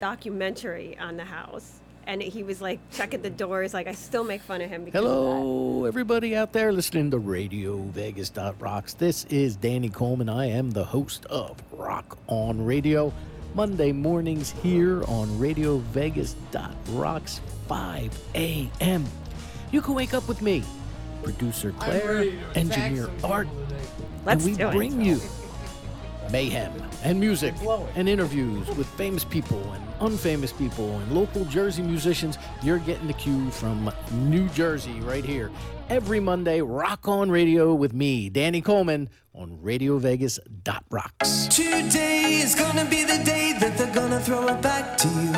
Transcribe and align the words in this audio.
documentary 0.00 0.96
on 1.00 1.16
the 1.16 1.24
house. 1.24 1.80
And 2.06 2.22
he 2.22 2.44
was 2.44 2.62
like 2.62 2.78
checking 2.92 3.20
the 3.20 3.30
doors. 3.30 3.74
Like 3.74 3.88
I 3.88 3.92
still 3.92 4.22
make 4.22 4.40
fun 4.40 4.60
of 4.60 4.70
him 4.70 4.84
because 4.84 5.04
of. 5.04 5.10
Hello, 5.10 5.86
everybody 5.86 6.36
out 6.36 6.52
there 6.52 6.72
listening 6.72 7.10
to 7.10 7.18
Radio 7.18 7.78
Vegas 7.78 8.30
Rocks. 8.60 8.94
This 8.94 9.24
is 9.24 9.56
Danny 9.56 9.88
Coleman. 9.88 10.28
I 10.28 10.46
am 10.46 10.70
the 10.70 10.84
host 10.84 11.26
of 11.26 11.60
Rock 11.72 12.16
on 12.28 12.64
Radio. 12.64 13.12
Monday 13.54 13.90
mornings 13.90 14.52
here 14.62 15.02
on 15.04 15.36
Radio 15.36 15.78
Vegas 15.78 16.36
Rocks 16.90 17.40
5 17.66 18.18
a.m. 18.36 19.04
You 19.72 19.82
can 19.82 19.94
wake 19.94 20.14
up 20.14 20.28
with 20.28 20.40
me, 20.42 20.62
producer 21.24 21.72
Claire, 21.72 22.32
engineer 22.54 23.10
Art, 23.24 23.48
Let's 24.24 24.44
and 24.44 24.52
we 24.52 24.56
do 24.58 24.68
it. 24.68 24.74
bring 24.74 25.00
you 25.00 25.20
mayhem 26.30 26.72
and 27.04 27.18
music 27.18 27.54
and 27.94 28.08
interviews 28.08 28.68
with 28.76 28.86
famous 28.86 29.24
people 29.24 29.62
and 29.72 29.84
unfamous 30.00 30.56
people 30.56 30.98
and 30.98 31.12
local 31.12 31.44
Jersey 31.46 31.82
musicians. 31.82 32.38
You're 32.62 32.78
getting 32.78 33.06
the 33.06 33.12
cue 33.12 33.50
from 33.50 33.90
New 34.12 34.48
Jersey 34.50 35.00
right 35.00 35.24
here. 35.24 35.50
Every 35.90 36.20
Monday, 36.20 36.60
Rock 36.60 37.08
on 37.08 37.30
Radio 37.30 37.74
with 37.74 37.92
me, 37.94 38.28
Danny 38.28 38.60
Coleman, 38.60 39.08
on 39.34 39.60
Radio 39.62 39.98
Vegas 39.98 40.38
Rocks. 40.90 41.46
Today 41.48 42.40
is 42.42 42.54
gonna 42.54 42.84
be 42.84 43.04
the 43.04 43.22
day 43.24 43.54
that 43.60 43.78
they're 43.78 43.94
gonna 43.94 44.20
throw 44.20 44.48
it 44.48 44.60
back 44.60 44.96
to 44.98 45.08
you. 45.08 45.32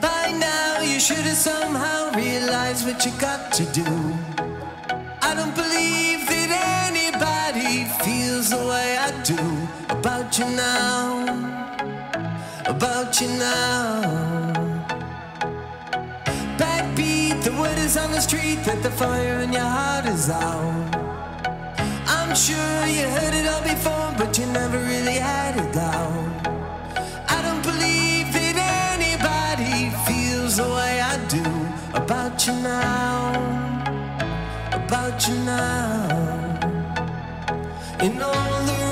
By 0.00 0.32
now, 0.38 0.80
you 0.80 1.00
should 1.00 1.18
have 1.18 1.36
somehow 1.36 2.12
realized 2.14 2.86
what 2.86 3.04
you 3.04 3.12
got 3.20 3.52
to 3.54 3.64
do. 3.72 3.84
I 5.20 5.34
don't 5.34 5.54
believe 5.54 6.26
that 6.28 6.88
anybody 6.88 7.84
feels 8.04 8.50
the 8.50 8.56
way 8.56 8.96
I 8.98 9.07
about 10.28 10.38
you 10.38 10.56
now. 10.56 11.24
About 12.66 13.20
you 13.20 13.28
now. 13.28 14.02
Backbeat, 16.58 17.42
the 17.42 17.52
word 17.52 17.78
is 17.78 17.96
on 17.96 18.10
the 18.12 18.20
street 18.20 18.62
that 18.66 18.82
the 18.82 18.90
fire 18.90 19.40
in 19.40 19.52
your 19.54 19.62
heart 19.62 20.04
is 20.04 20.28
out. 20.28 20.96
I'm 22.06 22.34
sure 22.36 22.86
you 22.86 23.06
heard 23.16 23.34
it 23.40 23.46
all 23.48 23.62
before, 23.62 24.12
but 24.18 24.36
you 24.38 24.44
never 24.46 24.78
really 24.78 25.18
had 25.18 25.56
it 25.56 25.72
down. 25.72 26.28
I 27.26 27.40
don't 27.40 27.62
believe 27.62 28.30
that 28.34 28.56
anybody 28.96 29.90
feels 30.06 30.58
the 30.58 30.68
way 30.68 31.00
I 31.00 31.16
do 31.28 31.46
about 31.94 32.46
you 32.46 32.52
now. 32.52 33.32
About 34.72 35.26
you 35.26 35.36
now. 35.44 36.58
In 38.02 38.20
all 38.20 38.62
the 38.66 38.87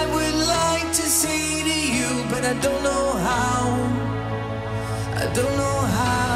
I 0.00 0.06
would 0.06 0.34
like 0.48 0.92
to 0.94 1.02
say 1.02 1.62
to 1.62 1.76
you, 1.96 2.24
but 2.30 2.44
I 2.44 2.54
don't 2.54 2.82
know 2.82 3.12
how. 3.28 3.62
I 5.14 5.26
don't 5.34 5.56
know 5.56 5.78
how. 5.96 6.29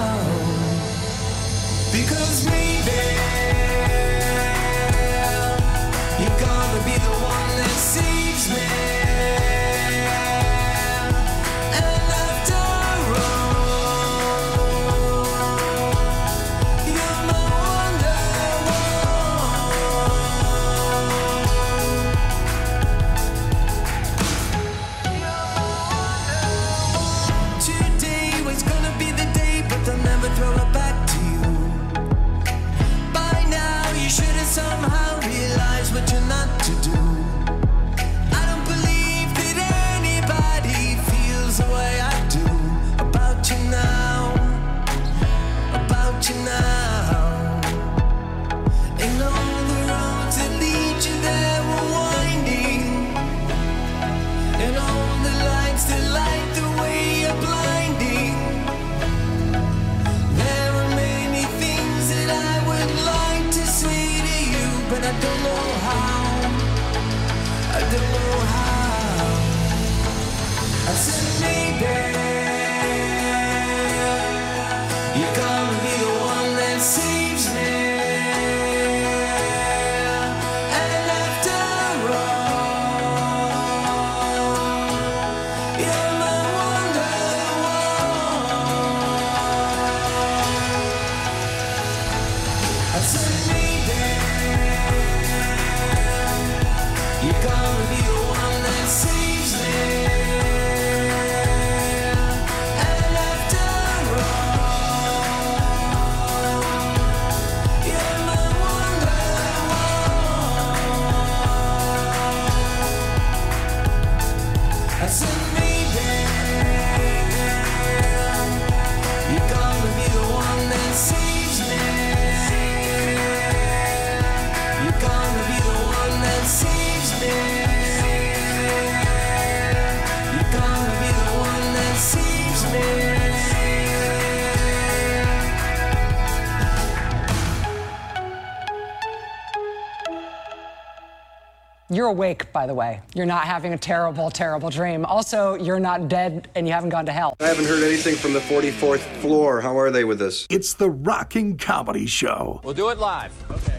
You're 141.95 142.09
awake, 142.09 142.53
by 142.53 142.67
the 142.67 142.75
way. 142.75 143.01
You're 143.15 143.25
not 143.25 143.45
having 143.45 143.73
a 143.73 143.79
terrible, 143.79 144.29
terrible 144.29 144.69
dream. 144.69 145.05
Also, 145.05 145.55
you're 145.55 145.79
not 145.79 146.09
dead 146.09 146.49
and 146.57 146.67
you 146.67 146.73
haven't 146.73 146.89
gone 146.91 147.07
to 147.07 147.13
hell. 147.13 147.37
I 147.39 147.47
haven't 147.47 147.67
heard 147.67 147.85
anything 147.85 148.17
from 148.17 148.33
the 148.33 148.41
44th 148.41 148.99
floor. 149.21 149.61
How 149.61 149.79
are 149.79 149.93
they 149.93 150.03
with 150.03 150.19
this? 150.19 150.45
It's 150.51 150.75
the 150.75 150.91
Rocking 150.91 151.57
Comedy 151.57 152.07
Show. 152.07 152.61
We'll 152.65 152.75
do 152.75 152.89
it 152.89 152.99
live. 152.99 153.33
Okay. 153.49 153.79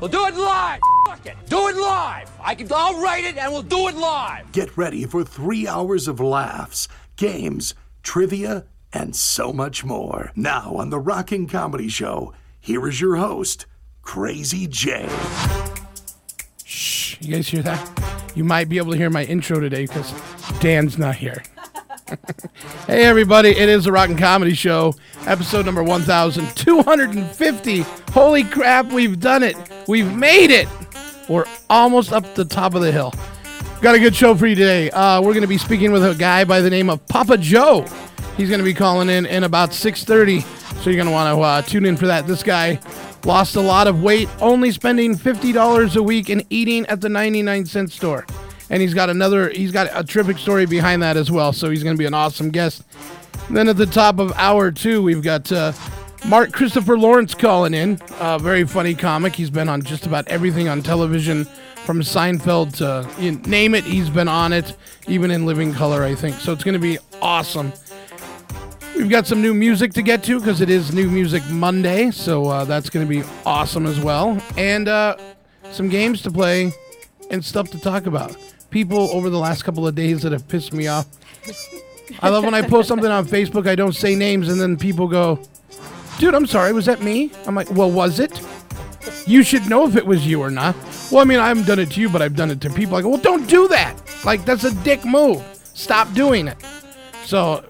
We'll 0.00 0.08
do 0.08 0.26
it 0.26 0.34
live. 0.36 0.80
Fuck 1.06 1.26
it. 1.26 1.36
Do 1.50 1.68
it 1.68 1.76
live. 1.76 2.30
I 2.40 2.54
can. 2.54 2.66
I'll 2.72 2.98
write 3.02 3.24
it, 3.24 3.36
and 3.36 3.52
we'll 3.52 3.60
do 3.60 3.88
it 3.88 3.94
live. 3.94 4.50
Get 4.52 4.74
ready 4.78 5.04
for 5.04 5.22
three 5.22 5.68
hours 5.68 6.08
of 6.08 6.18
laughs, 6.18 6.88
games, 7.16 7.74
trivia, 8.02 8.64
and 8.90 9.14
so 9.14 9.52
much 9.52 9.84
more. 9.84 10.32
Now 10.34 10.76
on 10.76 10.88
the 10.88 11.00
Rocking 11.00 11.46
Comedy 11.46 11.88
Show, 11.88 12.32
here 12.58 12.88
is 12.88 13.02
your 13.02 13.16
host, 13.16 13.66
Crazy 14.00 14.66
Jay. 14.66 15.08
Shh, 16.82 17.16
you 17.20 17.32
guys 17.32 17.46
hear 17.46 17.62
that? 17.62 18.32
You 18.34 18.42
might 18.42 18.68
be 18.68 18.76
able 18.78 18.90
to 18.90 18.98
hear 18.98 19.08
my 19.08 19.22
intro 19.24 19.60
today 19.60 19.86
because 19.86 20.12
Dan's 20.58 20.98
not 20.98 21.14
here. 21.14 21.44
hey, 22.88 23.04
everybody, 23.04 23.50
it 23.50 23.68
is 23.68 23.84
the 23.84 23.92
Rockin' 23.92 24.16
Comedy 24.16 24.54
Show, 24.54 24.96
episode 25.26 25.64
number 25.64 25.84
1250. 25.84 27.80
Holy 28.12 28.42
crap, 28.42 28.86
we've 28.86 29.20
done 29.20 29.44
it! 29.44 29.54
We've 29.86 30.12
made 30.12 30.50
it! 30.50 30.66
We're 31.28 31.44
almost 31.70 32.12
up 32.12 32.34
the 32.34 32.44
top 32.44 32.74
of 32.74 32.82
the 32.82 32.90
hill. 32.90 33.14
Got 33.80 33.94
a 33.94 34.00
good 34.00 34.16
show 34.16 34.34
for 34.34 34.48
you 34.48 34.56
today. 34.56 34.90
Uh, 34.90 35.20
we're 35.20 35.34
going 35.34 35.42
to 35.42 35.46
be 35.46 35.58
speaking 35.58 35.92
with 35.92 36.04
a 36.04 36.16
guy 36.16 36.42
by 36.42 36.60
the 36.60 36.70
name 36.70 36.90
of 36.90 37.06
Papa 37.06 37.38
Joe. 37.38 37.86
He's 38.36 38.48
going 38.48 38.58
to 38.58 38.64
be 38.64 38.74
calling 38.74 39.08
in 39.08 39.24
in 39.26 39.44
about 39.44 39.70
6:30, 39.70 40.42
so 40.82 40.90
you're 40.90 40.96
going 40.96 41.06
to 41.06 41.12
want 41.12 41.32
to 41.32 41.40
uh, 41.40 41.62
tune 41.62 41.86
in 41.86 41.96
for 41.96 42.08
that. 42.08 42.26
This 42.26 42.42
guy 42.42 42.80
lost 43.24 43.56
a 43.56 43.60
lot 43.60 43.86
of 43.86 44.02
weight, 44.02 44.28
only 44.40 44.70
spending 44.70 45.16
$50 45.16 45.96
a 45.96 46.02
week 46.02 46.28
and 46.28 46.44
eating 46.50 46.86
at 46.86 47.00
the 47.00 47.08
99 47.08 47.66
cent 47.66 47.92
store. 47.92 48.26
And 48.70 48.80
he's 48.80 48.94
got 48.94 49.10
another, 49.10 49.50
he's 49.50 49.72
got 49.72 49.88
a 49.92 50.02
terrific 50.04 50.38
story 50.38 50.66
behind 50.66 51.02
that 51.02 51.16
as 51.16 51.30
well. 51.30 51.52
So 51.52 51.70
he's 51.70 51.82
going 51.82 51.96
to 51.96 51.98
be 51.98 52.06
an 52.06 52.14
awesome 52.14 52.50
guest. 52.50 52.84
Then 53.50 53.68
at 53.68 53.76
the 53.76 53.86
top 53.86 54.18
of 54.18 54.32
hour 54.36 54.70
two, 54.70 55.02
we've 55.02 55.22
got 55.22 55.50
uh, 55.52 55.72
Mark 56.26 56.52
Christopher 56.52 56.98
Lawrence 56.98 57.34
calling 57.34 57.74
in. 57.74 57.98
A 58.20 58.38
very 58.38 58.64
funny 58.64 58.94
comic. 58.94 59.34
He's 59.34 59.50
been 59.50 59.68
on 59.68 59.82
just 59.82 60.06
about 60.06 60.26
everything 60.28 60.68
on 60.68 60.82
television, 60.82 61.46
from 61.84 62.00
Seinfeld 62.00 62.76
to 62.76 63.22
you 63.22 63.32
name 63.32 63.74
it. 63.74 63.84
He's 63.84 64.08
been 64.08 64.28
on 64.28 64.52
it, 64.52 64.76
even 65.08 65.30
in 65.30 65.46
Living 65.46 65.74
Color, 65.74 66.04
I 66.04 66.14
think. 66.14 66.36
So 66.36 66.52
it's 66.52 66.64
going 66.64 66.74
to 66.74 66.80
be 66.80 66.98
awesome. 67.20 67.72
We've 68.94 69.08
got 69.08 69.26
some 69.26 69.40
new 69.40 69.54
music 69.54 69.92
to 69.94 70.02
get 70.02 70.22
to 70.24 70.38
because 70.38 70.60
it 70.60 70.68
is 70.68 70.94
New 70.94 71.08
Music 71.10 71.42
Monday, 71.50 72.10
so 72.10 72.46
uh, 72.46 72.64
that's 72.64 72.90
going 72.90 73.06
to 73.06 73.10
be 73.10 73.26
awesome 73.46 73.86
as 73.86 73.98
well. 73.98 74.40
And 74.56 74.86
uh, 74.86 75.16
some 75.70 75.88
games 75.88 76.22
to 76.22 76.30
play 76.30 76.72
and 77.30 77.44
stuff 77.44 77.70
to 77.70 77.80
talk 77.80 78.06
about. 78.06 78.36
People 78.70 79.10
over 79.12 79.30
the 79.30 79.38
last 79.38 79.64
couple 79.64 79.86
of 79.86 79.94
days 79.94 80.22
that 80.22 80.32
have 80.32 80.46
pissed 80.46 80.72
me 80.72 80.88
off. 80.88 81.06
I 82.20 82.28
love 82.28 82.44
when 82.44 82.54
I 82.54 82.62
post 82.62 82.88
something 82.88 83.10
on 83.10 83.26
Facebook, 83.26 83.66
I 83.66 83.74
don't 83.74 83.94
say 83.94 84.14
names, 84.14 84.48
and 84.48 84.60
then 84.60 84.76
people 84.76 85.08
go, 85.08 85.40
Dude, 86.18 86.34
I'm 86.34 86.46
sorry, 86.46 86.72
was 86.72 86.86
that 86.86 87.02
me? 87.02 87.32
I'm 87.46 87.54
like, 87.54 87.70
Well, 87.70 87.90
was 87.90 88.20
it? 88.20 88.40
You 89.26 89.42
should 89.42 89.68
know 89.68 89.88
if 89.88 89.96
it 89.96 90.06
was 90.06 90.26
you 90.26 90.40
or 90.40 90.50
not. 90.50 90.76
Well, 91.10 91.22
I 91.22 91.24
mean, 91.24 91.38
I 91.38 91.48
haven't 91.48 91.66
done 91.66 91.78
it 91.78 91.90
to 91.92 92.00
you, 92.00 92.08
but 92.08 92.22
I've 92.22 92.36
done 92.36 92.50
it 92.50 92.60
to 92.60 92.70
people. 92.70 92.96
I 92.96 93.02
go, 93.02 93.08
Well, 93.08 93.20
don't 93.20 93.48
do 93.48 93.68
that. 93.68 93.96
Like, 94.24 94.44
that's 94.44 94.64
a 94.64 94.74
dick 94.84 95.04
move. 95.04 95.42
Stop 95.74 96.12
doing 96.12 96.48
it. 96.48 96.58
So, 97.24 97.64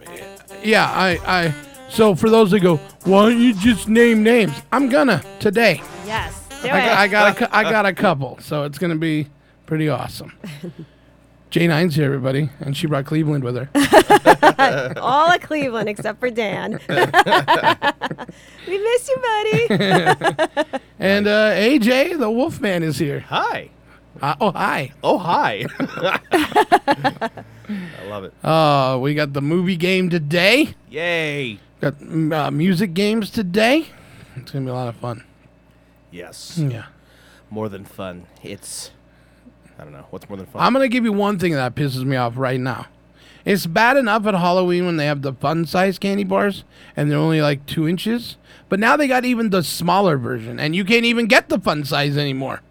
yeah, 0.64 0.90
I, 0.90 1.18
I, 1.26 1.54
so 1.88 2.14
for 2.14 2.30
those 2.30 2.50
that 2.52 2.60
go, 2.60 2.76
why 3.04 3.30
don't 3.30 3.40
you 3.40 3.54
just 3.54 3.88
name 3.88 4.22
names? 4.22 4.52
I'm 4.70 4.88
gonna 4.88 5.22
today. 5.40 5.82
Yes. 6.06 6.48
Do 6.62 6.68
I, 6.68 6.78
it. 6.78 6.84
got, 6.84 6.98
I 6.98 7.08
got, 7.08 7.36
a, 7.36 7.70
got 7.70 7.86
a 7.86 7.92
couple, 7.92 8.38
so 8.40 8.64
it's 8.64 8.78
gonna 8.78 8.96
be 8.96 9.28
pretty 9.66 9.88
awesome. 9.88 10.32
Jay 11.50 11.66
Nine's 11.66 11.94
here, 11.96 12.06
everybody, 12.06 12.48
and 12.60 12.74
she 12.74 12.86
brought 12.86 13.04
Cleveland 13.04 13.44
with 13.44 13.56
her. 13.56 13.68
All 14.98 15.30
of 15.30 15.40
Cleveland 15.42 15.86
except 15.86 16.18
for 16.18 16.30
Dan. 16.30 16.80
we 16.88 18.78
miss 18.78 19.08
you, 19.08 19.16
buddy. 19.20 19.66
And 20.98 21.26
uh, 21.26 21.52
AJ, 21.52 22.18
the 22.18 22.30
Wolfman, 22.30 22.82
is 22.82 22.96
here. 22.96 23.20
Hi. 23.20 23.68
Uh, 24.22 24.34
oh, 24.40 24.52
hi. 24.52 24.92
Oh, 25.02 25.18
hi. 25.18 25.66
I 28.00 28.06
love 28.08 28.24
it. 28.24 28.32
Uh, 28.44 28.98
we 29.00 29.14
got 29.14 29.32
the 29.32 29.42
movie 29.42 29.76
game 29.76 30.10
today. 30.10 30.74
Yay. 30.90 31.58
Got 31.80 31.98
mm, 31.98 32.32
uh, 32.32 32.50
music 32.50 32.94
games 32.94 33.30
today. 33.30 33.86
It's 34.36 34.50
gonna 34.50 34.64
be 34.64 34.70
a 34.70 34.74
lot 34.74 34.88
of 34.88 34.96
fun. 34.96 35.24
Yes. 36.10 36.58
Yeah. 36.58 36.86
More 37.50 37.68
than 37.68 37.84
fun. 37.84 38.26
It's. 38.42 38.90
I 39.78 39.84
don't 39.84 39.92
know. 39.92 40.06
What's 40.10 40.28
more 40.28 40.36
than 40.36 40.46
fun? 40.46 40.62
I'm 40.62 40.72
gonna 40.72 40.88
give 40.88 41.04
you 41.04 41.12
one 41.12 41.38
thing 41.38 41.52
that 41.52 41.74
pisses 41.74 42.04
me 42.04 42.16
off 42.16 42.36
right 42.36 42.60
now. 42.60 42.86
It's 43.44 43.66
bad 43.66 43.96
enough 43.96 44.26
at 44.26 44.34
Halloween 44.34 44.86
when 44.86 44.96
they 44.96 45.06
have 45.06 45.22
the 45.22 45.32
fun 45.32 45.66
size 45.66 45.98
candy 45.98 46.24
bars 46.24 46.64
and 46.96 47.10
they're 47.10 47.18
only 47.18 47.42
like 47.42 47.66
two 47.66 47.88
inches, 47.88 48.36
but 48.68 48.78
now 48.78 48.96
they 48.96 49.08
got 49.08 49.24
even 49.24 49.50
the 49.50 49.62
smaller 49.64 50.16
version, 50.16 50.60
and 50.60 50.76
you 50.76 50.84
can't 50.84 51.04
even 51.04 51.26
get 51.26 51.48
the 51.48 51.58
fun 51.58 51.84
size 51.84 52.16
anymore. 52.16 52.62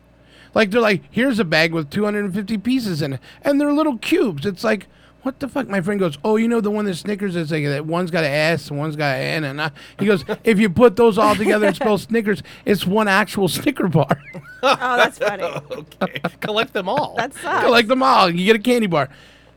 Like 0.54 0.72
they're 0.72 0.82
like, 0.82 1.04
here's 1.12 1.40
a 1.40 1.46
bag 1.46 1.74
with 1.74 1.90
250 1.90 2.58
pieces 2.60 3.02
in 3.02 3.14
it, 3.14 3.20
and 3.42 3.60
they're 3.60 3.74
little 3.74 3.98
cubes. 3.98 4.46
It's 4.46 4.64
like, 4.64 4.88
what 5.22 5.40
the 5.40 5.48
fuck? 5.48 5.68
My 5.68 5.82
friend 5.82 6.00
goes, 6.00 6.18
oh, 6.24 6.36
you 6.36 6.48
know 6.48 6.62
the 6.62 6.72
one 6.72 6.86
that 6.86 6.96
Snickers 6.96 7.36
is 7.36 7.52
like 7.52 7.64
that 7.66 7.86
one's 7.86 8.10
got 8.12 8.24
an 8.24 8.32
S 8.32 8.70
and 8.70 8.80
one's 8.80 8.96
got 8.96 9.16
an 9.18 9.22
N, 9.22 9.44
and 9.44 9.62
I, 9.62 9.72
he 10.00 10.06
goes, 10.08 10.26
if 10.44 10.60
you 10.60 10.70
put 10.70 10.96
those 10.96 11.18
all 11.18 11.36
together 11.36 11.68
and 11.68 11.76
spell 11.76 11.98
Snickers, 11.98 12.42
it's 12.66 12.86
one 12.86 13.08
actual 13.08 13.48
Snicker 13.48 13.88
bar. 13.88 14.08
Oh, 14.64 14.96
that's 14.96 15.18
funny. 15.18 15.42
okay. 15.72 16.22
Collect 16.40 16.72
them 16.74 16.88
all. 16.88 17.16
That 17.18 17.34
sucks. 17.34 17.66
Collect 17.66 17.88
them 17.88 18.04
all. 18.04 18.30
You 18.30 18.46
get 18.46 18.56
a 18.56 18.60
candy 18.60 18.86
bar. 18.86 19.10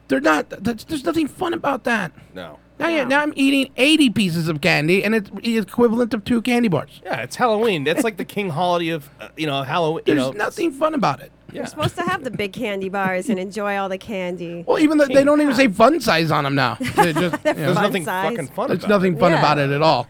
They're 0.08 0.18
not. 0.18 0.48
That's, 0.48 0.84
there's 0.84 1.04
nothing 1.04 1.28
fun 1.28 1.52
about 1.52 1.84
that. 1.84 2.10
no. 2.32 2.58
Now, 2.78 2.88
yeah, 2.88 3.04
now 3.04 3.20
I'm 3.20 3.32
eating 3.36 3.72
80 3.76 4.10
pieces 4.10 4.48
of 4.48 4.60
candy, 4.60 5.04
and 5.04 5.14
it's 5.14 5.30
equivalent 5.44 6.12
of 6.12 6.24
two 6.24 6.42
candy 6.42 6.68
bars. 6.68 7.00
Yeah, 7.04 7.20
it's 7.22 7.36
Halloween. 7.36 7.84
That's 7.84 8.02
like 8.02 8.16
the 8.16 8.24
king 8.24 8.50
holiday 8.50 8.88
of, 8.88 9.08
uh, 9.20 9.28
you 9.36 9.46
know, 9.46 9.62
Halloween. 9.62 10.02
You 10.06 10.14
There's 10.14 10.26
know, 10.26 10.32
nothing 10.32 10.72
fun 10.72 10.92
about 10.94 11.20
it. 11.20 11.30
Yeah. 11.52 11.60
You're 11.60 11.66
supposed 11.66 11.94
to 11.96 12.02
have 12.02 12.24
the 12.24 12.32
big 12.32 12.52
candy 12.52 12.88
bars 12.88 13.28
and 13.28 13.38
enjoy 13.38 13.76
all 13.76 13.88
the 13.88 13.98
candy. 13.98 14.64
Well, 14.66 14.80
even 14.80 14.98
though 14.98 15.06
they 15.06 15.22
don't 15.22 15.40
even 15.40 15.54
say 15.54 15.68
fun 15.68 16.00
size 16.00 16.32
on 16.32 16.42
them 16.42 16.56
now. 16.56 16.76
They 16.96 17.12
just, 17.12 17.16
you 17.44 17.52
know, 17.52 17.52
There's 17.54 17.74
nothing 17.76 18.04
size. 18.04 18.30
fucking 18.30 18.48
fun 18.48 18.68
there's 18.68 18.80
about 18.80 18.88
nothing 18.88 19.18
fun 19.18 19.32
Yeah. 19.32 19.38
about 19.38 19.58
it 19.58 19.70
at 19.70 19.80
all. 19.82 20.08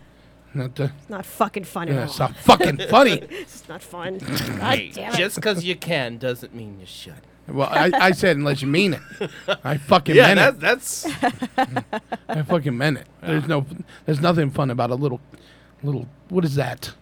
Not, 0.55 0.81
uh, 0.81 0.89
It's 1.01 1.11
not 1.11 1.27
fucking 1.27 1.65
fun 1.65 1.89
yeah, 1.89 1.95
at 1.97 2.09
it's 2.09 2.19
not 2.19 2.35
fucking 2.37 2.79
funny. 2.89 3.23
It's 3.31 3.69
not 3.69 3.83
fun. 3.83 4.19
God 4.19 4.81
damn 4.95 5.13
it. 5.13 5.17
just 5.19 5.35
because 5.37 5.65
you 5.65 5.77
can 5.77 6.17
doesn't 6.17 6.55
mean 6.55 6.79
you 6.81 6.87
should. 6.87 7.13
Well, 7.47 7.69
I, 7.71 7.91
I 7.93 8.11
said 8.13 8.37
unless 8.37 8.63
you 8.63 8.69
mean 8.69 8.95
it. 8.95 9.03
I 9.65 9.77
fucking 9.77 10.17
Yeah, 10.17 10.35
meant 10.35 10.39
that, 10.39 10.55
it. 10.55 10.61
that's. 10.61 11.07
I 12.29 12.43
fucking 12.43 12.77
meant 12.77 12.99
it. 12.99 13.07
There's 13.21 13.47
no, 13.47 13.67
there's 14.07 14.21
nothing 14.21 14.51
fun 14.51 14.71
about 14.71 14.91
a 14.91 14.95
little, 14.95 15.21
little. 15.83 16.09
What 16.31 16.45
is 16.45 16.55
that? 16.55 16.93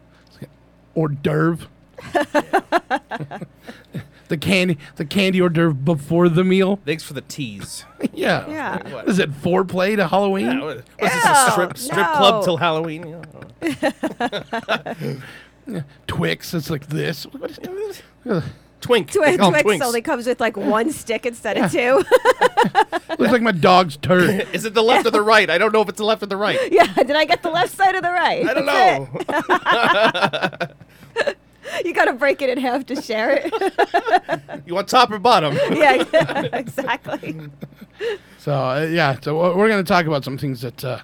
Hors 0.97 1.09
d'oeuvre. 1.23 1.69
the 4.29 4.37
candy, 4.37 4.79
the 4.97 5.05
candy 5.05 5.41
hors 5.41 5.49
d'oeuvre 5.51 5.75
before 5.75 6.29
the 6.29 6.43
meal. 6.45 6.81
Thanks 6.85 7.03
for 7.05 7.15
the 7.15 7.23
tease. 7.23 7.85
Yeah. 8.13 8.49
Yeah. 8.49 8.95
What 8.95 9.09
is 9.09 9.19
it? 9.19 9.31
Foreplay 9.31 9.97
to 9.97 10.07
Halloween? 10.09 10.47
Yeah, 10.47 10.65
what, 10.65 10.77
was 11.01 11.13
this 11.13 11.25
a 11.25 11.51
strip, 11.53 11.79
strip 11.79 12.07
club 12.13 12.45
till 12.45 12.57
Halloween? 12.57 13.23
Yeah. 13.63 15.15
Twix. 16.07 16.53
It's 16.53 16.69
like 16.69 16.89
this. 16.89 17.25
What 17.25 17.51
is 17.53 18.43
it? 18.83 18.87
Twink. 18.87 19.11
Twix, 19.13 19.31
They 19.33 19.37
call 19.39 19.55
'em 19.55 19.63
Twix 19.63 19.85
only 19.85 20.03
comes 20.03 20.27
with 20.27 20.41
like 20.41 20.57
one 20.57 20.91
stick 20.91 21.25
instead 21.27 21.57
of 21.59 21.71
two. 21.73 21.97
Looks 23.19 23.33
like 23.33 23.43
my 23.43 23.53
dog's 23.53 23.97
turd. 23.97 24.49
Is 24.53 24.65
it 24.65 24.75
the 24.75 24.83
left 24.83 25.07
or 25.07 25.11
the 25.11 25.23
right? 25.23 25.49
I 25.49 25.59
don't 25.59 25.73
know 25.73 25.83
if 25.83 25.89
it's 25.89 25.99
the 25.99 26.05
left 26.05 26.23
or 26.23 26.27
the 26.27 26.37
right. 26.37 26.59
yeah, 26.73 26.93
did 26.95 27.13
I 27.17 27.25
get 27.25 27.43
the 27.43 27.51
left 27.51 27.77
side 27.77 27.95
or 27.95 28.01
the 28.01 28.11
right? 28.11 28.47
I 28.49 28.55
don't 28.55 28.67
That's 28.67 30.63
know. 30.63 31.37
You 31.85 31.95
gotta 31.95 32.13
break 32.13 32.43
it 32.43 32.51
in 32.51 32.59
half 32.59 32.85
to 32.87 33.01
share 33.01 33.41
it. 33.45 33.53
You 34.67 34.75
want 34.75 34.89
top 34.89 35.11
or 35.11 35.19
bottom? 35.19 35.55
yeah, 35.73 36.03
exactly. 36.53 37.39
So 38.39 38.53
uh, 38.53 38.89
yeah. 38.91 39.17
So 39.23 39.39
we're- 39.39 39.55
we're 39.57 39.69
gonna 39.69 39.85
talk 39.85 40.07
about 40.07 40.25
some 40.25 40.37
things 40.37 40.61
that 40.63 40.85
uh, 40.85 40.99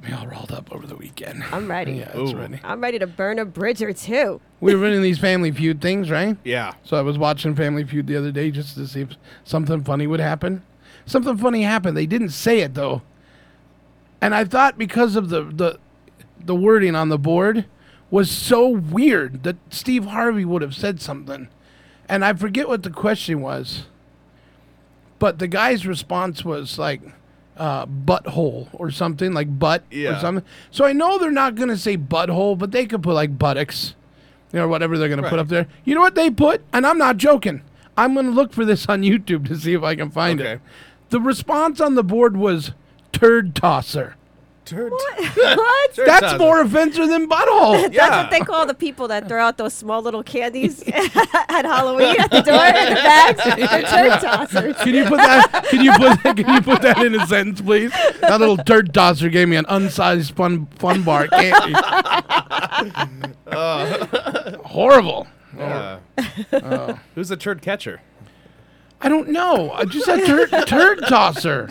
got 0.00 0.08
me 0.08 0.16
all 0.16 0.26
rolled 0.26 0.52
up 0.52 0.72
over 0.72 0.86
the 0.86 0.96
weekend. 0.96 1.44
I'm 1.52 1.70
ready. 1.70 1.88
Yeah, 1.98 2.10
it's 2.14 2.32
Ooh. 2.32 2.36
ready. 2.36 2.60
I'm 2.62 2.80
ready 2.80 2.98
to 2.98 3.06
burn 3.06 3.38
a 3.38 3.44
bridge 3.44 3.82
or 3.82 3.92
two. 3.92 4.40
We 4.60 4.74
were 4.74 4.80
running 4.80 5.02
these 5.02 5.18
Family 5.18 5.50
Feud 5.50 5.80
things, 5.80 6.10
right? 6.10 6.36
Yeah. 6.44 6.74
So 6.84 6.96
I 6.96 7.02
was 7.02 7.18
watching 7.18 7.54
Family 7.56 7.84
Feud 7.84 8.06
the 8.06 8.16
other 8.16 8.30
day 8.30 8.50
just 8.50 8.74
to 8.76 8.86
see 8.86 9.02
if 9.02 9.10
something 9.44 9.82
funny 9.82 10.06
would 10.06 10.20
happen. 10.20 10.62
Something 11.06 11.36
funny 11.38 11.62
happened. 11.62 11.96
They 11.96 12.06
didn't 12.06 12.30
say 12.30 12.60
it 12.60 12.74
though, 12.74 13.02
and 14.20 14.34
I 14.34 14.44
thought 14.44 14.76
because 14.76 15.16
of 15.16 15.30
the 15.30 15.44
the 15.44 15.78
the 16.38 16.54
wording 16.54 16.94
on 16.94 17.08
the 17.08 17.18
board 17.18 17.64
was 18.10 18.30
so 18.30 18.68
weird 18.68 19.42
that 19.42 19.56
Steve 19.70 20.06
Harvey 20.06 20.44
would 20.44 20.60
have 20.62 20.74
said 20.74 21.00
something, 21.00 21.48
and 22.08 22.24
I 22.24 22.34
forget 22.34 22.68
what 22.68 22.82
the 22.82 22.90
question 22.90 23.40
was. 23.40 23.86
But 25.18 25.38
the 25.38 25.48
guy's 25.48 25.86
response 25.86 26.44
was 26.44 26.78
like 26.78 27.00
uh, 27.58 27.86
butthole 27.86 28.68
or 28.72 28.90
something 28.90 29.32
like 29.32 29.58
butt 29.58 29.82
or 30.16 30.20
something. 30.20 30.44
So 30.70 30.84
I 30.84 30.92
know 30.92 31.18
they're 31.18 31.30
not 31.30 31.54
gonna 31.56 31.76
say 31.76 31.96
butthole, 31.96 32.56
but 32.56 32.70
they 32.72 32.86
could 32.86 33.02
put 33.02 33.14
like 33.14 33.38
buttocks, 33.38 33.94
you 34.52 34.58
know, 34.60 34.68
whatever 34.68 34.96
they're 34.96 35.08
gonna 35.08 35.28
put 35.28 35.38
up 35.38 35.48
there. 35.48 35.66
You 35.84 35.94
know 35.94 36.00
what 36.00 36.14
they 36.14 36.30
put? 36.30 36.62
And 36.72 36.86
I'm 36.86 36.98
not 36.98 37.16
joking. 37.16 37.62
I'm 37.96 38.14
gonna 38.14 38.30
look 38.30 38.52
for 38.52 38.64
this 38.64 38.86
on 38.88 39.02
YouTube 39.02 39.46
to 39.48 39.56
see 39.56 39.72
if 39.74 39.82
I 39.82 39.96
can 39.96 40.10
find 40.10 40.40
it. 40.40 40.60
The 41.10 41.20
response 41.20 41.80
on 41.80 41.94
the 41.94 42.04
board 42.04 42.36
was 42.36 42.72
turd 43.12 43.54
tosser. 43.54 44.14
Turd. 44.68 44.92
what? 44.92 45.18
Turd 45.94 46.06
That's 46.06 46.20
tosser. 46.20 46.38
more 46.38 46.60
offensive 46.60 47.08
than 47.08 47.26
butthole. 47.28 47.90
That's 47.94 48.10
what 48.10 48.30
they 48.30 48.40
call 48.40 48.66
the 48.66 48.74
people 48.74 49.08
that 49.08 49.26
throw 49.26 49.40
out 49.42 49.56
those 49.56 49.72
small 49.72 50.02
little 50.02 50.22
candies 50.22 50.82
at 50.86 51.64
Halloween 51.64 52.20
at 52.20 52.30
the 52.30 52.42
door 52.42 52.64
in 52.66 52.88
the 52.90 52.94
bags. 52.94 53.40
They're 53.44 53.82
turd 53.82 54.20
tossers. 54.20 54.76
Can 54.82 54.94
you 54.94 55.04
put 55.06 55.16
that? 55.16 55.66
Can 55.70 55.80
you 55.82 55.92
put? 55.92 56.36
Can 56.36 56.54
you 56.54 56.60
put 56.60 56.82
that 56.82 56.98
in 57.04 57.14
a 57.14 57.26
sentence, 57.26 57.62
please? 57.62 57.92
That 58.20 58.38
little 58.40 58.58
turd 58.58 58.92
tosser 58.92 59.30
gave 59.30 59.48
me 59.48 59.56
an 59.56 59.64
unsized 59.66 60.32
fun 60.32 60.66
fun 60.78 61.02
bar 61.02 61.28
candy. 61.28 61.74
Horrible. 64.64 65.26
Uh, 65.58 65.98
Who's 67.14 67.28
the 67.30 67.36
turd 67.36 67.62
catcher? 67.62 68.00
I 69.00 69.08
don't 69.08 69.28
know. 69.28 69.70
I 69.70 69.84
just 69.84 70.06
said 70.06 70.26
turd, 70.26 70.50
turd 70.66 71.00
tosser. 71.08 71.68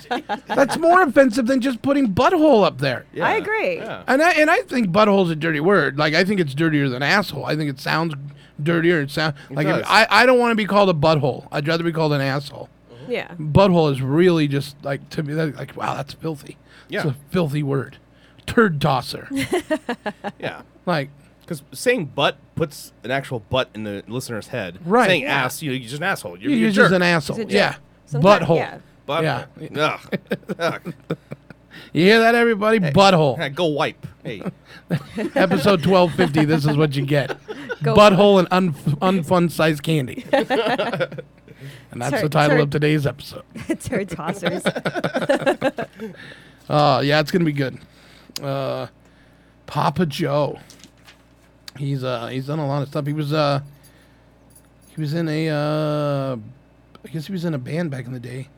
That's 0.47 0.77
more 0.77 1.03
offensive 1.03 1.45
than 1.47 1.59
just 1.59 1.81
putting 1.81 2.13
butthole 2.13 2.63
up 2.63 2.77
there. 2.77 3.05
I 3.21 3.35
agree. 3.35 3.77
Yeah. 3.77 4.03
And 4.07 4.21
I 4.21 4.31
and 4.31 4.49
I 4.49 4.61
think 4.61 4.89
butthole's 4.89 5.29
a 5.29 5.35
dirty 5.35 5.59
word. 5.59 5.97
Like 5.97 6.13
I 6.13 6.23
think 6.23 6.39
it's 6.39 6.53
dirtier 6.53 6.87
than 6.89 7.03
asshole. 7.03 7.45
I 7.45 7.55
think 7.55 7.69
it 7.69 7.79
sounds 7.79 8.13
dirtier. 8.61 9.01
It 9.01 9.11
sound 9.11 9.35
like 9.49 9.67
if. 9.67 9.85
I 9.85 10.07
I 10.09 10.25
don't 10.25 10.39
want 10.39 10.51
to 10.51 10.55
be 10.55 10.65
called 10.65 10.89
a 10.89 10.93
butthole. 10.93 11.47
I'd 11.51 11.67
rather 11.67 11.83
be 11.83 11.91
called 11.91 12.13
an 12.13 12.21
asshole. 12.21 12.69
Yeah. 13.09 13.33
Butthole 13.35 13.91
is 13.91 14.01
really 14.01 14.47
just 14.47 14.77
like 14.83 15.09
to 15.11 15.23
me 15.23 15.33
that, 15.33 15.55
like 15.55 15.75
wow, 15.75 15.95
that's 15.95 16.13
filthy. 16.13 16.57
Yeah. 16.87 17.01
It's 17.01 17.09
a 17.11 17.15
filthy 17.29 17.63
word. 17.63 17.97
Turd 18.45 18.79
tosser. 18.79 19.27
Yeah. 20.39 20.61
like 20.85 21.09
Because 21.47 21.63
saying 21.71 22.07
butt 22.07 22.37
puts 22.55 22.91
an 23.05 23.11
actual 23.11 23.39
butt 23.39 23.69
in 23.73 23.83
the 23.85 24.03
listener's 24.07 24.47
head. 24.47 24.79
Right. 24.85 25.07
Saying 25.07 25.21
Yeah. 25.21 25.45
ass, 25.45 25.61
you 25.61 25.69
know, 25.71 25.75
you're 25.77 25.83
just 25.87 25.95
an 25.95 26.03
asshole. 26.03 26.37
You're, 26.37 26.51
you're, 26.51 26.59
you're 26.59 26.71
just 26.71 26.89
jerk. 26.91 26.95
an 26.97 27.01
asshole. 27.01 27.39
Yeah. 27.49 27.75
Sometimes- 28.05 28.45
Butthole. 28.45 28.57
yeah. 28.57 28.77
Butt. 29.05 29.23
Yeah. 29.23 29.45
Ugh. 29.79 30.19
Ugh. 30.59 30.93
You 31.93 32.03
hear 32.05 32.19
that, 32.19 32.33
everybody? 32.35 32.79
Butthole. 32.79 33.37
Hey, 33.37 33.49
Go 33.49 33.65
wipe. 33.67 34.05
Hey. 34.23 34.41
Episode 35.35 35.83
twelve 35.83 36.11
fifty. 36.15 36.43
This 36.43 36.65
is 36.65 36.75
what 36.75 36.95
you 36.95 37.05
get: 37.05 37.37
Go 37.83 37.95
butthole 37.95 38.39
and 38.39 38.47
un- 38.51 38.73
unfun 38.73 39.49
sized 39.51 39.83
candy. 39.83 40.25
and 40.31 40.47
that's 42.01 42.15
the 42.15 42.21
Turd- 42.23 42.31
title 42.31 42.61
of 42.61 42.71
today's 42.71 43.05
episode. 43.07 43.43
Turd 43.79 44.09
tossers. 44.09 44.63
Uh, 46.67 47.01
yeah, 47.05 47.19
it's 47.19 47.31
gonna 47.31 47.45
be 47.45 47.53
good. 47.53 47.77
Uh, 48.41 48.87
Papa 49.67 50.05
Joe. 50.07 50.59
He's 51.77 52.03
uh 52.03 52.27
he's 52.27 52.47
done 52.47 52.59
a 52.59 52.67
lot 52.67 52.81
of 52.81 52.89
stuff. 52.89 53.05
He 53.05 53.13
was 53.13 53.33
uh 53.33 53.61
he 54.89 55.01
was 55.01 55.13
in 55.13 55.27
a 55.27 55.49
uh 55.49 56.37
I 57.05 57.09
guess 57.09 57.27
he 57.27 57.31
was 57.33 57.45
in 57.45 57.53
a 57.53 57.59
band 57.59 57.91
back 57.91 58.05
in 58.05 58.13
the 58.13 58.19
day, 58.19 58.49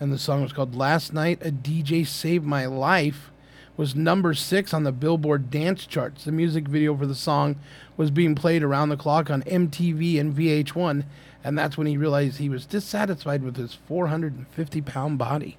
and 0.00 0.12
the 0.12 0.18
song 0.18 0.42
was 0.42 0.52
called 0.52 0.74
"Last 0.74 1.12
Night 1.12 1.40
a 1.42 1.50
DJ 1.50 2.06
Saved 2.06 2.44
My 2.44 2.66
Life." 2.66 3.30
Was 3.76 3.94
number 3.94 4.32
six 4.32 4.72
on 4.72 4.84
the 4.84 4.92
Billboard 4.92 5.50
dance 5.50 5.84
charts. 5.84 6.24
The 6.24 6.32
music 6.32 6.66
video 6.66 6.96
for 6.96 7.04
the 7.04 7.14
song 7.14 7.56
was 7.98 8.10
being 8.10 8.34
played 8.34 8.62
around 8.62 8.88
the 8.88 8.96
clock 8.96 9.30
on 9.30 9.42
MTV 9.42 10.18
and 10.18 10.34
VH1, 10.34 11.04
and 11.44 11.58
that's 11.58 11.76
when 11.76 11.86
he 11.86 11.98
realized 11.98 12.38
he 12.38 12.48
was 12.48 12.64
dissatisfied 12.64 13.42
with 13.42 13.56
his 13.56 13.74
450 13.74 14.80
pound 14.80 15.18
body. 15.18 15.58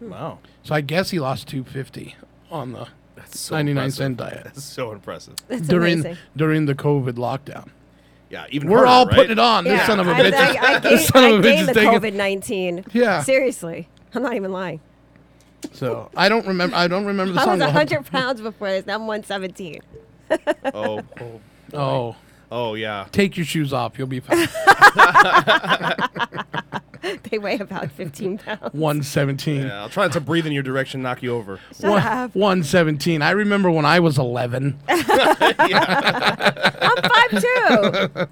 Wow. 0.00 0.38
So 0.62 0.74
I 0.74 0.80
guess 0.80 1.10
he 1.10 1.20
lost 1.20 1.48
250 1.48 2.16
on 2.50 2.72
the 2.72 2.88
so 3.38 3.54
99 3.54 3.76
impressive. 3.76 3.96
cent 3.96 4.16
diet 4.16 4.44
That's 4.44 4.64
so 4.64 4.92
impressive. 4.92 5.34
That's 5.48 5.62
during 5.68 6.00
amazing. 6.00 6.16
during 6.36 6.66
the 6.66 6.74
COVID 6.74 7.12
lockdown. 7.14 7.68
Yeah. 8.30 8.46
Even 8.50 8.68
We're 8.70 8.86
harder, 8.86 8.88
all 8.90 9.06
right? 9.06 9.14
putting 9.16 9.32
it 9.32 9.38
on. 9.38 9.64
This 9.64 9.84
son 9.86 10.00
of 10.00 10.06
a 10.08 10.12
I, 10.12 10.20
bitch. 10.20 10.26
is- 10.28 10.34
I, 10.34 10.74
I, 10.74 10.78
this 10.80 10.90
gained, 10.90 11.12
son 11.12 11.24
of 11.24 11.30
I 11.30 11.34
a 11.34 11.38
bitch 11.38 11.42
gained 11.42 11.60
is 11.60 11.66
the 11.68 11.74
taking- 11.74 11.90
COVID 12.00 12.14
nineteen. 12.14 12.84
Yeah. 12.92 13.22
Seriously, 13.22 13.88
I'm 14.14 14.22
not 14.22 14.34
even 14.34 14.52
lying. 14.52 14.80
So 15.72 16.10
I 16.16 16.28
don't 16.28 16.46
remember. 16.46 16.74
I 16.76 16.88
don't 16.88 17.04
remember 17.04 17.34
the 17.34 17.40
I 17.40 17.44
song. 17.44 17.52
was 17.58 17.60
I'll 17.62 17.70
have 17.72 17.88
to- 17.88 17.94
100 17.96 18.10
pounds 18.12 18.40
before 18.40 18.68
this. 18.70 18.86
Now 18.86 18.94
I'm 18.94 19.06
117. 19.06 19.80
Oh. 20.72 21.02
Oh. 21.20 21.40
Oh, 21.74 22.16
Oh 22.50 22.74
yeah. 22.74 23.06
take 23.12 23.36
your 23.36 23.46
shoes 23.46 23.72
off. 23.72 23.98
You'll 23.98 24.08
be 24.08 24.20
fine. 24.20 24.48
They 27.30 27.38
weigh 27.38 27.58
about 27.58 27.90
15 27.92 28.38
pounds. 28.38 28.74
117. 28.74 29.62
Yeah. 29.62 29.82
I'll 29.82 29.88
try 29.88 30.04
not 30.04 30.12
to 30.14 30.20
breathe 30.20 30.46
in 30.46 30.52
your 30.52 30.62
direction, 30.62 31.00
knock 31.02 31.22
you 31.22 31.34
over. 31.34 31.58
Shut 31.78 31.90
One- 31.90 32.02
up. 32.02 32.34
117. 32.34 33.22
I 33.22 33.30
remember 33.30 33.70
when 33.70 33.84
I 33.84 34.00
was 34.00 34.18
11. 34.18 34.78
I'm 34.88 35.00
5'2. 36.98 38.26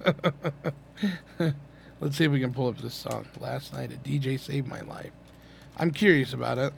Let's 2.01 2.17
see 2.17 2.25
if 2.25 2.33
we 2.33 2.41
can 2.41 2.53
pull 2.53 2.69
up 2.69 2.79
this 2.79 2.95
song. 2.95 3.27
Last 3.41 3.73
night, 3.73 3.93
a 3.93 3.97
DJ 3.97 4.39
saved 4.39 4.67
my 4.69 4.81
life. 4.83 5.13
I'm 5.77 5.91
curious 5.91 6.33
about 6.33 6.59
it. 6.59 6.73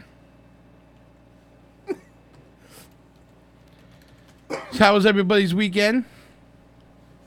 So 4.49 4.79
how 4.79 4.95
was 4.95 5.07
everybody's 5.07 5.55
weekend? 5.55 6.05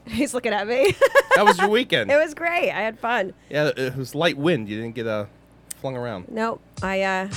He's 0.07 0.33
looking 0.33 0.53
at 0.53 0.67
me. 0.67 0.95
that 1.36 1.45
was 1.45 1.57
your 1.57 1.69
weekend? 1.69 2.12
it 2.12 2.17
was 2.17 2.33
great. 2.33 2.72
I 2.72 2.81
had 2.81 3.00
fun. 3.00 3.33
yeah, 3.50 3.72
it 3.75 3.95
was 3.95 4.13
light 4.15 4.38
wind. 4.38 4.67
You 4.69 4.77
didn't 4.81 4.95
get 4.95 5.07
uh, 5.07 5.25
flung 5.79 5.95
around. 5.95 6.29
Nope. 6.29 6.62
I 6.81 7.01
uh, 7.01 7.29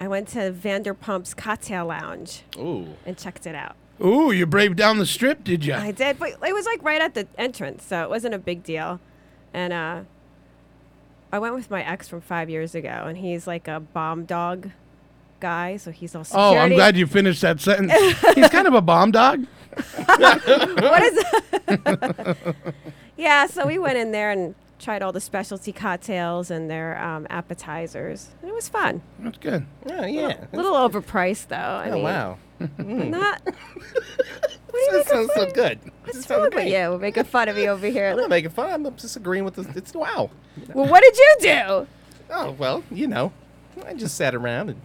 I 0.00 0.08
went 0.08 0.28
to 0.28 0.50
Vanderpump's 0.50 1.34
Cocktail 1.34 1.86
Lounge 1.86 2.42
Ooh. 2.56 2.88
and 3.06 3.16
checked 3.16 3.46
it 3.46 3.54
out. 3.54 3.76
Ooh, 4.04 4.32
you 4.32 4.44
braved 4.44 4.76
down 4.76 4.98
the 4.98 5.06
strip, 5.06 5.44
did 5.44 5.64
you? 5.64 5.74
I 5.74 5.92
did, 5.92 6.18
but 6.18 6.30
it 6.30 6.52
was 6.52 6.66
like 6.66 6.82
right 6.82 7.00
at 7.00 7.14
the 7.14 7.28
entrance, 7.38 7.84
so 7.84 8.02
it 8.02 8.10
wasn't 8.10 8.34
a 8.34 8.38
big 8.38 8.64
deal. 8.64 9.00
And 9.52 9.72
uh, 9.72 10.00
I 11.32 11.38
went 11.38 11.54
with 11.54 11.70
my 11.70 11.82
ex 11.84 12.08
from 12.08 12.20
five 12.20 12.50
years 12.50 12.74
ago, 12.74 13.04
and 13.06 13.18
he's 13.18 13.46
like 13.46 13.68
a 13.68 13.80
bomb 13.80 14.24
dog 14.24 14.70
guy, 15.44 15.76
so 15.76 15.90
he's 15.90 16.14
all 16.14 16.24
security. 16.24 16.56
Oh, 16.56 16.58
I'm 16.58 16.72
glad 16.72 16.96
you 16.96 17.06
finished 17.06 17.42
that 17.42 17.60
sentence. 17.60 17.92
He's 18.34 18.48
kind 18.48 18.66
of 18.66 18.72
a 18.72 18.80
bomb 18.80 19.10
dog. 19.10 19.44
what 20.06 21.02
is 21.02 21.14
that? 21.66 22.54
yeah, 23.18 23.46
so 23.46 23.66
we 23.66 23.76
went 23.78 23.98
in 23.98 24.10
there 24.10 24.30
and 24.30 24.54
tried 24.78 25.02
all 25.02 25.12
the 25.12 25.20
specialty 25.20 25.70
cocktails 25.70 26.50
and 26.50 26.70
their 26.70 26.98
um, 27.02 27.26
appetizers. 27.28 28.30
And 28.40 28.50
it 28.50 28.54
was 28.54 28.70
fun. 28.70 29.02
That's 29.18 29.36
good. 29.36 29.66
Yeah, 29.86 30.06
yeah. 30.06 30.44
A 30.50 30.56
little 30.56 30.72
overpriced, 30.74 31.48
though. 31.48 31.56
I 31.56 31.90
Oh 31.90 31.94
mean, 31.94 32.02
wow. 32.04 32.38
not. 32.78 33.42
what 33.44 33.54
are 33.54 34.78
you 34.78 34.92
That 34.92 34.92
making 34.92 35.04
sounds 35.12 35.30
so 35.34 35.44
fun? 35.44 35.52
good. 35.52 35.78
What's 36.04 36.16
wrong 36.16 36.22
sounds 36.22 36.42
with 36.44 36.52
great. 36.54 36.72
you? 36.72 36.98
Making 36.98 37.24
fun 37.24 37.48
of 37.50 37.56
me 37.56 37.68
over 37.68 37.86
here. 37.86 38.08
I'm 38.08 38.16
not 38.16 38.30
making 38.30 38.50
fun. 38.50 38.86
I'm 38.86 38.96
just 38.96 39.16
agreeing 39.16 39.44
with 39.44 39.56
this. 39.56 39.66
It's 39.76 39.92
wow. 39.92 40.30
Well, 40.72 40.88
what 40.88 41.02
did 41.02 41.16
you 41.18 41.36
do? 41.40 41.86
Oh 42.30 42.52
well, 42.52 42.82
you 42.90 43.06
know, 43.06 43.32
I 43.84 43.92
just 43.92 44.16
sat 44.16 44.34
around 44.34 44.70
and 44.70 44.80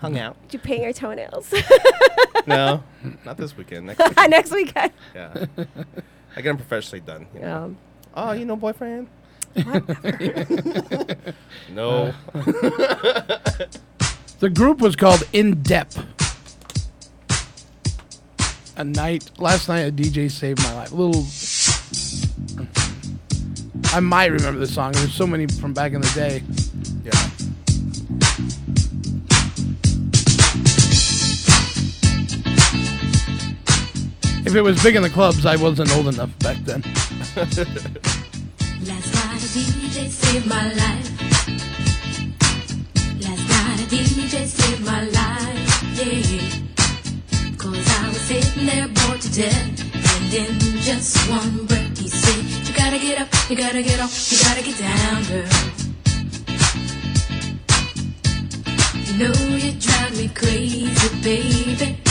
hung 0.00 0.18
out. 0.18 0.36
Did 0.42 0.52
you 0.54 0.58
paint 0.60 0.82
your 0.82 0.92
toenails 0.92 1.52
No, 2.46 2.82
not 3.24 3.36
this 3.36 3.56
weekend. 3.56 3.86
Next 3.86 3.98
weekend. 4.08 4.30
next 4.30 4.50
weekend? 4.52 4.92
Yeah, 5.14 5.46
I 6.36 6.40
get 6.42 6.44
them 6.44 6.56
professionally 6.56 7.00
done. 7.00 7.26
you 7.34 7.40
know. 7.40 7.56
Um, 7.64 7.78
Oh, 8.18 8.32
you 8.32 8.44
know, 8.46 8.56
boyfriend. 8.56 9.08
no. 11.70 12.12
The 14.38 14.50
group 14.50 14.80
was 14.82 14.96
called 14.96 15.20
Indeep. 15.32 16.04
A 18.76 18.84
night 18.84 19.30
last 19.38 19.68
night, 19.70 19.80
a 19.80 19.90
DJ 19.92 20.30
saved 20.30 20.62
my 20.62 20.74
life. 20.74 20.92
A 20.92 20.94
little. 20.94 21.24
I 23.96 24.00
might 24.00 24.26
remember 24.26 24.60
the 24.60 24.66
song. 24.66 24.92
There's 24.92 25.14
so 25.14 25.26
many 25.26 25.46
from 25.46 25.72
back 25.72 25.92
in 25.94 26.02
the 26.02 26.12
day. 26.14 26.42
If 34.46 34.54
it 34.54 34.62
was 34.62 34.80
big 34.80 34.94
in 34.94 35.02
the 35.02 35.10
clubs, 35.10 35.44
I 35.44 35.56
wasn't 35.56 35.92
old 35.96 36.06
enough 36.06 36.30
back 36.38 36.56
then. 36.58 36.80
Last 38.86 39.10
DJ 39.52 40.08
saved 40.08 40.46
my 40.46 40.72
life. 40.72 41.10
Last 43.22 43.90
DJ 43.90 44.46
saved 44.46 44.86
my 44.86 45.02
life, 45.02 45.98
yeah. 45.98 47.58
Cause 47.58 47.88
I 47.98 48.06
was 48.06 48.20
sitting 48.20 48.66
there 48.66 48.86
bored 48.86 49.20
to 49.22 49.32
death. 49.34 49.82
And 50.14 50.32
in 50.32 50.60
just 50.78 51.16
one 51.28 51.66
breath 51.66 51.98
he 51.98 52.08
said, 52.08 52.68
You 52.68 52.72
gotta 52.72 52.98
get 52.98 53.20
up, 53.20 53.28
you 53.50 53.56
gotta 53.56 53.82
get 53.82 53.98
off, 53.98 54.30
you 54.30 54.38
gotta 54.44 54.62
get 54.62 54.78
down, 54.78 55.24
girl. 55.24 55.50
You 59.06 59.14
know 59.18 59.34
you 59.56 59.72
drive 59.72 60.16
me 60.16 60.28
crazy, 60.28 61.08
baby. 61.20 62.05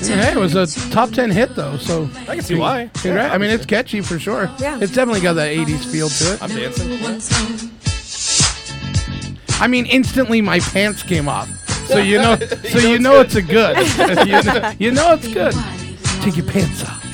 You've 0.00 0.08
got 0.08 0.16
me 0.16 0.22
Hey, 0.24 0.32
it 0.32 0.38
was 0.38 0.54
a 0.54 0.66
top 0.90 1.10
10 1.10 1.30
hit, 1.30 1.54
though, 1.54 1.76
so. 1.78 2.08
I 2.28 2.36
can 2.36 2.42
see 2.42 2.54
why. 2.54 2.90
Congra- 2.94 3.30
I 3.30 3.38
mean, 3.38 3.50
it's 3.50 3.66
catchy 3.66 4.00
for 4.00 4.18
sure. 4.18 4.50
Yeah. 4.58 4.78
It's 4.80 4.92
definitely 4.92 5.20
got 5.20 5.34
that 5.34 5.48
80s 5.48 5.84
feel 5.90 6.08
to 6.08 6.34
it. 6.34 6.42
I'm 6.42 6.50
dancing. 6.50 6.96
to 6.96 7.02
one 7.02 7.20
song. 7.20 7.70
I 9.60 9.66
mean, 9.66 9.86
instantly 9.86 10.40
my 10.40 10.60
pants 10.60 11.02
came 11.02 11.28
off. 11.28 11.48
So 11.88 11.98
you 11.98 12.18
know, 12.18 12.36
so 12.70 12.78
you 12.78 12.98
know 12.98 13.20
it's 13.20 13.34
a 13.34 13.42
good. 13.42 13.76
you, 14.26 14.42
know, 14.42 14.72
you 14.78 14.90
know 14.92 15.14
it's 15.14 15.26
good. 15.26 15.54
Take 16.22 16.36
your 16.36 16.46
pants 16.46 16.84
off. 16.84 17.04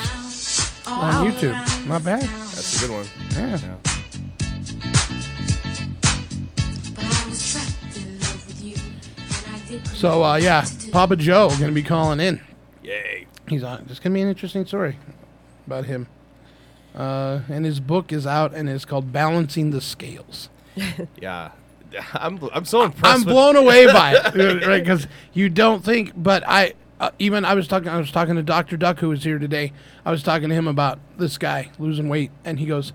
on 0.87 1.27
YouTube. 1.27 1.87
Not 1.87 2.05
bad. 2.05 2.23
That's 2.23 2.83
a 2.83 2.87
good 2.87 2.95
one. 2.95 3.07
Yeah. 3.35 3.59
So, 10.03 10.25
uh, 10.25 10.35
yeah, 10.35 10.67
Papa 10.91 11.15
Joe 11.15 11.47
going 11.51 11.61
to 11.61 11.71
be 11.71 11.85
calling 11.85 12.19
in. 12.19 12.41
Yay. 12.83 13.29
He's 13.47 13.63
on. 13.63 13.87
It's 13.89 14.01
going 14.01 14.13
to 14.13 14.15
be 14.15 14.21
an 14.21 14.29
interesting 14.29 14.67
story 14.67 14.99
about 15.65 15.85
him. 15.85 16.09
Uh, 16.93 17.43
and 17.49 17.65
his 17.65 17.79
book 17.79 18.13
is 18.13 18.27
out 18.27 18.53
and 18.53 18.69
it's 18.69 18.85
called 18.85 19.13
Balancing 19.13 19.71
the 19.71 19.81
Scales. 19.81 20.49
Yeah. 21.21 21.53
I'm, 22.15 22.43
I'm 22.53 22.65
so 22.65 22.83
impressed. 22.83 23.15
I'm 23.15 23.23
blown 23.23 23.55
away 23.55 23.87
by 23.87 24.15
it, 24.17 24.35
right? 24.67 24.83
Because 24.83 25.07
you 25.35 25.49
don't 25.49 25.85
think, 25.85 26.11
but 26.17 26.43
I 26.49 26.73
uh, 26.99 27.11
even 27.21 27.45
I 27.45 27.55
was 27.55 27.69
talking. 27.69 27.89
I 27.89 27.99
was 27.99 28.11
talking 28.11 28.35
to 28.35 28.43
Doctor 28.43 28.77
Duck, 28.77 28.99
who 28.99 29.11
was 29.11 29.23
here 29.23 29.39
today. 29.39 29.73
I 30.05 30.11
was 30.11 30.23
talking 30.23 30.49
to 30.49 30.55
him 30.55 30.67
about 30.67 30.99
this 31.19 31.37
guy 31.37 31.71
losing 31.79 32.09
weight, 32.09 32.31
and 32.47 32.59
he 32.59 32.65
goes, 32.65 32.95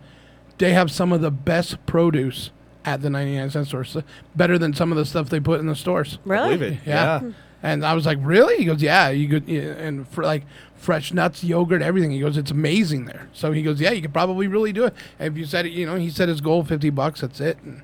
"They 0.58 0.74
have 0.74 0.90
some 0.90 1.14
of 1.14 1.22
the 1.22 1.30
best 1.30 1.86
produce 1.86 2.50
at 2.88 3.01
the 3.01 3.10
99 3.10 3.50
cent 3.51 3.67
store, 3.67 3.84
so 3.84 4.01
better 4.36 4.58
than 4.58 4.74
some 4.74 4.91
of 4.91 4.98
the 4.98 5.06
stuff 5.06 5.29
they 5.29 5.39
put 5.39 5.60
in 5.60 5.67
the 5.67 5.75
stores." 5.75 6.17
Really? 6.25 6.58
Believe 6.58 6.74
it. 6.74 6.79
Yeah. 6.88 7.22
Yeah. 7.22 7.32
And 7.62 7.86
I 7.86 7.94
was 7.94 8.06
like, 8.06 8.17
"Really?" 8.22 8.58
He 8.58 8.65
goes, 8.65 8.82
"Yeah, 8.82 9.10
you 9.10 9.27
could, 9.27 9.48
yeah, 9.48 9.62
and 9.62 10.08
for 10.08 10.24
like 10.24 10.44
fresh 10.75 11.12
nuts, 11.12 11.44
yogurt, 11.44 11.82
everything." 11.82 12.12
He 12.12 12.20
goes, 12.20 12.38
"It's 12.38 12.51
amazing 12.51 13.06
there." 13.06 13.27
So 13.34 13.51
he 13.51 13.62
goes, 13.63 13.82
"Yeah, 13.82 13.91
you 13.91 14.01
could 14.01 14.13
probably 14.13 14.48
really 14.48 14.72
do 14.72 14.86
it." 14.86 14.94
And 15.20 15.34
if 15.34 15.38
you 15.38 15.46
said 15.46 15.65
it, 15.65 15.72
you 15.74 15.86
know, 15.86 15.96
he 15.96 16.10
said 16.10 16.29
his 16.29 16.39
goal 16.39 16.63
fifty 16.63 16.89
bucks. 16.91 17.22
That's 17.22 17.41
it. 17.41 17.58
And 17.63 17.82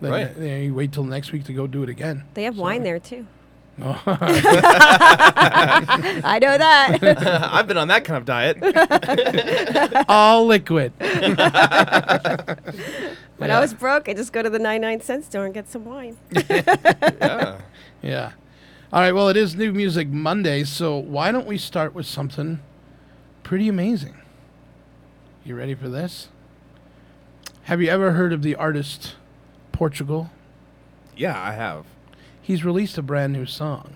then 0.00 0.10
Right. 0.10 0.36
uh, 0.38 0.42
you 0.42 0.74
wait 0.74 0.92
till 0.92 1.04
next 1.04 1.32
week 1.32 1.44
to 1.44 1.52
go 1.52 1.66
do 1.66 1.82
it 1.82 1.88
again. 1.90 2.24
They 2.34 2.44
have 2.44 2.56
wine 2.58 2.82
there 2.82 2.98
too. 2.98 3.26
Oh. 3.82 4.02
I 6.22 6.38
know 6.40 6.58
that. 6.58 6.98
I've 7.52 7.66
been 7.66 7.76
on 7.78 7.88
that 7.88 8.04
kind 8.04 8.18
of 8.18 8.24
diet. 8.24 8.58
All 10.08 10.46
liquid. 10.46 10.92
when 10.98 11.38
Yeah. 13.48 13.56
I 13.56 13.60
was 13.60 13.74
broke, 13.74 14.08
I 14.08 14.14
just 14.14 14.32
go 14.32 14.42
to 14.42 14.50
the 14.50 14.58
99 14.58 15.00
cent 15.00 15.24
store 15.24 15.44
and 15.44 15.54
get 15.54 15.68
some 15.68 15.84
wine. 15.84 16.16
yeah. 16.30 17.60
Yeah. 18.02 18.32
All 18.92 19.00
right. 19.00 19.12
Well, 19.12 19.28
it 19.28 19.36
is 19.36 19.54
New 19.54 19.72
Music 19.72 20.08
Monday, 20.08 20.64
so 20.64 20.96
why 20.96 21.30
don't 21.32 21.46
we 21.46 21.56
start 21.58 21.94
with 21.94 22.06
something 22.06 22.60
pretty 23.42 23.68
amazing? 23.68 24.14
You 25.44 25.56
ready 25.56 25.74
for 25.74 25.88
this? 25.88 26.28
Have 27.64 27.80
you 27.80 27.88
ever 27.88 28.12
heard 28.12 28.32
of 28.32 28.42
the 28.42 28.56
artist 28.56 29.14
Portugal? 29.72 30.30
Yeah, 31.16 31.40
I 31.40 31.52
have. 31.52 31.86
He's 32.50 32.64
released 32.64 32.98
a 32.98 33.02
brand 33.02 33.32
new 33.32 33.46
song. 33.46 33.94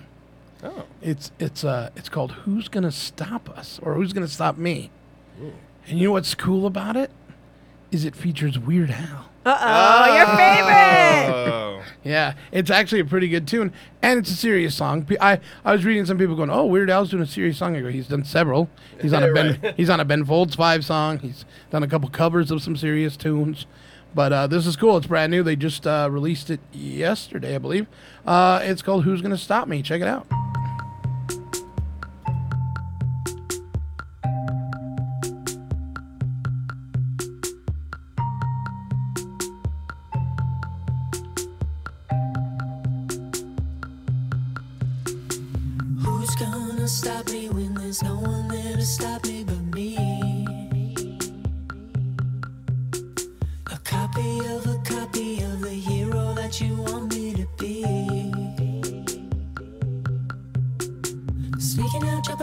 Oh. 0.62 0.84
It's 1.02 1.32
it's 1.40 1.64
uh 1.64 1.90
it's 1.96 2.08
called 2.08 2.30
"Who's 2.44 2.68
Gonna 2.68 2.92
Stop 2.92 3.50
Us" 3.58 3.80
or 3.82 3.94
"Who's 3.94 4.12
Gonna 4.12 4.28
Stop 4.28 4.56
Me." 4.56 4.92
And 5.88 5.99
you 5.99 6.06
know 6.06 6.12
what's 6.12 6.37
cool 6.37 6.64
about 6.64 6.96
it? 6.96 7.11
Is 7.90 8.04
it 8.04 8.14
features 8.14 8.56
Weird 8.56 8.92
Al. 8.92 9.28
Uh 9.44 9.58
oh, 9.61 10.16
your 10.16 10.26
favorite. 10.37 11.52
Oh. 11.52 11.82
Yeah, 12.04 12.34
it's 12.52 12.70
actually 12.70 13.00
a 13.00 13.04
pretty 13.06 13.28
good 13.28 13.49
tune, 13.49 13.73
and 14.02 14.18
it's 14.20 14.30
a 14.30 14.34
serious 14.37 14.75
song. 14.75 15.08
I, 15.23 15.40
I 15.64 15.73
was 15.73 15.84
reading 15.87 16.04
some 16.06 16.16
people 16.18 16.37
going, 16.37 16.50
"Oh, 16.50 16.66
Weird 16.66 16.90
Al's 16.90 17.11
doing 17.11 17.23
a 17.25 17.26
serious 17.26 17.56
song." 17.58 17.75
I 17.76 17.80
go, 17.80 17.88
"He's 17.88 18.06
done 18.06 18.23
several. 18.25 18.68
He's 19.00 19.12
on 19.14 19.25
a 19.25 19.32
Ben 19.34 19.58
Right. 19.62 19.75
he's 19.76 19.90
on 19.90 19.99
a 19.99 20.04
Ben 20.04 20.25
Folds 20.25 20.54
Five 20.54 20.84
song. 20.84 21.18
He's 21.18 21.44
done 21.70 21.82
a 21.82 21.88
couple 21.88 22.08
covers 22.11 22.52
of 22.52 22.62
some 22.62 22.76
serious 22.76 23.16
tunes." 23.16 23.66
But 24.14 24.33
uh, 24.33 24.47
this 24.47 24.66
is 24.66 24.76
cool. 24.76 24.97
It's 24.97 25.06
brand 25.09 25.33
new. 25.33 25.42
They 25.42 25.56
just 25.56 25.87
uh, 25.87 26.09
released 26.11 26.49
it 26.49 26.61
yesterday, 26.73 27.56
I 27.56 27.59
believe. 27.59 27.87
Uh, 28.25 28.61
it's 28.62 28.80
called 28.80 29.04
"Who's 29.04 29.21
Gonna 29.21 29.37
Stop 29.37 29.66
Me." 29.66 29.83
Check 29.83 30.00
it 30.00 30.06
out. 30.06 30.26
Who's 46.04 46.34
gonna 46.36 46.86
stop 46.86 47.28
me 47.30 47.49
when 47.50 47.75
there's 47.75 48.02
no 48.02 48.15
one 48.15 48.53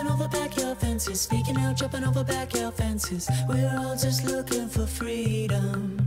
jumping 0.01 0.13
over 0.13 0.27
backyard 0.29 0.77
fences. 0.77 1.21
Sneaking 1.21 1.57
out, 1.57 1.77
jumping 1.77 2.03
over 2.03 2.23
backyard 2.23 2.73
fences. 2.73 3.29
We're 3.47 3.71
all 3.77 3.95
just 3.95 4.25
looking 4.25 4.67
for 4.67 4.85
freedom. 4.85 5.97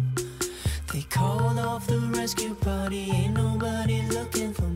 They 0.93 1.03
called 1.03 1.59
off 1.59 1.87
the 1.87 1.99
rescue 1.99 2.55
party. 2.55 3.11
Ain't 3.11 3.35
nobody 3.35 4.03
looking 4.09 4.53
for 4.53 4.74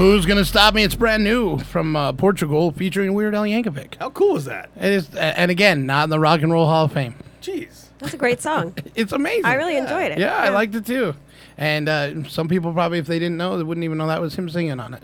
Who's 0.00 0.24
gonna 0.24 0.46
stop 0.46 0.72
me? 0.72 0.82
It's 0.82 0.94
brand 0.94 1.22
new 1.22 1.58
from 1.58 1.94
uh, 1.94 2.14
Portugal, 2.14 2.70
featuring 2.72 3.12
Weird 3.12 3.34
Al 3.34 3.42
Yankovic. 3.42 3.96
How 3.96 4.08
cool 4.08 4.34
is 4.38 4.46
that? 4.46 4.70
It 4.74 4.92
is, 4.92 5.14
a- 5.14 5.38
and 5.38 5.50
again, 5.50 5.84
not 5.84 6.04
in 6.04 6.10
the 6.10 6.18
Rock 6.18 6.40
and 6.40 6.50
Roll 6.50 6.64
Hall 6.64 6.86
of 6.86 6.92
Fame. 6.92 7.16
Jeez. 7.42 7.88
That's 7.98 8.14
a 8.14 8.16
great 8.16 8.40
song. 8.40 8.74
It's 8.94 9.12
amazing. 9.12 9.44
I 9.44 9.56
really 9.56 9.76
enjoyed 9.76 10.12
it. 10.12 10.18
Yeah, 10.18 10.34
I 10.34 10.48
liked 10.48 10.74
it 10.74 10.86
too. 10.86 11.14
And 11.58 11.86
uh, 11.86 12.24
some 12.30 12.48
people 12.48 12.72
probably, 12.72 12.98
if 12.98 13.06
they 13.08 13.18
didn't 13.18 13.36
know, 13.36 13.58
they 13.58 13.62
wouldn't 13.62 13.84
even 13.84 13.98
know 13.98 14.06
that 14.06 14.22
was 14.22 14.36
him 14.36 14.48
singing 14.48 14.80
on 14.80 14.94
it. 14.94 15.02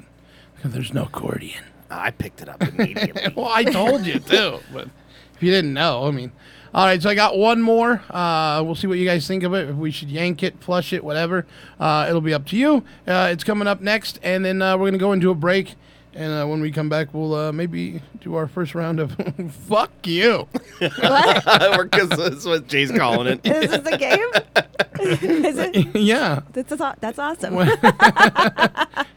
there's 0.65 0.95
no 0.95 1.03
accordion. 1.03 1.63
I 1.91 2.11
picked 2.11 2.41
it 2.41 2.49
up 2.49 2.63
immediately. 2.67 3.31
well, 3.37 3.51
I 3.51 3.65
told 3.65 4.07
you 4.07 4.19
too, 4.19 4.61
but 4.73 4.89
if 5.35 5.43
you 5.43 5.51
didn't 5.51 5.75
know, 5.75 6.07
I 6.07 6.11
mean. 6.11 6.33
All 6.77 6.85
right, 6.85 7.01
so 7.03 7.09
I 7.09 7.15
got 7.15 7.39
one 7.39 7.63
more. 7.63 8.03
Uh, 8.11 8.63
we'll 8.63 8.75
see 8.75 8.87
what 8.87 8.99
you 8.99 9.07
guys 9.07 9.27
think 9.27 9.45
of 9.45 9.55
it. 9.55 9.71
If 9.71 9.77
we 9.77 9.91
should 9.91 10.11
yank 10.11 10.43
it, 10.43 10.63
flush 10.63 10.93
it, 10.93 11.03
whatever. 11.03 11.47
Uh, 11.81 12.05
it'll 12.07 12.21
be 12.21 12.35
up 12.35 12.45
to 12.49 12.57
you. 12.59 12.85
Uh, 13.07 13.31
it's 13.33 13.45
coming 13.45 13.67
up 13.67 13.81
next, 13.81 14.19
and 14.23 14.45
then 14.45 14.61
uh, 14.61 14.77
we're 14.77 14.89
gonna 14.89 14.99
go 14.99 15.13
into 15.13 15.31
a 15.31 15.35
break. 15.35 15.77
And 16.17 16.33
uh, 16.33 16.47
when 16.47 16.61
we 16.63 16.71
come 16.73 16.89
back, 16.89 17.13
we'll 17.13 17.35
uh, 17.35 17.53
maybe 17.53 18.01
do 18.21 18.37
our 18.37 18.47
first 18.49 18.75
round 18.75 19.01
of 19.01 19.15
"fuck 19.69 19.91
you." 20.07 20.49
Because 20.81 22.09
that's 22.09 22.47
what 22.47 22.67
Jay's 22.69 22.91
calling 22.91 23.27
it. 23.27 23.47
Is 23.47 23.71
this 23.71 23.87
a 23.87 23.99
game? 23.99 24.19
Is 24.99 25.59
it? 25.59 25.95
yeah. 25.95 26.41
That's, 26.55 26.75
that's, 26.75 27.01
that's 27.01 27.19
awesome. 27.19 27.55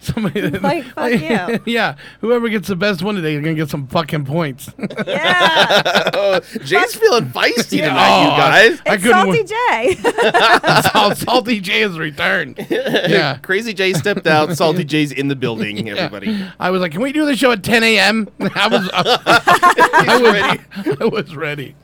Somebody 0.02 0.42
that- 0.50 0.62
Like, 0.62 0.84
fuck 0.88 1.12
you. 1.12 1.60
yeah. 1.74 1.96
Whoever 2.20 2.50
gets 2.50 2.68
the 2.68 2.76
best 2.76 3.02
one 3.02 3.16
today, 3.16 3.32
you're 3.32 3.42
gonna 3.42 3.54
get 3.56 3.70
some 3.70 3.88
fucking 3.88 4.26
points. 4.26 4.70
yeah. 5.08 6.40
Jay's 6.64 6.96
feeling 6.96 7.26
feisty 7.28 7.78
Yeah. 7.80 7.90
tonight, 7.90 8.22
you 8.24 8.28
Oh, 8.28 8.38
guys. 8.38 8.82
I 8.86 8.94
It's 8.96 9.04
couldn't 9.04 9.22
Salty 9.22 9.32
wait- 9.32 9.48
J. 9.48 10.82
Sal- 10.90 11.16
Salty 11.16 11.60
J 11.62 11.80
has 11.82 11.98
returned. 11.98 12.66
Yeah. 12.70 13.38
Crazy 13.42 13.74
Jay 13.74 13.94
stepped 13.94 14.28
out. 14.28 14.56
Salty 14.58 14.84
Jay's 14.84 15.12
in 15.14 15.30
the 15.30 15.36
building. 15.36 15.88
Yeah. 15.88 15.94
Everybody. 15.96 16.46
I 16.60 16.70
was 16.72 16.82
like, 16.82 16.89
"Can 16.92 17.02
we 17.02 17.12
do 17.12 17.26
the 17.26 17.36
show 17.36 17.52
at 17.52 17.64
10 17.64 17.84
a.m.?" 17.84 18.30
I 18.56 18.68
was, 18.68 18.90
I 18.94 20.20
was 20.22 20.34
ready. 20.34 20.62
I 21.02 21.06
was 21.06 21.36
ready. 21.36 21.76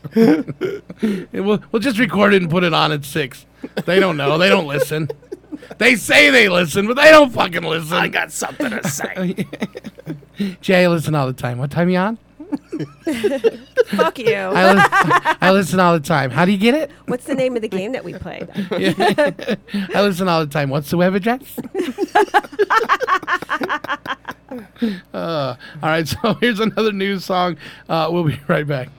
we'll, 1.33 1.63
we'll 1.71 1.79
just 1.81 1.99
record 1.99 2.33
it 2.33 2.41
and 2.41 2.51
put 2.51 2.63
it 2.63 2.73
on 2.73 2.91
at 2.91 3.05
six. 3.05 3.45
They 3.85 3.99
don't 3.99 4.17
know. 4.17 4.37
They 4.37 4.49
don't 4.49 4.67
listen. 4.67 5.09
They 5.77 5.95
say 5.95 6.29
they 6.29 6.49
listen, 6.49 6.87
but 6.87 6.95
they 6.95 7.09
don't 7.09 7.31
fucking 7.31 7.63
listen. 7.63 7.97
I 7.97 8.07
got 8.07 8.31
something 8.31 8.69
to 8.69 8.87
say. 8.87 9.47
Jay, 10.61 10.83
I 10.85 10.87
listen 10.87 11.15
all 11.15 11.27
the 11.27 11.33
time. 11.33 11.57
What 11.57 11.71
time 11.71 11.89
you 11.89 11.97
on? 11.97 12.17
Fuck 13.87 14.19
you. 14.19 14.33
I, 14.35 14.73
li- 14.73 15.37
I 15.41 15.51
listen 15.51 15.79
all 15.79 15.93
the 15.93 15.99
time. 16.05 16.31
How 16.31 16.45
do 16.45 16.51
you 16.51 16.57
get 16.57 16.73
it? 16.73 16.91
What's 17.07 17.25
the 17.25 17.35
name 17.35 17.55
of 17.55 17.61
the 17.61 17.67
game 17.67 17.91
that 17.93 18.03
we 18.03 18.13
played? 18.13 18.49
I 18.71 20.01
listen 20.01 20.27
all 20.27 20.39
the 20.45 20.51
time. 20.51 20.69
What's 20.69 20.89
the 20.89 20.97
web 20.97 21.15
address? 21.15 21.43
uh, 25.13 25.55
all 25.83 25.89
right, 25.89 26.07
so 26.07 26.33
here's 26.41 26.59
another 26.59 26.91
news 26.91 27.25
song. 27.25 27.57
Uh, 27.89 28.09
we'll 28.11 28.23
be 28.23 28.39
right 28.47 28.67
back. 28.67 28.89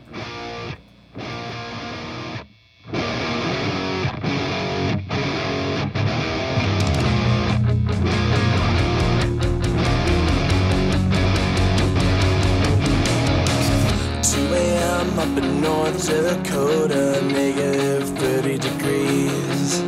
a.m. 15.06 15.18
up 15.18 15.42
in 15.42 15.60
North 15.60 16.06
Dakota, 16.06 17.20
negative 17.22 18.08
30 18.18 18.58
degrees. 18.58 19.80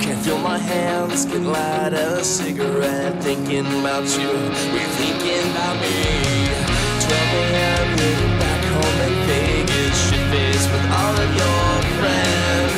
Can't 0.00 0.22
feel 0.24 0.38
my 0.38 0.58
hands, 0.58 1.24
can 1.24 1.44
light 1.46 1.92
a 1.92 2.22
cigarette, 2.24 3.22
thinking 3.22 3.66
about 3.80 4.04
you, 4.18 4.30
we're 4.72 4.92
thinking 5.00 5.50
about 5.52 5.76
me. 5.80 6.48
12 7.06 7.34
a.m. 7.40 7.88
you're 7.98 8.38
back 8.38 8.62
home 8.74 9.00
in 9.06 9.14
Vegas, 9.26 9.96
shit 10.08 10.24
faced 10.30 10.70
with 10.70 10.86
all 11.00 11.14
of 11.14 11.30
your 11.42 11.72
friends. 11.98 12.74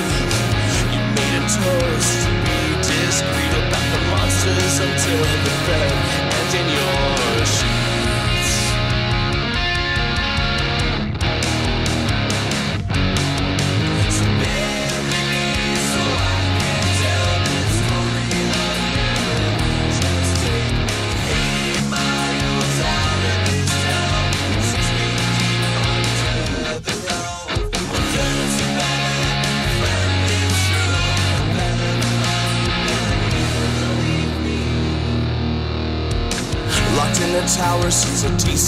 You 0.92 1.00
made 1.16 1.34
a 1.38 1.44
toast 1.56 2.12
to 2.24 2.30
be 2.44 2.58
discreet 2.82 3.54
about 3.62 3.86
the 3.92 4.00
monsters 4.10 4.76
until 4.86 5.24
the 5.44 5.52
threat, 5.64 6.21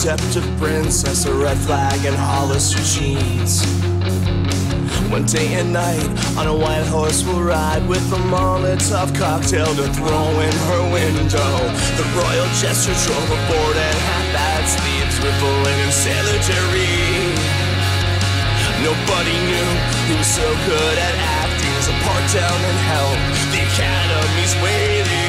deceptive 0.04 0.44
princess, 0.60 1.24
a 1.24 1.32
red 1.32 1.56
flag 1.56 1.96
and 2.04 2.14
Hollis 2.14 2.76
jeans. 2.92 3.64
One 5.08 5.24
day 5.24 5.54
and 5.54 5.72
night, 5.72 6.04
on 6.36 6.46
a 6.46 6.52
white 6.52 6.84
horse 6.92 7.24
we'll 7.24 7.40
ride 7.40 7.88
with 7.88 8.04
a 8.12 8.20
Molotov 8.28 9.16
cocktail 9.16 9.64
to 9.64 9.88
throw 9.96 10.28
in 10.44 10.54
her 10.68 10.82
window. 10.92 11.52
The 11.96 12.04
royal 12.20 12.48
jester 12.60 12.92
drove 12.92 13.30
aboard 13.32 13.76
and 13.80 13.98
half-bad 14.04 14.64
sleeves 14.76 15.16
rippling 15.24 15.78
in 15.80 15.92
salutary. 15.96 17.00
Nobody 18.84 19.36
knew 19.48 19.70
he 20.04 20.20
was 20.20 20.28
so 20.28 20.44
good 20.68 20.96
at 21.00 21.14
acting 21.16 21.72
as 21.80 21.88
a 21.88 21.96
part 22.04 22.24
down 22.28 22.60
in 22.60 22.76
hell. 22.92 23.12
The 23.56 23.60
academy's 23.72 24.52
waiting. 24.60 25.23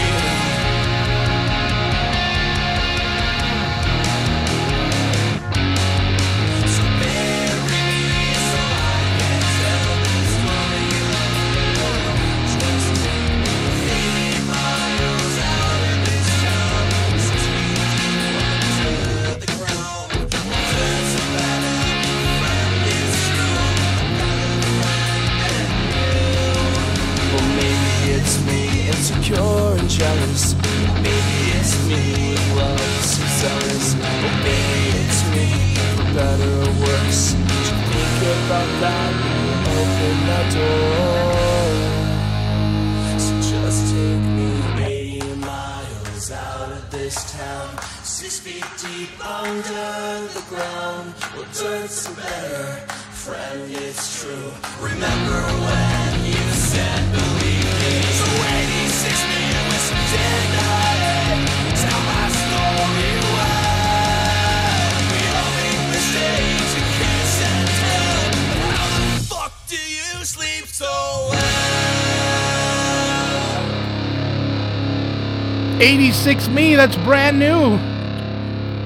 86 76.25 76.47
Me, 76.55 76.73
that's 76.73 76.95
brand 76.95 77.37
new. 77.37 77.77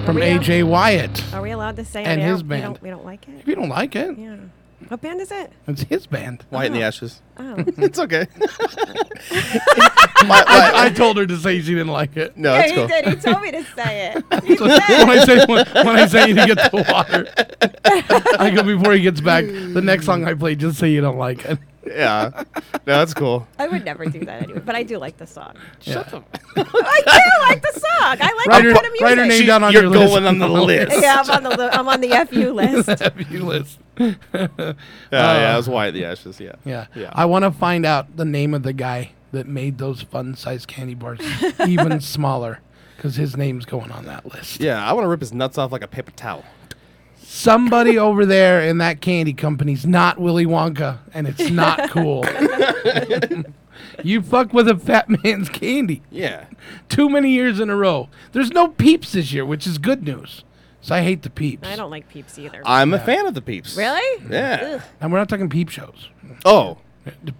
From 0.06 0.18
we 0.18 0.24
out? 0.24 0.42
AJ 0.42 0.66
Wyatt. 0.66 1.34
Are 1.34 1.42
we 1.42 1.52
allowed 1.52 1.78
to 1.78 1.86
say 1.86 2.04
And 2.04 2.20
it 2.20 2.26
now? 2.26 2.34
his 2.34 2.44
We 2.44 2.50
band. 2.50 2.64
don't, 2.64 2.82
we 2.82 2.90
don't 2.90 3.06
like 3.06 3.30
it? 3.30 3.40
If 3.40 3.48
you 3.48 3.56
don't 3.56 3.70
like 3.70 3.96
it, 3.96 4.18
Yeah. 4.18 4.36
What 4.90 5.00
band 5.00 5.22
is 5.22 5.32
it? 5.32 5.54
it's 5.66 5.84
his 5.84 6.06
band. 6.06 6.44
White 6.50 6.66
in 6.66 6.74
the 6.74 6.84
oh. 6.84 6.88
ashes. 6.88 7.22
Oh. 7.38 7.56
it's 7.78 7.98
okay. 7.98 8.28
I, 10.22 10.72
I 10.76 10.90
told 10.90 11.16
her 11.16 11.26
to 11.26 11.38
say 11.38 11.62
she 11.62 11.76
didn't 11.76 11.88
like 11.94 12.18
it. 12.18 12.36
No, 12.36 12.54
yeah, 12.56 12.62
it's 12.62 12.72
he 12.72 12.76
cool. 12.78 12.88
did. 12.90 13.06
He 13.06 13.16
told 13.16 13.42
me 13.42 13.52
to 13.52 13.64
say 13.74 14.12
it. 14.14 14.44
He 14.44 14.56
when 14.56 14.70
said 14.70 15.10
I 15.10 15.26
say 15.26 15.46
when, 15.46 15.66
when 15.86 15.96
I 15.96 16.08
say 16.08 16.28
you 16.28 16.34
to 16.36 16.46
get 16.46 16.72
the 16.72 16.86
water, 16.92 18.36
I 18.38 18.50
go 18.52 18.64
before 18.64 18.92
he 18.96 19.02
gets 19.02 19.22
back. 19.22 19.46
The 19.46 19.82
next 19.82 20.06
song 20.08 20.26
I 20.26 20.34
play, 20.34 20.56
just 20.56 20.78
say 20.78 20.90
you 20.90 21.00
don't 21.00 21.18
like 21.18 21.46
it. 21.46 21.58
Yeah. 21.90 22.44
No, 22.56 22.64
that's 22.86 23.14
cool. 23.14 23.48
I 23.58 23.68
would 23.68 23.84
never 23.86 24.06
do 24.06 24.20
that 24.26 24.44
anyway, 24.44 24.62
but 24.66 24.76
I 24.76 24.84
do 24.84 24.98
like 24.98 25.18
the 25.18 25.28
song. 25.28 25.56
Shut 25.82 26.14
up. 26.14 26.38
I 26.56 26.64
do 26.64 27.42
like 27.50 27.62
the 27.62 27.72
song. 27.80 28.18
I 28.22 28.34
like 28.38 28.48
Write 28.48 28.64
her- 28.64 28.74
that 28.74 28.76
kind 28.76 28.86
of 28.86 28.92
music. 28.94 29.02
write 29.02 29.18
her 29.18 29.26
name 29.26 29.46
down 29.46 29.64
on 29.64 29.72
you're 29.74 29.82
your 29.84 29.92
list. 29.92 30.14
going 30.14 30.26
on 30.26 30.40
the 30.40 30.48
list. 30.48 30.98
Yeah, 31.02 31.22
I'm 31.26 31.30
on 31.30 31.44
the 31.44 31.50
li- 31.58 31.70
I'm 31.72 31.88
on 31.88 32.02
the 32.02 32.28
FU 32.30 32.52
list. 32.54 33.32
you 33.32 33.44
list. 33.46 33.80
Yeah, 33.98 34.16
yeah. 35.12 35.50
Uh, 35.50 35.54
it 35.54 35.58
was 35.58 35.70
White 35.70 35.92
the 35.92 36.06
Ashes. 36.06 36.40
Yeah. 36.40 36.54
Yeah. 36.66 36.88
Yeah. 36.96 37.10
I 37.14 37.26
want 37.26 37.44
to 37.44 37.52
find 37.52 37.86
out 37.86 38.16
the 38.18 38.26
name 38.26 38.54
of 38.54 38.64
the 38.64 38.74
guy 38.74 39.12
that 39.32 39.48
made 39.48 39.78
those 39.78 40.02
fun 40.02 40.36
sized 40.36 40.68
candy 40.68 40.96
bars 40.96 41.20
even 41.68 42.00
smaller 42.02 42.62
because 42.96 43.16
his 43.16 43.38
name's 43.38 43.66
going 43.66 43.92
on 43.92 44.06
that 44.06 44.26
list. 44.34 44.60
Yeah, 44.60 44.84
I 44.88 44.94
want 44.94 45.04
to 45.06 45.08
rip 45.10 45.20
his 45.22 45.34
nuts 45.34 45.58
off 45.58 45.72
like 45.72 45.84
a 45.84 45.88
paper 45.88 46.12
towel. 46.12 46.44
Somebody 47.32 47.96
over 47.98 48.26
there 48.26 48.60
in 48.62 48.80
that 48.80 49.02
candy 49.02 49.34
company's 49.34 49.86
not 49.86 50.18
Willy 50.20 50.46
Wonka, 50.48 50.98
and 51.14 51.28
it's 51.28 51.50
not 51.52 51.90
cool. 51.92 52.26
you 54.04 54.22
fuck 54.24 54.52
with 54.52 54.68
a 54.68 54.76
fat 54.76 55.08
man's 55.10 55.48
candy. 55.48 56.02
Yeah. 56.10 56.46
Too 56.90 57.08
many 57.08 57.30
years 57.30 57.60
in 57.60 57.70
a 57.70 57.76
row. 57.76 58.10
There's 58.32 58.50
no 58.52 58.68
peeps 58.68 59.12
this 59.12 59.32
year, 59.32 59.46
which 59.46 59.68
is 59.68 59.78
good 59.78 60.04
news. 60.04 60.44
So 60.82 60.96
I 60.96 61.02
hate 61.02 61.22
the 61.22 61.30
peeps. 61.30 61.68
I 61.68 61.76
don't 61.76 61.92
like 61.92 62.10
Peeps 62.10 62.40
either. 62.40 62.62
I'm 62.66 62.94
a 62.94 63.00
fan 63.00 63.28
of 63.28 63.36
the 63.36 63.42
Peeps. 63.42 63.76
really? 63.78 64.24
Yeah. 64.30 64.60
Ugh. 64.78 64.82
And 65.02 65.12
we're 65.12 65.20
not 65.20 65.30
talking 65.30 65.50
peep 65.50 65.70
shows. 65.70 66.10
Oh. 66.46 66.78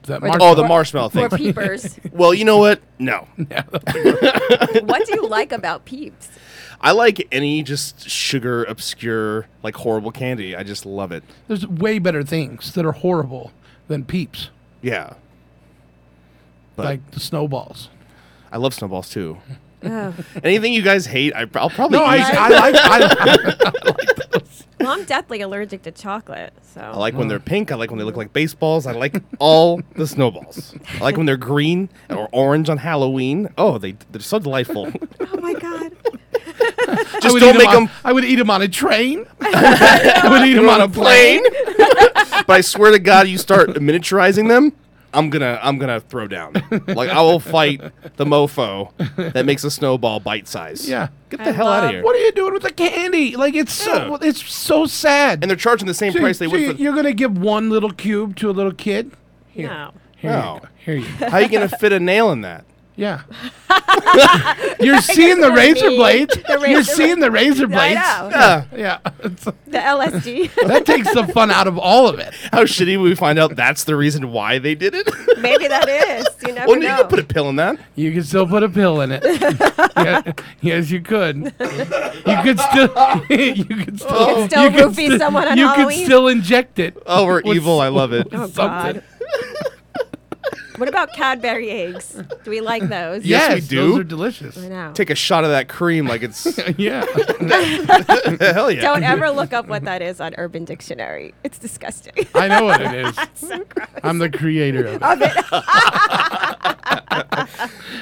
That 0.04 0.22
Or 0.24 0.30
the- 0.32 0.38
oh, 0.42 0.56
the 0.56 0.64
marshmallow 0.66 1.10
thing. 1.10 1.24
or 1.26 1.30
peepers. 1.30 2.00
well, 2.12 2.34
you 2.34 2.46
know 2.46 2.58
what? 2.58 2.82
No. 3.00 3.28
what 3.38 5.06
do 5.06 5.14
you 5.16 5.28
like 5.28 5.52
about 5.54 5.86
Peeps? 5.86 6.30
I 6.82 6.92
like 6.92 7.28
any 7.32 7.62
just 7.64 8.10
sugar, 8.10 8.64
obscure, 8.64 9.48
like 9.64 9.76
horrible 9.76 10.12
candy. 10.12 10.56
I 10.56 10.64
just 10.64 10.86
love 10.86 11.12
it. 11.12 11.24
There's 11.48 11.68
way 11.68 12.00
better 12.00 12.24
things 12.24 12.74
that 12.74 12.86
are 12.86 12.94
horrible 12.94 13.52
than 13.88 14.06
peeps, 14.06 14.50
Yeah. 14.82 15.14
But 16.76 16.86
like 16.86 17.12
the 17.12 17.20
snowballs. 17.20 17.90
I 18.52 18.58
love 18.58 18.74
snowballs 18.74 19.10
too. 19.10 19.40
Oh. 19.84 20.16
Anything 20.44 20.74
you 20.74 20.82
guys 20.82 21.06
hate, 21.06 21.34
I, 21.36 21.42
I'll 21.56 21.70
probably 21.70 21.98
No, 21.98 22.06
I, 22.06 22.18
eat. 22.18 22.24
I 22.24 22.50
like. 22.50 22.76
I, 22.78 24.36
Well, 24.80 24.92
I'm 24.92 25.04
deathly 25.04 25.42
allergic 25.42 25.82
to 25.84 25.92
chocolate, 25.92 26.54
so. 26.62 26.80
I 26.80 26.96
like 26.96 27.14
when 27.14 27.28
they're 27.28 27.40
mm. 27.40 27.46
pink. 27.46 27.72
I 27.72 27.76
like 27.76 27.90
when 27.90 28.00
they 28.00 28.06
look 28.06 28.16
like 28.16 28.32
baseballs. 28.32 28.88
I 28.88 28.94
like 28.94 29.22
all 29.38 29.82
the 29.96 30.08
snowballs. 30.08 30.74
I 30.96 31.04
like 31.04 31.18
when 31.18 31.26
they're 31.26 31.36
green 31.36 31.90
or 32.10 32.30
orange 32.32 32.70
on 32.70 32.78
Halloween. 32.78 33.50
Oh, 33.58 33.78
they 33.78 33.98
they're 34.12 34.22
so 34.22 34.40
delightful. 34.40 34.90
Oh 35.20 35.42
my 35.42 35.54
god. 35.54 35.79
I 37.14 37.20
Just 37.20 37.34
would 37.34 37.40
don't 37.40 37.56
eat 37.56 37.60
make 37.60 37.72
them. 37.72 37.90
I 38.04 38.14
would 38.14 38.26
eat 38.26 38.36
them 38.36 38.50
on 38.50 38.62
a 38.62 38.68
train. 38.68 39.26
I 39.42 40.28
would 40.30 40.48
eat 40.48 40.54
them 40.56 40.70
on 40.70 40.82
a 40.82 40.90
plane. 40.90 41.44
but 42.46 42.50
I 42.50 42.62
swear 42.62 42.92
to 42.92 43.00
God, 43.00 43.28
you 43.28 43.38
start 43.38 43.70
miniaturizing 43.70 44.48
them, 44.48 44.74
I'm 45.14 45.30
gonna 45.32 45.60
I'm 45.64 45.78
gonna 45.80 46.00
throw 46.00 46.28
down. 46.28 46.54
Like 46.88 47.10
I 47.10 47.22
will 47.22 47.40
fight 47.40 47.82
the 48.18 48.26
mofo 48.26 48.92
that 49.34 49.46
makes 49.46 49.64
a 49.64 49.72
snowball 49.72 50.20
bite 50.20 50.48
size. 50.48 50.88
Yeah. 50.88 51.08
Get 51.30 51.44
the 51.44 51.52
hell 51.52 51.68
out 51.68 51.86
of 51.86 51.90
here. 51.92 52.04
What 52.04 52.16
are 52.16 52.20
you 52.20 52.32
doing 52.32 52.54
with 52.54 52.62
the 52.64 52.72
candy? 52.72 53.36
Like 53.36 53.56
it's 53.56 53.74
so 53.74 54.16
it's 54.22 54.48
so 54.48 54.86
sad. 54.86 55.44
And 55.44 55.50
they're 55.50 55.58
charging 55.58 55.88
the 55.88 55.94
same 55.96 56.14
So- 56.14 56.20
price 56.20 56.38
they 56.38 56.46
so 56.46 56.52
would 56.52 56.62
you- 56.62 56.74
for. 56.74 56.82
You're 56.82 56.94
gonna 56.96 57.14
give 57.14 57.38
one 57.38 57.70
little 57.72 57.92
cube 57.92 58.36
to 58.38 58.50
a 58.50 58.54
little 58.54 58.72
kid? 58.74 59.12
Here, 59.50 59.68
No. 59.68 59.92
here, 60.18 60.32
No. 60.32 60.54
you 60.56 60.60
go. 60.62 60.68
here 60.86 60.96
you 60.96 61.18
go. 61.20 61.30
How 61.30 61.38
are 61.38 61.42
you 61.42 61.50
gonna 61.50 61.70
fit 61.70 61.92
a 61.92 62.00
nail 62.00 62.32
in 62.32 62.42
that? 62.42 62.66
Yeah. 63.00 63.22
You're 64.82 65.00
seeing 65.02 65.40
the 65.40 65.52
razor 65.54 65.88
mean. 65.88 65.98
blades. 66.00 66.36
The 66.36 66.44
You're 66.50 66.60
razor 66.80 66.84
seeing 66.96 67.20
the 67.20 67.32
razor 67.32 67.64
I 67.66 67.68
blades. 67.68 67.96
know. 67.96 68.30
Yeah. 68.30 68.66
Yeah. 68.76 69.00
It's- 69.24 69.44
The 69.68 69.78
LSD. 69.78 70.54
that 70.68 70.86
takes 70.86 71.14
the 71.14 71.26
fun 71.28 71.50
out 71.50 71.68
of 71.68 71.78
all 71.78 72.08
of 72.10 72.20
it. 72.20 72.34
How 72.52 72.64
shitty 72.66 73.00
would 73.00 73.08
we 73.10 73.16
find 73.16 73.40
out 73.40 73.56
that's 73.56 73.86
the 73.86 73.96
reason 73.96 74.32
why 74.34 74.60
they 74.60 74.76
did 74.76 74.94
it? 74.96 75.10
Maybe 75.40 75.68
that 75.70 75.88
is. 75.88 76.28
You 76.46 76.54
never 76.56 76.68
well, 76.68 76.76
you 76.78 76.88
know. 76.90 76.98
can 76.98 77.08
put 77.08 77.20
a 77.20 77.24
pill 77.24 77.48
in 77.50 77.56
that. 77.56 77.80
You 77.96 78.12
can 78.12 78.24
still 78.24 78.46
put 78.48 78.64
a 78.64 78.70
pill 78.70 79.00
in 79.00 79.12
it. 79.14 79.24
yeah, 79.96 80.32
yes, 80.62 80.92
you 80.92 81.02
could. 81.02 81.38
You 81.38 82.38
could 82.44 82.60
still. 82.60 82.90
you 83.30 83.66
could 83.66 83.70
still. 83.70 83.70
You 83.70 83.86
could 83.86 84.00
still 84.00 84.64
you 84.64 84.72
could 84.72 84.90
roofie 84.92 85.18
someone 85.18 85.48
on 85.48 85.58
You 85.58 85.68
Halloween? 85.68 85.98
could 86.00 86.06
still 86.06 86.28
inject 86.28 86.80
it. 86.80 86.98
Oh, 87.06 87.26
we're 87.26 87.42
evil. 87.46 87.80
I 87.80 87.88
love 87.88 88.12
it. 88.12 88.28
Oh 88.34 88.48
something. 88.48 89.02
God. 90.80 90.86
what 90.86 90.90
about 90.90 91.14
Cadbury 91.14 91.70
eggs? 91.70 92.22
Do 92.44 92.50
we 92.52 92.62
like 92.62 92.88
those? 92.88 93.26
Yes, 93.26 93.56
we 93.56 93.62
do. 93.62 93.90
Those 93.90 94.00
are 94.00 94.04
delicious. 94.04 94.58
I 94.58 94.68
know. 94.70 94.92
Take 94.94 95.10
a 95.10 95.16
shot 95.16 95.44
of 95.44 95.50
that 95.50 95.68
cream 95.70 96.08
like 96.08 96.24
it's 96.24 96.46
yeah. 96.78 97.06
hell 98.40 98.72
yeah. 98.72 98.82
Don't 98.82 99.04
ever 99.04 99.30
look 99.30 99.54
up 99.54 99.68
what 99.68 99.84
that 99.84 100.02
is 100.02 100.20
on 100.22 100.34
Urban 100.38 100.66
Dictionary. 100.66 101.34
It's 101.44 101.58
disgusting. 101.58 102.14
I 102.34 102.48
know 102.48 102.66
what 102.66 102.82
it 102.82 102.94
is. 102.94 103.16
so 103.36 103.64
gross. 103.66 103.88
I'm 104.04 104.18
the 104.20 104.30
creator 104.30 104.88
of 104.88 105.22
it. 105.22 105.54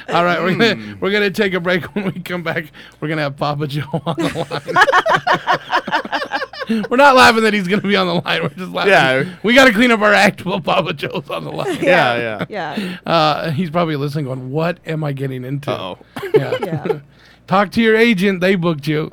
All 0.08 0.24
right, 0.24 0.40
we're 0.40 0.54
gonna 0.56 0.96
we're 1.00 1.10
gonna 1.10 1.30
take 1.30 1.54
a 1.54 1.60
break. 1.60 1.84
When 1.94 2.06
we 2.06 2.20
come 2.20 2.42
back, 2.42 2.66
we're 3.00 3.08
gonna 3.08 3.22
have 3.22 3.36
Papa 3.36 3.66
Joe 3.66 3.82
on 4.06 4.16
the 4.16 4.46
line. 4.50 6.27
We're 6.68 6.96
not 6.96 7.16
laughing 7.16 7.42
that 7.44 7.52
he's 7.54 7.66
gonna 7.68 7.82
be 7.82 7.96
on 7.96 8.06
the 8.06 8.14
line. 8.14 8.42
We're 8.42 8.48
just 8.50 8.72
laughing. 8.72 8.92
Yeah. 8.92 9.36
we 9.42 9.54
got 9.54 9.64
to 9.66 9.72
clean 9.72 9.90
up 9.90 10.00
our 10.00 10.12
act 10.14 10.44
while 10.44 10.60
Papa 10.60 10.92
Joe's 10.94 11.28
on 11.30 11.44
the 11.44 11.52
line. 11.52 11.78
Yeah, 11.82 12.16
yeah. 12.16 12.44
Yeah. 12.48 12.96
Uh, 13.06 13.50
he's 13.50 13.70
probably 13.70 13.96
listening, 13.96 14.26
going, 14.26 14.50
"What 14.50 14.78
am 14.86 15.04
I 15.04 15.12
getting 15.12 15.44
into?" 15.44 15.70
Uh-oh. 15.70 15.98
Yeah. 16.34 16.58
Yeah. 16.64 17.00
Talk 17.46 17.70
to 17.72 17.80
your 17.82 17.96
agent. 17.96 18.40
They 18.42 18.56
booked 18.56 18.86
you. 18.86 19.10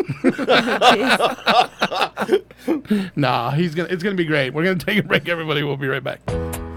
nah, 3.15 3.51
he's 3.51 3.73
gonna. 3.75 3.87
It's 3.89 4.03
gonna 4.03 4.15
be 4.15 4.25
great. 4.25 4.53
We're 4.53 4.65
gonna 4.65 4.75
take 4.77 4.97
a 4.97 5.03
break, 5.03 5.29
everybody. 5.29 5.63
We'll 5.63 5.77
be 5.77 5.87
right 5.87 6.03
back. 6.03 6.19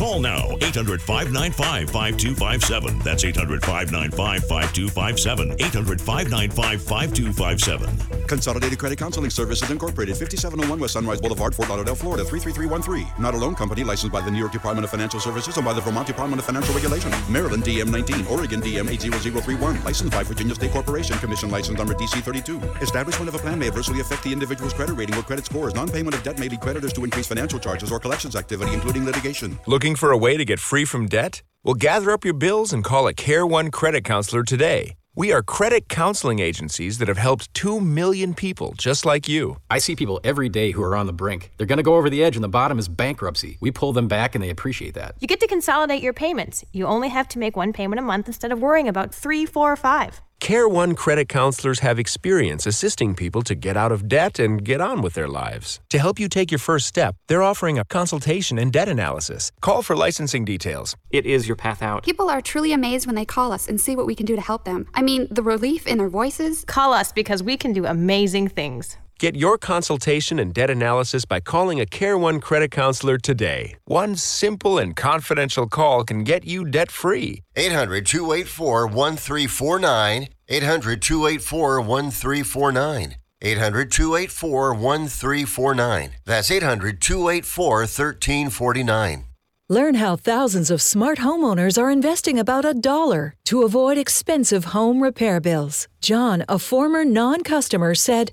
Call 0.00 0.18
now 0.18 0.56
800 0.62 1.02
595 1.02 1.90
5257. 1.90 3.00
That's 3.00 3.22
800 3.22 3.62
595 3.62 4.48
5257. 4.48 5.52
800 5.60 6.00
595 6.00 6.82
5257. 6.82 8.26
Consolidated 8.26 8.78
Credit 8.78 8.96
Counseling 8.96 9.28
Services 9.28 9.70
Incorporated, 9.70 10.16
5701 10.16 10.80
West 10.80 10.94
Sunrise 10.94 11.20
Boulevard, 11.20 11.54
Fort 11.54 11.68
Lauderdale, 11.68 11.94
Florida, 11.94 12.24
33313. 12.24 13.12
Not 13.18 13.34
a 13.34 13.36
loan 13.36 13.54
company 13.54 13.84
licensed 13.84 14.10
by 14.10 14.22
the 14.22 14.30
New 14.30 14.38
York 14.38 14.52
Department 14.52 14.84
of 14.84 14.90
Financial 14.90 15.20
Services 15.20 15.54
and 15.58 15.66
by 15.66 15.74
the 15.74 15.82
Vermont 15.82 16.06
Department 16.06 16.40
of 16.40 16.46
Financial 16.46 16.74
Regulation. 16.74 17.12
Maryland 17.28 17.62
DM 17.62 17.90
19, 17.90 18.26
Oregon 18.28 18.62
DM 18.62 18.88
80031. 18.88 19.84
Licensed 19.84 20.14
by 20.14 20.22
Virginia 20.22 20.54
State 20.54 20.70
Corporation, 20.70 21.18
Commission 21.18 21.50
license 21.50 21.76
number 21.76 21.92
DC 21.92 22.22
32. 22.22 22.58
Establishment 22.80 23.28
of 23.28 23.34
a 23.34 23.38
plan 23.38 23.58
may 23.58 23.66
adversely 23.66 24.00
affect 24.00 24.24
the 24.24 24.32
individual's 24.32 24.72
credit 24.72 24.94
rating 24.94 25.14
or 25.16 25.22
credit 25.22 25.44
scores. 25.44 25.74
Non-payment 25.74 26.14
of 26.14 26.22
debt 26.22 26.38
may 26.38 26.48
lead 26.48 26.60
creditors 26.60 26.94
to 26.94 27.04
increase 27.04 27.26
financial 27.26 27.58
charges 27.58 27.92
or 27.92 28.00
collections 28.00 28.34
activity, 28.34 28.72
including 28.72 29.04
litigation. 29.04 29.58
Looking 29.66 29.89
for 29.96 30.10
a 30.10 30.18
way 30.18 30.36
to 30.36 30.44
get 30.44 30.60
free 30.60 30.84
from 30.84 31.06
debt? 31.06 31.42
Well, 31.62 31.74
gather 31.74 32.10
up 32.10 32.24
your 32.24 32.34
bills 32.34 32.72
and 32.72 32.82
call 32.82 33.06
a 33.06 33.14
Care 33.14 33.46
One 33.46 33.70
credit 33.70 34.04
counselor 34.04 34.42
today. 34.42 34.96
We 35.16 35.32
are 35.32 35.42
credit 35.42 35.88
counseling 35.88 36.38
agencies 36.38 36.98
that 36.98 37.08
have 37.08 37.18
helped 37.18 37.52
2 37.54 37.80
million 37.80 38.32
people 38.32 38.74
just 38.78 39.04
like 39.04 39.28
you. 39.28 39.56
I 39.68 39.78
see 39.78 39.96
people 39.96 40.20
every 40.22 40.48
day 40.48 40.70
who 40.70 40.82
are 40.82 40.94
on 40.94 41.06
the 41.06 41.12
brink. 41.12 41.50
They're 41.56 41.66
going 41.66 41.78
to 41.78 41.82
go 41.82 41.96
over 41.96 42.08
the 42.08 42.22
edge, 42.22 42.36
and 42.36 42.44
the 42.44 42.48
bottom 42.48 42.78
is 42.78 42.88
bankruptcy. 42.88 43.58
We 43.60 43.70
pull 43.70 43.92
them 43.92 44.08
back, 44.08 44.34
and 44.34 44.42
they 44.42 44.50
appreciate 44.50 44.94
that. 44.94 45.16
You 45.20 45.26
get 45.26 45.40
to 45.40 45.46
consolidate 45.46 46.02
your 46.02 46.12
payments. 46.12 46.64
You 46.72 46.86
only 46.86 47.08
have 47.08 47.28
to 47.28 47.38
make 47.38 47.56
one 47.56 47.72
payment 47.72 47.98
a 47.98 48.02
month 48.02 48.28
instead 48.28 48.52
of 48.52 48.60
worrying 48.60 48.88
about 48.88 49.14
three, 49.14 49.44
four, 49.46 49.72
or 49.72 49.76
five. 49.76 50.22
Care 50.40 50.66
One 50.66 50.94
credit 50.94 51.28
counselors 51.28 51.80
have 51.80 51.98
experience 51.98 52.64
assisting 52.66 53.14
people 53.14 53.42
to 53.42 53.54
get 53.54 53.76
out 53.76 53.92
of 53.92 54.08
debt 54.08 54.38
and 54.38 54.64
get 54.64 54.80
on 54.80 55.02
with 55.02 55.12
their 55.12 55.28
lives. 55.28 55.80
To 55.90 55.98
help 55.98 56.18
you 56.18 56.28
take 56.28 56.50
your 56.50 56.58
first 56.58 56.86
step, 56.86 57.14
they're 57.28 57.42
offering 57.42 57.78
a 57.78 57.84
consultation 57.84 58.58
and 58.58 58.72
debt 58.72 58.88
analysis. 58.88 59.52
Call 59.60 59.82
for 59.82 59.94
licensing 59.94 60.46
details. 60.46 60.96
It 61.10 61.26
is 61.26 61.46
your 61.46 61.56
path 61.56 61.82
out. 61.82 62.04
People 62.04 62.30
are 62.30 62.40
truly 62.40 62.72
amazed 62.72 63.06
when 63.06 63.16
they 63.16 63.26
call 63.26 63.52
us 63.52 63.68
and 63.68 63.78
see 63.78 63.94
what 63.94 64.06
we 64.06 64.14
can 64.14 64.24
do 64.24 64.34
to 64.34 64.42
help 64.42 64.64
them. 64.64 64.88
I 64.94 65.02
mean, 65.02 65.28
the 65.30 65.42
relief 65.42 65.86
in 65.86 65.98
their 65.98 66.08
voices. 66.08 66.64
Call 66.64 66.94
us 66.94 67.12
because 67.12 67.42
we 67.42 67.58
can 67.58 67.74
do 67.74 67.84
amazing 67.84 68.48
things. 68.48 68.96
Get 69.20 69.36
your 69.36 69.58
consultation 69.58 70.38
and 70.38 70.54
debt 70.54 70.70
analysis 70.70 71.26
by 71.26 71.40
calling 71.40 71.78
a 71.78 71.84
CareOne 71.84 72.40
credit 72.40 72.70
counselor 72.70 73.18
today. 73.18 73.76
One 73.84 74.16
simple 74.16 74.78
and 74.78 74.96
confidential 74.96 75.66
call 75.66 76.04
can 76.04 76.24
get 76.24 76.46
you 76.46 76.64
debt 76.64 76.90
free. 76.90 77.42
800 77.54 78.06
284 78.06 78.86
1349. 78.86 80.28
800 80.48 81.02
284 81.02 81.80
1349. 81.82 83.16
800 83.42 83.92
284 83.92 84.74
1349. 84.74 86.10
That's 86.24 86.50
800 86.50 87.02
284 87.02 87.76
1349. 87.80 89.24
Learn 89.68 89.94
how 89.96 90.16
thousands 90.16 90.70
of 90.70 90.80
smart 90.82 91.18
homeowners 91.18 91.76
are 91.76 91.90
investing 91.90 92.38
about 92.38 92.64
a 92.64 92.72
dollar 92.72 93.34
to 93.44 93.62
avoid 93.64 93.98
expensive 93.98 94.72
home 94.72 95.02
repair 95.02 95.40
bills. 95.40 95.88
John, 96.00 96.42
a 96.48 96.58
former 96.58 97.04
non 97.04 97.42
customer, 97.42 97.94
said, 97.94 98.32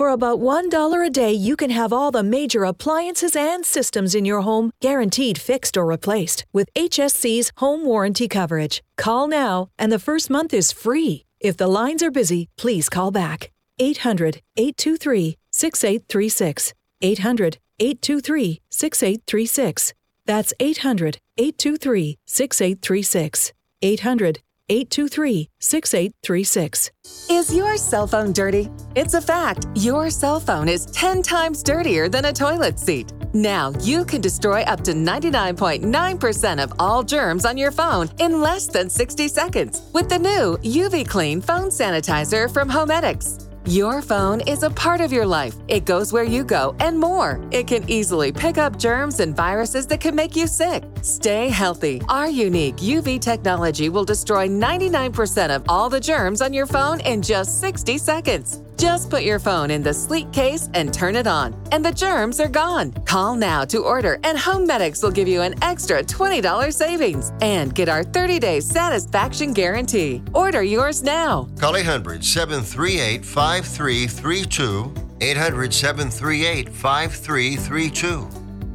For 0.00 0.08
about 0.08 0.40
$1 0.40 1.06
a 1.06 1.10
day, 1.10 1.30
you 1.30 1.56
can 1.56 1.68
have 1.68 1.92
all 1.92 2.10
the 2.10 2.22
major 2.22 2.64
appliances 2.64 3.36
and 3.36 3.66
systems 3.66 4.14
in 4.14 4.24
your 4.24 4.40
home 4.40 4.70
guaranteed 4.80 5.36
fixed 5.36 5.76
or 5.76 5.84
replaced 5.84 6.46
with 6.54 6.72
HSC's 6.74 7.52
home 7.58 7.84
warranty 7.84 8.26
coverage. 8.26 8.82
Call 8.96 9.28
now, 9.28 9.68
and 9.78 9.92
the 9.92 9.98
first 9.98 10.30
month 10.30 10.54
is 10.54 10.72
free. 10.72 11.26
If 11.38 11.58
the 11.58 11.66
lines 11.66 12.02
are 12.02 12.10
busy, 12.10 12.48
please 12.56 12.88
call 12.88 13.10
back. 13.10 13.50
800 13.78 14.40
823 14.56 15.36
6836. 15.50 16.72
800 17.02 17.58
823 17.78 18.60
6836. 18.70 19.92
That's 20.24 20.54
800 20.58 21.18
823 21.36 22.16
6836. 22.24 23.52
800 23.82 24.40
823 24.70 25.50
6836. 25.58 26.90
Is 27.28 27.52
your 27.52 27.76
cell 27.76 28.06
phone 28.06 28.32
dirty? 28.32 28.70
It's 28.94 29.14
a 29.14 29.20
fact. 29.20 29.66
Your 29.74 30.10
cell 30.10 30.38
phone 30.38 30.68
is 30.68 30.86
10 30.86 31.22
times 31.22 31.62
dirtier 31.64 32.08
than 32.08 32.26
a 32.26 32.32
toilet 32.32 32.78
seat. 32.78 33.12
Now 33.34 33.72
you 33.80 34.04
can 34.04 34.20
destroy 34.20 34.62
up 34.62 34.82
to 34.82 34.92
99.9% 34.92 36.62
of 36.62 36.72
all 36.78 37.02
germs 37.02 37.44
on 37.44 37.58
your 37.58 37.72
phone 37.72 38.08
in 38.20 38.40
less 38.40 38.68
than 38.68 38.88
60 38.88 39.26
seconds 39.26 39.82
with 39.92 40.08
the 40.08 40.18
new 40.18 40.56
UV 40.62 41.08
Clean 41.08 41.40
phone 41.40 41.68
sanitizer 41.68 42.52
from 42.52 42.70
HoMedics. 42.70 43.49
Your 43.70 44.02
phone 44.02 44.40
is 44.48 44.64
a 44.64 44.70
part 44.70 45.00
of 45.00 45.12
your 45.12 45.24
life. 45.24 45.54
It 45.68 45.84
goes 45.84 46.12
where 46.12 46.24
you 46.24 46.42
go 46.42 46.74
and 46.80 46.98
more. 46.98 47.40
It 47.52 47.68
can 47.68 47.88
easily 47.88 48.32
pick 48.32 48.58
up 48.58 48.76
germs 48.76 49.20
and 49.20 49.36
viruses 49.36 49.86
that 49.86 50.00
can 50.00 50.16
make 50.16 50.34
you 50.34 50.48
sick. 50.48 50.82
Stay 51.02 51.50
healthy. 51.50 52.02
Our 52.08 52.28
unique 52.28 52.78
UV 52.78 53.20
technology 53.20 53.88
will 53.88 54.04
destroy 54.04 54.48
99% 54.48 55.54
of 55.54 55.62
all 55.68 55.88
the 55.88 56.00
germs 56.00 56.42
on 56.42 56.52
your 56.52 56.66
phone 56.66 56.98
in 57.02 57.22
just 57.22 57.60
60 57.60 57.96
seconds. 57.96 58.60
Just 58.80 59.10
put 59.10 59.24
your 59.24 59.38
phone 59.38 59.70
in 59.70 59.82
the 59.82 59.92
sleek 59.92 60.32
case 60.32 60.70
and 60.72 60.92
turn 60.92 61.14
it 61.14 61.26
on, 61.26 61.54
and 61.70 61.84
the 61.84 61.92
germs 61.92 62.40
are 62.40 62.48
gone. 62.48 62.92
Call 63.04 63.36
now 63.36 63.62
to 63.66 63.84
order, 63.84 64.18
and 64.24 64.38
HoMedics 64.38 65.02
will 65.02 65.10
give 65.10 65.28
you 65.28 65.42
an 65.42 65.54
extra 65.62 66.02
$20 66.02 66.72
savings 66.72 67.30
and 67.42 67.74
get 67.74 67.90
our 67.90 68.02
30 68.02 68.38
day 68.38 68.58
satisfaction 68.58 69.52
guarantee. 69.52 70.22
Order 70.32 70.62
yours 70.62 71.02
now. 71.02 71.46
Call 71.58 71.76
800 71.76 72.24
738 72.24 73.22
5332. 73.64 74.94
800 75.20 75.74
738 75.74 76.68
5332. 76.70 78.28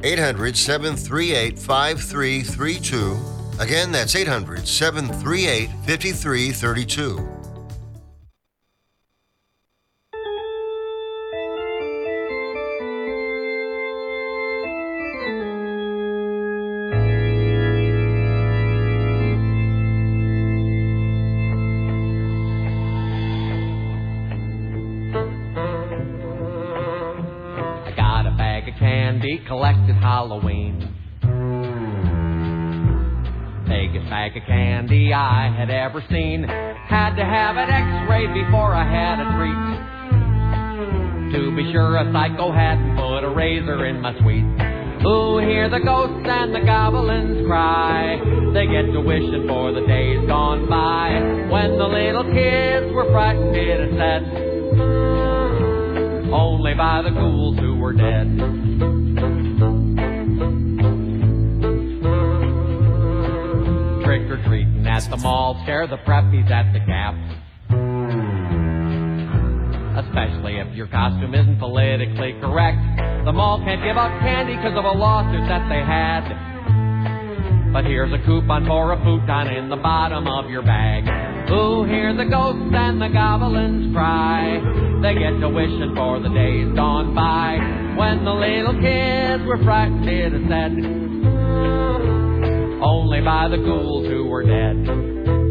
800 0.04 0.56
738 0.56 1.58
5332. 1.58 3.18
Again, 3.58 3.90
that's 3.90 4.14
800 4.14 4.66
738 4.68 5.70
5332. 5.86 7.35
Collected 29.46 29.96
Halloween. 29.96 30.80
Biggest 33.66 34.08
bag 34.08 34.36
of 34.36 34.42
candy 34.46 35.12
I 35.12 35.52
had 35.54 35.70
ever 35.70 36.02
seen. 36.08 36.44
Had 36.44 37.16
to 37.16 37.24
have 37.24 37.56
an 37.56 37.68
x-ray 37.68 38.26
before 38.28 38.74
I 38.74 38.84
had 38.84 39.20
a 39.20 39.26
treat. 39.36 39.86
To 41.34 41.56
be 41.56 41.72
sure 41.72 41.96
a 41.96 42.12
psycho 42.12 42.52
hadn't 42.52 42.96
put 42.96 43.24
a 43.24 43.30
razor 43.34 43.86
in 43.86 44.00
my 44.00 44.12
sweet. 44.20 44.44
Ooh, 45.04 45.38
hear 45.38 45.68
the 45.68 45.80
ghosts 45.80 46.26
and 46.26 46.54
the 46.54 46.60
goblins 46.60 47.46
cry. 47.46 48.18
They 48.54 48.66
get 48.66 48.92
to 48.92 49.00
wishing 49.00 49.46
for 49.46 49.72
the 49.72 49.86
days 49.86 50.26
gone 50.26 50.68
by. 50.68 51.10
When 51.50 51.76
the 51.76 51.86
little 51.86 52.24
kids 52.32 52.92
were 52.92 53.10
frightened, 53.10 53.56
and 53.56 53.96
said 53.98 54.22
only 56.32 56.74
by 56.74 57.02
the 57.02 57.10
ghouls 57.10 57.58
who 57.58 57.76
were 57.76 57.92
dead. 57.92 59.05
Trick 64.16 64.30
or 64.30 64.42
treating 64.48 64.86
at 64.86 65.04
the 65.10 65.16
mall, 65.18 65.60
scare 65.64 65.86
the 65.86 65.98
preppies 66.08 66.50
at 66.50 66.72
the 66.72 66.80
gap. 66.80 67.12
Especially 69.92 70.56
if 70.56 70.74
your 70.74 70.86
costume 70.86 71.34
isn't 71.34 71.58
politically 71.58 72.32
correct. 72.40 72.80
The 73.26 73.32
mall 73.32 73.58
can't 73.58 73.82
give 73.84 73.98
out 73.98 74.18
candy 74.20 74.56
because 74.56 74.72
of 74.72 74.86
a 74.86 74.96
lawsuit 74.96 75.44
that 75.52 75.68
they 75.68 75.84
had. 75.84 76.24
But 77.74 77.84
here's 77.84 78.10
a 78.14 78.24
coupon 78.24 78.64
for 78.64 78.92
a 78.92 78.96
futon 79.04 79.48
in 79.48 79.68
the 79.68 79.76
bottom 79.76 80.26
of 80.26 80.48
your 80.48 80.62
bag. 80.62 81.04
Ooh, 81.50 81.84
hear 81.84 82.16
the 82.16 82.24
ghosts 82.24 82.72
and 82.72 82.96
the 82.96 83.08
goblins 83.08 83.92
cry. 83.94 84.56
They 85.02 85.12
get 85.12 85.36
to 85.40 85.48
wishing 85.50 85.92
for 85.94 86.20
the 86.20 86.30
days 86.30 86.72
gone 86.74 87.14
by. 87.14 87.58
When 87.98 88.24
the 88.24 88.32
little 88.32 88.80
kids 88.80 89.44
were 89.44 89.62
frightened, 89.62 90.08
is 90.08 90.48
said. 90.48 91.05
Only 92.86 93.20
by 93.20 93.48
the 93.48 93.56
ghouls 93.56 94.06
who 94.06 94.26
were 94.26 94.44
dead. 94.44 95.45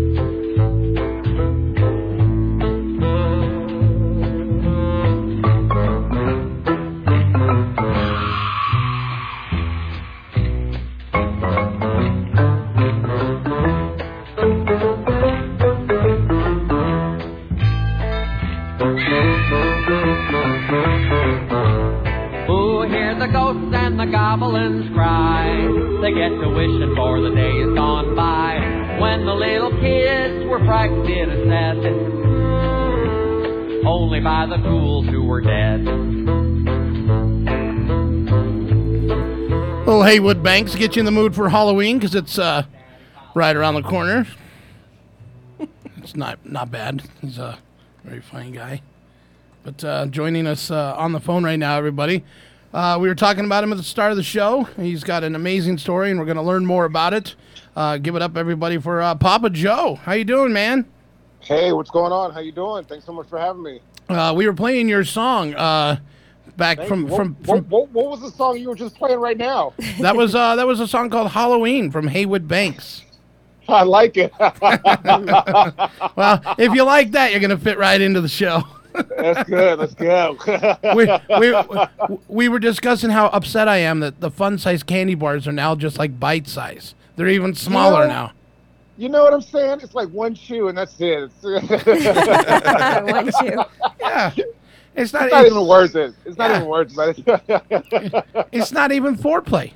The 24.05 24.11
goblins 24.11 24.93
cry. 24.93 25.47
They 26.01 26.11
get 26.13 26.29
to 26.29 26.49
wishing 26.49 26.93
for 26.95 27.21
the 27.21 27.31
days 27.31 27.73
gone 27.73 28.15
by. 28.15 28.99
When 29.01 29.25
the 29.25 29.33
little 29.33 29.71
kids 29.81 30.45
were 30.45 30.59
frightened, 30.59 31.09
is 31.09 31.49
said. 31.49 31.77
Only 33.83 34.19
by 34.19 34.45
the 34.45 34.57
ghouls 34.57 35.07
who 35.07 35.23
were 35.23 35.41
dead. 35.41 35.85
Little 39.87 40.03
Heywood 40.03 40.43
Banks 40.43 40.75
get 40.75 40.95
you 40.95 40.99
in 40.99 41.05
the 41.05 41.11
mood 41.11 41.33
for 41.33 41.49
Halloween 41.49 41.97
because 41.97 42.13
it's 42.13 42.37
uh, 42.37 42.65
right 43.33 43.55
around 43.55 43.73
the 43.73 43.81
corner. 43.81 44.27
it's 45.97 46.15
not 46.15 46.45
not 46.45 46.69
bad. 46.69 47.01
He's 47.21 47.39
a 47.39 47.57
very 48.03 48.21
funny 48.21 48.51
guy. 48.51 48.83
But 49.63 49.83
uh, 49.83 50.05
joining 50.05 50.45
us 50.45 50.69
uh, 50.69 50.93
on 50.95 51.11
the 51.11 51.19
phone 51.19 51.43
right 51.43 51.57
now, 51.57 51.75
everybody. 51.75 52.23
Uh, 52.75 52.97
we 52.99 53.07
were 53.07 53.15
talking 53.15 53.45
about 53.45 53.63
him 53.63 53.71
at 53.71 53.77
the 53.77 53.83
start 53.83 54.11
of 54.11 54.17
the 54.17 54.23
show. 54.23 54.65
He's 54.75 55.01
got 55.01 55.23
an 55.23 55.33
amazing 55.33 55.77
story, 55.77 56.11
and 56.11 56.19
we're 56.19 56.25
going 56.25 56.35
to 56.35 56.43
learn 56.43 56.65
more 56.65 56.83
about 56.83 57.13
it. 57.13 57.33
Uh, 57.73 57.97
give 57.97 58.17
it 58.17 58.21
up, 58.21 58.35
everybody, 58.35 58.77
for 58.77 59.01
uh, 59.01 59.15
Papa 59.15 59.49
Joe. 59.49 59.95
How 59.95 60.11
you 60.11 60.25
doing, 60.25 60.51
man? 60.51 60.85
Hey, 61.39 61.71
what's 61.71 61.89
going 61.89 62.11
on? 62.11 62.33
How 62.33 62.41
you 62.41 62.51
doing? 62.51 62.83
Thanks 62.83 63.05
so 63.05 63.13
much 63.13 63.29
for 63.29 63.39
having 63.39 63.63
me. 63.63 63.79
Uh, 64.09 64.33
we 64.35 64.45
were 64.45 64.53
playing 64.53 64.89
your 64.89 65.05
song 65.05 65.55
uh, 65.55 65.99
back 66.57 66.75
Thank 66.79 66.89
from. 66.89 67.07
What, 67.07 67.15
from, 67.15 67.35
what, 67.45 67.59
from 67.59 67.69
what, 67.69 67.89
what 67.91 68.09
was 68.09 68.19
the 68.19 68.31
song 68.31 68.59
you 68.59 68.67
were 68.67 68.75
just 68.75 68.97
playing 68.97 69.19
right 69.19 69.37
now? 69.37 69.73
that 70.01 70.17
was 70.17 70.35
uh, 70.35 70.57
that 70.57 70.67
was 70.67 70.81
a 70.81 70.87
song 70.87 71.09
called 71.09 71.31
Halloween 71.31 71.91
from 71.91 72.07
Heywood 72.07 72.45
Banks. 72.45 73.03
I 73.69 73.83
like 73.83 74.17
it. 74.17 74.33
Well, 76.15 76.41
if 76.57 76.73
you 76.73 76.83
like 76.83 77.11
that, 77.11 77.31
you're 77.31 77.39
gonna 77.39 77.57
fit 77.57 77.77
right 77.77 77.99
into 77.99 78.19
the 78.19 78.27
show. 78.27 78.63
That's 79.17 79.49
good. 79.49 79.79
Let's 79.79 79.93
go. 79.93 80.37
we, 80.95 81.07
we, 81.39 81.53
we 82.27 82.49
were 82.49 82.59
discussing 82.59 83.09
how 83.09 83.27
upset 83.27 83.67
I 83.67 83.77
am 83.77 83.99
that 84.01 84.19
the 84.21 84.29
fun 84.31 84.57
size 84.57 84.83
candy 84.83 85.15
bars 85.15 85.47
are 85.47 85.51
now 85.51 85.75
just 85.75 85.97
like 85.97 86.19
bite 86.19 86.47
size. 86.47 86.93
They're 87.15 87.27
even 87.29 87.55
smaller 87.55 88.07
know, 88.07 88.13
now. 88.13 88.31
You 88.97 89.09
know 89.09 89.23
what 89.23 89.33
I'm 89.33 89.41
saying? 89.41 89.79
It's 89.81 89.95
like 89.95 90.09
one 90.09 90.35
chew 90.35 90.67
and 90.69 90.77
that's 90.77 90.95
it. 90.99 91.29
It's- 91.43 91.43
One 93.11 93.31
chew. 93.39 93.63
Yeah. 93.99 94.31
It's 94.97 95.11
not, 95.11 95.23
It's 95.23 95.33
not 95.33 95.45
it's, 95.45 95.51
even 95.51 95.67
worth 95.67 95.95
it. 95.95 96.13
It's 96.25 96.37
not 96.37 96.49
Yeah. 96.51 96.57
even 96.57 96.69
worth 96.69 96.93
it. 96.97 98.45
it's 98.53 98.71
not 98.71 98.91
even 98.93 99.17
foreplay. 99.17 99.73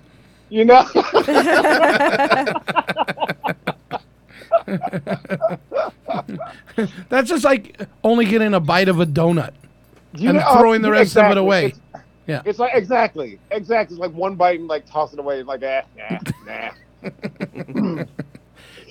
you 0.49 0.63
know? 0.65 0.85
That's 7.09 7.29
just 7.29 7.43
like 7.43 7.81
only 8.03 8.25
getting 8.25 8.53
a 8.53 8.59
bite 8.59 8.89
of 8.89 8.99
a 8.99 9.05
donut 9.05 9.51
You 10.15 10.29
and 10.29 10.39
know- 10.39 10.57
throwing 10.59 10.81
the 10.81 10.91
rest 10.91 11.17
of 11.17 11.31
it 11.31 11.37
away. 11.37 11.65
It's- 11.67 12.01
Yeah. 12.27 12.41
It's 12.45 12.59
like 12.59 12.73
exactly, 12.75 13.39
exactly. 13.51 13.95
It's 13.95 14.01
like 14.01 14.13
one 14.13 14.35
bite 14.35 14.59
and 14.59 14.67
like 14.67 14.85
toss 14.85 15.13
it 15.13 15.19
away. 15.19 15.39
It's 15.39 15.47
like 15.47 15.63
ah, 15.63 15.81
nah, 16.45 16.69
nah. 17.05 18.03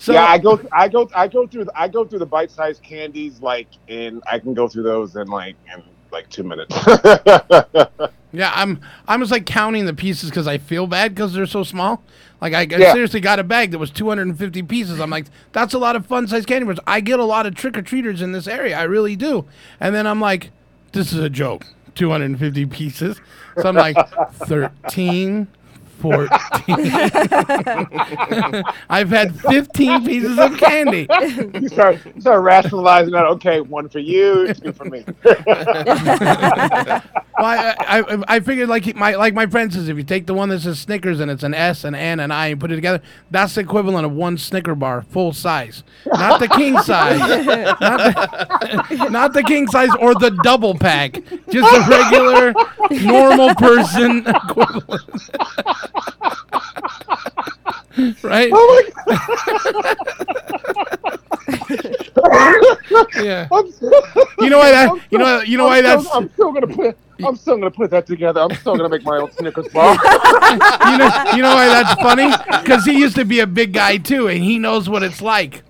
So- 0.01 0.13
yeah, 0.13 0.27
I 0.27 0.39
go, 0.39 0.61
I 0.73 0.89
go, 0.89 1.11
I 1.15 1.27
go 1.29 1.47
through, 1.47 1.67
I 1.75 1.89
go 1.89 2.05
through 2.05 2.21
the 2.21 2.27
bite-sized 2.27 2.83
candies 2.85 3.41
like, 3.43 3.67
and 3.89 4.23
I 4.31 4.39
can 4.39 4.55
go 4.55 4.69
through 4.69 4.85
those 4.85 5.17
in 5.17 5.27
like 5.27 5.57
in 5.75 5.83
like 6.13 6.29
two 6.31 6.45
minutes. 6.45 6.75
Yeah, 8.31 8.53
I'm 8.55 8.83
I'm 9.09 9.21
just 9.21 9.33
like 9.33 9.47
counting 9.47 9.87
the 9.87 9.95
pieces 9.95 10.29
because 10.29 10.47
I 10.47 10.59
feel 10.59 10.87
bad 10.87 11.15
because 11.15 11.33
they're 11.33 11.47
so 11.47 11.63
small. 11.63 12.03
Like 12.41 12.55
I, 12.55 12.61
I 12.61 12.65
Yeah. 12.79 12.93
seriously 12.93 13.21
got 13.21 13.39
a 13.39 13.45
bag 13.45 13.73
that 13.73 13.79
was 13.79 13.91
250 13.91 14.63
pieces. 14.63 15.01
I'm 15.01 15.11
like, 15.11 15.27
that's 15.53 15.75
a 15.75 15.79
lot 15.79 15.97
of 15.97 16.07
fun 16.07 16.27
sized 16.29 16.47
candy 16.47 16.67
bars. 16.67 16.79
I 16.87 17.01
get 17.01 17.19
a 17.19 17.25
lot 17.25 17.47
of 17.47 17.55
trick 17.55 17.77
or 17.77 17.83
treaters 17.83 18.23
in 18.23 18.33
this 18.33 18.47
area. 18.47 18.79
I 18.79 18.85
really 18.85 19.17
do. 19.17 19.45
And 19.81 19.95
then 19.95 20.07
I'm 20.07 20.21
like, 20.21 20.51
this 20.93 21.13
is 21.13 21.19
a 21.19 21.29
joke. 21.31 21.65
250 21.97 22.67
pieces. 22.67 23.21
So 23.61 23.69
I'm 23.69 23.75
like, 23.75 23.97
13, 24.35 25.49
14. 25.99 26.29
I've 28.89 29.11
had 29.11 29.39
15 29.41 30.05
pieces 30.05 30.39
of 30.39 30.57
candy. 30.59 31.09
you 31.61 31.69
start, 31.69 31.99
you 32.15 32.21
start 32.21 32.43
rationalizing 32.43 33.13
that. 33.13 33.27
Okay, 33.27 33.61
one 33.61 33.89
for 33.89 33.99
you, 33.99 34.53
two 34.55 34.73
for 34.73 34.85
me. 34.85 35.05
Well, 37.39 37.47
I, 37.47 38.01
I, 38.01 38.25
I 38.27 38.41
figured 38.41 38.69
like 38.69 38.97
my 38.97 39.15
like 39.15 39.33
my 39.33 39.47
friend 39.47 39.73
says, 39.73 39.89
if 39.89 39.97
you 39.97 40.03
take 40.03 40.27
the 40.27 40.35
one 40.35 40.49
that 40.49 40.61
says 40.61 40.81
Snickers 40.81 41.21
and 41.21 41.31
it's 41.31 41.45
an 41.45 41.55
S, 41.55 41.85
an 41.85 41.95
N, 41.95 42.19
and 42.19 42.33
I, 42.33 42.49
and 42.49 42.61
put 42.61 42.73
it 42.73 42.75
together, 42.75 43.01
that's 43.31 43.55
the 43.55 43.61
equivalent 43.61 44.05
of 44.05 44.13
one 44.13 44.39
Snicker 44.39 44.75
bar, 44.75 45.03
full 45.03 45.33
size, 45.33 45.85
not 46.07 46.41
the 46.41 46.49
king 46.49 46.77
size, 46.83 47.21
not 47.21 47.79
the, 47.81 49.09
not 49.11 49.33
the 49.35 49.45
king 49.45 49.69
size 49.69 49.91
or 50.01 50.15
the 50.15 50.31
double 50.43 50.77
pack, 50.77 51.23
just 51.49 51.73
a 51.73 51.89
regular 51.89 52.53
normal 53.05 53.55
person 53.55 54.27
equivalent. 54.27 55.31
right? 58.23 58.51
Oh 58.53 58.91
my 59.07 59.07
God. 62.15 62.77
yeah. 63.17 63.49
You 64.41 64.51
know 64.51 64.59
why 64.59 64.71
that? 64.71 65.01
You 65.11 65.19
know. 65.19 65.41
You 65.41 65.59
know 65.59 65.67
why 65.67 65.79
I'm 65.79 65.85
that's. 65.85 66.05
Still, 66.05 66.17
I'm 66.17 66.29
still 66.31 66.53
gonna 66.53 66.67
put. 66.67 66.99
I'm 67.25 67.37
still 67.37 67.57
gonna 67.57 67.71
put 67.71 67.91
that 67.91 68.07
together. 68.07 68.41
I'm 68.41 68.55
still 68.57 68.77
gonna 68.77 68.89
make 68.89 69.05
my 69.05 69.19
own 69.19 69.31
Snickers 69.33 69.69
bar. 69.73 69.93
you 69.95 70.99
know, 70.99 71.11
you 71.35 71.43
know 71.43 71.55
why 71.55 71.69
that's 71.69 72.01
funny? 72.01 72.31
Because 72.63 72.85
he 72.85 72.99
used 72.99 73.17
to 73.17 73.25
be 73.25 73.41
a 73.41 73.47
big 73.47 73.73
guy 73.73 73.99
too, 73.99 74.29
and 74.29 74.43
he 74.43 74.59
knows 74.59 74.89
what 74.89 75.03
it's 75.03 75.21
like 75.21 75.63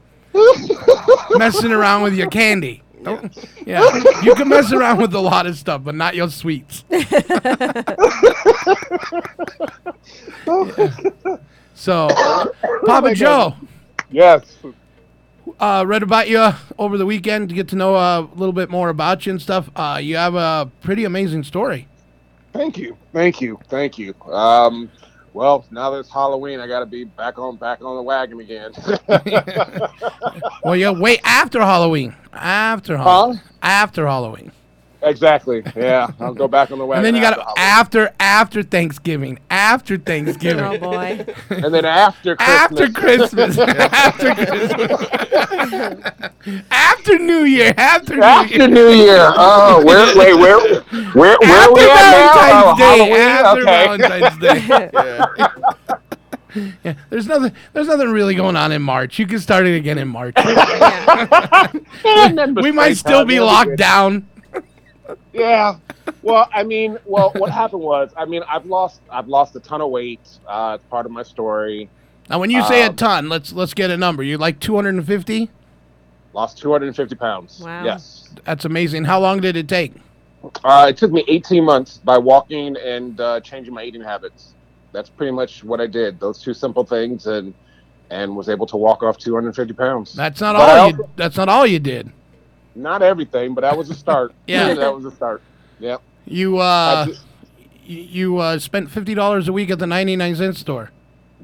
messing 1.37 1.73
around 1.73 2.03
with 2.03 2.15
your 2.15 2.29
candy. 2.29 2.83
Don't- 3.17 3.49
Yeah, 3.67 3.83
you 4.23 4.35
can 4.35 4.49
mess 4.49 4.73
around 4.73 4.99
with 5.01 5.15
a 5.15 5.21
lot 5.21 5.47
of 5.47 5.57
stuff, 5.57 5.83
but 5.85 5.95
not 5.95 6.15
your 6.15 6.29
sweets. 6.31 6.85
So, 11.75 12.09
Papa 12.87 13.15
Joe. 13.15 13.55
Yes. 14.11 14.57
Uh, 15.61 15.85
read 15.87 16.03
about 16.03 16.29
you 16.29 16.51
over 16.77 16.99
the 16.99 17.07
weekend 17.07 17.49
to 17.51 17.55
get 17.55 17.69
to 17.69 17.77
know 17.77 17.95
uh, 17.95 18.23
a 18.23 18.35
little 18.35 18.53
bit 18.53 18.69
more 18.69 18.89
about 18.89 19.25
you 19.27 19.31
and 19.31 19.41
stuff. 19.41 19.71
Uh, 19.77 20.01
you 20.03 20.17
have 20.17 20.35
a 20.35 20.69
pretty 20.83 21.05
amazing 21.05 21.45
story. 21.45 21.87
Thank 22.53 22.79
you, 22.79 22.97
thank 23.13 23.41
you, 23.41 23.61
thank 23.69 23.97
you. 23.97 24.13
Um, 24.25 24.91
well, 25.39 25.65
now 25.71 25.89
that 25.91 26.01
it's 26.01 26.11
Halloween, 26.11 26.59
I 26.59 26.67
got 26.67 26.81
to 26.81 26.87
be 26.87 27.05
back 27.05 27.39
on 27.39 27.55
back 27.55 27.81
on 27.81 27.95
the 27.95 28.03
wagon 28.03 28.41
again. 28.41 28.73
Well, 30.65 30.77
yeah, 30.77 30.91
wait 30.91 31.21
after 31.25 31.61
Halloween. 31.61 32.15
After 32.33 32.97
Halloween. 32.99 33.41
After 33.63 34.07
Halloween. 34.07 34.53
Exactly. 35.03 35.63
Yeah, 35.77 36.11
I'll 36.21 36.33
go 36.35 36.49
back 36.49 36.71
on 36.71 36.79
the 36.79 36.87
wagon. 36.87 37.05
And 37.05 37.07
then 37.07 37.15
you 37.15 37.21
got 37.29 37.39
after 37.59 38.07
after 38.09 38.15
after 38.21 38.63
Thanksgiving. 38.63 39.39
After 39.51 39.99
Thanksgiving. 39.99 40.65
Oh 40.65 40.79
boy. 40.79 41.27
And 41.51 41.75
then 41.75 41.85
after 41.85 42.37
Christmas. 42.37 42.79
After 42.89 42.93
Christmas. 42.93 43.59
after 43.59 44.35
Christmas. 44.35 45.03
after 46.71 47.19
New 47.19 47.43
Year. 47.45 47.75
After 47.77 48.17
New 48.17 48.23
After 48.23 48.57
Year. 48.57 48.69
New 48.69 48.89
Year. 48.91 49.33
Oh, 49.37 49.85
where? 49.85 50.17
Wait, 50.17 50.35
where? 50.35 50.59
Where? 51.13 51.15
Where 51.15 51.37
After 51.43 51.75
we 51.75 51.91
at 51.91 52.11
now? 52.11 52.71
Oh, 52.71 52.75
Valentine's 52.77 52.79
Oh, 52.79 52.79
Day. 52.79 52.99
Halloween? 52.99 53.21
After 53.21 53.61
Okay. 53.61 53.87
Valentine's 53.87 54.39
Day. 54.39 54.61
Yeah, 56.83 56.95
there's 57.11 57.27
nothing. 57.27 57.53
There's 57.73 57.89
nothing 57.89 58.09
really 58.11 58.35
going 58.35 58.57
on 58.57 58.73
in 58.73 58.81
March. 58.83 59.19
You 59.19 59.27
can 59.27 59.39
start 59.39 59.67
it 59.67 59.77
again 59.77 59.99
in 59.99 60.09
March. 60.09 60.35
We 62.63 62.73
might 62.73 62.97
still 62.97 63.25
be 63.27 63.39
locked 63.39 63.77
down. 63.77 64.27
Yeah. 65.33 65.77
Well, 66.23 66.49
I 66.53 66.63
mean, 66.65 66.99
well, 67.05 67.31
what 67.37 67.51
happened 67.51 67.83
was, 67.83 68.11
I 68.17 68.25
mean, 68.25 68.43
I've 68.49 68.67
lost, 68.67 69.01
I've 69.11 69.29
lost 69.29 69.55
a 69.57 69.61
ton 69.61 69.81
of 69.81 69.91
weight. 69.91 70.21
Uh, 70.47 70.79
it's 70.81 70.89
part 70.91 71.07
of 71.07 71.13
my 71.13 71.23
story. 71.23 71.89
Now, 72.29 72.39
when 72.39 72.51
you 72.51 72.63
say 72.65 72.83
a 72.83 72.89
Um, 72.89 72.97
ton, 72.97 73.29
let's 73.29 73.53
let's 73.53 73.73
get 73.75 73.91
a 73.91 73.97
number. 73.97 74.23
You 74.23 74.37
like 74.37 74.61
250? 74.61 75.51
Lost 76.35 76.59
250 76.59 77.15
pounds. 77.15 77.61
Wow. 77.65 77.85
Yes. 77.85 78.29
That's 78.45 78.65
amazing. 78.67 79.05
How 79.05 79.19
long 79.21 79.41
did 79.41 79.57
it 79.57 79.67
take? 79.69 79.95
Uh, 80.63 80.87
it 80.91 80.97
took 80.97 81.11
me 81.11 81.25
18 81.27 81.65
months 81.65 81.99
by 81.99 82.19
walking 82.19 82.77
and 82.77 83.19
uh, 83.21 83.41
changing 83.41 83.73
my 83.75 83.83
eating 83.83 84.03
habits. 84.03 84.53
That's 84.93 85.09
pretty 85.09 85.33
much 85.33 85.65
what 85.65 85.81
I 85.81 85.87
did. 85.87 86.21
Those 86.21 86.41
two 86.43 86.55
simple 86.55 86.85
things, 86.85 87.27
and 87.27 87.55
and 88.11 88.37
was 88.37 88.49
able 88.49 88.67
to 88.67 88.77
walk 88.77 89.03
off 89.03 89.19
250 89.19 89.73
pounds. 89.75 90.13
That's 90.15 90.41
not 90.41 90.55
But 90.55 90.61
all 90.69 90.79
also- 90.87 90.97
you. 90.99 91.09
That's 91.17 91.37
not 91.37 91.49
all 91.49 91.67
you 91.67 91.79
did. 91.79 92.11
Not 92.75 93.03
everything, 93.03 93.55
but 93.55 93.63
that 93.63 93.77
was 93.77 93.91
a 93.91 93.95
start. 93.95 94.33
Yeah. 94.47 94.75
that 94.75 94.95
was 94.95 95.05
a 95.05 95.11
start. 95.11 95.43
Yep. 95.81 96.01
You 96.27 96.59
uh, 96.59 97.07
ju- 97.07 97.15
you, 97.85 97.97
you 98.03 98.39
uh, 98.39 98.59
spent 98.59 98.91
fifty 98.91 99.15
dollars 99.15 99.49
a 99.49 99.53
week 99.53 99.71
at 99.71 99.79
the 99.79 99.87
ninety 99.87 100.17
nine 100.17 100.37
cent 100.37 100.57
store. 100.57 100.91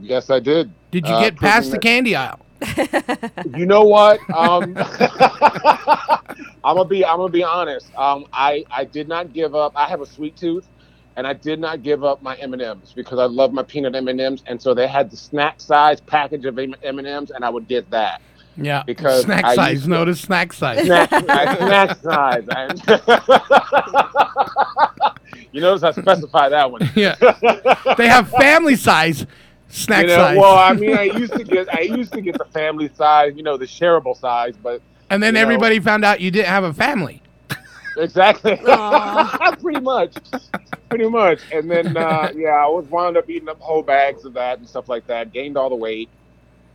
Yes, 0.01 0.29
I 0.31 0.41
did. 0.41 0.71
Did 0.91 1.07
you 1.07 1.15
Uh, 1.15 1.21
get 1.23 1.37
past 1.37 1.71
the 1.71 1.79
candy 1.79 2.15
aisle? 2.17 2.41
You 3.57 3.67
know 3.67 3.83
what? 3.85 4.19
Um, 4.31 4.75
I'm 6.65 6.77
gonna 6.77 6.85
be 6.85 7.05
I'm 7.05 7.17
gonna 7.19 7.29
be 7.33 7.43
honest. 7.45 7.95
Um, 7.97 8.27
I 8.33 8.65
I 8.71 8.85
did 8.85 9.09
not 9.09 9.33
give 9.33 9.55
up. 9.55 9.73
I 9.77 9.87
have 9.89 10.01
a 10.01 10.07
sweet 10.07 10.37
tooth, 10.37 10.67
and 11.17 11.27
I 11.27 11.33
did 11.35 11.59
not 11.61 11.83
give 11.83 12.05
up 12.05 12.23
my 12.23 12.37
M 12.37 12.53
and 12.53 12.63
M's 12.63 12.93
because 12.95 13.19
I 13.19 13.25
love 13.27 13.53
my 13.53 13.63
peanut 13.63 13.95
M 13.95 14.09
and 14.09 14.21
M's, 14.21 14.43
and 14.47 14.61
so 14.61 14.75
they 14.75 14.87
had 14.87 15.11
the 15.11 15.17
snack 15.17 15.61
size 15.61 16.01
package 16.01 16.45
of 16.47 16.59
M 16.59 16.75
and 16.83 17.07
M's, 17.07 17.31
and 17.31 17.45
I 17.45 17.51
would 17.51 17.69
get 17.69 17.89
that. 17.91 18.21
Yeah. 18.57 18.83
Because 18.85 19.25
snack 19.25 19.45
I 19.45 19.55
size. 19.55 19.89
Notice 19.89 20.21
snack 20.21 20.53
size. 20.53 20.87
Snack, 20.87 21.09
snack 21.09 21.99
size. 21.99 22.47
you 25.53 25.61
notice 25.61 25.83
I 25.83 25.91
specify 25.93 26.49
that 26.49 26.71
one. 26.71 26.89
yeah. 26.97 27.15
They 27.97 28.09
have 28.09 28.31
family 28.31 28.77
size 28.77 29.27
snack 29.69 30.03
you 30.03 30.09
know, 30.09 30.17
size. 30.17 30.39
Well, 30.39 30.57
I 30.57 30.73
mean, 30.73 30.97
I 30.97 31.03
used 31.19 31.33
to 31.33 31.45
get 31.45 31.73
I 31.75 31.81
used 31.81 32.13
to 32.13 32.21
get 32.21 32.39
the 32.39 32.45
family 32.47 32.91
size, 32.95 33.35
you 33.37 33.43
know, 33.43 33.57
the 33.57 33.67
shareable 33.67 34.17
size, 34.17 34.55
but 34.57 34.81
and 35.11 35.23
then 35.23 35.35
you 35.35 35.41
know, 35.41 35.43
everybody 35.43 35.81
found 35.81 36.05
out 36.05 36.21
you 36.21 36.31
didn't 36.31 36.49
have 36.49 36.65
a 36.65 36.73
family. 36.73 37.23
Exactly. 37.97 38.57
pretty 38.57 39.81
much. 39.81 40.17
Pretty 40.89 41.09
much. 41.09 41.41
And 41.53 41.71
then, 41.71 41.97
uh, 41.97 42.33
yeah, 42.35 42.65
I 42.65 42.67
was 42.67 42.87
wound 42.87 43.17
up 43.17 43.31
eating 43.31 43.49
up 43.49 43.61
whole 43.61 43.83
bags 43.83 44.25
of 44.25 44.35
that 44.35 44.59
and 44.59 44.69
stuff 44.69 44.89
like 44.89 45.07
that. 45.07 45.33
Gained 45.33 45.57
all 45.57 45.71
the 45.71 45.77
weight. 45.77 46.09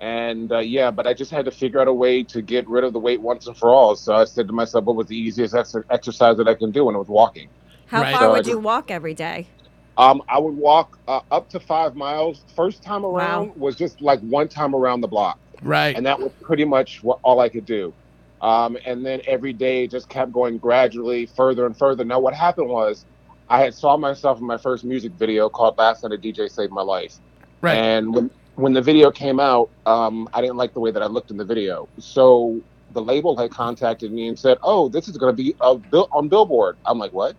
And 0.01 0.51
uh, 0.51 0.59
yeah, 0.59 0.91
but 0.91 1.07
I 1.07 1.13
just 1.13 1.31
had 1.31 1.45
to 1.45 1.51
figure 1.51 1.79
out 1.79 1.87
a 1.87 1.93
way 1.93 2.23
to 2.25 2.41
get 2.41 2.67
rid 2.69 2.83
of 2.83 2.93
the 2.93 2.99
weight 2.99 3.21
once 3.21 3.47
and 3.47 3.57
for 3.57 3.69
all. 3.69 3.95
So 3.95 4.13
I 4.15 4.25
said 4.25 4.47
to 4.47 4.53
myself, 4.53 4.85
what 4.85 4.95
was 4.95 5.07
the 5.07 5.17
easiest 5.17 5.55
ex- 5.55 5.75
exercise 5.91 6.37
that 6.37 6.47
I 6.47 6.55
can 6.55 6.71
do? 6.71 6.87
And 6.87 6.95
it 6.95 6.99
was 6.99 7.09
walking. 7.09 7.49
How 7.87 8.01
Right. 8.03 8.11
far 8.13 8.19
So 8.21 8.29
I 8.29 8.33
would 8.37 8.47
you 8.47 8.59
walk 8.59 8.91
every 8.91 9.13
day? 9.13 9.49
Um, 9.97 10.21
I 10.29 10.39
would 10.39 10.55
walk 10.55 10.97
uh, 11.07 11.21
up 11.31 11.49
to 11.49 11.59
five 11.59 11.95
miles. 11.95 12.45
First 12.55 12.83
time 12.83 13.05
around 13.05 13.47
Wow. 13.49 13.53
was 13.55 13.75
just 13.75 14.01
like 14.01 14.21
one 14.21 14.47
time 14.47 14.73
around 14.73 15.01
the 15.01 15.07
block. 15.07 15.37
Right. 15.61 15.95
and 15.97 16.05
that 16.05 16.19
was 16.19 16.31
pretty 16.41 16.63
much 16.63 16.99
what 17.01 17.19
all 17.23 17.39
I 17.41 17.49
could 17.49 17.65
do. 17.65 17.93
Um, 18.41 18.77
and 18.85 19.05
then 19.05 19.21
every 19.27 19.51
day 19.51 19.87
just 19.87 20.07
kept 20.07 20.31
going 20.31 20.57
gradually 20.57 21.25
further 21.35 21.65
and 21.65 21.77
further. 21.77 22.05
Now, 22.05 22.19
what 22.21 22.33
happened 22.33 22.69
was, 22.69 23.05
I 23.49 23.59
had 23.61 23.73
saw 23.73 23.97
myself 23.97 24.39
in 24.39 24.47
my 24.47 24.57
first 24.57 24.85
music 24.85 25.13
video 25.15 25.49
called 25.49 25.75
"Last 25.77 26.03
Night 26.03 26.13
a 26.13 26.17
DJ 26.17 26.47
Saved 26.47 26.71
My 26.71 26.81
Life," 26.83 27.19
Right. 27.61 27.75
and 27.75 28.13
when 28.13 28.29
when 28.59 28.73
the 28.73 28.81
video 28.81 29.11
came 29.11 29.39
out, 29.39 29.71
um, 29.87 30.27
I 30.33 30.41
didn't 30.41 30.57
like 30.57 30.73
the 30.73 30.81
way 30.81 30.91
that 30.91 31.03
I 31.03 31.07
looked 31.07 31.31
in 31.31 31.37
the 31.37 31.45
video. 31.45 31.89
So 31.99 32.61
the 32.91 33.01
label 33.01 33.37
had 33.37 33.51
contacted 33.51 34.11
me 34.13 34.27
and 34.29 34.39
said, 34.39 34.57
"Oh, 34.63 34.89
this 34.89 35.07
is 35.09 35.17
going 35.17 35.35
to 35.35 35.43
be 35.43 35.55
a 35.61 35.77
bill- 35.77 36.09
on 36.13 36.29
Billboard." 36.29 36.77
I'm 36.85 36.99
like, 36.99 37.13
"What?" 37.13 37.37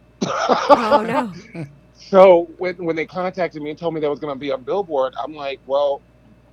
Oh 0.74 1.04
no. 1.06 1.32
So 1.92 2.48
when 2.58 2.76
when 2.78 2.96
they 2.96 3.06
contacted 3.06 3.62
me 3.62 3.70
and 3.70 3.78
told 3.78 3.94
me 3.94 4.00
that 4.00 4.10
was 4.10 4.20
going 4.20 4.34
to 4.34 4.38
be 4.40 4.52
on 4.52 4.64
Billboard, 4.64 5.14
I'm 5.22 5.34
like, 5.34 5.60
well, 5.66 6.02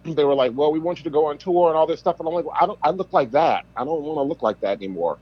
they 0.06 0.26
were 0.26 0.36
like, 0.36 0.54
"Well, 0.56 0.72
we 0.72 0.80
want 0.80 1.00
you 1.00 1.04
to 1.06 1.10
go 1.12 1.28
on 1.28 1.38
tour 1.40 1.70
and 1.70 1.78
all 1.78 1.88
this 1.88 2.00
stuff," 2.00 2.18
and 2.20 2.28
I'm 2.28 2.36
like, 2.36 2.46
well, 2.46 2.56
"I 2.62 2.68
don't. 2.68 2.80
I 2.84 2.92
look 2.92 3.14
like 3.14 3.32
that. 3.32 3.66
I 3.78 3.86
don't 3.86 4.04
want 4.04 4.18
to 4.18 4.24
look 4.24 4.44
like 4.44 4.60
that 4.62 4.78
anymore." 4.78 5.20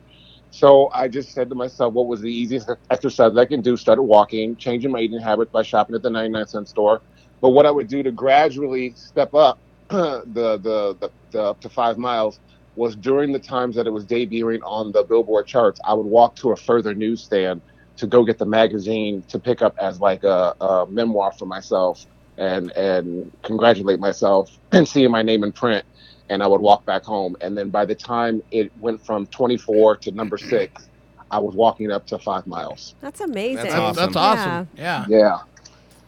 So 0.51 0.89
I 0.93 1.07
just 1.09 1.33
said 1.33 1.49
to 1.49 1.55
myself, 1.55 1.93
"What 1.93 2.07
was 2.07 2.21
the 2.21 2.31
easiest 2.33 2.71
exercise 2.91 3.37
I 3.37 3.45
can 3.45 3.61
do?" 3.61 3.77
Started 3.77 4.03
walking, 4.03 4.57
changing 4.57 4.91
my 4.91 4.99
eating 5.01 5.19
habits 5.21 5.51
by 5.51 5.63
shopping 5.63 5.95
at 5.95 6.03
the 6.03 6.09
99 6.11 6.47
cent 6.47 6.69
store. 6.69 7.01
But 7.41 7.49
what 7.49 7.65
I 7.65 7.71
would 7.71 7.87
do 7.87 8.03
to 8.03 8.11
gradually 8.11 8.93
step 8.95 9.33
up 9.33 9.59
the, 9.89 10.23
the 10.25 10.97
the 10.99 11.09
the 11.31 11.41
up 11.41 11.61
to 11.61 11.69
five 11.69 11.97
miles 11.97 12.39
was 12.75 12.95
during 12.95 13.31
the 13.31 13.39
times 13.39 13.75
that 13.75 13.87
it 13.87 13.91
was 13.91 14.05
debuting 14.05 14.59
on 14.63 14.91
the 14.91 15.03
Billboard 15.03 15.47
charts. 15.47 15.79
I 15.85 15.93
would 15.93 16.05
walk 16.05 16.35
to 16.37 16.51
a 16.51 16.55
further 16.55 16.93
newsstand 16.93 17.61
to 17.97 18.07
go 18.07 18.23
get 18.23 18.37
the 18.37 18.45
magazine 18.45 19.23
to 19.29 19.39
pick 19.39 19.61
up 19.61 19.75
as 19.81 19.99
like 19.99 20.23
a, 20.23 20.53
a 20.59 20.85
memoir 20.89 21.31
for 21.37 21.45
myself 21.45 22.05
and 22.37 22.71
and 22.71 23.31
congratulate 23.43 23.99
myself 23.99 24.49
and 24.71 24.87
seeing 24.87 25.11
my 25.11 25.21
name 25.21 25.43
in 25.43 25.51
print 25.53 25.85
and 26.29 26.43
I 26.43 26.47
would 26.47 26.61
walk 26.61 26.85
back 26.85 27.03
home 27.03 27.35
and 27.41 27.57
then 27.57 27.69
by 27.69 27.85
the 27.85 27.95
time 27.95 28.41
it 28.51 28.71
went 28.79 29.05
from 29.05 29.25
24 29.27 29.97
to 29.97 30.11
number 30.11 30.37
6 30.37 30.89
I 31.31 31.39
was 31.39 31.55
walking 31.55 31.91
up 31.91 32.05
to 32.07 32.19
5 32.19 32.45
miles 32.45 32.95
That's 32.99 33.21
amazing. 33.21 33.55
That's 33.55 33.75
awesome. 33.75 33.95
That's 33.95 34.17
awesome. 34.17 34.69
Yeah. 34.75 35.05
yeah 35.07 35.37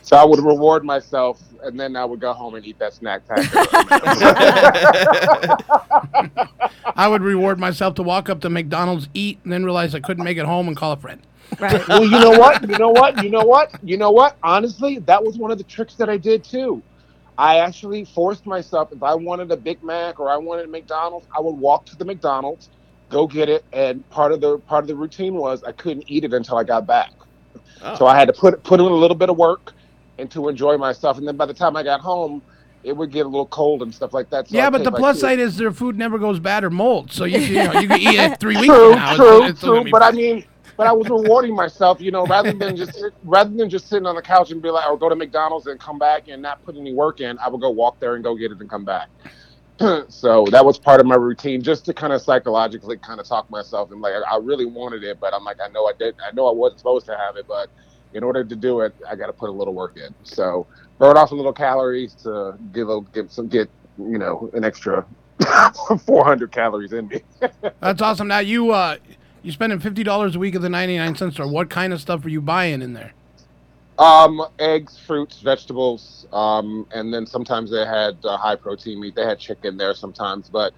so 0.07 0.15
I 0.15 0.23
would 0.23 0.39
reward 0.39 0.85
myself 0.85 1.41
and 1.63 1.77
then 1.77 1.97
I 1.97 2.05
would 2.05 2.21
go 2.21 2.31
home 2.31 2.55
and 2.55 2.65
eat 2.65 2.79
that 2.79 2.93
snack 2.93 3.27
pack 3.27 3.39
I 6.95 7.09
would 7.09 7.21
reward 7.21 7.59
myself 7.59 7.95
to 7.95 8.03
walk 8.03 8.29
up 8.29 8.39
to 8.41 8.49
McDonald's, 8.49 9.09
eat, 9.13 9.39
and 9.43 9.51
then 9.51 9.65
realize 9.65 9.93
I 9.93 9.99
couldn't 9.99 10.23
make 10.23 10.37
it 10.37 10.45
home 10.45 10.69
and 10.69 10.77
call 10.77 10.93
a 10.93 10.97
friend. 10.97 11.21
Right. 11.59 11.85
well, 11.89 12.05
you 12.05 12.11
know 12.11 12.39
what? 12.39 12.61
You 12.61 12.77
know 12.77 12.89
what? 12.89 13.21
You 13.21 13.29
know 13.29 13.43
what? 13.43 13.71
You 13.83 13.97
know 13.97 14.11
what? 14.11 14.37
Honestly, 14.43 14.99
that 14.99 15.21
was 15.21 15.37
one 15.37 15.51
of 15.51 15.57
the 15.57 15.65
tricks 15.65 15.95
that 15.95 16.09
I 16.09 16.15
did 16.15 16.41
too. 16.41 16.81
I 17.37 17.59
actually 17.59 18.05
forced 18.05 18.45
myself. 18.45 18.93
If 18.93 19.03
I 19.03 19.13
wanted 19.13 19.51
a 19.51 19.57
Big 19.57 19.83
Mac 19.83 20.21
or 20.21 20.29
I 20.29 20.37
wanted 20.37 20.67
a 20.67 20.69
McDonald's, 20.69 21.27
I 21.37 21.41
would 21.41 21.55
walk 21.55 21.85
to 21.87 21.97
the 21.97 22.05
McDonald's, 22.05 22.69
go 23.09 23.27
get 23.27 23.49
it, 23.49 23.65
and 23.73 24.09
part 24.09 24.31
of 24.31 24.39
the 24.39 24.59
part 24.59 24.85
of 24.85 24.87
the 24.87 24.95
routine 24.95 25.35
was 25.35 25.65
I 25.65 25.73
couldn't 25.73 26.05
eat 26.07 26.23
it 26.23 26.33
until 26.33 26.57
I 26.57 26.63
got 26.63 26.87
back. 26.87 27.11
Oh. 27.81 27.97
So 27.97 28.07
I 28.07 28.17
had 28.17 28.29
to 28.29 28.33
put 28.33 28.63
put 28.63 28.79
in 28.79 28.85
a 28.85 28.89
little 28.89 29.17
bit 29.17 29.29
of 29.29 29.35
work 29.35 29.73
and 30.17 30.29
to 30.31 30.49
enjoy 30.49 30.77
myself. 30.77 31.17
And 31.17 31.27
then 31.27 31.37
by 31.37 31.45
the 31.45 31.53
time 31.53 31.75
I 31.75 31.83
got 31.83 32.01
home, 32.01 32.41
it 32.83 32.95
would 32.95 33.11
get 33.11 33.25
a 33.25 33.29
little 33.29 33.47
cold 33.47 33.81
and 33.81 33.93
stuff 33.93 34.13
like 34.13 34.29
that. 34.29 34.47
So 34.47 34.55
yeah, 34.55 34.67
I'd 34.67 34.71
but 34.71 34.83
the 34.83 34.91
plus 34.91 35.19
side 35.19 35.39
is 35.39 35.57
their 35.57 35.71
food 35.71 35.97
never 35.97 36.17
goes 36.17 36.39
bad 36.39 36.63
or 36.63 36.69
molds, 36.69 37.15
so 37.15 37.25
you, 37.25 37.39
can- 37.39 37.47
you 37.47 37.63
know 37.73 37.79
you 37.79 37.87
can 37.87 37.99
eat 37.99 38.19
it 38.19 38.39
three 38.39 38.55
weeks 38.55 38.67
true, 38.67 38.95
now. 38.95 39.15
True, 39.15 39.43
it's 39.43 39.59
still 39.59 39.81
true. 39.83 39.91
But 39.91 40.03
I 40.03 40.11
mean, 40.11 40.45
but 40.77 40.87
I 40.87 40.93
was 40.93 41.09
rewarding 41.09 41.55
myself, 41.55 41.99
you 41.99 42.11
know, 42.11 42.25
rather 42.25 42.53
than 42.53 42.77
just 42.77 43.03
rather 43.23 43.49
than 43.49 43.69
just 43.69 43.89
sitting 43.89 44.05
on 44.05 44.15
the 44.15 44.21
couch 44.21 44.51
and 44.51 44.61
be 44.61 44.69
like, 44.69 44.87
or 44.89 44.97
go 44.97 45.09
to 45.09 45.15
McDonald's 45.15 45.67
and 45.67 45.79
come 45.79 45.97
back 45.99 46.27
and 46.27 46.41
not 46.41 46.63
put 46.63 46.77
any 46.77 46.93
work 46.93 47.19
in. 47.19 47.37
I 47.39 47.49
would 47.49 47.61
go 47.61 47.71
walk 47.71 47.99
there 47.99 48.15
and 48.15 48.23
go 48.23 48.35
get 48.35 48.51
it 48.51 48.59
and 48.59 48.69
come 48.69 48.85
back. 48.85 49.09
so 50.07 50.45
that 50.51 50.63
was 50.63 50.79
part 50.79 50.99
of 50.99 51.05
my 51.05 51.15
routine, 51.15 51.61
just 51.61 51.85
to 51.85 51.93
kind 51.93 52.13
of 52.13 52.21
psychologically 52.21 52.97
kind 52.97 53.19
of 53.19 53.27
talk 53.27 53.49
myself 53.49 53.91
and 53.91 54.01
like 54.01 54.13
I 54.13 54.35
I 54.35 54.37
really 54.37 54.65
wanted 54.65 55.03
it, 55.03 55.19
but 55.19 55.33
I'm 55.33 55.43
like 55.43 55.57
I 55.61 55.67
know 55.69 55.85
I 55.85 55.93
did, 55.97 56.15
I 56.25 56.33
know 56.33 56.47
I 56.47 56.53
wasn't 56.53 56.79
supposed 56.79 57.05
to 57.07 57.17
have 57.17 57.37
it, 57.37 57.47
but 57.47 57.69
in 58.13 58.23
order 58.23 58.43
to 58.43 58.55
do 58.55 58.81
it, 58.81 58.93
I 59.07 59.15
got 59.15 59.27
to 59.27 59.33
put 59.33 59.49
a 59.49 59.51
little 59.51 59.73
work 59.73 59.97
in. 59.97 60.13
So 60.23 60.67
burn 60.97 61.17
off 61.17 61.31
a 61.31 61.35
little 61.35 61.53
calories 61.53 62.13
to 62.23 62.57
give 62.73 62.89
a 62.89 63.01
give 63.13 63.31
some 63.31 63.47
get 63.47 63.69
you 63.97 64.17
know 64.17 64.49
an 64.53 64.63
extra 64.63 65.05
400 66.05 66.51
calories 66.51 66.93
in 66.93 67.07
me. 67.07 67.21
That's 67.79 68.01
awesome. 68.01 68.27
Now 68.27 68.39
you 68.39 68.71
uh 68.71 68.97
you 69.43 69.51
spending 69.51 69.79
fifty 69.79 70.03
dollars 70.03 70.35
a 70.35 70.39
week 70.39 70.55
at 70.55 70.61
the 70.61 70.69
ninety 70.69 70.97
nine 70.97 71.15
cent 71.15 71.33
store. 71.33 71.47
What 71.47 71.69
kind 71.69 71.93
of 71.93 72.01
stuff 72.01 72.25
are 72.25 72.29
you 72.29 72.41
buying 72.41 72.81
in 72.81 72.93
there? 72.93 73.13
Um, 73.99 74.45
eggs, 74.59 74.97
fruits, 74.97 75.39
vegetables, 75.41 76.27
um, 76.31 76.85
and 76.91 77.11
then 77.11 77.25
sometimes 77.25 77.71
they 77.71 77.83
had 77.83 78.17
uh, 78.23 78.37
high 78.37 78.55
protein 78.55 78.99
meat. 78.99 79.15
They 79.15 79.25
had 79.25 79.39
chicken 79.39 79.75
there 79.75 79.95
sometimes, 79.95 80.49
but 80.49 80.73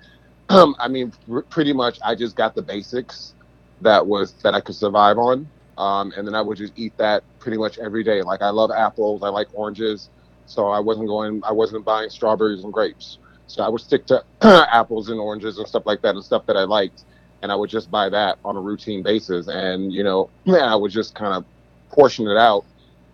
um, 0.48 0.74
I 0.80 0.88
mean, 0.88 1.12
r- 1.30 1.42
pretty 1.42 1.74
much 1.74 2.00
I 2.02 2.16
just 2.16 2.38
got 2.38 2.56
the 2.56 2.62
basics 2.62 3.34
that 3.82 4.06
was 4.06 4.34
that 4.44 4.56
I 4.56 4.62
could 4.62 4.76
survive 4.76 5.18
on, 5.18 5.50
um, 5.80 6.14
and 6.18 6.28
then 6.28 6.36
I 6.36 6.42
would 6.42 6.58
just 6.58 6.74
eat 6.76 6.96
that 6.98 7.24
pretty 7.40 7.58
much 7.58 7.80
every 7.80 8.04
day. 8.04 8.22
Like 8.22 8.42
I 8.42 8.50
love 8.50 8.70
apples, 8.70 9.24
I 9.24 9.30
like 9.30 9.48
oranges, 9.54 10.10
so 10.46 10.68
I 10.68 10.80
wasn't 10.80 11.08
going, 11.08 11.42
I 11.44 11.54
wasn't 11.54 11.86
buying 11.86 12.10
strawberries 12.10 12.64
and 12.64 12.74
grapes. 12.74 13.18
So 13.48 13.64
I 13.64 13.70
would 13.70 13.82
stick 13.82 14.06
to 14.08 14.24
apples 14.42 15.10
and 15.10 15.20
oranges 15.20 15.58
and 15.58 15.68
stuff 15.68 15.84
like 15.86 16.02
that, 16.02 16.16
and 16.16 16.24
stuff 16.24 16.46
that 16.48 16.58
I 16.58 16.64
liked, 16.64 17.06
and 17.42 17.52
I 17.52 17.56
would 17.56 17.70
just 17.70 17.90
buy 17.90 18.10
that 18.10 18.38
on 18.44 18.58
a 18.58 18.62
routine 18.62 19.02
basis, 19.02 19.48
and 19.48 19.92
you 19.92 20.04
know, 20.04 20.30
I 20.48 20.76
would 20.76 20.92
just 20.92 21.16
kind 21.16 21.34
of 21.34 21.46
portion 21.90 22.28
it 22.28 22.38
out 22.38 22.66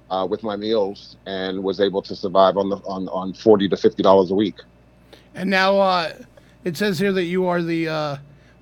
uh, 0.10 0.28
with 0.30 0.42
my 0.44 0.56
meals 0.56 1.18
and 1.28 1.64
was 1.64 1.80
able 1.80 2.02
to 2.02 2.16
survive 2.16 2.58
on 2.58 2.70
the 2.70 2.78
on, 2.78 3.08
on 3.10 3.34
forty 3.34 3.70
to 3.70 3.78
fifty 3.78 4.02
dollars 4.02 4.32
a 4.32 4.36
week. 4.36 4.56
And 5.36 5.50
now 5.50 5.78
uh 5.78 6.14
it 6.64 6.76
says 6.78 6.98
here 6.98 7.12
that 7.12 7.26
you 7.26 7.46
are 7.46 7.62
the 7.62 7.88
uh 7.88 8.18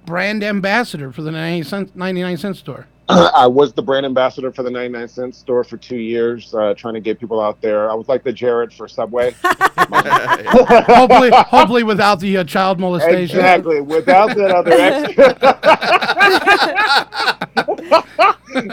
brand 0.05 0.43
ambassador 0.43 1.13
for 1.13 1.21
the 1.21 1.31
99 1.31 1.63
cent, 1.63 1.95
99 1.95 2.37
cent 2.37 2.57
store. 2.57 2.87
I 3.09 3.47
was 3.47 3.73
the 3.73 3.81
brand 3.81 4.05
ambassador 4.05 4.51
for 4.51 4.63
the 4.63 4.71
99 4.71 5.07
cent 5.09 5.35
store 5.35 5.63
for 5.65 5.75
two 5.75 5.97
years, 5.97 6.53
uh, 6.53 6.73
trying 6.75 6.93
to 6.93 7.01
get 7.01 7.19
people 7.19 7.41
out 7.41 7.59
there. 7.61 7.91
I 7.91 7.93
was 7.95 8.07
like 8.07 8.23
the 8.23 8.31
Jared 8.31 8.71
for 8.71 8.87
Subway. 8.87 9.35
hopefully 9.43 11.29
hopefully 11.33 11.83
without 11.83 12.19
the 12.21 12.37
uh, 12.37 12.43
child 12.45 12.79
molestation. 12.79 13.37
Exactly, 13.39 13.81
without 13.81 14.35
that 14.35 14.51
other 14.51 14.71
extra. 14.71 15.25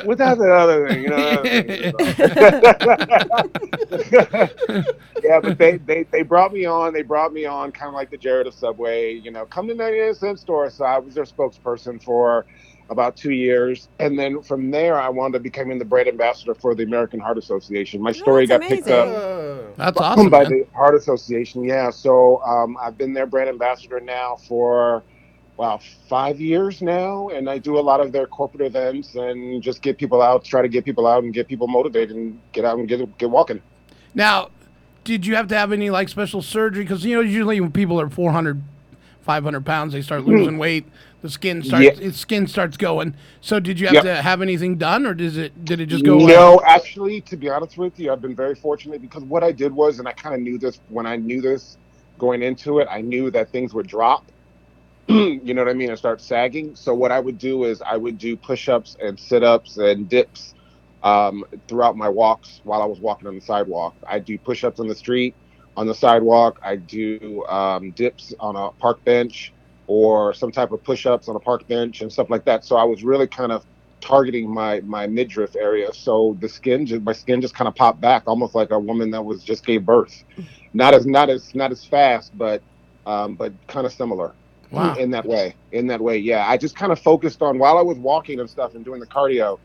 without 0.07 0.39
that 0.39 0.51
other 0.51 0.89
thing, 0.89 1.03
you 1.03 1.09
know. 1.09 1.43
yeah, 5.23 5.41
but 5.41 5.59
they, 5.59 5.79
they 5.79 6.05
they 6.05 6.23
brought 6.23 6.53
me 6.53 6.65
on. 6.67 6.93
They 6.93 7.03
brought 7.03 7.33
me 7.33 7.47
on, 7.47 7.73
kind 7.73 7.89
of 7.89 7.95
like 7.95 8.11
the 8.11 8.19
Jared 8.19 8.47
of 8.47 8.55
Subway. 8.55 9.15
You 9.15 9.33
know, 9.33 9.45
come 9.47 9.67
to 9.69 9.75
99 9.75 10.15
cent 10.15 10.39
store. 10.39 10.71
So 10.71 10.85
I 10.85 10.99
was 10.99 11.15
their 11.15 11.25
spokesperson 11.25 12.01
for 12.03 12.47
about 12.91 13.17
two 13.17 13.31
years, 13.31 13.89
and 14.01 14.19
then 14.19 14.43
from 14.43 14.71
there, 14.71 15.01
I 15.01 15.09
wound 15.09 15.37
up 15.37 15.43
becoming 15.43 15.79
the 15.79 15.85
brand 15.85 16.09
ambassador 16.09 16.55
for 16.55 16.75
the 16.75 16.83
American 16.83 17.21
Heart 17.21 17.39
Association. 17.39 18.03
My 18.03 18.13
story 18.13 18.47
got 18.47 18.63
picked 18.63 18.89
up. 18.89 19.77
That's 19.77 19.97
by- 19.97 20.05
awesome, 20.05 20.29
by 20.29 20.43
man. 20.43 20.51
the 20.51 20.67
Heart 20.77 20.97
Association. 20.97 21.65
Yeah, 21.65 21.91
so 21.91 22.43
um, 22.43 22.77
I've 22.83 22.99
been 22.99 23.15
their 23.15 23.27
brand 23.27 23.49
ambassador 23.49 24.01
now 24.01 24.37
for 24.37 25.05
wow 25.57 25.79
five 26.09 26.41
years 26.41 26.83
now, 26.83 27.29
and 27.29 27.49
I 27.49 27.59
do 27.59 27.79
a 27.79 27.81
lot 27.81 28.01
of 28.01 28.11
their 28.11 28.27
corporate 28.27 28.67
events 28.67 29.15
and 29.15 29.63
just 29.63 29.83
get 29.83 29.97
people 29.97 30.21
out, 30.21 30.45
try 30.45 30.61
to 30.61 30.69
get 30.69 30.85
people 30.85 31.07
out 31.07 31.23
and 31.23 31.33
get 31.33 31.47
people 31.47 31.69
motivated 31.69 32.17
and 32.17 32.41
get 32.53 32.65
out 32.65 32.79
and 32.79 32.89
get 32.89 33.17
get 33.19 33.31
walking. 33.31 33.63
Now, 34.15 34.51
did 35.05 35.25
you 35.25 35.37
have 35.37 35.47
to 35.49 35.57
have 35.57 35.71
any 35.71 35.91
like 35.91 36.09
special 36.09 36.43
surgery? 36.43 36.83
Because 36.83 37.05
you 37.05 37.15
know 37.15 37.21
usually 37.21 37.61
when 37.61 37.71
people 37.71 38.01
are 38.01 38.11
400, 38.11 38.61
500 39.23 39.65
pounds, 39.65 39.93
they 39.93 40.03
start 40.03 40.25
losing 40.25 40.59
weight. 40.59 40.87
The 41.23 41.29
skin 41.29 41.63
starts, 41.63 41.85
Yeah. 41.85 42.07
its 42.09 42.19
skin 42.19 42.47
starts 42.47 42.77
going. 42.77 43.15
So 43.43 43.61
did 43.61 43.79
you 43.79 43.87
have 43.89 43.95
Yep. 43.97 44.05
to 44.05 44.23
have 44.23 44.41
anything 44.41 44.77
done, 44.77 45.05
or 45.05 45.13
does 45.13 45.37
it 45.37 45.65
did 45.65 45.81
it 45.81 45.87
just 45.87 46.05
go? 46.05 46.19
No, 46.19 46.55
away? 46.55 46.65
actually, 46.65 47.21
to 47.23 47.37
be 47.37 47.51
honest 47.51 47.77
with 47.77 47.99
you, 48.01 48.11
I've 48.11 48.23
been 48.23 48.35
very 48.35 48.55
fortunate 48.55 49.03
because 49.03 49.23
what 49.25 49.45
I 49.45 49.53
did 49.53 49.73
was, 49.73 49.99
and 49.99 50.09
I 50.09 50.13
kind 50.13 50.35
of 50.35 50.41
knew 50.41 50.59
this 50.59 50.81
when 50.89 51.07
I 51.07 51.17
knew 51.17 51.43
this 51.43 51.77
going 52.19 52.43
into 52.43 52.79
it, 52.79 52.89
I 52.91 53.03
knew 53.03 53.31
that 53.33 53.51
things 53.51 53.75
would 53.75 53.87
drop. 53.87 54.25
you 55.09 55.55
know 55.55 55.63
what 55.63 55.71
I 55.71 55.75
mean? 55.75 55.91
And 55.91 55.99
start 55.99 56.21
sagging. 56.23 56.75
So 56.75 56.95
what 56.95 57.13
I 57.13 57.21
would 57.21 57.39
do 57.39 57.65
is 57.65 57.83
I 57.83 57.97
would 57.97 58.17
do 58.17 58.37
push-ups 58.37 58.97
and 59.03 59.19
sit-ups 59.19 59.77
and 59.77 60.09
dips 60.09 60.55
um, 61.03 61.45
throughout 61.69 61.97
my 61.97 62.09
walks 62.09 62.61
while 62.65 62.81
I 62.81 62.87
was 62.87 63.01
walking 63.01 63.27
on 63.29 63.35
the 63.35 63.41
sidewalk. 63.41 63.95
I 64.07 64.19
do 64.21 64.39
push-ups 64.39 64.81
on 64.81 64.89
the 64.89 64.95
street, 64.95 65.35
on 65.77 65.87
the 65.87 65.95
sidewalk. 65.95 66.61
I 66.63 66.77
do 66.77 67.45
um, 67.49 67.91
dips 67.93 68.33
on 68.41 68.57
a 68.57 68.71
park 68.73 69.05
bench 69.05 69.53
or 69.91 70.33
some 70.33 70.53
type 70.53 70.71
of 70.71 70.85
push-ups 70.85 71.27
on 71.27 71.35
a 71.35 71.41
park 71.41 71.67
bench 71.67 72.01
and 72.01 72.13
stuff 72.13 72.31
like 72.31 72.45
that. 72.45 72.65
So 72.65 72.77
I 72.77 72.85
was 72.85 73.03
really 73.03 73.27
kind 73.27 73.51
of 73.51 73.67
targeting 74.01 74.49
my 74.49 74.79
my 74.83 75.09
midriff 75.09 75.57
area. 75.57 75.93
So 75.93 76.37
the 76.39 76.49
skin, 76.49 76.87
just, 76.87 77.03
my 77.03 77.13
skin 77.13 77.41
just 77.41 77.57
kind 77.57 77.67
of 77.67 77.75
popped 77.75 78.01
back, 78.01 78.23
almost 78.27 78.55
like 78.55 78.71
a 78.71 78.79
woman 78.79 79.11
that 79.11 79.25
was 79.25 79.43
just 79.43 79.67
gave 79.67 79.85
birth. 79.85 80.23
Not 80.75 80.95
as 80.95 81.05
not 81.05 81.29
as 81.29 81.53
not 81.57 81.73
as 81.73 81.85
fast, 81.85 82.31
but 82.39 82.63
um, 83.05 83.35
but 83.35 83.53
kind 83.67 83.85
of 83.85 83.93
similar. 83.93 84.33
Wow. 84.71 84.95
In 84.95 85.11
that 85.11 85.27
way, 85.27 85.57
in 85.73 85.89
that 85.89 86.01
way, 86.01 86.19
yeah. 86.19 86.47
I 86.47 86.57
just 86.57 86.77
kind 86.77 86.93
of 86.93 87.01
focused 87.01 87.43
on 87.43 87.59
while 87.59 87.77
I 87.77 87.83
was 87.83 87.99
walking 87.99 88.39
and 88.39 88.49
stuff 88.49 88.77
and 88.77 88.85
doing 88.85 89.01
the 89.01 89.07
cardio. 89.09 89.59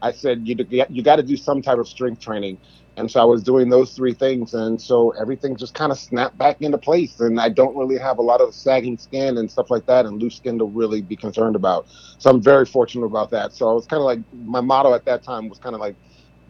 I 0.00 0.12
said 0.12 0.46
you 0.46 0.54
you 0.88 1.02
got 1.02 1.16
to 1.16 1.24
do 1.24 1.36
some 1.36 1.60
type 1.60 1.78
of 1.78 1.88
strength 1.88 2.20
training, 2.20 2.58
and 2.96 3.10
so 3.10 3.20
I 3.20 3.24
was 3.24 3.42
doing 3.42 3.70
those 3.70 3.92
three 3.94 4.14
things, 4.14 4.54
and 4.54 4.80
so 4.80 5.12
everything 5.20 5.56
just 5.56 5.74
kind 5.74 5.92
of 5.92 5.98
snapped 5.98 6.38
back 6.38 6.58
into 6.60 6.78
place. 6.78 7.20
And 7.20 7.40
I 7.40 7.48
don't 7.50 7.76
really 7.76 7.98
have 7.98 8.18
a 8.18 8.22
lot 8.22 8.40
of 8.40 8.54
sagging 8.54 8.98
skin 8.98 9.38
and 9.38 9.50
stuff 9.50 9.70
like 9.70 9.86
that, 9.86 10.06
and 10.06 10.20
loose 10.20 10.36
skin 10.36 10.58
to 10.58 10.64
really 10.66 11.02
be 11.02 11.16
concerned 11.16 11.56
about. 11.56 11.86
So 12.18 12.30
I'm 12.30 12.42
very 12.42 12.66
fortunate 12.66 13.06
about 13.06 13.30
that. 13.30 13.54
So 13.54 13.76
it's 13.78 13.86
kind 13.86 14.00
of 14.00 14.06
like 14.06 14.20
my 14.32 14.60
motto 14.60 14.94
at 14.94 15.04
that 15.06 15.24
time 15.24 15.48
was 15.48 15.58
kind 15.58 15.74
of 15.74 15.80
like 15.80 15.96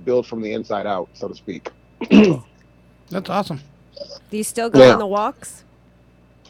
build 0.05 0.27
from 0.27 0.43
the 0.43 0.53
inside 0.53 0.87
out, 0.87 1.11
so 1.15 1.29
to 1.29 1.35
speak. 1.35 1.71
That's 3.11 3.31
awesome. 3.31 3.61
Do 4.31 4.37
you 4.39 4.45
still 4.45 4.71
go 4.71 4.81
Yeah. 4.81 4.89
on 4.89 4.99
the 4.99 5.07
walks? 5.07 5.65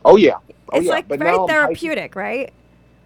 Oh 0.04 0.16
yeah, 0.16 0.36
oh, 0.72 0.78
it's 0.78 0.82
yeah. 0.82 0.90
like 0.90 1.08
But 1.08 1.20
very 1.20 1.20
now 1.20 1.44
I'm 1.46 1.48
therapeutic, 1.48 2.16
right? 2.16 2.52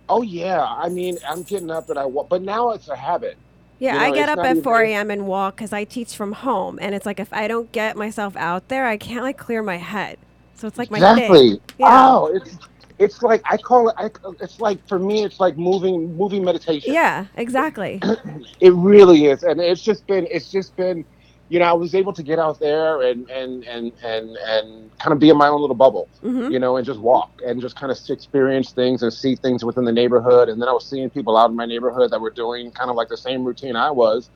Oh 0.09 0.23
yeah, 0.23 0.65
I 0.65 0.89
mean 0.89 1.19
I'm 1.29 1.43
getting 1.45 1.71
up 1.71 1.91
and 1.91 1.99
I 1.99 2.07
walk, 2.07 2.29
but 2.31 2.43
now 2.43 2.71
it's 2.71 2.89
a 2.89 2.97
habit. 2.97 3.39
Yeah, 3.79 3.95
You 3.95 4.01
I 4.01 4.11
get 4.11 4.29
up 4.29 4.39
at 4.39 4.63
4 4.63 4.83
a.m. 4.83 5.11
and 5.11 5.27
walk 5.27 5.57
because 5.57 5.73
I 5.73 5.85
teach 5.85 6.17
from 6.17 6.33
home, 6.33 6.79
and 6.81 6.95
it's 6.95 7.07
like 7.07 7.21
if 7.21 7.33
I 7.33 7.47
don't 7.49 7.71
get 7.73 7.97
myself 7.97 8.37
out 8.37 8.69
there, 8.69 8.87
I 8.87 8.97
can't 8.97 9.23
like 9.23 9.37
clear 9.39 9.63
my 9.63 9.77
head. 9.77 10.19
So 10.55 10.67
it's 10.67 10.79
like 10.79 10.91
my 10.91 10.99
exactly. 10.99 11.61
Yeah. 11.79 11.87
Oh, 11.91 12.27
it's 12.35 12.57
it's 12.99 13.23
like 13.23 13.43
I 13.45 13.57
call 13.59 13.91
it. 13.91 13.95
I, 13.99 14.11
it's 14.41 14.61
like 14.61 14.87
for 14.89 14.99
me, 14.99 15.25
it's 15.25 15.39
like 15.39 15.59
moving 15.59 16.17
moving 16.17 16.45
meditation. 16.45 16.93
Yeah, 16.95 17.27
exactly. 17.37 18.01
It 18.61 18.73
really 18.73 19.27
is, 19.27 19.43
and 19.43 19.61
it's 19.61 19.83
just 19.83 20.07
been 20.07 20.27
it's 20.31 20.51
just 20.51 20.75
been, 20.77 21.05
you 21.49 21.59
know, 21.61 21.65
I 21.67 21.73
was 21.73 21.95
able 21.95 22.13
to 22.13 22.23
get 22.23 22.39
out 22.39 22.59
there 22.59 23.03
and 23.03 23.29
and 23.31 23.65
and 23.65 23.93
and 24.03 24.37
and 24.37 24.99
kind 24.99 25.13
of 25.13 25.19
be 25.21 25.31
in 25.31 25.37
my 25.37 25.49
own 25.49 25.61
little 25.61 25.77
bubble, 25.77 26.09
Mhm. 26.25 26.51
you 26.51 26.59
know, 26.59 26.77
and 26.77 26.85
just 26.85 26.99
walk 27.01 27.31
and 27.47 27.61
just 27.61 27.77
kind 27.77 27.93
of 27.93 27.99
experience 28.09 28.73
things 28.73 29.03
and 29.03 29.13
see 29.13 29.37
things 29.37 29.65
within 29.65 29.85
the 29.85 29.93
neighborhood. 29.93 30.49
And 30.49 30.61
then 30.61 30.69
I 30.69 30.73
was 30.73 30.85
seeing 30.85 31.09
people 31.11 31.37
out 31.37 31.51
in 31.51 31.57
my 31.57 31.67
neighborhood 31.67 32.11
that 32.11 32.21
were 32.21 32.31
doing 32.31 32.71
kind 32.73 32.91
of 32.91 32.97
like 32.97 33.09
the 33.09 33.17
same 33.17 33.45
routine 33.45 33.77
I 33.77 33.91
was, 33.91 34.29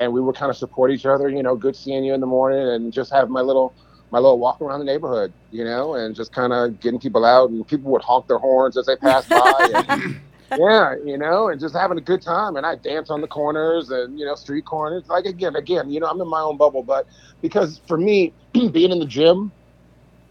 and 0.00 0.12
we 0.12 0.20
would 0.20 0.34
kind 0.34 0.50
of 0.50 0.56
support 0.56 0.90
each 0.90 1.06
other. 1.06 1.28
You 1.28 1.42
know, 1.42 1.54
good 1.54 1.76
seeing 1.76 2.04
you 2.04 2.14
in 2.14 2.20
the 2.20 2.26
morning, 2.26 2.66
and 2.66 2.92
just 2.92 3.12
have 3.12 3.28
my 3.30 3.40
little 3.42 3.72
my 4.12 4.18
little 4.18 4.38
walk 4.38 4.60
around 4.60 4.78
the 4.78 4.84
neighborhood, 4.86 5.32
you 5.50 5.64
know, 5.64 5.94
and 5.94 6.14
just 6.14 6.32
kind 6.32 6.52
of 6.52 6.78
getting 6.80 6.98
people 7.00 7.24
out, 7.24 7.50
and 7.50 7.66
people 7.66 7.90
would 7.90 8.02
honk 8.02 8.26
their 8.28 8.38
horns 8.38 8.76
as 8.76 8.86
they 8.86 8.94
passed 8.96 9.28
by. 9.28 9.68
And, 9.88 10.16
yeah, 10.58 10.94
you 11.04 11.18
know, 11.18 11.48
and 11.48 11.60
just 11.60 11.74
having 11.74 11.98
a 11.98 12.02
good 12.02 12.22
time. 12.22 12.56
And 12.56 12.64
I 12.66 12.76
dance 12.76 13.10
on 13.10 13.20
the 13.20 13.28
corners 13.28 13.90
and 13.90 14.18
you 14.18 14.24
know 14.24 14.34
street 14.34 14.64
corners. 14.64 15.04
Like 15.08 15.24
again, 15.24 15.56
again, 15.56 15.90
you 15.90 16.00
know, 16.00 16.06
I'm 16.06 16.20
in 16.20 16.28
my 16.28 16.40
own 16.40 16.56
bubble, 16.56 16.82
but 16.82 17.06
because 17.42 17.80
for 17.88 17.98
me, 17.98 18.34
being 18.52 18.92
in 18.92 18.98
the 18.98 19.06
gym 19.06 19.52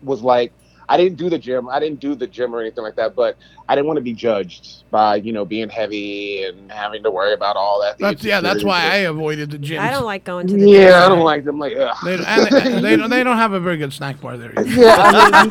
was 0.01 0.21
like 0.21 0.53
I 0.87 0.97
didn't 0.97 1.17
do 1.17 1.29
the 1.29 1.37
gym. 1.37 1.67
I 1.69 1.79
didn't 1.79 1.99
do 1.99 2.15
the 2.15 2.27
gym 2.27 2.53
or 2.55 2.61
anything 2.61 2.83
like 2.83 2.95
that, 2.95 3.15
but 3.15 3.37
I 3.67 3.75
didn't 3.75 3.87
want 3.87 3.97
to 3.97 4.03
be 4.03 4.13
judged 4.13 4.83
by 4.91 5.15
you 5.15 5.33
know 5.33 5.45
being 5.45 5.69
heavy 5.69 6.43
and 6.43 6.71
having 6.71 7.03
to 7.03 7.11
worry 7.11 7.33
about 7.33 7.55
all 7.55 7.81
that. 7.81 7.97
That's 7.97 8.23
yeah. 8.23 8.41
That's 8.41 8.63
why 8.63 8.81
I 8.81 8.95
avoided 8.97 9.51
the 9.51 9.57
gym. 9.57 9.81
I 9.81 9.89
don't 9.91 10.05
like 10.05 10.23
going 10.23 10.47
to 10.47 10.53
the 10.53 10.59
Yeah, 10.59 10.65
gym. 10.65 10.81
Yeah, 10.81 11.05
I 11.05 11.09
don't 11.09 11.23
like 11.23 11.43
them. 11.45 11.59
Like. 11.59 11.73
They, 11.75 12.15
and 12.15 12.45
they, 12.47 12.81
they, 12.81 12.95
don't, 12.97 13.09
they 13.09 13.23
don't 13.23 13.37
have 13.37 13.53
a 13.53 13.59
very 13.59 13.77
good 13.77 13.93
snack 13.93 14.21
bar 14.21 14.37
there. 14.37 14.51
either. 14.57 14.69
Yeah, 14.69 14.95
I 14.97 15.41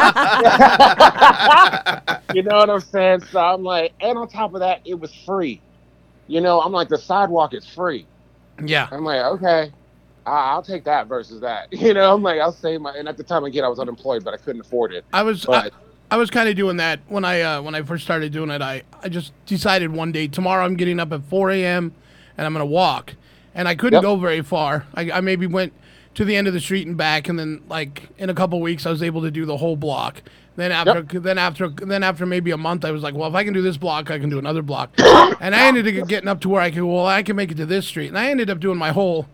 mean, 2.11 2.27
you 2.37 2.43
know 2.43 2.57
what 2.57 2.71
I'm 2.71 2.81
saying. 2.81 3.23
So 3.31 3.41
I'm 3.41 3.63
like, 3.63 3.93
and 4.01 4.17
on 4.19 4.29
top 4.29 4.55
of 4.55 4.61
that, 4.61 4.81
it 4.85 4.95
was 4.99 5.13
free. 5.27 5.61
You 6.27 6.41
know, 6.41 6.61
I'm 6.61 6.73
like, 6.73 6.89
the 6.89 6.99
sidewalk 6.99 7.55
is 7.55 7.67
free. 7.67 8.07
Yeah. 8.65 8.89
I'm 8.91 9.05
like, 9.05 9.23
okay, 9.25 9.71
I- 9.71 9.73
I'll 10.27 10.63
take 10.63 10.85
that 10.85 11.07
versus 11.07 11.41
that. 11.41 11.69
You 11.73 11.95
know, 11.95 12.15
I'm 12.15 12.23
like, 12.23 12.41
I'll 12.41 12.53
save 12.53 12.81
my. 12.81 12.97
And 12.97 13.09
at 13.09 13.17
the 13.17 13.23
time, 13.25 13.45
again, 13.45 13.65
I 13.65 13.69
was 13.69 13.79
unemployed, 13.79 14.25
but 14.25 14.33
I 14.35 14.39
couldn't 14.39 14.61
afford 14.63 14.93
it. 14.93 15.05
I 15.13 15.23
was 15.23 15.47
I, 15.47 15.65
But 15.65 15.75
I 16.11 16.17
was 16.17 16.31
kind 16.31 16.49
of 16.49 16.57
doing 16.57 16.77
that 16.79 17.01
when 17.09 17.25
I 17.25 17.41
uh, 17.43 17.63
when 17.63 17.75
I 17.75 17.83
first 17.83 18.05
started 18.05 18.33
doing 18.33 18.51
it. 18.51 18.63
I, 18.63 18.83
I 19.03 19.09
just 19.09 19.33
decided 19.47 19.93
one 19.93 20.13
day 20.13 20.29
tomorrow 20.29 20.65
I'm 20.65 20.77
getting 20.77 20.99
up 21.01 21.13
at 21.13 21.25
4 21.25 21.51
a.m. 21.51 21.93
and 22.39 22.47
I'm 22.47 22.53
gonna 22.53 22.65
walk, 22.67 23.15
and 23.55 23.69
I 23.69 23.75
couldn't 23.75 23.95
Yep. 23.99 24.03
go 24.03 24.17
very 24.17 24.43
far. 24.43 24.87
I, 24.95 25.11
I 25.11 25.21
maybe 25.21 25.47
went 25.47 25.73
to 26.15 26.25
the 26.25 26.37
end 26.37 26.47
of 26.47 26.55
the 26.55 26.61
street 26.61 26.87
and 26.87 26.97
back, 26.97 27.29
and 27.29 27.39
then 27.39 27.63
like 27.69 28.09
in 28.17 28.31
a 28.31 28.35
couple 28.35 28.61
weeks 28.61 28.87
I 28.87 28.91
was 28.91 29.03
able 29.03 29.23
to 29.23 29.31
do 29.31 29.45
the 29.45 29.57
whole 29.57 29.77
block. 29.77 30.23
Then 30.57 30.71
after 30.71 31.03
then 31.03 31.37
after 31.37 31.69
then 31.69 32.03
after 32.05 32.25
maybe 32.25 32.53
a 32.53 32.57
month 32.57 32.85
I 32.85 32.93
was 32.93 33.03
like, 33.03 33.15
well 33.15 33.29
if 33.29 33.35
I 33.35 33.43
can 33.45 33.53
do 33.53 33.61
this 33.61 33.77
block 33.77 34.11
I 34.11 34.19
can 34.21 34.31
do 34.31 34.39
another 34.39 34.63
block, 34.63 34.91
and 35.41 35.55
I 35.55 35.67
ended 35.67 35.99
up 35.99 36.09
getting 36.09 36.29
up 36.29 36.41
to 36.43 36.49
where 36.49 36.63
I 36.63 36.71
could 36.71 36.85
well 36.85 37.07
I 37.07 37.23
can 37.25 37.35
make 37.37 37.51
it 37.51 37.57
to 37.57 37.67
this 37.67 37.87
street, 37.87 38.09
and 38.09 38.19
I 38.19 38.31
ended 38.31 38.49
up 38.49 38.61
doing 38.61 38.79
my 38.79 38.93
whole 38.93 39.27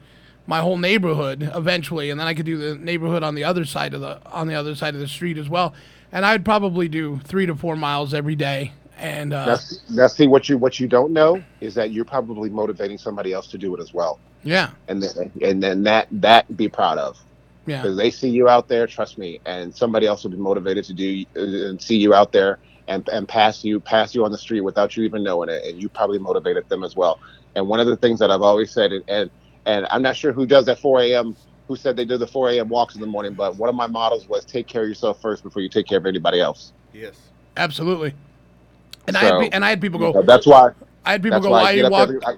my 0.46 0.60
whole 0.60 0.76
neighborhood 0.76 1.50
eventually, 1.54 2.10
and 2.10 2.18
then 2.18 2.26
I 2.26 2.34
could 2.34 2.46
do 2.46 2.56
the 2.56 2.74
neighborhood 2.76 3.22
on 3.22 3.34
the 3.34 3.44
other 3.44 3.64
side 3.64 3.94
of 3.94 4.00
the 4.00 4.20
on 4.26 4.46
the 4.46 4.54
other 4.54 4.74
side 4.74 4.94
of 4.94 5.00
the 5.00 5.08
street 5.08 5.38
as 5.38 5.48
well. 5.48 5.74
And 6.12 6.26
I'd 6.26 6.44
probably 6.44 6.88
do 6.88 7.20
three 7.24 7.46
to 7.46 7.54
four 7.54 7.76
miles 7.76 8.14
every 8.14 8.34
day. 8.34 8.72
And 8.98 9.32
uh, 9.32 9.46
that's 9.46 9.80
that's 9.90 10.14
see 10.14 10.26
what 10.26 10.48
you 10.48 10.58
what 10.58 10.78
you 10.78 10.86
don't 10.86 11.12
know 11.12 11.42
is 11.60 11.74
that 11.74 11.92
you're 11.92 12.04
probably 12.04 12.50
motivating 12.50 12.98
somebody 12.98 13.32
else 13.32 13.46
to 13.48 13.58
do 13.58 13.74
it 13.74 13.80
as 13.80 13.94
well. 13.94 14.18
yeah, 14.42 14.70
and 14.88 15.02
then 15.02 15.32
and 15.40 15.62
then 15.62 15.82
that 15.84 16.08
that 16.10 16.56
be 16.56 16.68
proud 16.68 16.98
of 16.98 17.16
yeah, 17.66 17.82
because 17.82 17.96
they 17.96 18.10
see 18.10 18.28
you 18.28 18.48
out 18.48 18.68
there 18.68 18.86
trust 18.86 19.18
me 19.18 19.40
and 19.46 19.74
somebody 19.74 20.06
else 20.06 20.24
will 20.24 20.30
be 20.30 20.36
motivated 20.36 20.84
to 20.84 20.92
do 20.92 21.24
uh, 21.36 21.68
and 21.68 21.80
see 21.80 21.96
you 21.96 22.14
out 22.14 22.32
there 22.32 22.58
and 22.88 23.08
and 23.10 23.28
pass 23.28 23.64
you 23.64 23.78
pass 23.80 24.14
you 24.14 24.24
on 24.24 24.32
the 24.32 24.38
street 24.38 24.62
without 24.62 24.96
you 24.96 25.04
even 25.04 25.22
knowing 25.22 25.48
it 25.48 25.64
and 25.64 25.80
you 25.80 25.88
probably 25.88 26.18
motivated 26.18 26.68
them 26.68 26.82
as 26.82 26.96
well 26.96 27.20
and 27.54 27.66
one 27.66 27.80
of 27.80 27.86
the 27.86 27.96
things 27.96 28.18
that 28.18 28.30
i've 28.30 28.42
always 28.42 28.70
said 28.70 28.92
and 28.92 29.04
and, 29.08 29.30
and 29.76 29.86
i'm 29.90 30.02
not 30.02 30.16
sure 30.16 30.32
who 30.32 30.46
does 30.46 30.68
at 30.68 30.78
4 30.78 31.00
a.m 31.02 31.36
who 31.68 31.76
said 31.76 31.96
they 31.96 32.04
do 32.04 32.16
the 32.18 32.26
4 32.26 32.50
a.m 32.50 32.68
walks 32.68 32.94
in 32.94 33.00
the 33.00 33.06
morning 33.06 33.32
but 33.34 33.56
one 33.56 33.68
of 33.68 33.74
my 33.74 33.86
models 33.86 34.28
was 34.28 34.44
take 34.44 34.66
care 34.66 34.82
of 34.82 34.88
yourself 34.88 35.20
first 35.20 35.42
before 35.42 35.62
you 35.62 35.68
take 35.68 35.86
care 35.86 35.98
of 35.98 36.06
anybody 36.06 36.40
else 36.40 36.72
Yes. 36.92 37.14
absolutely. 37.56 38.14
And 39.06 39.16
I 39.16 39.20
had, 39.20 39.28
So, 39.30 39.40
and 39.42 39.64
I 39.64 39.70
had 39.70 39.80
people 39.80 39.98
go. 40.00 40.12
so 40.12 40.22
that's 40.22 40.46
why 40.46 40.72
I 41.04 41.12
had 41.12 41.22
people 41.22 41.38
go. 41.40 41.50
why 41.50 41.62
Why 41.62 41.70
you 41.72 41.86
up 41.86 41.92
walk? 41.92 42.08
every- 42.08 42.24
I- 42.26 42.36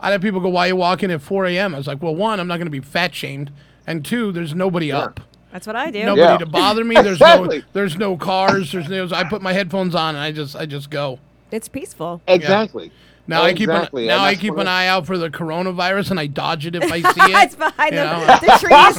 I 0.00 0.10
had 0.10 0.20
people 0.20 0.40
go. 0.40 0.48
Why 0.48 0.66
you 0.66 0.74
walking 0.74 1.12
at 1.12 1.22
4 1.22 1.46
a.m. 1.46 1.74
I 1.76 1.78
was 1.78 1.86
like, 1.86 2.02
well, 2.02 2.14
one, 2.16 2.40
I'm 2.40 2.48
not 2.48 2.56
going 2.56 2.66
to 2.66 2.70
be 2.72 2.80
fat 2.80 3.14
shamed, 3.14 3.52
and 3.86 4.04
two, 4.04 4.32
there's 4.32 4.52
nobody 4.52 4.90
up. 4.90 5.20
That's 5.52 5.64
what 5.68 5.76
I 5.76 5.92
do. 5.92 6.02
Nobody 6.04 6.22
Yeah. 6.22 6.38
to 6.38 6.46
bother 6.46 6.82
me. 6.84 6.96
There's 6.96 7.18
Exactly. 7.20 7.58
no. 7.58 7.64
There's 7.72 7.96
no 7.96 8.16
cars. 8.16 8.72
There's 8.72 8.88
no. 8.88 9.08
I 9.14 9.22
put 9.22 9.40
my 9.42 9.52
headphones 9.52 9.94
on 9.94 10.16
and 10.16 10.22
I 10.24 10.32
just. 10.32 10.56
I 10.56 10.66
just 10.66 10.90
go. 10.90 11.20
It's 11.52 11.68
peaceful. 11.68 12.20
exactly 12.26 12.90
Now 13.28 13.42
I 13.42 13.52
keep 13.54 13.68
an, 13.68 13.88
now 13.92 14.24
I 14.24 14.34
keep 14.34 14.56
an 14.56 14.66
I- 14.66 14.84
eye 14.84 14.86
out 14.88 15.06
for 15.06 15.16
the 15.16 15.30
coronavirus 15.30 16.10
and 16.10 16.18
I 16.20 16.26
dodge 16.26 16.66
it 16.66 16.74
if 16.74 16.90
I 16.90 17.00
see 17.00 17.06
it. 17.32 17.44
it's 17.44 17.54
behind 17.54 17.96
the, 17.96 18.02
the 18.42 18.58
trees 18.58 18.98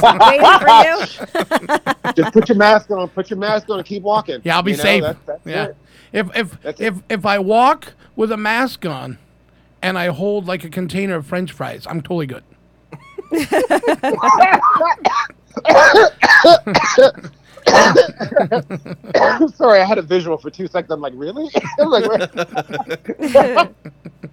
waiting 1.34 1.44
for 1.44 2.08
you. 2.08 2.12
just 2.24 2.32
put 2.32 2.48
your 2.48 2.56
mask 2.56 2.90
on 2.90 3.08
put 3.10 3.28
your 3.30 3.38
mask 3.38 3.68
on 3.68 3.78
and 3.78 3.86
keep 3.86 4.02
walking 4.02 4.40
Yeah, 4.42 4.56
I'll 4.56 4.62
be 4.62 4.70
You 4.72 4.76
know, 4.78 4.82
safe. 4.82 5.02
that's- 5.02 5.24
that's 5.26 5.46
yeah. 5.46 5.64
it. 5.66 5.76
If 6.12 6.36
if 6.36 6.62
That's 6.62 6.80
if 6.80 6.94
if 7.10 7.26
I 7.26 7.38
walk 7.38 7.92
with 8.16 8.32
a 8.32 8.36
mask 8.36 8.86
on 8.86 9.18
and 9.82 9.98
I 9.98 10.06
hold 10.06 10.46
like 10.46 10.64
a 10.64 10.70
container 10.70 11.16
of 11.16 11.26
French 11.26 11.52
fries, 11.52 11.86
I'm 11.88 12.00
totally 12.00 12.26
good. 12.26 12.44
Sorry, 19.56 19.80
I 19.80 19.84
had 19.84 19.98
a 19.98 20.02
visual 20.02 20.36
for 20.36 20.50
two 20.50 20.66
seconds. 20.66 20.90
I'm 20.90 21.00
like, 21.00 21.14
really? 21.16 21.50
I'm 21.80 21.90
like, 21.90 22.04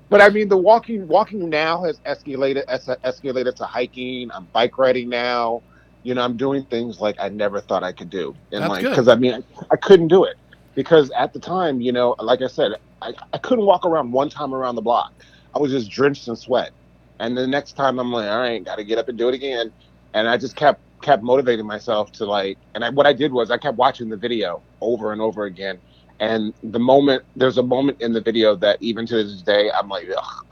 but 0.09 0.21
I 0.21 0.29
mean, 0.29 0.49
the 0.49 0.57
walking 0.57 1.07
walking 1.07 1.49
now 1.49 1.83
has 1.83 1.99
escalated 2.01 2.63
es- 2.67 2.87
escalated 2.87 3.55
to 3.55 3.65
hiking. 3.65 4.29
I'm 4.33 4.45
bike 4.45 4.77
riding 4.77 5.09
now. 5.09 5.63
You 6.03 6.15
know, 6.15 6.23
I'm 6.23 6.35
doing 6.35 6.65
things 6.65 6.99
like 6.99 7.15
I 7.19 7.29
never 7.29 7.61
thought 7.61 7.83
I 7.83 7.91
could 7.91 8.09
do, 8.09 8.35
and 8.51 8.63
That's 8.63 8.69
like 8.69 8.83
because 8.83 9.07
I 9.07 9.15
mean, 9.15 9.33
I, 9.33 9.43
I 9.71 9.75
couldn't 9.77 10.07
do 10.07 10.23
it 10.23 10.35
because 10.75 11.11
at 11.11 11.31
the 11.33 11.39
time, 11.39 11.79
you 11.79 11.91
know, 11.91 12.15
like 12.19 12.41
I 12.41 12.47
said, 12.47 12.73
I, 13.01 13.13
I 13.33 13.37
couldn't 13.37 13.65
walk 13.65 13.85
around 13.85 14.11
one 14.11 14.29
time 14.29 14.53
around 14.53 14.75
the 14.75 14.81
block. 14.81 15.13
I 15.53 15.59
was 15.59 15.71
just 15.71 15.89
drenched 15.89 16.27
in 16.27 16.35
sweat, 16.35 16.71
and 17.19 17.37
the 17.37 17.47
next 17.47 17.73
time 17.73 17.99
I'm 17.99 18.11
like, 18.11 18.29
all 18.29 18.39
right, 18.39 18.63
got 18.63 18.77
to 18.77 18.83
get 18.83 18.97
up 18.97 19.09
and 19.09 19.17
do 19.17 19.29
it 19.29 19.35
again, 19.35 19.71
and 20.13 20.27
I 20.27 20.37
just 20.37 20.55
kept 20.55 20.81
kept 21.01 21.23
motivating 21.23 21.65
myself 21.65 22.11
to 22.13 22.25
like 22.25 22.59
and 22.75 22.83
I, 22.85 22.89
what 22.89 23.07
i 23.07 23.13
did 23.13 23.31
was 23.31 23.51
i 23.51 23.57
kept 23.57 23.77
watching 23.77 24.09
the 24.09 24.17
video 24.17 24.63
over 24.81 25.11
and 25.13 25.21
over 25.21 25.45
again 25.45 25.81
and 26.19 26.53
the 26.63 26.79
moment 26.79 27.23
there's 27.35 27.57
a 27.57 27.63
moment 27.63 27.99
in 28.01 28.13
the 28.13 28.21
video 28.21 28.55
that 28.57 28.77
even 28.81 29.05
to 29.07 29.23
this 29.23 29.41
day 29.43 29.71
i'm 29.71 29.89
like 29.89 30.07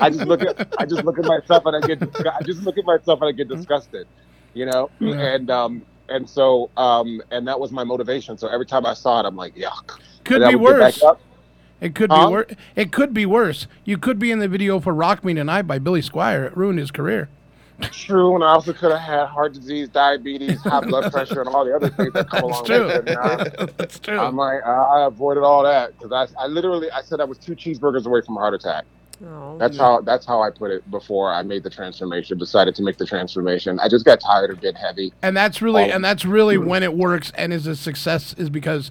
i 0.00 0.10
just 0.10 0.24
look 0.24 0.42
at 0.42 0.56
i 0.78 0.86
just 0.86 1.04
look 1.04 1.18
at 1.18 1.24
myself 1.26 1.64
and 1.66 1.76
i 1.76 1.82
get 1.82 2.02
i 2.38 2.42
just 2.44 2.62
look 2.62 2.78
at 2.78 2.84
myself 2.84 3.20
and 3.22 3.28
i 3.28 3.32
get 3.32 3.48
disgusted 3.48 4.06
you 4.54 4.66
know 4.66 4.90
Yeah. 5.00 5.14
and 5.20 5.50
um 5.50 5.84
and 6.08 6.28
so 6.28 6.70
um 6.76 7.20
and 7.30 7.48
that 7.48 7.58
was 7.58 7.72
my 7.72 7.84
motivation 7.84 8.38
so 8.38 8.48
every 8.48 8.66
time 8.66 8.86
i 8.86 8.94
saw 8.94 9.20
it 9.20 9.26
i'm 9.26 9.36
like 9.36 9.54
yuck 9.54 9.98
Could 10.24 10.44
be 10.44 10.54
would 10.56 10.64
get 10.64 10.78
back 10.78 10.94
worse. 10.94 11.02
It 11.80 11.94
could 11.94 12.10
Huh? 12.10 12.26
be 12.26 12.26
worse. 12.32 12.52
It 12.74 12.92
could 12.92 13.12
be 13.14 13.26
worse. 13.26 13.66
You 13.84 13.98
could 13.98 14.18
be 14.18 14.30
in 14.32 14.38
the 14.38 14.48
video 14.48 14.80
for 14.80 14.94
"Rock 14.94 15.24
Me 15.24 15.34
Tonight" 15.34 15.62
by 15.62 15.78
Billy 15.78 16.00
Squier. 16.02 16.46
It 16.46 16.56
ruined 16.56 16.78
his 16.78 16.90
career. 16.90 17.28
True, 17.92 18.34
and 18.34 18.42
I 18.44 18.48
also 18.48 18.72
could 18.72 18.90
have 18.92 19.00
had 19.00 19.26
heart 19.26 19.52
disease, 19.52 19.88
diabetes, 19.88 20.60
high 20.62 20.80
blood 20.80 21.12
pressure, 21.12 21.40
and 21.40 21.48
all 21.48 21.64
the 21.64 21.74
other 21.74 21.90
things 21.90 22.12
that 22.14 22.30
come 22.30 22.44
along 22.44 22.64
true. 22.64 22.86
with 22.86 23.08
it. 23.08 23.08
And, 23.08 23.18
uh, 23.18 23.66
That's 23.76 23.98
true. 23.98 24.18
I'm 24.18 24.36
like, 24.36 24.64
I 24.64 24.72
I 24.72 25.06
avoided 25.06 25.42
all 25.42 25.62
that 25.64 25.98
because 25.98 26.12
I, 26.36 26.44
I 26.44 26.46
literally, 26.46 26.90
I 26.90 27.02
said 27.02 27.20
I 27.20 27.24
was 27.24 27.38
two 27.38 27.54
cheeseburgers 27.54 28.06
away 28.06 28.20
from 28.24 28.36
a 28.36 28.40
heart 28.40 28.54
attack. 28.54 28.84
Oh. 29.26 29.56
That's 29.58 29.78
how, 29.78 30.02
that's 30.02 30.26
how 30.26 30.42
I 30.42 30.50
put 30.50 30.70
it 30.70 30.90
before 30.90 31.32
I 31.32 31.42
made 31.42 31.62
the 31.62 31.70
transformation. 31.70 32.36
Decided 32.38 32.74
to 32.76 32.82
make 32.82 32.98
the 32.98 33.06
transformation. 33.06 33.80
I 33.80 33.88
just 33.88 34.04
got 34.04 34.20
tired 34.20 34.50
of 34.50 34.60
being 34.60 34.74
heavy. 34.74 35.12
And 35.22 35.36
that's 35.36 35.62
really 35.62 35.84
Oh. 35.90 35.94
and 35.94 36.04
that's 36.04 36.24
really 36.24 36.58
when 36.58 36.82
it 36.82 36.94
works 36.94 37.32
and 37.34 37.52
is 37.52 37.66
a 37.66 37.76
success 37.76 38.34
is 38.38 38.50
because 38.50 38.90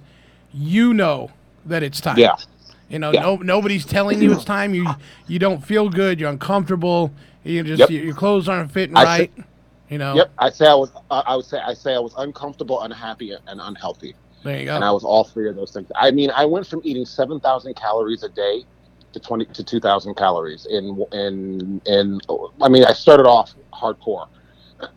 you 0.52 0.92
know 0.94 1.30
that 1.64 1.82
it's 1.82 2.00
time. 2.00 2.18
Yeah. 2.18 2.36
You 2.88 2.98
know, 2.98 3.12
Yeah. 3.12 3.22
no 3.22 3.36
nobody's 3.36 3.84
telling 3.84 4.20
you 4.20 4.32
it's 4.32 4.44
time. 4.44 4.74
You 4.74 4.86
you 5.28 5.38
don't 5.38 5.64
feel 5.64 5.88
good. 5.88 6.18
You're 6.20 6.30
uncomfortable. 6.30 7.12
You 7.46 7.62
just 7.62 7.80
Yep. 7.80 7.90
your, 7.90 8.04
your 8.04 8.14
clothes 8.14 8.48
aren't 8.48 8.72
fitting 8.72 8.96
I 8.96 9.04
right. 9.04 9.32
said- 9.36 9.44
you 9.88 9.98
know. 9.98 10.16
Yep, 10.16 10.32
I 10.38 10.50
say 10.50 10.66
I 10.66 10.74
was, 10.74 10.92
I 11.10 11.22
I 11.28 11.36
would 11.36 11.44
say, 11.44 11.58
I 11.58 11.74
say 11.74 11.94
I 11.94 11.98
was 12.00 12.14
uncomfortable, 12.18 12.80
unhappy, 12.82 13.30
and 13.32 13.60
unhealthy. 13.60 14.16
There 14.42 14.58
you 14.58 14.66
go. 14.66 14.76
and 14.76 14.84
I 14.84 14.90
was 14.92 15.04
all 15.04 15.24
three 15.24 15.48
of 15.48 15.56
those 15.56 15.72
things. 15.72 15.88
I 15.96 16.10
mean, 16.10 16.30
I 16.30 16.44
went 16.44 16.66
from 16.66 16.80
eating 16.84 17.04
seven 17.06 17.40
thousand 17.40 17.74
calories 17.76 18.22
a 18.22 18.28
day 18.30 18.64
to 19.12 19.20
twenty 19.20 19.46
to 19.46 19.64
two 19.64 19.80
thousand 19.80 20.14
calories 20.16 20.66
in 20.70 21.04
in 21.12 21.80
in. 21.86 22.20
I 22.62 22.68
mean, 22.68 22.84
I 22.84 22.92
started 22.92 23.26
off 23.26 23.54
hardcore, 23.74 24.26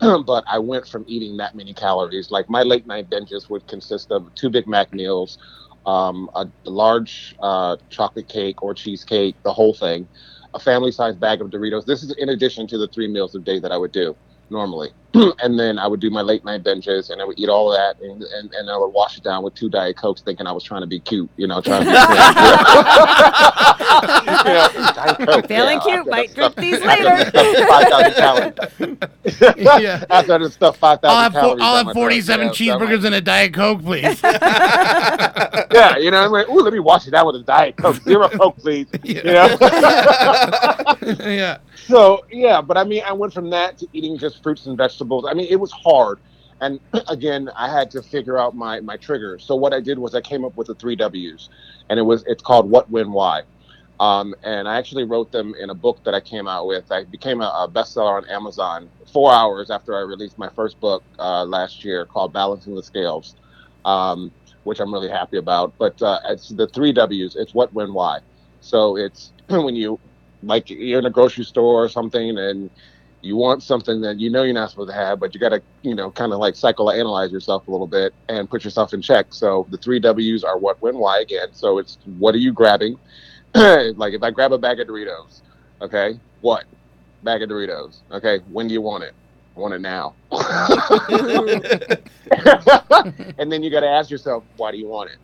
but 0.26 0.44
I 0.48 0.58
went 0.58 0.86
from 0.88 1.04
eating 1.08 1.36
that 1.38 1.54
many 1.54 1.74
calories. 1.74 2.30
Like 2.30 2.48
my 2.48 2.62
late 2.62 2.86
night 2.86 3.10
binges 3.10 3.48
would 3.50 3.66
consist 3.66 4.10
of 4.10 4.34
two 4.34 4.50
Big 4.50 4.66
Mac 4.66 4.92
meals, 4.92 5.38
um, 5.86 6.28
a 6.34 6.46
large 6.64 7.34
uh, 7.40 7.76
chocolate 7.90 8.28
cake 8.28 8.62
or 8.62 8.74
cheesecake, 8.74 9.36
the 9.44 9.52
whole 9.52 9.74
thing, 9.74 10.08
a 10.54 10.60
family 10.60 10.92
sized 10.92 11.20
bag 11.20 11.40
of 11.40 11.50
Doritos. 11.50 11.84
This 11.86 12.02
is 12.02 12.12
in 12.18 12.30
addition 12.30 12.66
to 12.68 12.78
the 12.78 12.88
three 12.88 13.08
meals 13.08 13.34
a 13.34 13.40
day 13.40 13.60
that 13.60 13.72
I 13.72 13.76
would 13.78 13.92
do. 13.92 14.16
normally. 14.50 14.90
and 15.42 15.58
then 15.58 15.78
I 15.78 15.86
would 15.86 16.00
do 16.00 16.08
my 16.10 16.20
late 16.20 16.44
night 16.44 16.62
binges, 16.62 17.10
and 17.10 17.20
I 17.20 17.24
would 17.24 17.38
eat 17.38 17.48
all 17.48 17.72
of 17.72 17.76
that, 17.78 18.00
and, 18.04 18.22
and, 18.22 18.52
and 18.52 18.70
I 18.70 18.76
would 18.76 18.88
wash 18.88 19.18
it 19.18 19.24
down 19.24 19.42
with 19.42 19.54
two 19.54 19.68
Diet 19.68 19.96
Cokes, 19.96 20.20
thinking 20.22 20.46
I 20.46 20.52
was 20.52 20.62
trying 20.62 20.82
to 20.82 20.86
be 20.86 21.00
cute, 21.00 21.28
you 21.36 21.48
know, 21.48 21.60
trying 21.60 21.84
to 21.84 21.90
be 21.90 21.92
Yeah, 24.44 24.92
Diet 24.94 25.18
Coke, 25.18 25.48
Feeling 25.48 25.78
yeah, 25.78 25.82
cute, 25.84 25.98
after 25.98 26.10
might 26.10 26.34
that 26.34 26.54
drip 26.54 26.56
these 26.56 26.80
later. 26.84 27.30
5,000 27.30 28.12
calories. 28.14 29.82
Yeah. 29.82 30.04
After 30.10 30.38
that 30.38 30.52
stuff, 30.52 30.76
5,000 30.78 31.10
I'll 31.16 31.22
have, 31.22 31.32
four, 31.32 31.40
calories. 31.42 31.62
I'll 31.62 31.84
have 31.84 31.94
47 31.94 32.46
throat, 32.46 32.60
yeah, 32.60 32.72
so 32.74 32.78
cheeseburgers 32.78 33.04
and 33.04 33.14
a 33.16 33.20
Diet 33.20 33.52
Coke, 33.52 33.82
please. 33.82 34.22
yeah, 34.22 35.96
you 35.96 36.12
know, 36.12 36.24
I'm 36.24 36.30
like, 36.30 36.48
ooh, 36.48 36.60
let 36.60 36.72
me 36.72 36.78
wash 36.78 37.08
it 37.08 37.10
down 37.10 37.26
with 37.26 37.36
a 37.36 37.42
Diet 37.42 37.76
Coke. 37.76 37.96
Zero 38.02 38.28
Coke, 38.28 38.56
please. 38.58 38.86
You 39.02 39.22
know? 39.24 39.58
yeah. 41.26 41.58
So, 41.86 42.24
yeah, 42.30 42.60
but 42.60 42.76
I 42.76 42.84
mean, 42.84 43.02
I 43.04 43.12
went 43.12 43.32
from 43.32 43.50
that 43.50 43.78
to 43.78 43.88
eating 43.92 44.16
just 44.16 44.40
fruits 44.42 44.66
and 44.66 44.76
vegetables. 44.76 44.99
I 45.02 45.34
mean, 45.34 45.46
it 45.50 45.60
was 45.60 45.72
hard. 45.72 46.20
And 46.60 46.80
again, 47.08 47.50
I 47.56 47.68
had 47.70 47.90
to 47.92 48.02
figure 48.02 48.38
out 48.38 48.54
my, 48.54 48.80
my 48.80 48.96
triggers. 48.96 49.44
So 49.44 49.54
what 49.56 49.72
I 49.72 49.80
did 49.80 49.98
was 49.98 50.14
I 50.14 50.20
came 50.20 50.44
up 50.44 50.56
with 50.56 50.68
the 50.68 50.74
three 50.74 50.96
W's, 50.96 51.48
and 51.88 51.98
it 51.98 52.02
was 52.02 52.24
it's 52.26 52.42
called 52.42 52.70
What, 52.70 52.90
When, 52.90 53.12
Why. 53.12 53.42
Um, 54.00 54.34
and 54.44 54.66
I 54.66 54.78
actually 54.78 55.04
wrote 55.04 55.30
them 55.30 55.54
in 55.60 55.68
a 55.68 55.74
book 55.74 56.02
that 56.04 56.14
I 56.14 56.20
came 56.20 56.48
out 56.48 56.66
with. 56.66 56.90
I 56.90 57.04
became 57.04 57.42
a, 57.42 57.44
a 57.44 57.68
bestseller 57.70 58.16
on 58.16 58.24
Amazon 58.30 58.88
four 59.12 59.30
hours 59.30 59.70
after 59.70 59.94
I 59.94 60.00
released 60.00 60.38
my 60.38 60.48
first 60.48 60.80
book 60.80 61.02
uh, 61.18 61.44
last 61.44 61.84
year 61.84 62.06
called 62.06 62.32
Balancing 62.32 62.74
the 62.74 62.82
Scales, 62.82 63.36
um, 63.84 64.32
which 64.64 64.80
I'm 64.80 64.92
really 64.92 65.10
happy 65.10 65.36
about. 65.36 65.74
But 65.78 66.00
uh, 66.00 66.18
it's 66.30 66.48
the 66.48 66.66
three 66.68 66.92
W's. 66.92 67.36
It's 67.36 67.52
what, 67.52 67.74
when, 67.74 67.92
why. 67.92 68.20
So 68.62 68.96
it's 68.96 69.32
when 69.48 69.76
you, 69.76 70.00
like, 70.42 70.70
you're 70.70 70.98
in 70.98 71.04
a 71.06 71.10
grocery 71.10 71.44
store 71.44 71.84
or 71.84 71.88
something 71.90 72.38
and 72.38 72.70
you 73.22 73.36
want 73.36 73.62
something 73.62 74.00
that 74.00 74.18
you 74.18 74.30
know 74.30 74.42
you're 74.42 74.54
not 74.54 74.70
supposed 74.70 74.90
to 74.90 74.94
have, 74.94 75.20
but 75.20 75.34
you 75.34 75.40
got 75.40 75.50
to, 75.50 75.62
you 75.82 75.94
know, 75.94 76.10
kind 76.10 76.32
of 76.32 76.38
like 76.38 76.54
psychoanalyze 76.54 77.30
yourself 77.30 77.68
a 77.68 77.70
little 77.70 77.86
bit 77.86 78.14
and 78.28 78.48
put 78.48 78.64
yourself 78.64 78.94
in 78.94 79.02
check. 79.02 79.26
So 79.30 79.66
the 79.70 79.76
three 79.76 80.00
W's 80.00 80.42
are 80.42 80.58
what, 80.58 80.80
when, 80.80 80.96
why 80.96 81.20
again. 81.20 81.48
So 81.52 81.78
it's 81.78 81.98
what 82.18 82.34
are 82.34 82.38
you 82.38 82.52
grabbing? 82.52 82.98
like 83.54 84.14
if 84.14 84.22
I 84.22 84.30
grab 84.30 84.52
a 84.52 84.58
bag 84.58 84.80
of 84.80 84.88
Doritos, 84.88 85.42
okay, 85.82 86.18
what? 86.40 86.64
Bag 87.22 87.42
of 87.42 87.50
Doritos. 87.50 87.98
Okay, 88.10 88.38
when 88.50 88.68
do 88.68 88.74
you 88.74 88.80
want 88.80 89.04
it? 89.04 89.12
I 89.56 89.60
want 89.60 89.74
it 89.74 89.80
now. 89.80 90.14
and 93.38 93.52
then 93.52 93.62
you 93.62 93.70
got 93.70 93.80
to 93.80 93.88
ask 93.88 94.10
yourself, 94.10 94.44
why 94.56 94.70
do 94.70 94.78
you 94.78 94.88
want 94.88 95.10
it? 95.10 95.18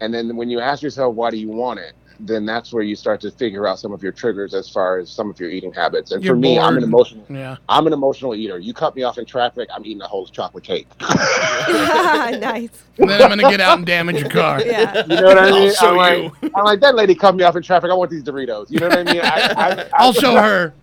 And 0.00 0.12
then 0.12 0.36
when 0.36 0.50
you 0.50 0.60
ask 0.60 0.82
yourself, 0.82 1.14
why 1.14 1.30
do 1.30 1.38
you 1.38 1.48
want 1.48 1.78
it? 1.78 1.94
Then 2.20 2.46
that's 2.46 2.72
where 2.72 2.82
you 2.82 2.94
start 2.96 3.20
to 3.22 3.30
figure 3.30 3.66
out 3.66 3.78
some 3.78 3.92
of 3.92 4.02
your 4.02 4.12
triggers 4.12 4.54
as 4.54 4.68
far 4.68 4.98
as 4.98 5.10
some 5.10 5.30
of 5.30 5.38
your 5.40 5.50
eating 5.50 5.72
habits. 5.72 6.12
And 6.12 6.22
You're 6.22 6.34
for 6.34 6.40
me, 6.40 6.58
I'm 6.58 6.76
an 6.76 6.82
emotional. 6.84 7.24
Yeah. 7.28 7.56
I'm 7.68 7.86
an 7.86 7.92
emotional 7.92 8.34
eater. 8.34 8.58
You 8.58 8.72
cut 8.74 8.94
me 8.96 9.02
off 9.02 9.18
in 9.18 9.24
traffic, 9.26 9.68
I'm 9.74 9.84
eating 9.84 10.02
a 10.02 10.06
whole 10.06 10.26
chocolate 10.26 10.64
cake. 10.64 10.86
nice. 11.00 12.70
And 12.98 13.08
then 13.10 13.22
I'm 13.22 13.28
going 13.28 13.40
to 13.40 13.50
get 13.50 13.60
out 13.60 13.78
and 13.78 13.86
damage 13.86 14.20
your 14.20 14.30
car. 14.30 14.60
Yeah. 14.62 15.04
You 15.06 15.16
know 15.16 15.22
what 15.24 15.38
I 15.38 15.48
I'll 15.48 15.54
mean? 15.60 15.74
show 15.74 15.90
I'm 15.90 15.96
like, 15.96 16.32
you. 16.42 16.50
I'm 16.54 16.64
like, 16.64 16.80
that 16.80 16.94
lady 16.94 17.14
cut 17.14 17.34
me 17.34 17.44
off 17.44 17.56
in 17.56 17.62
traffic. 17.62 17.90
I 17.90 17.94
want 17.94 18.10
these 18.10 18.22
Doritos. 18.22 18.70
You 18.70 18.80
know 18.80 18.88
what 18.88 18.98
I 18.98 19.12
mean? 19.12 19.20
I, 19.22 19.54
I, 19.56 19.88
I'll 19.94 20.12
show 20.12 20.34
her. 20.36 20.74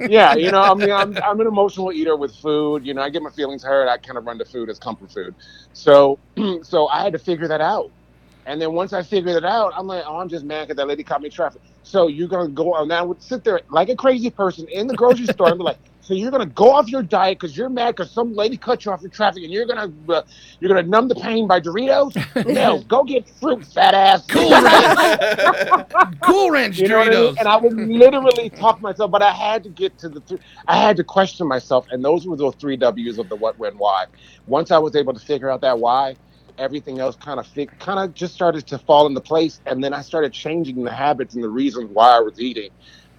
yeah, 0.00 0.34
you 0.36 0.50
know, 0.52 0.62
I 0.62 0.74
mean, 0.74 0.92
I'm, 0.92 1.16
I'm 1.18 1.40
an 1.40 1.46
emotional 1.48 1.92
eater 1.92 2.16
with 2.16 2.34
food. 2.36 2.86
You 2.86 2.94
know, 2.94 3.02
I 3.02 3.10
get 3.10 3.20
my 3.22 3.30
feelings 3.30 3.64
hurt. 3.64 3.88
I 3.88 3.98
kind 3.98 4.16
of 4.16 4.24
run 4.24 4.38
to 4.38 4.44
food 4.44 4.70
as 4.70 4.78
comfort 4.78 5.10
food. 5.10 5.34
So, 5.72 6.18
so 6.62 6.86
I 6.86 7.02
had 7.02 7.12
to 7.14 7.18
figure 7.18 7.48
that 7.48 7.60
out. 7.60 7.90
And 8.46 8.60
then 8.60 8.72
once 8.72 8.92
I 8.92 9.02
figured 9.02 9.36
it 9.36 9.44
out, 9.44 9.72
I'm 9.76 9.86
like, 9.86 10.04
oh, 10.06 10.18
I'm 10.18 10.28
just 10.28 10.44
mad 10.44 10.68
because 10.68 10.76
that 10.76 10.88
lady 10.88 11.04
caught 11.04 11.22
me 11.22 11.30
traffic. 11.30 11.62
So 11.84 12.08
you're 12.08 12.28
gonna 12.28 12.48
go 12.48 12.74
on 12.74 12.88
now, 12.88 13.04
would 13.04 13.22
sit 13.22 13.44
there 13.44 13.60
like 13.70 13.88
a 13.88 13.96
crazy 13.96 14.30
person 14.30 14.66
in 14.68 14.86
the 14.86 14.94
grocery 14.94 15.26
store 15.26 15.48
and 15.48 15.58
be 15.58 15.64
like, 15.64 15.78
so 16.00 16.14
you're 16.14 16.32
gonna 16.32 16.46
go 16.46 16.72
off 16.72 16.88
your 16.88 17.02
diet 17.02 17.38
because 17.38 17.56
you're 17.56 17.68
mad 17.68 17.94
because 17.96 18.10
some 18.10 18.34
lady 18.34 18.56
cut 18.56 18.84
you 18.84 18.90
off 18.92 19.04
in 19.04 19.10
traffic, 19.10 19.44
and 19.44 19.52
you're 19.52 19.66
gonna 19.66 19.92
uh, 20.08 20.22
you're 20.58 20.68
gonna 20.68 20.82
numb 20.86 21.06
the 21.08 21.14
pain 21.14 21.46
by 21.46 21.60
Doritos? 21.60 22.14
no, 22.54 22.80
go 22.88 23.04
get 23.04 23.28
fruit, 23.28 23.64
fat 23.64 23.94
ass. 23.94 24.26
Cool 24.26 24.50
Ranch. 24.62 26.20
cool 26.22 26.50
Ranch 26.50 26.78
You 26.78 26.88
know 26.88 26.98
what 26.98 27.08
I 27.08 27.10
Doritos. 27.10 27.26
mean? 27.28 27.36
And 27.38 27.48
I 27.48 27.56
would 27.56 27.76
literally 27.76 28.50
talk 28.50 28.80
myself, 28.80 29.10
but 29.12 29.22
I 29.22 29.32
had 29.32 29.62
to 29.64 29.70
get 29.70 29.96
to 29.98 30.08
the, 30.08 30.20
th- 30.20 30.40
I 30.66 30.76
had 30.76 30.96
to 30.96 31.04
question 31.04 31.46
myself, 31.46 31.86
and 31.90 32.04
those 32.04 32.26
were 32.26 32.36
the 32.36 32.50
three 32.52 32.76
W's 32.76 33.18
of 33.18 33.28
the 33.28 33.36
what, 33.36 33.58
when, 33.58 33.78
why. 33.78 34.06
Once 34.46 34.70
I 34.72 34.78
was 34.78 34.96
able 34.96 35.14
to 35.14 35.20
figure 35.20 35.50
out 35.50 35.60
that 35.60 35.78
why, 35.78 36.16
everything 36.58 37.00
else 37.00 37.16
kind 37.16 37.40
of 37.40 37.46
fit, 37.46 37.70
kind 37.78 37.98
of 37.98 38.14
just 38.14 38.34
started 38.34 38.66
to 38.68 38.78
fall 38.78 39.06
into 39.06 39.20
place, 39.20 39.60
and 39.66 39.82
then 39.82 39.92
I 39.94 40.02
started 40.02 40.32
changing 40.32 40.84
the 40.84 40.92
habits 40.92 41.34
and 41.34 41.42
the 41.44 41.48
reasons 41.50 41.90
why 41.92 42.16
I 42.16 42.20
was 42.20 42.40
eating. 42.40 42.70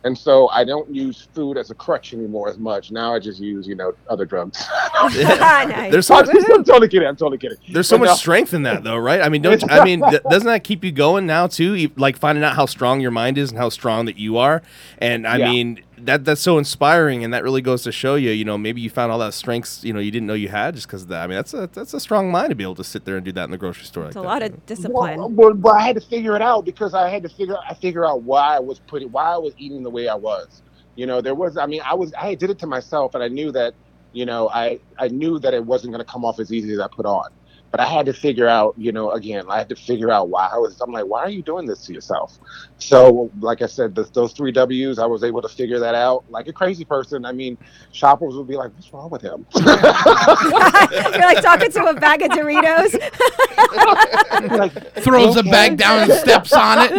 And 0.06 0.18
so 0.18 0.50
I 0.50 0.66
don't 0.66 0.94
use 0.94 1.30
food 1.34 1.58
as 1.58 1.70
a 1.72 1.76
crutch 1.76 2.14
anymore 2.14 2.50
as 2.50 2.58
much. 2.60 2.92
Now 2.92 3.16
I 3.16 3.20
just 3.20 3.40
use, 3.40 3.66
you 3.68 3.76
know, 3.76 3.94
other 4.10 4.26
drugs. 4.26 4.64
Ah, 4.96 5.88
There's 5.90 6.08
so, 6.08 6.16
I'm 6.16 6.64
totally 6.64 6.88
kidding. 6.88 7.08
I'm 7.08 7.16
totally 7.16 7.38
kidding. 7.38 7.58
There's 7.68 7.88
so 7.88 7.98
But 7.98 8.06
much 8.06 8.10
no. 8.10 8.16
strength 8.16 8.54
in 8.54 8.64
that, 8.64 8.84
though, 8.84 8.98
right? 8.98 9.22
I 9.22 9.30
mean, 9.30 9.42
don't 9.42 9.70
I 9.72 9.84
mean, 9.84 10.02
th- 10.02 10.24
doesn't 10.30 10.48
that 10.48 10.64
keep 10.64 10.84
you 10.84 10.92
going 10.92 11.26
now 11.26 11.48
too? 11.48 11.90
Like 11.98 12.18
finding 12.18 12.44
out 12.44 12.56
how 12.56 12.66
strong 12.66 13.02
your 13.02 13.12
mind 13.12 13.38
is 13.38 13.50
and 13.52 13.60
how 13.60 13.70
strong 13.70 14.06
that 14.06 14.18
you 14.18 14.38
are, 14.38 14.62
and 15.00 15.28
I 15.28 15.38
Yeah. 15.38 15.52
mean, 15.52 15.84
that 16.06 16.26
that's 16.26 16.42
so 16.42 16.58
inspiring, 16.58 17.24
and 17.24 17.34
that 17.34 17.44
really 17.44 17.62
goes 17.62 17.84
to 17.84 17.92
show 17.92 18.16
you, 18.16 18.32
you 18.32 18.46
know, 18.46 18.58
maybe 18.58 18.82
you 18.82 18.90
found 18.90 19.12
all 19.12 19.20
that 19.20 19.34
strengths, 19.34 19.84
you 19.84 19.94
know, 19.94 20.00
you 20.00 20.12
didn't 20.12 20.28
know 20.28 20.34
you 20.34 20.50
had 20.50 20.76
just 20.76 20.88
because 20.88 21.04
of 21.04 21.08
that. 21.10 21.24
I 21.24 21.28
mean, 21.28 21.36
that's 21.36 21.54
a 21.54 21.70
that's 21.72 21.94
a 21.94 22.00
strong 22.00 22.32
mind 22.32 22.50
to 22.50 22.56
be 22.56 22.64
able 22.64 22.76
to 22.76 22.84
sit 22.84 23.06
there 23.06 23.16
and 23.16 23.26
do 23.26 23.32
that 23.34 23.46
in 23.46 23.52
the 23.52 23.58
grocery 23.58 23.86
store. 23.86 24.06
It's 24.06 24.16
like 24.16 24.24
a 24.24 24.28
that. 24.28 24.28
lot 24.28 24.44
of 24.44 24.66
discipline. 24.66 25.20
Well, 25.20 25.30
well, 25.30 25.54
but 25.54 25.72
I 25.72 25.82
had 25.82 25.96
to 25.96 26.02
figure 26.02 26.36
it 26.36 26.42
out 26.42 26.66
because 26.66 26.94
I 26.94 27.10
had 27.10 27.24
to 27.24 27.30
figure 27.30 27.58
I 27.68 27.74
figure 27.74 28.06
out 28.06 28.24
why 28.24 28.56
I 28.56 28.60
was 28.60 28.80
putting 28.80 29.12
why 29.12 29.26
I 29.26 29.38
was 29.38 29.54
eating 29.58 29.84
the 29.84 29.90
way 29.90 30.08
I 30.08 30.16
was. 30.16 30.62
You 30.96 31.08
know, 31.08 31.22
there 31.22 31.36
was 31.36 31.58
I 31.58 31.66
mean 31.66 31.82
I 31.84 31.94
was 31.94 32.14
I 32.18 32.36
did 32.36 32.50
it 32.50 32.60
to 32.60 32.68
myself 32.68 33.16
and 33.16 33.24
I 33.24 33.28
knew 33.28 33.52
that 33.52 33.74
you 34.12 34.26
know 34.26 34.50
I 34.50 34.80
I 34.98 35.08
knew 35.08 35.40
that 35.40 35.54
it 35.54 35.66
wasn't 35.66 35.94
going 35.94 36.06
to 36.06 36.12
come 36.12 36.26
off 36.26 36.40
as 36.40 36.52
easy 36.52 36.72
as 36.74 36.80
I 36.80 36.88
put 36.88 37.06
on. 37.06 37.30
But 37.74 37.80
I 37.80 37.88
had 37.88 38.06
to 38.06 38.14
figure 38.14 38.48
out, 38.48 38.76
you 38.78 38.92
know, 38.92 39.10
again, 39.14 39.46
I 39.50 39.58
had 39.58 39.68
to 39.70 39.76
figure 39.76 40.12
out 40.12 40.30
why 40.30 40.48
I 40.54 40.60
was. 40.60 40.80
I'm 40.80 40.92
like, 40.92 41.08
why 41.08 41.22
are 41.22 41.30
you 41.30 41.42
doing 41.42 41.66
this 41.66 41.84
to 41.88 41.94
yourself? 41.94 42.38
So, 42.84 43.32
like 43.40 43.62
I 43.62 43.66
said, 43.66 43.96
th 43.96 44.12
those 44.12 44.34
three 44.34 44.52
W's, 44.52 45.00
I 45.00 45.06
was 45.06 45.24
able 45.24 45.42
to 45.42 45.48
figure 45.48 45.80
that 45.80 45.96
out 45.96 46.26
like 46.30 46.50
a 46.50 46.54
crazy 46.54 46.84
person. 46.84 47.24
I 47.24 47.32
mean, 47.32 47.58
shoppers 47.94 48.36
would 48.36 48.48
be 48.48 48.58
like, 48.58 48.74
what's 48.74 48.92
wrong 48.92 49.10
with 49.10 49.22
him? 49.22 49.46
You're 49.56 51.28
like 51.32 51.42
talking 51.42 51.72
to 51.72 51.86
a 51.86 51.94
bag 51.94 52.24
of 52.24 52.32
Doritos. 52.32 52.92
Throws 55.04 55.36
the 55.36 55.44
bag 55.44 55.78
down 55.78 56.10
and 56.10 56.20
steps 56.20 56.52
on 56.52 56.80
it. 56.80 56.92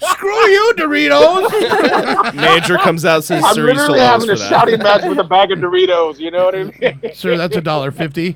Screw 0.00 0.48
you, 0.48 0.72
Doritos. 0.76 2.34
major 2.34 2.76
comes 2.78 3.04
out 3.04 3.22
says, 3.22 3.44
I'm 3.44 3.54
"Sir, 3.54 3.68
you 3.68 3.74
literally 3.74 4.00
having 4.00 4.30
a 4.30 4.34
that." 4.34 4.48
shouting 4.48 4.80
match 4.80 5.04
with 5.04 5.20
a 5.20 5.24
bag 5.24 5.52
of 5.52 5.60
Doritos. 5.60 6.18
You 6.18 6.32
know 6.32 6.46
what 6.46 6.56
I 6.56 6.64
mean? 6.64 7.00
Sir, 7.14 7.36
that's 7.36 7.54
a 7.56 7.60
dollar 7.60 7.92
fifty. 7.92 8.32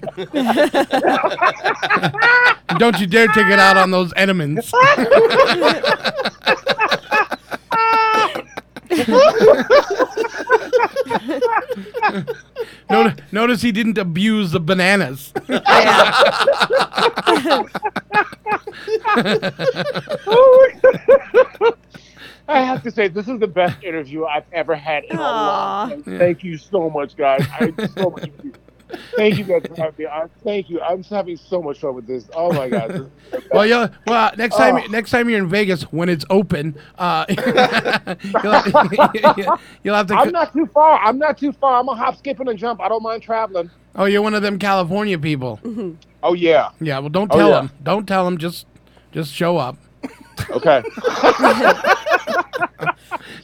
Don't 2.78 2.98
you 3.00 3.06
dare 3.06 3.28
take 3.28 3.46
it 3.48 3.58
out 3.58 3.76
on 3.76 3.90
those 3.90 4.12
Edmonds. 4.16 4.72
Notice, 12.90 13.14
notice 13.32 13.62
he 13.62 13.72
didn't 13.72 13.98
abuse 13.98 14.52
the 14.52 14.60
bananas. 14.60 15.32
I 22.46 22.60
have 22.60 22.82
to 22.82 22.90
say, 22.90 23.08
this 23.08 23.26
is 23.26 23.40
the 23.40 23.46
best 23.46 23.82
interview 23.82 24.26
I've 24.26 24.44
ever 24.52 24.74
had 24.74 25.04
in 25.04 25.16
a 25.16 25.20
long 25.20 26.02
time. 26.02 26.18
Thank 26.18 26.44
you 26.44 26.58
so 26.58 26.90
much, 26.90 27.16
guys. 27.16 27.46
I 27.52 27.72
so 27.96 28.10
much. 28.10 28.30
Thank 29.16 29.38
you 29.38 29.44
guys 29.44 29.62
for 29.66 29.74
having 29.76 30.04
me. 30.04 30.06
I, 30.06 30.26
thank 30.42 30.68
you. 30.70 30.80
I'm 30.80 30.98
just 30.98 31.10
having 31.10 31.36
so 31.36 31.62
much 31.62 31.78
fun 31.80 31.94
with 31.94 32.06
this. 32.06 32.28
Oh 32.34 32.52
my 32.52 32.68
god. 32.68 32.90
This 32.90 33.00
is 33.00 33.06
the 33.30 33.38
best. 33.38 33.50
Well, 33.52 33.66
you'll, 33.66 33.88
well, 34.06 34.32
next 34.36 34.56
time, 34.56 34.76
Oh. 34.76 34.86
next 34.86 35.10
time 35.10 35.28
you're 35.28 35.38
in 35.38 35.48
Vegas 35.48 35.82
when 35.84 36.08
it's 36.08 36.24
open, 36.30 36.76
uh, 36.98 37.24
you'll, 37.28 37.54
have, 38.52 39.60
you'll 39.82 39.94
have 39.94 40.06
to. 40.08 40.14
I'm 40.14 40.30
not 40.32 40.52
too 40.52 40.66
far. 40.66 40.98
I'm 41.00 41.18
not 41.18 41.38
too 41.38 41.52
far. 41.52 41.80
I'm 41.80 41.88
a 41.88 41.94
hop, 41.94 42.16
skip, 42.18 42.40
and 42.40 42.48
a 42.48 42.54
jump. 42.54 42.80
I 42.80 42.88
don't 42.88 43.02
mind 43.02 43.22
traveling. 43.22 43.70
Oh, 43.96 44.06
you're 44.06 44.22
one 44.22 44.34
of 44.34 44.42
them 44.42 44.58
California 44.58 45.18
people. 45.18 45.60
Oh 46.22 46.32
yeah. 46.34 46.70
Yeah. 46.80 46.98
Well, 46.98 47.10
don't 47.10 47.30
Oh, 47.32 47.36
tell 47.38 47.48
yeah. 47.50 47.54
them. 47.62 47.70
Don't 47.82 48.06
tell 48.06 48.24
them. 48.24 48.38
Just, 48.38 48.66
just 49.12 49.32
show 49.32 49.56
up. 49.56 49.76
Okay. 50.50 50.82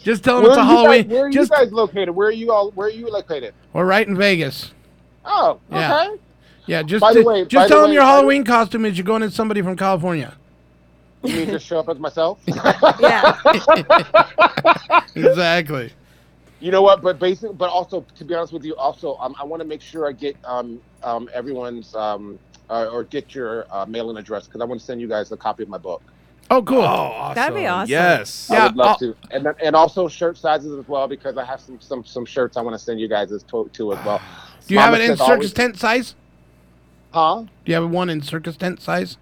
Just 0.03 0.25
tell 0.25 0.37
them 0.37 0.45
where 0.45 0.53
it's 0.53 0.59
a 0.59 0.61
are 0.61 0.65
you 0.65 0.77
Halloween. 0.77 1.03
Guys, 1.03 1.11
where 1.13 1.27
are 1.27 1.31
just 1.31 1.51
you 1.51 1.57
guys 1.57 1.73
located? 1.73 2.11
Where 2.11 2.29
are 2.29 2.33
you 2.33 2.53
all? 2.53 2.71
Where 2.73 2.89
are 2.89 2.91
you 2.91 3.09
located? 3.11 3.55
we're 3.73 3.85
right 3.85 4.07
in 4.07 4.17
Vegas. 4.17 4.73
Oh, 5.25 5.59
Yeah. 5.71 6.03
okay. 6.07 6.21
Yeah. 6.67 6.83
Just, 6.83 7.01
By 7.01 7.13
the 7.13 7.21
to- 7.23 7.27
way- 7.27 7.43
by 7.43 7.49
just 7.49 7.69
the 7.69 7.75
tell 7.75 7.81
them 7.83 7.91
way- 7.91 7.95
your 7.95 8.03
by 8.03 8.07
the- 8.07 8.13
Halloween 8.13 8.45
costume 8.45 8.85
is 8.85 8.97
you're 8.97 9.05
going 9.05 9.23
as 9.23 9.35
somebody 9.35 9.63
from 9.63 9.77
California. 9.77 10.35
You 11.23 11.37
mean 11.37 11.47
just 11.51 11.67
show 11.67 11.79
up 11.81 11.89
as 11.89 11.99
myself? 11.99 12.39
Yeah. 13.01 13.37
exactly. 15.15 15.93
You 16.61 16.71
know 16.71 16.83
what? 16.83 17.03
But 17.03 17.19
basic, 17.19 17.57
but 17.57 17.71
also 17.71 18.05
to 18.17 18.25
be 18.25 18.35
honest 18.35 18.53
with 18.53 18.65
you, 18.65 18.77
also 18.77 19.17
um, 19.17 19.35
I 19.41 19.45
want 19.45 19.61
to 19.63 19.67
make 19.69 19.81
sure 19.81 20.07
I 20.09 20.13
get 20.13 20.37
um, 20.45 20.81
um, 21.03 21.29
everyone's 21.33 21.95
um, 21.95 22.39
uh, 22.69 22.87
or 22.93 23.05
get 23.05 23.35
your 23.35 23.67
uh, 23.71 23.87
mailing 23.87 24.17
address 24.19 24.47
because 24.47 24.61
I 24.61 24.65
want 24.65 24.81
to 24.81 24.87
send 24.87 25.01
you 25.01 25.09
guys 25.09 25.33
a 25.33 25.37
copy 25.37 25.63
of 25.63 25.69
my 25.69 25.79
book. 25.79 26.03
Oh, 26.51 26.63
cool. 26.63 26.79
Oh, 26.81 26.85
awesome. 26.85 27.35
That'd 27.37 27.57
be 27.57 27.67
awesome. 27.67 27.91
Yes. 27.91 28.51
I 28.51 28.67
would 28.67 28.77
love 28.77 28.99
to, 28.99 29.15
and 29.31 29.47
and 29.63 29.75
also 29.77 30.09
shirt 30.09 30.37
sizes 30.37 30.77
as 30.79 30.87
well 30.89 31.07
because 31.09 31.37
I 31.37 31.45
have 31.45 31.61
some 31.61 31.81
some 31.81 32.05
some 32.05 32.25
shirts 32.27 32.57
I 32.57 32.63
want 32.63 32.75
to 32.75 32.79
send 32.85 33.01
you 33.01 33.09
guys 33.09 33.31
as 33.33 33.43
to, 33.45 33.71
to 33.73 33.93
as 33.95 34.05
well. 34.05 34.21
Do 34.71 34.75
you 34.75 34.81
have 34.81 34.93
Mama 34.93 35.03
it 35.03 35.11
in 35.11 35.17
circus 35.17 35.29
always- 35.31 35.53
tent 35.53 35.77
size? 35.77 36.15
Huh? 37.13 37.41
Do 37.43 37.49
you 37.65 37.75
have 37.75 37.91
one 37.91 38.09
in 38.09 38.23
circus 38.23 38.57
tent 38.57 38.81
size? 38.81 39.17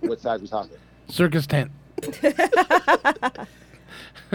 What 0.00 0.20
size 0.20 0.40
we 0.40 0.48
talking? 0.48 0.76
Circus 1.08 1.46
tent. 1.46 1.70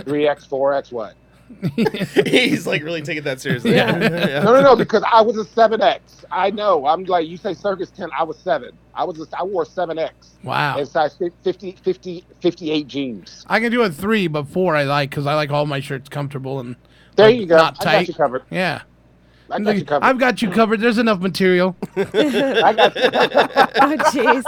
Three 0.05 0.29
X, 0.29 0.45
four 0.45 0.73
X, 0.73 0.93
what? 0.93 1.15
He's 2.25 2.65
like 2.65 2.81
really 2.83 3.01
taking 3.01 3.23
that 3.23 3.41
seriously. 3.41 3.75
Yeah. 3.75 3.91
No, 3.97 4.53
no, 4.53 4.61
no, 4.61 4.75
because 4.77 5.03
I 5.11 5.19
was 5.21 5.35
a 5.35 5.43
seven 5.43 5.81
X. 5.81 6.23
I 6.31 6.51
know. 6.51 6.85
I'm 6.87 7.03
like 7.03 7.27
you 7.27 7.35
say 7.35 7.53
circus 7.53 7.91
ten. 7.91 8.07
I 8.17 8.23
was 8.23 8.37
seven. 8.37 8.71
I 8.95 9.03
was. 9.03 9.19
A, 9.19 9.25
I 9.37 9.43
wore 9.43 9.65
seven 9.65 9.99
X. 9.99 10.29
Wow. 10.43 10.77
And 10.77 10.87
size 10.87 11.17
50, 11.43 11.75
50, 11.83 12.23
58 12.39 12.87
jeans. 12.87 13.45
I 13.49 13.59
can 13.59 13.69
do 13.73 13.81
a 13.81 13.89
three, 13.91 14.27
but 14.27 14.47
four 14.47 14.77
I 14.77 14.83
like 14.85 15.09
because 15.09 15.27
I 15.27 15.35
like 15.35 15.49
all 15.51 15.65
my 15.65 15.81
shirts 15.81 16.07
comfortable 16.07 16.61
and 16.61 16.77
There 17.17 17.27
like, 17.27 17.37
you 17.37 17.45
go. 17.45 17.57
not 17.57 17.75
I 17.81 17.83
tight. 17.83 17.93
got 17.99 18.07
you 18.07 18.13
covered. 18.13 18.43
Yeah. 18.49 18.83
I 19.51 19.59
got 19.59 19.75
you 19.75 19.85
covered. 19.85 20.05
I've 20.05 20.17
got 20.19 20.41
you 20.41 20.49
covered. 20.49 20.79
There's 20.79 20.97
enough 20.97 21.19
material. 21.19 21.75
I 21.95 22.03
got 22.73 22.95
you. 22.95 23.01
oh, 23.03 23.97
jeez. 24.11 24.43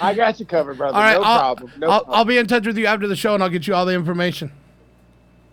I 0.00 0.14
got 0.14 0.40
you 0.40 0.46
covered, 0.46 0.78
brother. 0.78 0.96
All 0.96 1.02
right, 1.02 1.14
no 1.14 1.22
I'll, 1.22 1.38
problem. 1.38 1.72
No 1.78 1.90
I'll, 1.90 2.00
problem. 2.00 2.18
I'll 2.18 2.24
be 2.24 2.38
in 2.38 2.46
touch 2.46 2.66
with 2.66 2.78
you 2.78 2.86
after 2.86 3.06
the 3.06 3.16
show 3.16 3.34
and 3.34 3.42
I'll 3.42 3.50
get 3.50 3.66
you 3.66 3.74
all 3.74 3.86
the 3.86 3.94
information. 3.94 4.50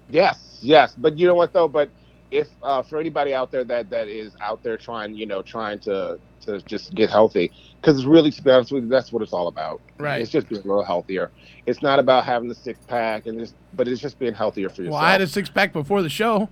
Yes, 0.10 0.60
yes, 0.62 0.96
but 0.98 1.18
you 1.18 1.28
know 1.28 1.36
what 1.36 1.54
though? 1.54 1.68
But 1.68 1.90
if 2.32 2.48
uh, 2.64 2.82
for 2.84 3.00
anybody 3.00 3.34
out 3.34 3.52
there 3.52 3.64
that 3.64 3.90
that 3.90 4.08
is 4.08 4.34
out 4.42 4.64
there 4.64 4.78
trying, 4.78 5.16
you 5.16 5.26
know, 5.26 5.42
trying 5.42 5.80
to 5.80 6.20
to 6.42 6.62
just 6.62 6.96
get 6.96 7.10
healthy, 7.10 7.52
because 7.82 7.98
it's 7.98 8.06
really, 8.06 8.32
to 8.32 8.42
be 8.42 8.50
honest 8.50 8.72
with 8.72 8.84
you, 8.84 8.90
that's 8.90 9.12
what 9.12 9.22
it's 9.22 9.34
all 9.34 9.48
about. 9.48 9.82
Right. 9.98 10.22
It's 10.22 10.32
just 10.32 10.48
being 10.48 10.62
a 10.62 10.66
little 10.66 10.84
healthier. 10.84 11.32
It's 11.66 11.82
not 11.82 12.00
about 12.00 12.26
having 12.26 12.50
the 12.50 12.56
six 12.56 12.80
pack, 12.88 13.26
and 13.28 13.40
just, 13.40 13.56
but 13.74 13.88
it's 13.88 14.02
just 14.02 14.18
being 14.20 14.34
healthier 14.34 14.70
for 14.70 14.82
yourself. 14.82 14.94
Well, 14.94 15.02
yourself. 15.02 15.10
I 15.10 15.12
had 15.12 15.22
a 15.22 15.28
six 15.28 15.50
pack 15.50 15.74
before 15.74 16.02
the 16.02 16.10
show. 16.10 16.50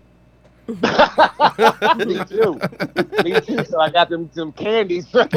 Me 0.67 2.19
too. 2.25 2.59
Me 3.23 3.39
too. 3.41 3.63
So 3.65 3.79
I 3.79 3.89
got 3.89 4.09
them 4.09 4.29
some 4.33 4.51
candies. 4.51 5.05
well, 5.13 5.27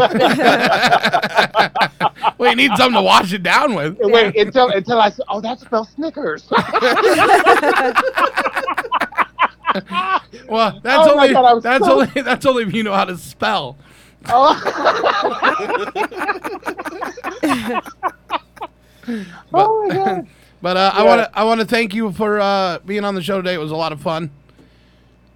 you 2.50 2.56
need 2.56 2.72
something 2.76 2.94
to 2.94 3.02
wash 3.02 3.32
it 3.32 3.42
down 3.44 3.74
with. 3.74 3.96
Wait 4.00 4.36
until 4.36 4.70
until 4.70 5.00
I 5.00 5.10
said, 5.10 5.24
"Oh, 5.28 5.40
that 5.40 5.60
smells 5.60 5.90
Snickers." 5.90 6.48
Well, 10.48 10.80
that's 10.82 11.06
Oh 11.08 11.12
only 11.14 11.32
that's 11.60 11.84
so- 11.84 11.92
only 12.00 12.06
that's 12.22 12.44
only 12.44 12.64
if 12.64 12.74
you 12.74 12.82
know 12.82 12.92
how 12.92 13.04
to 13.04 13.16
spell. 13.16 13.76
oh 14.26 14.60
my 19.88 19.94
god. 19.94 20.26
But 20.62 20.76
uh, 20.76 20.90
I 20.92 21.04
want 21.04 21.20
to 21.22 21.38
I 21.38 21.44
want 21.44 21.60
to 21.60 21.66
thank 21.66 21.94
you 21.94 22.12
for 22.12 22.38
uh, 22.40 22.80
being 22.84 23.04
on 23.04 23.14
the 23.14 23.22
show 23.22 23.36
today. 23.38 23.54
It 23.54 23.60
was 23.60 23.70
a 23.70 23.76
lot 23.76 23.92
of 23.92 24.00
fun, 24.00 24.30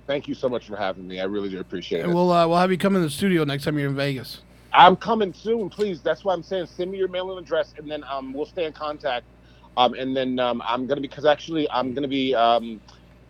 Thank 0.06 0.28
you 0.28 0.34
so 0.34 0.48
much 0.48 0.66
for 0.66 0.76
having 0.76 1.08
me. 1.08 1.20
I 1.20 1.24
really 1.24 1.48
do 1.48 1.60
appreciate 1.60 2.00
it. 2.00 2.04
and 2.04 2.14
we'll 2.14 2.30
uh, 2.30 2.46
we'll 2.46 2.58
have 2.58 2.70
you 2.70 2.78
come 2.78 2.94
in 2.96 3.02
the 3.02 3.10
studio 3.10 3.44
next 3.44 3.64
time 3.64 3.78
you're 3.78 3.88
in 3.88 3.96
Vegas. 3.96 4.42
I'm 4.72 4.96
coming 4.96 5.32
soon, 5.32 5.70
please. 5.70 6.02
That's 6.02 6.24
why 6.24 6.34
I'm 6.34 6.42
saying 6.42 6.66
send 6.66 6.90
me 6.90 6.98
your 6.98 7.08
mailing 7.08 7.38
address, 7.38 7.74
and 7.78 7.90
then 7.90 8.04
um, 8.04 8.32
we'll 8.32 8.46
stay 8.46 8.64
in 8.66 8.72
contact. 8.72 9.24
Um, 9.76 9.94
and 9.94 10.16
then 10.16 10.38
um, 10.38 10.62
I'm 10.66 10.86
gonna 10.86 11.00
be 11.00 11.08
because 11.08 11.24
actually 11.24 11.68
I'm 11.70 11.94
gonna 11.94 12.08
be 12.08 12.34
um, 12.34 12.80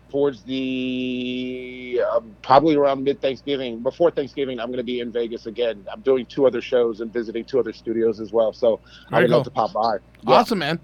towards 0.09 0.43
the 0.43 2.01
uh, 2.11 2.19
probably 2.41 2.75
around 2.75 3.03
mid 3.03 3.21
Thanksgiving, 3.21 3.81
before 3.81 4.11
Thanksgiving. 4.11 4.59
I'm 4.59 4.69
gonna 4.69 4.83
be 4.83 4.99
in 4.99 5.11
Vegas 5.11 5.45
again. 5.45 5.85
I'm 5.91 6.01
doing 6.01 6.25
two 6.25 6.45
other 6.45 6.61
shows 6.61 6.99
and 6.99 7.11
visiting 7.13 7.45
two 7.45 7.59
other 7.59 7.73
studios 7.73 8.19
as 8.19 8.33
well. 8.33 8.51
So 8.51 8.81
I 9.11 9.21
would 9.21 9.29
love 9.29 9.45
to 9.45 9.51
pop 9.51 9.71
by. 9.71 9.97
Yeah. 10.23 10.35
Awesome, 10.35 10.59
man. 10.59 10.79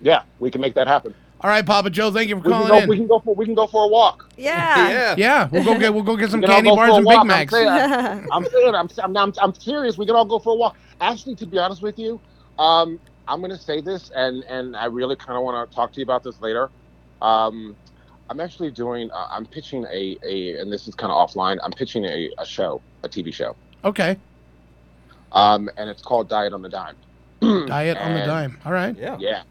Yeah, 0.00 0.22
we 0.38 0.50
can 0.50 0.60
make 0.60 0.74
that 0.74 0.86
happen. 0.86 1.14
All 1.44 1.50
right, 1.50 1.64
Papa 1.64 1.90
Joe, 1.90 2.10
thank 2.10 2.30
you 2.30 2.36
for 2.36 2.42
We 2.42 2.50
calling 2.52 2.68
go, 2.68 2.78
in. 2.78 2.88
we 2.88 2.96
can 2.96 3.06
go 3.06 3.18
for 3.18 3.34
we 3.34 3.44
can 3.44 3.54
go 3.54 3.66
for 3.66 3.84
a 3.84 3.88
walk. 3.88 4.30
Yeah. 4.38 5.14
yeah, 5.18 5.46
we'll 5.52 5.62
go 5.62 5.78
get 5.78 5.92
we'll 5.92 6.02
go 6.02 6.16
get 6.16 6.30
some 6.30 6.40
We 6.40 6.46
can 6.46 6.50
all 6.50 6.56
candy 6.56 6.70
go 6.70 6.76
bars 6.76 6.96
and 6.96 7.04
walk. 7.04 7.20
Big 7.20 7.26
Macs. 7.28 7.52
I'm 7.52 7.66
saying, 7.66 8.28
I'm, 8.32 8.44
saying 8.46 8.74
I'm, 8.74 8.88
I'm, 9.04 9.16
I'm, 9.18 9.32
I'm 9.42 9.54
serious. 9.54 9.98
We 9.98 10.06
can 10.06 10.14
all 10.16 10.24
go 10.24 10.38
for 10.38 10.54
a 10.54 10.56
walk. 10.56 10.78
Actually, 11.02 11.34
to 11.34 11.46
be 11.46 11.58
honest 11.58 11.82
with 11.82 11.98
you, 11.98 12.18
um, 12.58 12.98
I'm 13.28 13.40
going 13.40 13.50
to 13.50 13.58
say 13.58 13.82
this, 13.82 14.10
and 14.16 14.42
and 14.44 14.74
I 14.74 14.86
really 14.86 15.16
kind 15.16 15.36
of 15.36 15.44
want 15.44 15.70
to 15.70 15.76
talk 15.76 15.92
to 15.92 16.00
you 16.00 16.04
about 16.04 16.22
this 16.22 16.40
later. 16.40 16.70
Um, 17.20 17.76
I'm 18.30 18.40
actually 18.40 18.70
doing. 18.70 19.10
Uh, 19.10 19.26
I'm 19.30 19.44
pitching 19.44 19.84
a 19.92 20.16
a, 20.22 20.58
and 20.58 20.72
this 20.72 20.88
is 20.88 20.94
kind 20.94 21.12
of 21.12 21.28
offline. 21.28 21.58
I'm 21.62 21.72
pitching 21.72 22.06
a, 22.06 22.30
a 22.38 22.46
show, 22.46 22.80
a 23.02 23.08
TV 23.10 23.34
show, 23.34 23.54
Okay, 23.84 24.16
um, 25.32 25.68
and 25.76 25.90
it's 25.90 26.00
called 26.00 26.30
Diet 26.30 26.54
on 26.54 26.62
the 26.62 26.70
Dime. 26.70 26.96
diet 27.66 27.98
on 27.98 28.14
the 28.14 28.24
dime. 28.24 28.58
All 28.64 28.72
right. 28.72 28.96
Yeah. 28.96 29.18
Yeah. 29.20 29.42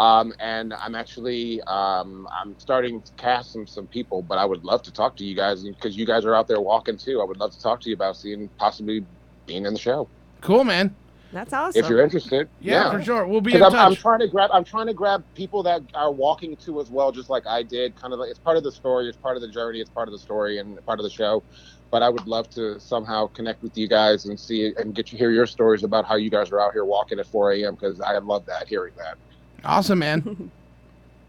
Um, 0.00 0.32
and 0.40 0.72
I'm 0.72 0.94
actually 0.94 1.60
um, 1.62 2.26
I'm 2.32 2.58
starting 2.58 3.02
to 3.02 3.12
cast 3.12 3.52
some 3.52 3.66
some 3.66 3.86
people, 3.86 4.22
but 4.22 4.38
I 4.38 4.44
would 4.44 4.64
love 4.64 4.82
to 4.84 4.92
talk 4.92 5.16
to 5.16 5.24
you 5.24 5.36
guys 5.36 5.62
because 5.62 5.96
you 5.96 6.06
guys 6.06 6.24
are 6.24 6.34
out 6.34 6.48
there 6.48 6.60
walking 6.60 6.96
too. 6.96 7.20
I 7.20 7.24
would 7.24 7.36
love 7.38 7.52
to 7.52 7.60
talk 7.60 7.80
to 7.82 7.88
you 7.90 7.94
about 7.94 8.16
seeing 8.16 8.48
possibly 8.56 9.04
being 9.46 9.66
in 9.66 9.74
the 9.74 9.78
show 9.78 10.08
Cool, 10.40 10.64
man. 10.64 10.94
That's 11.32 11.52
awesome. 11.52 11.84
if 11.84 11.88
you're 11.88 12.02
interested. 12.02 12.48
Yeah, 12.60 12.90
for 12.90 13.02
sure. 13.02 13.24
We'll 13.24 13.40
be 13.40 13.54
in 13.54 13.62
I'm, 13.62 13.74
I'm 13.74 13.94
trying 13.94 14.18
to 14.18 14.26
grab 14.26 14.50
I'm 14.52 14.64
trying 14.64 14.88
to 14.88 14.94
grab 14.94 15.22
people 15.34 15.62
that 15.62 15.82
are 15.94 16.10
walking 16.10 16.56
too 16.56 16.80
as 16.80 16.90
well, 16.90 17.12
just 17.12 17.30
like 17.30 17.46
I 17.46 17.62
did. 17.62 17.94
Kind 17.94 18.12
of 18.12 18.18
like 18.18 18.30
it's 18.30 18.40
part 18.40 18.56
of 18.56 18.64
the 18.64 18.72
story, 18.72 19.08
it's 19.08 19.16
part 19.16 19.36
of 19.36 19.42
the 19.42 19.48
journey, 19.48 19.80
it's 19.80 19.90
part 19.90 20.08
of 20.08 20.12
the 20.12 20.18
story, 20.18 20.58
and 20.58 20.84
part 20.86 20.98
of 20.98 21.04
the 21.04 21.10
show. 21.10 21.44
But 21.92 22.02
I 22.02 22.08
would 22.08 22.26
love 22.26 22.50
to 22.50 22.80
somehow 22.80 23.28
connect 23.28 23.62
with 23.62 23.76
you 23.78 23.86
guys 23.86 24.24
and 24.24 24.38
see 24.38 24.72
and 24.76 24.94
get 24.94 25.06
to 25.08 25.16
hear 25.16 25.30
your 25.30 25.46
stories 25.46 25.84
about 25.84 26.04
how 26.04 26.16
you 26.16 26.30
guys 26.30 26.50
are 26.50 26.60
out 26.60 26.72
here 26.72 26.84
walking 26.84 27.20
at 27.20 27.26
4 27.26 27.52
a.m. 27.52 27.74
because 27.74 28.00
I 28.00 28.18
love 28.18 28.44
that 28.46 28.66
hearing 28.68 28.94
that. 28.96 29.16
Awesome, 29.64 29.98
man. 29.98 30.50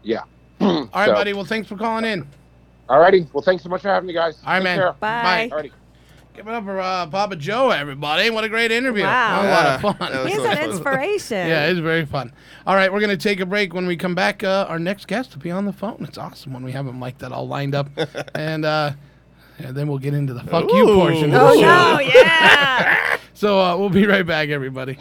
Yeah. 0.04 0.22
All 0.60 0.88
right, 0.92 1.06
So- 1.06 1.12
buddy. 1.14 1.32
Well, 1.32 1.44
thanks 1.44 1.68
for 1.68 1.76
calling 1.76 2.04
in. 2.04 2.26
Alrighty. 2.88 3.28
Well, 3.32 3.44
thanks 3.44 3.62
so 3.62 3.68
much 3.68 3.82
for 3.82 3.88
having 3.88 4.08
me, 4.08 4.12
guys. 4.12 4.36
All 4.44 4.52
right, 4.54 4.58
Take 4.58 4.64
man. 4.64 4.78
care. 4.78 4.92
Bye. 4.94 5.48
Alrighty. 5.52 5.70
Give 6.34 6.48
it 6.48 6.52
up 6.52 6.64
for 6.64 6.80
uh, 6.80 7.06
Papa 7.06 7.36
Joe, 7.36 7.70
everybody. 7.70 8.28
What 8.30 8.42
a 8.42 8.48
great 8.48 8.72
interview. 8.72 9.04
Wow. 9.04 9.42
A 9.42 9.46
lot 9.46 9.66
of 9.66 9.82
Yeah, 9.82 9.92
fun. 9.92 10.26
He's 10.26 10.36
so 10.38 10.44
an 10.46 10.56
fun. 10.56 10.70
inspiration. 10.70 11.46
Yeah, 11.46 11.66
it's 11.66 11.78
very 11.78 12.04
fun. 12.04 12.32
All 12.66 12.74
right, 12.74 12.92
we're 12.92 12.98
going 12.98 13.16
to 13.16 13.22
take 13.22 13.38
a 13.38 13.46
break. 13.46 13.74
When 13.74 13.86
we 13.86 13.96
come 13.96 14.16
back, 14.16 14.42
uh, 14.42 14.66
our 14.68 14.80
next 14.80 15.06
guest 15.06 15.34
will 15.36 15.42
be 15.42 15.52
on 15.52 15.66
the 15.66 15.72
phone. 15.72 15.98
It's 16.00 16.18
awesome 16.18 16.52
when 16.52 16.64
we 16.64 16.72
have 16.72 16.84
him 16.86 16.98
like 16.98 17.18
that 17.18 17.30
all 17.30 17.46
lined 17.46 17.76
up. 17.76 17.88
and, 18.34 18.64
uh, 18.64 18.92
and 19.58 19.76
then 19.76 19.86
we'll 19.86 19.98
get 19.98 20.14
into 20.14 20.34
the 20.34 20.42
fuck 20.42 20.68
you 20.72 20.84
portion 20.86 21.32
of 21.32 21.42
Oh 21.42 21.54
the 21.54 21.60
show. 21.60 21.94
no, 21.94 22.00
yeah. 22.00 23.18
So 23.34 23.60
uh, 23.60 23.76
we'll 23.76 23.88
be 23.90 24.06
right 24.06 24.26
back, 24.26 24.48
everybody. 24.48 24.98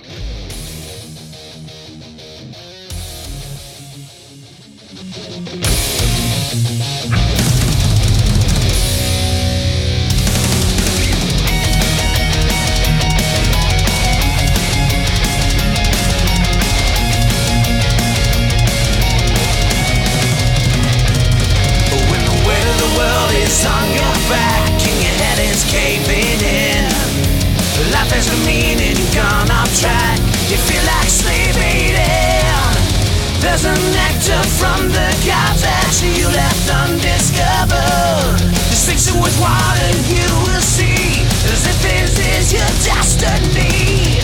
There's 33.62 33.93
nectar 33.93 34.41
from 34.57 34.89
the 34.89 35.09
gods 35.22 35.62
that 35.62 36.01
you 36.01 36.26
left 36.34 36.66
undiscovered. 36.82 38.41
Just 38.74 38.88
mix 38.89 39.07
it 39.07 39.22
with 39.22 39.38
water, 39.39 39.91
you 40.09 40.26
will 40.49 40.62
see 40.62 41.22
as 41.45 41.68
if 41.70 41.78
this 41.84 42.18
is 42.18 42.53
your 42.53 42.66
destiny. 42.82 44.22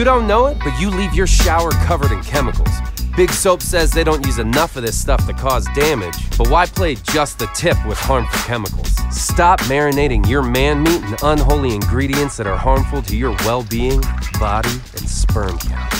You 0.00 0.04
don't 0.04 0.26
know 0.26 0.46
it, 0.46 0.56
but 0.60 0.80
you 0.80 0.88
leave 0.88 1.12
your 1.12 1.26
shower 1.26 1.72
covered 1.84 2.10
in 2.10 2.22
chemicals. 2.22 2.70
Big 3.18 3.28
Soap 3.28 3.60
says 3.60 3.90
they 3.90 4.02
don't 4.02 4.24
use 4.24 4.38
enough 4.38 4.76
of 4.76 4.82
this 4.82 4.98
stuff 4.98 5.26
to 5.26 5.34
cause 5.34 5.66
damage, 5.74 6.16
but 6.38 6.48
why 6.48 6.64
play 6.64 6.94
just 6.94 7.38
the 7.38 7.46
tip 7.54 7.76
with 7.86 7.98
harmful 7.98 8.40
chemicals? 8.46 8.96
Stop 9.14 9.60
marinating 9.64 10.26
your 10.26 10.42
man 10.42 10.82
meat 10.82 11.02
in 11.02 11.16
unholy 11.22 11.74
ingredients 11.74 12.38
that 12.38 12.46
are 12.46 12.56
harmful 12.56 13.02
to 13.02 13.14
your 13.14 13.36
well 13.40 13.62
being, 13.64 14.00
body, 14.38 14.70
and 14.70 15.06
sperm 15.06 15.58
count. 15.58 15.99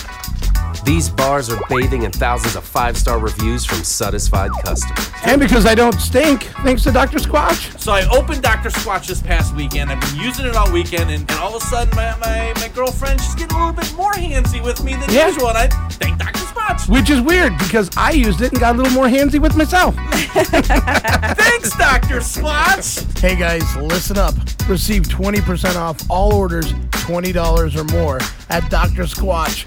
These 0.85 1.11
bars 1.11 1.51
are 1.51 1.61
bathing 1.69 2.03
in 2.03 2.11
thousands 2.11 2.57
of 2.57 2.65
five 2.65 2.97
star 2.97 3.19
reviews 3.19 3.65
from 3.65 3.85
satisfied 3.85 4.51
customers. 4.65 5.11
And 5.25 5.41
because 5.41 5.67
I 5.67 5.75
don't 5.75 6.01
stink, 6.01 6.45
thanks 6.65 6.83
to 6.85 6.91
Dr. 6.91 7.19
Squatch. 7.19 7.79
So 7.79 7.93
I 7.93 8.09
opened 8.09 8.43
Dr. 8.43 8.71
Squatch 8.71 9.07
this 9.07 9.21
past 9.21 9.55
weekend. 9.55 9.91
I've 9.91 10.01
been 10.01 10.17
using 10.21 10.47
it 10.47 10.57
all 10.57 10.71
weekend, 10.73 11.11
and, 11.11 11.31
and 11.31 11.39
all 11.41 11.55
of 11.55 11.63
a 11.63 11.67
sudden, 11.67 11.95
my, 11.95 12.17
my, 12.19 12.53
my 12.57 12.69
girlfriend, 12.75 13.21
she's 13.21 13.35
getting 13.35 13.57
a 13.57 13.67
little 13.67 13.75
bit 13.81 13.93
more 13.95 14.13
handsy 14.13 14.63
with 14.65 14.83
me 14.83 14.95
than 14.95 15.11
Yeah. 15.11 15.29
usual. 15.29 15.49
And 15.51 15.59
I 15.59 15.69
thank 15.91 16.19
Dr. 16.19 16.39
Squatch. 16.41 16.89
Which 16.89 17.11
is 17.11 17.21
weird 17.21 17.57
because 17.59 17.91
I 17.97 18.13
used 18.13 18.41
it 18.41 18.53
and 18.53 18.61
got 18.61 18.75
a 18.75 18.79
little 18.79 18.93
more 18.93 19.07
handsy 19.07 19.39
with 19.39 19.57
myself. 19.57 19.95
Thanks, 19.97 21.77
Dr. 21.77 22.21
Squatch. 22.21 23.19
Hey 23.19 23.37
guys, 23.37 23.77
listen 23.77 24.17
up. 24.19 24.35
Receive 24.69 25.03
20% 25.03 25.77
off 25.77 26.01
all 26.09 26.33
orders 26.35 26.73
$20 26.73 27.77
or 27.77 27.85
more 27.93 28.19
at 28.51 28.69
Dr. 28.71 29.03
Squatch 29.03 29.67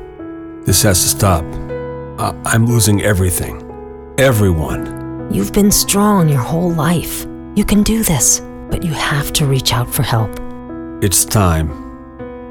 This 0.65 0.83
has 0.83 1.01
to 1.01 1.09
stop. 1.09 1.43
I, 2.19 2.39
I'm 2.45 2.67
losing 2.67 3.01
everything. 3.01 3.55
Everyone. 4.19 5.27
You've 5.33 5.53
been 5.53 5.71
strong 5.71 6.29
your 6.29 6.39
whole 6.39 6.71
life. 6.71 7.25
You 7.55 7.65
can 7.65 7.81
do 7.81 8.03
this, 8.03 8.41
but 8.69 8.83
you 8.83 8.93
have 8.93 9.33
to 9.33 9.45
reach 9.45 9.73
out 9.73 9.89
for 9.89 10.03
help. 10.03 10.29
It's 11.03 11.25
time. 11.25 11.69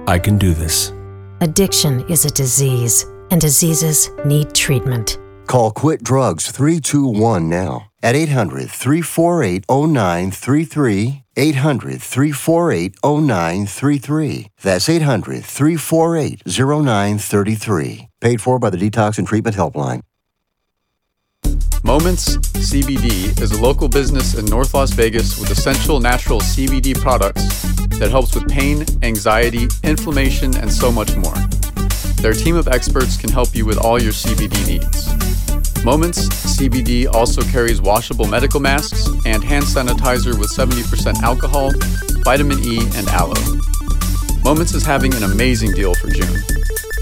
I 0.08 0.18
can 0.18 0.38
do 0.38 0.54
this. 0.54 0.92
Addiction 1.40 2.00
is 2.10 2.24
a 2.24 2.30
disease, 2.30 3.06
and 3.30 3.40
diseases 3.40 4.10
need 4.24 4.54
treatment. 4.54 5.18
Call 5.46 5.70
Quit 5.70 6.02
Drugs 6.02 6.50
321 6.50 7.48
now 7.48 7.90
at 8.02 8.16
800 8.16 8.68
348 8.70 9.64
0933. 9.68 11.22
800 11.40 12.02
348 12.02 12.96
0933. 13.02 14.48
That's 14.60 14.90
800 14.90 15.42
348 15.42 16.42
0933. 16.46 18.08
Paid 18.20 18.42
for 18.42 18.58
by 18.58 18.68
the 18.68 18.76
Detox 18.76 19.16
and 19.16 19.26
Treatment 19.26 19.56
Helpline. 19.56 20.02
Moments 21.82 22.36
CBD 22.36 23.40
is 23.40 23.52
a 23.52 23.62
local 23.62 23.88
business 23.88 24.34
in 24.34 24.44
North 24.44 24.74
Las 24.74 24.90
Vegas 24.90 25.40
with 25.40 25.50
essential 25.50 25.98
natural 25.98 26.40
CBD 26.40 26.94
products 27.00 27.62
that 27.98 28.10
helps 28.10 28.34
with 28.34 28.46
pain, 28.46 28.84
anxiety, 29.02 29.66
inflammation, 29.82 30.54
and 30.58 30.70
so 30.70 30.92
much 30.92 31.16
more. 31.16 31.34
Their 32.22 32.32
team 32.32 32.56
of 32.56 32.68
experts 32.68 33.16
can 33.16 33.30
help 33.30 33.54
you 33.54 33.64
with 33.64 33.78
all 33.78 34.00
your 34.00 34.12
CBD 34.12 34.66
needs. 34.66 35.84
Moments 35.84 36.28
CBD 36.28 37.12
also 37.12 37.42
carries 37.42 37.80
washable 37.80 38.26
medical 38.26 38.60
masks 38.60 39.08
and 39.24 39.42
hand 39.42 39.64
sanitizer 39.64 40.38
with 40.38 40.50
70% 40.50 41.22
alcohol, 41.22 41.72
vitamin 42.22 42.58
E, 42.62 42.80
and 42.96 43.08
aloe. 43.08 43.60
Moments 44.44 44.74
is 44.74 44.84
having 44.84 45.14
an 45.14 45.22
amazing 45.22 45.72
deal 45.72 45.94
for 45.94 46.08
June. 46.08 46.36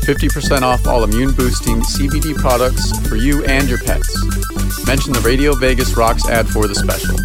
50% 0.05 0.63
off 0.63 0.87
all 0.87 1.05
immune 1.05 1.35
boosting 1.35 1.81
CBD 1.81 2.37
products 2.37 2.97
for 3.09 3.17
you 3.17 3.45
and 3.45 3.69
your 3.69 3.79
pets. 3.79 4.15
Mention 4.87 5.13
the 5.13 5.21
Radio 5.21 5.55
Vegas 5.55 5.97
Rocks 5.97 6.29
ad 6.29 6.49
for 6.49 6.67
the 6.67 6.75
special. 6.75 7.17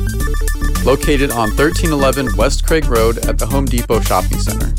Located 0.84 1.32
on 1.32 1.50
1311 1.56 2.36
West 2.36 2.66
Craig 2.66 2.86
Road 2.88 3.20
at 3.20 3.38
the 3.38 3.46
Home 3.46 3.66
Depot 3.66 4.02
Shopping 4.02 4.40
Center. 4.40 4.74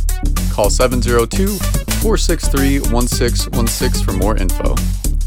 Call 0.55 0.71
702 0.71 1.49
463 1.49 2.79
1616 2.93 4.05
for 4.05 4.13
more 4.13 4.37
info. 4.37 4.77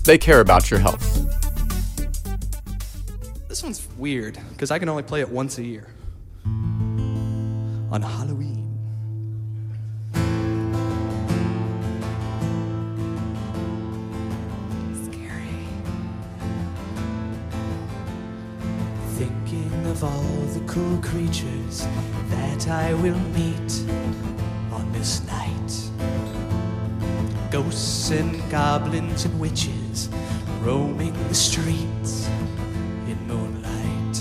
They 0.06 0.18
care 0.18 0.40
about 0.40 0.72
your 0.72 0.80
health. 0.80 1.04
This 3.50 3.62
one's 3.62 3.86
weird 3.98 4.40
because 4.52 4.72
I 4.72 4.80
can 4.80 4.88
only 4.88 5.04
play 5.04 5.20
it 5.20 5.28
once 5.28 5.58
a 5.58 5.64
year. 5.66 5.90
On 6.46 8.02
Halloween. 8.02 8.64
Scary. 15.04 15.68
Thinking 19.18 19.88
of 19.88 20.06
all 20.06 20.46
the 20.54 20.62
cool 20.72 20.98
creatures 21.02 21.86
that 22.30 22.70
I 22.70 22.94
will 22.94 23.20
meet 23.36 23.84
this 24.98 25.22
night. 25.28 25.72
Ghosts 27.52 28.10
and 28.10 28.42
goblins 28.50 29.26
and 29.26 29.40
witches 29.40 30.10
roaming 30.62 31.14
the 31.28 31.36
streets 31.36 32.28
in 33.08 33.18
moonlight. 33.28 34.16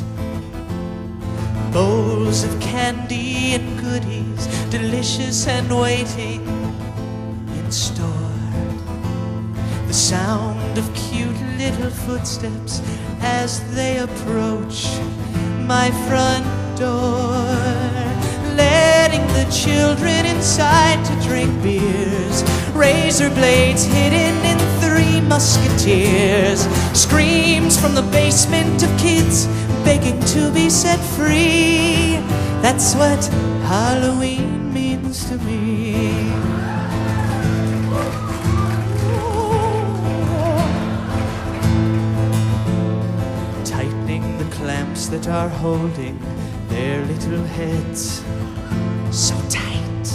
Bowls 1.73 2.45
of 2.45 2.61
candy 2.61 3.55
and 3.55 3.81
goodies, 3.81 4.47
delicious 4.71 5.47
and 5.47 5.69
waiting 5.81 6.43
in 7.59 7.73
store. 7.73 8.39
The 9.87 9.95
sound 9.95 10.77
of 10.77 10.85
cute 10.95 11.41
little 11.57 11.91
footsteps 11.91 12.83
as 13.21 13.51
they 13.75 13.99
approach 13.99 14.87
my 15.67 15.91
front 16.07 16.47
door. 16.79 18.26
The 19.17 19.45
children 19.51 20.27
inside 20.27 21.05
to 21.07 21.29
drink 21.29 21.51
beers. 21.63 22.43
Razor 22.75 23.31
blades 23.31 23.85
hidden 23.85 24.35
in 24.45 24.59
three 24.81 25.21
musketeers. 25.23 26.67
Screams 26.93 27.81
from 27.81 27.95
the 27.95 28.03
basement 28.03 28.83
of 28.83 28.91
kids 28.99 29.47
begging 29.85 30.21
to 30.35 30.51
be 30.53 30.69
set 30.69 31.01
free. 31.17 32.19
That's 32.61 32.95
what 32.95 33.25
Halloween 33.65 34.73
means 34.73 35.25
to 35.29 35.39
me. 35.39 36.33
tightening 43.65 44.39
the 44.39 44.57
clamps 44.57 45.07
that 45.09 45.29
are 45.29 45.49
holding 45.49 46.19
their 46.69 47.05
little 47.07 47.45
heads 47.45 48.23
so 49.17 49.35
tight. 49.49 50.09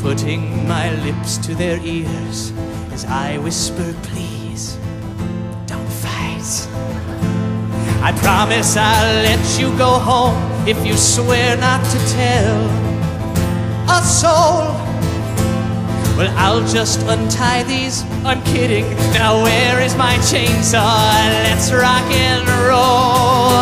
Putting 0.00 0.66
my 0.66 0.90
lips 1.04 1.38
to 1.38 1.54
their 1.54 1.78
ears 1.78 2.52
as 2.90 3.04
I 3.04 3.38
whisper, 3.38 3.94
please 4.02 4.76
don't 5.66 5.88
fight. 5.88 6.68
I 8.02 8.10
promise 8.20 8.76
I'll 8.76 9.22
let 9.22 9.60
you 9.60 9.68
go 9.78 9.90
home 9.98 10.36
if 10.66 10.84
you 10.84 10.96
swear 10.96 11.56
not 11.56 11.84
to 11.92 11.98
tell 12.08 12.56
a 13.88 14.02
soul. 14.02 14.85
Well, 16.16 16.32
I'll 16.38 16.66
just 16.66 17.00
untie 17.02 17.62
these. 17.64 18.02
I'm 18.24 18.42
kidding. 18.42 18.88
Now, 19.12 19.42
where 19.42 19.82
is 19.82 19.94
my 19.96 20.14
chainsaw? 20.30 20.96
Let's 21.44 21.70
rock 21.70 22.10
and 22.10 22.48
roll. 22.66 23.52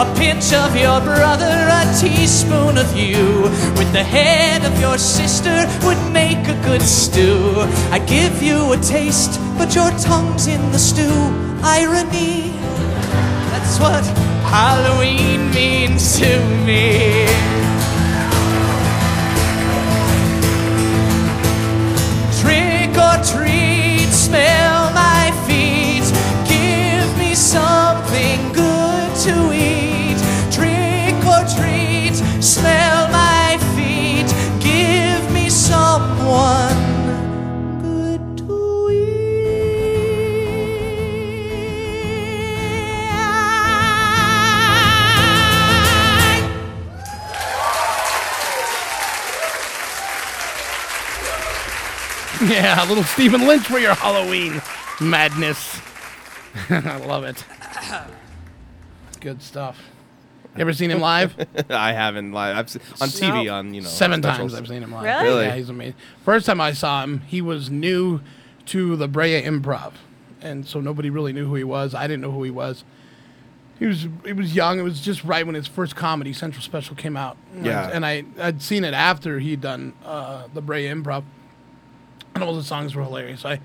A 0.00 0.14
pinch 0.16 0.54
of 0.54 0.74
your 0.74 1.00
brother, 1.02 1.44
a 1.44 1.84
teaspoon 2.00 2.78
of 2.78 2.96
you. 2.96 3.42
With 3.76 3.92
the 3.92 4.02
head 4.02 4.64
of 4.64 4.80
your 4.80 4.96
sister 4.96 5.66
would 5.86 6.00
make 6.10 6.48
a 6.48 6.58
good 6.64 6.80
stew. 6.80 7.52
I 7.92 7.98
give 7.98 8.42
you 8.42 8.72
a 8.72 8.78
taste, 8.78 9.38
but 9.58 9.74
your 9.74 9.90
tongue's 9.98 10.46
in 10.46 10.72
the 10.72 10.78
stew. 10.78 11.14
Irony. 11.62 12.52
That's 13.52 13.78
what 13.78 14.04
Halloween 14.48 15.50
means 15.50 16.18
to 16.18 16.38
me. 16.64 17.63
Smell 24.24 24.90
my 24.92 25.30
feet. 25.46 26.06
Give 26.48 27.08
me 27.18 27.34
something 27.34 28.40
good 28.52 29.10
to 29.26 29.52
eat. 29.52 30.18
Trick 30.50 31.18
or 31.34 31.42
treat, 31.56 32.14
smell 32.42 33.08
my 33.10 33.58
feet. 33.74 34.28
Give 34.60 35.22
me 35.30 35.50
someone 35.50 36.63
Yeah, 52.50 52.84
a 52.84 52.88
little 52.88 53.04
Stephen 53.04 53.46
Lynch 53.46 53.64
for 53.66 53.78
your 53.78 53.94
Halloween 53.94 54.60
madness. 55.00 55.80
I 56.70 56.96
love 56.98 57.24
it. 57.24 57.44
Good 59.20 59.42
stuff. 59.42 59.80
You 60.54 60.60
ever 60.60 60.72
seen 60.72 60.90
him 60.90 61.00
live? 61.00 61.34
I 61.70 61.92
haven't 61.92 62.32
live. 62.32 62.56
I've 62.56 62.70
seen, 62.70 62.82
on 63.00 63.08
TV 63.08 63.52
on 63.52 63.74
you 63.74 63.80
know 63.80 63.88
seven 63.88 64.22
specials. 64.22 64.52
times 64.52 64.62
I've 64.62 64.68
seen 64.68 64.82
him 64.82 64.92
live. 64.92 65.04
Really? 65.04 65.24
Really? 65.24 65.44
Yeah, 65.46 65.56
he's 65.56 65.68
amazing. 65.68 65.94
First 66.24 66.46
time 66.46 66.60
I 66.60 66.72
saw 66.72 67.02
him, 67.02 67.20
he 67.22 67.40
was 67.42 67.70
new 67.70 68.20
to 68.66 68.94
the 68.96 69.08
Brea 69.08 69.42
Improv, 69.42 69.94
and 70.40 70.66
so 70.66 70.80
nobody 70.80 71.10
really 71.10 71.32
knew 71.32 71.46
who 71.46 71.54
he 71.56 71.64
was. 71.64 71.94
I 71.94 72.06
didn't 72.06 72.20
know 72.22 72.30
who 72.30 72.42
he 72.44 72.50
was. 72.50 72.84
He 73.80 73.86
was 73.86 74.06
he 74.24 74.32
was 74.32 74.54
young. 74.54 74.78
It 74.78 74.82
was 74.82 75.00
just 75.00 75.24
right 75.24 75.44
when 75.44 75.56
his 75.56 75.66
first 75.66 75.96
Comedy 75.96 76.32
Central 76.32 76.62
special 76.62 76.94
came 76.94 77.16
out. 77.16 77.36
And 77.56 77.66
I- 77.66 77.70
Yeah. 77.70 77.90
and 77.92 78.06
I 78.06 78.24
I'd 78.40 78.62
seen 78.62 78.84
it 78.84 78.94
after 78.94 79.40
he'd 79.40 79.60
done 79.60 79.94
uh, 80.04 80.46
the 80.54 80.62
Brea 80.62 80.86
Improv, 80.86 81.24
and 82.34 82.42
all 82.44 82.54
the 82.54 82.62
songs 82.64 82.94
were 82.94 83.02
hilarious. 83.02 83.44
I 83.44 83.60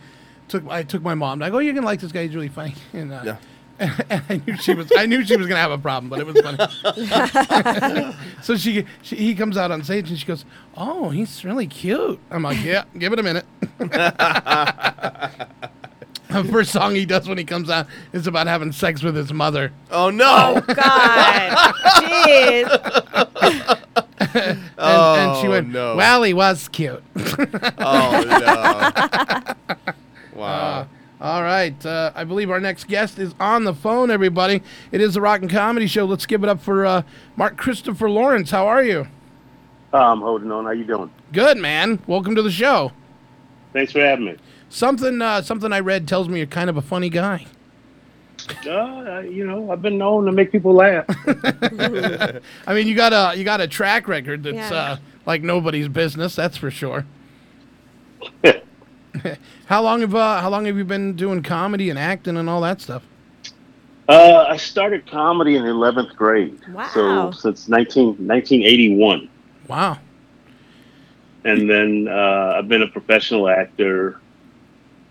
took 0.48 0.68
I 0.68 0.84
took 0.84 1.02
my 1.02 1.16
mom. 1.16 1.42
I 1.44 1.50
go, 1.50 1.60
you're 1.60 1.74
gonna 1.74 1.86
like 1.86 2.00
this 2.02 2.12
guy. 2.12 2.24
He's 2.26 2.36
really 2.36 2.50
funny. 2.50 2.76
And, 2.94 3.12
uh, 3.14 3.22
Yeah. 3.26 3.38
and 4.10 4.24
I 4.30 4.42
knew 4.46 4.58
she 4.58 4.74
was 4.74 4.92
I 4.98 5.06
knew 5.06 5.24
she 5.24 5.38
was 5.38 5.48
gonna 5.48 5.62
have 5.62 5.72
a 5.72 5.78
problem, 5.78 6.10
but 6.10 6.20
it 6.20 6.26
was 6.26 6.42
funny. 6.42 8.14
so 8.42 8.58
she, 8.58 8.84
she 9.02 9.16
he 9.16 9.34
comes 9.36 9.56
out 9.56 9.72
on 9.72 9.84
stage 9.86 10.10
and 10.10 10.20
she 10.20 10.26
goes, 10.26 10.44
"Oh, 10.76 11.12
he's 11.12 11.46
really 11.46 11.66
cute." 11.66 12.20
I'm 12.30 12.44
like, 12.44 12.62
"Yeah, 12.62 12.84
give 12.98 13.14
it 13.14 13.20
a 13.20 13.24
minute." 13.24 13.46
the 16.30 16.44
first 16.52 16.72
song 16.72 16.94
he 16.94 17.06
does 17.06 17.30
when 17.30 17.38
he 17.38 17.46
comes 17.46 17.70
out 17.70 17.88
is 18.12 18.28
about 18.28 18.48
having 18.48 18.74
sex 18.74 19.02
with 19.02 19.16
his 19.16 19.32
mother. 19.32 19.72
Oh 19.92 20.10
no! 20.10 20.56
Oh 20.58 20.74
God. 20.74 21.74
Jeez. 22.04 22.68
and, 24.36 24.60
and 24.78 25.38
she 25.42 25.48
Oh, 25.48 25.50
went, 25.50 25.70
no. 25.70 25.96
"Well, 25.96 26.24
he 26.24 26.34
was 26.34 26.68
cute." 26.70 27.04
Oh 27.80 28.24
no! 28.28 29.76
Wow. 30.36 30.48
Uh, 30.82 30.86
all 31.22 31.42
right. 31.44 31.86
Uh, 31.86 32.12
I 32.16 32.24
believe 32.24 32.50
our 32.50 32.62
next 32.62 32.88
guest 32.88 33.20
is 33.20 33.34
on 33.42 33.66
the 33.66 33.74
phone, 33.74 34.10
everybody. 34.10 34.62
It 34.94 35.02
is 35.02 35.16
the 35.16 35.22
Rock 35.22 35.42
and 35.42 35.50
Comedy 35.50 35.86
Show. 35.86 36.06
Let's 36.06 36.26
give 36.26 36.44
it 36.44 36.50
up 36.50 36.62
for 36.62 36.86
uh, 36.86 37.02
Mark 37.36 37.58
Christopher 37.58 38.10
Lawrence. 38.10 38.52
How 38.52 38.66
are 38.68 38.82
you? 38.82 39.06
I'm 39.92 40.22
holding 40.22 40.50
on. 40.52 40.64
How 40.64 40.72
you 40.72 40.86
doing? 40.86 41.12
Good, 41.34 41.58
man. 41.58 42.00
Welcome 42.08 42.36
to 42.36 42.42
the 42.42 42.52
show. 42.52 42.94
Thanks 43.74 43.92
for 43.92 44.00
having 44.00 44.26
me. 44.26 44.36
Something 44.70 45.22
uh, 45.22 45.42
something 45.42 45.74
I 45.74 45.80
read 45.82 46.08
tells 46.08 46.30
me 46.30 46.38
you're 46.38 46.48
kind 46.48 46.70
of 46.70 46.78
a 46.78 46.82
funny 46.82 47.10
guy. 47.10 47.46
Uh, 48.68 49.22
you 49.22 49.46
know, 49.46 49.72
I've 49.72 49.82
been 49.82 49.98
known 49.98 50.26
to 50.26 50.32
make 50.32 50.52
people 50.52 50.74
laugh. 50.74 51.06
I 52.68 52.74
mean, 52.74 52.88
you 52.88 52.96
got 52.96 53.14
a 53.14 53.38
you 53.38 53.44
got 53.44 53.62
a 53.62 53.68
track 53.68 54.08
record 54.08 54.44
that's 54.44 54.56
Yeah. 54.56 54.74
uh, 54.74 54.98
like 55.26 55.42
nobody's 55.42 55.88
business. 55.88 56.36
That's 56.36 56.58
for 56.58 56.72
sure. 56.72 57.06
how 59.66 59.82
long 59.82 60.02
have 60.02 60.16
uh, 60.16 60.42
how 60.42 60.50
long 60.50 60.66
have 60.66 60.78
you 60.78 60.84
been 60.86 61.16
doing 61.16 61.42
comedy 61.44 61.90
and 61.90 61.98
acting 62.00 62.38
and 62.38 62.50
all 62.50 62.62
that 62.62 62.82
stuff? 62.82 63.04
uh, 64.10 64.46
I 64.50 64.58
started 64.58 65.06
comedy 65.10 65.56
in 65.56 65.64
11th 65.64 66.16
grade. 66.16 66.60
Wow. 66.74 66.90
So 66.94 67.32
since 67.32 67.68
19, 67.70 68.06
1981. 68.28 69.30
Wow. 69.68 70.00
And 71.46 71.70
then 71.70 72.08
uh, 72.10 72.56
I've 72.58 72.68
been 72.68 72.82
a 72.82 72.88
professional 72.88 73.48
actor 73.48 74.20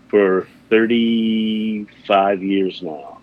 for 0.09 0.47
35 0.69 2.43
years 2.43 2.81
now. 2.81 3.18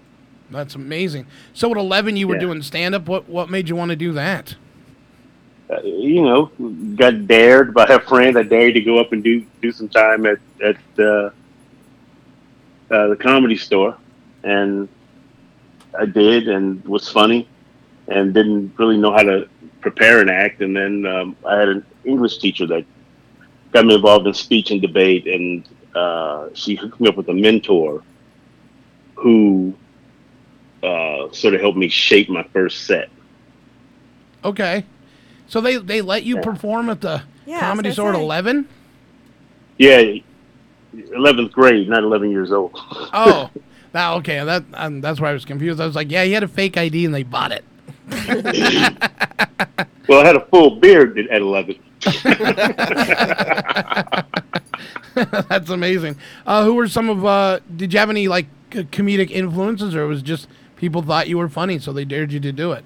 That's 0.50 0.74
amazing. 0.74 1.26
So 1.52 1.70
at 1.70 1.76
11, 1.76 2.16
you 2.16 2.28
were 2.28 2.34
Yeah. 2.34 2.40
doing 2.40 2.62
stand 2.62 2.94
up. 2.94 3.08
What 3.08 3.28
what 3.28 3.50
made 3.50 3.68
you 3.68 3.76
want 3.76 3.90
to 3.90 3.96
do 3.96 4.12
that? 4.12 4.56
Uh, 5.68 5.80
you 5.82 6.22
know, 6.22 6.50
got 6.94 7.26
dared 7.26 7.74
by 7.74 7.84
a 7.86 7.98
friend. 7.98 8.38
I 8.38 8.42
dared 8.42 8.74
to 8.74 8.80
go 8.80 8.98
up 9.00 9.12
and 9.12 9.22
do 9.24 9.44
do 9.60 9.72
some 9.72 9.88
time 9.88 10.24
at 10.26 10.38
at 10.64 10.76
uh, 10.98 11.30
uh, 12.90 13.08
the 13.08 13.16
comedy 13.20 13.56
store, 13.56 13.96
and 14.44 14.88
I 15.98 16.06
did, 16.06 16.48
and 16.48 16.84
was 16.84 17.08
funny, 17.08 17.48
and 18.06 18.32
didn't 18.32 18.74
really 18.78 18.96
know 18.96 19.12
how 19.12 19.22
to 19.22 19.48
prepare 19.80 20.20
an 20.20 20.28
act. 20.28 20.60
And 20.60 20.76
then 20.76 21.04
um, 21.06 21.36
I 21.44 21.58
had 21.58 21.68
an 21.68 21.84
English 22.04 22.38
teacher 22.38 22.66
that 22.68 22.84
got 23.72 23.84
me 23.86 23.96
involved 23.96 24.26
in 24.28 24.34
speech 24.34 24.70
and 24.70 24.80
debate, 24.80 25.26
and 25.26 25.68
uh, 25.96 26.48
she 26.54 26.76
hooked 26.76 27.00
me 27.00 27.08
up 27.08 27.16
with 27.16 27.28
a 27.28 27.34
mentor 27.34 28.02
who 29.16 29.74
uh, 30.86 31.32
sort 31.32 31.54
of 31.54 31.60
helped 31.60 31.78
me 31.78 31.88
shape 31.88 32.28
my 32.28 32.42
first 32.52 32.84
set. 32.84 33.08
Okay. 34.44 34.84
So 35.48 35.60
they 35.60 35.76
they 35.76 36.00
let 36.00 36.24
you 36.24 36.40
perform 36.40 36.88
at 36.90 37.00
the 37.00 37.22
Yeah, 37.44 37.60
comedy 37.60 37.88
gonna 37.88 37.94
store 37.94 38.14
at 38.14 38.20
11? 38.20 38.68
Yeah, 39.78 40.02
eleventh 41.14 41.52
grade, 41.52 41.88
not 41.88 42.02
eleven 42.02 42.30
years 42.30 42.52
old. 42.52 42.72
Oh. 43.12 43.50
Now, 43.94 44.16
okay, 44.16 44.44
that 44.44 44.62
um, 44.74 45.00
that's 45.00 45.20
where 45.22 45.30
I 45.30 45.32
was 45.32 45.46
confused. 45.46 45.80
I 45.80 45.86
was 45.86 45.94
like, 45.94 46.10
yeah, 46.10 46.22
he 46.24 46.32
had 46.32 46.42
a 46.42 46.48
fake 46.48 46.76
ID 46.76 47.06
and 47.06 47.14
they 47.14 47.22
bought 47.22 47.50
it. 47.50 47.64
Well, 50.08 50.20
I 50.20 50.26
had 50.26 50.36
a 50.36 50.44
full 50.46 50.76
beard 50.76 51.18
at 51.18 51.40
eleven. 51.40 51.76
That's 55.14 55.70
amazing. 55.70 56.16
Uh, 56.46 56.64
who 56.64 56.74
were 56.74 56.88
some 56.88 57.08
of? 57.08 57.24
Uh, 57.24 57.60
did 57.74 57.92
you 57.92 57.98
have 57.98 58.10
any 58.10 58.28
like 58.28 58.46
comedic 58.70 59.30
influences, 59.30 59.94
or 59.94 60.02
it 60.02 60.06
was 60.06 60.22
just 60.22 60.48
people 60.76 61.02
thought 61.02 61.28
you 61.28 61.38
were 61.38 61.48
funny, 61.48 61.78
so 61.78 61.92
they 61.92 62.04
dared 62.04 62.32
you 62.32 62.40
to 62.40 62.52
do 62.52 62.72
it? 62.72 62.84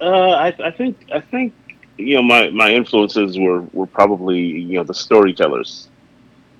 Uh, 0.00 0.30
I, 0.30 0.46
I 0.64 0.70
think 0.70 0.96
I 1.12 1.20
think 1.20 1.52
you 1.96 2.16
know 2.16 2.22
my, 2.22 2.50
my 2.50 2.70
influences 2.70 3.38
were, 3.38 3.62
were 3.72 3.86
probably 3.86 4.40
you 4.40 4.78
know 4.78 4.84
the 4.84 4.94
storytellers, 4.94 5.88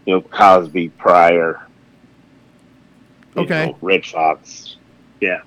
you 0.06 0.14
know 0.14 0.20
Cosby, 0.22 0.90
Pryor, 0.90 1.60
Okay. 3.36 3.66
know, 3.66 3.78
Redd 3.80 4.05
Foxx, 4.05 4.76
yeah. 5.20 5.42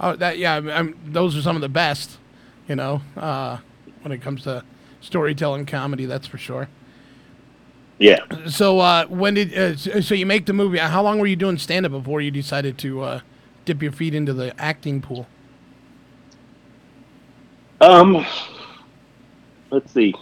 Oh, 0.00 0.16
that 0.16 0.38
yeah. 0.38 0.56
I'm, 0.56 0.68
I'm, 0.68 0.98
those 1.06 1.36
are 1.36 1.42
some 1.42 1.56
of 1.56 1.62
the 1.62 1.68
best. 1.68 2.18
You 2.68 2.76
know, 2.76 3.00
uh, 3.16 3.58
when 4.02 4.12
it 4.12 4.20
comes 4.20 4.42
to 4.42 4.62
storytelling 5.00 5.66
comedy, 5.66 6.04
that's 6.04 6.26
for 6.26 6.38
sure. 6.38 6.68
Yeah. 7.98 8.20
So 8.46 8.78
uh, 8.78 9.06
when 9.06 9.34
did 9.34 9.56
uh, 9.56 9.76
so 9.76 10.00
so 10.00 10.14
you 10.14 10.26
make 10.26 10.46
the 10.46 10.52
movie? 10.52 10.78
How 10.78 11.02
long 11.02 11.18
were 11.18 11.26
you 11.26 11.36
doing 11.36 11.58
stand 11.58 11.86
up 11.86 11.92
before 11.92 12.20
you 12.20 12.30
decided 12.30 12.78
to 12.78 13.00
uh, 13.02 13.20
dip 13.68 13.82
your 13.82 13.92
feet 13.92 14.14
into 14.14 14.32
the 14.32 14.58
acting 14.58 15.02
pool? 15.02 15.26
Um, 17.82 18.24
let's 19.70 19.92
see. 19.92 20.14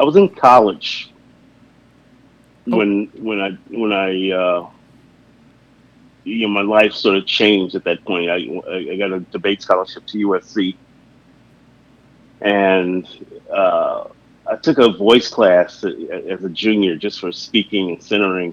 I 0.00 0.02
was 0.02 0.16
in 0.16 0.28
college 0.28 1.12
when 2.64 3.06
when 3.14 3.40
I 3.40 3.50
when 3.70 3.92
I 3.92 4.30
uh, 4.32 4.68
you 6.24 6.40
know 6.40 6.48
my 6.48 6.62
life 6.62 6.92
sort 6.92 7.16
of 7.16 7.24
changed 7.24 7.76
at 7.76 7.84
that 7.84 8.04
point. 8.04 8.28
I 8.28 8.34
I 8.68 8.96
got 8.96 9.12
a 9.12 9.20
debate 9.20 9.62
scholarship 9.62 10.04
to 10.06 10.18
USC, 10.26 10.74
and 12.40 13.08
uh, 13.48 14.08
I 14.44 14.56
took 14.56 14.78
a 14.78 14.92
voice 14.92 15.28
class 15.28 15.84
as 15.84 16.42
a 16.44 16.48
junior 16.48 16.96
just 16.96 17.20
for 17.20 17.30
speaking 17.30 17.90
and 17.90 18.02
centering, 18.02 18.52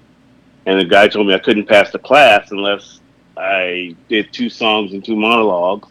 and 0.66 0.78
the 0.78 0.84
guy 0.84 1.08
told 1.08 1.26
me 1.26 1.34
I 1.34 1.40
couldn't 1.40 1.66
pass 1.66 1.90
the 1.90 1.98
class 1.98 2.52
unless 2.52 3.00
I 3.36 3.96
did 4.08 4.32
two 4.32 4.48
songs 4.48 4.92
and 4.92 5.04
two 5.04 5.16
monologues. 5.16 5.88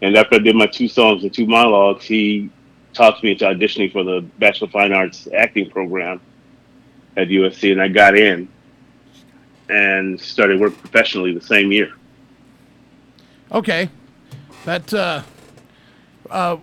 And 0.00 0.16
after 0.16 0.36
I 0.36 0.38
did 0.38 0.54
my 0.54 0.66
two 0.66 0.88
songs 0.88 1.24
and 1.24 1.34
two 1.34 1.46
monologues, 1.46 2.04
he 2.04 2.50
talked 2.92 3.22
me 3.22 3.32
into 3.32 3.44
auditioning 3.44 3.92
for 3.92 4.04
the 4.04 4.20
Bachelor 4.38 4.66
of 4.66 4.72
Fine 4.72 4.92
Arts 4.92 5.28
acting 5.36 5.70
program 5.70 6.20
at 7.16 7.28
USC, 7.28 7.72
and 7.72 7.82
I 7.82 7.88
got 7.88 8.16
in 8.16 8.48
and 9.68 10.20
started 10.20 10.60
working 10.60 10.78
professionally 10.78 11.34
the 11.34 11.40
same 11.40 11.72
year. 11.72 11.92
Okay, 13.52 13.90
that. 14.64 14.92
Uh, 14.94 15.22
uh, 16.30 16.58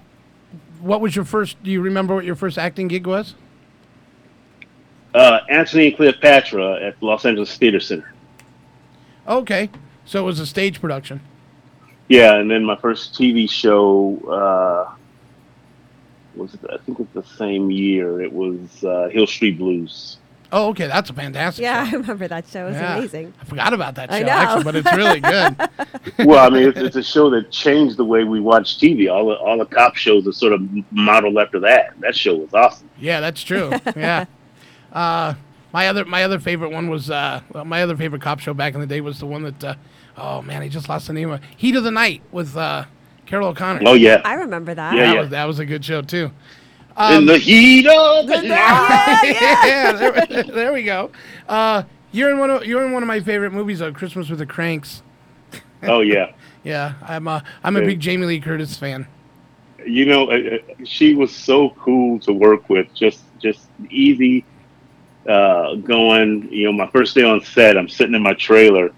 what 0.79 1.01
was 1.01 1.15
your 1.15 1.25
first? 1.25 1.61
Do 1.63 1.71
you 1.71 1.81
remember 1.81 2.15
what 2.15 2.25
your 2.25 2.35
first 2.35 2.57
acting 2.57 2.87
gig 2.87 3.07
was? 3.07 3.35
Uh, 5.13 5.39
Anthony 5.49 5.87
and 5.87 5.95
Cleopatra 5.95 6.85
at 6.85 7.01
Los 7.01 7.25
Angeles 7.25 7.57
Theater 7.57 7.79
Center. 7.79 8.14
Okay, 9.27 9.69
so 10.05 10.19
it 10.19 10.23
was 10.25 10.39
a 10.39 10.45
stage 10.45 10.79
production. 10.79 11.21
Yeah, 12.07 12.35
and 12.35 12.49
then 12.51 12.63
my 12.63 12.75
first 12.75 13.13
TV 13.15 13.49
show 13.49 14.17
uh, 14.29 14.93
was 16.35 16.55
I 16.71 16.77
think 16.77 16.99
it 16.99 17.07
was 17.13 17.25
the 17.25 17.35
same 17.37 17.71
year. 17.71 18.21
It 18.21 18.31
was 18.31 18.83
uh, 18.83 19.09
Hill 19.11 19.25
Street 19.27 19.57
Blues. 19.57 20.17
Oh, 20.51 20.69
okay, 20.69 20.85
that's 20.87 21.09
a 21.09 21.13
fantastic. 21.13 21.63
Yeah, 21.63 21.85
I 21.87 21.91
remember 21.95 22.27
that 22.27 22.47
show. 22.47 22.67
It 22.67 22.69
was 22.69 22.75
Yeah. 22.75 22.97
amazing. 22.97 23.33
I 23.41 23.45
forgot 23.45 23.73
about 23.73 23.95
that 23.95 24.11
show 24.11 24.17
I 24.17 24.21
know. 24.21 24.29
actually, 24.31 24.63
but 24.63 24.75
it's 24.75 24.93
really 24.93 25.19
good. 25.19 25.57
well, 26.27 26.45
I 26.45 26.49
mean, 26.49 26.69
it's, 26.69 26.77
it's 26.79 26.95
a 26.95 27.03
show 27.03 27.31
that 27.31 27.49
changed 27.51 27.97
the 27.97 28.05
way 28.05 28.23
we 28.23 28.39
watch 28.39 28.77
TV. 28.77 29.11
All 29.11 29.25
the 29.25 29.33
all 29.35 29.57
the 29.57 29.65
cop 29.65 29.95
shows 29.95 30.27
are 30.27 30.31
sort 30.31 30.53
of 30.53 30.61
modeled 30.91 31.37
after 31.39 31.59
that. 31.61 31.99
That 31.99 32.15
show 32.15 32.35
was 32.35 32.53
awesome. 32.53 32.89
Yeah, 32.99 33.19
that's 33.21 33.41
true. 33.41 33.71
Yeah. 33.95 34.25
Uh, 34.93 35.33
my 35.75 35.89
other 35.89 36.05
my 36.05 36.23
other 36.23 36.39
favorite 36.39 36.69
one 36.71 36.89
was 36.89 37.09
uh, 37.11 37.41
well, 37.51 37.65
my 37.65 37.83
other 37.83 37.97
favorite 37.97 38.21
cop 38.21 38.39
show 38.39 38.53
back 38.53 38.73
in 38.75 38.79
the 38.79 38.87
day 38.87 39.01
was 39.01 39.19
the 39.19 39.25
one 39.25 39.43
that 39.43 39.61
uh, 39.61 39.75
oh 40.15 40.41
man, 40.41 40.61
I 40.61 40.69
just 40.69 40.87
lost 40.87 41.07
the 41.07 41.11
name 41.13 41.29
of 41.29 41.41
Heat 41.57 41.75
of 41.75 41.83
the 41.83 41.91
Night 41.91 42.21
with 42.31 42.55
uh, 42.55 42.85
Carroll 43.25 43.49
O'Connor. 43.49 43.81
Oh, 43.85 43.93
yeah. 43.93 44.21
I 44.23 44.35
remember 44.35 44.73
that. 44.73 44.95
that 44.95 45.17
was 45.19 45.29
that 45.31 45.43
was 45.43 45.59
a 45.59 45.65
good 45.65 45.83
show 45.83 46.01
too. 46.01 46.31
In 47.11 47.25
the 47.25 47.37
heat 47.37 47.85
of 47.87 48.25
the 48.25 48.41
night. 48.41 49.35
yeah, 49.41 49.91
there, 50.29 50.43
there 50.43 50.71
we 50.71 50.83
go. 50.83 51.11
Uh, 51.45 51.83
you're 52.13 52.31
in 52.31 52.37
one 52.39 52.49
of 52.51 52.65
you're 52.65 52.85
in 52.85 52.93
one 52.93 53.03
of 53.03 53.07
my 53.07 53.19
favorite 53.19 53.51
movies, 53.51 53.81
uh, 53.81 53.91
Christmas 53.91 54.29
with 54.29 54.39
the 54.39 54.45
Cranks. 54.45 55.03
Oh 55.83 55.99
yeah. 55.99 56.31
Yeah, 56.63 56.93
I'm 57.03 57.27
a 57.27 57.43
I'm 57.65 57.75
a 57.75 57.81
Yeah. 57.81 57.85
big 57.87 57.99
Jamie 57.99 58.25
Lee 58.27 58.39
Curtis 58.39 58.77
fan. 58.77 59.07
you 59.85 60.05
know, 60.05 60.31
uh, 60.31 60.35
uh, 60.35 60.57
she 60.85 61.13
was 61.15 61.35
so 61.35 61.71
cool 61.71 62.17
to 62.21 62.31
work 62.31 62.69
with. 62.69 62.87
Just, 62.95 63.21
just 63.39 63.67
easy 63.91 64.45
uh, 65.27 65.75
going. 65.75 66.51
You 66.51 66.65
know, 66.65 66.73
my 66.73 66.87
first 66.87 67.15
day 67.15 67.23
on 67.23 67.41
set, 67.41 67.77
I'm 67.77 67.89
sitting 67.89 68.15
in 68.15 68.21
my 68.21 68.33
trailer, 68.33 68.91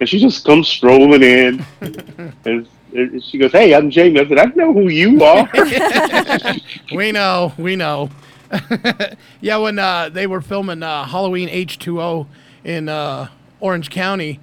and 0.00 0.08
she 0.08 0.18
just 0.18 0.44
comes 0.44 0.68
strolling 0.68 1.22
in, 1.22 1.64
and, 2.44 2.68
and 2.94 3.24
she 3.24 3.38
goes, 3.38 3.52
"Hey, 3.52 3.74
I'm 3.74 3.90
Jamie." 3.90 4.20
I 4.20 4.28
said, 4.28 4.38
"I 4.38 4.44
know 4.56 4.72
who 4.72 4.88
you 4.88 5.22
are." 5.22 5.48
we 6.94 7.12
know, 7.12 7.52
we 7.58 7.76
know. 7.76 8.10
yeah, 9.40 9.56
when 9.56 9.78
uh, 9.78 10.08
they 10.08 10.26
were 10.26 10.40
filming 10.40 10.82
uh, 10.82 11.04
Halloween 11.04 11.48
H2O 11.48 12.26
in 12.64 12.88
uh, 12.88 13.28
Orange 13.60 13.90
County, 13.90 14.40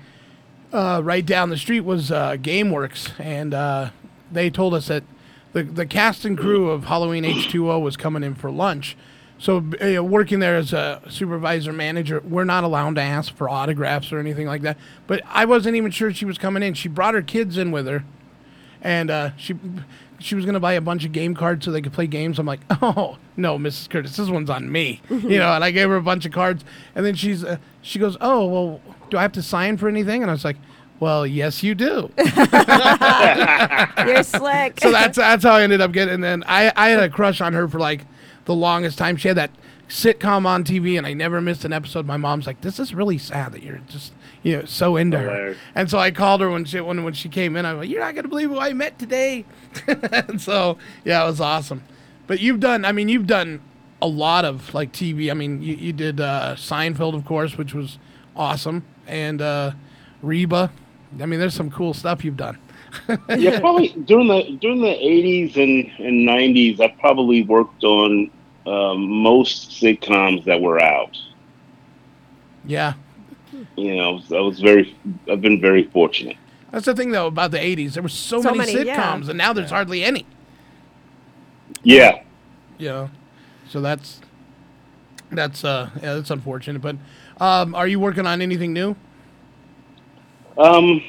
uh, 0.72 1.02
right 1.04 1.26
down 1.26 1.50
the 1.50 1.58
street 1.58 1.82
was 1.82 2.12
uh, 2.12 2.38
GameWorks, 2.38 3.20
and 3.20 3.54
uh, 3.54 3.90
they 4.32 4.50
told 4.50 4.74
us 4.74 4.88
that 4.88 5.04
the 5.54 5.64
the 5.64 5.86
cast 5.86 6.26
and 6.26 6.38
crew 6.38 6.70
of 6.70 6.86
Halloween 6.86 7.24
H2O 7.24 7.82
was 7.82 7.98
coming 7.98 8.24
in 8.24 8.36
for 8.36 8.52
lunch. 8.52 8.96
So, 9.40 9.64
uh, 9.82 10.04
working 10.04 10.40
there 10.40 10.58
as 10.58 10.74
a 10.74 11.02
supervisor 11.10 11.72
manager, 11.72 12.22
we're 12.22 12.44
not 12.44 12.64
allowed 12.64 12.96
to 12.96 13.02
ask 13.02 13.36
for 13.36 13.48
autographs 13.48 14.12
or 14.12 14.20
anything 14.20 14.48
like 14.48 14.64
that. 14.64 14.78
But 15.06 15.22
I 15.28 15.46
wasn't 15.46 15.76
even 15.76 15.92
sure 15.92 16.12
she 16.12 16.26
was 16.26 16.38
coming 16.38 16.64
in. 16.64 16.74
She 16.74 16.90
brought 16.90 17.14
her 17.14 17.22
kids 17.22 17.58
in 17.58 17.72
with 17.72 17.88
her, 17.88 18.04
and 18.82 19.12
uh, 19.12 19.32
she 19.38 19.56
she 20.20 20.34
was 20.34 20.46
gonna 20.46 20.60
buy 20.60 20.74
a 20.74 20.82
bunch 20.82 21.06
of 21.06 21.12
game 21.12 21.36
cards 21.36 21.66
so 21.66 21.72
they 21.72 21.82
could 21.82 21.94
play 21.94 22.08
games. 22.08 22.40
I'm 22.40 22.48
like, 22.48 22.62
oh 22.82 23.18
no, 23.36 23.60
Mrs. 23.60 23.90
Curtis, 23.90 24.18
this 24.18 24.30
one's 24.30 24.50
on 24.50 24.72
me, 24.72 25.02
you 25.10 25.38
know. 25.38 25.54
And 25.54 25.64
I 25.64 25.72
gave 25.72 25.90
her 25.90 25.98
a 25.98 26.02
bunch 26.02 26.26
of 26.26 26.32
cards, 26.32 26.64
and 26.96 27.06
then 27.06 27.16
she's 27.16 27.44
uh, 27.44 27.58
she 27.82 28.00
goes, 28.00 28.18
oh 28.20 28.46
well, 28.48 28.82
do 29.10 29.18
I 29.18 29.22
have 29.22 29.34
to 29.34 29.44
sign 29.44 29.78
for 29.78 29.88
anything? 29.88 30.24
And 30.24 30.32
I 30.32 30.34
was 30.34 30.46
like, 30.46 30.58
well, 31.00 31.28
yes, 31.28 31.62
you 31.62 31.76
do. 31.76 32.12
You're 32.18 32.24
slick. 34.24 34.80
so 34.82 34.92
that's 34.92 35.18
that's 35.18 35.44
how 35.44 35.54
I 35.54 35.62
ended 35.62 35.82
up 35.82 35.92
getting. 35.92 36.16
And 36.16 36.24
then 36.24 36.44
I 36.48 36.72
I 36.76 36.90
had 36.90 37.04
a 37.04 37.10
crush 37.10 37.40
on 37.40 37.54
her 37.54 37.68
for 37.68 37.80
like 37.80 38.02
the 38.48 38.56
longest 38.56 38.98
time. 38.98 39.18
She 39.18 39.28
had 39.28 39.38
that 39.38 39.52
sitcom 39.88 40.46
on 40.46 40.64
TV, 40.64 40.98
and 40.98 41.06
I 41.06 41.14
never 41.14 41.40
missed 41.42 41.64
an 41.66 41.74
episode. 41.74 42.06
My 42.06 42.18
mom's 42.18 42.48
like, 42.48 42.62
"This 42.62 42.80
is 42.80 42.94
really 42.94 43.18
sad 43.18 43.52
that 43.52 43.62
you're 43.62 43.82
just 43.88 44.14
you 44.42 44.58
know 44.58 44.66
so 44.66 44.96
into 44.96 45.20
her." 45.20 45.56
And 45.76 45.90
so 45.90 46.00
I 46.00 46.12
called 46.12 46.42
her 46.42 46.50
when 46.50 46.66
she 46.66 46.80
when 46.80 47.04
when 47.04 47.14
she 47.14 47.30
came 47.30 47.56
in. 47.56 47.66
I 47.66 47.74
was 47.74 47.82
like, 47.82 47.90
"You're 47.90 48.02
not 48.02 48.16
gonna 48.16 48.30
believe 48.30 48.50
who 48.50 48.60
I 48.60 48.74
met 48.74 48.98
today." 48.98 49.46
and 49.88 50.42
so 50.42 50.78
yeah, 51.06 51.24
it 51.24 51.28
was 51.28 51.42
awesome. 51.42 51.84
But 52.26 52.40
you've 52.40 52.60
done. 52.60 52.86
I 52.86 52.92
mean, 52.92 53.10
you've 53.10 53.28
done 53.28 53.62
a 54.02 54.08
lot 54.08 54.46
of 54.46 54.74
like 54.74 54.92
TV. 54.92 55.30
I 55.30 55.34
mean, 55.34 55.62
you 55.62 55.76
you 55.76 55.94
did 55.94 56.20
uh, 56.20 56.56
Seinfeld, 56.56 57.14
of 57.14 57.26
course, 57.26 57.58
which 57.58 57.74
was 57.74 58.00
awesome, 58.36 58.86
and 59.06 59.42
uh, 59.42 59.72
Reba. 60.22 60.72
I 61.22 61.26
mean, 61.26 61.40
there's 61.40 61.54
some 61.54 61.72
cool 61.72 61.94
stuff 61.94 62.26
you've 62.26 62.38
done. 62.38 62.58
yeah, 63.38 63.60
probably 63.60 63.90
during 64.06 64.28
the 64.28 64.58
during 64.62 64.82
the 64.82 65.06
eighties 65.06 65.56
and 65.58 65.90
and 66.00 66.26
nineties, 66.26 66.80
I 66.80 66.88
probably 67.00 67.44
worked 67.44 67.84
on 67.84 68.32
um, 68.68 69.10
most 69.24 69.72
sitcoms 69.72 70.46
that 70.46 70.62
were 70.62 70.82
out. 70.82 71.18
Yeah. 72.66 72.94
You 73.78 73.96
know, 73.96 74.20
so 74.22 74.38
I 74.38 74.42
was 74.42 74.60
very, 74.60 74.98
I've 75.32 75.42
been 75.42 75.62
very 75.62 75.84
fortunate. 75.86 76.38
That's 76.72 76.86
the 76.86 76.96
thing 76.96 77.12
though 77.12 77.28
about 77.28 77.52
the 77.52 77.60
'80s. 77.60 77.94
There 77.94 78.04
were 78.04 78.10
so, 78.10 78.42
So 78.42 78.54
many, 78.54 78.74
many, 78.74 78.86
yeah. 78.86 79.14
sitcoms, 79.14 79.30
and 79.30 79.38
now 79.38 79.54
there's 79.54 79.70
hardly 79.72 80.04
any. 80.04 80.26
Yeah, 81.84 82.24
Yeah. 82.78 83.10
so 83.68 83.82
that's 83.82 84.22
that's 85.32 85.64
uh 85.64 85.90
yeah 86.02 86.16
that's 86.16 86.32
unfortunate. 86.32 86.82
But 86.82 86.98
um, 87.40 87.76
are 87.76 87.88
you 87.88 88.00
working 88.00 88.26
on 88.28 88.42
anything 88.42 88.74
new? 88.74 88.96
um, 90.58 91.02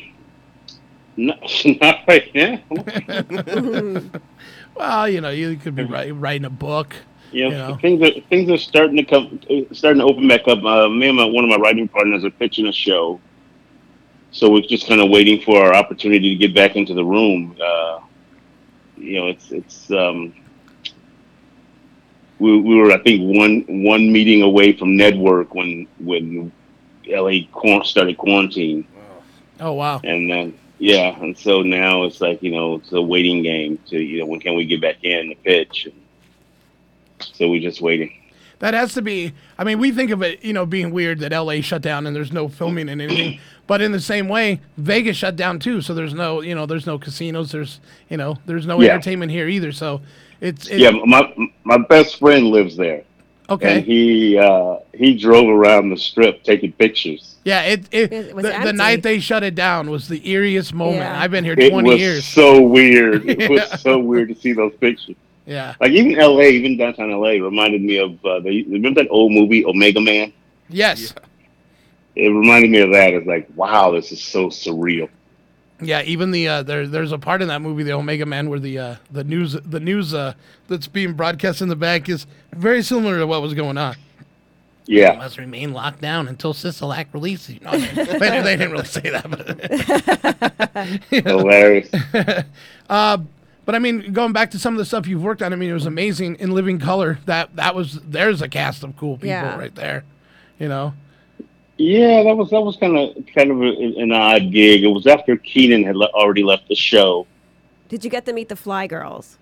not, 1.17 1.41
not 1.81 2.01
right 2.07 2.35
now. 2.35 2.61
Well, 4.77 5.09
you 5.09 5.21
know, 5.21 5.31
you 5.31 5.57
could 5.57 5.75
be 5.75 5.83
write, 5.85 6.15
writing 6.15 6.45
a 6.45 6.51
book. 6.51 6.95
Know, 7.33 7.39
You 7.39 7.51
know. 7.51 7.79
things 7.81 8.03
are 8.03 8.21
things 8.29 8.51
are 8.51 8.57
starting 8.59 8.97
to 8.97 9.05
come, 9.05 9.41
starting 9.73 10.01
to 10.01 10.07
open 10.07 10.27
back 10.29 10.49
up. 10.49 10.63
Uh, 10.65 10.89
me 10.89 11.09
and 11.09 11.17
my, 11.17 11.25
one 11.25 11.45
of 11.45 11.51
my 11.51 11.57
writing 11.57 11.89
partners 11.89 12.25
are 12.25 12.31
pitching 12.31 12.67
a 12.67 12.73
show, 12.73 13.21
so 14.31 14.51
we're 14.51 14.63
just 14.63 14.87
kind 14.89 15.01
of 15.01 15.11
waiting 15.11 15.41
for 15.43 15.63
our 15.63 15.75
opportunity 15.75 16.31
to 16.31 16.37
get 16.37 16.55
back 16.55 16.77
into 16.77 16.95
the 16.95 17.05
room. 17.05 17.57
Uh, 17.63 18.01
you 18.97 19.21
know, 19.21 19.27
it's 19.29 19.51
it's 19.53 19.91
um, 19.91 20.33
we, 22.39 22.61
we 22.61 22.77
were 22.77 22.93
I 22.93 22.99
think 23.03 23.21
one 23.37 23.65
one 23.85 24.11
meeting 24.13 24.43
away 24.43 24.73
from 24.73 24.97
network 24.97 25.55
when 25.55 25.87
when 26.01 26.53
LA 27.07 27.41
quar- 27.53 27.85
started 27.85 28.17
quarantine, 28.19 28.87
Oh 29.61 29.73
wow. 29.73 30.01
and 30.05 30.31
then 30.31 30.59
yeah, 30.79 31.15
and 31.21 31.37
so 31.37 31.63
now 31.63 32.05
it's 32.05 32.21
like 32.21 32.43
you 32.43 32.53
know 32.53 32.77
it's 32.77 32.93
a 32.93 33.03
waiting 33.03 33.43
game 33.43 33.79
to 33.89 33.99
you 34.01 34.21
know 34.21 34.27
when 34.27 34.41
can 34.41 34.55
we 34.55 34.65
get 34.65 34.81
back 34.81 35.03
in 35.05 35.29
the 35.31 35.35
pitch. 35.35 35.89
So 37.21 37.49
we're 37.49 37.61
just 37.61 37.81
waiting. 37.81 38.13
That 38.61 38.75
has 38.75 38.93
to 38.95 39.03
be. 39.03 39.35
I 39.57 39.63
mean, 39.63 39.79
we 39.79 39.93
think 39.93 40.11
of 40.11 40.21
it, 40.23 40.45
you 40.45 40.53
know, 40.53 40.67
being 40.67 40.91
weird 40.91 41.21
that 41.21 41.31
LA 41.33 41.61
shut 41.61 41.81
down 41.81 42.07
and 42.09 42.17
there's 42.17 42.33
no 42.33 42.49
filming 42.49 42.89
and 42.89 43.01
anything. 43.01 43.39
But 43.69 43.81
in 43.83 43.93
the 43.93 44.01
same 44.01 44.29
way, 44.29 44.61
Vegas 44.77 45.17
shut 45.17 45.37
down 45.37 45.61
too. 45.61 45.81
So 45.81 45.95
there's 45.95 46.13
no, 46.15 46.41
you 46.41 46.55
know, 46.57 46.67
there's 46.67 46.87
no 46.87 46.99
casinos. 46.99 47.53
There's, 47.53 47.79
you 48.09 48.17
know, 48.17 48.39
there's 48.47 48.67
no 48.67 48.81
Yeah. 48.81 48.95
entertainment 48.95 49.31
here 49.31 49.47
either. 49.47 49.71
So 49.71 50.01
it's, 50.41 50.67
it, 50.69 50.81
yeah, 50.81 50.91
my 50.91 51.33
my 51.63 51.79
best 51.89 52.19
friend 52.19 52.47
lives 52.47 52.77
there. 52.77 53.05
Okay. 53.51 53.77
And 53.77 53.85
he 53.85 54.37
uh, 54.37 54.79
he 54.93 55.17
drove 55.17 55.49
around 55.49 55.91
the 55.91 55.97
strip 55.97 56.43
taking 56.43 56.73
pictures. 56.73 57.37
yeah. 57.45 57.63
It, 57.63 57.87
it, 57.93 58.13
It 58.13 58.35
was 58.35 58.45
the, 58.45 58.59
the 58.65 58.73
night 58.73 59.03
they 59.05 59.21
shut 59.21 59.43
it 59.45 59.55
down 59.55 59.89
was 59.89 60.09
the 60.09 60.21
eeriest 60.21 60.73
moment. 60.73 60.97
Yeah. 60.99 61.21
I've 61.23 61.31
been 61.31 61.45
here 61.45 61.55
It 61.57 61.71
20 61.71 61.89
was 61.91 62.01
years. 62.01 62.25
so 62.25 62.61
weird. 62.61 63.25
It 63.29 63.39
Yeah. 63.41 63.49
was 63.49 63.81
so 63.81 64.01
weird 64.01 64.29
to 64.31 64.35
see 64.35 64.53
those 64.53 64.75
pictures. 64.81 65.15
Yeah. 65.49 65.75
Like 65.81 65.93
even 65.93 66.19
L.A., 66.19 66.51
even 66.51 66.77
downtown 66.77 67.11
L.A. 67.11 67.41
reminded 67.41 67.81
me 67.81 67.97
of 67.97 68.23
uh, 68.23 68.39
the, 68.41 68.65
remember 68.65 69.03
that 69.03 69.11
old 69.11 69.33
movie 69.33 69.65
Omega 69.65 69.99
Man. 70.01 70.31
Yes. 70.69 71.15
It 72.15 72.29
reminded 72.29 72.71
me 72.71 72.81
of 72.81 72.91
that. 72.91 73.15
It's 73.15 73.27
like 73.27 73.49
wow, 73.57 73.93
this 73.93 74.13
is 74.13 74.23
so 74.23 74.49
surreal. 74.49 75.09
Yeah, 75.81 76.03
even 76.03 76.33
the 76.33 76.49
uh, 76.49 76.63
there 76.65 76.87
there's 76.87 77.13
a 77.13 77.19
part 77.19 77.41
in 77.41 77.49
that 77.49 77.63
movie, 77.63 77.83
the 77.83 77.93
Omega 77.93 78.27
Man, 78.27 78.51
where 78.51 78.59
the 78.59 78.79
uh, 78.79 78.97
the 79.11 79.25
news 79.25 79.53
the 79.53 79.81
news 79.81 80.13
uh, 80.13 80.35
that's 80.69 80.87
being 80.87 81.15
broadcast 81.15 81.63
in 81.63 81.69
the 81.69 81.77
back 81.77 82.11
is 82.11 82.27
very 82.53 82.83
similar 82.83 83.17
to 83.19 83.27
what 83.27 83.41
was 83.41 83.55
going 83.55 83.79
on. 83.79 83.97
Yeah. 84.85 85.17
must 85.17 85.39
remain 85.39 85.73
locked 85.73 86.01
down 86.01 86.29
until 86.29 86.55
Sisolak 86.55 87.07
releases 87.13 87.57
you. 87.57 87.61
No, 87.61 87.73
they, 87.73 88.05
they 88.05 88.57
didn't 88.57 88.73
really 88.73 88.85
say 88.87 89.03
that, 89.03 89.31
but. 89.31 90.99
Hilarious. 91.27 91.91
uh, 92.89 93.19
but 93.69 93.75
I 93.75 93.81
mean, 93.81 94.15
going 94.15 94.33
back 94.33 94.51
to 94.53 94.59
some 94.59 94.73
of 94.73 94.79
the 94.79 94.87
stuff 94.87 95.07
you've 95.07 95.23
worked 95.23 95.43
on, 95.43 95.53
I 95.53 95.57
mean, 95.57 95.69
it 95.69 95.75
was 95.75 95.85
amazing 95.85 96.37
in 96.37 96.53
Living 96.53 96.79
Color. 96.79 97.19
That 97.27 97.55
that 97.57 97.75
was 97.75 98.01
there's 98.01 98.41
a 98.41 98.49
cast 98.49 98.83
of 98.83 98.97
cool 98.97 99.17
people 99.17 99.29
Yeah. 99.29 99.59
right 99.59 99.75
there. 99.75 100.05
You 100.59 100.69
know. 100.69 100.95
Yeah, 101.77 102.23
that 102.23 102.35
was 102.35 102.49
that 102.49 102.63
was 102.63 102.79
kind 102.79 102.97
of 102.97 103.15
kind 103.35 103.51
of 103.51 103.61
a, 103.61 103.69
an 104.01 104.11
odd 104.11 104.53
gig. 104.53 104.85
It 104.85 104.87
was 104.87 105.07
after 105.07 105.37
Keenen 105.37 105.85
had 105.85 105.97
le- 105.97 106.09
already 106.15 106.43
left 106.43 106.67
the 106.69 106.75
show. 106.75 107.27
Did 107.91 108.05
you 108.05 108.11
get 108.11 108.25
to 108.25 108.33
meet 108.33 108.49
the 108.49 108.57
Fly 108.57 108.87
Girls? 108.87 109.37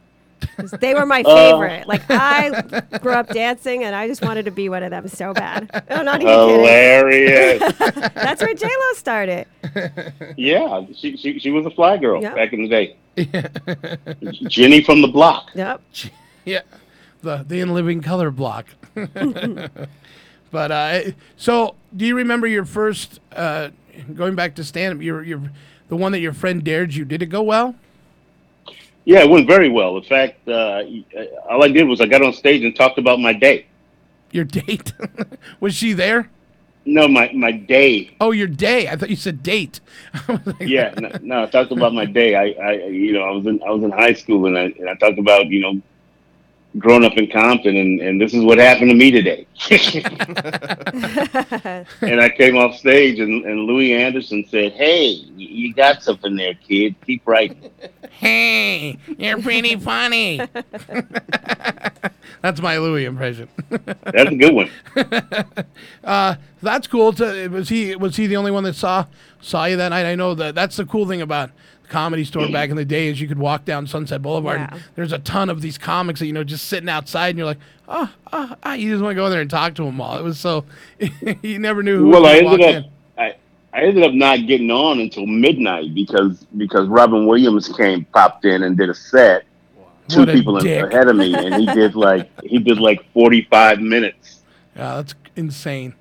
'Cause 0.57 0.71
They 0.81 0.95
were 0.95 1.07
my 1.07 1.23
Uh. 1.23 1.35
favorite. 1.53 1.87
like 1.89 2.03
I 2.11 2.51
grew 3.01 3.13
up 3.13 3.29
dancing, 3.29 3.85
and 3.85 3.95
I 3.95 4.07
just 4.07 4.23
wanted 4.23 4.45
to 4.45 4.51
be 4.51 4.69
one 4.69 4.83
of 4.83 4.91
them 4.91 5.09
so 5.09 5.33
bad. 5.33 5.71
I'm 5.91 6.05
not 6.11 6.21
even 6.21 6.33
Hilarious. 6.33 7.63
kidding. 7.79 8.01
That's 8.15 8.43
where 8.43 8.55
J 8.55 8.67
Lo 8.67 8.93
started. 8.95 9.47
Yeah, 10.37 10.85
she, 10.95 11.17
she 11.17 11.39
she 11.39 11.51
was 11.51 11.65
a 11.67 11.71
fly 11.71 11.97
girl 11.97 12.21
Yep. 12.23 12.35
back 12.35 12.53
in 12.53 12.63
the 12.63 12.69
day. 12.69 12.97
Jenny 14.49 14.83
from 14.83 15.01
the 15.03 15.09
block. 15.09 15.51
Yep. 15.55 15.81
Yeah, 16.45 16.61
the 17.23 17.45
the 17.47 17.61
in 17.61 17.73
living 17.75 18.01
color 18.03 18.31
block. 18.31 18.67
but 20.51 20.71
uh, 20.71 21.01
so, 21.37 21.75
do 21.97 22.07
you 22.07 22.17
remember 22.17 22.47
your 22.47 22.65
first 22.65 23.21
uh, 23.33 23.71
going 24.15 24.35
back 24.35 24.55
to 24.57 24.65
stand 24.65 24.95
up? 24.99 25.03
Your 25.03 25.23
your 25.23 25.51
the 25.89 25.97
one 25.97 26.13
that 26.13 26.21
your 26.21 26.33
friend 26.33 26.63
dared 26.63 26.95
you. 26.95 27.05
Did 27.05 27.23
it 27.23 27.27
go 27.27 27.43
well? 27.43 27.75
Yeah, 29.07 29.21
it 29.21 29.31
went 29.31 29.47
very 29.47 29.69
well. 29.69 29.97
In 29.97 30.03
fact, 30.03 30.49
uh, 30.49 30.83
all 31.49 31.63
I 31.63 31.69
did 31.69 31.85
was 31.85 32.01
I 32.01 32.07
got 32.07 32.23
on 32.23 32.33
stage 32.33 32.65
and 32.65 32.75
talked 32.75 32.99
about 32.99 33.21
my 33.21 33.33
day. 33.33 33.67
Your 34.33 34.45
date 34.45 34.93
was 35.61 35.75
she 35.77 35.93
there? 35.93 36.29
No, 36.85 37.07
my 37.07 37.31
my 37.33 37.53
day. 37.53 38.17
Oh, 38.21 38.33
your 38.33 38.49
day. 38.49 38.89
I 38.89 38.97
thought 38.97 39.09
you 39.09 39.17
said 39.17 39.43
date. 39.43 39.81
Yeah, 40.61 40.93
no, 40.99 41.11
no, 41.23 41.43
I 41.45 41.47
talked 41.47 41.71
about 41.71 41.95
my 41.95 42.05
day. 42.05 42.35
I, 42.35 42.47
I, 42.61 42.73
you 42.87 43.13
know, 43.13 43.23
I 43.23 43.31
was 43.31 43.47
in 43.47 43.63
I 43.63 43.71
was 43.71 43.85
in 43.85 43.93
high 43.93 44.13
school 44.13 44.47
and 44.47 44.59
I 44.59 44.65
and 44.79 44.91
I 44.91 44.95
talked 44.97 45.19
about 45.21 45.47
you 45.47 45.61
know, 45.61 45.81
growing 46.79 47.05
up 47.05 47.17
in 47.17 47.31
Compton 47.31 47.77
and 47.77 48.01
and 48.01 48.21
this 48.21 48.35
is 48.35 48.45
what 48.45 48.59
happened 48.59 48.91
to 48.91 48.97
me 48.97 49.11
today. 49.11 49.47
and 52.03 52.21
I 52.21 52.29
came 52.29 52.57
off 52.57 52.77
stage 52.77 53.19
and, 53.19 53.45
and 53.45 53.61
Louie 53.61 53.95
Anderson 53.95 54.45
said, 54.49 54.73
"Hey, 54.73 55.07
you 55.07 55.49
you 55.49 55.75
got 55.75 56.03
something 56.03 56.37
there, 56.37 56.55
kid. 56.55 56.95
Keep 57.07 57.27
writing." 57.27 57.71
Hey, 58.11 58.99
you're 59.19 59.41
pretty 59.41 59.77
funny. 59.77 60.41
That's 62.43 62.61
my 62.61 62.79
Louie 62.79 63.05
impression. 63.05 63.49
That's 63.71 64.31
a 64.31 64.37
good 64.37 64.55
one. 64.55 64.71
uh, 66.05 66.37
that's 66.63 66.87
cool. 66.87 67.13
To, 67.15 67.49
was 67.49 67.69
he 67.69 67.97
was 67.97 68.17
he 68.17 68.27
the 68.27 68.37
only 68.37 68.51
one 68.51 68.65
that 68.65 68.75
saw 68.75 69.07
saw 69.41 69.65
you 69.65 69.77
that 69.77 69.89
night? 69.89 70.07
I 70.07 70.15
know 70.15 70.35
that 70.35 70.55
that's 70.55 70.77
the 70.77 70.85
cool 70.85 71.07
thing 71.07 71.21
about 71.21 71.51
the 71.76 71.76
comedy 71.89 72.25
store 72.25 72.49
back 72.49 72.71
in 72.71 72.77
the 72.77 72.85
day 72.85 73.09
is 73.09 73.21
you 73.21 73.29
could 73.29 73.39
walk 73.39 73.65
down 73.65 73.87
Sunset 73.87 74.23
Boulevard. 74.23 74.59
Yeah. 74.61 74.69
And 74.73 74.83
there's 74.95 75.13
a 75.13 75.19
ton 75.19 75.51
of 75.51 75.61
these 75.61 75.79
comics 75.79 76.21
that 76.21 76.27
you 76.27 76.33
know 76.33 76.45
just 76.45 76.67
sitting 76.67 76.89
outside, 76.89 77.31
and 77.31 77.39
you're 77.39 77.47
like, 77.47 77.59
oh, 77.89 78.13
oh, 78.33 78.55
ah, 78.63 78.75
you 78.75 78.91
just 78.91 79.03
want 79.03 79.13
to 79.13 79.17
go 79.17 79.31
there 79.31 79.41
and 79.41 79.51
talk 79.51 79.75
to 79.77 79.85
them 79.85 80.01
all. 80.01 80.19
It 80.19 80.23
was 80.23 80.39
so 80.39 80.65
you 81.43 81.59
never 81.59 81.83
knew 81.83 81.99
who 81.99 82.09
well, 82.09 82.23
was 82.23 82.31
I 82.33 82.41
gonna 82.41 82.53
ended 82.53 82.61
walk 82.61 82.69
up 82.69 82.85
in. 82.85 82.91
I, 83.19 83.79
I 83.79 83.83
ended 83.87 84.05
up 84.05 84.13
not 84.13 84.47
getting 84.47 84.71
on 84.71 85.01
until 85.01 85.27
midnight 85.27 85.95
because 85.95 86.45
because 86.57 86.89
Robin 86.89 87.27
Williams 87.27 87.69
came 87.69 88.05
popped 88.07 88.45
in 88.45 88.63
and 88.63 88.77
did 88.77 88.89
a 88.91 88.95
set. 88.95 89.45
Two 90.09 90.21
What 90.21 90.29
a 90.29 90.33
people 90.33 90.57
in, 90.59 90.65
dick. 90.65 90.85
ahead 90.85 91.09
of 91.09 91.17
me, 91.17 91.35
and 91.35 91.55
he 91.57 91.67
did 91.67 91.95
like 91.97 92.31
he 92.45 92.59
did 92.59 92.79
like 92.79 93.05
forty 93.13 93.43
five 93.51 93.81
minutes. 93.81 94.41
Yeah, 94.77 94.97
that's 94.97 95.15
insane. 95.35 95.95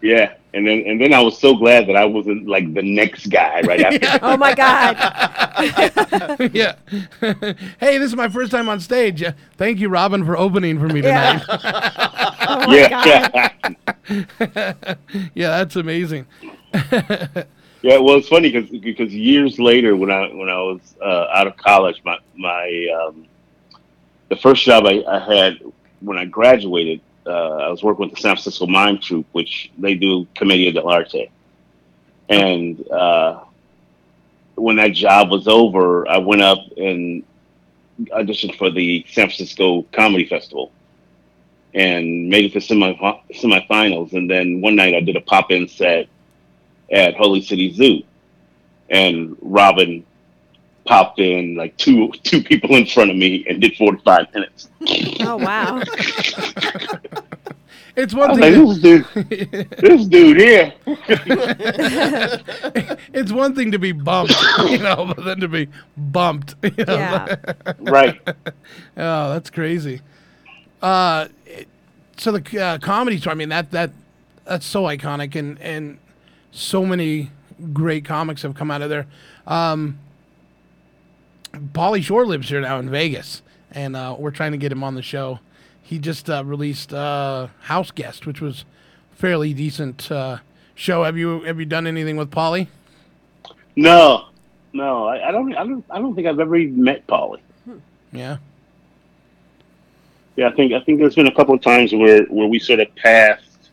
Yeah, 0.00 0.34
and 0.58 0.66
then 0.66 0.82
and 0.86 1.00
then 1.00 1.14
I 1.14 1.20
was 1.20 1.38
so 1.38 1.54
glad 1.54 1.86
that 1.86 1.94
I 1.94 2.04
wasn't 2.04 2.48
like 2.48 2.74
the 2.74 2.82
next 2.82 3.26
guy 3.26 3.60
right 3.60 3.80
after. 3.80 4.18
Oh 4.26 4.36
my 4.36 4.54
God. 4.54 4.96
yeah. 6.52 6.74
hey, 7.78 7.98
this 7.98 8.08
is 8.08 8.16
my 8.16 8.28
first 8.28 8.50
time 8.50 8.68
on 8.68 8.80
stage. 8.80 9.22
Uh, 9.22 9.32
Thank 9.56 9.78
you, 9.78 9.88
Robin, 9.88 10.24
for 10.24 10.36
opening 10.36 10.80
for 10.80 10.88
me 10.88 11.00
tonight. 11.00 11.44
Oh 11.48 12.66
my 12.66 12.76
yeah, 12.76 13.48
yeah, 15.34 15.58
that's 15.58 15.76
amazing. 15.76 16.26
Yeah, 17.82 17.98
well, 17.98 18.16
it's 18.16 18.28
funny 18.28 18.50
because 18.50 18.68
because 18.80 19.14
years 19.14 19.60
later, 19.60 19.94
when 19.94 20.10
I 20.10 20.34
when 20.34 20.48
I 20.48 20.60
was 20.60 20.80
uh, 21.00 21.26
out 21.32 21.46
of 21.46 21.56
college, 21.56 22.02
my 22.04 22.18
my 22.36 22.88
um, 23.00 23.26
the 24.28 24.36
first 24.36 24.64
job 24.64 24.86
I, 24.86 25.04
I 25.08 25.18
had 25.34 25.60
when 26.00 26.18
I 26.18 26.24
graduated, 26.24 27.00
uh, 27.28 27.66
I 27.66 27.68
was 27.68 27.82
working 27.82 28.06
with 28.06 28.14
the 28.14 28.20
San 28.20 28.34
Francisco 28.34 28.66
Mime 28.66 28.98
Troupe, 28.98 29.26
which 29.32 29.70
they 29.78 29.94
do 29.94 30.26
Commedia 30.34 30.72
dell'arte, 30.72 31.30
and 32.28 32.88
uh, 32.90 33.40
when 34.54 34.76
that 34.76 34.92
job 34.92 35.30
was 35.30 35.46
over, 35.46 36.08
I 36.08 36.18
went 36.18 36.42
up 36.42 36.58
and 36.76 37.22
auditioned 38.06 38.56
for 38.56 38.70
the 38.70 39.04
San 39.08 39.26
Francisco 39.26 39.82
Comedy 39.92 40.26
Festival, 40.26 40.72
and 41.74 42.28
made 42.28 42.46
it 42.46 42.52
to 42.54 42.60
semi 42.60 42.92
semifinals. 43.32 44.12
And 44.12 44.30
then 44.30 44.60
one 44.60 44.76
night, 44.76 44.94
I 44.94 45.00
did 45.00 45.16
a 45.16 45.20
pop 45.20 45.50
in 45.50 45.68
set 45.68 46.08
at 46.90 47.14
Holy 47.16 47.42
City 47.42 47.72
Zoo, 47.72 48.02
and 48.88 49.36
Robin 49.40 50.04
popped 50.88 51.20
in 51.20 51.54
like 51.54 51.76
two 51.76 52.10
two 52.24 52.42
people 52.42 52.74
in 52.74 52.86
front 52.86 53.10
of 53.10 53.16
me 53.16 53.44
and 53.48 53.60
did 53.60 53.76
forty 53.76 54.00
five 54.02 54.26
minutes. 54.34 54.68
Oh 55.20 55.36
wow. 55.36 55.82
It's 57.98 58.14
one 58.14 58.30
was 58.30 58.38
thing. 58.38 58.54
like, 58.54 58.80
this 58.80 59.26
dude, 59.28 59.70
this 59.70 60.06
dude 60.06 60.36
here. 60.36 60.72
it's 63.12 63.32
one 63.32 63.56
thing 63.56 63.72
to 63.72 63.78
be 63.80 63.90
bumped, 63.90 64.36
you 64.70 64.78
know, 64.78 65.04
but 65.16 65.24
then 65.24 65.40
to 65.40 65.48
be 65.48 65.66
bumped. 65.96 66.54
You 66.62 66.84
know? 66.84 66.94
Yeah. 66.94 67.34
Right. 67.80 68.20
oh, 68.96 69.32
that's 69.32 69.50
crazy. 69.50 70.00
Uh, 70.80 71.26
so 72.18 72.30
the 72.30 72.62
uh, 72.62 72.78
comedy 72.78 73.18
store. 73.18 73.32
I 73.32 73.34
mean, 73.34 73.48
that 73.48 73.72
that 73.72 73.90
that's 74.44 74.64
so 74.64 74.84
iconic, 74.84 75.34
and 75.34 75.60
and 75.60 75.98
so 76.52 76.86
many 76.86 77.32
great 77.72 78.04
comics 78.04 78.42
have 78.42 78.54
come 78.54 78.70
out 78.70 78.82
of 78.82 78.90
there. 78.90 79.08
Um, 79.44 79.98
Pauly 81.52 82.02
Shore 82.02 82.26
lives 82.26 82.48
here 82.48 82.60
now 82.60 82.78
in 82.78 82.90
Vegas, 82.90 83.42
and 83.70 83.96
uh, 83.96 84.16
we're 84.18 84.30
trying 84.30 84.52
to 84.52 84.58
get 84.58 84.72
him 84.72 84.84
on 84.84 84.94
the 84.94 85.02
show. 85.02 85.40
He 85.82 85.98
just 85.98 86.28
uh, 86.28 86.44
released 86.44 86.92
uh, 86.92 87.48
House 87.62 87.90
Guest, 87.90 88.26
which 88.26 88.40
was 88.40 88.64
fairly 89.12 89.54
decent 89.54 90.10
uh, 90.10 90.38
show. 90.74 91.04
Have 91.04 91.16
you 91.16 91.42
have 91.42 91.58
you 91.58 91.66
done 91.66 91.86
anything 91.86 92.16
with 92.16 92.30
Pauly? 92.30 92.68
No, 93.76 94.26
no, 94.72 95.06
I, 95.06 95.28
I 95.28 95.32
don't. 95.32 95.54
I 95.54 95.64
don't. 95.64 95.84
I 95.90 95.98
don't 95.98 96.14
think 96.14 96.26
I've 96.26 96.40
ever 96.40 96.56
even 96.56 96.82
met 96.82 97.06
Pauly. 97.06 97.40
Yeah. 98.12 98.38
Yeah, 100.36 100.48
I 100.48 100.52
think 100.52 100.72
I 100.72 100.80
think 100.80 101.00
there's 101.00 101.14
been 101.14 101.26
a 101.26 101.34
couple 101.34 101.54
of 101.54 101.62
times 101.62 101.92
where 101.92 102.24
where 102.26 102.46
we 102.46 102.58
sort 102.58 102.80
of 102.80 102.94
passed. 102.94 103.70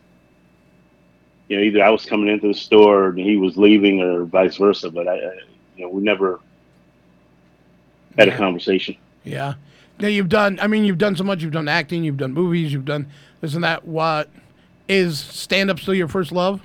You 1.48 1.56
know, 1.56 1.62
either 1.62 1.84
I 1.84 1.90
was 1.90 2.04
coming 2.04 2.28
into 2.28 2.48
the 2.48 2.54
store 2.54 3.10
and 3.10 3.18
he 3.18 3.36
was 3.36 3.56
leaving, 3.56 4.00
or 4.00 4.24
vice 4.24 4.56
versa. 4.56 4.90
But 4.90 5.06
I, 5.06 5.14
I 5.14 5.32
you 5.76 5.84
know, 5.84 5.90
we 5.90 6.02
never 6.02 6.40
had 8.18 8.28
a 8.28 8.36
conversation. 8.36 8.96
Yeah. 9.24 9.54
Now 9.98 10.08
you've 10.08 10.28
done. 10.28 10.58
I 10.60 10.66
mean, 10.66 10.84
you've 10.84 10.98
done 10.98 11.16
so 11.16 11.24
much. 11.24 11.42
You've 11.42 11.52
done 11.52 11.68
acting. 11.68 12.04
You've 12.04 12.18
done 12.18 12.32
movies. 12.32 12.72
You've 12.72 12.84
done 12.84 13.06
this 13.40 13.54
and 13.54 13.64
that. 13.64 13.86
What 13.86 14.28
is 14.88 15.18
stand 15.18 15.70
up 15.70 15.80
still 15.80 15.94
your 15.94 16.08
first 16.08 16.32
love? 16.32 16.60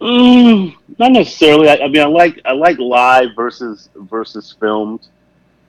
Mm, 0.00 0.76
not 0.98 1.12
necessarily. 1.12 1.68
I, 1.68 1.76
I 1.76 1.88
mean, 1.88 2.02
I 2.02 2.06
like 2.06 2.40
I 2.44 2.52
like 2.52 2.78
live 2.78 3.30
versus 3.34 3.88
versus 3.96 4.54
filmed, 4.60 5.08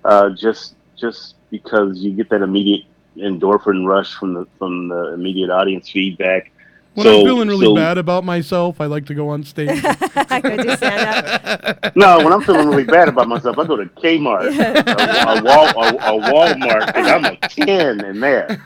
uh, 0.05 0.29
just 0.31 0.75
just 0.95 1.35
because 1.49 1.99
you 1.99 2.11
get 2.11 2.29
that 2.29 2.41
immediate 2.41 2.85
endorphin 3.17 3.87
rush 3.87 4.13
from 4.15 4.33
the 4.33 4.47
from 4.57 4.89
the 4.89 5.13
immediate 5.13 5.49
audience 5.49 5.89
feedback. 5.89 6.51
When 6.99 7.05
So- 7.05 7.19
I'm 7.21 7.25
feeling 7.25 7.47
really 7.47 7.65
so- 7.65 7.75
bad 7.75 7.97
about 7.97 8.25
myself, 8.25 8.81
I 8.81 8.87
like 8.87 9.05
to 9.05 9.13
go 9.15 9.29
on 9.29 9.45
stage. 9.45 9.69
I 9.83 10.41
could 10.41 10.59
do 10.67 10.75
stand 10.75 11.25
up. 11.55 11.95
No, 11.95 12.17
when 12.17 12.33
I'm 12.33 12.41
feeling 12.41 12.67
really 12.67 12.83
bad 12.83 13.07
about 13.07 13.29
myself, 13.29 13.57
I 13.57 13.65
go 13.65 13.77
to 13.77 13.85
Kmart, 13.85 14.47
a, 14.47 15.39
a, 15.39 15.41
Wal, 15.41 15.67
a, 15.67 15.95
a 15.95 16.29
Walmart, 16.29 16.91
and 16.95 17.07
I'm 17.07 17.23
a 17.23 17.37
ten 17.47 18.03
in 18.03 18.19
there. 18.19 18.59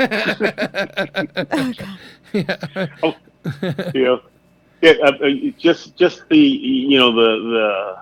Oh, 3.04 3.16
you 3.94 4.04
know, 4.04 4.22
yeah, 4.82 4.94
uh, 5.04 5.12
uh, 5.12 5.30
just 5.60 5.96
just 5.96 6.28
the 6.30 6.38
you 6.38 6.98
know 6.98 7.12
the 7.12 7.38
the 7.52 7.96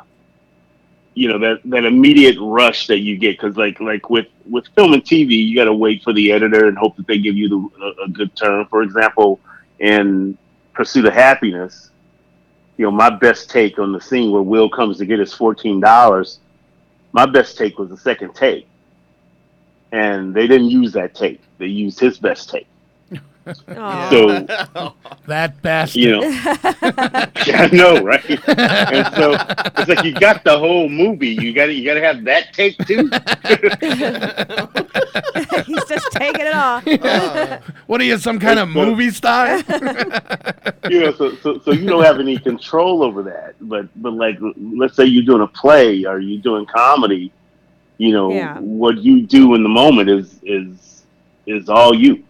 you 1.15 1.27
know 1.27 1.37
that 1.39 1.59
that 1.65 1.83
immediate 1.83 2.37
rush 2.39 2.87
that 2.87 2.99
you 2.99 3.17
get 3.17 3.37
because 3.37 3.57
like 3.57 3.81
like 3.81 4.09
with 4.09 4.27
with 4.49 4.65
film 4.75 4.93
and 4.93 5.03
TV, 5.03 5.31
you 5.45 5.53
got 5.55 5.65
to 5.65 5.73
wait 5.73 6.01
for 6.03 6.13
the 6.13 6.31
editor 6.31 6.67
and 6.67 6.77
hope 6.77 6.95
that 6.95 7.07
they 7.07 7.17
give 7.17 7.35
you 7.35 7.49
the, 7.49 7.83
a, 7.83 8.05
a 8.05 8.07
good 8.07 8.33
term. 8.37 8.65
For 8.67 8.83
example, 8.83 9.41
in 9.81 10.37
Pursuit 10.73 11.05
of 11.05 11.13
Happyness, 11.13 11.89
you 12.77 12.85
know, 12.85 12.91
my 12.91 13.09
best 13.09 13.49
take 13.49 13.77
on 13.79 13.91
the 13.91 13.99
scene 13.99 14.31
where 14.31 14.41
Will 14.41 14.69
comes 14.69 14.97
to 14.99 15.05
get 15.05 15.19
his 15.19 15.33
fourteen 15.33 15.79
dollars, 15.81 16.39
my 17.11 17.25
best 17.25 17.57
take 17.57 17.77
was 17.77 17.89
the 17.89 17.97
second 17.97 18.33
take, 18.33 18.67
and 19.91 20.33
they 20.33 20.47
didn't 20.47 20.69
use 20.69 20.93
that 20.93 21.13
take; 21.15 21.41
they 21.57 21.65
used 21.65 21.99
his 21.99 22.17
best 22.17 22.49
take. 22.49 22.67
So 23.45 24.45
that 25.27 25.59
bastard. 25.63 26.01
you 26.01 26.11
know, 26.11 26.21
yeah, 27.47 27.63
I 27.63 27.69
know, 27.71 28.03
right? 28.03 28.23
and 28.47 29.15
so 29.15 29.35
it's 29.77 29.89
like 29.89 30.03
you 30.03 30.13
got 30.13 30.43
the 30.43 30.57
whole 30.57 30.87
movie. 30.87 31.29
You 31.29 31.51
got 31.53 31.65
to 31.67 31.73
you 31.73 31.83
got 31.85 31.95
to 31.95 32.01
have 32.01 32.23
that 32.25 32.53
take 32.53 32.77
too. 32.85 33.09
He's 35.65 35.85
just 35.85 36.11
taking 36.11 36.45
it 36.45 36.53
off. 36.53 36.85
Uh, 36.87 37.59
what 37.87 38.01
are 38.01 38.03
you, 38.03 38.17
some 38.17 38.39
kind 38.39 38.59
of 38.59 38.69
movie 38.69 39.09
star? 39.09 39.57
you 40.89 40.99
know, 40.99 41.13
so, 41.13 41.35
so 41.37 41.59
so 41.59 41.71
you 41.71 41.87
don't 41.87 42.03
have 42.03 42.19
any 42.19 42.37
control 42.37 43.01
over 43.03 43.23
that. 43.23 43.55
But 43.61 43.87
but 44.01 44.13
like, 44.13 44.37
let's 44.57 44.95
say 44.95 45.05
you're 45.05 45.23
doing 45.25 45.41
a 45.41 45.47
play 45.47 46.05
or 46.05 46.19
you're 46.19 46.41
doing 46.41 46.65
comedy. 46.67 47.31
You 47.97 48.13
know, 48.13 48.33
Yeah. 48.33 48.59
what 48.59 48.97
you 48.97 49.21
do 49.25 49.55
in 49.55 49.63
the 49.63 49.69
moment 49.69 50.09
is 50.09 50.39
is 50.43 51.03
is 51.47 51.69
all 51.69 51.95
you. 51.95 52.23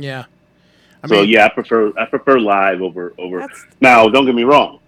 Yeah. 0.00 0.24
I 1.02 1.08
so 1.08 1.14
mean- 1.20 1.28
yeah, 1.30 1.46
I 1.46 1.48
prefer 1.48 1.92
I 1.98 2.04
prefer 2.06 2.38
live 2.38 2.82
over 2.82 3.14
over. 3.18 3.46
Now, 3.80 4.08
don't 4.08 4.26
get 4.26 4.34
me 4.34 4.44
wrong. 4.44 4.78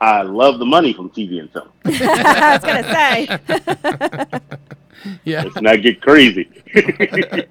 I 0.00 0.22
love 0.22 0.58
the 0.58 0.66
money 0.66 0.92
from 0.92 1.10
TV 1.10 1.38
and 1.40 1.50
film. 1.52 1.68
I 1.84 2.58
was 2.58 2.64
gonna 2.64 2.92
say. 2.92 4.38
Yeah. 5.24 5.42
Let's 5.42 5.60
not 5.60 5.82
get 5.82 6.00
crazy. 6.00 6.48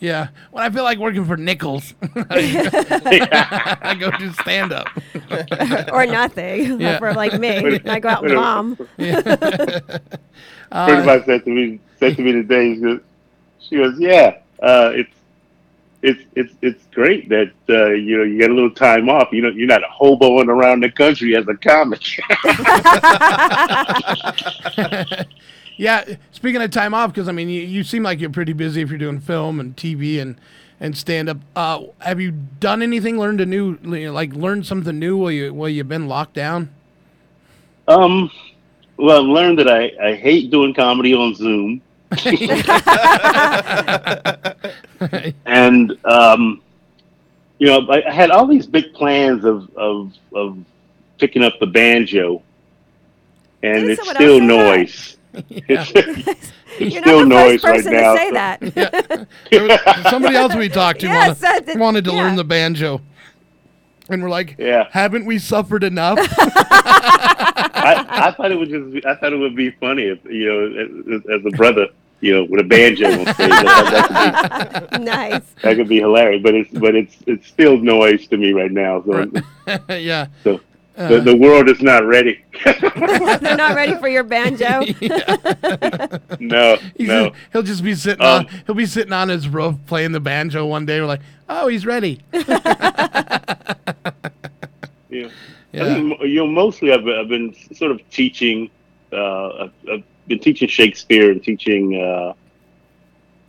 Yeah. 0.00 0.28
When 0.50 0.64
I 0.64 0.70
feel 0.70 0.82
like 0.82 0.98
working 0.98 1.26
for 1.26 1.36
nickels, 1.36 1.92
I 2.30 3.94
go 4.00 4.10
do 4.12 4.32
stand 4.32 4.72
up. 4.72 4.88
or 5.92 6.06
nothing. 6.06 6.80
Yeah. 6.80 6.98
For 6.98 7.12
like 7.12 7.38
me, 7.38 7.78
I 7.84 8.00
go 8.00 8.08
out 8.08 8.24
and 8.24 8.34
bomb. 8.34 8.76
Uh, 10.72 10.86
Friend 10.86 11.00
of 11.00 11.06
mine 11.06 11.22
said 11.26 11.44
to 11.44 11.50
me 11.50 11.80
said 11.98 12.16
to 12.16 12.22
me 12.22 12.32
today. 12.32 12.74
She 12.74 12.80
goes, 12.80 13.00
she 13.60 13.76
goes 13.76 14.00
yeah, 14.00 14.38
uh, 14.62 14.90
it's 14.94 15.14
it's 16.02 16.22
it's 16.34 16.54
it's 16.62 16.84
great 16.94 17.28
that 17.28 17.52
uh, 17.68 17.88
you 17.88 18.16
know 18.16 18.22
you 18.22 18.38
get 18.38 18.50
a 18.50 18.54
little 18.54 18.70
time 18.70 19.08
off. 19.08 19.28
You 19.32 19.42
know, 19.42 19.48
you're 19.48 19.66
not 19.66 19.82
hoboing 19.82 20.48
around 20.48 20.82
the 20.82 20.90
country 20.90 21.36
as 21.36 21.46
a 21.48 21.54
comic. 21.54 22.02
yeah. 25.76 26.04
Speaking 26.30 26.62
of 26.62 26.70
time 26.70 26.94
off, 26.94 27.12
because 27.12 27.28
I 27.28 27.32
mean, 27.32 27.48
you, 27.48 27.62
you 27.62 27.82
seem 27.82 28.02
like 28.02 28.20
you're 28.20 28.30
pretty 28.30 28.52
busy 28.52 28.80
if 28.80 28.90
you're 28.90 28.98
doing 28.98 29.20
film 29.20 29.58
and 29.58 29.76
TV 29.76 30.20
and 30.20 30.36
and 30.80 30.96
stand 30.96 31.28
up. 31.28 31.38
Uh, 31.56 31.84
have 31.98 32.20
you 32.20 32.30
done 32.30 32.82
anything? 32.82 33.18
Learned 33.18 33.40
a 33.40 33.46
new, 33.46 33.76
like 33.82 34.32
learned 34.34 34.66
something 34.66 34.98
new 34.98 35.16
while 35.16 35.32
you 35.32 35.52
while 35.52 35.68
you've 35.68 35.88
been 35.88 36.08
locked 36.08 36.34
down? 36.34 36.70
um, 37.88 38.30
well, 38.96 39.22
I've 39.22 39.28
learned 39.28 39.58
that 39.58 39.68
I 39.68 39.90
I 40.00 40.14
hate 40.14 40.50
doing 40.50 40.74
comedy 40.74 41.14
on 41.14 41.34
Zoom. 41.34 41.82
and 45.46 45.96
um, 46.04 46.60
you 47.58 47.66
know, 47.66 47.86
I, 47.88 48.08
I 48.08 48.12
had 48.12 48.30
all 48.30 48.46
these 48.46 48.66
big 48.66 48.92
plans 48.94 49.44
of 49.44 49.68
of 49.76 50.12
of 50.34 50.58
picking 51.18 51.42
up 51.44 51.54
the 51.60 51.66
banjo, 51.66 52.42
and 53.62 53.86
Didn't 53.86 53.90
it's 53.98 54.10
still 54.10 54.40
noise. 54.40 55.14
It's, 55.50 55.92
it's 55.94 56.52
You're 56.94 57.02
still 57.02 57.24
not 57.26 57.44
the 57.44 57.50
noise 57.50 57.60
first 57.62 57.86
right 57.86 57.92
now. 57.94 58.14
to 58.14 58.18
say 58.18 58.28
so- 58.88 59.26
that. 59.52 60.08
Somebody 60.10 60.36
else 60.36 60.54
we 60.54 60.68
talked 60.68 61.00
to 61.00 61.06
Yes, 61.06 61.40
wanted, 61.42 61.66
that- 61.66 61.78
wanted 61.78 62.04
to 62.04 62.12
learn 62.12 62.34
the 62.36 62.44
banjo. 62.44 63.00
And 64.08 64.22
we're 64.22 64.30
like, 64.30 64.56
Yeah. 64.58 64.88
haven't 64.90 65.26
we 65.26 65.38
suffered 65.38 65.84
enough? 65.84 66.18
I, 66.20 68.04
I 68.08 68.30
thought 68.32 68.50
it 68.52 68.58
would 68.58 68.68
just 68.70 68.92
be, 68.92 69.04
I 69.06 69.14
thought 69.16 69.32
it 69.32 69.36
would 69.36 69.54
be 69.56 69.70
funny 69.72 70.04
if 70.04 70.24
you 70.24 70.46
know 70.46 71.14
as, 71.14 71.22
as 71.40 71.46
a 71.46 71.56
brother 71.56 71.88
you 72.20 72.34
know 72.34 72.44
with 72.44 72.60
a 72.60 72.64
banjo 72.64 73.06
on 73.06 73.18
stage 73.34 73.48
that, 73.50 74.08
that, 74.10 74.90
could 74.90 75.00
nice. 75.02 75.42
that 75.62 75.76
could 75.76 75.88
be 75.88 75.98
hilarious 76.00 76.42
but 76.42 76.54
it's 76.54 76.70
but 76.72 76.94
it's 76.94 77.16
it's 77.26 77.46
still 77.46 77.76
noise 77.78 78.26
to 78.26 78.36
me 78.36 78.52
right 78.52 78.72
now 78.72 79.02
so 79.04 79.30
yeah. 79.94 80.26
so 80.42 80.60
Uh. 80.96 81.08
the, 81.08 81.20
the 81.20 81.36
world 81.36 81.68
is 81.68 81.80
not 81.80 82.04
ready 82.04 82.44
They're 82.64 83.56
not 83.56 83.76
ready 83.76 83.94
for 84.00 84.08
your 84.08 84.24
banjo. 84.24 84.80
no 86.40 86.76
He's 86.96 87.06
no 87.06 87.30
he'll 87.52 87.62
just 87.62 87.84
be 87.84 87.94
sitting 87.94 88.24
Um, 88.24 88.46
on 88.46 88.48
he'll 88.66 88.74
be 88.74 88.86
sitting 88.86 89.12
on 89.12 89.28
his 89.28 89.48
roof 89.48 89.76
playing 89.86 90.10
the 90.10 90.18
banjo 90.20 90.66
one 90.66 90.86
day. 90.86 91.00
We're 91.00 91.06
like, 91.06 91.20
oh, 91.48 91.68
he's 91.68 91.86
ready. 91.86 92.20
Yeah. 95.08 95.28
Yeah. 95.72 95.84
I 95.84 95.94
think, 95.94 96.20
you 96.22 96.34
know, 96.36 96.46
mostly 96.46 96.92
I've, 96.92 97.06
I've 97.06 97.28
been 97.28 97.54
sort 97.74 97.92
of 97.92 98.00
teaching. 98.10 98.70
Uh, 99.12 99.64
I've, 99.64 99.72
I've 99.92 100.04
been 100.28 100.38
teaching 100.38 100.68
Shakespeare 100.68 101.30
and 101.30 101.42
teaching 101.42 102.00
uh, 102.00 102.32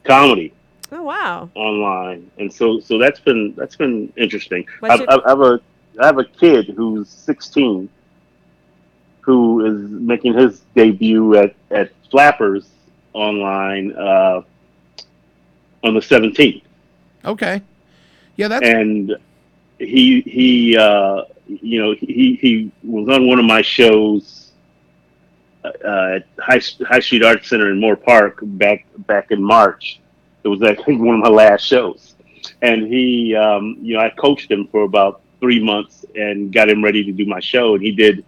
comedy 0.04 0.54
Oh 0.92 1.04
wow. 1.04 1.50
online, 1.56 2.32
and 2.38 2.52
so 2.52 2.80
so 2.80 2.98
that's 2.98 3.20
been 3.20 3.54
that's 3.56 3.76
been 3.76 4.12
interesting. 4.18 4.66
I've, 4.84 5.00
your- 5.00 5.12
I've, 5.12 5.20
I 5.26 5.30
have 5.30 5.42
a 5.42 5.60
I 6.02 6.06
have 6.08 6.18
a 6.18 6.24
kid 6.26 6.68
who's 6.76 7.10
16, 7.10 7.90
who 9.22 9.66
is 9.66 9.90
making 9.92 10.34
his 10.34 10.62
debut 10.76 11.36
at 11.38 11.56
at 11.70 11.92
Flappers 12.10 12.68
online 13.14 13.94
uh, 13.96 14.42
on 15.84 15.94
the 15.94 16.02
17th. 16.02 16.64
Okay. 17.26 17.62
Yeah, 18.36 18.48
that's 18.48 18.68
and 18.68 19.16
he 19.78 20.22
he 20.22 20.78
uh, 20.78 21.24
you 21.48 21.82
know 21.82 21.94
he 22.00 22.38
he 22.42 22.72
was 22.84 23.10
on 23.10 23.28
one 23.28 23.38
of 23.40 23.46
my 23.46 23.62
shows 23.62 24.39
uh, 25.64 26.20
High, 26.40 26.62
High 26.88 27.00
Street 27.00 27.24
Art 27.24 27.46
Center 27.46 27.72
in 27.72 27.80
Moorpark 27.80 28.36
back 28.58 28.86
back 29.00 29.32
in 29.32 29.42
March. 29.42 30.00
It 30.44 30.48
was 30.48 30.64
actually 30.64 30.98
one 30.98 31.16
of 31.16 31.22
my 31.22 31.30
last 31.30 31.66
shows, 31.66 32.16
and 32.62 32.88
he 32.88 33.36
um, 33.36 33.78
you 33.82 33.96
know 33.96 34.02
I 34.02 34.10
coached 34.10 34.50
him 34.52 34.68
for 34.68 34.84
about 34.84 35.22
three 35.40 35.64
months 35.64 36.06
and 36.16 36.52
got 36.52 36.70
him 36.70 36.84
ready 36.84 37.04
to 37.04 37.12
do 37.12 37.26
my 37.26 37.40
show, 37.40 37.76
and 37.76 37.84
he 37.84 37.92
did 37.92 38.24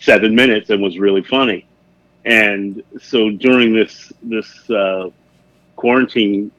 seven 0.00 0.34
minutes 0.34 0.70
and 0.70 0.82
was 0.82 0.98
really 0.98 1.22
funny. 1.22 1.66
And 2.24 2.82
so 3.00 3.30
during 3.30 3.74
this 3.74 4.12
this 4.22 4.70
uh, 4.70 5.10
quarantine 5.76 6.50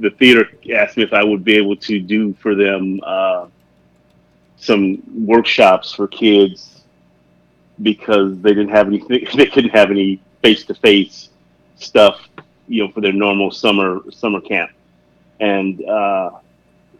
the 0.00 0.10
theater 0.10 0.50
asked 0.74 0.96
me 0.96 1.02
if 1.04 1.12
I 1.12 1.22
would 1.22 1.44
be 1.44 1.56
able 1.56 1.76
to 1.76 2.00
do 2.00 2.32
for 2.34 2.54
them 2.54 3.00
uh, 3.04 3.46
some 4.56 5.02
workshops 5.26 5.94
for 5.94 6.08
kids 6.08 6.73
because 7.82 8.40
they 8.40 8.50
didn't 8.50 8.70
have 8.70 8.86
anything. 8.86 9.26
They 9.36 9.46
couldn't 9.46 9.70
have 9.70 9.90
any 9.90 10.20
face 10.42 10.64
to 10.66 10.74
face 10.74 11.30
stuff, 11.76 12.20
you 12.68 12.84
know, 12.84 12.92
for 12.92 13.00
their 13.00 13.12
normal 13.12 13.50
summer 13.50 14.00
summer 14.10 14.40
camp. 14.40 14.70
And 15.40 15.84
uh, 15.84 16.30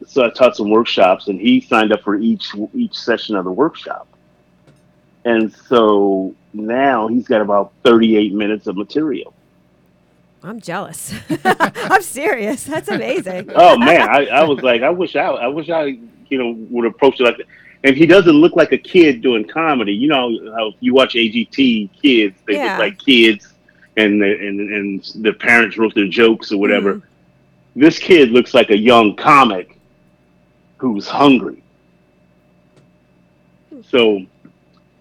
so 0.06 0.24
I 0.24 0.30
taught 0.30 0.56
some 0.56 0.70
workshops, 0.70 1.28
and 1.28 1.40
he 1.40 1.60
signed 1.60 1.92
up 1.92 2.02
for 2.02 2.16
each 2.16 2.52
each 2.74 2.94
session 2.94 3.36
of 3.36 3.44
the 3.44 3.52
workshop. 3.52 4.08
And 5.24 5.54
so 5.54 6.34
now 6.52 7.08
he's 7.08 7.26
got 7.26 7.40
about 7.40 7.72
38 7.82 8.34
minutes 8.34 8.66
of 8.66 8.76
material. 8.76 9.32
I'm 10.42 10.60
jealous. 10.60 11.14
I'm 11.44 12.02
serious. 12.02 12.64
That's 12.64 12.88
amazing. 12.88 13.50
oh 13.54 13.78
man, 13.78 14.08
I, 14.10 14.26
I 14.26 14.44
was 14.44 14.62
like, 14.62 14.82
I 14.82 14.90
wish 14.90 15.16
I, 15.16 15.22
I 15.28 15.46
wish 15.46 15.70
I, 15.70 15.98
you 16.28 16.38
know, 16.38 16.54
would 16.68 16.84
approach 16.84 17.18
it 17.18 17.24
like 17.24 17.38
that. 17.38 17.46
And 17.84 17.96
he 17.96 18.06
doesn't 18.06 18.32
look 18.32 18.56
like 18.56 18.72
a 18.72 18.78
kid 18.78 19.20
doing 19.20 19.46
comedy. 19.46 19.92
You 19.92 20.08
know 20.08 20.30
how 20.56 20.68
if 20.68 20.74
you 20.80 20.94
watch 20.94 21.14
AGT 21.14 21.90
kids, 22.02 22.34
they 22.46 22.54
Yeah. 22.54 22.70
look 22.70 22.78
like 22.78 22.98
kids, 22.98 23.52
and 23.98 24.20
the, 24.20 24.26
and 24.26 24.58
and 24.72 25.04
their 25.16 25.34
parents 25.34 25.76
wrote 25.76 25.94
their 25.94 26.08
jokes 26.08 26.50
or 26.50 26.56
whatever. 26.56 27.02
This 27.76 27.98
kid 27.98 28.30
looks 28.30 28.54
like 28.54 28.70
a 28.70 28.76
young 28.76 29.14
comic 29.16 29.78
who's 30.78 31.06
hungry. 31.06 31.62
So, 33.90 34.24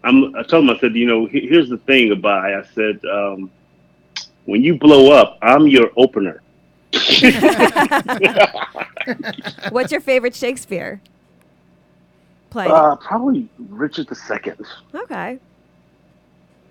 I'm. 0.03 0.35
I 0.35 0.43
told 0.43 0.65
him. 0.65 0.69
I 0.71 0.77
said, 0.79 0.93
you 0.95 1.05
know, 1.07 1.25
here's 1.25 1.69
the 1.69 1.77
thing 1.77 2.11
about. 2.11 2.43
I 2.45 2.63
said, 2.75 2.99
um, 3.05 3.49
when 4.43 4.61
you 4.61 4.77
blow 4.77 5.11
up, 5.13 5.37
I'm 5.41 5.67
your 5.67 5.89
opener. 5.95 6.41
What's 9.69 9.91
your 9.91 10.01
favorite 10.01 10.35
Shakespeare 10.35 10.99
play? 12.53 12.67
Uh, 12.67 12.95
probably 12.95 13.49
Richard 13.69 14.07
the 14.07 14.15
Second. 14.15 14.65
okay. 14.95 15.39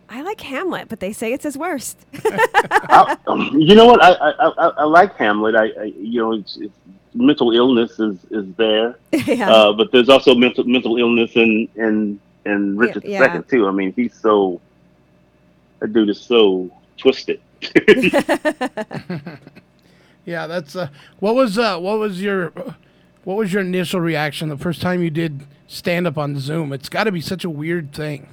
I 0.09 0.21
like 0.23 0.41
Hamlet, 0.43 0.89
but 0.89 1.01
they 1.01 1.13
say 1.13 1.33
it's 1.33 1.45
his 1.45 1.57
worst. 1.57 1.99
I, 2.25 3.17
um, 3.27 3.51
you 3.59 3.75
know 3.75 3.87
what? 3.87 4.03
I, 4.03 4.13
I, 4.13 4.49
I, 4.49 4.69
I 4.69 4.85
like 4.85 5.17
Hamlet. 5.17 5.55
I, 5.55 5.69
I 5.69 5.85
you 5.85 6.21
know, 6.21 6.33
it's, 6.35 6.57
it's, 6.59 6.75
mental 7.15 7.53
illness 7.53 7.99
is, 7.99 8.19
is 8.31 8.47
there, 8.57 8.97
Yeah. 9.27 9.51
uh, 9.51 9.73
but 9.75 9.93
there's 9.93 10.09
also 10.09 10.35
mental 10.35 10.65
mental 10.65 10.97
illness 10.97 11.33
in 11.35 11.69
in 11.77 12.19
in 12.47 12.77
Richard 12.77 13.05
yeah. 13.05 13.19
the 13.19 13.25
Second 13.25 13.49
too. 13.49 13.69
I 13.69 13.71
mean, 13.71 13.93
he's 13.95 14.15
so 14.15 14.61
that 15.81 15.93
dude 15.93 16.09
is 16.09 16.21
so 16.21 16.71
twisted. 16.97 17.41
yeah. 20.25 20.47
That's 20.47 20.75
uh, 20.75 20.89
what 21.21 21.35
was 21.35 21.59
uh, 21.59 21.79
what 21.79 21.99
was 21.99 22.23
your 22.23 22.53
what 23.25 23.37
was 23.37 23.53
your 23.53 23.63
initial 23.63 24.01
reaction 24.01 24.49
the 24.49 24.57
first 24.57 24.81
time 24.81 25.03
you 25.03 25.11
did 25.11 25.43
stand 25.73 26.07
up 26.07 26.19
on 26.19 26.39
Zoom? 26.39 26.73
It's 26.73 26.89
got 26.89 27.05
to 27.05 27.13
be 27.13 27.21
such 27.21 27.45
a 27.45 27.51
weird 27.51 27.93
thing, 27.93 28.29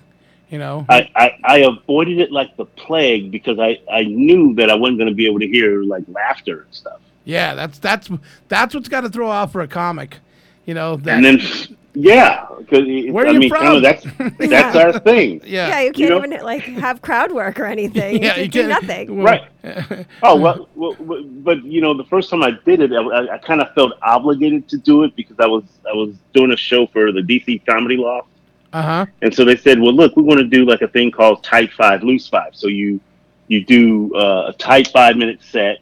you 0.49 0.59
know. 0.59 0.85
I, 0.89 1.09
I, 1.15 1.37
I 1.43 1.57
avoided 1.59 2.19
it 2.19 2.31
like 2.31 2.55
the 2.57 2.65
plague 2.65 3.31
because 3.31 3.59
I, 3.59 3.79
I 3.91 4.03
knew 4.03 4.53
that 4.55 4.69
I 4.69 4.75
wasn't 4.75 4.99
going 4.99 5.09
to 5.09 5.15
be 5.15 5.25
able 5.25 5.39
to 5.39 5.47
hear 5.47 5.83
like 5.83 6.03
laughter 6.07 6.61
and 6.61 6.73
stuff. 6.73 6.99
Yeah, 7.25 7.53
that's 7.53 7.77
that's 7.79 8.09
that's 8.47 8.73
what's 8.73 8.89
got 8.89 9.01
to 9.01 9.09
throw 9.09 9.29
off 9.29 9.51
for 9.51 9.61
a 9.61 9.67
comic, 9.67 10.17
you 10.65 10.73
know. 10.73 10.95
That, 10.97 11.23
And 11.23 11.25
then, 11.25 11.77
yeah, 12.01 12.45
because 12.59 12.85
Where 13.11 13.27
I 13.27 13.31
you 13.31 13.39
mean, 13.39 13.49
kind 13.49 13.83
of 13.85 14.01
from? 14.15 14.27
that's 14.27 14.37
that's 14.49 14.75
our 14.75 14.99
thing. 14.99 15.41
Yeah. 15.45 15.67
Yeah, 15.67 15.79
you 15.81 15.85
You 15.87 15.91
can't 15.93 16.09
know? 16.09 16.17
even 16.35 16.45
like 16.45 16.61
have 16.63 17.01
crowd 17.01 17.31
work 17.31 17.59
or 17.59 17.65
anything. 17.65 18.23
Yeah, 18.23 18.35
you, 18.37 18.43
you 18.43 18.49
can 18.49 18.67
do 18.67 18.69
can't- 18.69 18.83
nothing. 18.87 19.23
Right. 19.23 19.43
Oh 20.23 20.35
well, 20.39 20.69
well, 20.75 20.95
well, 20.99 21.23
but 21.23 21.63
you 21.65 21.81
know, 21.81 21.93
the 21.93 22.05
first 22.05 22.29
time 22.29 22.41
I 22.43 22.51
did 22.65 22.79
it, 22.81 22.91
I, 22.93 23.35
I 23.35 23.37
kind 23.39 23.61
of 23.61 23.73
felt 23.73 23.93
obligated 24.01 24.69
to 24.69 24.77
do 24.77 25.03
it 25.03 25.15
because 25.15 25.35
I 25.39 25.47
was 25.47 25.63
I 25.89 25.93
was 25.93 26.15
doing 26.33 26.51
a 26.51 26.57
show 26.57 26.87
for 26.87 27.11
the 27.11 27.21
DC 27.21 27.65
Comedy 27.65 27.97
Loft, 27.97 28.27
Uh 28.73 28.81
huh. 28.81 29.05
and 29.21 29.33
so 29.35 29.43
they 29.43 29.57
said, 29.57 29.79
"Well, 29.79 29.93
look, 29.93 30.15
we 30.15 30.23
want 30.23 30.39
to 30.39 30.45
do 30.47 30.65
like 30.65 30.81
a 30.81 30.87
thing 30.87 31.11
called 31.11 31.43
tight 31.43 31.71
five, 31.73 32.03
loose 32.03 32.27
five. 32.29 32.55
So 32.55 32.67
you 32.67 32.99
you 33.47 33.65
do 33.65 34.15
uh, 34.15 34.51
a 34.51 34.53
tight 34.53 34.87
five 34.89 35.17
minute 35.17 35.39
set, 35.41 35.79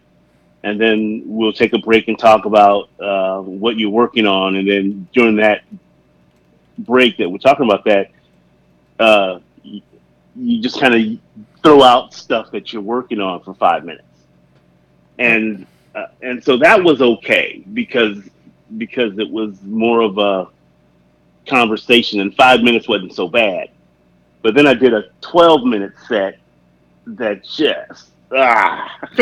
and 0.64 0.80
then 0.82 1.22
we'll 1.26 1.54
take 1.54 1.74
a 1.74 1.78
break 1.80 2.08
and 2.08 2.18
talk 2.18 2.46
about 2.46 2.90
uh, 3.00 3.42
what 3.42 3.78
you're 3.78 3.90
working 3.92 4.26
on, 4.26 4.56
and 4.56 4.68
then 4.68 5.08
during 5.14 5.36
that 5.36 5.62
break 6.78 7.18
that 7.18 7.30
we're 7.30 7.38
talking 7.38 7.66
about 7.66 7.84
that, 7.86 8.12
uh, 9.00 9.40
you, 9.64 9.82
you 10.36 10.62
just 10.62 10.80
kind 10.80 10.94
of 10.94 11.20
throw 11.64 11.84
out 11.84 12.14
stuff 12.14 12.52
that 12.52 12.72
you're 12.72 12.82
working 12.82 13.20
on 13.20 13.42
for 13.44 13.54
five 13.54 13.84
minutes, 13.86 14.08
and 15.20 15.66
uh, 15.96 16.08
and 16.22 16.44
so 16.44 16.58
that 16.58 16.82
was 16.82 17.02
okay 17.02 17.64
because 17.74 18.18
because 18.78 19.18
it 19.18 19.30
was 19.30 19.62
more 19.64 20.02
of 20.02 20.18
a 20.18 20.48
conversation, 21.48 22.20
and 22.20 22.36
five 22.36 22.62
minutes 22.62 22.88
wasn't 22.88 23.14
so 23.14 23.28
bad. 23.28 23.70
But 24.42 24.54
then 24.56 24.68
I 24.68 24.74
did 24.74 24.94
a 24.94 25.10
12 25.22 25.64
minute 25.64 25.94
set 26.08 26.40
that 27.06 27.44
just 27.44 28.12
ah. 28.32 28.98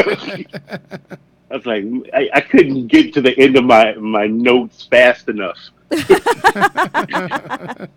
I 1.51 1.57
was 1.57 1.65
like, 1.65 1.85
I, 2.13 2.29
I 2.33 2.41
couldn't 2.41 2.87
get 2.87 3.13
to 3.13 3.21
the 3.21 3.37
end 3.39 3.55
of 3.55 3.63
my 3.63 3.93
my 3.93 4.27
notes 4.27 4.87
fast 4.89 5.29
enough. 5.29 5.57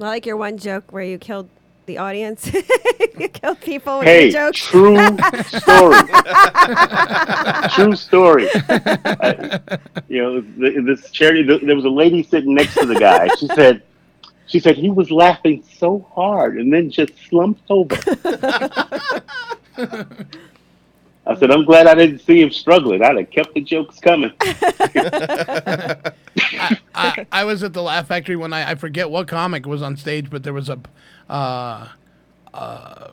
I 0.00 0.04
like 0.04 0.26
your 0.26 0.36
one 0.36 0.58
joke 0.58 0.92
where 0.92 1.02
you 1.04 1.18
killed 1.18 1.48
the 1.86 1.98
audience. 1.98 2.50
you 3.18 3.28
killed 3.28 3.60
people 3.60 3.98
with 4.00 4.08
Hey, 4.08 4.24
your 4.30 4.50
jokes. 4.52 4.66
true 4.66 4.96
story. 5.44 5.96
True 7.74 7.96
story. 7.96 8.48
I- 8.52 9.60
you 10.08 10.22
know, 10.22 10.40
th- 10.40 10.84
this 10.84 11.10
charity. 11.10 11.44
th- 11.46 11.62
There 11.62 11.76
was 11.76 11.84
a 11.84 11.88
lady 11.90 12.22
sitting 12.22 12.54
next 12.54 12.74
to 12.74 12.86
the 12.86 12.94
guy. 12.96 13.28
She 13.38 13.46
said, 13.48 13.82
"She 14.46 14.58
said 14.60 14.76
he 14.76 14.90
was 14.90 15.10
laughing 15.10 15.62
so 15.78 16.06
hard 16.14 16.58
and 16.58 16.72
then 16.72 16.90
just 16.90 17.12
slumped 17.28 17.62
over." 17.70 17.96
I 21.26 21.34
said, 21.34 21.50
"I'm 21.50 21.64
glad 21.64 21.86
I 21.86 21.94
didn't 21.94 22.20
see 22.20 22.40
him 22.40 22.50
struggling. 22.50 23.02
I'd 23.02 23.16
have 23.16 23.30
kept 23.30 23.54
the 23.54 23.60
jokes 23.60 23.98
coming." 23.98 24.32
I, 26.94 27.26
I 27.32 27.44
was 27.44 27.62
at 27.62 27.72
the 27.72 27.82
Laugh 27.82 28.06
Factory 28.08 28.36
when 28.36 28.52
I, 28.52 28.72
I 28.72 28.74
forget 28.76 29.10
what 29.10 29.26
comic 29.26 29.66
was 29.66 29.82
on 29.82 29.96
stage, 29.96 30.30
but 30.30 30.44
there 30.44 30.52
was 30.52 30.68
a 30.68 30.78
uh, 31.28 31.88
uh, 32.54 33.08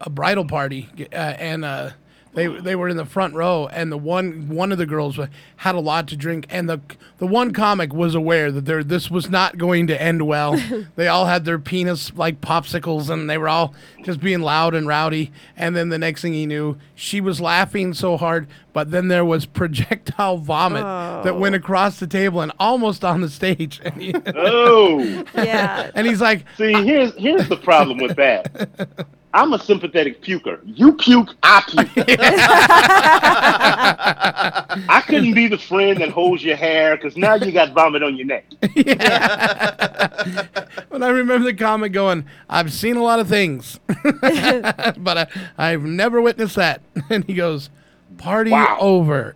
a 0.00 0.10
bridal 0.10 0.46
party, 0.46 0.88
uh, 1.12 1.16
and 1.16 1.64
uh, 1.64 1.90
they 2.34 2.48
they 2.48 2.74
were 2.74 2.88
in 2.88 2.96
the 2.96 3.04
front 3.04 3.34
row, 3.34 3.68
and 3.68 3.90
the 3.92 3.96
one 3.96 4.48
one 4.48 4.72
of 4.72 4.78
the 4.78 4.86
girls 4.86 5.18
had 5.56 5.74
a 5.74 5.80
lot 5.80 6.08
to 6.08 6.16
drink, 6.16 6.46
and 6.50 6.68
the 6.68 6.80
the 7.18 7.26
one 7.26 7.52
comic 7.52 7.92
was 7.92 8.14
aware 8.14 8.50
that 8.50 8.64
there 8.64 8.82
this 8.82 9.10
was 9.10 9.30
not 9.30 9.56
going 9.56 9.86
to 9.86 10.00
end 10.00 10.26
well. 10.26 10.60
they 10.96 11.06
all 11.06 11.26
had 11.26 11.44
their 11.44 11.58
penis 11.58 12.12
like 12.14 12.40
popsicles, 12.40 13.08
and 13.08 13.30
they 13.30 13.38
were 13.38 13.48
all 13.48 13.72
just 14.02 14.20
being 14.20 14.40
loud 14.40 14.74
and 14.74 14.86
rowdy. 14.86 15.30
And 15.56 15.76
then 15.76 15.90
the 15.90 15.98
next 15.98 16.22
thing 16.22 16.32
he 16.32 16.46
knew, 16.46 16.76
she 16.94 17.20
was 17.20 17.40
laughing 17.40 17.94
so 17.94 18.16
hard, 18.16 18.48
but 18.72 18.90
then 18.90 19.08
there 19.08 19.24
was 19.24 19.46
projectile 19.46 20.38
vomit 20.38 20.82
that 21.24 21.38
went 21.38 21.54
oh. 21.54 21.58
across 21.58 22.00
the 22.00 22.06
table 22.06 22.40
and 22.40 22.52
almost 22.58 23.04
on 23.04 23.20
the 23.20 23.28
stage. 23.28 23.80
And 23.84 24.22
Oh. 24.34 25.24
Yeah. 25.34 25.90
and 25.94 26.06
he's 26.06 26.20
like, 26.20 26.44
See, 26.56 26.72
here's 26.72 27.14
here's 27.14 27.48
the 27.48 27.56
problem 27.56 27.98
with 27.98 28.16
that. 28.16 29.06
I'm 29.34 29.52
a 29.52 29.58
sympathetic 29.58 30.22
puker. 30.22 30.60
You 30.64 30.92
puke, 30.92 31.34
I 31.42 31.60
puke. 31.66 31.88
I 34.88 35.02
couldn't 35.08 35.34
be 35.34 35.48
the 35.48 35.58
friend 35.58 36.00
that 36.00 36.10
holds 36.10 36.44
your 36.44 36.54
hair 36.54 36.96
because 36.96 37.16
now 37.16 37.34
you 37.34 37.50
got 37.50 37.72
vomit 37.72 38.04
on 38.04 38.16
your 38.16 38.26
neck. 38.26 38.44
Yeah. 38.76 40.46
When 40.88 41.02
I 41.02 41.08
remember 41.08 41.44
the 41.44 41.54
comic 41.54 41.92
going, 41.92 42.26
I've 42.48 42.72
seen 42.72 42.96
a 42.96 43.02
lot 43.02 43.18
of 43.18 43.28
things, 43.28 43.80
but 44.20 45.18
I, 45.18 45.26
I've 45.58 45.82
never 45.82 46.20
witnessed 46.20 46.56
that. 46.56 46.82
And 47.10 47.24
he 47.24 47.34
goes, 47.34 47.70
"Party 48.18 48.52
over." 48.52 49.34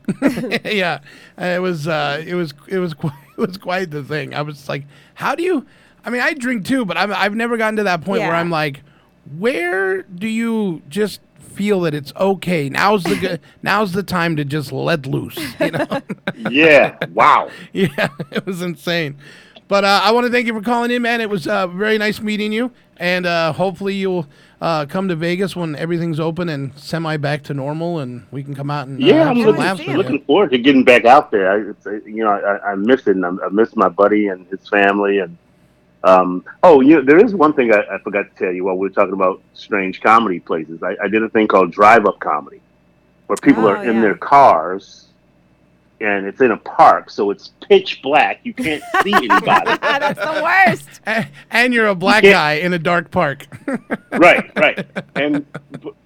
yeah, 0.65 1.01
it 1.37 1.61
was, 1.61 1.89
uh, 1.89 2.23
it 2.25 2.35
was, 2.35 2.55
it 2.69 2.79
was, 2.79 2.95
quite, 2.95 3.15
it 3.37 3.41
was 3.41 3.57
quite 3.57 3.91
the 3.91 4.05
thing. 4.05 4.35
I 4.35 4.43
was 4.43 4.69
like, 4.69 4.85
"How 5.15 5.35
do 5.35 5.43
you?" 5.43 5.67
I 6.05 6.11
mean, 6.11 6.21
I 6.21 6.35
drink 6.35 6.67
too, 6.67 6.85
but 6.85 6.97
I've, 6.97 7.11
I've 7.11 7.35
never 7.35 7.57
gotten 7.57 7.77
to 7.77 7.85
that 7.85 8.03
point 8.03 8.23
where 8.23 8.35
I'm 8.35 8.51
like, 8.51 8.83
"Where 9.37 10.03
do 10.03 10.29
you 10.29 10.83
just?" 10.89 11.21
feel 11.55 11.81
that 11.81 11.93
it's 11.93 12.13
okay 12.15 12.69
now's 12.69 13.03
the 13.03 13.17
good 13.17 13.41
now's 13.63 13.91
the 13.91 14.03
time 14.05 14.37
to 14.37 14.45
just 14.45 14.71
let 14.71 15.07
loose 15.07 15.37
you 15.59 15.73
know 15.73 16.01
Yeah. 16.51 16.97
Wow. 17.13 17.51
yeah, 17.73 18.09
it 18.31 18.47
was 18.47 18.63
insane. 18.63 19.17
But 19.67 19.85
uh, 19.85 20.01
I 20.03 20.13
want 20.13 20.27
to 20.27 20.33
thank 20.33 20.47
you 20.47 20.55
for 20.55 20.63
calling 20.63 20.91
in, 20.91 21.03
man. 21.03 21.21
It 21.21 21.29
was 21.29 21.47
uh, 21.47 21.67
very 21.67 21.99
nice 21.99 22.21
meeting 22.21 22.53
you, 22.53 22.73
and 22.97 23.27
uh, 23.27 23.53
hopefully 23.53 23.95
you'll 23.95 24.27
uh, 24.63 24.87
come 24.87 25.09
to 25.09 25.17
Vegas 25.17 25.55
when 25.55 25.77
everything's 25.77 26.19
open 26.19 26.49
and 26.49 26.77
semi 26.79 27.19
back 27.19 27.43
to 27.45 27.55
normal, 27.55 27.99
and 27.99 28.27
we 28.31 28.43
can 28.43 28.55
come 28.55 28.71
out 28.71 28.89
and 28.89 29.03
uh, 29.03 29.07
Yeah, 29.07 29.15
have 29.15 29.29
I'm 29.29 29.37
some 29.37 29.47
looking, 29.47 29.61
laughs 29.61 29.87
looking 29.87 30.25
forward 30.25 30.51
to 30.53 30.59
getting 30.59 30.85
back 30.85 31.05
out 31.05 31.31
there. 31.31 31.51
I, 31.51 31.91
uh, 31.91 31.93
you 32.07 32.25
know, 32.25 32.31
I, 32.31 32.73
I 32.73 32.75
miss 32.77 33.07
it. 33.07 33.17
And 33.17 33.27
I, 33.27 33.31
I 33.45 33.49
miss 33.51 33.77
my 33.77 33.91
buddy 33.91 34.29
and 34.29 34.47
his 34.47 34.67
family. 34.69 35.19
And 35.19 35.37
um, 36.05 36.45
oh, 36.63 36.81
you 36.81 36.97
know, 36.97 37.03
there 37.03 37.19
is 37.25 37.35
one 37.35 37.53
thing 37.53 37.73
I, 37.73 37.83
I 37.95 37.99
forgot 37.99 38.25
to 38.33 38.39
tell 38.45 38.53
you 38.53 38.65
while 38.65 38.77
we 38.77 38.89
were 38.89 38.95
talking 38.95 39.15
about 39.15 39.43
strange 39.55 40.01
comedy 40.01 40.41
places. 40.41 40.83
I, 40.83 40.97
I 41.03 41.09
did 41.09 41.23
a 41.23 41.29
thing 41.29 41.49
called 41.49 41.73
drive 41.73 42.07
up 42.07 42.21
comedy, 42.21 42.61
where 43.27 43.37
people 43.37 43.65
Oh, 43.67 43.71
are 43.71 43.85
in 43.85 43.97
yeah. 43.97 44.03
their 44.03 44.15
cars, 44.15 45.07
and 46.01 46.27
it's 46.27 46.41
in 46.41 46.53
a 46.53 46.57
park, 46.57 47.11
so 47.11 47.31
it's 47.31 47.51
pitch 47.69 48.01
black. 48.03 48.39
You 48.45 48.55
can't 48.55 48.83
see 49.03 49.13
anybody. 49.13 49.45
That's 49.81 50.21
the 50.21 50.41
worst. 50.43 50.89
A- 51.07 51.27
And 51.51 51.75
you're 51.75 51.89
a 51.89 51.95
black 51.97 52.23
can't- 52.23 52.33
guy 52.35 52.53
in 52.55 52.73
a 52.73 52.79
dark 52.79 53.11
park. 53.11 53.47
right, 54.13 54.51
right, 54.57 54.87
and 55.17 55.45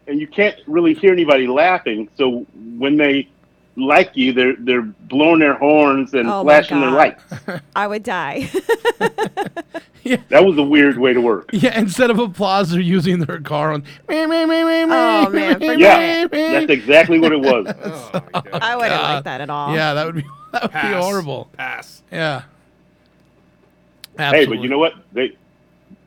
and 0.06 0.18
you 0.20 0.26
can't 0.26 0.56
really 0.66 0.94
hear 0.94 1.12
anybody 1.12 1.46
laughing. 1.46 2.08
So 2.16 2.46
when 2.78 2.96
they 2.96 3.28
like 3.76 4.16
you, 4.16 4.32
they're 4.32 4.56
they're 4.58 4.82
blowing 4.82 5.40
their 5.40 5.54
horns 5.54 6.14
and 6.14 6.28
Oh 6.28 6.42
flashing 6.42 6.80
their 6.80 6.90
lights. 6.90 7.22
I 7.76 7.86
would 7.86 8.02
die. 8.02 8.48
That 10.30 10.44
was 10.44 10.58
a 10.58 10.62
weird 10.64 10.98
way 10.98 11.12
to 11.12 11.20
work. 11.20 11.50
yeah, 11.52 11.78
instead 11.78 12.10
of 12.10 12.18
applause, 12.18 12.70
they're 12.70 12.80
using 12.80 13.20
their 13.20 13.40
car 13.40 13.72
on. 13.72 13.84
Oh 14.08 14.26
man, 15.30 15.54
forget 15.54 15.78
Yeah, 15.78 16.24
it. 16.24 16.30
that's 16.32 16.70
exactly 16.70 17.20
what 17.20 17.30
it 17.30 17.40
was. 17.40 17.66
I 18.52 18.74
wouldn't 18.74 19.00
like 19.00 19.22
that 19.24 19.40
at 19.40 19.48
all. 19.48 19.72
Yeah, 19.72 19.94
that 19.94 20.06
would 20.06 20.16
be 20.16 20.24
that 20.50 20.62
would 20.62 20.72
be 20.72 20.78
horrible. 20.78 21.50
Pass. 21.56 22.02
Yeah. 22.10 22.42
Hey, 24.18 24.44
but 24.44 24.58
you 24.58 24.68
know 24.68 24.78
what? 24.80 24.94
They 25.12 25.36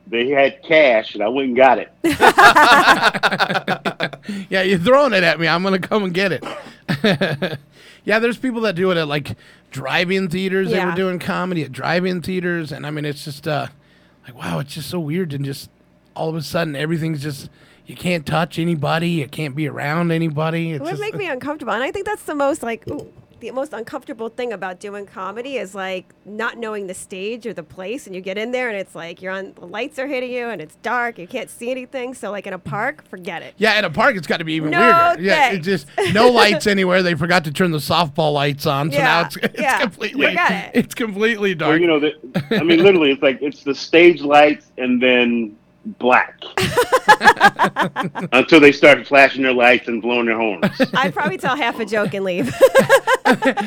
they 0.06 0.28
had 0.28 0.62
cash, 0.62 1.14
and 1.14 1.22
I 1.22 1.28
went 1.28 1.48
and 1.48 1.56
got 1.56 1.78
it. 1.78 1.92
yeah, 4.48 4.62
you're 4.62 4.78
throwing 4.78 5.12
it 5.12 5.24
at 5.24 5.40
me. 5.40 5.48
I'm 5.48 5.62
gonna 5.62 5.78
come 5.78 6.04
and 6.04 6.14
get 6.14 6.32
it. 6.32 6.44
yeah, 8.04 8.18
there's 8.18 8.38
people 8.38 8.60
that 8.62 8.74
do 8.74 8.90
it 8.90 8.96
at 8.96 9.08
like 9.08 9.36
drive-in 9.70 10.28
theaters. 10.28 10.70
They 10.70 10.84
were 10.84 10.92
doing 10.92 11.18
comedy 11.18 11.64
at 11.64 11.72
drive-in 11.72 12.22
theaters, 12.22 12.72
and 12.72 12.86
I 12.86 12.90
mean, 12.90 13.04
it's 13.04 13.24
just 13.24 13.48
uh, 13.48 13.68
like 14.26 14.36
wow, 14.36 14.58
it's 14.60 14.74
just 14.74 14.90
so 14.90 15.00
weird, 15.00 15.32
and 15.32 15.44
just 15.44 15.70
all 16.14 16.28
of 16.28 16.36
a 16.36 16.42
sudden 16.42 16.76
everything's 16.76 17.22
just 17.22 17.50
you 17.84 17.96
can't 17.96 18.24
touch 18.24 18.58
anybody, 18.58 19.10
you 19.10 19.28
can't 19.28 19.54
be 19.54 19.68
around 19.68 20.12
anybody. 20.12 20.72
It 20.72 20.80
would 20.80 20.90
just, 20.90 21.00
make 21.00 21.14
me 21.14 21.28
uncomfortable, 21.28 21.72
and 21.72 21.82
I 21.82 21.90
think 21.90 22.06
that's 22.06 22.22
the 22.22 22.34
most 22.34 22.62
like 22.62 22.86
ooh, 22.88 23.12
the 23.40 23.50
most 23.50 23.72
uncomfortable 23.72 24.28
thing 24.28 24.52
about 24.52 24.80
doing 24.80 25.06
comedy 25.06 25.56
is 25.56 25.74
like 25.74 26.14
not 26.24 26.56
knowing 26.58 26.86
the 26.86 26.94
stage 26.94 27.46
or 27.46 27.52
the 27.52 27.62
place, 27.62 28.06
and 28.06 28.14
you 28.14 28.20
get 28.20 28.38
in 28.38 28.52
there 28.52 28.68
and 28.68 28.78
it's 28.78 28.94
like 28.94 29.20
you're 29.20 29.32
on 29.32 29.52
the 29.54 29.66
lights 29.66 29.98
are 29.98 30.06
hitting 30.06 30.30
you 30.30 30.48
and 30.48 30.60
it's 30.62 30.76
dark, 30.76 31.18
you 31.18 31.26
can't 31.26 31.50
see 31.50 31.70
anything. 31.70 32.14
So 32.14 32.30
like 32.30 32.46
in 32.46 32.52
a 32.52 32.58
park, 32.58 33.06
forget 33.08 33.42
it. 33.42 33.54
yeah, 33.58 33.78
in 33.78 33.84
a 33.84 33.90
park, 33.90 34.16
it's 34.16 34.26
got 34.26 34.38
to 34.38 34.44
be 34.44 34.54
even 34.54 34.70
No 34.70 34.78
weirder. 34.80 35.22
Yeah, 35.22 35.52
it's 35.52 35.64
just 35.64 35.86
no 36.12 36.28
lights 36.30 36.66
anywhere. 36.76 37.02
They 37.02 37.14
forgot 37.14 37.44
to 37.44 37.52
turn 37.52 37.70
the 37.70 37.78
softball 37.78 38.32
lights 38.32 38.66
on, 38.66 38.90
so 38.90 38.98
now 38.98 39.20
Yeah, 39.20 39.26
it's, 39.26 39.36
it's 39.42 39.60
yeah, 39.60 39.80
completely 39.80 40.26
forget 40.26 40.70
it's 40.74 40.94
completely 40.94 41.54
dark. 41.54 41.72
Well, 41.72 41.80
you 41.80 41.86
know, 41.86 42.00
the, 42.00 42.58
I 42.58 42.62
mean, 42.62 42.82
literally, 42.82 43.12
it's 43.12 43.22
like 43.22 43.40
it's 43.42 43.62
the 43.64 43.74
stage 43.74 44.20
lights 44.22 44.70
and 44.78 45.02
then 45.02 45.56
black 45.98 46.40
until 48.32 48.60
they 48.60 48.72
started 48.72 49.06
flashing 49.06 49.42
their 49.42 49.52
lights 49.52 49.88
and 49.88 50.02
blowing 50.02 50.26
their 50.26 50.36
horns. 50.36 50.66
I'd 50.94 51.14
probably 51.14 51.38
tell 51.38 51.56
half 51.56 51.78
a 51.78 51.84
joke 51.84 52.12
and 52.14 52.24
leave. 52.24 52.54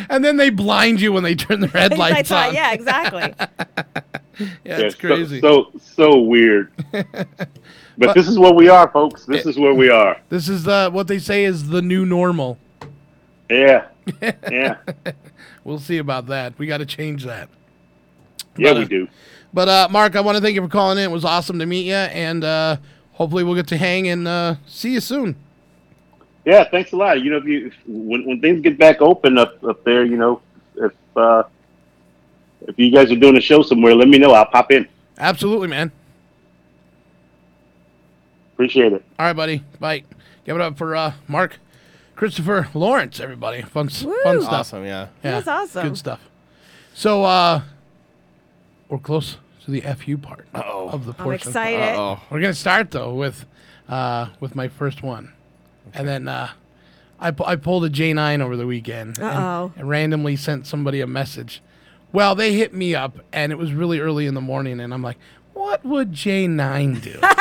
and 0.09 0.23
then 0.23 0.37
they 0.37 0.49
blind 0.49 1.01
you 1.01 1.13
when 1.13 1.23
they 1.23 1.35
turn 1.35 1.61
their 1.61 1.69
headlights 1.69 2.29
That's 2.29 2.31
right, 2.31 2.47
on. 2.49 2.53
Yeah, 2.55 2.73
exactly. 2.73 3.33
Yeah, 4.63 4.77
it's 4.77 4.95
so- 4.95 5.01
crazy. 5.01 5.41
So, 5.41 5.69
so 5.81 6.17
weird. 6.19 6.71
But, 6.93 8.15
this 8.15 8.29
is 8.29 8.39
what 8.39 8.55
we 8.55 8.69
are, 8.69 8.89
folks. 8.89 9.25
This 9.25 9.45
is 9.45 9.59
where 9.59 9.73
we 9.73 9.89
are. 9.89 10.15
This 10.29 10.47
is 10.47 10.65
uh, 10.65 10.89
what 10.91 11.07
they 11.09 11.19
say 11.19 11.43
is 11.43 11.67
the 11.67 11.81
new 11.81 12.05
normal. 12.05 12.57
Yeah. 13.49 13.87
Yeah. 14.49 14.77
We'll 15.65 15.79
see 15.79 15.97
about 15.97 16.27
that. 16.27 16.57
We 16.57 16.67
got 16.67 16.77
to 16.77 16.85
change 16.85 17.25
that. 17.25 17.49
Yeah, 18.57 18.71
But, 18.71 18.77
we 18.77 18.83
uh, 18.83 18.87
do. 18.87 19.07
But 19.53 19.67
uh, 19.67 19.88
Mark, 19.91 20.15
I 20.15 20.21
want 20.21 20.38
to 20.38 20.41
thank 20.43 20.55
you 20.55 20.61
for 20.61 20.67
calling 20.67 20.97
in. 20.97 21.05
It 21.05 21.11
was 21.11 21.26
awesome 21.26 21.59
to 21.59 21.65
meet 21.65 21.85
you, 21.85 21.93
and 21.95 22.43
uh, 22.43 22.77
hopefully 23.13 23.43
we'll 23.43 23.55
get 23.55 23.67
to 23.67 23.77
hang 23.77 24.07
and 24.07 24.27
uh, 24.27 24.55
see 24.67 24.93
you 24.93 24.99
soon. 24.99 25.35
Yeah, 26.45 26.63
thanks 26.69 26.91
a 26.93 26.95
lot. 26.95 27.21
You 27.21 27.31
know, 27.31 27.38
if 27.38 27.45
you 27.45 27.67
if, 27.67 27.73
when 27.88 28.26
when 28.26 28.41
things 28.41 28.61
get 28.61 28.77
back 28.77 29.01
open 29.01 29.38
up 29.38 29.63
up 29.63 29.84
there, 29.84 30.05
you 30.05 30.17
know, 30.17 30.41
if 30.76 30.91
uh, 31.15 31.43
if 32.61 32.77
you 32.77 32.91
guys 32.91 33.11
are 33.11 33.15
doing 33.15 33.38
a 33.38 33.41
show 33.41 33.61
somewhere, 33.63 33.95
let 33.95 34.07
me 34.07 34.17
know. 34.17 34.31
I'll 34.34 34.45
pop 34.45 34.71
in. 34.71 34.88
Absolutely, 35.17 35.67
man. 35.67 35.91
Appreciate 38.53 38.93
it. 38.93 39.03
All 39.17 39.26
right, 39.26 39.34
buddy. 39.35 39.63
Bye. 39.80 40.03
Give 40.45 40.55
it 40.55 40.61
up 40.61 40.77
for 40.77 40.95
uh, 40.95 41.13
Mark 41.27 41.59
Christopher 42.15 42.67
Lawrence, 42.73 43.19
everybody. 43.19 43.61
Fun, 43.61 43.88
s- 43.88 44.03
fun 44.23 44.41
stuff. 44.41 44.51
Awesome, 44.53 44.84
yeah. 44.85 45.07
Yeah, 45.23 45.31
That's 45.39 45.47
awesome. 45.47 45.88
Good 45.89 45.97
stuff. 45.97 46.21
So 46.93 47.23
uh, 47.23 47.61
we're 48.90 48.98
close 48.99 49.38
to 49.66 49.72
the 49.72 49.82
fu 49.82 50.18
part 50.18 50.45
of 50.53 51.06
the 51.06 51.14
I'm 51.18 51.24
portion. 51.24 51.48
excited. 51.49 51.95
Uh-oh. 51.95 52.22
We're 52.30 52.41
gonna 52.41 52.53
start 52.53 52.91
though 52.91 53.14
with 53.14 53.45
uh, 53.88 54.28
with 54.40 54.56
my 54.56 54.68
first 54.68 55.02
one, 55.03 55.32
and 55.94 56.07
then 56.07 56.28
uh, 56.28 56.49
I 57.20 57.32
pu- 57.32 57.44
I 57.45 57.56
pulled 57.56 57.86
a 57.86 57.90
J 57.90 58.14
nine 58.14 58.41
over 58.41 58.56
the 58.57 58.68
weekend. 58.68 59.18
and- 59.20 59.28
Uh-oh. 59.28 59.72
And, 59.78 59.88
randomly 59.88 60.36
sent 60.36 60.66
somebody 60.68 61.02
a 61.02 61.07
message. 61.07 61.61
Well, 62.11 62.34
they 62.36 62.53
hit 62.53 62.74
me 62.74 62.95
up, 62.95 63.20
and 63.32 63.52
it 63.52 63.57
was 63.57 63.72
really 63.72 63.99
early 63.99 64.26
in 64.26 64.34
the 64.34 64.41
morning, 64.41 64.80
and 64.80 64.91
I'm 64.94 65.03
like, 65.03 65.18
"What 65.53 65.86
would 65.86 66.11
J 66.14 66.48
nine 66.48 66.95
do?" 66.99 67.20
well, 67.22 67.32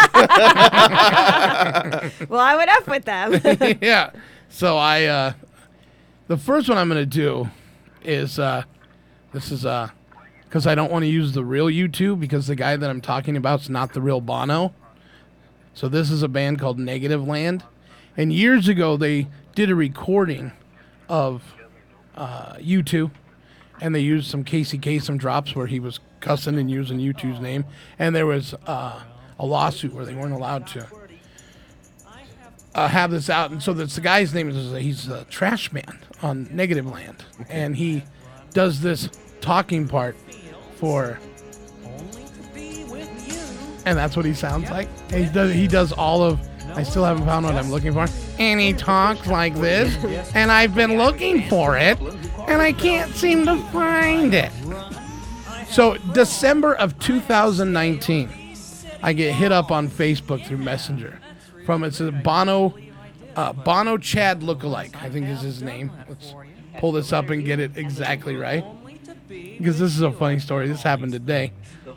I 2.41 2.55
would 2.57 2.69
up 2.69 2.87
with 2.87 3.05
them. 3.05 3.79
yeah. 3.83 4.11
So 4.51 4.77
I 4.77 5.05
uh, 5.05 5.33
The 6.27 6.37
first 6.37 6.69
one 6.69 6.77
I'm 6.79 6.89
going 6.89 7.01
to 7.01 7.07
do 7.07 7.49
is 8.05 8.39
uh, 8.39 8.65
this 9.33 9.51
is 9.51 9.65
uh, 9.65 9.89
because 10.49 10.67
I 10.67 10.75
don't 10.75 10.91
want 10.91 11.03
to 11.03 11.09
use 11.09 11.33
the 11.33 11.45
real 11.45 11.67
YouTube 11.67 12.21
because 12.21 12.47
the 12.47 12.57
guy 12.57 12.77
that 12.77 12.89
I'm 12.89 13.03
talking 13.03 13.37
about 13.37 13.61
is 13.61 13.71
not 13.71 13.93
the 13.93 14.01
real 14.01 14.23
Bono. 14.23 14.75
So 15.75 15.89
this 15.89 16.11
is 16.11 16.23
a 16.23 16.29
band 16.29 16.59
called 16.59 16.79
Negativland, 16.79 17.63
and 18.17 18.33
years 18.33 18.67
ago 18.67 18.97
they 18.97 19.29
did 19.55 19.71
a 19.71 19.75
recording 19.75 20.53
of 21.09 21.55
uh, 22.17 22.55
U2, 22.55 23.11
and 23.81 23.95
they 23.95 24.01
used 24.01 24.29
some 24.31 24.43
Casey 24.43 24.79
Kasem 24.79 25.19
drops 25.19 25.55
where 25.55 25.67
he 25.67 25.79
was 25.79 26.01
cussing 26.21 26.59
and 26.59 26.71
using 26.71 26.99
U2's 26.99 27.41
name, 27.41 27.65
and 27.99 28.17
there 28.17 28.27
was 28.27 28.55
uh, 28.67 29.03
a 29.39 29.47
lawsuit 29.47 29.93
where 29.93 30.05
they 30.05 30.15
weren't 30.15 30.33
allowed 30.33 30.67
to 30.69 30.87
uh, 32.75 32.89
have 32.89 33.11
this 33.11 33.29
out. 33.31 33.51
And 33.51 33.63
so 33.63 33.75
that's 33.75 33.95
the 33.95 34.01
guy's 34.01 34.33
name 34.33 34.49
is 34.49 34.73
he's 34.81 35.09
a 35.09 35.25
trash 35.27 35.73
man 35.73 35.99
on 36.23 36.47
Negativland, 36.47 37.21
and 37.51 37.77
he 37.77 38.03
does 38.53 38.81
this 38.81 39.11
talking 39.41 39.87
part 39.87 40.17
for. 40.79 41.19
And 43.85 43.97
that's 43.97 44.17
what 44.17 44.27
he 44.27 44.35
sounds 44.35 44.71
like. 44.71 44.89
He 45.11 45.27
does. 45.27 45.53
He 45.53 45.67
does 45.67 45.93
all 45.93 46.23
of. 46.23 46.41
I 46.75 46.83
still 46.83 47.05
haven't 47.05 47.25
found 47.25 47.47
what 47.47 47.55
I'm 47.55 47.71
looking 47.71 47.93
for. 47.93 48.07
And 48.39 48.61
he 48.61 48.73
talks 48.73 49.27
like 49.27 49.55
this, 49.55 49.97
and 50.35 50.53
I've 50.53 50.75
been 50.75 50.99
looking 50.99 51.49
for 51.49 51.77
it, 51.77 51.99
and 52.47 52.61
I 52.61 52.73
can't 52.73 53.11
seem 53.15 53.47
to 53.47 53.57
find 53.73 54.35
it. 54.35 54.53
So 55.71 55.97
December 56.13 56.75
of 56.75 56.99
2019, 56.99 58.29
I 59.03 59.13
get 59.13 59.35
hit 59.35 59.53
up 59.53 59.71
on 59.71 59.89
Facebook 59.89 60.45
through 60.47 60.59
Messenger 60.59 61.21
from 61.69 61.85
it's 61.85 62.01
a 62.01 62.11
Bono, 62.11 62.75
uh, 63.37 63.53
Bono 63.53 63.99
Chad 63.99 64.41
lookalike. 64.41 64.97
I 64.97 65.11
think 65.11 65.27
is 65.27 65.43
his 65.43 65.63
name. 65.63 65.93
Let's 66.09 66.35
pull 66.79 66.93
this 66.93 67.13
up 67.13 67.29
and 67.31 67.45
get 67.45 67.61
it 67.61 67.77
exactly 67.77 68.37
right. 68.37 68.65
Because 69.29 69.79
this 69.79 69.95
is 69.95 70.03
a 70.03 70.11
funny 70.11 70.39
story. 70.39 70.69
This 70.69 70.83
happened 70.83 71.13
today 71.13 71.53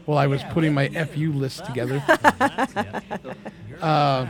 while 0.05 0.17
I 0.17 0.27
was 0.27 0.43
putting 0.51 0.73
my 0.73 0.89
FU 0.89 1.33
list 1.33 1.65
together. 1.65 2.03
uh, 3.81 4.27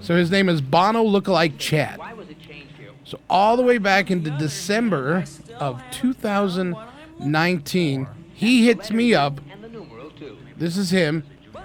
so 0.00 0.16
his 0.16 0.30
name 0.30 0.48
is 0.48 0.60
Bono 0.60 1.04
lookalike 1.04 1.58
Chad. 1.58 2.00
So 3.04 3.20
all 3.30 3.56
the 3.56 3.62
way 3.62 3.78
back 3.78 4.10
into 4.10 4.30
December 4.30 5.24
of 5.58 5.82
2019, 5.92 8.08
he 8.34 8.66
hits 8.66 8.90
me 8.90 9.14
up. 9.14 9.40
This 10.56 10.76
is 10.76 10.90
him. 10.90 11.24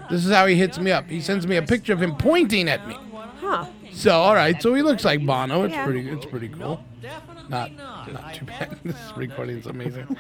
This 0.09 0.25
is 0.25 0.31
how 0.31 0.45
he 0.45 0.55
hits 0.55 0.77
me 0.77 0.91
up. 0.91 1.07
He 1.07 1.21
sends 1.21 1.47
me 1.47 1.55
a 1.55 1.61
picture 1.61 1.93
of 1.93 2.01
him 2.01 2.15
pointing 2.15 2.67
at 2.67 2.85
me. 2.87 2.97
Huh. 3.39 3.65
So 4.01 4.19
all 4.19 4.33
right, 4.33 4.59
so 4.59 4.73
he 4.73 4.81
looks 4.81 5.05
like 5.05 5.23
Bono. 5.23 5.63
It's 5.63 5.73
Yeah. 5.75 5.85
pretty. 5.85 6.09
It's 6.09 6.25
pretty 6.25 6.49
cool. 6.49 6.83
Not, 7.49 7.71
not 7.75 8.33
too 8.33 8.45
bad. 8.45 8.79
this 8.83 8.95
recording 9.15 9.59
is 9.59 9.67
amazing. 9.67 10.17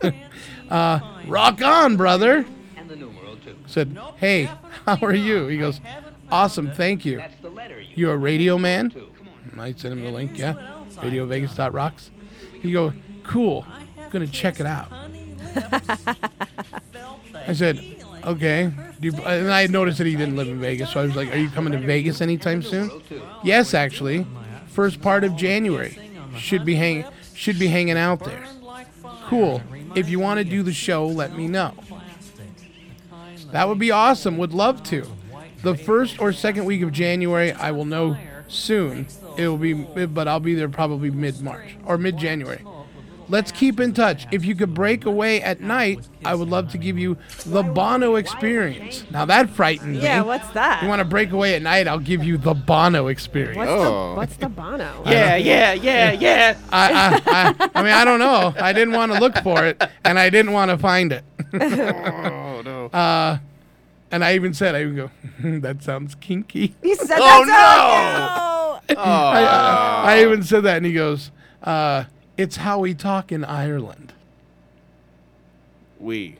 uh, 0.70 0.98
rock 1.26 1.60
on, 1.60 1.98
brother. 1.98 2.46
Said, 3.66 3.98
hey, 4.16 4.44
how 4.86 4.96
are 5.02 5.12
you? 5.14 5.46
He 5.48 5.58
goes, 5.58 5.78
awesome, 6.30 6.70
thank 6.72 7.04
you. 7.04 7.22
You 7.94 8.10
a 8.10 8.16
radio 8.16 8.56
man? 8.56 8.94
I 9.58 9.72
sent 9.72 9.92
him 9.92 10.02
the 10.04 10.10
link. 10.10 10.38
Yeah, 10.38 10.54
radiovegas.rocks. 10.94 12.10
He 12.62 12.72
go, 12.72 12.94
cool. 13.24 13.66
Gonna 14.10 14.26
check 14.26 14.58
it 14.58 14.66
out. 14.66 14.88
I 17.46 17.52
said, 17.52 18.01
okay. 18.24 18.70
You, 19.00 19.12
and 19.24 19.52
I 19.52 19.66
noticed 19.66 19.98
that 19.98 20.06
he 20.06 20.16
didn't 20.16 20.36
live 20.36 20.48
in 20.48 20.60
Vegas, 20.60 20.90
so 20.90 21.00
I 21.00 21.04
was 21.04 21.16
like, 21.16 21.32
are 21.32 21.38
you 21.38 21.50
coming 21.50 21.72
to 21.72 21.78
Vegas 21.78 22.20
anytime 22.20 22.62
soon? 22.62 22.90
Yes, 23.42 23.74
actually. 23.74 24.26
First 24.68 25.00
part 25.02 25.24
of 25.24 25.36
January. 25.36 25.98
Should 26.38 26.64
be 26.64 26.76
hang 26.76 27.04
should 27.34 27.58
be 27.58 27.66
hanging 27.66 27.98
out 27.98 28.24
there. 28.24 28.44
Cool. 29.26 29.62
If 29.94 30.08
you 30.08 30.18
want 30.18 30.38
to 30.38 30.44
do 30.44 30.62
the 30.62 30.72
show, 30.72 31.06
let 31.06 31.36
me 31.36 31.48
know. 31.48 31.74
That 33.50 33.68
would 33.68 33.78
be 33.78 33.90
awesome. 33.90 34.38
Would 34.38 34.52
love 34.52 34.82
to. 34.84 35.06
The 35.62 35.76
first 35.76 36.20
or 36.20 36.32
second 36.32 36.64
week 36.64 36.82
of 36.82 36.92
January, 36.92 37.52
I 37.52 37.70
will 37.70 37.84
know 37.84 38.16
soon. 38.48 39.06
It 39.36 39.48
will 39.48 39.58
be, 39.58 39.74
but 39.74 40.28
I'll 40.28 40.40
be 40.40 40.54
there 40.54 40.68
probably 40.68 41.10
mid 41.10 41.40
March 41.40 41.76
or 41.84 41.98
mid 41.98 42.16
January. 42.16 42.62
Let's 43.32 43.50
keep 43.50 43.80
in 43.80 43.94
touch. 43.94 44.26
If 44.30 44.44
you 44.44 44.54
could 44.54 44.74
break 44.74 45.06
away 45.06 45.40
at 45.40 45.62
night, 45.62 46.06
I 46.22 46.34
would 46.34 46.50
love 46.50 46.70
to 46.72 46.78
give 46.78 46.98
you 46.98 47.16
the 47.46 47.62
Bono 47.62 48.16
experience. 48.16 49.06
Now 49.10 49.24
that 49.24 49.48
frightened 49.48 49.92
me. 49.94 50.02
Yeah, 50.02 50.20
what's 50.20 50.50
that? 50.50 50.82
You 50.82 50.88
want 50.90 50.98
to 51.00 51.06
break 51.06 51.30
away 51.32 51.54
at 51.54 51.62
night? 51.62 51.88
I'll 51.88 51.98
give 51.98 52.22
you 52.22 52.36
the 52.36 52.52
Bono 52.52 53.06
experience. 53.06 53.56
What's 53.56 53.70
the 53.72 54.12
What's 54.16 54.36
the 54.36 54.48
Bono? 54.50 55.02
Yeah, 55.06 55.36
yeah, 55.36 55.72
yeah, 55.72 56.12
yeah. 56.20 56.58
I, 56.70 56.92
I, 56.92 57.22
I, 57.64 57.70
I 57.74 57.82
mean, 57.82 57.92
I 57.92 58.04
don't 58.04 58.18
know. 58.18 58.52
I 58.60 58.74
didn't 58.74 58.92
want 58.92 59.12
to 59.14 59.18
look 59.18 59.38
for 59.38 59.64
it, 59.64 59.82
and 60.04 60.18
I 60.18 60.28
didn't 60.28 60.52
want 60.52 60.70
to 60.70 60.76
find 60.76 61.10
it. 61.10 61.24
oh 61.54 62.60
no. 62.62 62.86
Uh, 62.92 63.38
and 64.10 64.22
I 64.22 64.34
even 64.34 64.52
said, 64.52 64.74
I 64.74 64.82
even 64.82 64.94
go, 64.96 65.10
that 65.60 65.82
sounds 65.82 66.14
kinky. 66.16 66.74
You 66.82 66.96
said 66.96 67.16
Oh, 67.18 67.46
that. 67.46 68.80
no! 68.88 68.94
so- 68.94 69.00
I, 69.00 69.42
I, 69.42 70.16
I 70.16 70.20
even 70.22 70.42
said 70.42 70.64
that, 70.64 70.76
and 70.76 70.84
he 70.84 70.92
goes, 70.92 71.30
uh, 71.62 72.04
"It's 72.36 72.56
how 72.56 72.78
we 72.80 72.94
talk 72.94 73.30
in 73.32 73.44
Ireland." 73.44 74.12
We. 75.98 76.36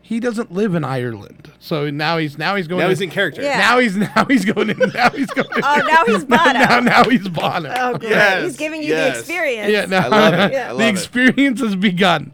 He 0.00 0.20
doesn't 0.20 0.50
live 0.50 0.74
in 0.74 0.84
Ireland, 0.84 1.52
so 1.60 1.90
now 1.90 2.16
he's 2.16 2.38
now 2.38 2.56
he's 2.56 2.66
going. 2.66 2.78
Now 2.78 2.86
in- 2.86 2.90
he's 2.92 3.00
in 3.02 3.10
character. 3.10 3.42
Yeah. 3.42 3.58
Now 3.58 3.78
he's 3.78 3.94
now 3.94 4.24
he's 4.24 4.44
going 4.46 4.70
in. 4.70 4.78
Now 4.94 5.10
he's 5.10 5.26
going. 5.26 5.46
In, 5.54 5.62
Oh, 5.62 5.76
now 5.86 6.04
he's 6.06 6.24
Bono. 6.24 6.52
now, 6.54 6.80
now 6.80 7.04
he's 7.04 7.28
Bono. 7.28 7.74
Oh, 7.78 7.98
great. 7.98 8.10
Yes, 8.12 8.42
He's 8.44 8.56
giving 8.56 8.80
you 8.82 8.88
yes. 8.88 9.12
the 9.16 9.18
experience. 9.20 9.70
Yeah, 9.70 9.84
now, 9.84 10.06
I 10.06 10.08
love 10.08 10.34
it. 10.34 10.52
Yeah. 10.54 10.68
I 10.68 10.70
love 10.70 10.78
the 10.78 10.84
it. 10.86 10.88
experience 10.90 11.60
has 11.60 11.76
begun. 11.76 12.32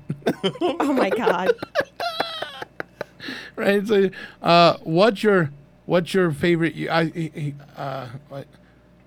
Oh 0.60 0.92
my 0.92 1.10
God. 1.10 1.50
right? 3.56 3.86
So, 3.86 4.10
uh, 4.40 4.76
what's 4.84 5.22
your 5.24 5.50
what's 5.86 6.14
your 6.14 6.30
favorite? 6.30 6.74
I, 6.88 7.00
I- 7.36 7.54
uh, 7.80 8.08
what, 8.28 8.46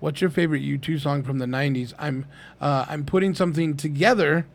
what's 0.00 0.20
your 0.20 0.30
favorite 0.30 0.62
U2 0.62 1.00
song 1.00 1.22
from 1.22 1.38
the 1.38 1.46
'90s? 1.46 1.94
I'm 1.98 2.26
uh, 2.60 2.86
I'm 2.88 3.04
putting 3.04 3.34
something 3.34 3.76
together 3.76 4.46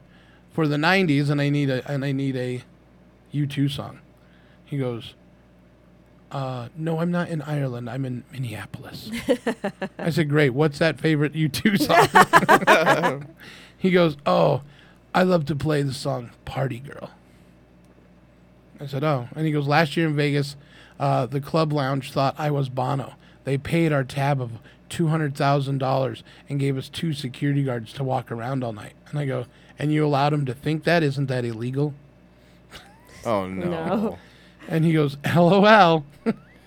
for 0.52 0.68
the 0.68 0.78
'90s, 0.78 1.30
and 1.30 1.41
I 1.41 1.49
need 1.49 1.70
a 1.70 1.90
and 1.90 2.03
I 2.06 2.11
need 2.11 2.36
a 2.36 2.64
U2 3.34 3.72
song. 3.72 3.99
He 4.65 4.78
goes. 4.78 5.15
Uh, 6.32 6.68
no, 6.76 6.98
I'm 6.98 7.11
not 7.11 7.30
in 7.30 7.44
Ireland. 7.44 7.88
I'm 7.88 8.06
in 8.06 8.24
Minneapolis. 8.32 9.11
I 9.99 10.10
said, 10.10 10.30
great. 10.30 10.49
What's 10.49 10.80
that 10.80 10.99
favorite 10.99 11.34
U2 11.34 11.80
song? 13.06 13.28
he 13.78 13.91
goes, 13.91 14.18
oh, 14.26 14.64
I 15.14 15.22
love 15.22 15.45
to 15.45 15.56
play 15.56 15.84
the 15.84 15.94
song 15.94 16.32
Party 16.44 16.80
Girl. 16.80 17.11
I 18.80 18.88
said, 18.88 19.03
oh. 19.03 19.28
And 19.36 19.45
he 19.45 19.52
goes, 19.52 19.68
last 19.68 19.95
year 19.95 20.07
in 20.07 20.15
Vegas, 20.15 20.56
uh, 20.99 21.28
the 21.28 21.40
club 21.40 21.72
lounge 21.72 22.11
thought 22.11 22.34
I 22.40 22.49
was 22.49 22.68
Bono. 22.68 23.14
They 23.44 23.60
paid 23.60 23.94
our 23.94 24.03
tab 24.03 24.41
of 24.41 24.53
$200,000 24.94 26.24
and 26.49 26.60
gave 26.60 26.78
us 26.78 26.90
two 26.90 27.14
security 27.14 27.64
guards 27.64 27.94
to 27.94 28.03
walk 28.03 28.32
around 28.32 28.64
all 28.64 28.74
night. 28.74 28.94
And 29.10 29.20
I 29.20 29.26
go, 29.26 29.45
and 29.80 29.91
you 29.91 30.06
allowed 30.06 30.32
them 30.34 30.45
to 30.45 30.53
think 30.53 30.84
that? 30.84 31.03
Isn't 31.03 31.28
that 31.28 31.45
illegal? 31.45 31.94
Oh 33.26 33.48
no. 33.48 33.70
No. 33.70 34.18
And 34.68 34.84
he 34.84 34.91
goes, 34.91 35.15
LOL. 35.34 36.03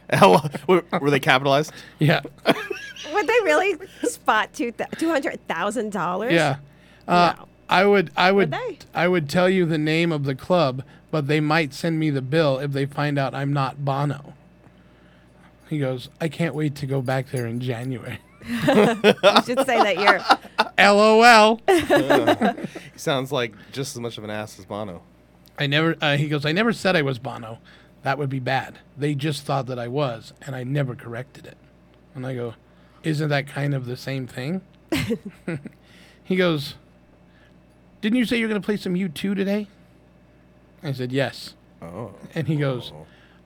Hell, 0.09 0.51
were, 0.67 0.83
were 1.01 1.11
they 1.11 1.21
capitalized? 1.21 1.71
yeah. 1.99 2.23
Would 3.13 3.27
they 3.27 3.39
really 3.45 3.77
spot 4.05 4.55
two 4.55 4.73
two 4.97 5.11
hundred 5.11 5.47
thousand 5.49 5.93
dollars? 5.93 6.33
Yeah. 6.33 6.57
Uh, 7.07 7.35
No. 7.37 7.49
I 7.69 7.85
would 7.85 8.11
I 8.17 8.33
would, 8.33 8.53
they? 8.53 8.79
I 8.95 9.07
would 9.07 9.29
tell 9.29 9.51
you 9.51 9.67
the 9.67 9.77
name 9.77 10.13
of 10.13 10.25
the 10.25 10.35
club, 10.35 10.83
but 11.11 11.27
they 11.27 11.41
might 11.41 11.75
send 11.75 11.99
me 11.99 12.09
the 12.09 12.23
bill 12.23 12.59
if 12.59 12.73
they 12.73 12.87
find 12.87 13.19
out 13.19 13.35
I'm 13.35 13.53
not 13.53 13.85
Bono. 13.85 14.33
He 15.69 15.79
goes, 15.79 16.09
I 16.21 16.29
can't 16.29 16.55
wait 16.55 16.75
to 16.77 16.87
go 16.87 17.03
back 17.03 17.31
there 17.31 17.47
in 17.47 17.61
January. 17.61 18.19
You 18.47 19.43
should 19.45 19.67
say 19.67 19.83
that 19.83 19.97
you're. 19.99 20.21
LOL. 20.79 21.61
He 21.67 22.99
sounds 22.99 23.33
like 23.33 23.55
just 23.73 23.97
as 23.97 24.01
much 24.01 24.19
of 24.19 24.25
an 24.25 24.31
ass 24.31 24.59
as 24.59 24.65
Bono. 24.65 25.03
I 25.59 25.67
never. 25.67 25.97
Uh, 26.01 26.17
he 26.17 26.29
goes, 26.29 26.45
I 26.45 26.53
never 26.53 26.73
said 26.73 26.95
I 26.97 27.03
was 27.03 27.19
Bono. 27.19 27.59
That 28.03 28.19
would 28.19 28.29
be 28.29 28.39
bad. 28.39 28.79
They 28.97 29.15
just 29.15 29.43
thought 29.43 29.67
that 29.67 29.79
I 29.79 29.89
was, 29.89 30.33
and 30.43 30.55
I 30.55 30.63
never 30.63 30.95
corrected 30.95 31.47
it. 31.47 31.57
And 32.15 32.25
I 32.25 32.35
go, 32.35 32.55
isn't 33.03 33.29
that 33.31 33.49
kind 33.49 33.75
of 33.75 33.87
the 33.87 33.97
same 33.97 34.27
thing? 34.27 34.61
he 36.25 36.37
goes, 36.37 36.75
didn't 38.01 38.19
you 38.19 38.25
say 38.25 38.39
you're 38.39 38.49
going 38.49 38.61
to 38.61 38.65
play 38.65 38.77
some 38.77 38.95
U2 38.95 39.35
today? 39.35 39.67
I 40.83 40.93
said, 40.93 41.11
yes. 41.11 41.55
Oh. 41.83 42.15
And 42.35 42.47
he 42.47 42.57
goes, 42.57 42.93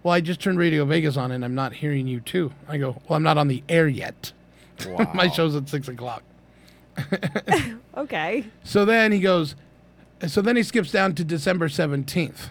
well, 0.03 0.15
I 0.15 0.21
just 0.21 0.41
turned 0.41 0.59
Radio 0.59 0.85
Vegas 0.85 1.17
on, 1.17 1.31
and 1.33 1.45
I'm 1.45 1.55
not 1.55 1.75
hearing 1.75 2.07
you 2.07 2.21
too. 2.21 2.53
I 2.69 2.79
go, 2.79 3.01
well, 3.09 3.17
I'm 3.17 3.23
not 3.23 3.39
on 3.39 3.49
the 3.49 3.63
air 3.69 3.89
yet. 3.89 4.33
Wow. 4.89 5.11
My 5.15 5.29
show's 5.29 5.55
at 5.57 5.69
six 5.69 5.89
o'clock. 5.89 6.23
Okay. 7.97 8.47
So 8.65 8.87
then 8.87 9.13
he 9.13 9.21
goes, 9.21 9.55
so 10.27 10.41
then 10.41 10.57
he 10.57 10.63
skips 10.63 10.91
down 10.91 11.15
to 11.17 11.25
December 11.25 11.69
17th. 11.69 12.49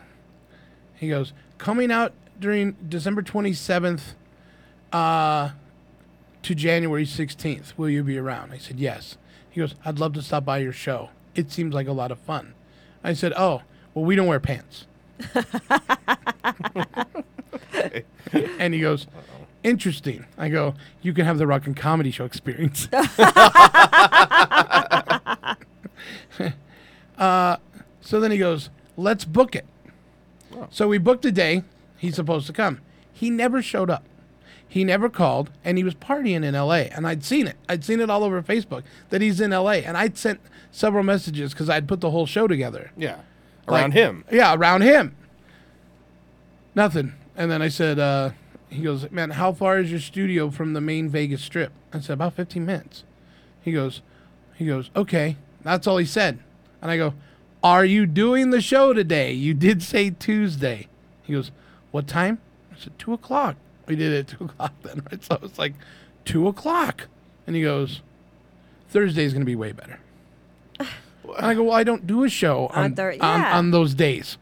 He 0.96 1.10
goes, 1.10 1.34
coming 1.58 1.92
out 1.92 2.14
during 2.40 2.74
December 2.88 3.24
27th 3.24 4.14
uh, 4.94 5.50
to 6.44 6.56
January 6.56 7.06
16th, 7.06 7.74
will 7.78 7.90
you 7.90 8.04
be 8.04 8.18
around? 8.18 8.52
I 8.52 8.58
said, 8.60 8.80
yes. 8.80 9.18
He 9.50 9.60
goes, 9.60 9.74
I'd 9.84 9.98
love 9.98 10.14
to 10.14 10.22
stop 10.22 10.46
by 10.46 10.60
your 10.60 10.74
show. 10.74 11.10
It 11.36 11.52
seems 11.52 11.74
like 11.74 11.88
a 11.88 11.94
lot 11.94 12.12
of 12.12 12.20
fun. 12.20 12.54
I 13.04 13.14
said, 13.14 13.34
Oh, 13.36 13.62
well, 13.94 14.06
we 14.06 14.16
don't 14.16 14.28
wear 14.28 14.40
pants. 14.40 14.86
and 18.60 18.74
he 18.74 18.80
goes, 18.80 19.08
Interesting. 19.64 20.26
I 20.38 20.50
go, 20.50 20.76
You 21.02 21.14
can 21.14 21.26
have 21.26 21.38
the 21.38 21.48
rock 21.48 21.66
and 21.68 21.76
comedy 21.76 22.12
show 22.12 22.26
experience. 22.26 22.88
uh, 27.18 27.58
so 28.02 28.20
then 28.20 28.32
he 28.32 28.38
goes, 28.38 28.70
Let's 28.98 29.26
book 29.26 29.56
it. 29.56 29.66
So 30.72 30.88
we 30.88 30.98
booked 30.98 31.26
a 31.26 31.32
day. 31.32 31.64
He's 31.98 32.16
supposed 32.16 32.48
to 32.48 32.54
come. 32.54 32.80
He 33.12 33.30
never 33.30 33.62
showed 33.62 33.90
up. 33.90 34.04
He 34.68 34.84
never 34.84 35.10
called, 35.10 35.50
and 35.66 35.78
he 35.78 35.84
was 35.84 35.96
partying 35.96 36.44
in 36.44 36.54
L.A. 36.54 36.90
And 36.90 37.08
I'd 37.08 37.24
seen 37.24 37.48
it. 37.48 37.56
I'd 37.68 37.84
seen 37.84 38.00
it 38.00 38.10
all 38.10 38.24
over 38.24 38.42
Facebook 38.44 38.84
that 39.10 39.22
he's 39.22 39.42
in 39.42 39.52
L.A. 39.52 39.84
And 39.84 39.98
I'd 39.98 40.18
sent 40.18 40.40
several 40.72 41.04
messages 41.04 41.54
because 41.54 41.70
I'd 41.70 41.88
put 41.88 42.02
the 42.02 42.12
whole 42.12 42.26
show 42.28 42.48
together. 42.48 42.92
Yeah. 42.96 43.20
Like- 43.68 43.82
Around 43.82 43.92
him. 43.94 44.26
Yeah, 44.32 44.54
around 44.54 44.82
him. 44.82 45.16
Nothing. 46.76 47.14
And 47.40 47.50
then 47.50 47.62
I 47.62 47.70
said, 47.70 48.00
uh, 48.00 48.32
he 48.70 48.84
goes, 48.84 49.10
man, 49.12 49.30
how 49.30 49.54
far 49.54 49.80
is 49.80 49.90
your 49.90 50.02
studio 50.02 50.50
from 50.50 50.74
the 50.74 50.82
main 50.82 51.08
Vegas 51.08 51.42
Strip? 51.42 51.72
I 51.94 52.02
said, 52.02 52.14
about 52.16 52.34
15 52.34 52.66
minutes. 52.66 53.06
He 53.62 53.72
goes, 53.72 54.02
he 54.56 54.66
goes, 54.66 54.92
okay. 54.94 55.38
That's 55.64 55.88
all 55.88 55.98
he 55.98 56.06
said. 56.06 56.40
And 56.82 56.92
I 56.92 56.98
go, 56.98 57.14
are 57.64 57.86
you 57.86 58.06
doing 58.06 58.50
the 58.50 58.60
show 58.60 58.92
today? 58.92 59.32
You 59.32 59.54
did 59.54 59.82
say 59.82 60.10
Tuesday. 60.10 60.90
He 61.24 61.32
goes, 61.32 61.52
what 61.92 62.08
time? 62.08 62.40
I 62.74 62.78
said, 62.78 63.00
two 63.00 63.14
o'clock. 63.14 63.56
We 63.88 63.96
did 63.96 64.12
it 64.12 64.20
at 64.20 64.28
two 64.38 64.44
o'clock 64.44 64.74
then, 64.84 65.04
right? 65.10 65.24
So 65.24 65.40
it's 65.42 65.58
like 65.58 65.76
two 66.26 66.46
o'clock. 66.50 67.08
And 67.48 67.56
he 67.56 67.62
goes, 67.62 68.02
Thursday's 68.90 69.32
going 69.32 69.42
to 69.42 69.46
be 69.46 69.56
way 69.56 69.72
better. 69.72 70.00
And 71.38 71.46
I 71.46 71.54
go, 71.54 71.66
well, 71.66 71.74
I 71.76 71.84
don't 71.84 72.08
do 72.08 72.24
a 72.24 72.30
show 72.30 72.68
On 72.74 72.86
on, 72.86 72.96
Thur- 72.96 73.16
on, 73.22 73.42
on 73.42 73.72
those 73.72 73.94
days. 73.94 74.40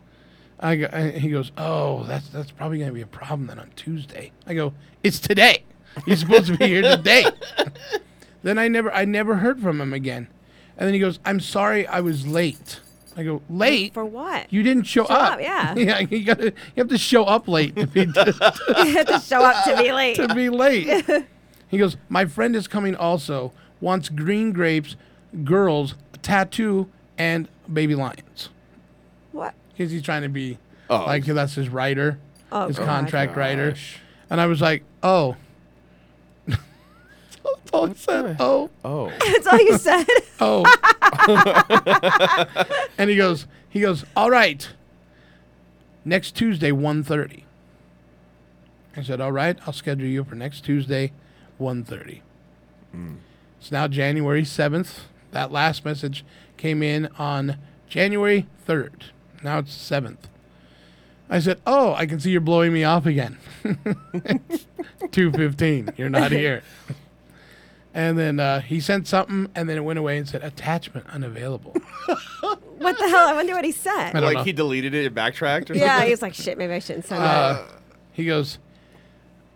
I 0.59 0.75
go, 0.75 0.85
and 0.85 1.13
he 1.13 1.29
goes, 1.29 1.51
oh, 1.57 2.03
that's 2.05 2.29
that's 2.29 2.51
probably 2.51 2.79
going 2.79 2.89
to 2.89 2.93
be 2.93 3.01
a 3.01 3.07
problem 3.07 3.47
then 3.47 3.59
on 3.59 3.71
Tuesday. 3.75 4.31
I 4.45 4.53
go, 4.53 4.73
it's 5.03 5.19
today. 5.19 5.63
He's 6.05 6.19
supposed 6.19 6.47
to 6.47 6.57
be 6.57 6.67
here 6.67 6.81
today. 6.81 7.25
then 8.43 8.57
I 8.57 8.67
never 8.67 8.91
I 8.91 9.05
never 9.05 9.35
heard 9.35 9.61
from 9.61 9.79
him 9.81 9.93
again. 9.93 10.27
And 10.77 10.87
then 10.87 10.93
he 10.93 10.99
goes, 10.99 11.19
I'm 11.25 11.39
sorry 11.39 11.87
I 11.87 12.01
was 12.01 12.27
late. 12.27 12.79
I 13.15 13.23
go, 13.23 13.41
late? 13.49 13.95
For 13.95 14.05
what? 14.05 14.51
You 14.53 14.61
didn't 14.61 14.83
show, 14.83 15.05
Show 15.05 15.13
up. 15.13 15.33
up, 15.33 15.41
yeah. 15.41 15.73
yeah, 15.77 15.99
you 15.99 16.23
got 16.23 16.37
to 16.37 16.45
you 16.45 16.53
have 16.77 16.89
to 16.89 16.99
show 16.99 17.23
up 17.23 17.47
late 17.47 17.75
to 17.75 17.87
be 17.87 18.01
you 18.05 18.13
have 18.13 19.07
to 19.07 19.19
show 19.19 19.43
up 19.43 19.63
to 19.65 19.75
be 19.75 19.91
late. 19.91 20.15
to 20.17 20.33
be 20.35 20.49
late. 20.49 21.05
he 21.67 21.77
goes, 21.79 21.97
My 22.09 22.25
friend 22.25 22.55
is 22.55 22.67
coming 22.67 22.95
also, 22.95 23.53
wants 23.81 24.09
green 24.09 24.51
grapes, 24.51 24.95
girls, 25.43 25.95
tattoo, 26.21 26.89
and 27.17 27.47
baby 27.71 27.95
lions. 27.95 28.49
What? 29.31 29.55
Because 29.77 29.91
he's 29.91 30.01
trying 30.01 30.23
to 30.23 30.29
be 30.29 30.57
Oh. 30.89 31.05
like 31.05 31.25
that's 31.25 31.53
his 31.55 31.69
writer, 31.69 32.17
Oh, 32.51 32.67
his 32.67 32.77
God. 32.79 32.85
contract 32.85 33.35
writer. 33.35 33.75
And 34.29 34.41
I 34.41 34.47
was 34.47 34.61
like, 34.61 34.83
Oh. 35.03 35.35
That's 36.47 36.59
all 37.73 37.89
I 37.89 37.93
said. 37.93 38.37
Oh. 38.39 38.69
Oh. 38.83 39.09
That's 39.19 39.47
all 39.47 39.59
you 39.59 39.77
said. 39.77 40.05
Oh. 40.39 40.63
and 42.97 43.09
he 43.09 43.15
goes, 43.15 43.47
he 43.69 43.79
goes, 43.81 44.05
all 44.15 44.29
right. 44.29 44.67
Next 46.05 46.35
Tuesday, 46.35 46.71
1.30. 46.71 47.43
I 48.95 49.01
said, 49.03 49.19
all 49.19 49.31
right, 49.31 49.57
I'll 49.65 49.73
schedule 49.73 50.05
you 50.07 50.23
for 50.23 50.35
next 50.35 50.61
Tuesday, 50.63 51.11
1.30. 51.59 52.21
It's 53.59 53.71
now 53.71 53.87
January 53.87 54.43
7th. 54.43 54.99
That 55.31 55.51
last 55.51 55.83
message 55.83 56.23
came 56.55 56.81
in 56.83 57.07
on 57.17 57.57
January 57.89 58.45
3rd. 58.67 59.09
Now 59.43 59.59
it's 59.59 59.75
7th. 59.75 60.17
I 61.29 61.39
said, 61.39 61.59
oh, 61.67 61.93
I 61.93 62.05
can 62.05 62.19
see 62.19 62.31
you're 62.31 62.41
blowing 62.41 62.71
me 62.73 62.83
off 62.85 63.05
again. 63.05 63.37
2.15. 63.63 65.97
You're 65.97 66.09
not 66.09 66.31
here. 66.41 66.63
And 67.93 68.17
then 68.17 68.39
uh, 68.39 68.61
he 68.61 68.79
sent 68.79 69.07
something, 69.07 69.49
and 69.55 69.67
then 69.67 69.77
it 69.77 69.83
went 69.83 69.97
away 69.99 70.17
and 70.17 70.27
said 70.27 70.43
attachment 70.43 71.07
unavailable. 71.09 71.71
what 72.41 72.97
the 72.99 73.09
hell? 73.09 73.27
I 73.27 73.33
wonder 73.33 73.53
what 73.53 73.65
he 73.65 73.71
said. 73.71 74.11
I 74.11 74.13
don't 74.13 74.23
like 74.23 74.37
know. 74.37 74.43
he 74.43 74.53
deleted 74.53 74.93
it 74.93 75.05
and 75.07 75.15
backtracked 75.15 75.71
or 75.71 75.75
Yeah, 75.75 75.87
something? 75.95 76.05
he 76.05 76.11
was 76.11 76.21
like, 76.21 76.33
shit, 76.35 76.57
maybe 76.57 76.73
I 76.73 76.79
shouldn't 76.79 77.05
send 77.05 77.23
Uh, 77.23 77.63
he 78.13 78.25
goes, 78.25 78.59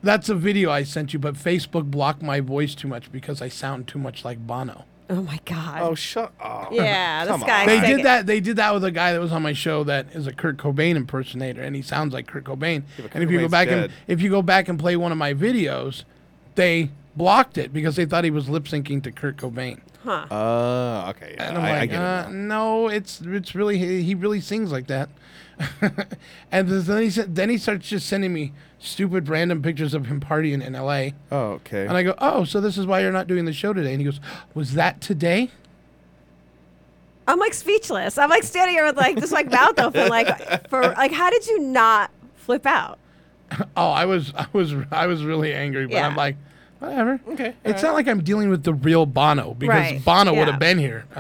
"That's 0.01 0.27
a 0.29 0.35
video 0.35 0.71
I 0.71 0.83
sent 0.83 1.13
you, 1.13 1.19
but 1.19 1.35
Facebook 1.35 1.91
blocked 1.91 2.23
my 2.23 2.39
voice 2.39 2.73
too 2.73 2.87
much 2.87 3.11
because 3.11 3.43
I 3.43 3.47
sound 3.47 3.87
too 3.87 3.99
much 3.99 4.25
like 4.25 4.45
Bono." 4.45 4.85
That. 5.07 5.13
Oh 5.17 5.21
my 5.21 5.39
god. 5.45 5.81
Oh, 5.81 5.95
shut 5.95 6.31
up. 6.39 6.71
Yeah, 6.71 7.25
this 7.25 7.31
Come 7.31 7.41
guy. 7.41 7.65
They 7.65 7.79
sick. 7.79 7.97
did 7.97 8.05
that. 8.05 8.25
They 8.27 8.39
did 8.39 8.55
that 8.57 8.73
with 8.73 8.83
a 8.83 8.91
guy 8.91 9.13
that 9.13 9.19
was 9.19 9.31
on 9.31 9.41
my 9.41 9.53
show 9.53 9.83
that 9.85 10.07
is 10.13 10.27
a 10.27 10.33
Kurt 10.33 10.57
Cobain 10.57 10.95
impersonator, 10.95 11.61
and 11.61 11.75
he 11.75 11.81
sounds 11.81 12.13
like 12.13 12.27
Kurt 12.27 12.43
Cobain. 12.45 12.83
but 12.97 13.11
and 13.13 13.23
if 13.23 13.29
Kurt 13.29 13.31
you 13.31 13.39
go 13.39 13.45
Cobain's 13.45 13.51
back 13.51 13.67
and 13.69 13.91
if 14.07 14.21
you 14.21 14.29
go 14.29 14.41
back 14.41 14.67
and 14.69 14.79
play 14.79 14.95
one 14.95 15.11
of 15.11 15.17
my 15.17 15.33
videos, 15.33 16.03
they 16.55 16.89
blocked 17.15 17.57
it 17.57 17.73
because 17.73 17.95
they 17.97 18.05
thought 18.05 18.23
he 18.23 18.31
was 18.31 18.47
lip 18.49 18.63
syncing 18.65 19.03
to 19.03 19.11
Kurt 19.11 19.37
Cobain. 19.37 19.79
Huh. 20.03 20.25
Uh, 20.31 21.09
okay. 21.11 21.35
Yeah, 21.35 21.49
And 21.49 21.57
I'm 21.57 21.63
I, 21.63 21.69
I 21.69 21.79
like, 21.81 21.89
get 21.91 21.95
it 21.99 22.03
uh, 22.03 22.23
now. 22.23 22.29
no, 22.29 22.87
it's 22.87 23.21
it's 23.21 23.53
really 23.53 23.77
he, 23.77 24.01
he 24.03 24.15
really 24.15 24.41
sings 24.41 24.71
like 24.71 24.87
that. 24.87 25.09
and 26.51 26.67
then 26.69 27.01
he 27.03 27.09
said, 27.09 27.35
then 27.35 27.49
he 27.49 27.57
starts 27.57 27.87
just 27.87 28.07
sending 28.07 28.33
me 28.33 28.51
stupid 28.81 29.29
random 29.29 29.61
pictures 29.61 29.93
of 29.93 30.07
him 30.07 30.19
partying 30.19 30.65
in 30.65 30.75
L.A. 30.75 31.13
Oh, 31.31 31.51
okay. 31.51 31.85
And 31.85 31.95
I 31.95 32.03
go, 32.03 32.15
oh, 32.17 32.43
so 32.43 32.59
this 32.59 32.77
is 32.77 32.85
why 32.85 33.01
you're 33.01 33.11
not 33.11 33.27
doing 33.27 33.45
the 33.45 33.53
show 33.53 33.73
today? 33.73 33.91
And 33.91 34.01
he 34.01 34.05
goes, 34.05 34.19
was 34.53 34.73
that 34.73 34.99
today? 35.01 35.51
I'm 37.27 37.39
like 37.39 37.53
speechless. 37.53 38.17
I'm 38.17 38.29
like 38.29 38.43
standing 38.43 38.75
here 38.75 38.85
with 38.85 38.97
like 38.97 39.17
just 39.17 39.31
like 39.31 39.49
mouth 39.49 39.79
open, 39.79 40.09
like 40.09 40.67
for 40.69 40.81
like, 40.81 41.11
how 41.13 41.29
did 41.29 41.47
you 41.47 41.59
not 41.59 42.11
flip 42.35 42.65
out? 42.65 42.97
Oh, 43.75 43.89
I 43.89 44.05
was 44.05 44.33
I 44.33 44.47
was 44.53 44.73
I 44.91 45.07
was 45.07 45.25
really 45.25 45.53
angry, 45.53 45.85
but 45.85 45.97
I'm 45.97 46.15
like, 46.15 46.37
whatever. 46.79 47.19
Okay. 47.27 47.53
It's 47.65 47.83
not 47.83 47.93
like 47.95 48.07
I'm 48.07 48.23
dealing 48.23 48.49
with 48.49 48.63
the 48.63 48.73
real 48.73 49.05
Bono 49.05 49.53
because 49.55 49.91
Right, 49.91 50.05
Bono 50.05 50.33
would 50.33 50.47
have 50.47 50.57
been 50.59 50.77
here. 50.77 51.03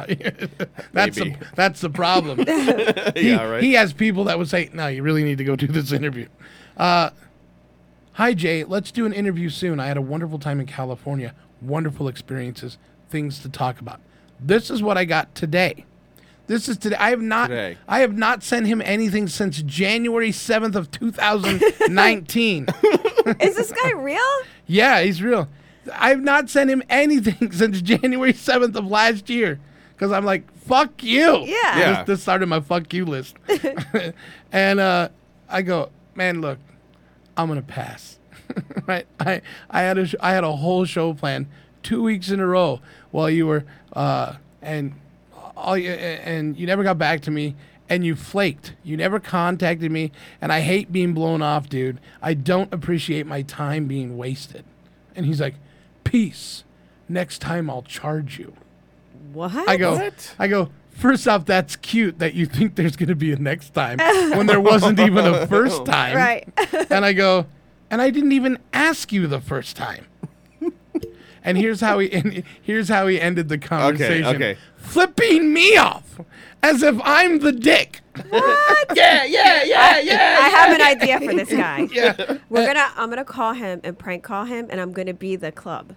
that's 0.93 1.17
Maybe. 1.19 1.31
the 1.31 1.37
that's 1.55 1.81
the 1.81 1.89
problem. 1.89 2.37
he, 3.17 3.31
Yeah, 3.31 3.43
right. 3.43 3.61
he 3.61 3.73
has 3.73 3.91
people 3.91 4.23
that 4.25 4.37
would 4.39 4.47
say, 4.47 4.69
"No, 4.73 4.87
you 4.87 5.03
really 5.03 5.25
need 5.25 5.39
to 5.39 5.43
go 5.43 5.57
do 5.57 5.67
this 5.67 5.91
interview." 5.91 6.27
Uh, 6.77 7.09
Hi 8.21 8.35
Jay, 8.35 8.63
let's 8.63 8.91
do 8.91 9.07
an 9.07 9.13
interview 9.13 9.49
soon. 9.49 9.79
I 9.79 9.87
had 9.87 9.97
a 9.97 10.01
wonderful 10.01 10.37
time 10.37 10.59
in 10.59 10.67
California. 10.67 11.33
Wonderful 11.59 12.07
experiences, 12.07 12.77
things 13.09 13.39
to 13.39 13.49
talk 13.49 13.81
about. 13.81 13.99
This 14.39 14.69
is 14.69 14.83
what 14.83 14.95
I 14.95 15.05
got 15.05 15.33
today. 15.33 15.85
This 16.45 16.69
is 16.69 16.77
today. 16.77 16.97
I 16.97 17.09
have 17.09 17.21
not 17.23 17.47
Today. 17.47 17.79
I 17.87 18.01
have 18.01 18.15
not 18.15 18.43
sent 18.43 18.67
him 18.67 18.79
anything 18.85 19.27
since 19.27 19.63
January 19.63 20.29
7th 20.29 20.75
of 20.75 20.91
2019. 20.91 22.67
Is 23.39 23.55
this 23.55 23.71
guy 23.71 23.91
real? 23.93 24.19
yeah, 24.67 25.01
he's 25.01 25.23
real. 25.23 25.49
I 25.91 26.09
have 26.09 26.21
not 26.21 26.47
sent 26.47 26.69
him 26.69 26.83
anything 26.91 27.51
since 27.51 27.81
January 27.81 28.33
7th 28.33 28.75
of 28.75 28.85
last 28.85 29.31
year 29.31 29.59
cuz 29.97 30.11
I'm 30.11 30.25
like, 30.25 30.43
"Fuck 30.67 31.01
you." 31.01 31.39
Yeah. 31.39 31.55
Yeah. 31.79 32.03
This, 32.03 32.05
this 32.05 32.21
started 32.21 32.45
my 32.45 32.59
fuck 32.59 32.93
you 32.93 33.03
list. 33.03 33.35
and 34.51 34.79
uh, 34.79 35.09
I 35.49 35.63
go, 35.63 35.89
"Man, 36.13 36.39
look, 36.39 36.59
I'm 37.37 37.47
gonna 37.47 37.61
pass. 37.61 38.19
right? 38.87 39.05
I 39.19 39.41
I 39.69 39.81
had 39.81 39.97
a 39.97 40.05
sh- 40.07 40.15
I 40.19 40.31
had 40.33 40.43
a 40.43 40.51
whole 40.53 40.85
show 40.85 41.13
plan 41.13 41.47
two 41.83 42.03
weeks 42.03 42.29
in 42.29 42.39
a 42.39 42.45
row 42.45 42.81
while 43.11 43.29
you 43.29 43.47
were 43.47 43.63
uh 43.93 44.35
and 44.61 44.93
all 45.55 45.77
you, 45.77 45.91
and 45.91 46.57
you 46.57 46.65
never 46.67 46.83
got 46.83 46.97
back 46.97 47.21
to 47.21 47.31
me 47.31 47.55
and 47.89 48.05
you 48.05 48.15
flaked. 48.15 48.73
You 48.83 48.97
never 48.97 49.19
contacted 49.19 49.91
me 49.91 50.11
and 50.41 50.51
I 50.51 50.61
hate 50.61 50.91
being 50.91 51.13
blown 51.13 51.41
off, 51.41 51.69
dude. 51.69 51.99
I 52.21 52.33
don't 52.33 52.73
appreciate 52.73 53.25
my 53.27 53.41
time 53.41 53.87
being 53.87 54.17
wasted. 54.17 54.63
And 55.15 55.25
he's 55.25 55.41
like, 55.41 55.55
"Peace. 56.03 56.63
Next 57.09 57.39
time 57.39 57.69
I'll 57.69 57.81
charge 57.83 58.39
you." 58.39 58.53
What? 59.33 59.51
I 59.67 59.77
go, 59.77 59.95
What? 59.95 60.35
I 60.39 60.47
go, 60.47 60.69
first 61.01 61.27
off, 61.27 61.45
that's 61.45 61.75
cute 61.75 62.19
that 62.19 62.33
you 62.33 62.45
think 62.45 62.75
there's 62.75 62.95
going 62.95 63.09
to 63.09 63.15
be 63.15 63.33
a 63.33 63.35
next 63.35 63.73
time 63.73 63.97
when 64.37 64.45
there 64.45 64.61
wasn't 64.61 64.99
even 64.99 65.25
a 65.25 65.47
first 65.47 65.85
time. 65.85 66.15
Right. 66.15 66.47
and 66.89 67.03
I 67.03 67.13
go, 67.13 67.47
and 67.89 68.01
I 68.01 68.09
didn't 68.09 68.31
even 68.31 68.59
ask 68.71 69.11
you 69.11 69.27
the 69.27 69.41
first 69.41 69.75
time. 69.75 70.05
and 71.43 71.57
here's 71.57 71.81
how 71.81 71.97
he 71.99 72.11
and 72.13 72.43
here's 72.61 72.87
how 72.87 73.07
he 73.07 73.19
ended 73.19 73.49
the 73.49 73.57
conversation. 73.57 74.35
okay. 74.35 74.57
Flipping 74.77 75.53
me 75.53 75.75
off 75.75 76.21
as 76.63 76.83
if 76.83 76.99
I'm 77.03 77.39
the 77.39 77.51
dick. 77.51 78.01
What? 78.29 78.95
Yeah, 78.95 79.23
yeah, 79.25 79.63
yeah, 79.63 79.99
yeah. 79.99 80.37
I 80.39 80.49
have 80.49 80.75
an 80.75 80.81
idea 80.81 81.19
for 81.19 81.33
this 81.33 81.49
guy. 81.49 81.87
Yeah. 81.91 82.37
We're 82.49 82.67
gonna 82.67 82.91
I'm 82.95 83.09
gonna 83.09 83.25
call 83.25 83.53
him 83.53 83.81
and 83.83 83.97
prank 83.97 84.23
call 84.23 84.45
him 84.45 84.67
and 84.69 84.79
I'm 84.79 84.91
gonna 84.91 85.13
be 85.13 85.35
the 85.35 85.51
club. 85.51 85.95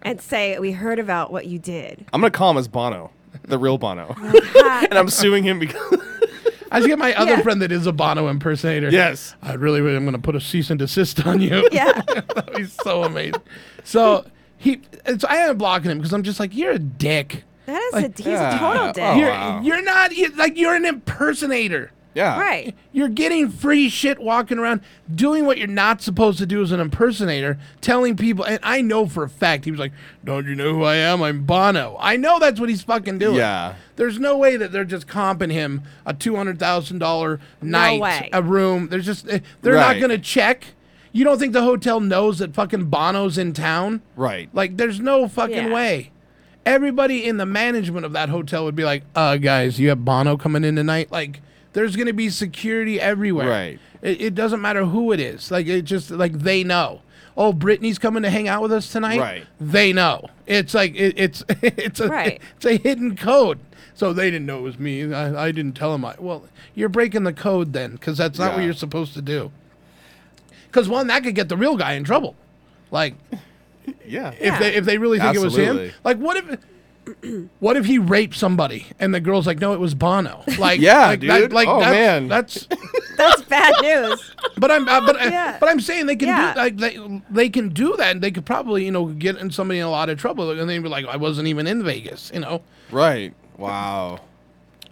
And 0.00 0.20
say 0.20 0.58
we 0.58 0.72
heard 0.72 0.98
about 0.98 1.30
what 1.32 1.46
you 1.46 1.58
did. 1.58 2.06
I'm 2.12 2.20
gonna 2.20 2.30
call 2.30 2.50
him 2.52 2.56
as 2.56 2.68
Bono, 2.68 3.10
the 3.44 3.58
real 3.58 3.78
Bono, 3.78 4.14
and 4.18 4.94
I'm 4.94 5.08
suing 5.08 5.42
him 5.44 5.58
because 5.58 5.80
I 6.70 6.78
just 6.80 6.88
get 6.88 6.98
my 6.98 7.14
other 7.14 7.32
Yeah. 7.32 7.42
friend 7.42 7.62
that 7.62 7.72
is 7.72 7.86
a 7.86 7.92
Bono 7.92 8.28
impersonator. 8.28 8.90
yes, 8.90 9.34
I 9.42 9.54
really, 9.54 9.80
I'm 9.80 10.04
going 10.04 10.12
to 10.12 10.18
put 10.20 10.36
a 10.36 10.40
cease 10.40 10.70
and 10.70 10.78
desist 10.78 11.24
on 11.26 11.40
you. 11.40 11.66
Yeah. 11.72 11.92
That'd 12.34 12.54
be 12.54 12.64
so 12.64 13.04
amazing. 13.04 13.40
So 13.84 14.26
he. 14.56 14.80
It's, 15.06 15.24
I 15.24 15.36
am 15.36 15.56
blocking 15.56 15.90
him 15.90 15.98
because 15.98 16.12
I'm 16.12 16.22
just 16.22 16.38
like, 16.40 16.54
you're 16.54 16.72
a 16.72 16.78
dick. 16.78 17.44
That 17.66 17.80
is 17.82 17.92
Like, 17.94 18.04
a, 18.18 18.22
he's 18.22 18.38
a 18.38 18.56
total 18.58 18.92
dick. 18.92 19.04
Oh, 19.04 19.14
you're, 19.16 19.62
you're 19.62 19.82
not 19.84 20.16
you- 20.16 20.34
like 20.36 20.56
you're 20.58 20.74
an 20.74 20.84
impersonator. 20.84 21.90
Yeah. 22.14 22.40
Right. 22.40 22.74
You're 22.92 23.08
getting 23.08 23.48
free 23.48 23.88
shit 23.88 24.18
walking 24.18 24.58
around 24.58 24.80
doing 25.14 25.46
what 25.46 25.58
you're 25.58 25.66
not 25.68 26.02
supposed 26.02 26.38
to 26.38 26.46
do 26.46 26.62
as 26.62 26.72
an 26.72 26.80
impersonator, 26.80 27.58
telling 27.80 28.16
people 28.16 28.44
and 28.44 28.58
I 28.62 28.80
know 28.80 29.06
for 29.06 29.22
a 29.22 29.28
fact 29.28 29.64
he 29.66 29.70
was 29.70 29.78
like, 29.78 29.92
Don't 30.24 30.46
you 30.46 30.54
know 30.56 30.74
who 30.74 30.82
I 30.84 30.96
am? 30.96 31.22
I'm 31.22 31.44
Bono. 31.44 31.96
I 32.00 32.16
know 32.16 32.38
that's 32.38 32.58
what 32.58 32.68
he's 32.68 32.82
fucking 32.82 33.18
doing. 33.18 33.36
Yeah. 33.36 33.74
There's 33.96 34.18
no 34.18 34.36
way 34.36 34.56
that 34.56 34.72
they're 34.72 34.84
just 34.84 35.06
comping 35.06 35.52
him 35.52 35.82
a 36.06 36.12
two 36.14 36.34
hundred 36.34 36.58
thousand 36.58 36.98
dollar 36.98 37.40
night, 37.62 38.00
way. 38.00 38.30
a 38.32 38.42
room. 38.42 38.88
There's 38.88 39.06
just 39.06 39.28
eh, 39.28 39.40
they're 39.62 39.74
not 39.74 40.00
gonna 40.00 40.18
check. 40.18 40.64
You 41.12 41.24
don't 41.24 41.38
think 41.38 41.52
the 41.52 41.62
hotel 41.62 42.00
knows 42.00 42.38
that 42.38 42.54
fucking 42.54 42.86
Bono's 42.86 43.38
in 43.38 43.52
town? 43.54 44.02
Right. 44.14 44.48
Like, 44.52 44.76
there's 44.76 45.00
no 45.00 45.26
fucking 45.26 45.68
Yeah. 45.68 45.72
way. 45.72 46.10
Everybody 46.66 47.24
in 47.24 47.38
the 47.38 47.46
management 47.46 48.04
of 48.04 48.12
that 48.12 48.28
hotel 48.28 48.64
would 48.66 48.76
be 48.76 48.84
like, 48.84 49.04
uh, 49.14 49.36
guys, 49.38 49.80
you 49.80 49.88
have 49.88 50.04
Bono 50.04 50.36
coming 50.36 50.64
in 50.64 50.76
tonight? 50.76 51.10
Like, 51.10 51.40
there's 51.72 51.96
going 51.96 52.06
to 52.06 52.12
be 52.12 52.30
security 52.30 53.00
everywhere. 53.00 53.48
Right. 53.48 53.78
It, 54.02 54.20
it 54.20 54.34
doesn't 54.34 54.60
matter 54.60 54.84
who 54.84 55.12
it 55.12 55.20
is. 55.20 55.50
Like, 55.50 55.66
it 55.66 55.82
just, 55.82 56.10
like, 56.10 56.32
they 56.32 56.64
know. 56.64 57.02
Oh, 57.36 57.52
Brittany's 57.52 57.98
coming 57.98 58.22
to 58.24 58.30
hang 58.30 58.48
out 58.48 58.62
with 58.62 58.72
us 58.72 58.90
tonight? 58.90 59.20
Right. 59.20 59.46
They 59.60 59.92
know. 59.92 60.26
It's 60.46 60.74
like, 60.74 60.94
it, 60.96 61.14
it's, 61.16 61.44
it's 61.62 62.00
a, 62.00 62.08
Right. 62.08 62.40
it's 62.56 62.64
a 62.66 62.76
hidden 62.78 63.16
code. 63.16 63.58
So 63.94 64.12
they 64.12 64.30
didn't 64.30 64.46
know 64.46 64.58
it 64.58 64.62
was 64.62 64.78
me. 64.78 65.12
I, 65.12 65.46
I 65.46 65.52
didn't 65.52 65.72
tell 65.74 65.92
them. 65.92 66.04
I, 66.04 66.14
well, 66.18 66.44
you're 66.74 66.88
breaking 66.88 67.24
the 67.24 67.32
code 67.32 67.72
then, 67.72 67.92
because 67.92 68.16
that's 68.18 68.38
not 68.38 68.54
what 68.54 68.62
you're 68.62 68.72
supposed 68.72 69.14
to 69.14 69.22
do. 69.22 69.50
Because 70.66 70.88
one, 70.88 71.06
that 71.08 71.22
could 71.24 71.34
get 71.34 71.48
the 71.48 71.56
real 71.56 71.76
guy 71.76 71.94
in 71.94 72.04
trouble. 72.04 72.36
Like, 72.90 73.14
Yeah. 74.06 74.32
if 74.38 74.58
they 74.58 74.74
if 74.74 74.84
they 74.84 74.98
really 74.98 75.18
think 75.18 75.34
it 75.34 75.40
was 75.40 75.56
him. 75.56 75.90
Like 76.04 76.18
what 76.18 76.36
if 76.36 76.58
what 77.60 77.76
if 77.76 77.84
he 77.86 77.98
raped 77.98 78.34
somebody 78.36 78.86
and 78.98 79.14
the 79.14 79.20
girl's 79.20 79.46
like, 79.46 79.60
no, 79.60 79.72
it 79.72 79.80
was 79.80 79.94
Bono. 79.94 80.42
Like 80.58 80.80
Yeah, 80.80 81.06
like 81.08 81.20
dude. 81.20 81.52
like 81.52 81.68
Oh, 81.68 81.80
that's, 81.80 81.90
man. 81.92 82.28
that's. 82.28 82.68
That's 83.18 83.42
bad 83.42 83.74
news. 83.82 84.32
But 84.58 84.70
I'm 84.70 84.88
uh, 84.88 85.00
but 85.00 85.16
uh, 85.20 85.24
Yeah. 85.28 85.56
but 85.58 85.68
I'm 85.68 85.80
saying 85.80 86.06
they 86.06 86.14
can 86.14 86.28
Yeah. 86.28 86.54
do 86.54 86.60
like 86.60 86.76
they 86.76 87.20
they 87.28 87.48
can 87.50 87.70
do 87.70 87.96
that. 87.96 88.12
and 88.12 88.22
They 88.22 88.30
could 88.30 88.46
probably 88.46 88.84
you 88.84 88.92
know 88.92 89.06
get 89.06 89.36
in 89.38 89.50
somebody 89.50 89.80
in 89.80 89.86
a 89.86 89.90
lot 89.90 90.08
of 90.08 90.18
trouble 90.20 90.52
and 90.52 90.70
they'd 90.70 90.78
be 90.78 90.88
like, 90.88 91.04
I 91.04 91.16
wasn't 91.16 91.48
even 91.48 91.66
in 91.66 91.82
Vegas. 91.82 92.30
You 92.32 92.38
know. 92.40 92.62
Right. 92.92 93.34
Wow. 93.56 94.20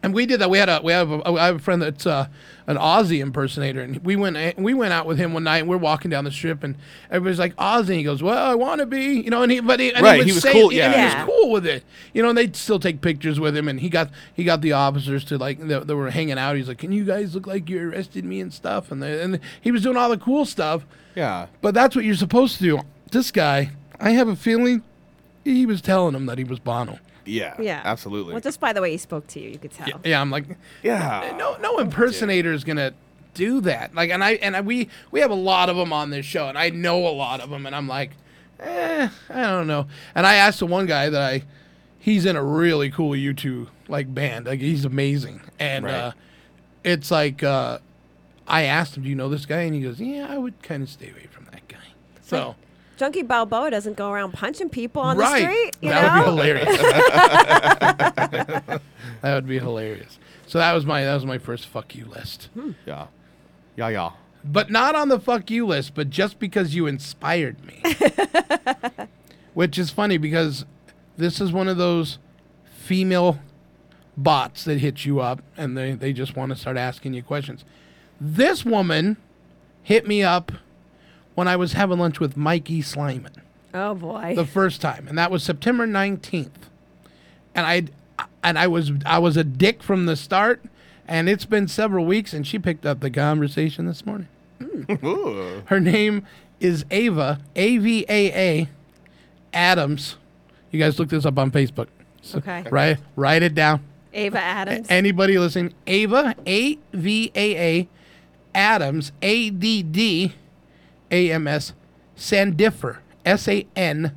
And 0.03 0.15
we 0.15 0.25
did 0.27 0.41
that. 0.41 0.51
We 0.51 0.59
had 0.59 0.69
a 0.69 0.81
we 0.85 0.93
have 0.93 1.11
a, 1.11 1.23
I 1.27 1.47
have 1.47 1.57
a 1.57 1.59
friend 1.59 1.83
that's 1.83 2.07
uh, 2.07 2.29
an 2.69 2.77
Ozzy 2.77 3.21
impersonator, 3.21 3.81
and 3.81 3.99
we 4.05 4.15
went 4.15 4.57
we 4.57 4.73
went 4.73 4.93
out 4.93 5.05
with 5.07 5.19
him 5.19 5.33
one 5.33 5.45
night. 5.45 5.59
and 5.59 5.69
We're 5.69 5.79
walking 5.79 6.11
down 6.11 6.25
the 6.25 6.31
strip, 6.31 6.63
and 6.63 6.77
everybody's 7.11 7.39
like 7.41 7.57
Ozzy. 7.57 7.89
And 7.89 7.97
he 7.97 8.03
goes, 8.05 8.23
"Well, 8.23 8.37
I 8.39 8.55
want 8.55 8.81
to 8.81 8.87
be," 8.87 9.21
you 9.21 9.31
know. 9.31 9.43
And 9.43 9.51
he 9.51 9.59
but 9.61 9.81
he, 9.81 9.93
and 9.93 10.05
Right, 10.05 10.15
he, 10.15 10.19
would 10.19 10.27
he 10.29 10.33
was 10.33 10.43
say 10.43 10.53
cool, 10.53 10.71
it, 10.71 10.79
and 10.79 10.93
yeah. 10.93 11.09
he 11.09 11.17
was 11.17 11.25
cool 11.25 11.51
with 11.51 11.67
it, 11.67 11.83
you 12.13 12.23
know. 12.23 12.29
And 12.29 12.39
they'd 12.39 12.55
still 12.55 12.79
take 12.79 13.01
pictures 13.01 13.41
with 13.41 13.57
him, 13.57 13.67
and 13.69 13.81
he 13.81 13.89
got 13.89 14.11
he 14.33 14.45
got 14.45 14.61
the 14.61 14.73
officers 14.73 15.25
to 15.25 15.39
like 15.39 15.59
they, 15.59 15.79
they 15.81 15.95
were 15.95 16.11
hanging 16.11 16.39
out. 16.39 16.55
He's 16.57 16.69
like, 16.69 16.79
"Can 16.79 16.93
you 16.93 17.05
guys 17.05 17.35
look 17.35 17.47
like 17.49 17.69
you 17.69 17.91
arrested 17.91 18.25
me 18.25 18.41
and 18.41 18.53
stuff?" 18.55 18.93
And 18.93 19.03
they, 19.03 19.21
and 19.21 19.41
he 19.61 19.73
was 19.73 19.83
doing 19.83 19.97
all 19.97 20.11
the 20.11 20.19
cool 20.19 20.45
stuff. 20.45 20.87
Yeah. 21.17 21.47
But 21.63 21.75
that's 21.75 21.97
what 21.97 22.05
you're 22.05 22.15
supposed 22.15 22.59
to 22.59 22.63
do. 22.63 22.81
This 23.11 23.33
guy, 23.33 23.71
I 23.99 24.11
have 24.11 24.29
a 24.29 24.37
feeling, 24.37 24.83
he 25.45 25.65
was 25.67 25.81
telling 25.81 26.15
him 26.15 26.27
that 26.27 26.39
he 26.39 26.45
was 26.45 26.59
Bono. 26.59 26.99
Yeah. 27.27 27.55
Yeah. 27.61 27.83
Absolutely. 27.85 28.33
Well, 28.33 28.41
just 28.41 28.61
by 28.61 28.73
the 28.73 28.81
way 28.81 28.91
he 28.93 28.97
spoke 28.97 29.27
to 29.29 29.41
you, 29.41 29.51
you 29.51 29.59
could 29.59 29.73
tell. 29.73 30.01
Yeah, 30.05 30.21
I'm 30.21 30.31
like, 30.31 30.45
Yeah. 30.83 31.35
no, 31.39 31.57
no 31.59 31.79
impersonator 31.79 32.53
is 32.53 32.65
gonna 32.65 32.93
do 33.35 33.61
that. 33.63 33.95
Like, 33.95 34.11
and 34.11 34.23
I 34.25 34.33
and 34.35 34.57
I, 34.57 34.61
we 34.63 34.89
we 35.11 35.21
have 35.21 35.31
a 35.31 35.35
lot 35.35 35.69
of 35.69 35.77
them 35.77 35.93
on 35.93 36.11
this 36.11 36.25
show, 36.25 36.49
and 36.49 36.57
I 36.57 36.71
know 36.71 37.07
a 37.07 37.11
lot 37.11 37.41
of 37.41 37.51
them, 37.51 37.67
and 37.67 37.75
I'm 37.77 37.89
like, 37.89 38.13
eh, 38.61 39.09
I 39.29 39.43
don't 39.43 39.67
know. 39.67 39.87
And 40.15 40.27
I 40.27 40.37
asked 40.37 40.61
the 40.61 40.67
one 40.67 40.87
guy 40.87 41.11
that 41.11 41.21
I, 41.21 41.43
he's 41.99 42.25
in 42.25 42.37
a 42.37 42.43
really 42.43 42.91
cool 42.91 43.11
U2 43.11 43.69
like 43.89 44.13
band, 44.15 44.47
like 44.47 44.61
he's 44.61 44.85
amazing, 44.85 45.41
and 45.59 45.85
Right. 45.85 45.95
uh, 45.95 46.13
it's 46.85 47.11
like, 47.11 47.43
uh, 47.43 47.79
I 48.49 48.63
asked 48.63 48.97
him, 48.97 49.03
do 49.03 49.09
you 49.09 49.17
know 49.17 49.29
this 49.29 49.45
guy? 49.45 49.63
And 49.63 49.75
he 49.75 49.81
goes, 49.81 50.01
yeah, 50.01 50.27
I 50.31 50.39
would 50.39 50.63
kind 50.63 50.83
of 50.83 50.89
stay 50.89 51.11
away 51.11 51.27
from 51.31 51.47
that 51.53 51.67
guy. 51.69 51.77
So. 52.23 52.55
Junkie 52.97 53.23
Balboa 53.23 53.71
doesn't 53.71 53.97
go 53.97 54.11
around 54.11 54.33
punching 54.33 54.71
people 54.71 55.03
on 55.03 55.19
right. 55.19 55.41
the 55.41 55.47
street. 55.47 55.77
You 55.83 55.91
that 55.91 56.03
know? 56.03 56.15
would 56.19 56.25
be 56.25 56.31
hilarious. 56.31 56.79
that 59.21 59.35
would 59.35 59.47
be 59.47 59.59
hilarious. 59.59 60.19
So 60.47 60.59
that 60.59 60.73
was 60.73 60.87
my 60.87 61.05
that 61.05 61.15
was 61.15 61.27
my 61.27 61.39
first 61.39 61.67
fuck 61.67 61.95
you 61.95 62.07
list. 62.07 62.49
Hmm. 62.55 62.73
Yeah. 62.87 63.09
Yeah. 63.77 63.89
Yeah. 63.89 64.11
But 64.45 64.71
not 64.71 64.95
on 64.95 65.09
the 65.09 65.19
fuck 65.19 65.51
you 65.51 65.67
list, 65.67 65.95
but 65.95 66.09
just 66.09 66.39
because 66.39 66.75
you 66.75 66.87
inspired 66.87 67.57
me. 67.67 67.83
Which 69.55 69.79
is 69.79 69.91
funny 69.91 70.19
because 70.19 70.65
this 71.17 71.41
is 71.41 71.53
one 71.53 71.67
of 71.67 71.77
those 71.77 72.19
female 72.65 73.41
bots 74.17 74.65
that 74.65 74.79
hit 74.79 75.05
you 75.05 75.21
up 75.21 75.43
and 75.57 75.77
they, 75.77 75.93
they 75.93 76.13
just 76.13 76.37
want 76.37 76.51
to 76.51 76.57
start 76.57 76.77
asking 76.77 77.15
you 77.15 77.23
questions. 77.23 77.65
This 78.21 78.65
woman 78.65 79.17
hit 79.83 80.07
me 80.07 80.23
up 80.23 80.53
when 81.37 81.47
I 81.47 81.55
was 81.55 81.75
having 81.75 81.99
lunch 82.01 82.19
with 82.19 82.37
Mikey 82.37 82.83
Slyman 82.83 83.37
Oh 83.73 83.95
boy. 83.95 84.35
the 84.35 84.45
first 84.45 84.81
time, 84.81 85.07
and 85.09 85.17
that 85.17 85.31
was 85.31 85.45
September 85.45 85.87
nineteenth. 85.87 86.69
And 87.55 87.65
I 87.65 87.85
and 88.43 88.59
I 88.59 88.67
was 88.67 88.91
I 89.07 89.19
was 89.21 89.37
a 89.37 89.45
dick 89.45 89.83
from 89.83 90.07
the 90.07 90.17
start, 90.17 90.63
and 91.07 91.29
it's 91.29 91.45
been 91.45 91.69
several 91.69 92.05
weeks, 92.05 92.33
and 92.33 92.47
she 92.47 92.59
picked 92.59 92.85
up 92.85 93.01
the 93.01 93.11
conversation 93.11 93.87
this 93.87 94.05
morning. 94.05 94.29
Ooh. 95.05 95.63
Her 95.67 95.79
name 95.81 96.27
is 96.59 96.85
Ava 96.91 97.39
A 97.55 97.77
V 97.79 98.05
A 98.09 98.33
A 98.33 98.69
Adams. 99.53 100.17
You 100.71 100.79
guys 100.81 100.99
look 100.99 101.09
this 101.11 101.25
up 101.25 101.39
on 101.39 101.51
Facebook. 101.51 101.89
So 102.23 102.39
Okay. 102.39 102.65
Write 102.71 102.99
write 103.15 103.43
it 103.43 103.55
down. 103.55 103.83
Ava 104.13 104.39
Adams. 104.41 104.87
Anybody 104.89 105.39
listening? 105.39 105.75
Ava 105.87 106.35
A 106.47 106.79
V 106.93 107.31
A 107.35 107.57
A 107.57 107.89
Adams 108.55 109.13
A 109.23 109.51
D 109.51 109.83
D 109.83 110.33
A 111.11 111.31
M 111.31 111.47
S 111.47 111.73
Sandifer 112.17 112.99
S 113.25 113.49
A 113.49 113.67
N 113.75 114.17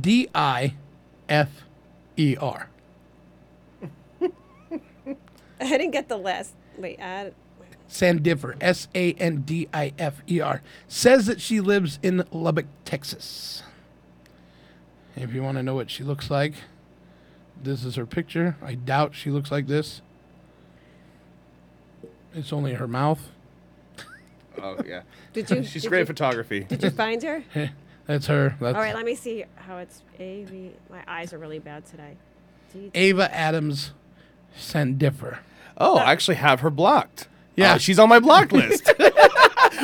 D 0.00 0.28
I 0.34 0.74
F 1.28 1.64
E 2.16 2.36
R. 2.36 2.70
I 4.22 4.28
didn't 5.60 5.90
get 5.92 6.08
the 6.08 6.16
last. 6.16 6.54
Wait, 6.78 6.96
add. 6.98 7.34
Sandifer 7.88 8.56
S 8.60 8.88
A 8.94 9.12
N 9.14 9.42
D 9.42 9.68
I 9.72 9.92
F 9.98 10.22
E 10.28 10.40
R 10.40 10.62
says 10.88 11.26
that 11.26 11.40
she 11.40 11.60
lives 11.60 11.98
in 12.02 12.24
Lubbock, 12.32 12.66
Texas. 12.84 13.62
If 15.14 15.32
you 15.32 15.42
want 15.42 15.56
to 15.56 15.62
know 15.62 15.74
what 15.74 15.90
she 15.90 16.04
looks 16.04 16.30
like, 16.30 16.54
this 17.62 17.84
is 17.84 17.94
her 17.94 18.06
picture. 18.06 18.56
I 18.60 18.74
doubt 18.74 19.14
she 19.14 19.30
looks 19.30 19.50
like 19.50 19.66
this. 19.66 20.02
It's 22.34 22.52
only 22.52 22.74
her 22.74 22.86
mouth. 22.86 23.30
Oh 24.62 24.76
yeah. 24.86 25.02
Did 25.32 25.50
you- 25.50 25.64
She's 25.64 25.82
did 25.82 25.88
great 25.88 26.00
you- 26.00 26.06
photography. 26.06 26.60
Did 26.64 26.82
you 26.82 26.90
find 26.90 27.22
her? 27.22 27.42
That's 28.06 28.26
her. 28.26 28.56
That's 28.60 28.76
All 28.76 28.80
right, 28.82 28.94
let 28.94 29.04
me 29.04 29.14
see 29.16 29.44
how 29.56 29.78
it's 29.78 30.02
A 30.20 30.44
V. 30.44 30.70
My 30.90 31.02
eyes 31.08 31.32
are 31.32 31.38
really 31.38 31.58
bad 31.58 31.84
today. 31.86 32.16
D- 32.72 32.90
Ava 32.94 33.34
Adams 33.34 33.92
Sandifer. 34.56 35.38
Oh, 35.76 35.96
I 35.98 36.12
actually 36.12 36.36
have 36.36 36.60
her 36.60 36.70
blocked. 36.70 37.26
Yeah. 37.56 37.74
Uh, 37.74 37.78
she's 37.78 37.98
on 37.98 38.08
my 38.08 38.20
blocked 38.20 38.52
list. 38.52 38.90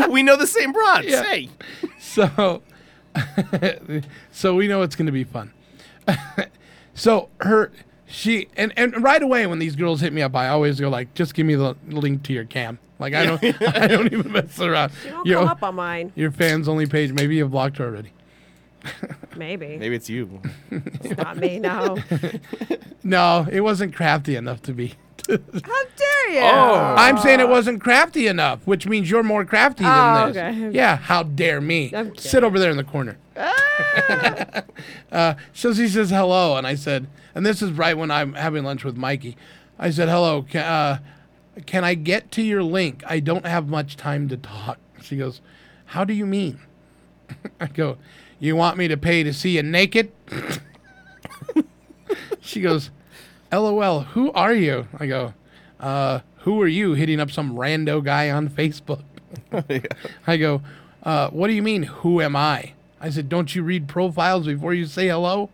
we 0.09 0.23
know 0.23 0.36
the 0.36 0.47
same 0.47 0.73
broad. 0.73 1.05
Yeah. 1.05 1.23
Say. 1.23 1.49
So, 1.99 2.62
so 4.31 4.55
we 4.55 4.69
know 4.69 4.82
it's 4.82 4.97
going 4.97 5.07
to 5.07 5.12
be 5.12 5.24
fun. 5.24 5.53
so 6.94 7.28
her, 7.40 7.73
she, 8.07 8.49
and, 8.57 8.73
and 8.77 9.03
right 9.03 9.23
away 9.23 9.47
when 9.47 9.59
these 9.59 9.77
girls 9.77 10.01
hit 10.01 10.12
me 10.12 10.23
up, 10.23 10.35
I 10.36 10.49
always 10.49 10.78
go 10.81 10.89
like, 10.89 11.12
just 11.15 11.35
give 11.35 11.47
me 11.47 11.55
the 11.55 11.77
link 11.89 12.23
to 12.24 12.32
your 12.32 12.44
cam. 12.44 12.78
Like 13.03 13.12
I 13.15 13.27
don't, 13.27 13.45
I 13.77 13.87
don't 13.87 14.11
even 14.12 14.33
mess 14.33 14.59
around. 14.59 14.93
She 15.03 15.11
don't 15.11 15.27
You 15.27 15.35
come 15.35 15.45
know, 15.45 15.51
up 15.51 15.62
on 15.62 15.74
mine. 15.74 16.12
Your 16.15 16.31
fans 16.31 16.69
only 16.69 16.87
page. 16.87 17.12
Maybe 17.12 17.37
you've 17.37 17.51
blocked 17.51 17.77
her 17.77 17.85
already. 17.85 18.12
Maybe. 19.37 19.77
Maybe 19.77 19.95
it's 19.95 20.09
you. 20.09 20.41
It's 20.70 21.16
not 21.16 21.37
me. 21.37 21.59
No. 21.59 21.99
No, 23.05 23.49
it 23.51 23.62
wasn't 23.62 23.97
crafty 23.97 24.37
enough 24.37 24.62
to 24.62 24.73
be. 24.73 24.95
How 25.29 25.37
dare 25.37 26.31
you? 26.31 26.39
Oh. 26.41 26.95
I'm 26.97 27.19
saying 27.19 27.41
it 27.41 27.49
wasn't 27.49 27.81
crafty 27.83 28.29
enough, 28.29 28.65
which 28.65 28.87
means 28.87 29.11
you're 29.11 29.24
more 29.24 29.45
crafty 29.45 29.83
than 29.83 29.93
Oh, 29.93 30.27
this. 30.33 30.37
okay. 30.37 30.70
Yeah, 30.70 30.97
how 30.99 31.24
dare 31.24 31.61
me? 31.61 31.91
I'm 31.93 32.15
Sit 32.16 32.45
over 32.45 32.61
there 32.61 32.70
in 32.70 32.77
the 32.77 32.85
corner. 32.85 33.19
Ah. 33.37 34.62
uh, 35.11 35.35
so 35.53 35.74
she 35.74 35.89
says 35.89 36.11
hello, 36.11 36.57
and 36.57 36.65
I 36.65 36.77
said, 36.77 37.09
and 37.35 37.45
this 37.45 37.61
is 37.61 37.73
right 37.73 37.97
when 37.99 38.12
I'm 38.12 38.35
having 38.35 38.62
lunch 38.62 38.85
with 38.85 38.97
Mikey. 38.97 39.37
I 39.81 39.91
said, 39.91 40.09
hello, 40.09 40.43
can, 40.43 40.62
uh, 40.65 40.99
can 41.66 41.85
I 41.85 41.95
get 41.95 42.31
to 42.33 42.43
your 42.43 42.62
link? 42.62 43.03
I 43.07 43.20
don't 43.20 43.47
have 43.47 43.69
much 43.69 43.97
time 43.97 44.29
to 44.29 44.37
talk. 44.37 44.79
She 45.03 45.16
goes, 45.16 45.41
how 45.87 46.05
do 46.05 46.15
you 46.15 46.24
mean? 46.24 46.61
I 47.61 47.66
go, 47.66 47.99
you 48.39 48.55
want 48.55 48.79
me 48.79 48.87
to 48.87 48.97
pay 48.97 49.24
to 49.24 49.33
see 49.33 49.57
you 49.57 49.62
naked? 49.65 50.12
she 52.41 52.61
goes, 52.61 52.91
LOL, 53.51 54.03
who 54.03 54.31
are 54.31 54.55
you? 54.55 54.87
I 54.97 55.07
go, 55.07 55.35
uh, 55.81 56.20
who 56.39 56.62
are 56.62 56.69
you 56.69 56.95
hitting 56.95 57.19
up 57.19 57.33
some 57.33 57.57
rando 57.57 58.03
guy 58.03 58.31
on 58.31 58.49
Facebook? 58.49 59.03
I 60.27 60.37
go, 60.37 60.62
uh, 61.03 61.31
what 61.31 61.49
do 61.49 61.55
you 61.55 61.62
mean, 61.62 61.83
who 61.83 62.20
am 62.20 62.37
I? 62.37 62.74
I 63.01 63.11
said, 63.11 63.29
Don't 63.29 63.55
you 63.55 63.62
read 63.62 63.89
profiles 63.89 64.47
before 64.47 64.73
you 64.73 64.87
say 64.87 65.09
hello? 65.09 65.51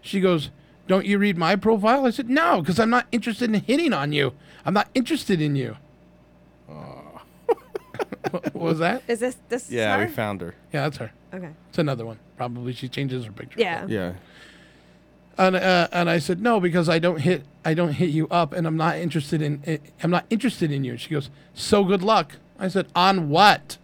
She 0.00 0.20
goes, 0.20 0.50
Don't 0.88 1.06
you 1.06 1.18
read 1.18 1.38
my 1.38 1.54
profile? 1.54 2.04
I 2.04 2.10
said, 2.10 2.28
No, 2.28 2.60
because 2.60 2.80
I'm 2.80 2.90
not 2.90 3.06
interested 3.12 3.54
in 3.54 3.62
hitting 3.62 3.92
on 3.92 4.12
you. 4.12 4.32
I'm 4.64 4.74
not 4.74 4.88
interested 4.94 5.40
in 5.40 5.56
you. 5.56 5.76
what 8.30 8.54
was 8.54 8.78
that? 8.78 9.02
Is 9.06 9.20
this 9.20 9.36
this? 9.48 9.70
Yeah, 9.70 9.96
her? 9.98 10.06
we 10.06 10.10
found 10.12 10.40
her. 10.40 10.54
Yeah, 10.72 10.82
that's 10.84 10.96
her. 10.98 11.12
Okay. 11.32 11.50
It's 11.68 11.78
another 11.78 12.04
one. 12.06 12.18
Probably 12.36 12.72
she 12.72 12.88
changes 12.88 13.24
her 13.24 13.32
picture. 13.32 13.60
Yeah. 13.60 13.86
Yeah. 13.86 14.14
And 15.36 15.56
uh, 15.56 15.88
and 15.92 16.08
I 16.08 16.18
said 16.18 16.40
no 16.40 16.60
because 16.60 16.88
I 16.88 16.98
don't 16.98 17.20
hit 17.20 17.44
I 17.64 17.74
don't 17.74 17.92
hit 17.92 18.10
you 18.10 18.28
up 18.28 18.52
and 18.52 18.66
I'm 18.66 18.76
not 18.76 18.96
interested 18.96 19.42
in 19.42 19.62
i- 19.66 19.80
I'm 20.02 20.10
not 20.10 20.26
interested 20.30 20.70
in 20.72 20.84
you. 20.84 20.96
She 20.96 21.10
goes, 21.10 21.28
"So 21.54 21.84
good 21.84 22.02
luck." 22.02 22.36
I 22.58 22.68
said, 22.68 22.86
"On 22.94 23.28
what?" 23.30 23.78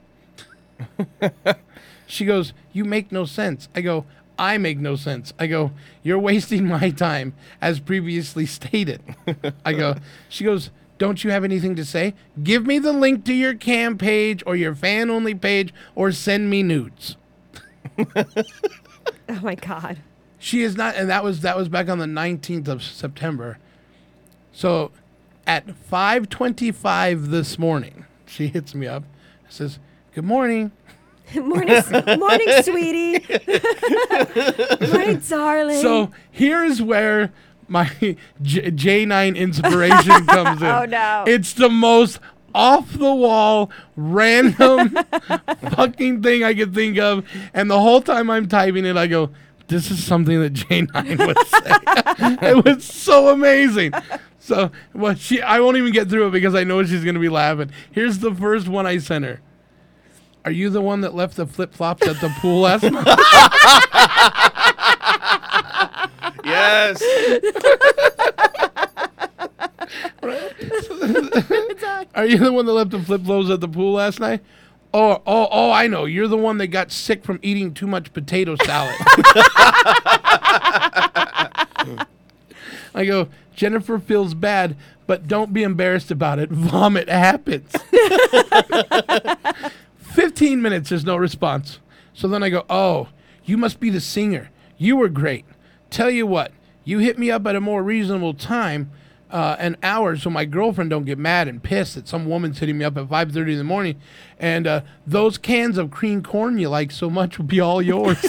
she 2.06 2.24
goes, 2.24 2.52
"You 2.72 2.84
make 2.84 3.10
no 3.12 3.24
sense." 3.24 3.68
I 3.74 3.80
go, 3.80 4.04
"I 4.40 4.58
make 4.58 4.78
no 4.78 4.96
sense." 4.96 5.32
I 5.38 5.46
go, 5.46 5.70
"You're 6.02 6.18
wasting 6.18 6.66
my 6.66 6.90
time 6.90 7.34
as 7.60 7.78
previously 7.78 8.46
stated." 8.46 9.02
I 9.64 9.72
go, 9.74 9.96
she 10.28 10.44
goes, 10.44 10.70
"Don't 10.98 11.22
you 11.22 11.30
have 11.30 11.44
anything 11.44 11.76
to 11.76 11.84
say? 11.84 12.14
Give 12.42 12.66
me 12.66 12.78
the 12.78 12.92
link 12.92 13.24
to 13.26 13.34
your 13.34 13.54
cam 13.54 13.98
page 13.98 14.42
or 14.46 14.56
your 14.56 14.74
fan 14.74 15.10
only 15.10 15.34
page 15.34 15.72
or 15.94 16.10
send 16.10 16.50
me 16.50 16.62
nudes." 16.62 17.16
Oh 19.30 19.40
my 19.42 19.54
god. 19.54 19.98
She 20.40 20.62
is 20.62 20.76
not, 20.76 20.96
and 20.96 21.08
that 21.08 21.22
was 21.22 21.42
that 21.42 21.56
was 21.56 21.68
back 21.68 21.88
on 21.88 21.98
the 21.98 22.06
nineteenth 22.06 22.66
of 22.66 22.82
September. 22.82 23.58
So, 24.52 24.90
at 25.46 25.76
five 25.76 26.28
twenty-five 26.28 27.28
this 27.28 27.56
morning, 27.58 28.06
she 28.26 28.48
hits 28.48 28.74
me 28.74 28.88
up, 28.88 29.04
says, 29.48 29.78
"Good 30.14 30.24
morning." 30.24 30.72
morning, 31.34 31.82
morning, 32.18 32.62
sweetie. 32.62 33.24
morning, 34.92 35.22
darling. 35.28 35.80
So 35.80 36.10
here's 36.30 36.82
where 36.82 37.32
my 37.68 37.86
J- 38.42 38.70
J9 38.70 39.36
inspiration 39.36 40.26
comes 40.26 40.60
in. 40.60 40.66
Oh, 40.68 40.84
no. 40.84 41.24
It's 41.26 41.52
the 41.52 41.68
most 41.68 42.18
off 42.54 42.92
the 42.92 43.14
wall, 43.14 43.70
random 43.94 44.96
fucking 45.70 46.22
thing 46.22 46.42
I 46.42 46.54
could 46.54 46.74
think 46.74 46.98
of. 46.98 47.24
And 47.54 47.70
the 47.70 47.80
whole 47.80 48.02
time 48.02 48.28
I'm 48.28 48.48
typing 48.48 48.84
it, 48.84 48.96
I 48.96 49.06
go, 49.06 49.30
this 49.68 49.90
is 49.90 50.02
something 50.04 50.40
that 50.40 50.52
J9 50.54 51.26
would 51.26 51.38
say. 51.46 52.48
it 52.50 52.64
was 52.64 52.84
so 52.84 53.28
amazing. 53.28 53.92
So 54.40 54.72
well, 54.94 55.14
she 55.14 55.40
I 55.40 55.60
won't 55.60 55.76
even 55.76 55.92
get 55.92 56.08
through 56.08 56.26
it 56.26 56.30
because 56.32 56.56
I 56.56 56.64
know 56.64 56.82
she's 56.82 57.04
gonna 57.04 57.20
be 57.20 57.28
laughing. 57.28 57.70
Here's 57.92 58.18
the 58.18 58.34
first 58.34 58.66
one 58.66 58.84
I 58.84 58.98
sent 58.98 59.24
her. 59.24 59.40
Are 60.44 60.50
you 60.50 60.70
the 60.70 60.80
one 60.80 61.02
that 61.02 61.14
left 61.14 61.36
the 61.36 61.46
flip 61.46 61.74
flops 61.74 62.06
at 62.06 62.20
the 62.20 62.28
pool 62.40 62.62
last 62.62 62.82
night? 62.82 63.06
Yes. 66.44 67.00
Are 72.14 72.26
you 72.26 72.38
the 72.38 72.52
one 72.52 72.66
that 72.66 72.72
left 72.72 72.90
the 72.90 73.00
flip 73.00 73.24
flops 73.24 73.50
at 73.50 73.60
the 73.60 73.68
pool 73.68 73.92
last 73.94 74.20
night? 74.20 74.42
Oh, 74.92 75.22
oh, 75.26 75.48
oh! 75.50 75.70
I 75.70 75.86
know. 75.86 76.04
You're 76.04 76.26
the 76.26 76.36
one 76.36 76.58
that 76.58 76.66
got 76.68 76.90
sick 76.90 77.22
from 77.24 77.38
eating 77.42 77.72
too 77.72 77.86
much 77.86 78.12
potato 78.12 78.56
salad. 78.56 78.96
I 82.92 83.04
go. 83.06 83.28
Jennifer 83.54 84.00
feels 84.00 84.34
bad, 84.34 84.76
but 85.06 85.28
don't 85.28 85.52
be 85.52 85.62
embarrassed 85.62 86.10
about 86.10 86.40
it. 86.40 86.50
Vomit 86.50 87.08
happens. 87.08 87.70
Fifteen 90.12 90.62
minutes. 90.62 90.90
There's 90.90 91.04
no 91.04 91.16
response. 91.16 91.80
So 92.12 92.28
then 92.28 92.42
I 92.42 92.50
go. 92.50 92.64
Oh, 92.68 93.08
you 93.44 93.56
must 93.56 93.80
be 93.80 93.90
the 93.90 94.00
singer. 94.00 94.50
You 94.76 94.96
were 94.96 95.08
great. 95.08 95.44
Tell 95.90 96.10
you 96.10 96.26
what. 96.26 96.52
You 96.84 96.98
hit 96.98 97.18
me 97.18 97.30
up 97.30 97.46
at 97.46 97.56
a 97.56 97.60
more 97.60 97.82
reasonable 97.82 98.34
time 98.34 98.90
uh, 99.30 99.56
an 99.58 99.76
hour 99.82 100.16
so 100.16 100.30
my 100.30 100.44
girlfriend 100.44 100.90
don't 100.90 101.04
get 101.04 101.18
mad 101.18 101.48
and 101.48 101.62
pissed 101.62 101.94
that 101.94 102.08
some 102.08 102.26
woman's 102.26 102.58
hitting 102.58 102.76
me 102.78 102.84
up 102.84 102.96
at 102.96 103.06
5.30 103.06 103.52
in 103.52 103.58
the 103.58 103.64
morning 103.64 104.00
and 104.38 104.66
uh, 104.66 104.80
those 105.06 105.38
cans 105.38 105.78
of 105.78 105.90
cream 105.90 106.22
corn 106.22 106.58
you 106.58 106.68
like 106.68 106.90
so 106.90 107.08
much 107.08 107.38
will 107.38 107.44
be 107.44 107.60
all 107.60 107.80
yours 107.80 108.18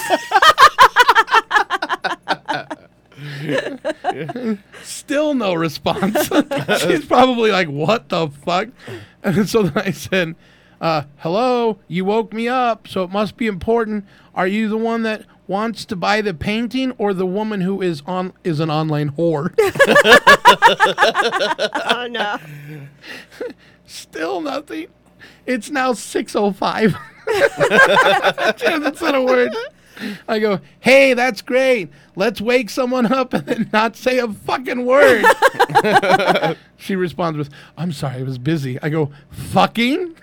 still 4.83 5.33
no 5.33 5.53
response 5.53 6.27
she's 6.79 7.05
probably 7.05 7.51
like 7.51 7.67
what 7.67 8.09
the 8.09 8.27
fuck 8.29 8.69
and 9.23 9.49
so 9.49 9.63
then 9.63 9.83
i 9.85 9.91
said 9.91 10.35
uh, 10.81 11.03
hello 11.17 11.79
you 11.87 12.03
woke 12.03 12.33
me 12.33 12.47
up 12.49 12.87
so 12.87 13.03
it 13.03 13.09
must 13.09 13.37
be 13.37 13.47
important 13.47 14.05
are 14.35 14.47
you 14.47 14.67
the 14.67 14.77
one 14.77 15.03
that 15.03 15.23
wants 15.47 15.85
to 15.85 15.95
buy 15.95 16.21
the 16.21 16.33
painting 16.33 16.91
or 16.97 17.13
the 17.13 17.25
woman 17.25 17.61
who 17.61 17.81
is 17.81 18.03
on 18.05 18.33
is 18.43 18.59
an 18.59 18.69
online 18.69 19.11
whore 19.11 19.53
oh 21.85 22.07
no. 22.09 22.37
Still 23.85 24.41
nothing. 24.41 24.87
It's 25.45 25.69
now 25.69 25.93
605. 25.93 26.95
she 28.57 28.65
hasn't 28.65 28.97
said 28.97 29.15
a 29.15 29.21
word. 29.21 29.53
I 30.27 30.39
go, 30.39 30.61
hey, 30.79 31.13
that's 31.13 31.41
great. 31.41 31.89
Let's 32.15 32.41
wake 32.41 32.69
someone 32.69 33.11
up 33.11 33.33
and 33.33 33.45
then 33.45 33.69
not 33.73 33.95
say 33.95 34.17
a 34.19 34.27
fucking 34.27 34.85
word. 34.85 35.25
she 36.77 36.95
responds 36.95 37.37
with, 37.37 37.49
I'm 37.77 37.91
sorry, 37.91 38.21
I 38.21 38.23
was 38.23 38.37
busy. 38.37 38.81
I 38.81 38.89
go, 38.89 39.11
fucking? 39.29 40.15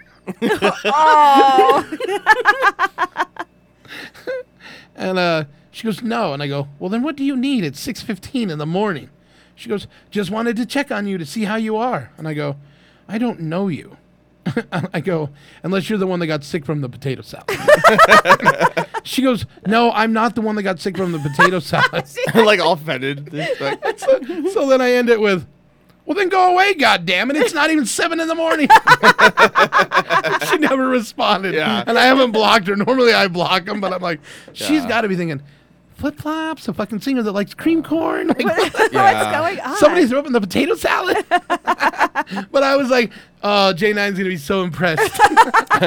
Oh. 0.84 1.84
And 4.98 5.16
uh, 5.16 5.44
she 5.70 5.84
goes, 5.84 6.02
no. 6.02 6.34
And 6.34 6.42
I 6.42 6.48
go, 6.48 6.68
well, 6.78 6.90
then 6.90 7.02
what 7.02 7.16
do 7.16 7.24
you 7.24 7.36
need? 7.36 7.64
It's 7.64 7.84
6.15 7.86 8.50
in 8.50 8.58
the 8.58 8.66
morning. 8.66 9.08
She 9.54 9.68
goes, 9.68 9.86
just 10.10 10.30
wanted 10.30 10.56
to 10.56 10.66
check 10.66 10.90
on 10.90 11.06
you 11.06 11.16
to 11.18 11.24
see 11.24 11.44
how 11.44 11.56
you 11.56 11.76
are. 11.76 12.10
And 12.18 12.28
I 12.28 12.34
go, 12.34 12.56
I 13.08 13.16
don't 13.16 13.40
know 13.40 13.68
you. 13.68 13.96
I 14.92 15.00
go, 15.00 15.30
unless 15.62 15.88
you're 15.88 15.98
the 15.98 16.06
one 16.06 16.20
that 16.20 16.26
got 16.26 16.42
sick 16.42 16.64
from 16.64 16.80
the 16.80 16.88
potato 16.88 17.22
salad. 17.22 17.48
she 19.04 19.22
goes, 19.22 19.46
no, 19.66 19.92
I'm 19.92 20.12
not 20.12 20.34
the 20.34 20.40
one 20.40 20.56
that 20.56 20.62
got 20.62 20.80
sick 20.80 20.96
from 20.96 21.12
the 21.12 21.18
potato 21.18 21.60
salad. 21.60 22.08
like 22.34 22.60
all 22.60 22.72
offended. 22.72 23.32
Like, 23.32 23.98
so, 23.98 24.20
so 24.52 24.68
then 24.68 24.80
I 24.80 24.92
end 24.92 25.10
it 25.10 25.20
with, 25.20 25.46
well, 26.08 26.14
then 26.14 26.30
go 26.30 26.52
away, 26.52 26.72
God 26.72 27.04
damn 27.04 27.30
it! 27.30 27.36
It's 27.36 27.52
not 27.52 27.70
even 27.70 27.84
seven 27.84 28.18
in 28.18 28.28
the 28.28 28.34
morning. 28.34 28.66
she 30.48 30.56
never 30.56 30.88
responded, 30.88 31.52
Yeah. 31.54 31.84
and 31.86 31.98
I 31.98 32.06
haven't 32.06 32.30
blocked 32.30 32.66
her. 32.68 32.76
Normally, 32.76 33.12
I 33.12 33.28
block 33.28 33.66
them, 33.66 33.78
but 33.78 33.92
I'm 33.92 34.00
like, 34.00 34.20
she's 34.54 34.84
Yeah. 34.84 34.88
got 34.88 35.00
to 35.02 35.08
be 35.08 35.16
thinking, 35.16 35.42
flip 35.96 36.16
flops, 36.18 36.66
a 36.66 36.72
fucking 36.72 37.02
singer 37.02 37.22
that 37.22 37.32
likes 37.32 37.52
cream 37.52 37.82
corn. 37.82 38.28
Like, 38.28 38.42
What's 38.44 38.88
going 38.88 39.60
on? 39.60 39.76
Somebody 39.76 40.06
threw 40.06 40.18
up 40.18 40.26
in 40.26 40.32
the 40.32 40.40
potato 40.40 40.76
salad. 40.76 41.26
but 41.28 42.62
I 42.62 42.76
was 42.76 42.88
like, 42.88 43.12
oh, 43.42 43.72
J9's 43.76 44.16
gonna 44.18 44.24
be 44.30 44.36
so 44.36 44.62
impressed. 44.62 45.18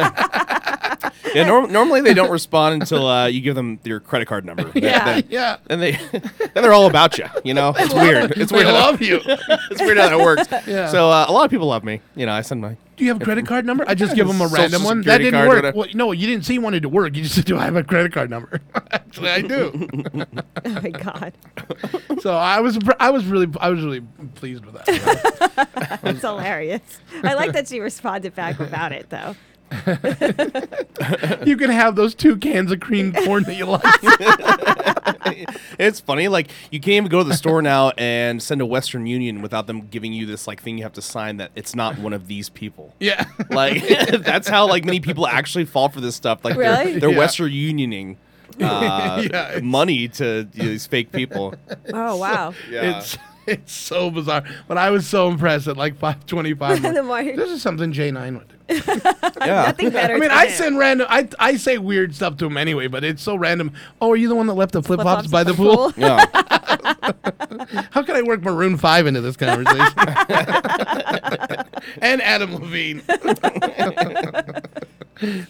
yeah, 1.36 1.46
norm- 1.46 1.72
normally 1.72 2.02
they 2.02 2.14
don't 2.14 2.32
respond 2.32 2.82
until 2.82 3.08
uh, 3.08 3.28
you 3.28 3.42
give 3.42 3.56
them 3.56 3.80
your 3.84 4.00
credit 4.00 4.28
card 4.28 4.46
number. 4.46 4.64
Then- 4.72 4.84
Yeah, 4.84 5.06
then, 5.06 5.24
yeah. 5.30 5.58
Then 5.68 5.80
they, 5.80 5.92
then 6.12 6.64
they're 6.64 6.74
all 6.74 6.88
about 6.88 7.18
you. 7.18 7.26
You 7.44 7.54
know, 7.54 7.74
it's 7.78 7.94
weird. 7.94 8.32
It's 8.38 8.52
weird. 8.52 8.66
how 8.66 8.72
that- 8.74 8.80
love 8.92 9.02
you. 9.02 9.20
it's 9.26 9.82
weird 9.82 9.98
how 9.98 10.10
that 10.10 10.20
works. 10.20 10.48
Yeah. 10.68 10.88
So 10.88 11.10
uh, 11.10 11.26
a 11.28 11.32
lot 11.32 11.46
of 11.46 11.52
people 11.52 11.68
love 11.68 11.84
me. 11.84 12.02
You 12.16 12.26
know, 12.26 12.34
I 12.34 12.42
send 12.42 12.62
my. 12.62 12.78
Do 12.98 13.06
you 13.06 13.12
have 13.14 13.22
a 13.22 13.26
credit 13.26 13.48
card 13.48 13.66
number? 13.66 13.84
I 13.88 13.96
just 13.96 14.16
give 14.16 14.28
them 14.28 14.42
a 14.42 14.48
random 14.48 14.84
one. 14.84 15.02
That 15.02 15.20
didn't 15.20 15.48
work. 15.48 15.74
Well, 15.76 15.88
no, 15.96 16.12
you 16.12 16.28
didn't 16.28 16.46
say 16.46 16.54
you 16.54 16.62
wanted 16.62 16.84
to 16.84 16.90
work. 16.90 17.16
You 17.16 17.24
just 17.24 17.34
said, 17.34 17.46
"Do 17.46 17.58
I 17.58 17.64
have 17.64 17.76
a 17.76 17.84
credit 17.84 18.14
card 18.14 18.30
number?" 18.30 18.62
Actually, 18.92 19.30
I 19.30 19.42
do. 19.42 19.88
Oh 20.64 20.70
my 20.70 20.90
god. 20.90 21.34
so 22.20 22.36
I 22.36 22.60
was, 22.60 22.78
I 23.00 23.10
was 23.10 23.26
really, 23.26 23.48
I 23.60 23.70
was 23.70 23.84
really 23.84 24.02
pleased 24.36 24.66
with 24.66 24.76
that. 24.76 26.00
That's 26.04 26.22
hilarious. 26.22 26.82
I 27.24 27.34
like 27.48 27.54
that 27.54 27.68
she 27.68 27.80
responded 27.80 28.36
back 28.36 28.60
without 28.60 28.92
it 28.92 29.10
though. 29.10 29.36
you 31.46 31.56
can 31.56 31.70
have 31.70 31.96
those 31.96 32.14
two 32.14 32.36
cans 32.38 32.72
of 32.72 32.80
cream 32.82 33.14
corn 33.14 33.44
that 33.44 33.56
you 33.56 33.66
like. 33.66 35.46
it's 35.80 36.00
funny, 36.02 36.28
like 36.28 36.50
you 36.72 36.80
can't 36.80 36.96
even 36.96 37.10
go 37.10 37.20
to 37.20 37.24
the 37.24 37.36
store 37.36 37.62
now 37.62 37.92
and 37.92 38.44
send 38.44 38.60
a 38.62 38.66
Western 38.66 39.06
Union 39.06 39.42
without 39.42 39.68
them 39.68 39.88
giving 39.88 40.12
you 40.14 40.26
this 40.26 40.46
like 40.46 40.62
thing 40.62 40.78
you 40.78 40.84
have 40.84 40.92
to 40.94 41.02
sign 41.02 41.38
that 41.38 41.52
it's 41.56 41.74
not 41.74 41.98
one 42.00 42.12
of 42.14 42.28
these 42.28 42.50
people. 42.50 42.94
Yeah. 43.00 43.26
Like 43.50 43.82
that's 44.20 44.48
how 44.50 44.68
like 44.68 44.84
many 44.84 45.00
people 45.00 45.26
actually 45.26 45.66
fall 45.66 45.88
for 45.90 46.02
this 46.02 46.16
stuff. 46.16 46.44
Like 46.44 46.58
Really? 46.58 46.92
they're, 46.92 47.00
they're 47.02 47.10
Yeah. 47.12 47.18
Western 47.18 47.52
Unioning 47.52 48.18
uh, 48.62 49.26
Yeah, 49.32 49.60
money 49.64 50.10
to 50.10 50.50
you 50.54 50.64
know, 50.64 50.70
these 50.70 50.86
fake 50.86 51.12
people. 51.14 51.56
Oh 51.94 52.18
wow. 52.18 52.54
Yeah. 52.70 53.04
It's 53.48 53.62
it's 53.64 53.74
so 53.74 54.10
bizarre. 54.12 54.44
But 54.68 54.78
I 54.78 54.90
was 54.92 55.08
so 55.08 55.28
impressed 55.30 55.68
at 55.68 55.78
like 55.78 55.98
five 55.98 56.26
twenty 56.26 56.54
five. 56.54 56.82
The 56.94 57.04
morning- 57.04 57.36
This 57.36 57.50
is 57.52 57.62
something 57.62 57.92
J 57.92 58.12
nine 58.12 58.38
would 58.38 58.48
do. 58.48 58.56
yeah. 59.42 59.64
Nothing 59.68 59.90
better. 59.90 60.16
I 60.16 60.20
mean, 60.20 60.32
I 60.32 60.48
do. 60.48 60.54
send 60.54 60.78
random. 60.78 61.08
I 61.10 61.28
I 61.40 61.58
say 61.58 61.78
weird 61.78 62.16
stuff 62.16 62.38
to 62.38 62.46
him 62.46 62.56
anyway, 62.58 62.88
but 62.88 63.04
it's 63.04 63.22
so 63.22 63.36
random. 63.36 63.74
Oh, 64.00 64.12
are 64.12 64.16
you 64.16 64.30
the 64.30 64.36
one 64.36 64.48
that 64.48 64.54
left 64.54 64.72
the 64.74 64.82
flip 64.84 65.02
flops 65.02 65.28
by 65.28 65.44
the 65.44 65.52
the 65.54 65.58
pool? 65.58 65.92
pool? 65.92 65.94
Yeah. 65.98 66.26
How 67.92 68.04
can 68.04 68.16
I 68.16 68.22
work 68.22 68.42
Maroon 68.42 68.78
Five 68.78 69.08
into 69.08 69.22
this 69.22 69.36
conversation? 69.36 69.94
and 72.02 72.22
Adam 72.22 72.54
Levine. 72.56 73.02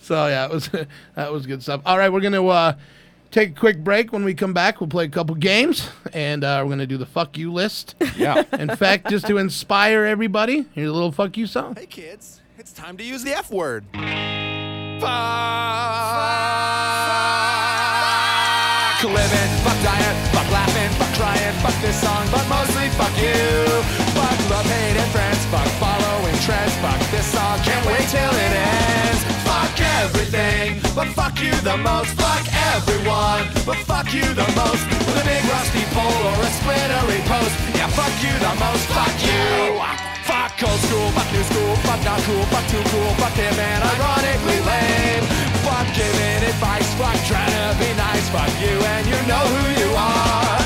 so 0.01 0.27
yeah, 0.27 0.45
it 0.45 0.51
was 0.51 0.69
that 1.15 1.31
was 1.31 1.45
good 1.45 1.61
stuff. 1.61 1.81
All 1.85 1.97
right, 1.97 2.11
we're 2.11 2.21
gonna 2.21 2.45
uh, 2.45 2.73
take 3.31 3.51
a 3.51 3.59
quick 3.59 3.83
break. 3.83 4.13
When 4.13 4.23
we 4.23 4.33
come 4.33 4.53
back, 4.53 4.79
we'll 4.79 4.89
play 4.89 5.05
a 5.05 5.09
couple 5.09 5.35
games, 5.35 5.89
and 6.13 6.43
uh, 6.43 6.61
we're 6.63 6.69
gonna 6.69 6.85
do 6.85 6.97
the 6.97 7.05
fuck 7.05 7.37
you 7.37 7.51
list. 7.51 7.95
Yeah. 8.17 8.43
In 8.53 8.69
fact, 8.75 9.09
just 9.09 9.27
to 9.27 9.37
inspire 9.37 10.05
everybody, 10.05 10.65
here's 10.73 10.89
a 10.89 10.93
little 10.93 11.11
fuck 11.11 11.37
you 11.37 11.47
song. 11.47 11.75
Hey 11.75 11.85
kids, 11.87 12.41
it's 12.57 12.71
time 12.73 12.97
to 12.97 13.03
use 13.03 13.23
the 13.23 13.31
F 13.31 13.49
word. 13.51 13.85
Fuck 13.93 14.01
living, 19.03 19.51
fuck 19.63 19.81
dying, 19.81 20.17
fuck 20.31 20.51
laughing, 20.51 20.89
fuck 20.99 21.13
crying, 21.17 21.53
fuck 21.61 21.81
this 21.81 21.99
song, 22.01 22.27
but 22.31 22.47
mostly 22.47 22.89
fuck 22.89 23.17
you. 23.17 23.70
But 31.01 31.09
fuck 31.17 31.41
you 31.41 31.53
the 31.65 31.77
most. 31.77 32.13
Fuck 32.13 32.45
everyone, 32.77 33.43
but 33.65 33.79
fuck 33.89 34.13
you 34.13 34.27
the 34.37 34.45
most. 34.53 34.85
With 35.09 35.17
a 35.17 35.25
big 35.25 35.43
rusty 35.49 35.83
pole 35.97 36.21
or 36.29 36.37
a 36.45 36.51
splintery 36.61 37.21
post, 37.25 37.55
yeah, 37.73 37.89
fuck 37.97 38.13
you 38.21 38.33
the 38.45 38.53
most. 38.61 38.85
Fuck 38.93 39.17
you. 39.25 39.81
Fuck 40.29 40.53
old 40.61 40.79
school, 40.85 41.09
fuck 41.17 41.29
new 41.33 41.43
school, 41.49 41.73
fuck 41.87 42.01
not 42.05 42.21
cool, 42.27 42.45
fuck 42.53 42.65
too 42.69 42.83
cool, 42.93 43.11
fuck 43.17 43.33
him 43.33 43.57
and 43.57 43.81
ironically 43.83 44.59
lame. 44.69 45.25
Fuck 45.65 45.87
giving 45.97 46.41
advice, 46.51 46.89
fuck 47.01 47.17
trying 47.25 47.49
to 47.49 47.67
be 47.81 47.89
nice, 47.97 48.29
fuck 48.29 48.53
you 48.61 48.75
and 48.93 49.05
you 49.07 49.19
know 49.25 49.45
who 49.53 49.63
you 49.81 49.89
are. 49.97 50.60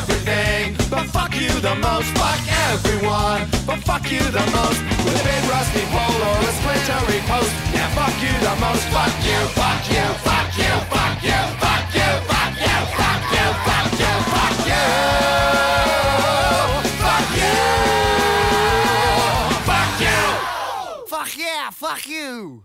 Fuck 0.00 0.08
everything, 0.08 0.76
but 0.88 1.04
fuck 1.08 1.34
you 1.38 1.50
the 1.60 1.74
most. 1.74 2.08
Fuck 2.16 2.40
everyone, 2.72 3.46
but 3.66 3.84
fuck 3.84 4.10
you 4.10 4.20
the 4.20 4.40
most. 4.56 4.80
With 5.04 5.20
a 5.20 5.24
big 5.28 5.44
rusty 5.44 5.84
pole 5.92 6.22
or 6.24 6.40
a 6.40 6.52
splintery 6.56 7.20
post, 7.28 7.52
yeah, 7.74 7.84
fuck 7.92 8.16
you 8.16 8.32
the 8.40 8.56
most. 8.64 8.80
Fuck 8.88 9.12
you, 9.20 9.36
fuck 9.52 9.84
you, 9.92 10.00
fuck 10.24 10.56
you, 10.56 10.72
fuck 10.88 11.20
you, 11.22 11.36
fuck 11.60 11.92
you, 11.92 12.08
fuck 12.32 12.56
you, 12.64 12.80
fuck 12.96 13.28
you, 13.28 13.44
fuck 13.68 13.92
you, 14.00 14.16
fuck 14.32 14.64
you. 14.72 14.88
Fuck 17.04 17.28
you. 17.36 17.52
Fuck 19.68 20.00
you. 20.00 20.20
Fuck 21.08 21.36
yeah, 21.36 21.68
fuck 21.70 22.08
you. 22.08 22.64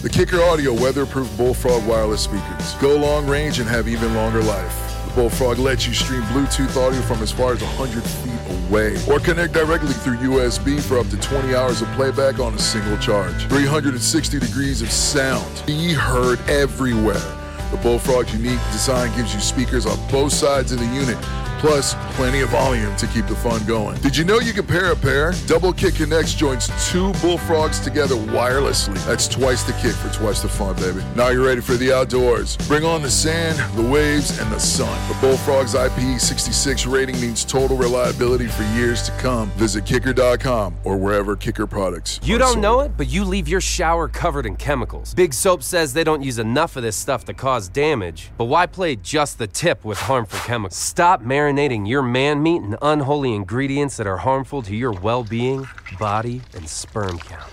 The 0.00 0.08
Kicker 0.10 0.40
Audio 0.42 0.72
weatherproof 0.72 1.28
Bullfrog 1.36 1.86
wireless 1.86 2.22
speakers 2.22 2.74
go 2.80 2.96
long 2.96 3.26
range 3.26 3.58
and 3.58 3.68
have 3.68 3.86
even 3.86 4.14
longer 4.14 4.42
life. 4.42 4.93
Bullfrog 5.14 5.58
lets 5.58 5.86
you 5.86 5.94
stream 5.94 6.22
Bluetooth 6.22 6.76
audio 6.76 7.00
from 7.02 7.22
as 7.22 7.30
far 7.30 7.52
as 7.52 7.62
100 7.62 8.02
feet 8.02 8.68
away 8.68 8.96
or 9.08 9.20
connect 9.20 9.52
directly 9.52 9.92
through 9.92 10.16
USB 10.16 10.80
for 10.80 10.98
up 10.98 11.08
to 11.08 11.16
20 11.16 11.54
hours 11.54 11.82
of 11.82 11.88
playback 11.92 12.40
on 12.40 12.52
a 12.54 12.58
single 12.58 12.98
charge. 12.98 13.46
360 13.46 14.40
degrees 14.40 14.82
of 14.82 14.90
sound. 14.90 15.62
Be 15.66 15.92
heard 15.92 16.40
everywhere. 16.48 17.22
The 17.70 17.76
Bullfrog's 17.80 18.34
unique 18.34 18.58
design 18.72 19.14
gives 19.16 19.32
you 19.32 19.40
speakers 19.40 19.86
on 19.86 19.96
both 20.10 20.32
sides 20.32 20.72
of 20.72 20.80
the 20.80 20.86
unit, 20.86 21.18
plus 21.64 21.94
plenty 22.14 22.42
of 22.42 22.50
volume 22.50 22.94
to 22.94 23.06
keep 23.06 23.26
the 23.26 23.34
fun 23.34 23.64
going. 23.64 23.98
Did 24.02 24.14
you 24.14 24.22
know 24.22 24.38
you 24.38 24.52
can 24.52 24.66
pair 24.66 24.92
a 24.92 24.96
pair? 24.96 25.32
Double 25.46 25.72
Kick 25.72 25.94
Connects 25.94 26.34
joins 26.34 26.68
two 26.90 27.10
Bullfrogs 27.22 27.80
together 27.80 28.16
wirelessly. 28.16 29.02
That's 29.06 29.26
twice 29.26 29.62
the 29.62 29.72
kick 29.72 29.94
for 29.94 30.12
twice 30.12 30.42
the 30.42 30.48
fun, 30.48 30.76
baby. 30.76 31.02
Now 31.16 31.28
you're 31.28 31.46
ready 31.46 31.62
for 31.62 31.76
the 31.76 31.90
outdoors. 31.90 32.58
Bring 32.68 32.84
on 32.84 33.00
the 33.00 33.10
sand, 33.10 33.58
the 33.78 33.82
waves, 33.82 34.38
and 34.40 34.52
the 34.52 34.58
sun. 34.58 34.94
The 35.08 35.18
Bullfrog's 35.22 35.72
IP66 35.74 36.90
rating 36.92 37.18
means 37.18 37.46
total 37.46 37.78
reliability 37.78 38.48
for 38.48 38.64
years 38.74 39.02
to 39.04 39.12
come. 39.12 39.48
Visit 39.52 39.86
kicker.com 39.86 40.76
or 40.84 40.98
wherever 40.98 41.34
Kicker 41.34 41.66
products. 41.66 42.20
You 42.22 42.36
don't 42.36 42.48
sold. 42.48 42.62
know 42.62 42.80
it, 42.80 42.94
but 42.98 43.08
you 43.08 43.24
leave 43.24 43.48
your 43.48 43.62
shower 43.62 44.06
covered 44.06 44.44
in 44.44 44.56
chemicals. 44.56 45.14
Big 45.14 45.32
Soap 45.32 45.62
says 45.62 45.94
they 45.94 46.04
don't 46.04 46.22
use 46.22 46.38
enough 46.38 46.76
of 46.76 46.82
this 46.82 46.94
stuff 46.94 47.24
to 47.24 47.32
cause 47.32 47.70
damage. 47.70 48.30
But 48.36 48.46
why 48.46 48.66
play 48.66 48.96
just 48.96 49.38
the 49.38 49.46
tip 49.46 49.82
with 49.82 49.96
harmful 49.96 50.40
chemicals? 50.40 50.76
Stop 50.76 51.22
marinating 51.22 51.53
your 51.56 52.02
man 52.02 52.42
meat 52.42 52.62
in 52.62 52.76
unholy 52.82 53.34
ingredients 53.34 53.96
that 53.96 54.06
are 54.06 54.16
harmful 54.16 54.62
to 54.62 54.74
your 54.74 54.92
well 54.92 55.24
being, 55.24 55.66
body, 55.98 56.42
and 56.54 56.68
sperm 56.68 57.18
count. 57.18 57.52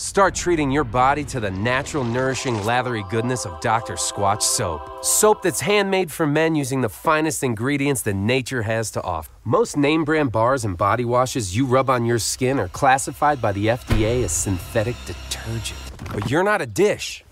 Start 0.00 0.34
treating 0.34 0.70
your 0.70 0.84
body 0.84 1.24
to 1.24 1.40
the 1.40 1.50
natural, 1.50 2.04
nourishing, 2.04 2.64
lathery 2.64 3.04
goodness 3.10 3.44
of 3.44 3.60
Dr. 3.60 3.94
Squatch 3.94 4.40
soap. 4.40 5.04
Soap 5.04 5.42
that's 5.42 5.60
handmade 5.60 6.10
for 6.10 6.26
men 6.26 6.54
using 6.54 6.80
the 6.80 6.88
finest 6.88 7.42
ingredients 7.42 8.02
that 8.02 8.14
nature 8.14 8.62
has 8.62 8.90
to 8.92 9.02
offer. 9.02 9.30
Most 9.44 9.76
name 9.76 10.04
brand 10.04 10.32
bars 10.32 10.64
and 10.64 10.76
body 10.78 11.04
washes 11.04 11.54
you 11.54 11.66
rub 11.66 11.90
on 11.90 12.06
your 12.06 12.18
skin 12.18 12.58
are 12.58 12.68
classified 12.68 13.42
by 13.42 13.52
the 13.52 13.66
FDA 13.66 14.24
as 14.24 14.32
synthetic 14.32 14.96
detergent. 15.04 15.78
But 16.12 16.30
you're 16.30 16.44
not 16.44 16.62
a 16.62 16.66
dish. 16.66 17.22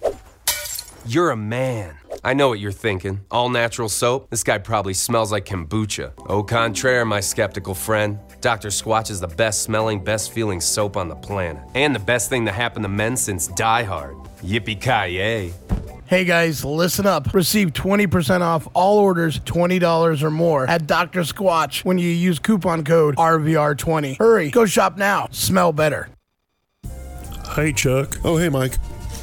You're 1.09 1.31
a 1.31 1.37
man. 1.37 1.97
I 2.23 2.35
know 2.35 2.51
what 2.51 2.61
you're 2.61 2.71
thinking. 2.71 3.21
All 3.31 3.49
natural 3.49 3.89
soap? 3.89 4.29
This 4.29 4.45
guy 4.45 4.59
probably 4.59 4.93
smells 4.93 5.33
like 5.33 5.47
kombucha. 5.47 6.13
Au 6.29 6.43
contraire, 6.43 7.07
my 7.07 7.21
skeptical 7.21 7.75
friend. 7.75 8.19
Dr. 8.43 8.69
Squatch 8.69 9.11
is 9.11 9.19
the 9.19 9.27
best 9.27 9.63
smelling, 9.63 10.05
best 10.05 10.33
feeling 10.33 10.61
soap 10.61 10.99
on 10.99 11.09
the 11.09 11.17
planet. 11.17 11.63
And 11.75 11.95
the 11.95 11.99
best 12.01 12.29
thing 12.29 12.45
to 12.45 12.53
happen 12.53 12.83
to 12.83 12.91
men 12.91 13.17
since 13.17 13.47
Die 13.47 13.83
Hard. 13.85 14.17
Yippee-ki-yay. 14.43 15.55
Hey 16.05 16.25
guys, 16.27 16.63
listen 16.63 17.07
up. 17.07 17.33
Receive 17.33 17.73
20% 17.73 18.43
off 18.43 18.69
all 18.75 18.99
orders 18.99 19.41
$20 19.41 20.23
or 20.23 20.31
more 20.31 20.67
at 20.69 20.87
Dr. 20.87 21.21
Squatch 21.21 21.87
when 21.87 21.97
you 21.97 22.11
use 22.11 22.39
coupon 22.39 22.85
code 22.85 23.17
RVR20. 23.17 24.19
Hurry, 24.19 24.51
go 24.51 24.67
shop 24.67 24.99
now. 24.99 25.29
Smell 25.31 25.73
better. 25.73 26.11
Hey, 27.55 27.73
Chuck. 27.73 28.19
Oh, 28.25 28.37
hey, 28.37 28.51
Mike. 28.51 28.75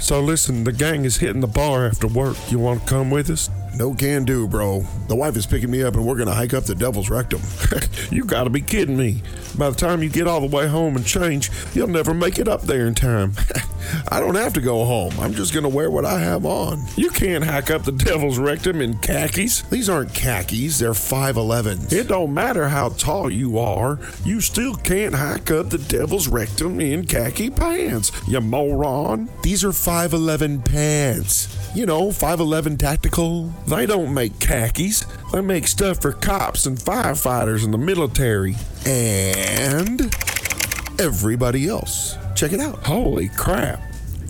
So, 0.06 0.22
listen, 0.22 0.66
the 0.66 0.72
gang 0.72 1.04
is 1.04 1.18
hitting 1.18 1.42
the 1.42 1.48
bar 1.48 1.88
after 1.88 2.06
work. 2.06 2.38
You 2.52 2.60
want 2.60 2.82
to 2.82 2.88
come 2.88 3.10
with 3.10 3.28
us? 3.28 3.50
No 3.78 3.94
can 3.94 4.24
do, 4.24 4.48
bro. 4.48 4.86
The 5.10 5.16
wife 5.16 5.36
is 5.36 5.46
picking 5.46 5.70
me 5.70 5.84
up 5.84 5.96
and 5.96 6.06
we're 6.06 6.16
gonna 6.16 6.34
hike 6.34 6.54
up 6.54 6.64
the 6.64 6.76
devil's 6.76 7.10
rectum. 7.10 7.42
you 8.10 8.24
gotta 8.24 8.50
be 8.50 8.62
kidding 8.62 8.96
me. 8.96 9.22
By 9.58 9.70
the 9.70 9.76
time 9.76 10.02
you 10.02 10.10
get 10.10 10.28
all 10.28 10.40
the 10.40 10.56
way 10.56 10.68
home 10.68 10.96
and 10.96 11.06
change, 11.06 11.52
you'll 11.74 11.88
never 11.88 12.14
make 12.14 12.40
it 12.40 12.48
up 12.48 12.62
there 12.62 12.88
in 12.88 12.96
time. 12.96 13.34
I 14.08 14.20
don't 14.22 14.36
have 14.36 14.54
to 14.54 14.62
go 14.62 14.86
home. 14.86 15.14
I'm 15.20 15.34
just 15.34 15.54
gonna 15.54 15.70
wear 15.70 15.92
what 15.92 16.06
I 16.06 16.20
have 16.20 16.46
on. 16.46 16.86
You 16.96 17.10
can't 17.10 17.44
hike 17.44 17.70
up 17.70 17.84
the 17.84 17.92
devil's 17.92 18.40
rectum 18.40 18.80
in 18.82 18.98
khakis. 19.00 19.64
These 19.64 19.90
aren't 19.90 20.14
khakis, 20.14 20.80
they're 20.80 20.92
5'11s. 20.92 21.92
It 21.92 22.08
don't 22.08 22.34
matter 22.34 22.70
how 22.70 22.90
tall 22.90 23.30
you 23.30 23.60
are, 23.60 24.00
you 24.24 24.40
still 24.40 24.76
can't 24.76 25.16
hike 25.16 25.52
up 25.52 25.70
the 25.70 25.78
devil's 25.78 26.30
rectum 26.30 26.80
in 26.80 27.06
khaki 27.06 27.50
pants, 27.50 28.12
you 28.28 28.40
moron. 28.40 29.30
These 29.44 29.66
are 29.66 29.70
5'11 29.70 30.64
pants. 30.64 31.50
You 31.76 31.86
know, 31.86 32.08
5'11 32.08 32.80
tactical. 32.80 33.52
They 33.68 33.86
don't 33.86 34.14
make 34.14 34.40
khakis. 34.40 35.06
They 35.32 35.42
make 35.42 35.68
stuff 35.68 36.02
for 36.02 36.12
cops 36.12 36.66
and 36.66 36.78
firefighters 36.78 37.64
and 37.64 37.74
the 37.74 37.78
military. 37.78 38.56
And 38.86 40.02
everybody 41.00 41.68
else. 41.68 42.18
Check 42.36 42.54
it 42.54 42.60
out. 42.60 42.84
Holy 42.84 43.30
crap. 43.30 43.82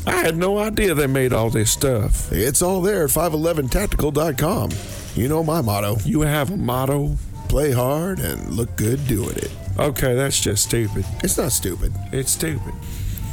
I 0.08 0.18
had 0.18 0.38
no 0.38 0.60
idea 0.60 0.94
they 0.94 1.08
made 1.08 1.34
all 1.34 1.50
this 1.50 1.72
stuff. 1.72 2.32
It's 2.32 2.62
all 2.62 2.82
there 2.82 3.06
at 3.06 3.10
511tactical.com. 3.10 4.72
You 5.16 5.28
know 5.28 5.44
my 5.44 5.62
motto. 5.62 5.98
You 6.06 6.22
have 6.22 6.52
a 6.52 6.58
motto? 6.58 7.18
Play 7.50 7.72
hard 7.72 8.20
and 8.20 8.52
look 8.52 8.76
good 8.76 9.06
doing 9.08 9.36
it. 9.38 9.52
Okay, 9.80 10.16
that's 10.16 10.40
just 10.40 10.64
stupid. 10.64 11.06
It's 11.24 11.38
not 11.38 11.52
stupid. 11.52 11.94
It's 12.12 12.32
stupid. 12.32 12.74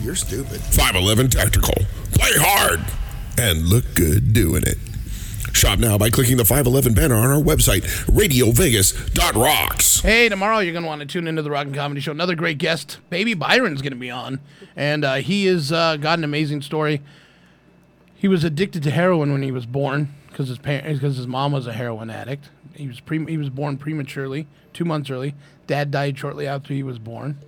You're 0.00 0.14
stupid. 0.16 0.60
511 0.60 1.30
Tactical. 1.30 1.74
Play 2.12 2.32
hard 2.34 2.80
and 3.38 3.66
look 3.66 3.84
good 3.94 4.32
doing 4.32 4.62
it. 4.64 4.78
Shop 5.52 5.78
now 5.78 5.96
by 5.98 6.10
clicking 6.10 6.36
the 6.38 6.44
511 6.44 6.94
banner 6.94 7.14
on 7.14 7.30
our 7.30 7.40
website, 7.40 7.82
radiovegas.rocks. 8.06 10.00
Hey, 10.00 10.28
tomorrow 10.28 10.58
you're 10.58 10.72
going 10.72 10.82
to 10.82 10.88
want 10.88 11.00
to 11.00 11.06
tune 11.06 11.28
into 11.28 11.42
the 11.42 11.50
Rock 11.50 11.66
and 11.66 11.74
Comedy 11.74 12.00
Show. 12.00 12.10
Another 12.10 12.34
great 12.34 12.58
guest, 12.58 12.98
Baby 13.10 13.34
Byron's 13.34 13.82
going 13.82 13.92
to 13.92 13.98
be 13.98 14.10
on. 14.10 14.40
And 14.74 15.04
uh, 15.04 15.14
he 15.16 15.46
has 15.46 15.70
uh, 15.70 15.96
got 15.98 16.18
an 16.18 16.24
amazing 16.24 16.62
story. 16.62 17.00
He 18.14 18.28
was 18.28 18.44
addicted 18.44 18.82
to 18.84 18.90
heroin 18.90 19.32
when 19.32 19.42
he 19.42 19.52
was 19.52 19.66
born 19.66 20.14
because 20.28 20.48
his, 20.48 20.58
because 20.58 21.16
his 21.16 21.26
mom 21.26 21.52
was 21.52 21.66
a 21.66 21.72
heroin 21.72 22.10
addict. 22.10 22.48
He 22.74 22.88
was, 22.88 23.00
pre- 23.00 23.26
he 23.26 23.36
was 23.36 23.50
born 23.50 23.76
prematurely, 23.76 24.46
two 24.72 24.84
months 24.84 25.10
early. 25.10 25.34
Dad 25.66 25.90
died 25.90 26.18
shortly 26.18 26.46
after 26.46 26.72
he 26.74 26.82
was 26.82 26.98
born. 26.98 27.38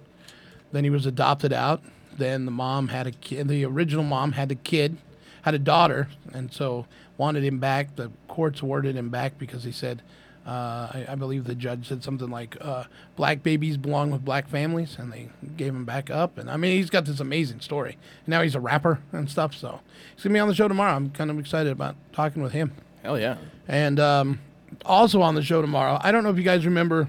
Then 0.73 0.85
he 0.85 0.91
was 0.91 1.07
adopted 1.07 1.53
out. 1.53 1.83
Then 2.17 2.45
the 2.45 2.51
mom 2.51 2.89
had 2.89 3.07
a 3.07 3.13
kid. 3.13 3.49
The 3.49 3.65
original 3.65 4.05
mom 4.05 4.33
had 4.33 4.53
a 4.53 4.55
kid, 4.55 4.99
had 5.43 5.55
a 5.55 5.59
daughter, 5.59 6.09
and 6.33 6.53
so 6.53 6.87
wanted 7.17 7.45
him 7.45 7.59
back. 7.59 7.97
The 7.97 8.11
courts 8.29 8.61
awarded 8.61 8.97
him 8.97 9.09
back 9.09 9.39
because 9.39 9.65
he 9.65 9.73
said, 9.73 10.03
uh, 10.47 10.91
I, 10.93 11.07
I, 11.11 11.15
believe 11.15 11.45
the 11.45 11.55
judge 11.55 11.89
said 11.89 12.05
something 12.05 12.29
like, 12.29 12.59
uh, 12.61 12.85
"Black 13.17 13.43
babies 13.43 13.79
belong 13.79 14.11
with 14.11 14.27
black 14.27 14.47
families," 14.47 14.97
and 14.99 15.11
they 15.11 15.31
gave 15.57 15.75
him 15.75 15.87
back 15.87 16.11
up. 16.11 16.37
And 16.37 16.51
I 16.51 16.59
mean, 16.59 16.77
he's 16.77 16.91
got 16.91 17.07
this 17.07 17.19
amazing 17.19 17.61
story. 17.61 17.97
Now 18.27 18.43
he's 18.43 18.55
a 18.55 18.61
rapper 18.61 19.01
and 19.11 19.31
stuff. 19.31 19.55
So 19.55 19.81
he's 20.15 20.23
gonna 20.23 20.35
be 20.35 20.41
on 20.41 20.49
the 20.49 20.55
show 20.55 20.69
tomorrow. 20.69 20.95
I'm 20.95 21.11
kind 21.11 21.31
of 21.31 21.39
excited 21.39 21.73
about 21.73 21.97
talking 22.13 22.43
with 22.43 22.53
him. 22.53 22.73
Hell 23.03 23.19
yeah! 23.19 23.37
And 23.67 23.99
um, 23.99 24.41
also 24.85 25.23
on 25.23 25.35
the 25.35 25.43
show 25.43 25.63
tomorrow, 25.63 25.99
I 26.03 26.13
don't 26.13 26.25
know 26.25 26.31
if 26.31 26.37
you 26.37 26.43
guys 26.43 26.67
remember 26.67 27.09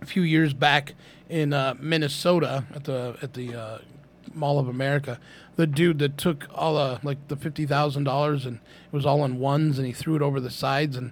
a 0.00 0.06
few 0.06 0.22
years 0.22 0.54
back 0.54 0.94
in 1.28 1.52
uh, 1.52 1.74
Minnesota 1.78 2.64
at 2.74 2.84
the 2.84 3.18
at 3.20 3.34
the 3.34 3.54
uh, 3.54 3.78
Mall 4.32 4.58
of 4.58 4.68
America, 4.68 5.20
the 5.58 5.66
dude 5.66 5.98
that 5.98 6.16
took 6.16 6.46
all 6.54 6.76
the 6.76 7.00
like 7.02 7.18
the 7.28 7.36
fifty 7.36 7.66
thousand 7.66 8.04
dollars 8.04 8.46
and 8.46 8.56
it 8.56 8.92
was 8.96 9.04
all 9.04 9.24
in 9.24 9.38
ones 9.40 9.76
and 9.76 9.86
he 9.86 9.92
threw 9.92 10.14
it 10.14 10.22
over 10.22 10.38
the 10.40 10.50
sides 10.50 10.96
and 10.96 11.10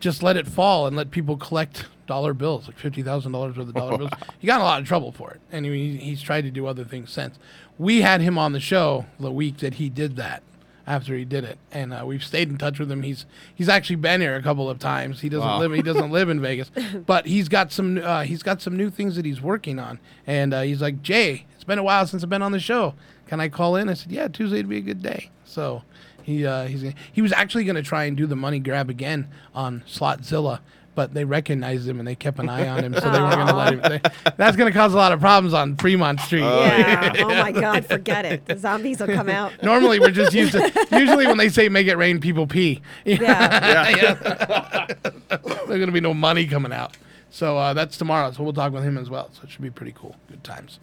just 0.00 0.20
let 0.22 0.36
it 0.36 0.46
fall 0.48 0.86
and 0.86 0.96
let 0.96 1.10
people 1.12 1.36
collect 1.36 1.86
dollar 2.06 2.34
bills, 2.34 2.66
like 2.66 2.76
fifty 2.76 3.02
thousand 3.02 3.32
dollars 3.32 3.56
worth 3.56 3.68
of 3.68 3.74
dollar 3.74 3.96
bills. 3.96 4.10
He 4.40 4.46
got 4.48 4.56
in 4.56 4.62
a 4.62 4.64
lot 4.64 4.80
of 4.80 4.86
trouble 4.88 5.12
for 5.12 5.30
it, 5.30 5.40
and 5.52 5.64
he, 5.64 5.96
he's 5.96 6.20
tried 6.22 6.42
to 6.42 6.50
do 6.50 6.66
other 6.66 6.84
things 6.84 7.10
since. 7.12 7.38
We 7.78 8.00
had 8.02 8.20
him 8.20 8.36
on 8.36 8.52
the 8.52 8.60
show 8.60 9.06
the 9.20 9.30
week 9.32 9.58
that 9.58 9.74
he 9.74 9.88
did 9.88 10.16
that. 10.16 10.42
After 10.86 11.14
he 11.14 11.26
did 11.26 11.44
it, 11.44 11.58
and 11.70 11.92
uh, 11.92 12.02
we've 12.06 12.24
stayed 12.24 12.48
in 12.48 12.56
touch 12.56 12.78
with 12.78 12.90
him. 12.90 13.02
He's 13.02 13.26
he's 13.54 13.68
actually 13.68 13.96
been 13.96 14.22
here 14.22 14.36
a 14.36 14.42
couple 14.42 14.70
of 14.70 14.78
times. 14.78 15.20
He 15.20 15.28
doesn't 15.28 15.46
Wow. 15.46 15.58
live 15.58 15.72
he 15.74 15.82
doesn't 15.82 16.10
live 16.10 16.30
in 16.30 16.40
Vegas, 16.48 16.70
but 17.04 17.26
he's 17.26 17.50
got 17.50 17.70
some 17.72 17.98
uh, 17.98 18.22
he's 18.22 18.42
got 18.42 18.62
some 18.62 18.74
new 18.74 18.88
things 18.88 19.14
that 19.16 19.26
he's 19.26 19.42
working 19.42 19.78
on. 19.78 19.98
And 20.26 20.54
uh, 20.54 20.62
he's 20.62 20.80
like, 20.80 21.02
Jay, 21.02 21.44
it's 21.56 21.64
been 21.64 21.78
a 21.78 21.82
while 21.82 22.06
since 22.06 22.22
I've 22.22 22.30
been 22.30 22.40
on 22.40 22.52
the 22.52 22.58
show. 22.58 22.94
Can 23.28 23.40
I 23.40 23.48
call 23.48 23.76
in? 23.76 23.88
I 23.88 23.94
said, 23.94 24.10
Yeah, 24.10 24.28
Tuesday'd 24.28 24.68
be 24.68 24.78
a 24.78 24.82
good 24.82 25.02
day. 25.02 25.30
So 25.44 25.82
he 26.22 26.46
uh, 26.46 26.64
he's 26.66 26.92
he 27.12 27.22
was 27.22 27.32
actually 27.32 27.64
going 27.64 27.76
to 27.76 27.82
try 27.82 28.04
and 28.04 28.16
do 28.16 28.26
the 28.26 28.36
money 28.36 28.58
grab 28.58 28.90
again 28.90 29.28
on 29.54 29.82
Slotzilla, 29.88 30.60
but 30.94 31.14
they 31.14 31.24
recognized 31.24 31.88
him 31.88 31.98
and 32.00 32.06
they 32.08 32.14
kept 32.14 32.38
an 32.38 32.48
eye 32.50 32.68
on 32.68 32.84
him, 32.84 32.92
so 32.94 33.10
they 33.10 33.18
weren't 33.20 33.36
going 33.36 33.46
to 33.46 33.54
let 33.56 33.72
him. 33.72 33.80
They, 33.80 34.32
that's 34.36 34.56
going 34.56 34.70
to 34.70 34.78
cause 34.78 34.92
a 34.92 34.96
lot 34.96 35.12
of 35.12 35.20
problems 35.20 35.54
on 35.54 35.76
Fremont 35.76 36.20
Street. 36.20 36.40
yeah. 36.40 37.12
oh 37.18 37.28
my 37.28 37.52
God, 37.52 37.86
forget 37.86 38.24
it. 38.26 38.44
The 38.44 38.56
zombies 38.58 39.00
will 39.00 39.06
come 39.08 39.28
out. 39.30 39.62
Normally, 39.62 40.00
we're 40.00 40.10
just 40.10 40.34
used 40.34 40.52
to. 40.52 40.86
Usually, 40.92 41.26
when 41.26 41.38
they 41.38 41.48
say 41.48 41.68
"make 41.70 41.86
it 41.86 41.96
rain," 41.96 42.20
people 42.20 42.46
pee. 42.46 42.82
Yeah. 43.04 43.88
Yeah. 43.98 44.86
There's 45.28 45.80
gonna 45.80 45.92
be 45.92 46.00
no 46.00 46.14
money 46.14 46.46
coming 46.46 46.72
out. 46.72 46.96
So 47.30 47.56
uh, 47.58 47.72
that's 47.74 47.96
tomorrow. 47.96 48.32
So 48.32 48.42
we'll 48.42 48.52
talk 48.52 48.72
with 48.72 48.84
him 48.84 48.98
as 48.98 49.08
well. 49.10 49.30
So 49.32 49.42
it 49.44 49.50
should 49.50 49.62
be 49.62 49.70
pretty 49.70 49.92
cool. 49.92 50.16
Good 50.28 50.44
times. 50.44 50.78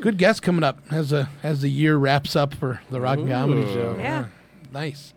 Good 0.00 0.18
guest 0.18 0.42
coming 0.42 0.64
up 0.64 0.80
as 0.90 1.12
a 1.12 1.28
as 1.42 1.62
the 1.62 1.70
year 1.70 1.96
wraps 1.96 2.36
up 2.36 2.54
for 2.54 2.80
the 2.90 3.00
Rock 3.00 3.18
and 3.18 3.28
Comedy 3.28 3.62
Show. 3.72 3.96
Yeah. 3.98 4.26
Nice. 4.72 5.14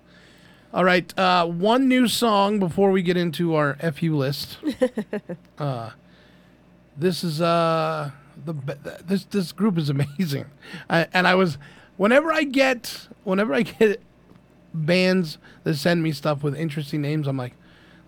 All 0.73 0.83
right. 0.83 1.17
Uh, 1.17 1.45
one 1.45 1.87
new 1.87 2.07
song 2.07 2.59
before 2.59 2.91
we 2.91 3.01
get 3.01 3.15
into 3.17 3.55
our 3.55 3.75
FU 3.93 4.15
list. 4.15 4.57
uh, 5.59 5.91
this 6.97 7.23
is 7.23 7.41
uh 7.41 8.11
the 8.45 8.53
be- 8.53 8.73
this 9.05 9.25
this 9.25 9.51
group 9.51 9.77
is 9.77 9.89
amazing, 9.89 10.45
I, 10.89 11.07
and 11.13 11.27
I 11.27 11.35
was 11.35 11.57
whenever 11.97 12.31
I 12.31 12.43
get 12.43 13.07
whenever 13.23 13.53
I 13.53 13.61
get 13.63 14.01
bands 14.73 15.37
that 15.63 15.75
send 15.75 16.03
me 16.03 16.11
stuff 16.11 16.43
with 16.43 16.55
interesting 16.55 17.01
names, 17.01 17.27
I'm 17.27 17.37
like, 17.37 17.53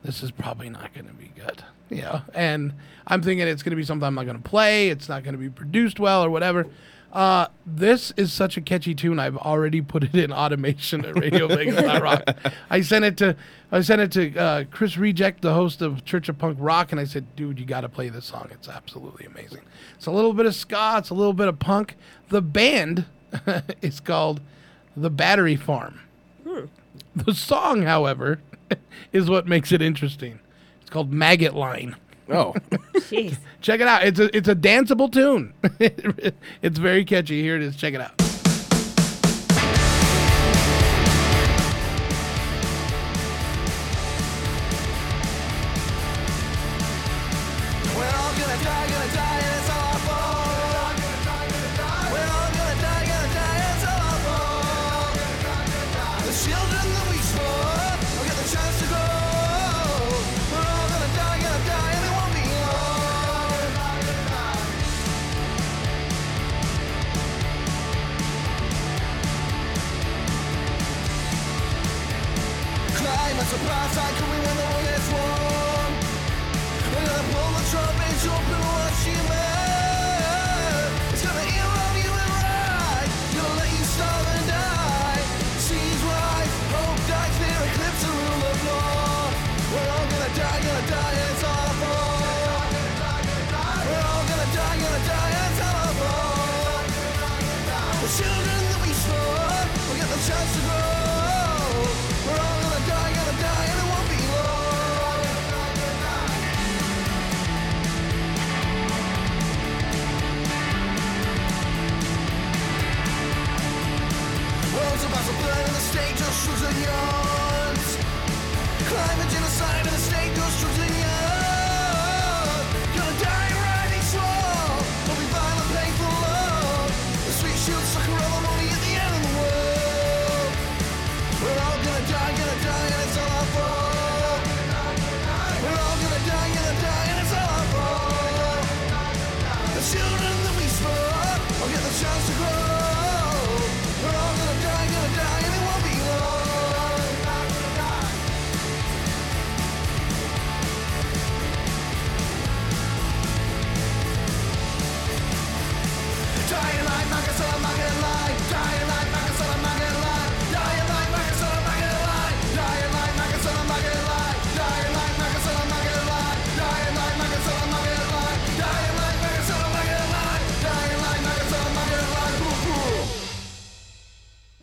this 0.04 0.22
is 0.22 0.32
probably 0.32 0.70
not 0.70 0.94
going 0.94 1.08
to 1.08 1.14
be 1.14 1.32
good, 1.36 1.64
you 1.90 2.02
know. 2.02 2.22
And 2.34 2.74
I'm 3.06 3.22
thinking 3.22 3.48
it's 3.48 3.64
going 3.64 3.72
to 3.72 3.78
be 3.78 3.84
something 3.84 4.06
I'm 4.06 4.16
not 4.16 4.26
going 4.26 4.42
to 4.42 4.50
play. 4.50 4.90
It's 4.90 5.10
not 5.10 5.24
going 5.24 5.34
to 5.34 5.40
be 5.40 5.50
produced 5.50 6.00
well 6.00 6.24
or 6.24 6.30
whatever. 6.30 6.68
Uh, 7.14 7.48
this 7.66 8.12
is 8.18 8.34
such 8.34 8.58
a 8.58 8.62
catchy 8.62 8.94
tune. 8.94 9.18
I've 9.18 9.38
already 9.38 9.82
put 9.82 10.04
it 10.04 10.14
in 10.14 10.32
automation 10.32 11.06
at 11.06 11.18
Radio 11.18 11.48
Vegas 11.56 11.82
Rock. 12.02 12.24
I 12.70 12.82
sent 12.82 13.06
it 13.06 13.18
to 13.18 13.36
I 13.72 13.82
sent 13.82 14.02
it 14.02 14.12
to 14.12 14.38
uh, 14.38 14.64
Chris 14.72 14.98
Reject, 14.98 15.42
the 15.42 15.54
host 15.54 15.82
of 15.82 16.04
Church 16.06 16.30
of 16.30 16.38
Punk 16.38 16.58
Rock, 16.60 16.92
and 16.92 17.00
I 17.00 17.06
said, 17.06 17.36
"Dude, 17.36 17.60
you 17.60 17.66
got 17.66 17.82
to 17.82 17.90
play 17.90 18.10
this 18.10 18.26
song. 18.26 18.50
It's 18.52 18.68
absolutely 18.68 19.26
amazing. 19.26 19.62
It's 19.96 20.06
a 20.06 20.12
little 20.12 20.34
bit 20.34 20.46
of 20.46 20.54
ska. 20.54 20.96
It's 20.98 21.10
a 21.10 21.14
little 21.14 21.34
bit 21.34 21.48
of 21.48 21.60
punk. 21.60 21.96
The 22.30 22.42
band 22.42 23.06
is 23.82 24.00
called 24.00 24.42
The 24.96 25.10
Battery 25.10 25.56
Farm. 25.56 26.02
The 27.16 27.34
song, 27.34 27.84
however, 27.84 28.40
is 29.12 29.30
what 29.30 29.48
makes 29.48 29.72
it 29.72 29.82
interesting. 29.82 30.40
It's 30.88 30.94
called 30.94 31.12
Maggot 31.12 31.54
Line. 31.54 31.98
Oh, 32.30 32.54
Jeez. 32.96 33.38
check 33.60 33.82
it 33.82 33.90
out. 33.90 34.06
It's 34.06 34.22
a 34.22 34.34
it's 34.34 34.48
a 34.48 34.56
danceable 34.56 35.12
tune. 35.12 35.54
it's 36.62 36.80
very 36.80 37.04
catchy. 37.04 37.42
Here 37.42 37.58
it 37.58 37.62
is. 37.62 37.76
Check 37.76 37.94
it 37.94 38.00
out. 38.00 38.27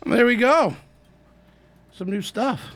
There 0.05 0.25
we 0.25 0.35
go. 0.35 0.75
Some 1.91 2.09
new 2.09 2.21
stuff. 2.21 2.75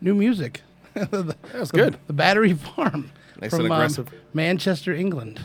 New 0.00 0.14
music. 0.14 0.62
that 0.94 1.36
was 1.52 1.70
good. 1.70 1.98
The, 2.06 2.12
Battery 2.12 2.54
Farm. 2.54 3.12
Nice 3.40 3.52
and 3.52 3.62
from, 3.62 3.72
um, 3.72 3.72
aggressive. 3.72 4.08
Manchester, 4.32 4.94
England. 4.94 5.40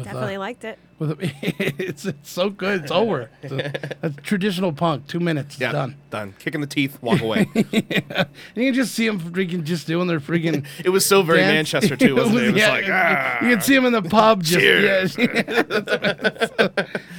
With, 0.00 0.08
uh, 0.08 0.12
Definitely 0.12 0.38
liked 0.38 0.64
it. 0.64 0.78
with 0.98 1.18
it's, 1.42 2.04
it's 2.06 2.30
so 2.30 2.50
good. 2.50 2.82
It's 2.82 2.90
over. 2.90 3.30
It's 3.42 3.52
a, 3.52 3.96
a 4.06 4.10
traditional 4.10 4.72
punk. 4.72 5.06
Two 5.06 5.20
minutes. 5.20 5.58
Yeah, 5.60 5.72
done. 5.72 5.96
done. 6.10 6.34
Kicking 6.38 6.60
the 6.60 6.66
teeth, 6.66 6.98
walk 7.02 7.20
away. 7.20 7.48
And 7.54 8.64
you 8.64 8.66
can 8.66 8.74
just 8.74 8.94
see 8.94 9.06
them 9.06 9.20
freaking 9.20 9.62
just 9.64 9.86
doing 9.86 10.06
their 10.08 10.20
freaking. 10.20 10.66
It 10.84 10.88
was 10.90 11.04
so 11.06 11.22
very 11.22 11.38
dance. 11.40 11.72
Manchester, 11.72 11.96
too, 11.96 12.16
wasn't 12.16 12.38
it? 12.38 12.44
It 12.48 12.52
was 12.52 12.60
yeah, 12.62 12.68
like, 12.70 12.86
you- 12.86 12.92
"Ah." 12.92 13.44
you 13.44 13.50
can 13.54 13.60
see 13.60 13.74
them 13.74 13.84
in 13.86 13.92
the 13.92 14.02
pub. 14.02 14.42
Just, 14.42 14.60
Cheers. 14.60 15.16
Yeah, 15.18 16.68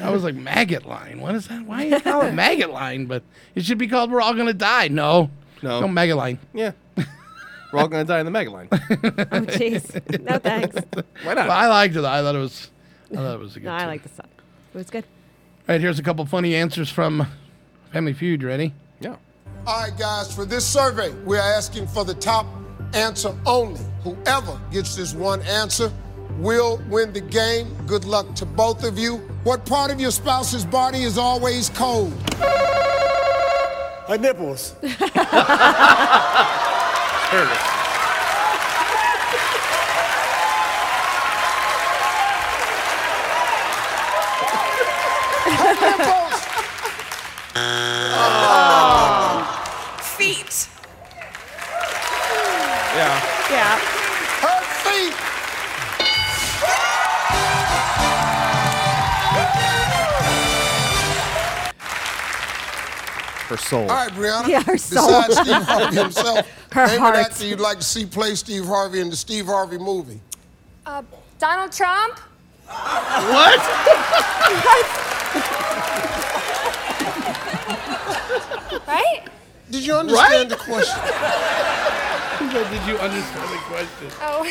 I 0.01 0.09
was 0.09 0.23
like 0.23 0.35
maggot 0.35 0.85
line. 0.85 1.21
What 1.21 1.35
is 1.35 1.47
that? 1.47 1.65
Why 1.65 1.83
you 1.83 1.99
call 1.99 2.21
it 2.23 2.33
maggot 2.33 2.71
line? 2.71 3.05
But 3.05 3.23
it 3.55 3.63
should 3.65 3.77
be 3.77 3.87
called 3.87 4.11
"We're 4.11 4.21
all 4.21 4.33
gonna 4.33 4.53
die." 4.53 4.87
No, 4.89 5.29
No. 5.61 5.81
no 5.81 5.87
maggot 5.87 6.17
line. 6.17 6.39
yeah. 6.53 6.71
We're 7.71 7.79
all 7.79 7.87
gonna 7.87 8.03
die 8.05 8.19
in 8.19 8.25
the 8.25 8.31
mega 8.31 8.49
line. 8.51 8.67
Oh, 8.71 9.41
jeez. 9.47 10.21
No 10.21 10.37
thanks. 10.49 10.75
Why 11.23 11.33
not? 11.33 11.47
But 11.47 11.51
I 11.51 11.67
liked 11.67 11.95
it. 11.95 12.03
I 12.03 12.21
thought 12.21 12.35
it 12.35 12.39
was. 12.39 12.69
I 13.11 13.15
thought 13.15 13.33
it 13.35 13.39
was 13.39 13.55
a 13.55 13.59
good. 13.59 13.65
No, 13.67 13.73
I 13.75 13.79
tune. 13.79 13.87
like 13.87 14.03
the 14.03 14.09
song. 14.09 14.27
It 14.73 14.77
was 14.77 14.89
good. 14.89 15.03
All 15.03 15.75
right, 15.75 15.81
here's 15.81 15.99
a 15.99 16.03
couple 16.03 16.25
funny 16.25 16.55
answers 16.55 16.89
from 16.89 17.27
Family 17.93 18.13
Feud. 18.13 18.43
Ready? 18.43 18.73
Yeah. 18.99 19.15
All 19.67 19.83
right, 19.83 19.97
guys, 19.97 20.33
for 20.35 20.43
this 20.45 20.65
survey, 20.65 21.11
we're 21.25 21.37
asking 21.39 21.87
for 21.87 22.03
the 22.03 22.15
top 22.15 22.45
answer 22.93 23.33
only. 23.45 23.81
Whoever 24.03 24.59
gets 24.71 24.95
this 24.95 25.13
one 25.13 25.41
answer 25.43 25.91
will 26.39 26.81
win 26.89 27.13
the 27.13 27.21
game. 27.21 27.73
Good 27.85 28.05
luck 28.05 28.33
to 28.35 28.45
both 28.45 28.83
of 28.83 28.97
you. 28.97 29.17
What 29.43 29.65
part 29.65 29.91
of 29.91 29.99
your 30.01 30.11
spouse's 30.11 30.65
body 30.65 31.03
is 31.03 31.17
always 31.17 31.69
cold? 31.69 32.13
Her 34.07 34.17
nipples. 34.17 34.75
Her 37.31 37.80
Her 63.51 63.57
soul. 63.57 63.81
All 63.81 63.87
right, 63.87 64.09
Brianna. 64.13 64.47
Yeah, 64.47 64.63
her 64.63 64.77
soul. 64.77 65.07
Besides 65.27 65.41
Steve 65.41 65.61
Harvey 65.63 65.97
himself, 65.97 66.47
Her 66.71 66.87
name 66.87 66.99
heart. 67.01 67.15
an 67.17 67.25
actor 67.25 67.45
you'd 67.45 67.59
like 67.59 67.79
to 67.79 67.83
see 67.83 68.05
play 68.05 68.33
Steve 68.35 68.63
Harvey 68.63 69.01
in 69.01 69.09
the 69.09 69.15
Steve 69.17 69.47
Harvey 69.47 69.77
movie. 69.77 70.21
Uh, 70.85 71.03
Donald 71.37 71.73
Trump. 71.73 72.17
What? 72.67 73.59
Right? 78.87 79.23
Did 79.69 79.85
you 79.85 79.95
understand 79.95 80.49
the 80.51 80.55
question? 80.55 80.99
Did 82.51 82.87
you 82.87 82.97
understand 82.97 83.49
the 83.51 83.57
question? 83.67 84.07
Oh. 84.21 84.47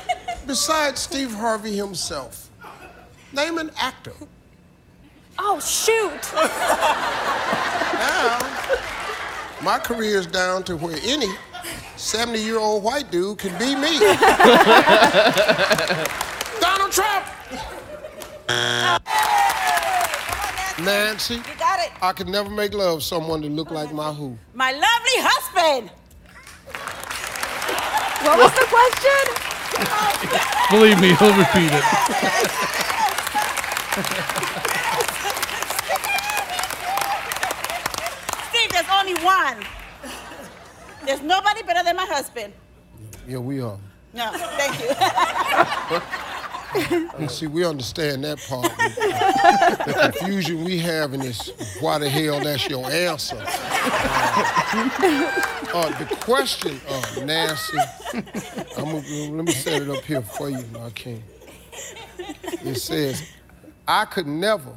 Besides 0.46 1.00
Steve 1.00 1.32
Harvey 1.32 1.74
himself, 1.76 2.50
name 3.32 3.58
an 3.58 3.70
actor. 3.78 4.12
Oh, 5.38 5.60
shoot. 5.60 6.32
Now, 7.94 8.38
my 9.62 9.78
career 9.78 10.18
is 10.18 10.26
down 10.26 10.64
to 10.64 10.76
where 10.76 10.96
any 11.04 11.28
70 11.96 12.38
year 12.40 12.58
old 12.58 12.82
white 12.82 13.08
dude 13.10 13.38
can 13.38 13.56
be 13.58 13.74
me. 13.76 13.98
Donald 16.60 16.92
Trump! 16.92 17.24
Nancy, 20.84 21.36
You 21.36 21.42
got 21.58 21.78
it. 21.80 21.92
I 22.02 22.12
could 22.14 22.28
never 22.28 22.50
make 22.50 22.74
love 22.74 23.02
someone 23.02 23.40
that 23.42 23.50
looked 23.50 23.70
like 23.70 23.92
my 23.94 24.12
who. 24.12 24.36
My 24.54 24.72
lovely 24.72 25.18
husband. 25.22 25.90
What 28.26 28.38
was 28.38 28.52
the 28.52 28.66
question? 28.68 29.34
Believe 30.70 31.00
me, 31.00 31.14
he'll 31.14 31.36
repeat 31.38 31.70
it. 31.72 31.84
Steve, 38.50 38.70
there's 38.72 38.86
only 38.92 39.13
one. 39.24 39.64
There's 41.04 41.22
nobody 41.22 41.62
better 41.62 41.82
than 41.82 41.96
my 41.96 42.06
husband. 42.06 42.52
Yeah, 43.26 43.38
we 43.38 43.60
are. 43.60 43.78
No, 44.12 44.30
thank 44.34 44.80
you. 44.80 46.00
And 47.16 47.30
see, 47.30 47.46
we 47.46 47.64
understand 47.64 48.24
that 48.24 48.38
part. 48.48 48.64
the 48.76 50.10
confusion 50.12 50.64
we 50.64 50.78
have 50.78 51.14
in 51.14 51.20
this, 51.20 51.52
why 51.80 51.98
the 51.98 52.08
hell 52.08 52.40
that's 52.40 52.68
your 52.68 52.90
answer. 52.90 53.36
Uh, 55.72 55.98
the 55.98 56.16
question, 56.20 56.80
uh, 56.88 57.24
Nancy, 57.24 57.78
I'm 58.76 58.84
gonna, 58.86 59.02
let 59.36 59.44
me 59.44 59.52
set 59.52 59.82
it 59.82 59.88
up 59.88 60.02
here 60.04 60.22
for 60.22 60.50
you, 60.50 60.64
my 60.72 60.90
king. 60.90 61.22
It 62.18 62.76
says, 62.76 63.22
I 63.86 64.04
could 64.06 64.26
never 64.26 64.72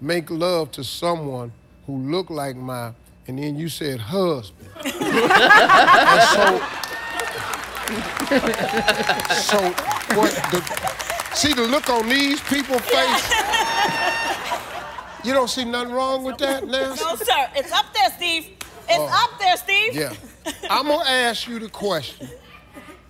make 0.00 0.30
love 0.30 0.70
to 0.72 0.84
someone 0.84 1.52
who 1.86 1.96
looked 1.98 2.30
like 2.30 2.56
my, 2.56 2.92
and 3.26 3.38
then 3.38 3.56
you 3.56 3.68
said 3.68 4.00
husband. 4.00 4.68
and 4.76 4.92
so, 6.32 6.58
so 9.34 9.58
what 10.16 10.30
the 10.50 10.62
see 11.34 11.52
the 11.52 11.62
look 11.62 11.88
on 11.90 12.08
these 12.08 12.40
people's 12.42 12.80
face? 12.82 13.32
You 15.24 15.32
don't 15.32 15.48
see 15.48 15.64
nothing 15.64 15.92
wrong 15.92 16.24
with 16.24 16.38
that, 16.38 16.66
Nancy? 16.66 17.04
No, 17.04 17.14
sir. 17.14 17.48
It's 17.54 17.70
up 17.72 17.86
there, 17.94 18.10
Steve. 18.16 18.46
It's 18.88 18.98
Oh. 18.98 19.06
up 19.32 19.38
there, 19.38 19.56
Steve. 19.56 19.94
Yeah. 19.94 20.12
I'm 20.68 20.88
gonna 20.88 21.08
ask 21.08 21.46
you 21.46 21.58
the 21.60 21.68
question. 21.68 22.28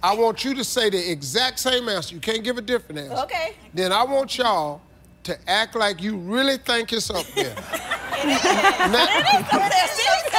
I 0.03 0.15
want 0.15 0.45
you 0.45 0.55
to 0.57 0.65
say 0.65 0.91
the 0.91 1.11
exact 1.11 1.59
same 1.61 1.89
answer. 1.89 2.15
You 2.15 2.21
can't 2.21 2.43
give 2.45 2.59
a 2.59 2.61
different 2.63 3.01
answer. 3.01 3.23
Okay. 3.25 3.55
Then 3.73 3.93
I 3.93 4.03
want 4.05 4.37
y'all 4.37 4.83
to 5.25 5.39
act 5.49 5.75
like 5.77 6.03
you 6.03 6.17
really 6.17 6.57
think 6.57 6.93
it's 6.93 7.11
up 7.11 7.27
there. 7.35 7.55
It 7.55 8.27
is 8.27 8.45
up 8.45 9.71
there, 9.71 9.89
Steve. 9.89 10.33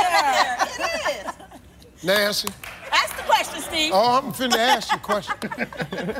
It 0.79 1.27
is. 1.27 1.33
Nancy. 2.03 2.49
Ask 2.91 3.15
the 3.17 3.23
question, 3.23 3.61
Steve. 3.61 3.91
Oh, 3.93 4.17
I'm 4.17 4.31
finna 4.33 4.57
ask 4.57 4.91
you 4.91 4.97
a 4.97 5.01
question. 5.01 5.35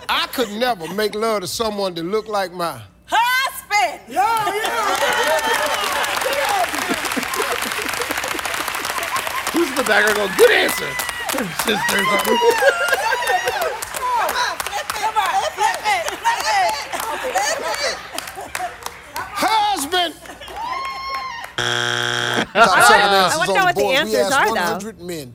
I 0.10 0.28
could 0.34 0.50
never 0.52 0.88
make 0.94 1.14
love 1.14 1.42
to 1.42 1.48
someone 1.48 1.94
that 1.96 2.04
looked 2.04 2.30
like 2.30 2.54
my 2.54 2.82
Husband. 3.06 4.00
Who's 9.54 9.70
in 9.70 9.76
the 9.76 9.84
background 9.84 10.16
going, 10.18 10.32
good 10.38 10.52
answer? 10.52 10.90
Sisters. 11.64 12.08
Husband. 19.94 20.38
I 21.58 22.56
wanna- 22.56 23.30
I 23.34 23.38
wanna 23.38 23.54
know 23.54 23.66
what 23.66 23.76
the 23.76 23.82
board. 23.82 23.94
We 23.94 23.98
answers 23.98 24.32
asked 24.32 24.34
are, 24.34 24.48
though. 24.48 24.54
100 24.54 25.02
men. 25.02 25.34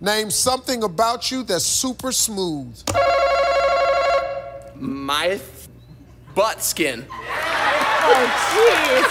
Name 0.00 0.30
something 0.30 0.82
about 0.82 1.30
you 1.30 1.42
that's 1.42 1.64
super 1.64 2.12
smooth. 2.12 2.76
My 4.76 5.28
th- 5.28 5.40
butt 6.34 6.62
skin. 6.62 7.06
Oh, 7.10 8.26
jeez. 8.52 9.08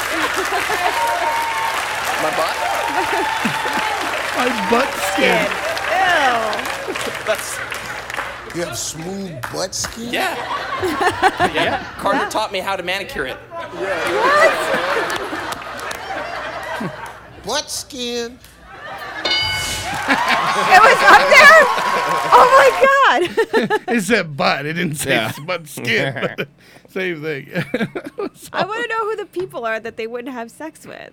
My 2.21 2.29
butt? 2.37 2.55
My 4.37 4.47
butt 4.69 4.91
skin. 5.13 5.47
Ew. 5.93 6.39
That's 7.25 7.57
You 8.55 8.61
have 8.65 8.77
smooth 8.77 9.41
butt 9.51 9.73
skin? 9.73 10.13
yeah. 10.13 10.35
yeah. 11.53 11.83
Carter 11.97 12.29
taught 12.29 12.51
me 12.51 12.59
how 12.59 12.75
to 12.75 12.83
manicure 12.83 13.25
it. 13.25 13.35
What? 13.37 14.53
Butt 17.45 17.69
skin. 17.69 18.37
It 20.05 20.81
was 20.81 20.99
up 21.09 21.23
there? 21.29 21.63
Oh 22.35 22.47
my 22.57 22.69
god. 22.87 23.21
it 23.95 24.01
said 24.01 24.35
butt. 24.37 24.65
It 24.65 24.73
didn't 24.73 24.95
say 24.95 25.11
Yeah. 25.11 25.31
butt 25.45 25.67
skin. 25.67 26.35
Same 26.89 27.21
thing. 27.21 27.49
I 28.53 28.65
want 28.65 28.83
to 28.83 28.87
know 28.89 29.09
who 29.09 29.15
the 29.17 29.27
people 29.31 29.65
are 29.65 29.79
that 29.79 29.97
they 29.97 30.07
wouldn't 30.07 30.33
have 30.33 30.51
sex 30.51 30.85
with. 30.85 31.11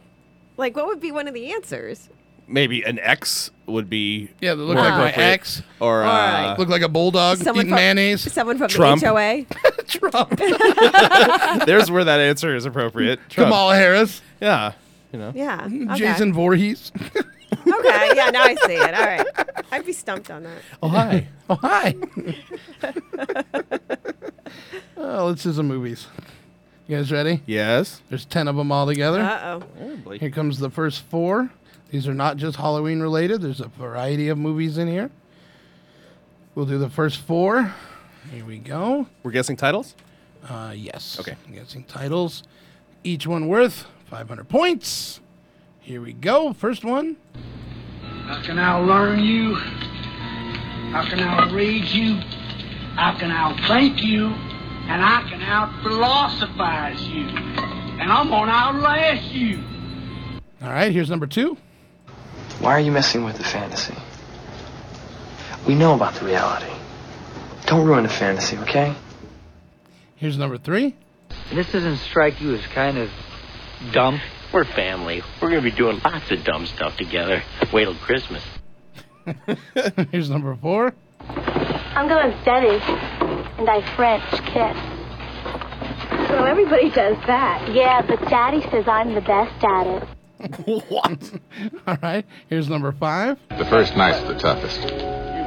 Like, 0.56 0.76
what 0.76 0.86
would 0.86 1.00
be 1.00 1.10
one 1.12 1.26
of 1.26 1.34
the 1.34 1.52
answers? 1.52 2.08
Maybe 2.50 2.82
an 2.82 2.98
X 2.98 3.50
would 3.66 3.88
be. 3.88 4.28
Yeah, 4.40 4.54
they 4.54 4.62
look 4.62 4.74
more 4.74 4.84
like 4.84 4.94
my 4.94 5.08
appropriate. 5.10 5.26
ex. 5.26 5.62
Or, 5.78 6.00
Or 6.00 6.04
uh, 6.04 6.46
like- 6.48 6.58
Look 6.58 6.68
like 6.68 6.82
a 6.82 6.88
bulldog 6.88 7.38
Someone 7.38 7.66
eating 7.66 7.70
from- 7.70 7.76
mayonnaise. 7.76 8.32
Someone 8.32 8.58
from 8.58 8.68
Trump. 8.68 9.00
the 9.00 9.08
HOA. 9.08 9.46
there's 11.66 11.90
where 11.90 12.04
that 12.04 12.20
answer 12.20 12.54
is 12.56 12.64
appropriate. 12.66 13.20
Trump. 13.28 13.48
Kamala 13.50 13.76
Harris. 13.76 14.20
Yeah. 14.40 14.72
You 15.12 15.18
know. 15.20 15.32
Yeah. 15.34 15.64
Okay. 15.66 15.96
Jason 15.96 16.32
Voorhees. 16.32 16.92
Okay. 17.06 18.12
Yeah. 18.14 18.30
Now 18.30 18.42
I 18.44 18.54
see 18.66 18.74
it. 18.74 18.94
All 18.94 19.04
right. 19.04 19.26
I'd 19.72 19.86
be 19.86 19.92
stumped 19.92 20.30
on 20.30 20.42
that. 20.44 20.58
Oh 20.82 20.88
hi. 20.88 21.28
Oh 21.48 21.56
hi. 21.56 21.94
oh, 24.96 25.26
let's 25.26 25.42
do 25.42 25.52
some 25.52 25.66
movies. 25.68 26.06
You 26.86 26.96
guys 26.96 27.12
ready? 27.12 27.42
Yes. 27.46 28.02
There's 28.08 28.24
ten 28.24 28.48
of 28.48 28.56
them 28.56 28.72
all 28.72 28.86
together. 28.86 29.20
Uh 29.20 29.60
oh. 30.06 30.10
Here 30.12 30.30
comes 30.30 30.58
the 30.58 30.70
first 30.70 31.02
four. 31.02 31.50
These 31.90 32.06
are 32.06 32.14
not 32.14 32.36
just 32.36 32.56
Halloween 32.56 33.00
related. 33.00 33.42
There's 33.42 33.60
a 33.60 33.68
variety 33.68 34.28
of 34.28 34.38
movies 34.38 34.78
in 34.78 34.86
here. 34.86 35.10
We'll 36.54 36.66
do 36.66 36.78
the 36.78 36.90
first 36.90 37.18
four. 37.20 37.74
Here 38.30 38.44
we 38.44 38.58
go. 38.58 39.06
We're 39.22 39.32
guessing 39.32 39.56
titles? 39.56 39.94
Uh, 40.48 40.72
yes. 40.76 41.18
Okay. 41.20 41.34
I'm 41.46 41.54
guessing 41.54 41.84
titles. 41.84 42.44
Each 43.02 43.26
one 43.26 43.48
worth 43.48 43.86
500 44.06 44.48
points. 44.48 45.20
Here 45.80 46.00
we 46.00 46.12
go. 46.12 46.52
First 46.52 46.84
one. 46.84 47.16
How 48.26 48.40
can 48.42 48.58
I 48.58 48.76
learn 48.76 49.20
you? 49.20 49.54
How 49.54 51.04
can 51.08 51.20
I 51.20 51.50
read 51.52 51.84
you? 51.86 52.14
How 52.94 53.18
can 53.18 53.30
I 53.32 53.56
thank 53.66 54.02
you? 54.02 54.26
And 54.26 55.02
I 55.02 55.26
can 55.28 55.40
out 55.42 55.82
philosophize 55.82 57.02
you. 57.08 57.22
and 57.26 58.10
I'm 58.12 58.28
gonna 58.28 58.50
outlast 58.52 59.24
you. 59.32 59.62
All 60.62 60.68
right, 60.70 60.92
here's 60.92 61.10
number 61.10 61.26
two. 61.26 61.56
Why 62.60 62.72
are 62.72 62.80
you 62.80 62.92
messing 62.92 63.24
with 63.24 63.38
the 63.38 63.44
fantasy? 63.44 63.94
We 65.66 65.74
know 65.74 65.94
about 65.94 66.14
the 66.14 66.26
reality. 66.26 66.70
Don't 67.66 67.86
ruin 67.86 68.02
the 68.02 68.10
fantasy, 68.10 68.58
okay? 68.58 68.94
Here's 70.16 70.36
number 70.36 70.58
three. 70.58 70.94
This 71.54 71.72
doesn't 71.72 71.96
strike 71.96 72.38
you 72.40 72.54
as 72.54 72.66
kind 72.66 72.98
of 72.98 73.10
dumb? 73.92 74.20
We're 74.52 74.64
family. 74.64 75.22
We're 75.40 75.48
gonna 75.48 75.62
be 75.62 75.70
doing 75.70 76.00
lots 76.04 76.30
of 76.30 76.44
dumb 76.44 76.66
stuff 76.66 76.98
together. 76.98 77.42
Wait 77.72 77.84
till 77.84 77.94
Christmas. 77.94 78.44
here's 80.10 80.28
number 80.28 80.54
four. 80.56 80.92
I'm 81.20 82.08
going 82.08 82.34
steady, 82.42 82.78
and 83.58 83.70
I 83.70 83.80
French 83.96 84.30
kiss. 84.46 84.76
Well, 86.30 86.44
everybody 86.44 86.90
does 86.90 87.16
that. 87.26 87.70
Yeah, 87.72 88.02
but 88.02 88.20
Daddy 88.28 88.60
says 88.70 88.86
I'm 88.86 89.14
the 89.14 89.20
best 89.22 89.64
at 89.64 89.86
it. 89.86 90.08
what? 90.88 91.32
All 91.86 91.98
right, 92.02 92.24
here's 92.48 92.68
number 92.68 92.92
five. 92.92 93.38
The 93.50 93.66
first 93.66 93.94
night's 93.96 94.26
the 94.26 94.38
toughest. 94.38 94.80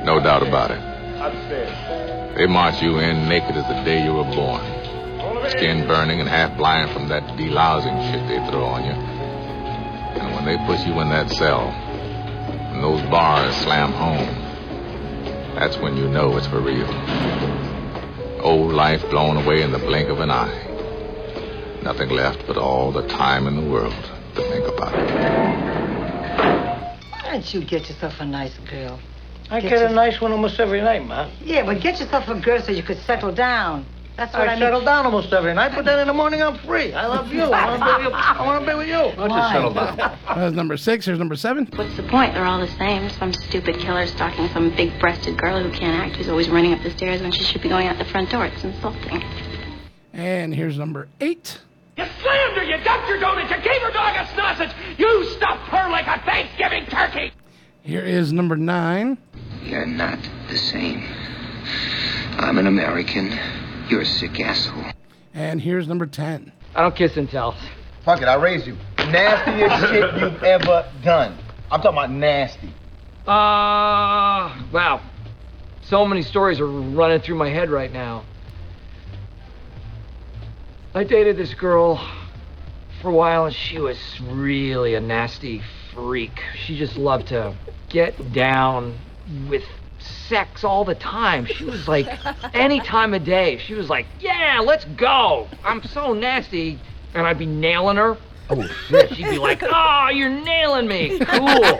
No 0.06 0.20
doubt 0.20 0.46
about 0.46 0.70
it. 0.70 2.38
They 2.38 2.46
march 2.46 2.82
you 2.82 3.00
in 3.00 3.28
naked 3.28 3.56
as 3.56 3.68
the 3.68 3.84
day 3.84 4.04
you 4.04 4.14
were 4.14 4.24
born. 4.36 4.62
Skin 5.50 5.88
burning 5.88 6.20
and 6.20 6.30
half 6.30 6.56
blind 6.58 6.92
from 6.92 7.08
that 7.10 7.24
delousing 7.38 8.12
shit 8.12 8.28
they 8.28 8.52
throw 8.52 8.66
on 8.66 8.86
you. 8.86 8.92
And 8.92 10.36
when 10.36 10.46
they 10.46 10.58
push 10.68 10.86
you 10.86 11.00
in 11.00 11.10
that 11.10 11.32
cell, 11.32 11.70
and 11.70 12.84
those 12.84 13.02
bars 13.10 13.56
slam 13.58 13.94
home, 13.94 15.56
that's 15.56 15.78
when 15.78 15.98
you 15.98 16.08
know 16.08 16.38
it's 16.38 16.48
for 16.48 16.60
real. 16.60 16.88
Old 18.42 18.74
life 18.74 19.02
blown 19.10 19.38
away 19.38 19.64
in 19.64 19.72
the 19.72 19.80
blink 19.80 20.10
of 20.10 20.20
an 20.20 20.30
eye. 20.30 21.82
Nothing 21.82 22.10
left 22.10 22.46
but 22.46 22.58
all 22.58 22.92
the 22.92 23.08
time 23.08 23.48
in 23.48 23.56
the 23.56 23.70
world 23.70 24.13
to 24.36 24.42
think 24.50 24.68
about 24.68 24.94
it. 24.94 25.10
Why 27.12 27.32
don't 27.32 27.54
you 27.54 27.64
get 27.64 27.90
yourself 27.90 28.20
a 28.20 28.26
nice 28.26 28.58
girl? 28.70 29.00
I 29.50 29.60
Get 29.60 29.70
get 29.70 29.92
a 29.92 29.94
nice 29.94 30.20
one 30.22 30.32
almost 30.32 30.60
every 30.60 30.82
night, 30.82 31.06
Ma. 31.06 31.30
Yeah, 31.44 31.66
but 31.66 31.82
get 31.82 32.00
yourself 32.00 32.28
a 32.28 32.40
girl 32.40 32.62
so 32.62 32.72
you 32.72 32.84
could 32.84 32.98
settle 33.00 33.32
down. 33.34 33.86
That's 34.16 34.32
what 34.34 34.44
I, 34.48 34.52
I 34.52 34.56
mean. 34.56 34.60
settle 34.60 34.86
down 34.86 35.06
almost 35.06 35.34
every 35.34 35.54
night, 35.56 35.72
but 35.76 35.86
then 35.86 35.98
in 36.00 36.08
the 36.08 36.14
morning 36.14 36.42
I'm 36.44 36.58
free. 36.60 36.94
I 36.94 37.08
love 37.08 37.34
you. 37.34 37.42
I 37.42 37.68
want 37.68 37.82
to 37.82 37.86
be 37.86 38.06
with 38.06 38.14
you. 38.14 38.20
I 38.20 38.46
want 38.46 38.64
to 38.64 38.72
be 38.72 38.78
with 38.78 38.88
you. 38.88 39.16
Don't 39.16 39.30
you 39.32 39.42
settle 39.52 39.74
down. 39.74 39.98
That's 39.98 40.56
number 40.56 40.78
six. 40.78 41.06
Here's 41.06 41.18
number 41.18 41.36
seven. 41.36 41.68
What's 41.76 41.96
the 41.98 42.04
point? 42.04 42.34
They're 42.36 42.46
all 42.46 42.60
the 42.60 42.68
same. 42.78 43.10
Some 43.10 43.34
stupid 43.34 43.80
killer 43.80 44.06
stalking 44.06 44.48
some 44.50 44.70
big 44.76 44.98
breasted 45.00 45.38
girl 45.38 45.62
who 45.64 45.72
can't 45.72 46.00
act, 46.00 46.16
who's 46.18 46.30
always 46.30 46.48
running 46.48 46.74
up 46.74 46.84
the 46.84 46.92
stairs 46.92 47.22
when 47.22 47.32
she 47.32 47.44
should 47.44 47.64
be 47.64 47.70
going 47.70 47.88
out 47.88 47.98
the 47.98 48.06
front 48.06 48.30
door. 48.30 48.46
It's 48.46 48.64
insulting. 48.64 49.24
And 50.14 50.54
here's 50.54 50.78
number 50.78 51.08
eight. 51.20 51.60
You 51.98 52.06
slammed 52.22 52.58
her, 52.58 52.64
you 52.64 52.84
dumped 52.84 53.08
your 53.08 53.20
donut, 53.20 53.50
you 53.50 53.64
gave 53.64 53.82
her 53.82 53.92
dog 53.92 54.16
a 54.16 54.36
sausage, 54.36 54.72
you 54.98 55.26
stuffed 55.36 55.70
her 55.70 55.90
like 55.90 56.08
a 56.08 56.24
Thanksgiving 56.26 56.86
turkey. 56.88 57.32
Here 57.84 58.02
is 58.02 58.34
number 58.34 58.56
nine. 58.56 59.18
You're 59.64 59.86
not 59.86 60.18
the 60.50 60.58
same. 60.58 61.04
I'm 62.38 62.58
an 62.58 62.68
American. 62.68 63.38
You're 63.90 64.02
a 64.02 64.06
sick 64.06 64.40
asshole. 64.40 64.86
And 65.34 65.62
here's 65.62 65.88
number 65.88 66.06
10. 66.06 66.52
I 66.76 66.82
don't 66.82 66.96
kiss 66.96 67.16
and 67.18 67.30
tell. 67.30 67.56
Fuck 68.06 68.22
it, 68.22 68.26
I 68.28 68.36
raised 68.36 68.66
you. 68.68 68.76
Nastiest 68.98 69.90
shit 69.90 70.22
you've 70.22 70.44
ever 70.44 70.90
done. 71.04 71.38
I'm 71.72 71.82
talking 71.82 71.98
about 71.98 72.12
nasty. 72.12 72.70
Uh, 73.28 74.64
wow. 74.72 75.02
So 75.84 76.06
many 76.06 76.22
stories 76.22 76.60
are 76.60 76.68
running 76.68 77.22
through 77.22 77.36
my 77.36 77.50
head 77.50 77.70
right 77.70 77.92
now. 77.92 78.24
I 80.96 81.04
dated 81.04 81.38
this 81.38 81.56
girl 81.56 82.08
for 83.02 83.10
a 83.10 83.14
while, 83.14 83.46
and 83.46 83.56
she 83.56 83.80
was 83.80 83.98
really 84.22 84.94
a 84.94 85.02
nasty 85.02 85.64
freak. 85.92 86.40
She 86.56 86.78
just 86.78 86.98
loved 86.98 87.30
to 87.30 87.56
get 87.90 88.32
down 88.32 89.00
with 89.50 89.64
sex 89.98 90.64
all 90.64 90.86
the 90.86 90.94
time. 90.94 91.48
She 91.48 91.66
was 91.66 91.88
like, 91.88 92.08
any 92.54 92.80
time 92.80 93.16
of 93.16 93.24
day, 93.24 93.58
she 93.58 93.74
was 93.74 93.90
like, 93.90 94.06
yeah, 94.20 94.62
let's 94.64 94.86
go. 94.86 95.48
I'm 95.64 95.82
so 95.82 96.14
nasty. 96.14 96.80
And 97.16 97.26
I'd 97.26 97.40
be 97.40 97.48
nailing 97.48 97.98
her. 97.98 98.16
Oh, 98.52 98.68
shit. 98.88 99.16
She'd 99.16 99.32
be 99.32 99.40
like, 99.40 99.64
oh, 99.64 100.10
you're 100.14 100.30
nailing 100.30 100.88
me. 100.88 101.18
Cool. 101.18 101.80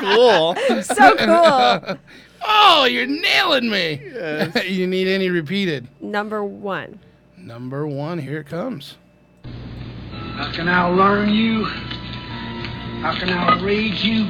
cool. 0.00 0.56
So 0.82 1.16
cool. 1.16 1.98
oh, 2.42 2.84
you're 2.90 3.06
nailing 3.06 3.70
me. 3.70 4.00
you 4.66 4.88
need 4.88 5.06
any 5.06 5.30
repeated? 5.30 5.86
Number 6.00 6.42
one. 6.42 6.98
Number 7.42 7.86
one, 7.86 8.18
here 8.18 8.40
it 8.40 8.46
comes. 8.46 8.96
How 10.12 10.52
can 10.52 10.68
I 10.68 10.86
learn 10.86 11.30
you? 11.30 11.64
How 11.64 13.18
can 13.18 13.30
I 13.30 13.58
read 13.62 13.94
you? 13.94 14.24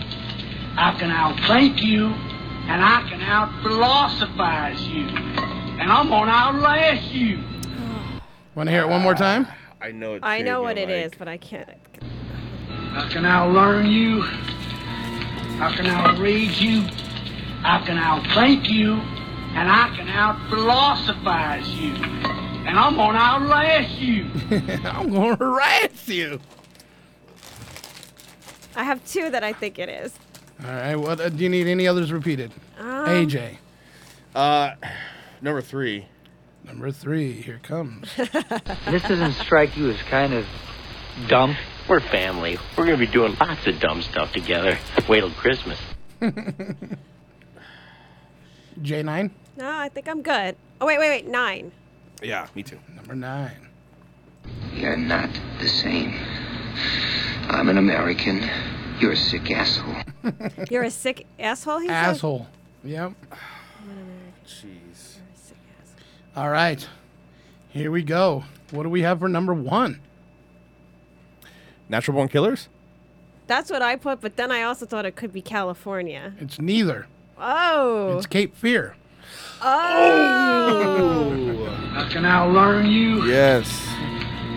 How 0.76 0.96
can 0.96 1.10
I 1.10 1.36
thank 1.48 1.82
you? 1.82 2.06
And 2.06 2.82
I 2.82 3.04
can 3.08 3.20
out 3.20 3.62
philosophize 3.62 4.80
you. 4.86 5.08
And 5.08 5.90
I'm 5.90 6.08
gonna 6.08 6.30
outlast 6.30 7.10
you. 7.10 7.42
Want 8.54 8.68
to 8.68 8.70
hear 8.70 8.82
it 8.82 8.88
one 8.88 9.02
more 9.02 9.14
time? 9.14 9.48
I 9.80 9.90
know 9.90 10.14
it. 10.14 10.20
I 10.22 10.42
know 10.42 10.62
what 10.62 10.78
it 10.78 10.88
is, 10.88 11.12
but 11.18 11.26
I 11.26 11.36
can't. 11.36 11.68
How 12.92 13.08
can 13.08 13.26
I 13.26 13.42
learn 13.42 13.86
you? 13.86 14.22
How 15.58 15.74
can 15.74 15.86
I 15.86 16.16
read 16.18 16.52
you? 16.52 16.82
How 17.62 17.84
can 17.84 17.98
I 17.98 18.22
thank 18.34 18.70
you? 18.70 18.94
And 18.94 19.68
I 19.68 19.94
can 19.96 20.08
out 20.08 20.38
philosophize 20.48 21.68
you. 21.74 21.94
And 22.66 22.78
I'm 22.78 22.96
gonna 22.96 23.18
outlast 23.18 23.98
you. 23.98 24.30
I'm 24.84 25.10
going 25.10 25.36
to 25.36 25.44
harass 25.44 26.08
you. 26.08 26.40
I 28.76 28.84
have 28.84 29.04
two 29.06 29.30
that 29.30 29.42
I 29.42 29.52
think 29.52 29.78
it 29.78 29.88
is. 29.88 30.14
All 30.64 30.70
right. 30.70 30.96
What 30.96 31.20
uh, 31.20 31.28
do 31.30 31.42
you 31.42 31.48
need? 31.48 31.66
Any 31.66 31.88
others 31.88 32.12
repeated? 32.12 32.52
Um, 32.78 33.06
AJ. 33.06 33.56
Uh, 34.34 34.72
number 35.40 35.60
three. 35.60 36.06
Number 36.64 36.92
three. 36.92 37.32
Here 37.32 37.60
comes. 37.62 38.08
This 38.16 39.02
doesn't 39.02 39.32
strike 39.34 39.76
you 39.76 39.90
as 39.90 40.00
kind 40.02 40.32
of 40.32 40.46
dumb? 41.28 41.56
We're 41.88 42.00
family. 42.00 42.58
We're 42.76 42.84
gonna 42.84 42.98
be 42.98 43.06
doing 43.06 43.36
lots 43.40 43.66
of 43.66 43.80
dumb 43.80 44.02
stuff 44.02 44.32
together. 44.32 44.78
Wait 45.08 45.20
till 45.20 45.30
Christmas. 45.32 45.78
J9. 48.80 49.30
No, 49.56 49.70
I 49.70 49.88
think 49.88 50.08
I'm 50.08 50.22
good. 50.22 50.56
Oh 50.80 50.86
wait, 50.86 50.98
wait, 50.98 51.08
wait. 51.08 51.26
Nine. 51.26 51.72
Yeah, 52.22 52.46
me 52.54 52.62
too. 52.62 52.78
Number 52.94 53.14
nine. 53.14 53.68
You're 54.74 54.96
not 54.96 55.30
the 55.58 55.68
same. 55.68 56.18
I'm 57.48 57.68
an 57.68 57.78
American. 57.78 58.48
You're 58.98 59.12
a 59.12 59.16
sick 59.16 59.50
asshole. 59.50 59.94
You're 60.70 60.84
a 60.84 60.90
sick 60.90 61.26
asshole. 61.38 61.78
He 61.80 61.88
said? 61.88 61.94
Asshole. 61.94 62.46
Yep. 62.84 63.12
Jeez. 64.46 65.16
All 66.36 66.50
right. 66.50 66.86
Here 67.70 67.90
we 67.90 68.02
go. 68.02 68.44
What 68.70 68.84
do 68.84 68.88
we 68.88 69.02
have 69.02 69.20
for 69.20 69.28
number 69.28 69.54
one? 69.54 70.00
Natural 71.88 72.14
Born 72.14 72.28
Killers? 72.28 72.68
That's 73.46 73.70
what 73.70 73.82
I 73.82 73.96
put, 73.96 74.20
but 74.20 74.36
then 74.36 74.52
I 74.52 74.62
also 74.62 74.86
thought 74.86 75.06
it 75.06 75.16
could 75.16 75.32
be 75.32 75.42
California. 75.42 76.34
It's 76.38 76.60
neither. 76.60 77.06
Oh. 77.36 78.16
It's 78.16 78.26
Cape 78.26 78.54
Fear. 78.54 78.96
Oh. 79.60 81.32
oh. 81.36 81.79
How 81.92 82.08
can 82.08 82.24
I 82.24 82.42
learn 82.44 82.86
you? 82.86 83.24
Yes. 83.26 83.68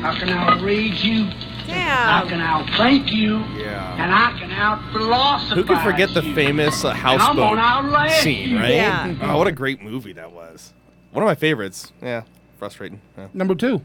How 0.01 0.17
can 0.19 0.29
I 0.29 0.61
read 0.61 0.93
you? 0.95 1.29
Yeah. 1.65 2.21
How 2.21 2.27
can 2.27 2.39
I 2.41 2.77
thank 2.77 3.11
you? 3.11 3.37
Yeah. 3.57 3.93
And 4.03 4.13
I 4.13 4.37
can 4.37 4.51
out 4.51 4.81
philosophize 4.91 5.57
Who 5.57 5.63
could 5.63 5.79
forget 5.79 6.13
the 6.13 6.23
you. 6.23 6.35
famous 6.35 6.83
uh, 6.85 6.89
And 6.89 6.97
I'm 7.21 7.35
gonna 7.35 7.59
houseboat 7.61 8.11
scene, 8.21 8.55
right? 8.55 8.73
Yeah. 8.73 9.17
Oh, 9.21 9.37
what 9.37 9.47
a 9.47 9.51
great 9.51 9.81
movie 9.81 10.13
that 10.13 10.31
was. 10.31 10.73
One 11.11 11.23
of 11.23 11.27
my 11.27 11.35
favorites. 11.35 11.91
Yeah, 12.01 12.23
frustrating. 12.59 13.01
Yeah. 13.17 13.27
Number 13.33 13.55
two. 13.55 13.81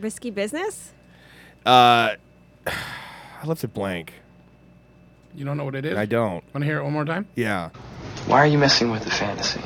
Risky 0.00 0.30
business. 0.30 0.92
Uh, 1.64 2.14
I 2.66 3.46
left 3.46 3.62
it 3.62 3.72
blank. 3.74 4.14
You 5.34 5.44
don't 5.44 5.56
know 5.56 5.64
what 5.64 5.74
it 5.76 5.84
is? 5.84 5.96
I 5.96 6.06
don't. 6.06 6.42
Want 6.52 6.62
to 6.62 6.64
hear 6.64 6.78
it 6.78 6.82
one 6.82 6.92
more 6.92 7.04
time? 7.04 7.28
Yeah. 7.36 7.70
Why 8.26 8.38
are 8.38 8.46
you 8.46 8.58
messing 8.58 8.90
with 8.90 9.04
the 9.04 9.10
fantasy? 9.10 9.60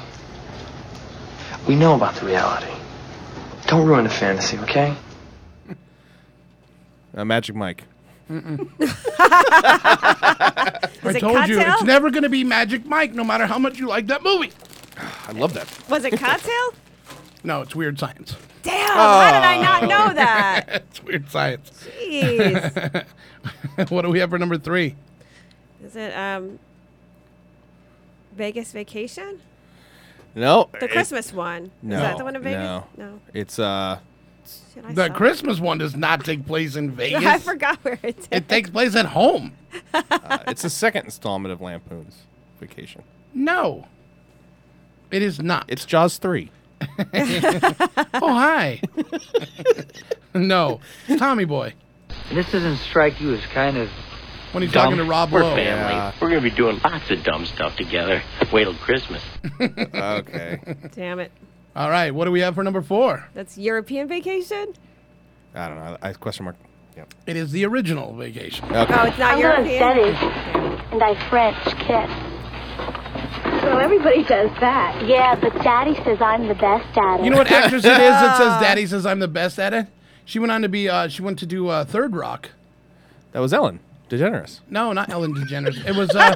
We 1.66 1.76
know 1.76 1.94
about 1.94 2.14
the 2.16 2.26
reality. 2.26 2.70
Don't 3.66 3.86
ruin 3.86 4.04
the 4.04 4.10
fantasy, 4.10 4.58
okay? 4.58 4.94
Uh, 7.16 7.24
Magic 7.24 7.54
Mike. 7.54 7.84
Mm-mm. 8.28 8.68
I 8.80 10.78
it 11.04 11.20
told 11.20 11.46
you, 11.48 11.58
cocktail? 11.58 11.74
it's 11.74 11.82
never 11.84 12.10
going 12.10 12.24
to 12.24 12.28
be 12.28 12.42
Magic 12.42 12.84
Mike, 12.86 13.14
no 13.14 13.22
matter 13.22 13.46
how 13.46 13.56
much 13.56 13.78
you 13.78 13.86
like 13.86 14.08
that 14.08 14.24
movie. 14.24 14.50
I 15.28 15.30
love 15.30 15.54
that. 15.54 15.68
Was 15.88 16.04
it 16.04 16.18
cocktail? 16.18 16.74
No, 17.44 17.60
it's 17.60 17.76
Weird 17.76 18.00
Science. 18.00 18.34
Damn. 18.62 18.88
How 18.96 19.30
did 19.30 19.44
I 19.44 19.62
not 19.62 19.82
Oh. 19.82 19.86
know 19.86 20.14
that? 20.14 20.64
it's 20.90 21.04
Weird 21.04 21.30
Science. 21.30 21.70
Jeez. 22.02 23.04
what 23.90 24.02
do 24.02 24.08
we 24.08 24.18
have 24.18 24.30
for 24.30 24.38
number 24.38 24.58
three? 24.58 24.96
Is 25.84 25.94
it 25.94 26.12
um 26.16 26.58
Vegas 28.34 28.72
Vacation? 28.72 29.40
No. 30.34 30.68
The 30.72 30.84
it- 30.86 30.90
Christmas 30.90 31.32
one. 31.32 31.70
No. 31.82 31.96
Is 31.96 32.02
that 32.02 32.18
the 32.18 32.24
one 32.24 32.36
in 32.36 32.42
Vegas? 32.42 32.58
No. 32.60 32.84
No. 32.96 33.20
It's 33.32 33.58
uh, 33.58 33.98
Shit, 34.74 34.84
I 34.84 34.92
The 34.92 35.06
saw- 35.08 35.14
Christmas 35.14 35.60
one 35.60 35.78
does 35.78 35.96
not 35.96 36.24
take 36.24 36.46
place 36.46 36.76
in 36.76 36.90
Vegas. 36.96 37.24
I 37.24 37.38
forgot 37.38 37.78
where 37.84 37.98
it's 38.02 38.28
It 38.30 38.48
takes 38.48 38.70
place 38.70 38.94
at 38.96 39.06
home. 39.06 39.52
Uh, 39.92 40.38
it's 40.48 40.62
the 40.62 40.70
second 40.70 41.04
installment 41.04 41.52
of 41.52 41.60
Lampoon's 41.60 42.22
Vacation. 42.60 43.02
No, 43.34 43.86
it 45.10 45.20
is 45.22 45.40
not. 45.42 45.64
It's 45.68 45.84
Jaws 45.84 46.16
3. 46.18 46.50
oh, 46.80 48.06
hi. 48.20 48.80
no, 50.34 50.80
Tommy 51.18 51.44
Boy. 51.44 51.74
This 52.32 52.50
doesn't 52.52 52.76
strike 52.78 53.20
you 53.20 53.34
as 53.34 53.40
kind 53.46 53.76
of. 53.76 53.88
When 54.54 54.62
he's 54.62 54.70
dumb? 54.70 54.84
talking 54.84 54.98
to 54.98 55.04
Rob 55.04 55.32
We're 55.32 55.42
Lowe. 55.42 55.56
family. 55.56 56.14
We're 56.20 56.28
gonna 56.28 56.40
be 56.40 56.50
doing 56.50 56.78
lots 56.84 57.10
of 57.10 57.24
dumb 57.24 57.44
stuff 57.44 57.74
together. 57.74 58.22
Wait 58.52 58.62
till 58.64 58.74
Christmas. 58.74 59.20
okay. 59.60 60.60
Damn 60.94 61.18
it. 61.18 61.32
All 61.74 61.90
right, 61.90 62.14
what 62.14 62.26
do 62.26 62.30
we 62.30 62.38
have 62.38 62.54
for 62.54 62.62
number 62.62 62.80
four? 62.80 63.26
That's 63.34 63.58
European 63.58 64.06
vacation? 64.06 64.74
I 65.56 65.66
don't 65.68 65.78
know. 65.78 65.96
I 66.00 66.12
question 66.12 66.44
mark. 66.44 66.54
Yep. 66.96 67.14
It 67.26 67.36
is 67.36 67.50
the 67.50 67.66
original 67.66 68.14
vacation. 68.14 68.64
Oh, 68.70 68.82
it's 68.82 69.18
not 69.18 69.34
I'm 69.34 69.42
going 69.42 69.66
European? 69.66 70.14
steady, 70.14 70.36
and 70.92 71.02
I 71.02 71.28
French 71.28 71.64
kiss. 71.80 73.64
Well, 73.64 73.80
everybody 73.80 74.22
does 74.22 74.50
that. 74.60 75.04
Yeah, 75.04 75.34
but 75.34 75.52
Daddy 75.64 75.96
says 76.04 76.22
I'm 76.22 76.46
the 76.46 76.54
best 76.54 76.96
at 76.96 77.18
it. 77.18 77.24
You 77.24 77.30
know 77.30 77.38
what 77.38 77.50
actress 77.50 77.84
it 77.84 77.90
is 77.90 77.98
that 77.98 78.36
says 78.36 78.60
Daddy 78.62 78.86
says 78.86 79.04
I'm 79.04 79.18
the 79.18 79.26
best 79.26 79.58
at 79.58 79.74
it? 79.74 79.88
She 80.24 80.38
went 80.38 80.52
on 80.52 80.62
to 80.62 80.68
be. 80.68 80.88
Uh, 80.88 81.08
she 81.08 81.22
went 81.22 81.40
to 81.40 81.46
do 81.46 81.66
uh, 81.66 81.84
Third 81.84 82.14
Rock. 82.14 82.50
That 83.32 83.40
was 83.40 83.52
Ellen 83.52 83.80
DeGeneres. 84.08 84.60
No, 84.68 84.92
not 84.92 85.10
Ellen 85.10 85.34
DeGeneres. 85.34 85.84
It 85.86 85.96
was. 85.96 86.10
Uh, 86.10 86.34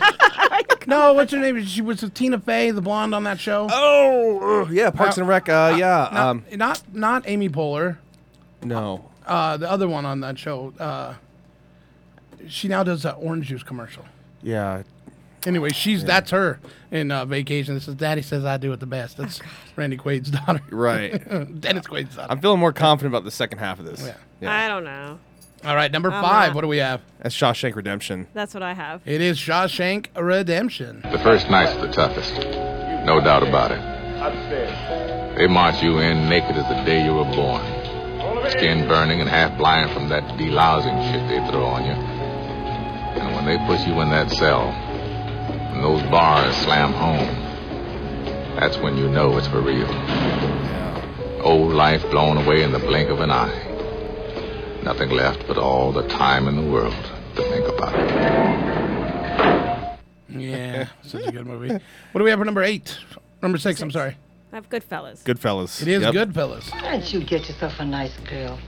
no, 0.86 1.12
what's 1.12 1.32
her 1.32 1.39
name? 1.39 1.62
She 1.65 1.82
was 1.82 2.05
Tina 2.15 2.39
Fey, 2.39 2.70
the 2.70 2.81
blonde 2.81 3.15
on 3.15 3.24
that 3.24 3.39
show. 3.39 3.69
Oh, 3.70 4.62
uh, 4.66 4.70
yeah, 4.70 4.90
Parks 4.90 5.19
and 5.19 5.28
Rec. 5.28 5.49
Uh, 5.49 5.77
yeah. 5.78 6.09
Not, 6.11 6.16
um, 6.16 6.45
not 6.53 6.82
not 6.93 7.23
Amy 7.27 7.49
Poehler. 7.49 7.99
no. 8.62 9.05
Uh, 9.27 9.59
the 9.59 9.70
other 9.70 9.86
one 9.86 10.07
on 10.07 10.20
that 10.20 10.39
show. 10.39 10.73
Uh, 10.78 11.12
she 12.47 12.66
now 12.66 12.82
does 12.82 13.03
that 13.03 13.16
orange 13.16 13.49
juice 13.49 13.62
commercial. 13.62 14.07
Yeah. 14.43 14.85
Anyway, 15.47 15.69
she's 15.70 16.03
that's 16.05 16.31
her 16.31 16.61
in 16.90 17.11
uh, 17.11 17.24
Vacation. 17.24 17.74
This 17.74 17.86
is 17.89 17.95
Daddy 17.95 18.23
says 18.23 18.45
I 18.45 18.57
do 18.57 18.73
it 18.73 18.81
the 18.81 18.86
best. 18.86 19.19
That's 19.19 19.40
Randy 19.77 19.97
Quaid's 19.97 20.31
daughter. 20.31 20.62
Right. 20.70 21.61
Dennis 21.61 21.86
Quaid's 21.86 22.16
daughter. 22.16 22.32
I'm 22.32 22.40
feeling 22.40 22.59
more 22.59 22.73
confident 22.73 23.15
about 23.15 23.24
the 23.24 23.31
second 23.31 23.59
half 23.59 23.78
of 23.78 23.85
this. 23.85 24.11
Yeah. 24.40 24.65
I 24.65 24.69
don't 24.69 24.85
know. 24.85 25.19
All 25.64 25.74
right, 25.74 25.90
number 25.90 26.10
I'm 26.10 26.22
five. 26.22 26.48
not. 26.51 26.55
What 26.55 26.60
do 26.62 26.68
we 26.68 26.78
have? 26.78 27.01
That's 27.20 27.35
Shawshank 27.35 27.74
Redemption. 27.74 28.26
That's 28.32 28.55
what 28.55 28.62
I 28.62 28.74
have. 28.74 29.02
It 29.05 29.20
is 29.20 29.39
Shawshank 29.39 30.06
Redemption. 30.16 31.02
The 31.10 31.18
first 31.18 31.51
night's 31.51 31.74
the 31.80 31.90
toughest. 31.93 32.32
No 33.05 33.20
doubt 33.20 33.43
about 33.47 33.72
it. 33.72 35.36
They 35.36 35.47
march 35.47 35.82
you 35.82 35.98
in 35.98 36.28
naked 36.28 36.56
as 36.56 36.68
the 36.68 36.82
day 36.85 37.05
you 37.05 37.14
were 37.14 37.24
born. 37.24 37.62
Skin 38.51 38.86
burning 38.89 39.20
and 39.20 39.28
half 39.28 39.56
blind 39.59 39.90
from 39.93 40.09
that 40.09 40.22
delousing 40.39 41.12
shit 41.12 41.28
they 41.28 41.51
throw 41.51 41.64
on 41.64 41.85
you. 41.85 41.93
And 41.93 43.35
when 43.35 43.44
they 43.44 43.59
push 43.66 43.86
you 43.86 44.01
in 44.01 44.10
that 44.10 44.30
cell, 44.30 44.68
and 44.68 45.82
those 45.82 46.02
bars 46.10 46.55
slam 46.56 46.93
home, 46.93 48.56
that's 48.59 48.78
when 48.78 48.97
you 48.97 49.09
know 49.09 49.36
it's 49.39 49.47
for 49.48 49.60
real. 49.60 49.89
Old 51.43 51.72
life 51.72 52.02
blown 52.10 52.36
away 52.39 52.62
in 52.62 52.72
the 52.72 52.78
blink 52.78 53.10
of 53.10 53.20
an 53.20 53.30
eye. 53.30 53.68
Nothing 54.89 55.10
left 55.10 55.47
but 55.47 55.59
all 55.59 55.93
the 55.93 56.09
time 56.09 56.48
in 56.48 56.56
the 56.56 56.62
world 56.62 56.94
to 57.36 57.43
think 57.43 57.69
about 57.69 57.94
it. 57.94 58.09
Yeah, 60.31 60.89
such 61.02 61.27
a 61.27 61.31
good 61.31 61.47
movie. 61.47 61.69
What 62.12 62.19
do 62.20 62.24
we 62.24 62.31
have 62.31 62.39
for 62.39 62.47
number 62.47 62.62
eight? 62.62 62.97
Number 63.43 63.59
six, 63.59 63.82
I'm 63.82 63.90
sorry. 63.90 64.16
I 64.51 64.56
have 64.56 64.70
Goodfellas. 64.70 65.23
Goodfellas. 65.24 65.82
It 65.82 65.89
is 65.89 66.01
Yep. 66.05 66.15
Goodfellas. 66.15 66.73
Why 66.73 66.81
don't 66.93 67.12
you 67.12 67.20
get 67.23 67.47
yourself 67.51 67.78
a 67.81 67.85
nice 67.85 68.16
girl? 68.20 68.59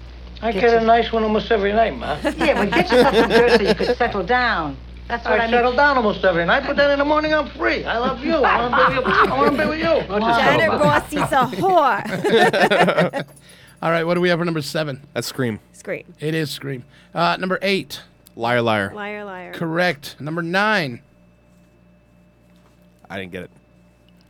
I 0.43 0.53
Get 0.53 0.61
get 0.61 0.83
a 0.83 0.85
nice 0.85 1.11
one 1.11 1.23
almost 1.23 1.51
every 1.51 1.73
night, 1.73 1.97
ma. 1.97 2.19
Yeah, 2.37 2.53
but 2.53 2.71
get 2.71 2.91
yourself 2.93 3.15
a 3.15 3.27
girl 3.29 3.49
so 3.57 3.63
you 3.63 3.75
could 3.75 3.97
settle 3.97 4.23
down. 4.23 4.77
That's 5.09 5.25
what 5.25 5.41
I, 5.41 5.45
I 5.45 5.47
mean. 5.47 5.53
settle 5.53 5.73
down 5.75 5.97
almost 5.97 6.23
every 6.23 6.45
night, 6.45 6.65
but 6.67 6.77
then 6.77 6.91
in 6.91 6.99
the 6.99 7.05
morning 7.07 7.33
I'm 7.33 7.49
free. 7.49 7.83
I 7.87 7.97
love 7.97 8.23
you. 8.23 8.35
I 8.35 8.69
want 8.69 8.75
to 8.75 8.91
be 8.91 8.99
with 8.99 9.07
you. 9.17 9.23
I 9.33 9.39
want 9.41 9.57
to 9.57 9.63
be 9.63 9.69
with 9.71 9.79
you. 9.79 9.85
Don't 10.07 10.21
you 10.21 10.35
settle 10.35 10.59
Janet 10.59 10.71
down. 10.71 10.81
Ross 10.81 11.13
is 11.15 11.33
a 11.33 11.43
whore. 11.57 13.27
All 13.83 13.91
right, 13.91 14.05
what 14.05 14.15
do 14.15 14.21
we 14.21 14.29
have 14.29 14.39
for 14.39 14.45
number 14.45 14.63
seven? 14.63 15.07
That's 15.15 15.27
Scream. 15.27 15.59
Scream. 15.73 16.13
It 16.21 16.35
is 16.35 16.51
Scream. 16.51 16.85
Uh, 17.15 17.37
number 17.39 17.59
eight. 17.63 18.03
Liar, 18.37 18.61
liar. 18.63 18.93
Liar, 18.95 19.25
liar. 19.25 19.53
Correct. 19.55 20.17
Number 20.21 20.43
nine. 20.43 21.01
I 23.09 23.19
didn't 23.19 23.33
get 23.33 23.45
it. 23.45 23.51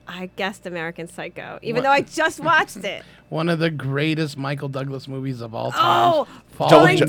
I 0.09 0.27
guessed 0.37 0.67
American 0.67 1.07
Psycho, 1.09 1.59
even 1.63 1.83
What? 1.83 1.89
though 1.89 1.93
I 1.93 2.01
just 2.03 2.41
watched 2.45 2.79
it. 2.85 3.05
One 3.29 3.49
of 3.49 3.59
the 3.59 3.71
greatest 3.71 4.37
Michael 4.37 4.69
Douglas 4.69 5.07
movies 5.07 5.41
of 5.41 5.55
all 5.55 5.71
time. 5.73 5.81
Oh, 6.15 6.29
Falling 6.53 6.71
falling 6.71 6.99
Down. 6.99 7.07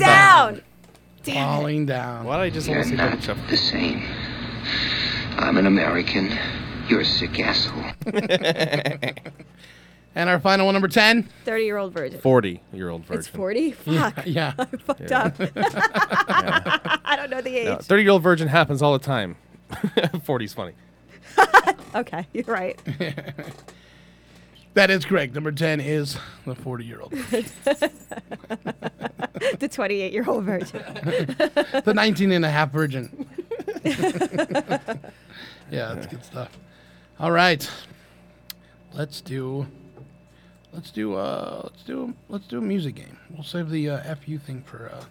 down. 0.54 0.62
Damn 1.24 1.34
it. 1.36 1.56
Falling 1.56 1.86
down. 1.86 2.24
Why 2.26 2.36
did 2.36 2.42
I 2.42 2.50
just 2.50 2.66
You're 2.68 2.76
want 2.78 2.90
to 2.90 2.96
say 2.96 2.96
not 2.96 3.10
double 3.20 3.22
chuff? 3.22 3.50
the 3.50 3.56
same. 3.56 4.02
I'm 5.36 5.56
an 5.56 5.66
American. 5.66 6.36
You're 6.88 7.00
a 7.00 7.04
sick 7.04 7.38
asshole. 7.40 7.82
And 10.14 10.28
our 10.28 10.38
final 10.38 10.66
one, 10.66 10.74
number 10.74 10.88
10. 10.88 11.22
30 11.44 11.64
year 11.64 11.78
old 11.78 11.92
virgin. 11.94 12.20
40 12.20 12.62
year 12.72 12.90
old 12.90 13.04
virgin. 13.06 13.18
It's 13.20 13.28
40? 13.36 13.74
Yeah, 13.86 14.10
Fuck. 14.10 14.26
yeah. 14.26 14.52
I 14.58 14.64
fucked 14.66 15.00
Yeah. 15.10 15.22
up. 15.22 15.34
I 17.04 17.16
don't 17.16 17.30
know 17.30 17.40
the 17.40 17.56
age. 17.56 17.66
No, 17.66 17.76
30 17.78 18.02
year 18.02 18.12
old 18.12 18.22
virgin 18.22 18.48
happens 18.48 18.82
all 18.82 18.92
the 18.92 18.98
time. 19.04 19.36
40's 19.70 20.52
funny. 20.54 20.72
Okay, 21.94 22.26
you're 22.32 22.44
right. 22.44 22.78
That 24.74 24.90
is 24.90 25.04
correct. 25.04 25.34
Number 25.34 25.52
10 25.52 25.80
is 25.80 26.16
the 26.46 26.54
40 26.54 26.84
year 26.84 27.00
old. 27.00 27.12
the 29.58 29.68
28 29.70 30.12
year 30.12 30.24
old 30.26 30.44
virgin. 30.44 30.82
the 31.84 31.92
19 31.94 32.32
and 32.32 32.44
a 32.44 32.50
half 32.50 32.70
virgin. 32.70 33.26
yeah, 35.70 35.94
that's 35.94 36.06
good 36.06 36.24
stuff. 36.24 36.58
All 37.18 37.30
right. 37.30 37.68
Let's 38.94 39.20
do 39.20 39.66
let's 40.72 40.90
do 40.90 41.14
uh 41.14 41.60
let's 41.64 41.82
do 41.84 42.14
let's 42.28 42.46
do 42.46 42.58
a 42.58 42.60
music 42.60 42.94
game. 42.96 43.18
We'll 43.30 43.44
save 43.44 43.70
the 43.70 43.90
uh, 43.90 44.14
FU 44.16 44.38
thing 44.38 44.62
for 44.62 44.90
uh 44.92 45.04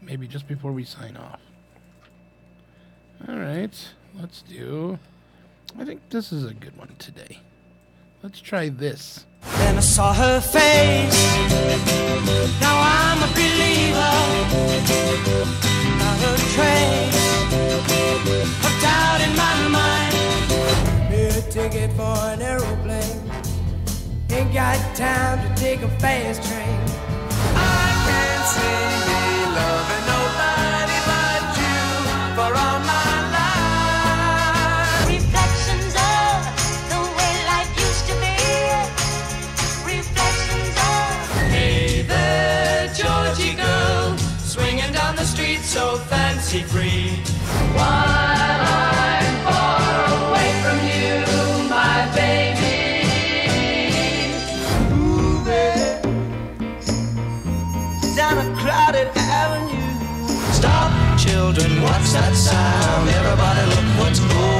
maybe 0.00 0.26
just 0.26 0.46
before 0.46 0.72
we 0.72 0.84
sign 0.84 1.16
off. 1.16 1.40
All 3.28 3.38
right. 3.38 3.88
Let's 4.18 4.42
do 4.42 4.98
I 5.78 5.84
think 5.84 6.08
this 6.10 6.32
is 6.32 6.44
a 6.44 6.54
good 6.54 6.76
one 6.76 6.94
today. 6.98 7.40
Let's 8.22 8.40
try 8.40 8.68
this. 8.68 9.24
Then 9.56 9.76
I 9.78 9.80
saw 9.80 10.12
her 10.12 10.40
face. 10.40 11.36
Now 12.60 12.76
I'm 12.78 13.22
a 13.22 13.30
believer. 13.32 14.16
Not 15.98 16.20
a 16.28 16.36
trace 16.52 17.20
of 18.66 18.74
doubt 18.82 19.20
in 19.22 19.32
my 19.36 19.68
mind. 19.68 21.10
Need 21.10 21.36
a 21.36 21.42
ticket 21.50 21.92
for 21.92 22.02
an 22.02 22.42
aeroplane. 22.42 22.79
Ain't 24.50 24.58
got 24.58 24.96
time 24.96 25.38
to 25.46 25.48
take 25.54 25.80
a 25.82 25.88
fast 26.00 26.42
train. 26.42 26.80
I 27.54 27.86
can't 28.02 28.44
see 28.50 28.82
me 29.06 29.22
loving 29.54 30.04
nobody 30.10 30.98
but 31.06 31.42
you 31.60 31.78
for 32.34 32.50
all 32.58 32.80
my 32.82 33.14
life. 33.38 35.06
Reflections 35.06 35.94
of 35.94 36.34
the 36.90 36.98
way 37.16 37.34
life 37.46 37.70
used 37.78 38.04
to 38.10 38.14
be. 38.18 38.34
Reflections 39.86 40.74
of. 40.74 41.14
Hey 41.54 42.02
there, 42.02 42.88
Georgie 42.88 43.54
girl, 43.54 44.18
swinging 44.40 44.92
down 44.92 45.14
the 45.14 45.26
street 45.26 45.60
so 45.60 45.96
fancy 46.10 46.64
free. 46.64 47.22
While 47.76 48.19
children, 61.54 61.82
what's 61.82 62.12
that 62.12 62.34
sound? 62.34 63.08
Everybody, 63.08 63.66
look 63.70 64.04
what's 64.04 64.20
going 64.20 64.59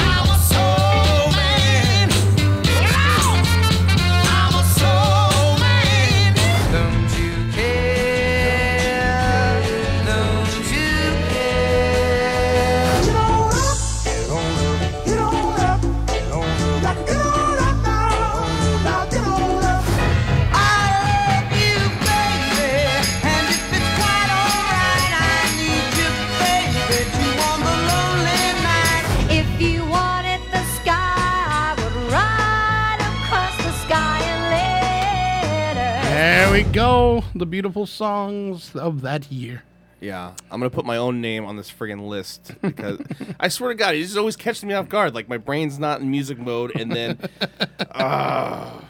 Go. 36.71 37.23
The 37.35 37.45
beautiful 37.45 37.85
songs 37.85 38.75
of 38.75 39.01
that 39.01 39.31
year. 39.31 39.63
Yeah, 39.99 40.33
I'm 40.49 40.59
gonna 40.59 40.71
put 40.71 40.85
my 40.85 40.97
own 40.97 41.21
name 41.21 41.45
on 41.45 41.57
this 41.57 41.71
friggin' 41.71 42.07
list 42.07 42.53
because 42.61 42.99
I 43.39 43.49
swear 43.49 43.69
to 43.69 43.75
God, 43.75 43.93
he 43.93 44.01
just 44.01 44.17
always 44.17 44.35
catches 44.35 44.63
me 44.65 44.73
off 44.73 44.89
guard. 44.89 45.13
Like 45.13 45.29
my 45.29 45.37
brain's 45.37 45.77
not 45.77 46.01
in 46.01 46.09
music 46.09 46.39
mode, 46.39 46.71
and 46.75 46.91
then, 46.91 47.19
ah, 47.91 48.83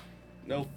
nope, 0.48 0.70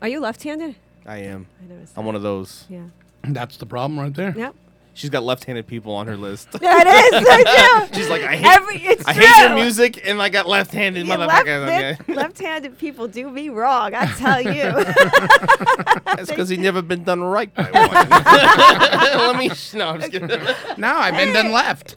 Are 0.00 0.08
you 0.08 0.20
left-handed? 0.20 0.76
I 1.04 1.18
am. 1.18 1.46
I 1.62 1.66
noticed 1.66 1.92
I'm 1.96 2.06
one 2.06 2.14
of 2.14 2.22
those. 2.22 2.64
Yeah. 2.70 2.84
That's 3.24 3.58
the 3.58 3.66
problem 3.66 4.00
right 4.00 4.14
there. 4.14 4.34
Yep. 4.36 4.54
She's 4.96 5.10
got 5.10 5.24
left-handed 5.24 5.66
people 5.66 5.94
on 5.94 6.06
her 6.06 6.16
list. 6.16 6.52
That 6.58 6.86
is 6.86 7.12
it 7.12 7.22
is. 7.22 7.46
I. 7.46 7.88
She's 7.92 8.08
like, 8.08 8.22
I 8.22 8.34
hate, 8.36 8.46
Every- 8.56 8.76
it's 8.82 9.06
I 9.06 9.12
hate 9.12 9.42
your 9.46 9.54
music, 9.54 10.00
and 10.08 10.22
I 10.22 10.30
got 10.30 10.48
left-handed 10.48 11.06
Yeah, 11.06 11.16
motherfuckers. 11.18 11.66
left, 11.66 12.00
okay. 12.00 12.14
left-handed 12.14 12.78
people 12.78 13.06
do 13.06 13.28
me 13.30 13.50
wrong. 13.50 13.92
I 13.94 14.06
tell 14.06 14.40
you. 14.40 14.72
That's 16.16 16.30
because 16.30 16.48
he 16.48 16.56
never 16.56 16.80
been 16.80 17.04
done 17.04 17.20
right 17.22 17.54
by 17.54 17.64
one. 17.64 18.08
Let 18.08 19.36
me. 19.36 19.50
No, 19.78 19.88
I'm 19.90 20.00
just 20.00 20.12
kidding. 20.12 20.30
Now 20.78 20.98
I've 20.98 21.14
been 21.14 21.34
done 21.34 21.52
left. 21.52 21.96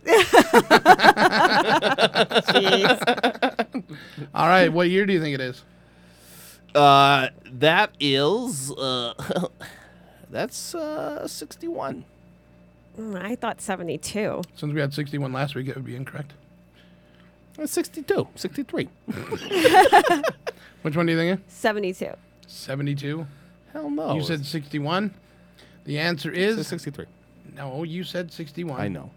All 4.34 4.48
right, 4.48 4.70
what 4.72 4.90
year 4.90 5.06
do 5.06 5.14
you 5.14 5.22
think 5.22 5.36
it 5.36 5.42
is? 5.42 5.64
Uh, 6.76 7.30
that 7.52 7.92
is 8.00 8.72
uh, 8.74 9.14
that's 10.30 10.76
uh 10.76 11.28
61. 11.28 12.03
Mm, 13.00 13.22
I 13.22 13.36
thought 13.36 13.61
72. 13.61 14.42
Since 14.56 14.74
we 14.74 14.82
had 14.82 14.94
61 14.94 15.32
last 15.32 15.56
week, 15.56 15.69
it 15.69 15.76
would 15.76 15.86
be 15.86 15.95
incorrect. 15.95 16.34
That's 17.56 17.72
62, 17.72 18.28
63. 18.36 18.90
Which 20.82 20.95
one 20.95 21.06
do 21.06 21.11
you 21.14 21.18
think? 21.18 21.42
72. 21.48 22.11
72. 22.48 23.28
Hell 23.72 23.90
no. 23.90 24.16
You 24.16 24.24
said 24.24 24.45
61. 24.45 25.14
The 25.86 25.98
answer 26.00 26.32
is 26.32 26.68
63. 26.68 27.06
No, 27.56 27.84
you 27.84 28.03
said 28.03 28.32
61. 28.32 28.80
I 28.80 28.88
know. 28.88 29.11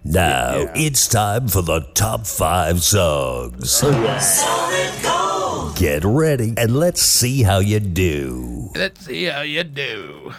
Now 0.03 0.71
it's 0.75 1.07
time 1.07 1.47
for 1.47 1.61
the 1.61 1.81
top 1.93 2.27
five 2.27 2.83
songs. 2.83 3.81
Oh, 3.83 5.73
Get 5.77 6.03
ready 6.05 6.53
and 6.57 6.75
let's 6.75 7.01
see 7.01 7.41
how 7.43 7.57
you 7.59 7.79
do. 7.79 8.69
Let's 8.75 9.05
see 9.05 9.25
how 9.25 9.41
you 9.41 9.63
do. 9.63 10.33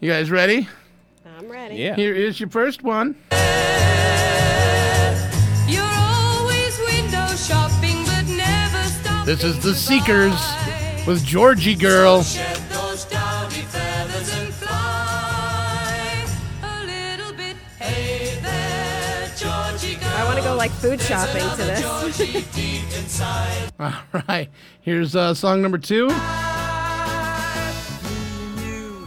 You 0.00 0.10
guys 0.10 0.30
ready? 0.30 0.66
I'm 1.38 1.50
ready. 1.50 1.76
Yeah. 1.76 1.94
Here 1.94 2.14
is 2.14 2.40
your 2.40 2.48
first 2.48 2.82
one. 2.82 3.16
You're 5.68 5.82
always 5.84 6.78
window 6.90 7.26
shopping, 7.36 8.04
but 8.06 8.24
never 8.28 8.82
stop. 8.84 9.26
This 9.26 9.44
is 9.44 9.62
The 9.62 9.74
Seekers 9.74 10.40
with 11.06 11.22
Georgie 11.24 11.74
Girl. 11.74 12.24
Like 20.68 20.78
food 20.80 21.00
shopping 21.00 21.48
to 21.50 21.56
this. 21.58 23.20
All 23.80 23.92
right. 24.28 24.48
Here's 24.80 25.14
uh, 25.14 25.32
song 25.32 25.62
number 25.62 25.78
two. 25.78 26.08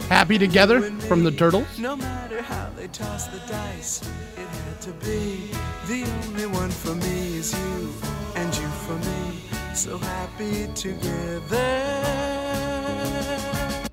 Happy 0.08 0.38
Together 0.38 0.80
from 1.00 1.22
the 1.22 1.30
Turtles. 1.30 1.78
No 1.78 1.96
matter 1.96 2.40
how 2.40 2.70
they 2.76 2.86
toss 2.88 3.26
the 3.26 3.40
dice, 3.46 4.00
it 4.38 4.46
had 4.48 4.80
to 4.80 4.92
be. 5.04 5.50
The 5.86 6.04
only 6.24 6.46
one 6.46 6.70
for 6.70 6.94
me 6.94 7.36
is 7.36 7.52
you, 7.52 7.92
and 8.36 8.56
you 8.56 8.68
for 8.68 8.96
me. 8.96 9.42
So 9.74 9.98
happy 9.98 10.66
together. 10.74 11.58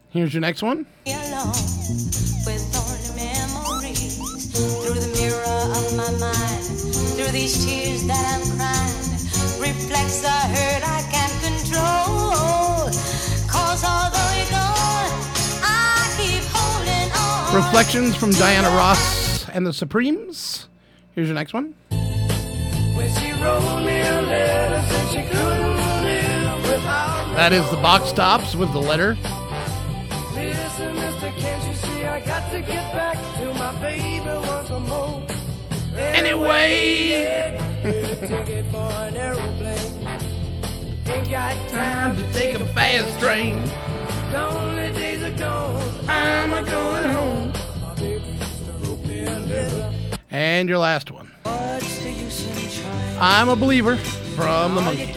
Here's 0.09 0.33
your 0.33 0.41
next 0.41 0.63
one. 0.63 0.85
alone 1.05 1.51
with 2.45 2.63
only 2.77 3.11
memories 3.15 4.17
through 7.27 7.39
the 7.39 7.67
mirror 7.67 7.67
of 7.67 7.67
my 7.67 7.67
mind 7.67 7.67
through 7.67 7.67
these 7.67 7.67
tears 7.67 8.03
that 8.07 8.23
i'm 8.33 8.43
crying 8.57 8.95
reflects 9.59 10.21
the 10.21 10.29
hurt 10.29 10.83
i 10.83 11.01
can't 11.11 11.35
control 11.43 12.87
cause 13.49 13.83
although 13.83 14.31
you're 14.37 14.51
gone 14.51 15.11
i 15.63 15.99
keep 16.17 16.43
holding 16.53 17.11
on 17.15 17.55
Reflections 17.55 18.15
from 18.15 18.31
Diana 18.31 18.69
Ross 18.69 19.49
and 19.49 19.65
the 19.65 19.73
Supremes. 19.73 20.67
Here's 21.15 21.27
your 21.27 21.35
next 21.35 21.53
one. 21.53 21.73
When 21.89 23.09
she 23.15 23.31
wrote 23.41 23.83
me 23.83 24.01
a 24.01 24.21
letter, 24.21 24.81
said 24.87 25.07
she 25.09 25.29
couldn't 25.29 26.03
live 26.03 26.61
without. 26.63 27.35
That 27.35 27.53
is 27.53 27.67
the 27.71 27.77
box 27.77 28.11
tops 28.11 28.53
with 28.55 28.71
the 28.73 28.79
letter. 28.79 29.17
Listen, 30.35 30.95
mister, 30.95 31.31
Anyway. 36.17 37.59
Ticket 37.83 38.65
for 38.71 38.91
an 38.91 39.15
aeroplane. 39.15 40.07
Ain't 41.05 41.29
got 41.29 41.69
time 41.69 42.17
to 42.17 42.33
take 42.33 42.55
a 42.59 42.65
fast 42.73 43.19
train. 43.19 43.61
Lonely 44.33 44.91
days 44.93 45.41
are. 45.41 45.81
I'm 46.09 46.53
a 46.53 46.63
going 46.63 47.09
home. 47.11 47.53
And 50.31 50.67
your 50.67 50.79
last 50.79 51.11
one. 51.11 51.31
I'm 53.19 53.49
a 53.49 53.55
believer 53.55 53.95
from 54.35 54.73
the 54.73 54.81
rain. 54.81 55.13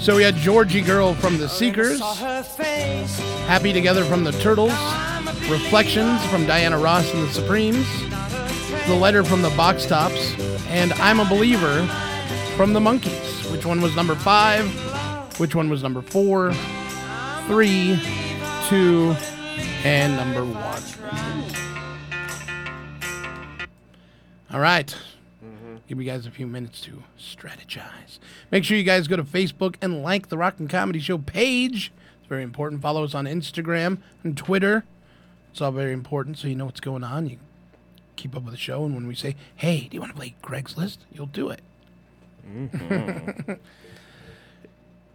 So 0.00 0.16
we 0.16 0.22
had 0.24 0.34
Georgie 0.34 0.80
Girl 0.80 1.14
from 1.14 1.38
the 1.38 1.48
Seekers. 1.48 2.00
Happy 3.46 3.72
Together 3.72 4.04
from 4.04 4.24
the 4.24 4.32
Turtles, 4.32 4.72
Reflections 5.50 6.24
from 6.26 6.46
Diana 6.46 6.78
Ross 6.78 7.12
and 7.12 7.28
the 7.28 7.32
Supremes, 7.32 7.86
The 8.86 8.94
Letter 8.94 9.22
from 9.22 9.42
the 9.42 9.50
Box 9.50 9.84
Tops, 9.84 10.34
and 10.68 10.92
I'm 10.94 11.20
a 11.20 11.24
Believer 11.24 11.86
from 12.56 12.72
the 12.72 12.80
Monkees. 12.80 13.50
Which 13.52 13.66
one 13.66 13.80
was 13.82 13.94
number 13.94 14.14
five? 14.14 14.66
Which 15.38 15.54
one 15.54 15.68
was 15.68 15.82
number 15.82 16.00
four? 16.00 16.54
Three, 17.46 18.00
two, 18.68 19.14
and 19.84 20.16
number 20.16 20.44
one. 20.44 20.82
All 24.52 24.60
right. 24.60 24.96
Mm-hmm. 25.44 25.76
Give 25.88 26.00
you 26.00 26.04
guys 26.04 26.24
a 26.26 26.30
few 26.30 26.46
minutes 26.46 26.80
to 26.82 27.02
strategize. 27.18 28.18
Make 28.50 28.64
sure 28.64 28.76
you 28.76 28.84
guys 28.84 29.08
go 29.08 29.16
to 29.16 29.24
Facebook 29.24 29.76
and 29.82 30.02
like 30.02 30.28
the 30.28 30.38
Rockin' 30.38 30.68
Comedy 30.68 31.00
Show 31.00 31.18
page. 31.18 31.92
It's 32.20 32.28
very 32.28 32.42
important. 32.42 32.80
Follow 32.80 33.04
us 33.04 33.14
on 33.14 33.26
Instagram 33.26 33.98
and 34.22 34.36
Twitter. 34.36 34.84
It's 35.52 35.60
all 35.60 35.70
very 35.70 35.92
important 35.92 36.38
so 36.38 36.48
you 36.48 36.56
know 36.56 36.64
what's 36.64 36.80
going 36.80 37.04
on. 37.04 37.28
You 37.28 37.36
keep 38.16 38.34
up 38.36 38.42
with 38.42 38.52
the 38.54 38.58
show. 38.58 38.84
And 38.84 38.94
when 38.94 39.06
we 39.06 39.14
say, 39.14 39.36
hey, 39.54 39.86
do 39.90 39.94
you 39.94 40.00
want 40.00 40.12
to 40.12 40.18
play 40.18 40.34
Craigslist? 40.42 40.98
You'll 41.12 41.26
do 41.26 41.50
it. 41.50 41.60
Mhm. 42.48 43.58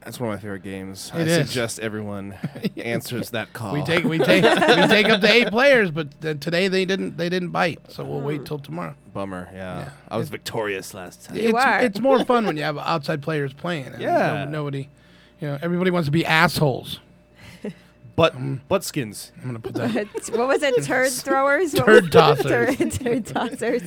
That's 0.01 0.21
one 0.21 0.29
of 0.29 0.35
my 0.37 0.41
favorite 0.41 0.63
games. 0.63 1.11
I 1.13 1.19
It 1.21 1.27
is. 1.27 1.47
suggest 1.49 1.79
everyone 1.81 2.35
answers 2.77 3.31
that 3.31 3.51
call. 3.51 3.73
We 3.73 3.83
take 3.83 4.05
we 4.05 4.17
take 4.19 4.41
we 4.43 4.87
take 4.87 5.09
up 5.09 5.19
to 5.19 5.29
eight 5.29 5.49
players, 5.49 5.91
but 5.91 6.07
uh, 6.23 6.35
today 6.35 6.69
they 6.69 6.85
didn't 6.85 7.17
they 7.17 7.27
didn't 7.27 7.49
bite. 7.49 7.79
So 7.91 8.05
we'll 8.05 8.21
wait 8.21 8.45
till 8.45 8.59
tomorrow. 8.59 8.95
Bummer. 9.13 9.49
Yeah, 9.53 9.89
I 10.07 10.15
was 10.15 10.29
victorious 10.29 10.93
last 10.93 11.25
time. 11.25 11.35
it's, 11.35 11.53
it's 11.83 11.99
more 11.99 12.23
fun 12.23 12.45
when 12.45 12.55
you 12.55 12.63
have 12.63 12.77
outside 12.77 13.21
players 13.21 13.51
playing. 13.51 13.87
and 13.87 14.01
Yeah. 14.01 14.45
no- 14.45 14.51
nobody, 14.51 14.87
you 15.41 15.47
know, 15.49 15.59
everybody 15.61 15.91
wants 15.91 16.07
to 16.07 16.11
be 16.11 16.25
assholes. 16.25 17.01
Butt 18.17 18.33
butt 18.67 18.83
skins. 18.83 19.31
I'm 19.37 19.45
gonna 19.45 19.59
put 19.59 19.75
that. 19.75 19.93
what 20.35 20.47
was 20.47 20.63
it? 20.63 20.83
Turd 20.83 21.11
throwers? 21.27 21.73
What 21.73 21.85
Turd 21.85 22.03
was- 22.05 22.11
tossers. 22.13 22.77
turd, 22.77 22.91
turd 22.91 23.25
tossers. 23.27 23.83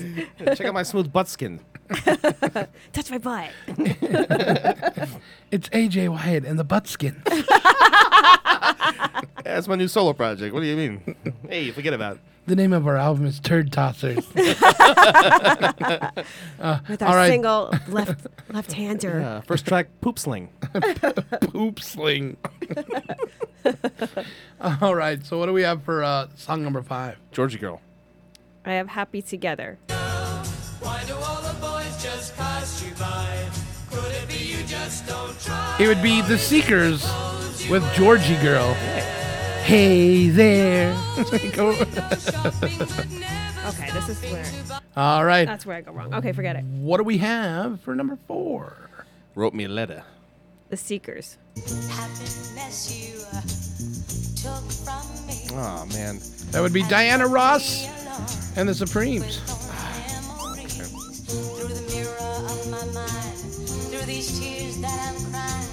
Check 0.57 0.61
out 0.69 0.73
my 0.75 0.85
smooth 0.85 1.13
butt 1.13 1.27
skin. 1.29 1.59
Touch 2.93 3.11
my 3.11 3.19
butt. 3.19 3.51
It's 5.51 5.69
AJ 5.71 6.11
Wyatt 6.11 6.45
and 6.45 6.59
the 6.61 6.65
butt 6.65 6.87
skin. 6.87 7.21
That's 9.45 9.67
my 9.67 9.75
new 9.75 9.89
solo 9.89 10.13
project. 10.13 10.55
What 10.55 10.61
do 10.61 10.67
you 10.67 10.77
mean? 10.77 11.17
hey, 11.49 11.73
forget 11.73 11.93
about 11.93 12.17
it. 12.17 12.21
The 12.47 12.55
name 12.55 12.73
of 12.73 12.87
our 12.87 12.97
album 12.97 13.27
is 13.27 13.41
Turd 13.41 13.73
Tossers. 13.73 14.25
Uh, 16.61 16.79
With 16.89 17.03
all 17.03 17.09
our 17.09 17.17
right. 17.17 17.31
single 17.31 17.75
left 17.89 18.27
left 18.53 18.71
hander. 18.73 19.19
Yeah, 19.21 19.41
first 19.41 19.67
track, 19.67 19.89
Poop 20.01 20.19
Sling. 20.21 20.51
Poop 21.53 21.81
sling. 21.81 22.37
all 24.81 24.95
right. 24.95 25.25
So 25.27 25.39
what 25.39 25.47
do 25.47 25.53
we 25.53 25.63
have 25.63 25.83
for 25.83 26.05
uh, 26.05 26.29
song 26.37 26.63
number 26.63 26.83
five? 26.83 27.17
Georgie 27.33 27.59
Girl. 27.59 27.81
I 28.65 28.75
have 28.75 28.87
happy 28.89 29.21
together. 29.23 29.79
It 34.13 34.29
be 34.29 34.35
you 34.37 34.63
just 34.65 35.07
don't 35.07 35.39
try? 35.41 35.77
It 35.79 35.87
would 35.89 36.03
be 36.03 36.23
The 36.23 36.39
Seekers 36.39 37.03
with 37.69 37.85
Georgie 37.95 38.37
Girl. 38.43 38.75
Hey 39.65 40.29
there. 40.29 40.93
Go- 41.53 41.71
Okay, 43.69 43.91
this 43.93 44.09
is 44.09 44.21
where. 44.33 44.81
all 44.97 45.25
right. 45.25 45.45
That's 45.47 45.67
where 45.67 45.77
I 45.77 45.81
go 45.83 45.93
wrong. 45.93 46.13
Okay, 46.15 46.33
forget 46.33 46.57
it. 46.57 46.65
What 46.65 46.97
do 46.97 47.05
we 47.05 47.19
have 47.19 47.81
for 47.83 47.95
number 47.95 48.17
four? 48.27 48.75
Wrote 49.35 49.53
me 49.55 49.65
a 49.65 49.69
letter. 49.69 50.03
The 50.71 50.77
Seekers. 50.79 51.37
Happiness 51.91 52.91
you 52.91 53.21
uh, 53.33 53.43
took 54.35 54.73
from 54.73 55.27
me. 55.27 55.47
Oh 55.53 55.87
man. 55.93 56.21
That 56.51 56.63
would 56.63 56.73
be 56.73 56.83
Diana 56.85 57.29
Ross 57.29 57.87
and 58.57 58.67
the 58.69 58.75
Supremes. 58.75 59.41
Through 61.31 61.69
the 61.75 61.95
mirror 61.95 62.17
of 62.51 62.71
my 62.71 62.85
mind, 62.93 63.37
through 63.89 64.03
these 64.07 64.39
tears 64.41 64.79
that 64.79 65.15
I'm 65.15 65.31
crying, 65.31 65.69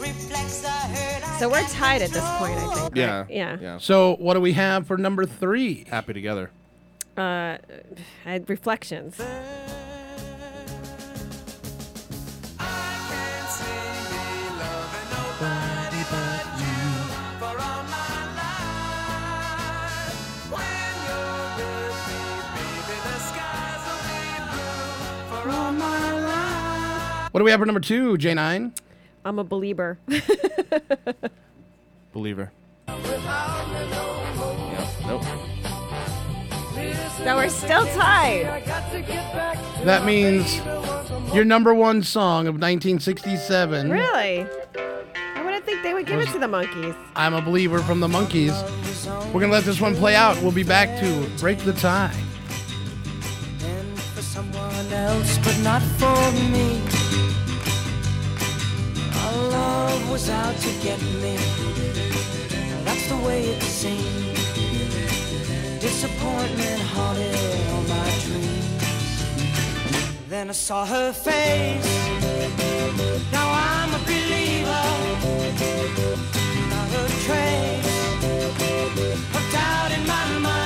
reflects 0.00 0.60
the 0.62 0.70
hurt 0.70 1.28
I 1.28 1.38
So 1.38 1.48
we're 1.50 1.62
tied 1.68 2.00
at 2.02 2.10
this 2.10 2.24
point, 2.38 2.54
I 2.58 2.60
think. 2.74 2.80
right? 2.80 2.96
Yeah. 2.96 3.24
Yeah. 3.28 3.58
Yeah. 3.60 3.78
So 3.78 4.16
what 4.16 4.34
do 4.34 4.40
we 4.40 4.54
have 4.54 4.86
for 4.86 4.96
number 4.96 5.26
three? 5.26 5.84
Happy 5.90 6.14
together. 6.14 6.50
Uh, 7.18 7.58
I 7.58 7.58
had 8.24 8.48
reflections. 8.48 9.20
What 27.36 27.40
do 27.40 27.44
we 27.44 27.50
have 27.50 27.60
for 27.60 27.66
number 27.66 27.80
two, 27.80 28.16
J9? 28.16 28.74
I'm 29.22 29.38
a 29.38 29.44
believer. 29.44 29.98
Believer. 32.14 32.50
Yeah. 32.88 32.94
Nope. 35.06 35.22
so 37.18 37.36
we're 37.36 37.50
still 37.50 37.84
tied. 37.88 38.64
That 39.84 40.06
means 40.06 40.62
your 41.34 41.44
number 41.44 41.74
one 41.74 42.02
song 42.02 42.46
of 42.46 42.54
1967. 42.54 43.90
Really? 43.90 44.46
I 45.34 45.42
wouldn't 45.44 45.66
think 45.66 45.82
they 45.82 45.92
would 45.92 46.06
give 46.06 46.20
it 46.20 46.28
to 46.28 46.38
the 46.38 46.46
Monkees. 46.46 46.96
I'm 47.16 47.34
a 47.34 47.42
believer 47.42 47.80
from 47.80 48.00
the 48.00 48.08
Monkees. 48.08 48.54
We're 49.34 49.40
gonna 49.42 49.52
let 49.52 49.64
this 49.64 49.78
one 49.78 49.94
play 49.94 50.14
out. 50.14 50.40
We'll 50.40 50.52
be 50.52 50.62
back 50.62 50.98
to 51.00 51.28
break 51.38 51.58
the 51.58 51.74
tie. 51.74 52.18
for 54.14 54.22
someone 54.22 54.90
else, 54.90 55.36
but 55.36 55.58
not 55.58 55.82
for 55.82 56.32
me. 56.50 57.25
Our 59.26 59.48
love 59.50 60.10
was 60.10 60.30
out 60.30 60.56
to 60.56 60.70
get 60.86 61.00
me. 61.22 61.36
That's 62.84 63.08
the 63.08 63.16
way 63.26 63.40
it 63.54 63.62
seemed. 63.62 64.36
Disappointment 65.80 66.80
haunted 66.94 67.34
all 67.72 67.82
my 67.96 68.10
dreams. 68.24 68.84
Then 70.28 70.48
I 70.50 70.52
saw 70.52 70.86
her 70.86 71.12
face. 71.12 71.92
Now 73.32 73.48
I'm 73.68 73.90
a 73.94 74.02
believer. 74.10 74.86
Not 76.72 76.90
a 77.02 77.04
trace 77.26 77.96
of 79.38 79.44
doubt 79.52 79.90
in 79.96 80.06
my 80.06 80.38
mind. 80.38 80.65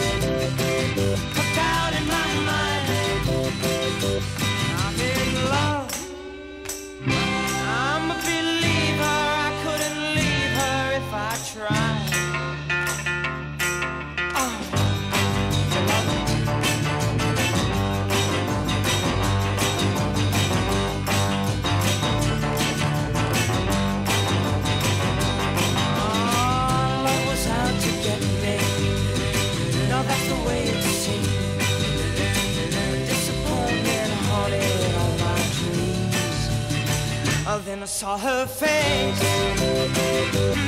Oh, 37.53 37.59
then 37.65 37.83
I 37.83 37.85
saw 37.85 38.17
her 38.17 38.45
face. 38.45 39.21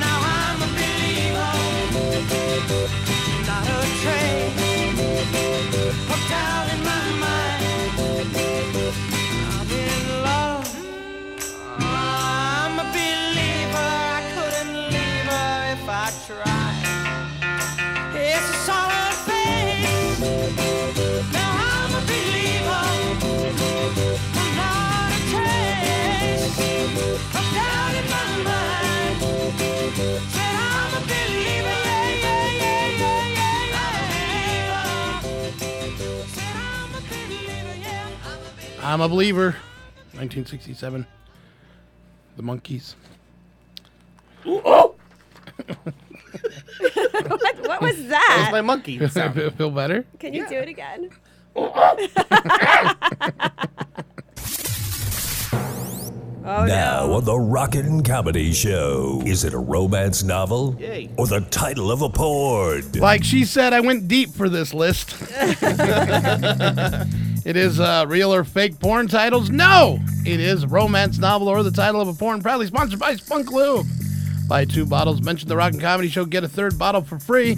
Now 0.02 0.20
I'm 0.22 0.62
a 0.62 0.68
believer. 0.76 3.03
I'm 38.94 39.02
a 39.02 39.10
believer. 39.10 39.56
1967. 40.12 41.08
The 42.38 42.44
Monkees. 42.44 42.94
Oh! 44.46 44.94
what, 46.78 47.68
what 47.68 47.82
was 47.82 47.98
that? 48.10 48.24
That 48.30 48.38
was 48.42 48.52
my 48.52 48.62
monkey 48.62 49.00
sound. 49.08 49.34
Feel- 49.34 49.50
Feel 49.50 49.72
better? 49.72 50.06
Can 50.20 50.36
you 50.36 50.48
do 50.48 50.58
it 50.58 50.68
again? 50.68 51.10
Oh, 51.56 51.72
oh 56.46 56.66
now 56.66 57.12
on 57.14 57.26
the 57.26 57.40
Rockin' 57.40 58.04
Comedy 58.04 58.54
Show. 58.54 59.24
Is 59.26 59.44
it 59.44 59.56
a 59.56 59.60
romance 59.60 60.22
novel? 60.22 60.76
Yay. 60.80 61.10
Or 61.18 61.26
the 61.26 61.42
title 61.42 61.92
of 61.92 62.04
a 62.04 62.10
porn? 62.10 62.92
Like 62.92 63.24
she 63.24 63.44
said, 63.44 63.74
I 63.74 63.80
went 63.80 64.08
deep 64.08 64.30
for 64.30 64.50
this 64.50 64.72
list. 64.72 65.16
It 67.46 67.56
is 67.58 67.80
uh, 67.80 68.06
real 68.08 68.34
or 68.34 68.44
fake 68.44 68.80
porn 68.80 69.08
titles? 69.08 69.50
No! 69.50 70.00
It 70.26 70.40
is 70.40 70.66
romance 70.66 71.18
novel 71.18 71.48
or 71.50 71.64
the 71.64 71.72
title 71.72 72.00
of 72.02 72.08
a 72.08 72.14
porn, 72.14 72.42
proudly 72.42 72.68
sponsored 72.68 73.00
by 73.00 73.16
Spunk 73.16 73.52
Lube. 73.52 73.86
Buy 74.48 74.66
two 74.66 74.86
bottles, 74.86 75.22
mention 75.22 75.48
the 75.50 75.56
Rockin' 75.58 75.80
Comedy 75.80 76.10
Show, 76.10 76.26
get 76.26 76.44
a 76.44 76.48
third 76.48 76.78
bottle 76.78 77.02
for 77.02 77.20
free. 77.20 77.58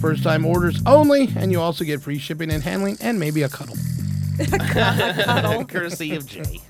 First 0.00 0.22
time 0.22 0.46
orders 0.46 0.80
only, 0.86 1.28
and 1.36 1.52
you 1.52 1.60
also 1.60 1.84
get 1.84 2.00
free 2.00 2.18
shipping 2.18 2.50
and 2.50 2.62
handling 2.62 2.96
and 3.00 3.20
maybe 3.20 3.42
a 3.42 3.48
cuddle. 3.48 3.76
a 4.40 4.58
cuddle. 4.58 5.64
Courtesy 5.66 6.14
of 6.14 6.26
Jay. 6.26 6.60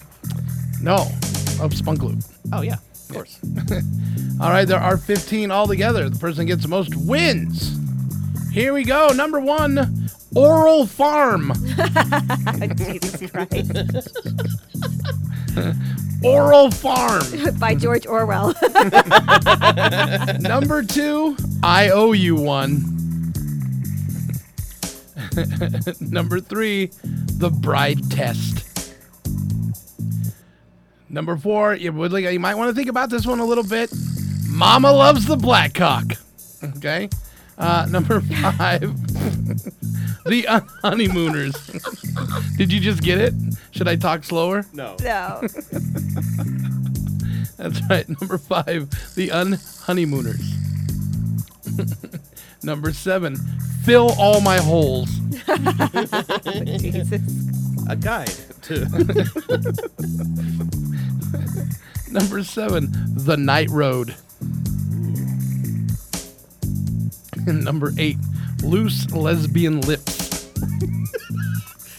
No, 0.83 1.07
of 1.61 1.75
Spunk 1.77 2.03
Lube. 2.03 2.23
Oh 2.53 2.63
yeah, 2.63 2.75
of 2.75 3.09
course. 3.15 3.39
All 4.41 4.51
right, 4.51 4.67
there 4.67 4.81
are 4.81 4.97
15 4.97 5.51
altogether. 5.51 6.09
The 6.09 6.19
person 6.19 6.41
that 6.41 6.47
gets 6.47 6.63
the 6.63 6.69
most 6.69 6.95
wins. 6.97 7.79
Here 8.53 8.73
we 8.73 8.83
go. 8.85 9.09
Number 9.09 9.39
one, 9.39 10.09
Oral 10.35 10.87
Farm. 10.87 11.53
Jesus 12.77 13.31
Christ. 13.31 14.19
Oral 16.25 16.71
Farm. 16.71 17.23
By 17.59 17.75
George 17.75 18.07
Orwell. 18.07 18.55
Number 20.41 20.83
two, 20.83 21.37
I 21.63 21.91
owe 21.91 22.13
you 22.13 22.35
one. 22.35 22.97
Number 26.01 26.41
three, 26.41 26.87
The 27.39 27.51
Bride 27.51 28.11
Test. 28.11 28.67
Number 31.09 31.37
four, 31.37 31.75
you 31.75 31.93
you 31.93 32.41
might 32.41 32.55
want 32.57 32.71
to 32.71 32.75
think 32.75 32.89
about 32.89 33.11
this 33.11 33.27
one 33.27 33.39
a 33.41 33.45
little 33.45 33.65
bit. 33.65 33.93
Mama 34.49 34.93
loves 34.93 35.27
the 35.27 35.37
black 35.37 35.75
cock. 35.75 36.13
Okay. 36.63 37.09
Uh, 37.61 37.87
number 37.91 38.21
five, 38.23 38.81
the 40.25 40.47
Un- 40.49 40.67
honeymooners. 40.83 41.55
Did 42.57 42.73
you 42.73 42.81
just 42.81 43.03
get 43.03 43.19
it? 43.19 43.35
Should 43.73 43.87
I 43.87 43.97
talk 43.97 44.25
slower? 44.25 44.65
No. 44.73 44.97
no. 45.03 45.41
That's 47.59 47.83
right. 47.91 48.09
Number 48.09 48.39
five, 48.39 48.89
the 49.15 49.29
unhoneymooners. 49.29 50.41
Number 52.63 52.93
seven, 52.95 53.37
fill 53.85 54.13
all 54.19 54.41
my 54.41 54.57
holes. 54.57 55.11
Jesus. 56.79 57.21
A 57.91 57.97
guide 57.97 58.33
to. 58.63 58.87
Number 62.11 62.43
seven, 62.43 62.91
the 63.15 63.37
night 63.39 63.69
road. 63.69 64.15
Number 67.53 67.93
eight, 67.99 68.17
loose 68.63 69.11
lesbian 69.13 69.81
lips. 69.83 70.49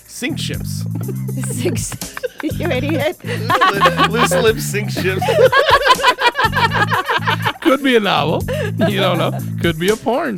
Sink 0.08 0.40
ships. 0.40 0.86
Six. 1.50 2.16
you 2.44 2.68
idiot. 2.68 3.24
Loose 4.10 4.32
lip 4.32 4.60
sink 4.60 4.92
ships. 4.92 5.26
Could 7.62 7.84
be 7.84 7.96
a 7.96 8.00
novel. 8.00 8.44
You 8.90 9.00
don't 9.00 9.18
know. 9.18 9.38
Could 9.62 9.80
be 9.80 9.90
a 9.90 9.96
porn. 9.96 10.38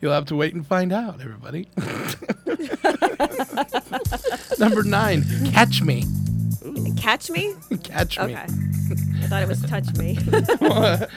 You'll 0.00 0.12
have 0.12 0.26
to 0.26 0.36
wait 0.36 0.54
and 0.54 0.66
find 0.66 0.92
out, 0.92 1.20
everybody. 1.20 1.68
Number 4.58 4.82
nine, 4.82 5.24
catch 5.52 5.80
me. 5.82 6.04
Catch 6.96 7.30
me? 7.30 7.54
Catch 7.82 8.18
me. 8.18 8.24
Okay. 8.24 8.44
I 8.44 9.26
thought 9.28 9.42
it 9.42 9.48
was 9.48 9.62
touch 9.62 9.96
me. 9.96 10.18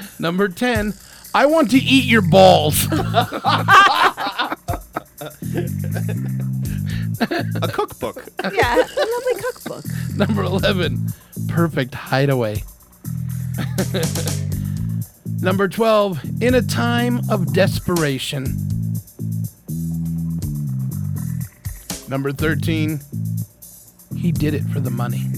Number 0.20 0.48
10, 0.48 0.94
I 1.34 1.46
want 1.46 1.72
to 1.72 1.78
eat 1.78 2.06
your 2.06 2.22
balls. 2.22 2.88
A 7.20 7.68
cookbook. 7.72 8.24
yeah, 8.54 8.76
a 8.76 8.80
lovely 8.80 9.42
cookbook. 9.42 9.86
Number 10.16 10.44
11, 10.44 11.14
perfect 11.48 11.96
hideaway. 11.96 12.64
Number 15.42 15.68
12, 15.68 16.44
in 16.44 16.56
a 16.56 16.62
time 16.62 17.22
of 17.30 17.54
desperation. 17.54 18.46
Number 22.08 22.32
13, 22.32 23.02
he 24.16 24.32
did 24.32 24.54
it 24.54 24.64
for 24.66 24.80
the 24.80 24.90
money. 24.92 25.30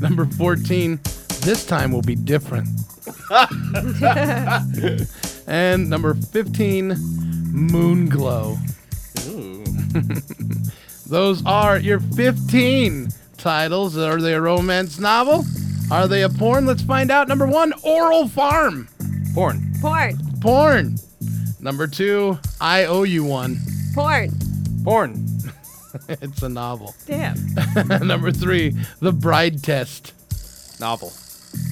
Number 0.00 0.26
14, 0.26 1.00
this 1.42 1.64
time 1.64 1.92
will 1.92 2.02
be 2.02 2.14
different. 2.14 2.68
and 5.46 5.90
number 5.90 6.14
15, 6.14 6.94
moon 7.52 8.08
glow. 8.08 8.56
Those 11.06 11.44
are 11.44 11.78
your 11.78 12.00
15 12.00 13.08
titles. 13.36 13.98
Are 13.98 14.20
they 14.20 14.34
a 14.34 14.40
romance 14.40 14.98
novel? 14.98 15.44
Are 15.90 16.06
they 16.06 16.22
a 16.22 16.28
porn? 16.28 16.66
Let's 16.66 16.82
find 16.82 17.10
out. 17.10 17.26
Number 17.26 17.46
one, 17.46 17.72
Oral 17.82 18.28
Farm. 18.28 18.88
Porn. 19.34 19.72
Porn. 19.80 20.18
Porn. 20.40 20.96
Number 21.58 21.86
two, 21.86 22.38
I 22.60 22.84
Owe 22.84 23.02
You 23.02 23.24
One. 23.24 23.58
Porn. 23.94 24.30
Porn. 24.84 25.26
it's 26.08 26.42
a 26.42 26.48
novel. 26.48 26.94
Damn. 27.06 27.36
Number 28.06 28.30
three, 28.30 28.76
The 29.00 29.12
Bride 29.12 29.62
Test. 29.62 30.12
Novel. 30.78 31.12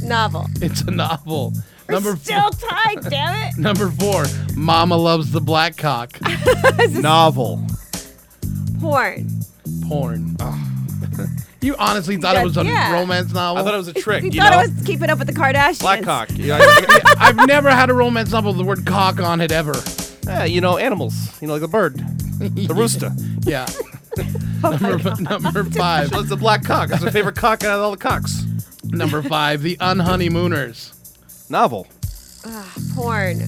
Novel. 0.03 0.47
It's 0.61 0.83
a 0.83 0.91
novel. 0.91 1.53
We're 1.89 1.95
Number 1.95 2.17
still 2.17 2.51
tied, 2.51 3.01
damn 3.09 3.49
it. 3.49 3.59
Number 3.59 3.89
four, 3.91 4.25
Mama 4.55 4.97
Loves 4.97 5.33
the 5.33 5.41
Black 5.41 5.77
Cock. 5.77 6.19
Novel. 6.91 7.65
Porn. 8.81 9.29
Porn. 9.89 10.37
you 11.61 11.75
honestly 11.77 12.17
thought 12.17 12.37
it 12.37 12.45
was 12.45 12.57
a 12.57 12.65
Yeah. 12.65 12.93
romance 12.93 13.33
novel? 13.33 13.61
I 13.63 13.65
thought 13.65 13.75
it 13.75 13.79
was 13.79 13.89
a 13.89 13.93
trick. 13.95 14.23
You 14.23 14.31
you 14.31 14.41
thought 14.41 14.51
know? 14.53 14.61
it 14.61 14.71
was 14.77 14.87
keeping 14.87 15.11
up 15.11 15.19
with 15.19 15.27
the 15.29 15.33
Kardashians. 15.35 15.81
Black 15.81 16.03
cock. 16.03 16.31
You 16.33 16.49
know, 16.49 16.59
I- 16.61 17.15
I've 17.19 17.47
never 17.47 17.71
had 17.71 17.91
a 17.91 17.95
romance 17.95 18.31
novel 18.33 18.53
with 18.53 18.59
the 18.59 18.65
word 18.65 18.87
cock 18.87 19.21
on 19.21 19.41
it 19.41 19.51
ever. 19.51 19.75
yeah, 20.27 20.45
you 20.45 20.61
know, 20.61 20.77
animals. 20.79 21.41
You 21.41 21.49
know, 21.49 21.55
like 21.55 21.63
the 21.63 21.69
bird, 21.69 21.97
the 22.39 22.75
rooster. 22.75 23.11
Yeah. 23.45 23.67
number, 24.63 24.99
number 25.39 25.65
five. 25.65 26.09
She 26.09 26.15
loves 26.15 26.29
the 26.29 26.37
black 26.37 26.65
cock. 26.65 26.91
It's 26.93 27.03
my 27.03 27.11
favorite 27.11 27.37
cock 27.37 27.65
out 27.65 27.77
of 27.79 27.81
all 27.83 27.91
the 27.91 27.97
cocks. 27.97 28.45
Number 28.91 29.23
five, 29.23 29.63
The 29.63 29.77
Unhoneymooners. 29.77 31.51
Novel. 31.51 31.87
Ah, 32.47 32.75
porn. 32.95 33.39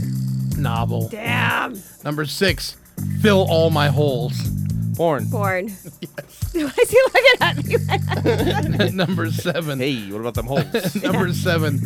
Novel. 0.56 1.08
Damn. 1.08 1.80
Number 2.04 2.24
six, 2.24 2.76
Fill 3.20 3.46
All 3.48 3.70
My 3.70 3.88
Holes. 3.88 4.38
Porn. 4.96 5.30
Porn. 5.30 5.68
Why 5.68 6.72
is 6.82 6.90
he 6.90 7.02
looking 7.02 7.40
at 7.40 8.84
me? 8.84 8.90
Number 8.96 9.30
seven. 9.30 9.78
Hey, 9.80 10.10
what 10.10 10.20
about 10.20 10.34
them 10.34 10.46
holes? 10.46 10.94
Number 11.02 11.32
seven, 11.32 11.80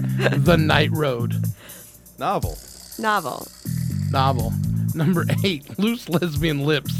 The 0.45 0.57
Night 0.57 0.91
Road. 0.91 1.35
Novel. 2.19 2.59
Novel. 2.99 3.47
Novel. 4.11 4.53
Number 4.99 5.25
eight, 5.45 5.79
Loose 5.79 6.09
Lesbian 6.09 6.65
Lips. 6.65 6.95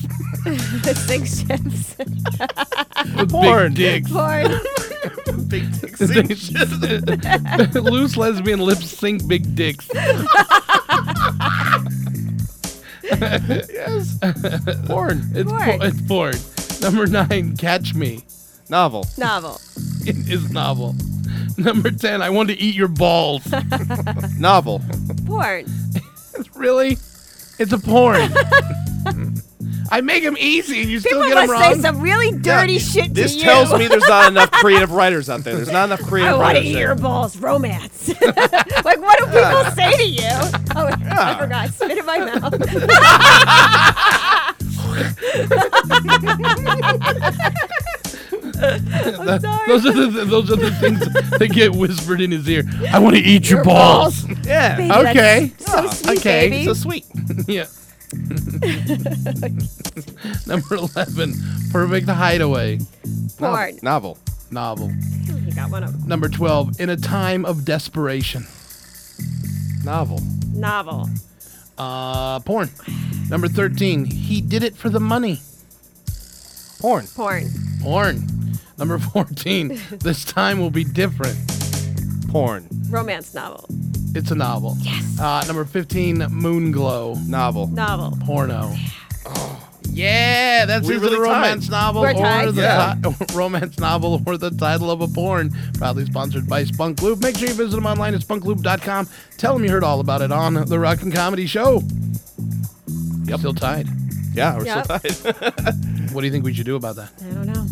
Six 1.07 1.41
ships. 1.47 1.97
With 1.99 3.31
Porn. 3.31 3.75
big 3.75 4.05
dicks. 4.05 4.11
Porn. 4.13 4.51
Big 5.49 5.81
dick 5.81 5.97
sink. 5.97 7.75
Loose 7.75 8.17
lesbian 8.17 8.61
lips 8.61 8.91
sink 8.91 9.27
big 9.29 9.55
dicks. 9.55 9.89
yes. 13.05 14.19
Porn. 14.87 15.23
It's 15.35 15.51
Porn. 15.51 15.79
por- 15.79 15.87
it's 15.87 16.01
porn. 16.09 16.35
Number 16.81 17.07
nine, 17.07 17.57
Catch 17.57 17.95
Me. 17.95 18.25
Novel. 18.69 19.07
Novel. 19.19 19.61
It 20.07 20.17
is 20.31 20.51
novel. 20.51 20.95
Number 21.57 21.91
ten, 21.91 22.23
I 22.23 22.31
want 22.31 22.49
to 22.51 22.59
eat 22.59 22.75
your 22.75 22.89
balls. 22.89 23.43
Novel. 24.39 24.83
Porn. 25.27 25.65
really? 26.55 26.99
It's 27.59 27.73
a 27.73 27.79
porn. 27.79 28.31
I 29.91 30.01
make 30.01 30.25
them 30.25 30.37
easy 30.41 30.81
and 30.83 30.91
you 30.91 30.99
still 30.99 31.13
People 31.23 31.29
get 31.29 31.35
them 31.37 31.47
must 31.47 31.63
wrong. 31.63 31.75
say 31.75 31.81
some 31.81 32.01
really 32.01 32.33
dirty 32.39 32.79
shit 32.79 33.13
This 33.15 33.33
to 33.35 33.39
you. 33.39 33.45
This 33.45 33.53
tells 33.69 33.79
me 33.79 33.87
there's 33.87 34.09
not 34.09 34.29
enough 34.31 34.51
creative 34.61 34.91
writers 34.93 35.29
out 35.31 35.45
there. 35.45 35.55
There's 35.57 35.71
not 35.71 35.85
enough 35.85 36.03
I 36.05 36.09
creative 36.09 36.39
want 36.39 36.57
to 36.57 36.61
writers 36.61 36.65
eat 36.71 36.73
there. 36.75 36.87
your 36.87 36.95
balls. 36.97 37.37
Romance. 37.37 38.09
like, 38.21 38.99
what 39.01 39.19
do 39.19 39.27
people 39.27 39.65
say 39.77 39.93
to 39.97 40.05
you? 40.05 40.29
Oh, 40.75 40.87
I 40.91 41.37
forgot. 41.39 41.71
Spit 41.75 41.99
in 41.99 42.07
my 42.07 42.19
mouth. 42.19 42.55
That- 48.79 49.41
sorry. 49.43 49.67
Those 49.69 49.87
are 49.87 49.93
the 49.93 50.25
those 50.25 50.51
are 50.51 50.57
the 50.57 50.71
things 50.73 51.01
that 51.39 51.51
get 51.53 51.73
whispered 51.73 52.21
in 52.21 52.31
his 52.31 52.49
ear. 52.49 52.65
I 52.91 52.99
want 52.99 53.17
to 53.17 53.23
eat 53.23 53.51
your, 53.51 53.65
balls. 53.65 54.25
Yeah. 54.45 54.77
Baby, 54.77 54.89
that's 54.89 55.07
Okay. 55.09 55.53
So 55.59 55.89
sweet, 55.91 56.19
okay. 56.19 56.49
baby. 56.51 56.65
So 56.67 56.75
sweet. 56.75 57.05
yeah. 57.49 57.67
Number 60.47 60.75
eleven, 60.77 61.35
perfect 61.73 62.09
hideaway. 62.09 62.79
Porn. 63.39 63.79
Novel. 63.83 64.19
Novel. 64.51 64.93
You 65.45 65.53
got 65.53 65.71
one 65.71 65.83
of 65.83 66.07
Number 66.07 66.29
12, 66.29 66.81
In 66.81 66.91
a 66.91 66.97
Time 66.97 67.45
of 67.45 67.65
Desperation. 67.65 68.47
Novel. 69.85 70.21
novel. 70.53 71.09
Uh, 71.77 72.39
porn. 72.41 72.71
Number 73.29 73.49
13, 73.49 74.05
He 74.05 74.41
Did 74.41 74.63
It 74.63 74.77
for 74.77 74.89
the 74.89 75.01
Money. 75.01 75.41
Porn. 76.81 77.07
Porn. 77.15 77.49
Porn. 77.83 78.27
Number 78.79 78.99
14, 78.99 79.81
This 80.01 80.25
Time 80.25 80.59
Will 80.59 80.71
Be 80.71 80.85
Different. 80.85 81.37
Porn. 82.29 82.67
Romance 82.91 83.33
novel. 83.35 83.67
It's 84.15 84.31
a 84.31 84.35
novel. 84.35 84.77
Yes. 84.81 85.19
Uh, 85.21 85.45
number 85.47 85.65
15, 85.65 86.19
Moon 86.31 86.73
Glow. 86.73 87.15
Novel. 87.27 87.69
Novel. 87.69 88.19
Porno. 88.25 88.75
Yeah, 89.91 90.65
that's 90.67 90.89
We 90.89 90.95
either 90.97 91.05
really 91.05 91.17
a 91.19 91.21
romance 91.21 91.67
tied. 91.69 91.71
novel 91.71 92.03
We're 92.03 92.11
or 92.11 92.15
tied? 92.15 92.49
the 92.55 92.63
Yeah. 92.63 92.95
ti- 93.01 93.27
romance 93.35 93.79
novel 93.79 94.21
or 94.27 94.37
the 94.37 94.51
title 94.51 94.91
of 94.91 95.01
a 95.01 95.07
porn. 95.07 95.55
Proudly 95.75 96.05
sponsored 96.07 96.49
by 96.49 96.65
Spunk 96.65 97.01
Lube. 97.01 97.23
Make 97.23 97.39
sure 97.39 97.47
you 97.47 97.55
visit 97.55 97.77
them 97.77 97.87
online 97.87 98.13
at 98.15 98.21
spunklube.com. 98.23 99.09
Tell 99.39 99.55
them 99.55 99.63
you 99.65 99.71
heard 99.71 99.85
all 99.85 100.01
about 100.01 100.21
it 100.21 100.33
on 100.33 100.55
the 100.55 100.79
Rockin' 100.81 101.13
Comedy 101.13 101.47
Show. 101.47 101.81
Yep. 103.27 103.39
Still 103.39 103.55
tied. 103.55 103.89
Yeah, 104.35 104.59
we're 104.59 104.65
Yep. 104.65 104.85
still 104.85 104.99
tied. 105.33 105.85
What 106.15 106.21
do 106.21 106.27
you 106.29 106.33
think 106.33 106.45
we 106.45 106.55
should 106.55 106.67
do 106.67 106.77
about 106.77 106.95
that? 106.97 107.11
I 107.29 107.35
don't 107.35 107.47
know. 107.47 107.67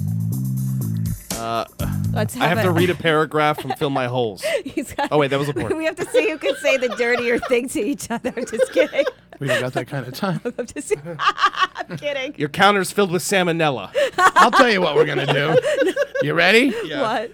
Uh, 1.42 1.64
Let's 2.12 2.36
I 2.36 2.46
have 2.46 2.58
have 2.58 2.66
to 2.66 2.72
read 2.72 2.90
a 2.90 2.94
paragraph 2.94 3.60
from 3.60 3.72
Fill 3.72 3.90
My 3.90 4.06
Holes. 4.06 4.44
He's 4.64 4.92
got- 4.92 5.08
Oh, 5.10 5.18
wait, 5.18 5.28
that 5.28 5.38
was 5.38 5.48
a 5.48 5.54
porn. 5.54 5.76
we 5.76 5.84
have 5.84 5.96
to 5.96 6.06
see 6.06 6.30
who 6.30 6.38
can 6.38 6.54
say 6.56 6.76
the 6.76 6.88
dirtier 6.90 7.38
thing 7.38 7.68
to 7.70 7.80
each 7.80 8.10
other. 8.10 8.32
I'm 8.36 8.46
just 8.46 8.72
kidding. 8.72 9.04
We 9.40 9.48
don't 9.48 9.60
got 9.60 9.72
that 9.72 9.88
kind 9.88 10.06
of 10.06 10.14
time. 10.14 10.40
I'm 10.58 10.66
just 10.66 10.92
I'm 11.18 11.96
kidding. 11.96 12.34
Your 12.36 12.48
counter's 12.48 12.92
filled 12.92 13.10
with 13.10 13.22
salmonella. 13.22 13.90
I'll 14.18 14.50
tell 14.52 14.70
you 14.70 14.80
what 14.80 14.94
we're 14.94 15.06
going 15.06 15.26
to 15.26 15.32
do. 15.32 15.94
You 16.26 16.34
ready? 16.34 16.70
What? 16.70 17.32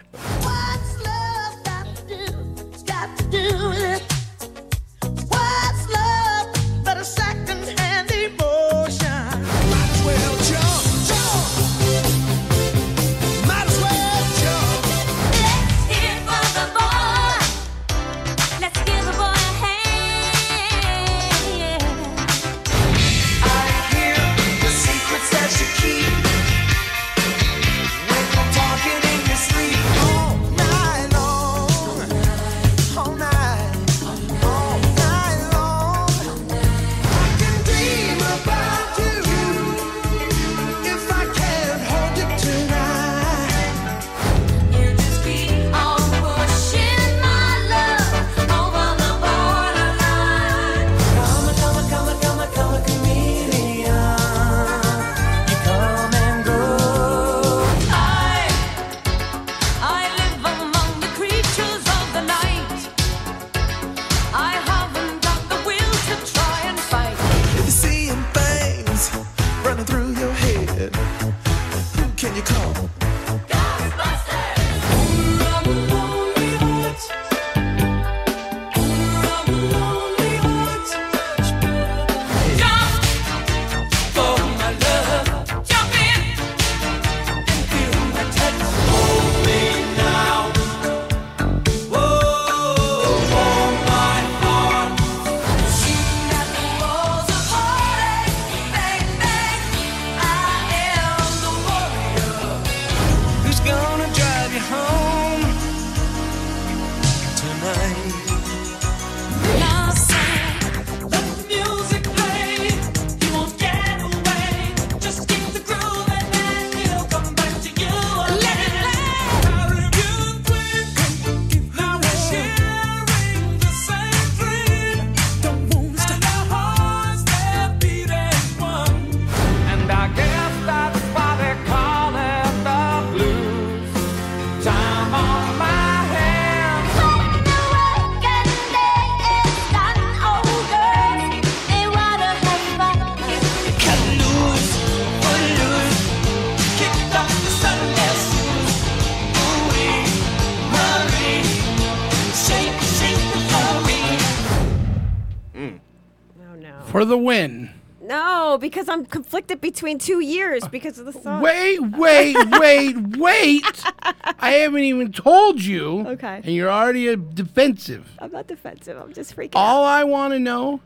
The 157.08 157.18
win. 157.18 157.70
No, 158.00 158.56
because 158.58 158.88
I'm 158.88 159.04
conflicted 159.04 159.60
between 159.60 159.98
two 159.98 160.20
years 160.20 160.66
because 160.68 160.98
of 160.98 161.04
the 161.04 161.12
song. 161.12 161.42
Wait, 161.42 161.78
wait, 161.80 162.36
wait, 162.58 162.96
wait. 163.18 163.82
I 164.38 164.50
haven't 164.52 164.84
even 164.84 165.12
told 165.12 165.60
you. 165.62 166.06
Okay. 166.06 166.36
And 166.44 166.54
you're 166.54 166.70
already 166.70 167.14
defensive. 167.16 168.08
I'm 168.18 168.32
not 168.32 168.46
defensive. 168.46 168.96
I'm 168.96 169.12
just 169.12 169.36
freaking 169.36 169.56
out. 169.56 169.56
All 169.56 169.84
I 169.84 170.04
want 170.04 170.32
to 170.32 170.38
know 170.38 170.80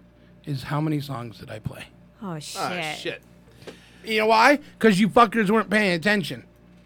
is 0.47 0.65
how 0.65 0.81
many 0.81 1.01
songs 1.01 1.39
did 1.39 1.51
I 1.51 1.59
play? 1.60 1.84
Oh 2.23 2.39
shit. 2.41 2.60
Ah, 2.60 2.94
shit. 2.99 3.23
You 4.05 4.20
know 4.20 4.26
why? 4.26 4.57
Because 4.78 4.99
you 4.99 5.09
fuckers 5.09 5.49
weren't 5.51 5.70
paying 5.70 5.92
attention. 5.92 6.42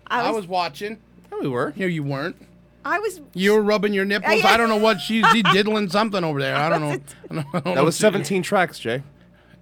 I 0.07 0.21
I 0.23 0.27
was- 0.31 0.43
was, 0.43 0.47
watching. 0.49 0.99
Yeah, 1.33 1.39
we 1.41 1.49
were. 1.49 1.73
No, 1.77 1.87
you 1.87 2.03
weren't. 2.03 2.37
I 2.85 2.99
was 2.99 3.21
You 3.33 3.53
were 3.55 3.63
rubbing 3.63 3.95
your 3.95 4.05
nipples. 4.05 4.43
yeah. 4.43 4.49
I 4.49 4.57
don't 4.59 4.69
know 4.69 4.77
what 4.77 5.01
she's 5.01 5.27
she 5.29 5.43
diddling 5.53 5.89
something 5.89 6.23
over 6.25 6.41
there. 6.41 6.55
I 6.57 6.69
don't 6.69 6.81
know. 6.83 6.89
I 7.31 7.35
don't, 7.43 7.65
know 7.65 7.75
That 7.75 7.85
was 7.85 7.95
what 7.95 7.95
she- 7.95 8.01
17 8.03 8.43
tracks, 8.43 8.79
Jay. 8.79 9.03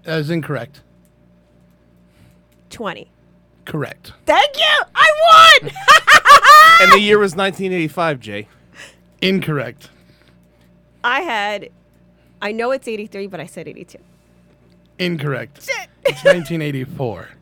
That 0.04 0.18
is 0.20 0.30
incorrect. 0.30 0.82
20. 2.70 3.08
Correct. 3.64 4.12
Thank 4.26 4.56
you. 4.56 4.82
I 4.94 5.58
won. 5.62 5.72
And 6.80 6.90
the 6.90 6.98
year 6.98 7.20
was 7.20 7.36
1985, 7.36 8.18
Jay. 8.20 8.48
Incorrect. 9.22 9.90
I 11.04 11.20
had 11.20 11.68
I 12.42 12.50
know 12.52 12.72
it's 12.72 12.88
83, 12.88 13.28
but 13.28 13.38
I 13.38 13.46
said 13.46 13.68
82. 13.68 13.98
Incorrect. 14.98 15.58
It's 16.04 16.24
1984. 16.24 17.28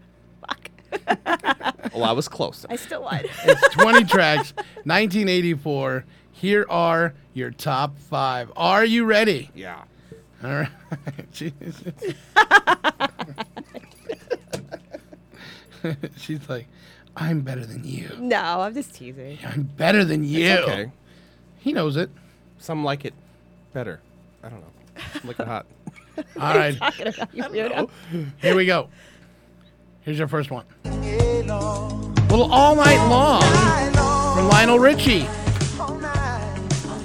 Well, 1.94 2.04
I 2.04 2.12
was 2.12 2.28
close. 2.28 2.64
I 2.70 2.76
still 2.76 3.02
won. 3.02 3.20
It's 3.44 3.68
20 3.74 4.04
tracks. 4.04 4.52
1984. 4.84 6.04
Here 6.32 6.66
are 6.70 7.14
your 7.34 7.50
top 7.50 7.98
five. 7.98 8.50
Are 8.56 8.84
you 8.84 9.04
ready? 9.04 9.50
Yeah. 9.54 9.82
All 10.42 10.50
right. 10.50 10.68
Jesus. 11.32 11.82
She's 16.16 16.48
like, 16.48 16.66
I'm 17.16 17.40
better 17.42 17.64
than 17.66 17.84
you. 17.84 18.10
no, 18.18 18.60
I'm 18.60 18.74
just 18.74 18.94
teasing. 18.94 19.38
I'm 19.44 19.62
better 19.62 20.04
than 20.04 20.24
you. 20.24 20.46
It's 20.46 20.62
okay. 20.62 20.90
He 21.58 21.72
knows 21.72 21.96
it. 21.96 22.10
Some 22.58 22.84
like 22.84 23.04
it 23.04 23.14
better. 23.72 24.00
I 24.42 24.48
don't 24.48 24.60
know. 24.60 24.66
Some 25.12 25.28
like 25.28 25.38
it 25.40 25.46
hot. 25.46 25.66
All 26.16 26.56
right. 26.56 26.76
Talking 26.76 27.08
about 27.08 27.34
you 27.34 27.42
weirdo. 27.44 27.90
Here 28.40 28.54
we 28.56 28.66
go. 28.66 28.88
Here's 30.02 30.18
your 30.18 30.28
first 30.28 30.50
one. 30.50 30.64
Well, 30.84 32.50
all 32.50 32.74
night 32.74 33.06
long 33.08 33.42
from 34.34 34.48
Lionel 34.48 34.78
Richie. 34.78 35.26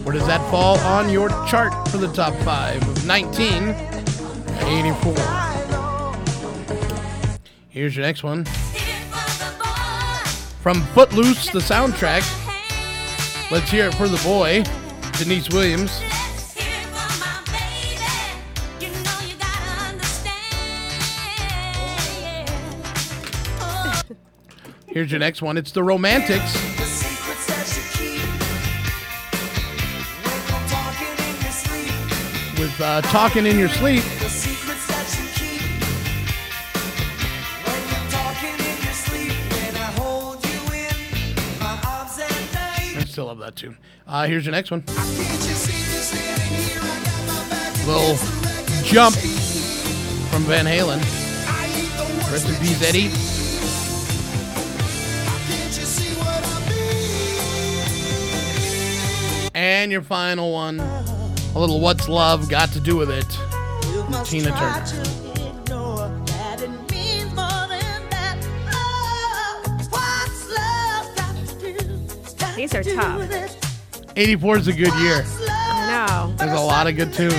Where 0.07 0.15
does 0.15 0.27
that 0.27 0.39
fall 0.49 0.79
on 0.79 1.09
your 1.09 1.27
chart 1.49 1.73
for 1.89 1.97
the 1.97 2.07
top 2.07 2.33
five 2.45 2.77
of 2.77 3.05
1984? 3.05 5.13
Here's 7.67 7.93
your 7.93 8.05
next 8.05 8.23
one. 8.23 8.45
From 10.61 10.81
Footloose, 10.93 11.49
the 11.49 11.59
soundtrack. 11.59 12.23
Let's 13.51 13.69
hear 13.69 13.87
it 13.87 13.95
for 13.95 14.07
the 14.07 14.15
boy, 14.23 14.63
Deniece 15.17 15.49
Williams. 15.49 15.91
Here's 24.85 25.11
your 25.11 25.19
next 25.19 25.41
one. 25.41 25.57
It's 25.57 25.73
the 25.73 25.83
Romantics. 25.83 26.76
With 32.77 32.85
uh, 32.85 33.01
Talking 33.01 33.47
in 33.47 33.57
Your 33.57 33.69
Sleep. 33.69 34.03
I 42.95 43.03
still 43.07 43.25
love 43.25 43.39
that 43.39 43.55
tune. 43.55 43.79
Uh, 44.05 44.27
here's 44.27 44.45
your 44.45 44.51
next 44.51 44.69
one. 44.69 44.83
Little 47.87 48.15
jump 48.83 49.15
from 50.29 50.43
Van 50.43 50.65
Halen. 50.65 50.99
Rest 52.31 52.47
in 52.47 52.55
peace, 52.57 52.83
Eddie. 52.83 53.09
And 59.55 59.91
your 59.91 60.03
final 60.03 60.51
one, 60.51 60.77
a 61.57 61.59
little 61.59 61.79
What's 61.79 62.07
Love 62.07 62.49
Got 62.49 62.69
to 62.73 62.79
Do 62.79 62.97
with 62.97 63.09
It? 63.09 63.25
Tina 64.25 64.51
Turner. 64.51 64.85
These 72.55 72.75
are 72.75 72.83
tough. 72.83 74.15
84 74.15 74.57
is 74.57 74.67
a 74.67 74.71
good 74.71 74.93
year. 74.99 75.23
I 75.49 76.07
know. 76.07 76.35
There's 76.37 76.51
a 76.51 76.61
lot 76.61 76.85
of 76.85 76.95
good 76.95 77.11
tunes. 77.11 77.33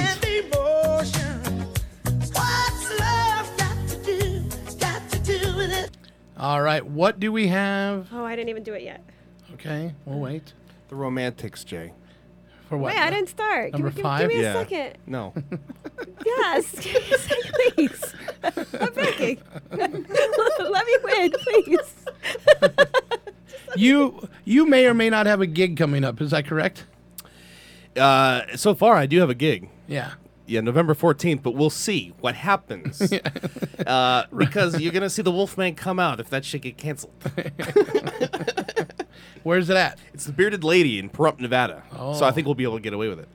All 6.36 6.60
right, 6.62 6.84
what 6.84 7.20
do 7.20 7.30
we 7.30 7.46
have? 7.48 8.08
Oh, 8.12 8.24
I 8.24 8.34
didn't 8.34 8.48
even 8.48 8.64
do 8.64 8.72
it 8.72 8.82
yet. 8.82 9.04
Okay, 9.54 9.94
we'll 10.04 10.18
wait. 10.18 10.54
The 10.88 10.96
Romantics, 10.96 11.62
Jay. 11.62 11.92
For 12.68 12.76
what? 12.76 12.94
Wait, 12.94 13.00
I 13.00 13.10
didn't 13.10 13.28
start. 13.30 13.72
Number 13.72 13.88
give, 13.88 13.96
me- 13.96 14.02
five? 14.02 14.20
Give, 14.20 14.28
me 14.28 14.36
a 14.36 14.42
Yeah. 14.42 14.52
second. 14.52 14.98
No. 15.06 15.32
Yes, 16.24 16.70
give 16.78 16.94
me 16.94 17.12
a 17.12 17.18
second, 17.18 17.52
please. 17.76 18.14
I'm 18.80 18.92
begging. 18.94 19.40
Let 19.72 20.86
me 20.86 20.96
win, 21.02 21.32
please. 21.32 21.94
You 23.76 24.28
you 24.44 24.64
may 24.66 24.86
or 24.86 24.94
may 24.94 25.10
not 25.10 25.26
have 25.26 25.40
a 25.40 25.46
gig 25.46 25.76
coming 25.76 26.04
up. 26.04 26.20
Is 26.20 26.30
that 26.30 26.46
correct? 26.46 26.84
Uh, 27.96 28.42
so 28.56 28.74
far, 28.74 28.94
I 28.94 29.06
do 29.06 29.18
have 29.20 29.30
a 29.30 29.34
gig. 29.34 29.68
Yeah. 29.88 30.12
Yeah, 30.48 30.60
November 30.62 30.94
14th, 30.94 31.42
but 31.42 31.52
we'll 31.52 31.68
see 31.70 32.14
what 32.20 32.34
happens. 32.34 33.02
uh, 33.86 34.24
because 34.34 34.80
you're 34.80 34.92
going 34.92 35.02
to 35.02 35.10
see 35.10 35.22
the 35.22 35.30
Wolfman 35.30 35.74
come 35.74 35.98
out 36.00 36.20
if 36.20 36.30
that 36.30 36.44
shit 36.44 36.62
get 36.62 36.78
canceled. 36.78 37.12
Where's 39.42 39.70
it 39.70 39.76
at? 39.76 39.98
It's 40.14 40.24
the 40.24 40.32
Bearded 40.32 40.64
Lady 40.64 40.98
in 40.98 41.10
Pahrump, 41.10 41.40
Nevada. 41.40 41.82
So 41.92 42.24
I 42.24 42.28
Oh. 42.28 42.30
think 42.30 42.46
we'll 42.46 42.54
be 42.54 42.64
able 42.64 42.76
to 42.76 42.82
get 42.82 42.92
away 42.92 43.08
with 43.08 43.20
it. 43.20 43.28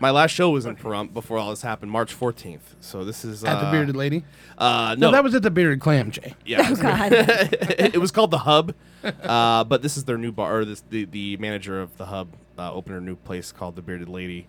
My 0.00 0.10
last 0.10 0.32
show 0.32 0.50
was 0.50 0.66
in 0.66 0.76
Pahrump 0.76 1.12
before 1.14 1.38
all 1.38 1.50
this 1.50 1.62
happened, 1.62 1.90
March 1.90 2.18
14th. 2.18 2.60
So 2.80 3.04
this 3.04 3.24
is 3.24 3.42
At 3.44 3.58
the 3.60 3.66
uh, 3.66 3.70
Bearded 3.72 3.96
Lady? 3.96 4.24
Uh, 4.58 4.94
no, 4.98 5.10
that 5.10 5.24
was 5.24 5.34
at 5.34 5.42
the 5.42 5.50
Bearded 5.50 5.80
Clam, 5.80 6.10
Jay. 6.10 6.34
Yeah. 6.44 6.68
Oh, 6.70 6.76
God. 6.76 7.12
it 7.12 7.98
was 8.00 8.10
called 8.10 8.30
the 8.30 8.38
Hub, 8.38 8.74
uh, 9.02 9.64
but 9.64 9.82
this 9.82 9.96
is 9.96 10.04
their 10.04 10.18
new 10.18 10.30
bar. 10.30 10.58
Or 10.60 10.64
this 10.64 10.82
the 10.90 11.06
the 11.06 11.36
manager 11.38 11.80
of 11.80 11.96
the 11.96 12.06
Hub 12.06 12.28
uh, 12.58 12.72
opened 12.72 12.96
a 12.96 13.00
new 13.00 13.16
place 13.16 13.50
called 13.50 13.76
the 13.76 13.82
Bearded 13.82 14.08
Lady, 14.10 14.46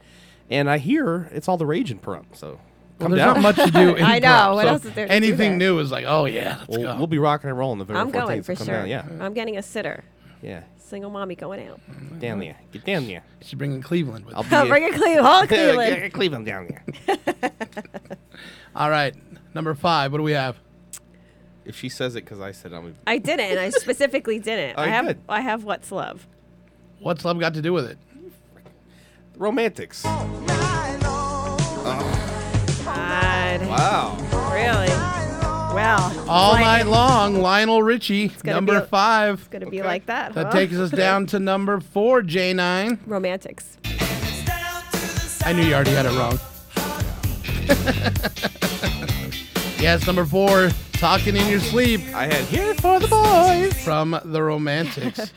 and 0.50 0.70
I 0.70 0.78
hear 0.78 1.30
it's 1.32 1.48
all 1.48 1.58
the 1.58 1.66
rage 1.66 1.92
in 1.92 2.00
Pahrump. 2.00 2.36
So 2.36 2.48
Well, 2.50 2.60
come 3.00 3.12
there's 3.12 3.22
down. 3.26 3.42
not 3.42 3.56
much 3.58 3.66
to 3.66 3.72
do. 3.72 3.96
In 3.96 4.04
I 4.04 4.20
know. 4.20 4.28
Pahrump, 4.28 4.56
What 4.56 4.64
so 4.64 4.68
else 4.70 4.86
is 4.86 4.94
there 4.94 5.06
to 5.08 5.10
do 5.12 5.16
Anything 5.16 5.58
there? 5.58 5.58
new 5.74 5.80
is 5.80 5.92
like, 5.92 6.06
oh 6.08 6.26
yeah, 6.26 6.58
let's 6.60 6.68
We'll, 6.70 6.82
go. 6.84 6.98
we'll 6.98 7.08
be 7.08 7.18
rocking 7.20 7.50
and 7.50 7.58
rolling 7.60 7.80
November 7.80 8.00
I'm 8.02 8.12
going 8.12 8.44
so 8.44 8.54
for 8.54 8.58
come 8.58 8.66
sure. 8.68 8.76
Down. 8.76 8.88
Yeah, 8.90 9.06
I'm 9.20 9.34
getting 9.34 9.58
a 9.58 9.62
sitter. 9.64 10.04
yeah. 10.42 10.64
Single 10.78 11.10
mommy 11.10 11.34
going 11.36 11.68
out. 11.68 11.80
Down 12.20 12.38
there. 12.40 12.56
Get 12.72 12.86
down 12.86 13.08
there. 13.08 13.24
She's 13.42 13.56
bringing 13.56 13.82
Cleveland 13.82 14.26
with. 14.26 14.36
I'll 14.36 14.44
her. 14.44 14.64
be 14.64 14.70
Bring 14.70 14.84
it 14.84 14.94
Cleveland. 14.96 15.26
All 15.26 15.48
Cleveland. 15.48 15.96
Get 15.96 16.14
Cleveland 16.14 16.46
down 16.46 16.68
there. 17.08 17.10
All 18.76 18.90
right, 18.90 19.16
number 19.56 19.74
five. 19.74 20.12
What 20.12 20.18
do 20.20 20.24
we 20.24 20.34
have? 20.34 20.58
If 21.66 21.76
she 21.78 21.90
says 21.90 22.16
it 22.16 22.26
because 22.26 22.40
I 22.42 22.52
said 22.52 22.74
I'm. 22.74 22.96
I 23.08 23.18
didn't. 23.18 23.58
I 23.58 23.70
specifically 23.72 24.38
didn't. 24.40 24.76
Oh, 24.78 24.82
I 24.84 24.88
have. 24.88 25.08
did. 25.08 25.18
I 25.30 25.42
have 25.42 25.64
what's 25.64 25.92
love. 25.92 26.28
What's 27.00 27.24
love 27.26 27.40
got 27.40 27.54
to 27.56 27.62
do 27.62 27.74
with 27.74 27.86
it? 27.86 27.98
Romantics. 29.38 30.04
God. 30.04 30.30
Wow. 33.68 34.18
Really? 34.54 34.88
Well. 35.74 36.26
All 36.28 36.54
like- 36.54 36.62
night 36.62 36.88
long, 36.88 37.42
Lionel 37.42 37.82
Richie, 37.84 38.28
gonna 38.30 38.56
number 38.58 38.82
be- 38.82 38.88
five. 38.88 39.40
It's 39.40 39.48
gonna 39.48 39.70
be 39.70 39.82
like 39.82 40.06
that. 40.06 40.34
That 40.34 40.48
huh? 40.48 40.52
takes 40.52 40.76
us 40.76 40.92
down 40.92 41.26
to 41.28 41.40
number 41.40 41.80
four, 41.80 42.22
J9. 42.22 43.00
Romantics. 43.08 43.78
I 45.46 45.54
knew 45.54 45.64
you 45.64 45.74
already 45.74 45.92
had 45.92 46.06
it 46.06 46.18
wrong. 46.18 46.40
yes, 49.82 50.06
number 50.08 50.26
four, 50.26 50.70
Talking 50.94 51.36
in 51.36 51.48
Your 51.50 51.60
Sleep. 51.60 52.00
I 52.14 52.26
had 52.28 52.46
Here 52.46 52.74
for 52.76 53.00
the 53.00 53.08
Boys. 53.08 53.74
From 53.84 54.18
the 54.24 54.42
Romantics. 54.42 55.34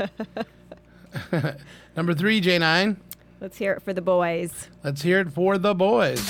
number 1.97 2.15
three, 2.15 2.41
J9. 2.41 2.97
Let's 3.39 3.59
hear 3.59 3.73
it 3.75 3.83
for 3.83 3.93
the 3.93 4.01
boys. 4.01 4.69
Let's 4.83 5.03
hear 5.03 5.21
it 5.21 5.31
for 5.31 5.59
the 5.59 5.75
boys. 5.75 6.21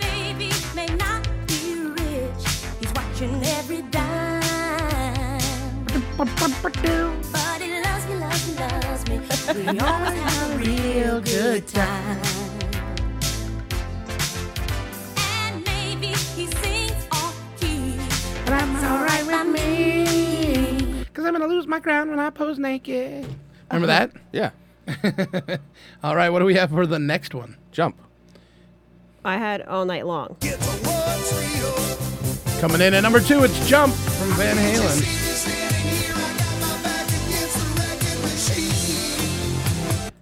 Baby 0.00 0.50
may 0.74 0.86
not 0.96 1.22
be 1.46 1.76
rich. 1.76 2.44
He's 2.80 2.92
watching 2.92 3.40
every 3.44 3.82
dime. 3.82 4.50
But 6.16 6.28
he 7.62 7.80
loves 7.80 8.08
me, 8.08 8.14
loves 8.16 8.48
me, 8.48 8.54
loves 8.58 9.08
me. 9.08 9.20
We 9.70 9.78
always 9.78 10.20
have 10.20 10.50
a 10.50 10.58
real 10.58 11.20
good 11.20 11.68
time. 11.68 12.20
And 15.18 15.64
maybe 15.64 16.08
he 16.08 16.46
sings 16.46 17.06
off 17.12 17.40
key. 17.60 17.96
But 18.44 18.50
that's 18.50 18.84
alright 18.84 19.24
with 19.24 19.46
me. 19.54 21.04
Because 21.04 21.24
I'm 21.26 21.34
going 21.34 21.48
to 21.48 21.54
lose 21.54 21.68
my 21.68 21.78
crown 21.78 22.10
when 22.10 22.18
I 22.18 22.30
pose 22.30 22.58
naked. 22.58 23.24
Remember 23.70 23.86
that? 23.86 24.10
Uh-huh. 24.10 24.18
Yeah. 24.32 24.50
All 26.02 26.16
right, 26.16 26.30
what 26.30 26.38
do 26.40 26.44
we 26.44 26.54
have 26.54 26.70
for 26.70 26.86
the 26.86 26.98
next 26.98 27.34
one? 27.34 27.56
Jump. 27.72 28.00
I 29.24 29.36
had 29.36 29.62
all 29.62 29.84
night 29.84 30.06
long. 30.06 30.36
Coming 32.60 32.80
in 32.80 32.94
at 32.94 33.02
number 33.02 33.20
two, 33.20 33.42
it's 33.44 33.68
Jump 33.68 33.92
from 33.92 34.30
Van 34.32 34.56
Halen. 34.56 35.18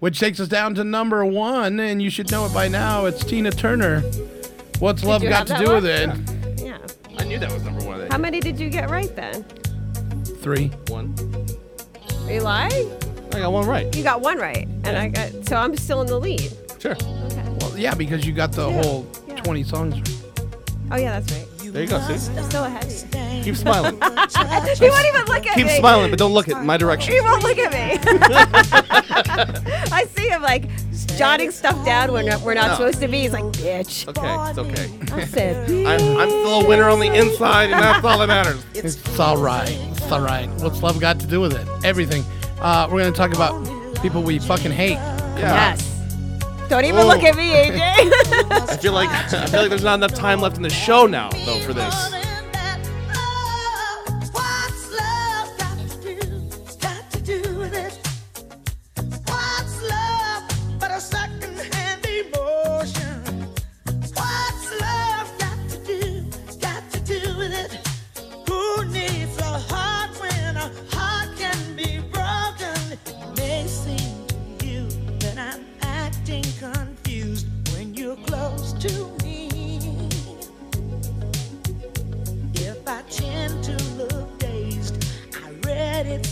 Which 0.00 0.20
takes 0.20 0.38
us 0.38 0.46
down 0.46 0.74
to 0.76 0.84
number 0.84 1.24
one, 1.24 1.80
and 1.80 2.00
you 2.00 2.08
should 2.08 2.30
know 2.30 2.46
it 2.46 2.54
by 2.54 2.68
now. 2.68 3.06
It's 3.06 3.24
Tina 3.24 3.50
Turner. 3.50 4.00
What's 4.78 5.02
love 5.02 5.24
you 5.24 5.28
got 5.28 5.48
have 5.48 5.58
to 5.58 5.64
that 5.64 5.64
do 5.64 5.72
with 5.74 5.84
one? 6.08 6.56
it? 6.56 6.62
Yeah. 6.64 6.78
I 7.18 7.24
knew 7.24 7.38
that 7.40 7.50
was 7.52 7.64
number 7.64 7.84
one. 7.84 8.08
How 8.08 8.18
many 8.18 8.38
did 8.38 8.60
you 8.60 8.70
get 8.70 8.90
right 8.90 9.14
then? 9.16 9.42
Three. 10.40 10.68
One. 10.88 11.14
Are 12.26 12.32
you 12.32 12.40
lying? 12.42 12.88
I 13.32 13.40
got 13.40 13.52
one 13.52 13.66
right. 13.66 13.94
You 13.96 14.02
got 14.02 14.20
one 14.20 14.38
right, 14.38 14.66
and 14.84 14.96
I 14.96 15.08
got. 15.08 15.46
So 15.48 15.56
I'm 15.56 15.76
still 15.76 16.00
in 16.00 16.06
the 16.06 16.18
lead. 16.18 16.50
Sure. 16.78 16.92
Okay. 16.92 17.44
Well, 17.60 17.76
yeah, 17.76 17.94
because 17.94 18.26
you 18.26 18.32
got 18.32 18.52
the 18.52 18.70
whole 18.70 19.04
20 19.36 19.62
songs. 19.64 20.22
Oh 20.90 20.96
yeah, 20.96 21.20
that's 21.20 21.32
right. 21.32 21.72
There 21.72 21.82
you 21.82 21.88
go. 21.88 22.00
See. 22.00 22.16
Still 22.16 22.64
ahead. 22.64 23.44
Keep 23.44 23.56
smiling. 23.56 23.94
he 24.00 24.88
won't 24.88 25.06
even 25.06 25.24
look 25.26 25.46
at 25.46 25.56
me. 25.56 25.62
Keep 25.62 25.66
me. 25.66 25.78
smiling, 25.78 26.10
but 26.10 26.18
don't 26.18 26.32
look 26.32 26.48
at 26.48 26.64
my 26.64 26.76
direction. 26.78 27.12
He 27.12 27.20
won't 27.20 27.42
look 27.42 27.58
at 27.58 27.72
me. 27.72 27.98
I 29.92 30.06
see 30.16 30.28
him 30.28 30.40
like 30.42 30.64
jotting 31.18 31.50
stuff 31.50 31.84
down 31.84 32.12
when 32.12 32.24
we're 32.42 32.54
not 32.54 32.68
No. 32.68 32.74
supposed 32.74 33.00
to 33.00 33.08
be. 33.08 33.20
He's 33.20 33.32
like, 33.32 33.44
bitch. 33.44 34.08
Okay, 34.08 34.50
it's 34.50 34.58
okay. 34.58 35.14
I 35.20 35.24
said, 35.26 35.70
I'm, 35.70 36.16
I'm 36.16 36.28
still 36.30 36.62
a 36.62 36.68
winner 36.68 36.88
on 36.88 37.00
the 37.00 37.12
inside, 37.14 37.70
and 37.70 37.82
that's 37.82 38.04
all 38.04 38.18
that 38.18 38.28
matters. 38.28 38.64
It's 38.74 39.18
all 39.18 39.36
right. 39.36 39.68
It's 39.68 40.10
all 40.10 40.20
right. 40.22 40.48
What's 40.60 40.82
love 40.82 40.98
got 41.00 41.20
to 41.20 41.26
do 41.26 41.40
with 41.40 41.52
it? 41.54 41.66
Everything. 41.84 42.24
Uh, 42.60 42.88
we're 42.90 42.98
going 43.00 43.12
to 43.12 43.16
talk 43.16 43.32
about 43.34 43.52
people 44.02 44.22
we 44.22 44.38
fucking 44.38 44.72
hate. 44.72 44.98
Yes. 45.38 45.84
Don't 46.68 46.84
even 46.84 47.00
Oh. 47.00 47.06
look 47.06 47.22
at 47.22 47.34
me, 47.36 47.50
AJ. 47.52 47.80
I 48.70 48.76
feel 48.76 48.92
like 48.92 49.08
I 49.10 49.46
feel 49.46 49.60
like 49.60 49.70
there's 49.70 49.84
not 49.84 49.94
enough 49.94 50.14
time 50.14 50.40
left 50.40 50.56
in 50.56 50.62
the 50.62 50.68
show 50.70 51.06
now, 51.06 51.30
though, 51.46 51.58
for 51.60 51.72
this. 51.72 51.94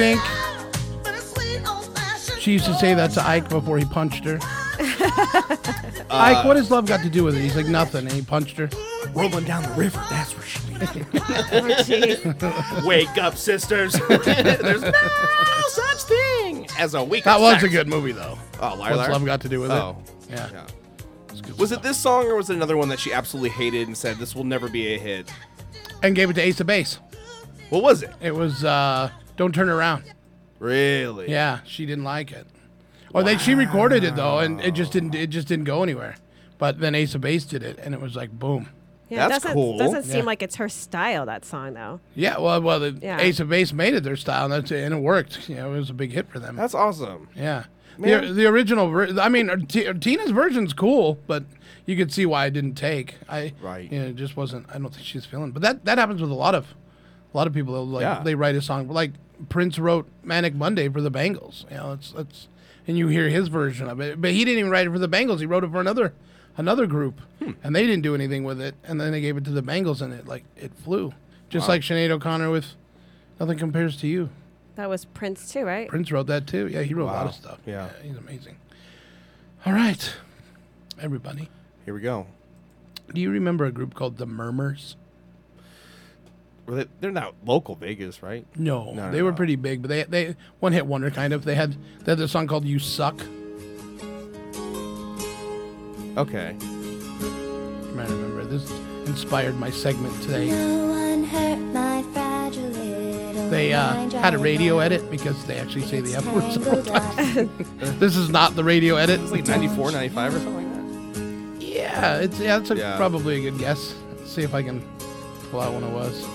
Think 0.00 0.20
she 2.40 2.52
used 2.52 2.64
to 2.64 2.74
say 2.74 2.94
that 2.94 3.10
to 3.12 3.22
Ike 3.26 3.50
before 3.50 3.76
he 3.78 3.84
punched 3.84 4.24
her? 4.24 4.38
Ike, 6.10 6.44
what 6.46 6.56
has 6.56 6.70
love 6.70 6.86
got 6.86 7.00
to 7.02 7.10
do 7.10 7.22
with 7.22 7.36
it? 7.36 7.40
He's 7.42 7.54
like 7.54 7.66
nothing, 7.66 8.04
and 8.06 8.12
he 8.12 8.22
punched 8.22 8.56
her. 8.56 8.70
Rolling 9.14 9.44
down 9.44 9.62
the 9.62 9.68
river, 9.76 10.02
that's 10.08 10.34
where 10.34 10.46
she 10.46 10.58
jeez. 11.84 12.84
Wake 12.86 13.18
up, 13.18 13.36
sisters. 13.36 13.92
There's 14.08 14.80
no 14.82 14.92
such 15.68 16.02
thing 16.04 16.66
as 16.78 16.94
a 16.94 17.04
week. 17.04 17.24
That 17.24 17.36
of 17.36 17.42
was 17.42 17.52
sex. 17.54 17.64
a 17.64 17.68
good 17.68 17.88
movie, 17.88 18.12
though. 18.12 18.38
Oh, 18.60 18.74
liar, 18.76 18.96
What's 18.96 18.96
liar. 18.96 19.10
love 19.12 19.24
got 19.26 19.40
to 19.42 19.48
do 19.48 19.60
with 19.60 19.70
Oh, 19.70 19.98
it? 20.28 20.30
Yeah. 20.30 20.66
Was 21.58 21.72
it 21.72 21.82
this 21.82 21.98
song 21.98 22.26
or 22.26 22.36
was 22.36 22.48
it 22.50 22.56
another 22.56 22.76
one 22.76 22.88
that 22.88 22.98
she 23.00 23.12
absolutely 23.12 23.50
hated 23.50 23.86
and 23.86 23.96
said 23.96 24.16
this 24.16 24.34
will 24.34 24.44
never 24.44 24.68
be 24.68 24.94
a 24.94 24.98
hit? 24.98 25.30
And 26.02 26.14
gave 26.16 26.30
it 26.30 26.34
to 26.34 26.40
Ace 26.40 26.58
of 26.60 26.66
Base. 26.66 26.98
What 27.68 27.82
was 27.82 28.02
it? 28.02 28.12
It 28.20 28.34
was 28.34 28.64
uh, 28.64 29.10
"Don't 29.40 29.54
Turn 29.54 29.70
Around." 29.70 30.04
Really? 30.58 31.30
Yeah, 31.30 31.60
she 31.64 31.86
didn't 31.86 32.04
like 32.04 32.30
it. 32.30 32.46
Or 33.14 33.22
they 33.22 33.38
she 33.38 33.54
recorded 33.54 34.04
it 34.04 34.14
though, 34.14 34.38
and 34.38 34.60
it 34.60 34.72
just 34.72 34.92
didn't 34.92 35.14
it 35.14 35.30
just 35.30 35.48
didn't 35.48 35.64
go 35.64 35.82
anywhere. 35.82 36.16
But 36.58 36.78
then 36.78 36.94
Ace 36.94 37.14
of 37.14 37.22
Base 37.22 37.44
did 37.46 37.62
it, 37.62 37.78
and 37.82 37.94
it 37.94 38.02
was 38.02 38.14
like 38.14 38.30
boom. 38.30 38.68
Yeah, 39.08 39.24
it 39.26 39.30
doesn't, 39.30 39.78
Doesn't 39.78 40.02
seem 40.04 40.18
Yeah. 40.18 40.22
like 40.24 40.42
it's 40.42 40.56
her 40.56 40.68
style. 40.68 41.24
That 41.24 41.46
song 41.46 41.72
though. 41.72 42.00
Yeah, 42.14 42.38
well, 42.38 42.60
well, 42.60 42.78
the 42.78 42.98
Yeah. 43.00 43.18
Ace 43.18 43.40
of 43.40 43.48
Base 43.48 43.72
made 43.72 43.94
it 43.94 44.04
their 44.04 44.14
style, 44.14 44.44
and, 44.44 44.52
that's, 44.52 44.70
and 44.70 44.94
it 44.94 44.98
worked. 44.98 45.48
You 45.48 45.56
know, 45.56 45.74
it 45.74 45.78
was 45.78 45.88
a 45.88 45.94
big 45.94 46.12
hit 46.12 46.28
for 46.28 46.38
them. 46.38 46.54
That's 46.56 46.74
awesome. 46.74 47.28
Yeah, 47.34 47.64
the, 47.98 48.06
Man. 48.06 48.36
the 48.36 48.44
original. 48.46 48.88
Ver- 48.90 49.18
I 49.18 49.30
mean, 49.30 49.48
uh, 49.48 49.56
T- 49.66 49.90
Tina's 49.94 50.30
version's 50.30 50.74
cool, 50.74 51.18
but 51.26 51.44
you 51.86 51.96
could 51.96 52.12
see 52.12 52.26
why 52.26 52.44
it 52.46 52.50
didn't 52.52 52.74
take. 52.74 53.16
I 53.30 53.54
right. 53.62 53.90
You 53.90 53.98
know, 54.00 54.06
it 54.08 54.16
just 54.16 54.36
wasn't. 54.36 54.66
I 54.68 54.74
don't 54.78 54.94
think 54.94 55.06
she's 55.06 55.24
feeling. 55.24 55.50
But 55.52 55.62
that 55.62 55.86
that 55.86 55.96
happens 55.96 56.20
with 56.20 56.30
a 56.30 56.34
lot 56.34 56.54
of 56.54 56.66
a 57.32 57.36
lot 57.36 57.46
of 57.48 57.54
people. 57.54 57.84
Like 57.86 58.02
Yeah. 58.02 58.22
they 58.22 58.34
write 58.36 58.54
a 58.54 58.62
song 58.62 58.86
like 58.88 59.12
Prince 59.48 59.78
wrote 59.78 60.06
Manic 60.22 60.54
Monday 60.54 60.88
for 60.88 61.00
the 61.00 61.10
Bangles. 61.10 61.64
You 61.70 61.76
know, 61.76 61.92
it's 61.92 62.12
it's 62.16 62.48
and 62.86 62.98
you 62.98 63.08
hear 63.08 63.28
his 63.28 63.48
version 63.48 63.88
of 63.88 64.00
it, 64.00 64.20
but 64.20 64.32
he 64.32 64.44
didn't 64.44 64.58
even 64.58 64.70
write 64.70 64.86
it 64.86 64.90
for 64.90 64.98
the 64.98 65.08
Bangles. 65.08 65.40
He 65.40 65.46
wrote 65.46 65.64
it 65.64 65.70
for 65.70 65.80
another 65.80 66.12
another 66.56 66.86
group, 66.86 67.20
Hmm. 67.38 67.52
and 67.62 67.74
they 67.74 67.82
didn't 67.86 68.02
do 68.02 68.14
anything 68.14 68.44
with 68.44 68.60
it. 68.60 68.74
And 68.84 69.00
then 69.00 69.12
they 69.12 69.20
gave 69.20 69.36
it 69.36 69.44
to 69.44 69.50
the 69.50 69.62
Bangles, 69.62 70.02
and 70.02 70.12
it 70.12 70.26
like 70.26 70.44
it 70.56 70.72
flew, 70.74 71.12
just 71.48 71.68
Wow. 71.68 71.74
like 71.74 71.82
Sinead 71.82 72.10
O'Connor 72.10 72.50
with 72.50 72.74
"Nothing 73.38 73.58
Compares 73.58 73.96
to 73.98 74.06
You." 74.08 74.28
That 74.76 74.88
was 74.88 75.04
Prince 75.04 75.52
too, 75.52 75.64
right? 75.64 75.88
Prince 75.88 76.10
wrote 76.10 76.26
that 76.28 76.46
too. 76.46 76.66
Yeah, 76.68 76.82
he 76.82 76.94
wrote 76.94 77.04
a 77.04 77.12
lot 77.12 77.26
of 77.26 77.34
stuff. 77.34 77.58
Yeah. 77.66 77.88
he's 78.02 78.16
amazing. 78.16 78.56
All 79.66 79.72
right, 79.74 80.14
everybody. 81.00 81.48
Here 81.84 81.92
we 81.94 82.00
go. 82.00 82.26
Do 83.12 83.20
you 83.20 83.30
remember 83.30 83.64
a 83.66 83.72
group 83.72 83.94
called 83.94 84.16
the 84.18 84.26
Murmurs? 84.26 84.96
Were 86.66 86.76
they, 86.76 86.86
they're 87.00 87.10
not 87.10 87.34
local 87.44 87.74
Vegas, 87.74 88.22
right? 88.22 88.46
No, 88.56 88.92
No, 88.92 89.10
they 89.10 89.18
no, 89.18 89.24
were 89.24 89.30
no. 89.32 89.36
pretty 89.36 89.56
big, 89.56 89.82
but 89.82 89.88
they 89.88 90.02
they 90.04 90.36
one 90.60 90.72
hit 90.72 90.86
wonder 90.86 91.10
kind 91.10 91.32
of. 91.32 91.44
They 91.44 91.54
had 91.54 91.76
they 92.04 92.12
had 92.12 92.20
a 92.20 92.28
song 92.28 92.46
called 92.46 92.64
"You 92.64 92.78
Suck." 92.78 93.20
Okay. 96.16 96.56
You 96.60 97.92
might 97.94 98.08
remember 98.08 98.44
this 98.44 98.70
inspired 99.06 99.56
my 99.56 99.70
segment 99.70 100.20
today. 100.22 100.50
No 100.50 100.86
one 100.88 101.24
hurt 101.24 101.58
my 101.58 102.02
fragile 102.12 102.70
They 103.50 103.72
uh, 103.72 104.10
had 104.10 104.34
a 104.34 104.38
radio 104.38 104.78
edit 104.80 105.10
because 105.10 105.44
they 105.46 105.58
actually 105.58 105.82
say 105.86 106.00
the 106.00 106.14
F 106.16 106.26
word 106.32 106.52
several 106.52 106.82
times. 106.82 107.50
this 108.00 108.16
is 108.16 108.28
not 108.28 108.54
the 108.56 108.64
radio 108.64 108.96
edit. 108.96 109.20
It's 109.20 109.30
like 109.32 109.46
94, 109.46 109.92
95 109.92 110.34
or 110.34 110.38
something 110.40 110.54
like 110.54 111.58
that. 111.58 111.64
Yeah, 111.64 112.16
it's 112.18 112.38
yeah, 112.38 112.58
it's 112.58 112.70
a, 112.70 112.76
Yeah. 112.76 112.96
probably 112.96 113.38
a 113.38 113.50
good 113.50 113.58
guess. 113.58 113.94
Let's 114.18 114.32
see 114.32 114.42
if 114.42 114.54
I 114.54 114.62
can 114.62 114.82
pull 115.50 115.60
out 115.60 115.72
when 115.74 115.84
it 115.84 115.92
was. 115.92 116.26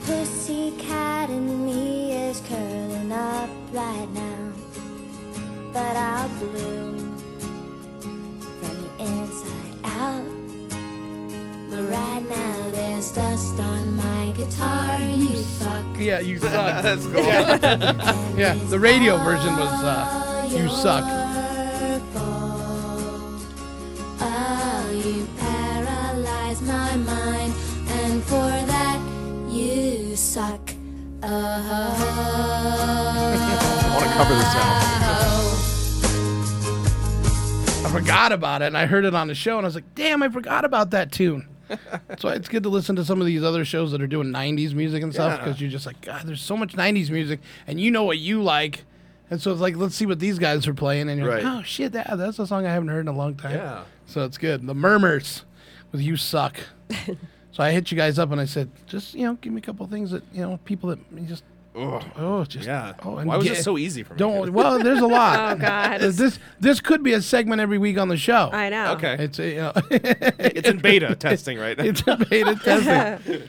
The 0.00 0.12
pussy 0.12 0.72
cat 0.78 1.30
in 1.30 1.64
me 1.66 2.12
is 2.12 2.40
curling 2.48 3.12
up 3.12 3.50
right 3.72 4.08
now. 4.12 4.52
But 5.72 5.96
I'll 5.96 6.28
bloom 6.38 7.16
from 8.60 8.82
the 8.82 9.04
inside 9.04 9.76
out. 9.84 10.24
But 11.70 11.82
right 11.90 12.24
now 12.28 12.70
there's 12.70 13.12
dust 13.12 13.58
on 13.60 13.96
my 13.96 14.32
guitar. 14.36 15.00
You 15.00 15.36
suck. 15.36 15.84
Yeah, 15.98 16.20
you 16.20 16.38
suck. 16.40 16.82
That's 16.82 17.06
cool. 17.06 17.22
Yeah. 17.22 18.34
yeah, 18.36 18.54
the 18.68 18.78
radio 18.78 19.16
version 19.18 19.54
was 19.56 19.84
uh, 19.84 20.48
"You 20.50 20.68
Suck." 20.68 21.04
I 31.32 31.36
want 33.94 34.04
to 34.04 34.12
cover 34.16 34.34
this 34.34 34.54
now. 34.54 34.80
I 37.86 37.90
forgot 37.92 38.32
about 38.32 38.62
it, 38.62 38.66
and 38.66 38.76
I 38.76 38.86
heard 38.86 39.04
it 39.04 39.14
on 39.14 39.28
the 39.28 39.34
show, 39.36 39.56
and 39.56 39.64
I 39.64 39.68
was 39.68 39.76
like, 39.76 39.94
"Damn, 39.94 40.22
I 40.24 40.28
forgot 40.28 40.64
about 40.64 40.90
that 40.90 41.12
tune." 41.12 41.46
so 42.18 42.28
it's 42.30 42.48
good 42.48 42.64
to 42.64 42.68
listen 42.68 42.96
to 42.96 43.04
some 43.04 43.20
of 43.20 43.26
these 43.28 43.44
other 43.44 43.64
shows 43.64 43.92
that 43.92 44.02
are 44.02 44.08
doing 44.08 44.28
'90s 44.32 44.74
music 44.74 45.04
and 45.04 45.12
stuff 45.14 45.38
Yeah. 45.38 45.44
because 45.44 45.60
you're 45.60 45.70
just 45.70 45.86
like, 45.86 46.00
God, 46.00 46.22
there's 46.26 46.42
so 46.42 46.56
much 46.56 46.74
'90s 46.74 47.10
music, 47.10 47.38
and 47.68 47.80
you 47.80 47.92
know 47.92 48.02
what 48.02 48.18
you 48.18 48.42
like, 48.42 48.84
and 49.30 49.40
so 49.40 49.52
it's 49.52 49.60
like, 49.60 49.76
let's 49.76 49.94
see 49.94 50.06
what 50.06 50.18
these 50.18 50.38
guys 50.40 50.66
are 50.66 50.74
playing, 50.74 51.08
and 51.08 51.20
you're 51.20 51.28
Right. 51.30 51.44
like, 51.44 51.58
oh 51.60 51.62
shit, 51.62 51.92
that, 51.92 52.10
that's 52.18 52.40
a 52.40 52.46
song 52.46 52.66
I 52.66 52.72
haven't 52.72 52.88
heard 52.88 53.02
in 53.02 53.08
a 53.08 53.12
long 53.16 53.36
time. 53.36 53.54
Yeah. 53.54 53.84
So 54.06 54.24
it's 54.24 54.36
good. 54.38 54.66
The 54.66 54.74
Murmurs 54.74 55.44
with 55.92 56.00
"You 56.00 56.16
Suck." 56.16 56.58
so 57.60 57.64
I 57.66 57.72
hit 57.72 57.90
you 57.90 57.96
guys 57.98 58.18
up, 58.18 58.32
and 58.32 58.40
I 58.40 58.46
said, 58.46 58.70
just 58.86 59.12
you 59.12 59.26
know, 59.26 59.34
give 59.34 59.52
me 59.52 59.58
a 59.58 59.62
couple 59.62 59.86
things 59.86 60.12
that 60.12 60.22
you 60.32 60.40
know, 60.40 60.58
people 60.64 60.88
that 60.88 60.98
you 61.14 61.26
just. 61.26 61.44
Ugh. 61.76 62.02
Oh, 62.16 62.42
just 62.44 62.66
Yeah. 62.66 62.94
Oh, 63.04 63.22
Why 63.22 63.36
was 63.36 63.46
it 63.46 63.62
so 63.62 63.76
easy 63.76 64.02
for 64.02 64.14
me? 64.14 64.18
Don't. 64.18 64.50
Well, 64.54 64.78
there's 64.82 65.00
a 65.00 65.06
lot. 65.18 65.58
Oh, 65.58 65.60
God. 65.60 66.00
This 66.00 66.38
this 66.58 66.80
could 66.80 67.02
be 67.02 67.12
a 67.12 67.20
segment 67.20 67.60
every 67.60 67.76
week 67.76 67.98
on 67.98 68.08
the 68.08 68.16
show. 68.16 68.48
I 68.50 68.70
know. 68.70 68.92
Okay. 68.94 69.16
It's 69.20 69.38
uh, 69.38 69.42
you 69.42 69.56
know, 69.56 69.72
It's 69.90 70.68
in 70.68 70.78
beta 70.78 71.14
testing 71.14 71.58
right 71.58 71.76
now. 71.76 71.84
it's 71.90 72.00
in 72.00 72.24
beta 72.30 72.54
testing. 72.56 73.42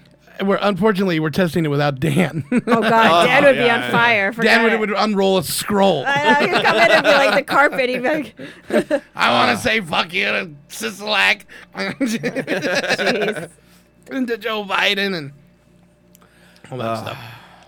we're 0.45 0.59
unfortunately 0.61 1.19
we're 1.21 1.29
testing 1.29 1.63
it 1.65 1.69
without 1.69 1.99
Dan. 2.01 2.43
Oh 2.51 2.59
God, 2.59 3.25
Dan 3.27 3.43
would 3.45 3.55
be 3.55 3.69
on 3.69 3.89
fire. 3.91 4.31
Dan 4.33 4.63
would, 4.69 4.77
would 4.79 4.91
unroll 4.91 5.37
a 5.37 5.43
scroll. 5.43 6.03
I 6.05 6.23
know, 6.23 6.57
he'd 6.57 6.65
come 6.65 6.75
in 6.75 6.91
and 6.91 7.03
be 7.03 7.11
like 7.11 7.35
the 7.35 7.43
carpet. 7.43 7.89
He'd 7.89 8.03
be 8.03 8.09
like, 8.09 9.03
I 9.15 9.31
want 9.31 9.57
to 9.57 9.63
say 9.63 9.79
fuck 9.79 10.13
you 10.13 10.25
to 10.25 10.51
Sisolak. 10.69 11.45
And 14.11 14.27
to 14.27 14.37
Joe 14.37 14.63
Biden 14.63 15.15
and 15.17 15.31
all 16.71 16.77
that 16.77 16.99
stuff. 16.99 17.17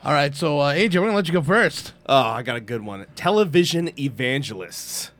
All 0.03 0.13
right, 0.13 0.35
so 0.35 0.59
uh, 0.59 0.73
AJ, 0.73 0.95
we're 0.95 1.05
gonna 1.05 1.15
let 1.15 1.27
you 1.27 1.33
go 1.33 1.41
first. 1.41 1.93
Oh, 2.07 2.15
I 2.21 2.43
got 2.43 2.55
a 2.57 2.61
good 2.61 2.81
one. 2.83 3.05
Television 3.15 3.89
evangelists. 3.99 5.11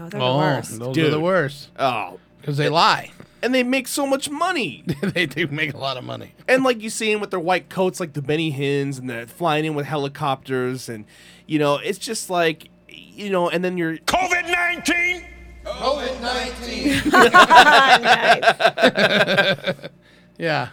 Oh, 0.00 0.08
they're 0.08 0.20
the 0.20 0.26
Oh, 0.26 0.38
worst. 0.38 0.78
those 0.80 0.98
are 0.98 1.10
the 1.10 1.20
worst. 1.20 1.68
Oh, 1.78 2.18
'Cause 2.42 2.56
they 2.56 2.68
lie. 2.68 3.12
and 3.40 3.54
they 3.54 3.62
make 3.62 3.86
so 3.86 4.04
much 4.06 4.28
money. 4.28 4.82
they 5.02 5.26
do 5.26 5.46
make 5.46 5.72
a 5.74 5.78
lot 5.78 5.96
of 5.96 6.02
money. 6.04 6.32
And 6.48 6.64
like 6.64 6.82
you 6.82 6.90
see 6.90 7.12
them 7.12 7.20
with 7.20 7.30
their 7.30 7.38
white 7.40 7.68
coats, 7.68 8.00
like 8.00 8.14
the 8.14 8.22
Benny 8.22 8.52
Hinns, 8.52 8.98
and 8.98 9.08
they're 9.08 9.26
flying 9.28 9.64
in 9.64 9.74
with 9.74 9.86
helicopters, 9.86 10.88
and 10.88 11.04
you 11.46 11.58
know, 11.60 11.76
it's 11.76 11.98
just 11.98 12.28
like, 12.30 12.68
you 12.88 13.30
know, 13.30 13.48
and 13.48 13.62
then 13.64 13.78
you're 13.78 13.96
COVID 13.98 14.50
19! 14.50 15.24
COVID 15.64 16.20
19. 19.72 19.90
Yeah. 20.38 20.68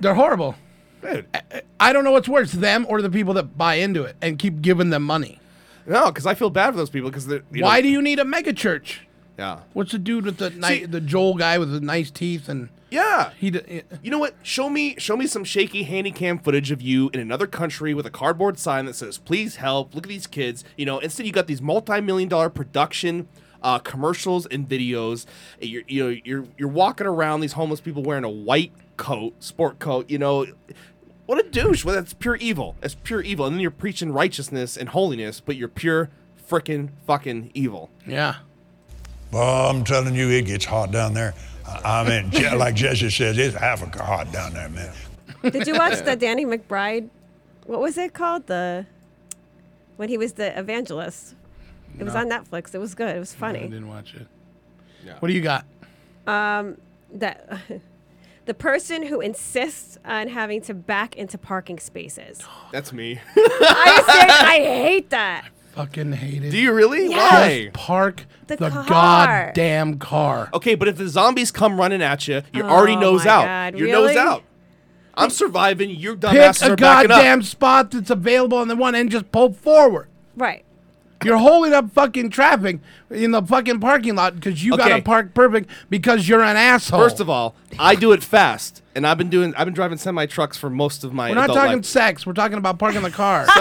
They're 0.00 0.14
horrible. 0.14 0.54
I, 1.02 1.24
I 1.78 1.92
don't 1.92 2.04
know 2.04 2.10
what's 2.12 2.28
worse, 2.28 2.52
them 2.52 2.84
or 2.88 3.00
the 3.00 3.08
people 3.10 3.32
that 3.34 3.56
buy 3.56 3.74
into 3.76 4.04
it 4.04 4.16
and 4.20 4.38
keep 4.38 4.60
giving 4.60 4.90
them 4.90 5.02
money. 5.02 5.40
No, 5.86 6.06
because 6.06 6.26
I 6.26 6.34
feel 6.34 6.50
bad 6.50 6.72
for 6.72 6.76
those 6.76 6.90
people 6.90 7.08
because 7.10 7.26
they're. 7.26 7.42
You 7.50 7.62
Why 7.64 7.76
know, 7.76 7.82
do 7.82 7.88
you 7.88 8.02
need 8.02 8.18
a 8.18 8.24
mega 8.24 8.52
church? 8.52 9.06
Yeah. 9.38 9.60
What's 9.72 9.92
the 9.92 9.98
dude 9.98 10.26
with 10.26 10.36
the 10.36 10.50
ni- 10.50 10.84
the 10.84 11.00
Joel 11.00 11.34
guy 11.36 11.56
with 11.56 11.72
the 11.72 11.80
nice 11.80 12.10
teeth 12.10 12.50
and 12.50 12.68
Yeah. 12.90 13.30
he? 13.38 13.50
D- 13.50 13.82
You 14.02 14.10
know 14.10 14.18
what? 14.18 14.34
Show 14.42 14.68
me, 14.68 14.96
show 14.98 15.16
me 15.16 15.26
some 15.26 15.42
shaky 15.44 15.84
handy 15.84 16.10
cam 16.10 16.38
footage 16.38 16.70
of 16.70 16.82
you 16.82 17.08
in 17.14 17.20
another 17.20 17.46
country 17.46 17.94
with 17.94 18.04
a 18.04 18.10
cardboard 18.10 18.58
sign 18.58 18.84
that 18.84 18.94
says 18.94 19.16
"Please 19.16 19.56
help." 19.56 19.94
Look 19.94 20.04
at 20.04 20.10
these 20.10 20.26
kids. 20.26 20.62
You 20.76 20.84
know, 20.84 20.98
instead 20.98 21.24
you 21.24 21.32
got 21.32 21.46
these 21.46 21.62
multi-million 21.62 22.28
dollar 22.28 22.50
production 22.50 23.26
uh, 23.62 23.78
commercials 23.78 24.46
and 24.46 24.68
videos. 24.68 25.26
You're, 25.60 25.82
you 25.86 26.04
know, 26.04 26.20
you're 26.24 26.44
you're 26.56 26.68
walking 26.68 27.06
around 27.06 27.40
these 27.40 27.52
homeless 27.52 27.80
people 27.80 28.02
wearing 28.02 28.24
a 28.24 28.30
white 28.30 28.72
coat, 28.96 29.42
sport 29.42 29.78
coat. 29.78 30.08
You 30.10 30.18
know, 30.18 30.46
what 31.26 31.44
a 31.44 31.48
douche. 31.48 31.84
Well, 31.84 31.94
that's 31.94 32.12
pure 32.14 32.36
evil. 32.36 32.76
That's 32.80 32.94
pure 32.94 33.20
evil. 33.22 33.46
And 33.46 33.54
then 33.54 33.60
you're 33.60 33.70
preaching 33.70 34.12
righteousness 34.12 34.76
and 34.76 34.88
holiness, 34.88 35.40
but 35.40 35.56
you're 35.56 35.68
pure 35.68 36.10
freaking 36.48 36.90
fucking 37.06 37.50
evil. 37.54 37.90
Yeah. 38.06 38.36
Well, 39.32 39.70
I'm 39.70 39.84
telling 39.84 40.14
you, 40.14 40.28
it 40.28 40.46
gets 40.46 40.64
hot 40.64 40.90
down 40.90 41.14
there. 41.14 41.34
I 41.66 42.00
I 42.00 42.08
mean, 42.08 42.58
like 42.58 42.74
Jesse 42.74 43.10
says, 43.10 43.38
it's 43.38 43.54
Africa 43.54 44.04
hot 44.04 44.32
down 44.32 44.54
there, 44.54 44.68
man. 44.68 44.92
Did 45.42 45.66
you 45.66 45.74
watch 45.74 46.00
the 46.04 46.16
Danny 46.16 46.44
McBride? 46.44 47.08
What 47.66 47.80
was 47.80 47.96
it 47.96 48.12
called? 48.12 48.46
The 48.48 48.86
when 49.96 50.08
he 50.08 50.18
was 50.18 50.32
the 50.32 50.58
evangelist. 50.58 51.34
It 51.98 52.04
was 52.04 52.14
No. 52.14 52.20
on 52.20 52.30
Netflix. 52.30 52.74
It 52.74 52.78
was 52.78 52.94
good. 52.94 53.14
It 53.14 53.18
was 53.18 53.34
I 53.34 53.38
funny. 53.38 53.60
didn't 53.60 53.88
watch 53.88 54.14
it. 54.14 54.26
What 55.20 55.28
do 55.28 55.34
you 55.34 55.40
got? 55.40 55.64
Um, 56.26 56.76
that 57.12 57.58
the 58.46 58.54
person 58.54 59.02
who 59.06 59.20
insists 59.20 59.98
on 60.04 60.28
having 60.28 60.60
to 60.62 60.74
back 60.74 61.16
into 61.16 61.36
parking 61.38 61.78
spaces. 61.78 62.40
That's 62.72 62.92
me. 62.92 63.20
I, 63.36 64.02
ser- 64.06 64.46
I 64.46 64.56
hate 64.64 65.10
that. 65.10 65.44
I 65.46 65.76
fucking 65.76 66.12
hate 66.12 66.44
it. 66.44 66.50
Do 66.50 66.58
you 66.58 66.72
really? 66.72 67.08
Yes. 67.08 67.32
Why? 67.32 67.62
Just 67.64 67.72
park 67.74 68.26
The 68.48 68.56
the, 68.56 68.70
car. 68.70 68.84
goddamn 69.46 69.98
car. 69.98 70.48
Okay, 70.52 70.74
but 70.74 70.88
if 70.88 70.96
the 70.96 71.08
zombies 71.08 71.50
come 71.50 71.78
running 71.78 72.02
at 72.02 72.26
you, 72.28 72.42
you're 72.52 72.68
already 72.68 72.94
Oh 72.96 73.00
nose 73.00 73.24
my 73.24 73.30
out. 73.30 73.44
God, 73.44 73.78
You're 73.78 73.88
really? 73.88 74.14
nose 74.14 74.16
out. 74.16 74.42
I'm 75.14 75.30
surviving. 75.30 75.90
Your 75.90 76.14
Pick 76.16 76.30
dumbasses 76.30 76.68
a 76.68 76.72
are 76.72 76.76
backing 76.76 77.10
up. 77.10 77.18
goddamn 77.18 77.42
spot 77.42 77.90
that's 77.90 78.10
available 78.10 78.58
on 78.58 78.68
the 78.68 78.76
one 78.76 78.94
end. 78.94 79.10
Just 79.10 79.30
pull 79.32 79.52
forward. 79.52 80.08
Right. 80.36 80.64
You're 81.22 81.36
holding 81.36 81.74
up 81.74 81.92
fucking 81.92 82.30
traffic 82.30 82.80
in 83.10 83.32
the 83.32 83.42
fucking 83.42 83.80
parking 83.80 84.14
lot 84.14 84.36
because 84.36 84.64
you 84.64 84.76
got 84.76 84.86
Okay. 84.88 84.96
to 84.98 85.02
park 85.02 85.34
perfect 85.34 85.68
because 85.90 86.26
you're 86.28 86.42
an 86.42 86.56
asshole. 86.56 86.98
First 86.98 87.20
of 87.20 87.28
all, 87.28 87.54
I 87.78 87.94
do 87.94 88.12
it 88.12 88.24
fast, 88.24 88.82
and 88.94 89.06
I've 89.06 89.18
been 89.18 89.28
doing. 89.28 89.54
I've 89.54 89.66
been 89.66 89.74
driving 89.74 89.98
semi 89.98 90.24
trucks 90.26 90.56
for 90.56 90.70
most 90.70 91.04
of 91.04 91.12
my. 91.12 91.28
we're 91.28 91.34
not 91.34 91.44
adult 91.44 91.58
talking 91.58 91.76
life. 91.78 91.84
sex. 91.84 92.24
We're 92.26 92.32
talking 92.32 92.56
about 92.58 92.78
parking 92.78 93.02
the 93.02 93.10
car. 93.10 93.46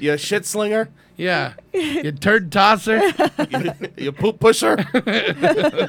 You 0.00 0.16
shit 0.16 0.46
slinger. 0.46 0.90
yeah. 1.16 1.54
You 1.74 2.12
turd 2.12 2.52
tosser. 2.52 3.02
you, 3.50 3.72
you 3.96 4.12
poop 4.12 4.38
pusher. 4.38 4.76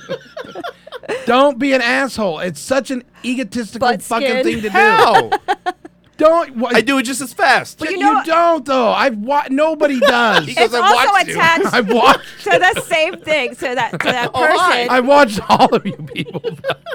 Don't 1.27 1.59
be 1.59 1.73
an 1.73 1.81
asshole. 1.81 2.39
It's 2.39 2.59
such 2.59 2.89
an 2.89 3.03
egotistical 3.23 3.87
Butt 3.87 4.01
fucking 4.01 4.27
skin. 4.27 4.43
thing 4.43 4.55
to 4.57 4.59
do. 4.61 4.69
How? 4.69 5.29
Don't. 6.19 6.55
Wha- 6.57 6.69
I 6.73 6.81
do 6.81 6.97
it 6.99 7.03
just 7.03 7.21
as 7.21 7.33
fast. 7.33 7.79
But 7.79 7.89
you, 7.91 7.97
you 7.97 8.23
don't 8.25 8.63
though. 8.65 8.89
I've 8.91 9.17
wa- 9.17 9.45
nobody 9.49 9.99
does. 10.15 10.45
Because 10.45 10.65
It's 10.65 10.75
I 10.75 10.79
also 10.79 11.07
watched 11.13 11.27
you. 11.27 11.33
attached 11.33 11.65
I've 11.73 11.89
watched. 11.91 12.43
to 12.43 12.49
the 12.73 12.81
same 12.81 13.17
thing. 13.21 13.55
So 13.55 13.73
that 13.73 13.91
to 13.91 13.97
that 13.97 14.31
Oh, 14.33 14.45
person, 14.45 14.89
I've 14.89 15.05
watched 15.07 15.39
all 15.49 15.73
of 15.73 15.85
you 15.85 15.93
people. 16.13 16.43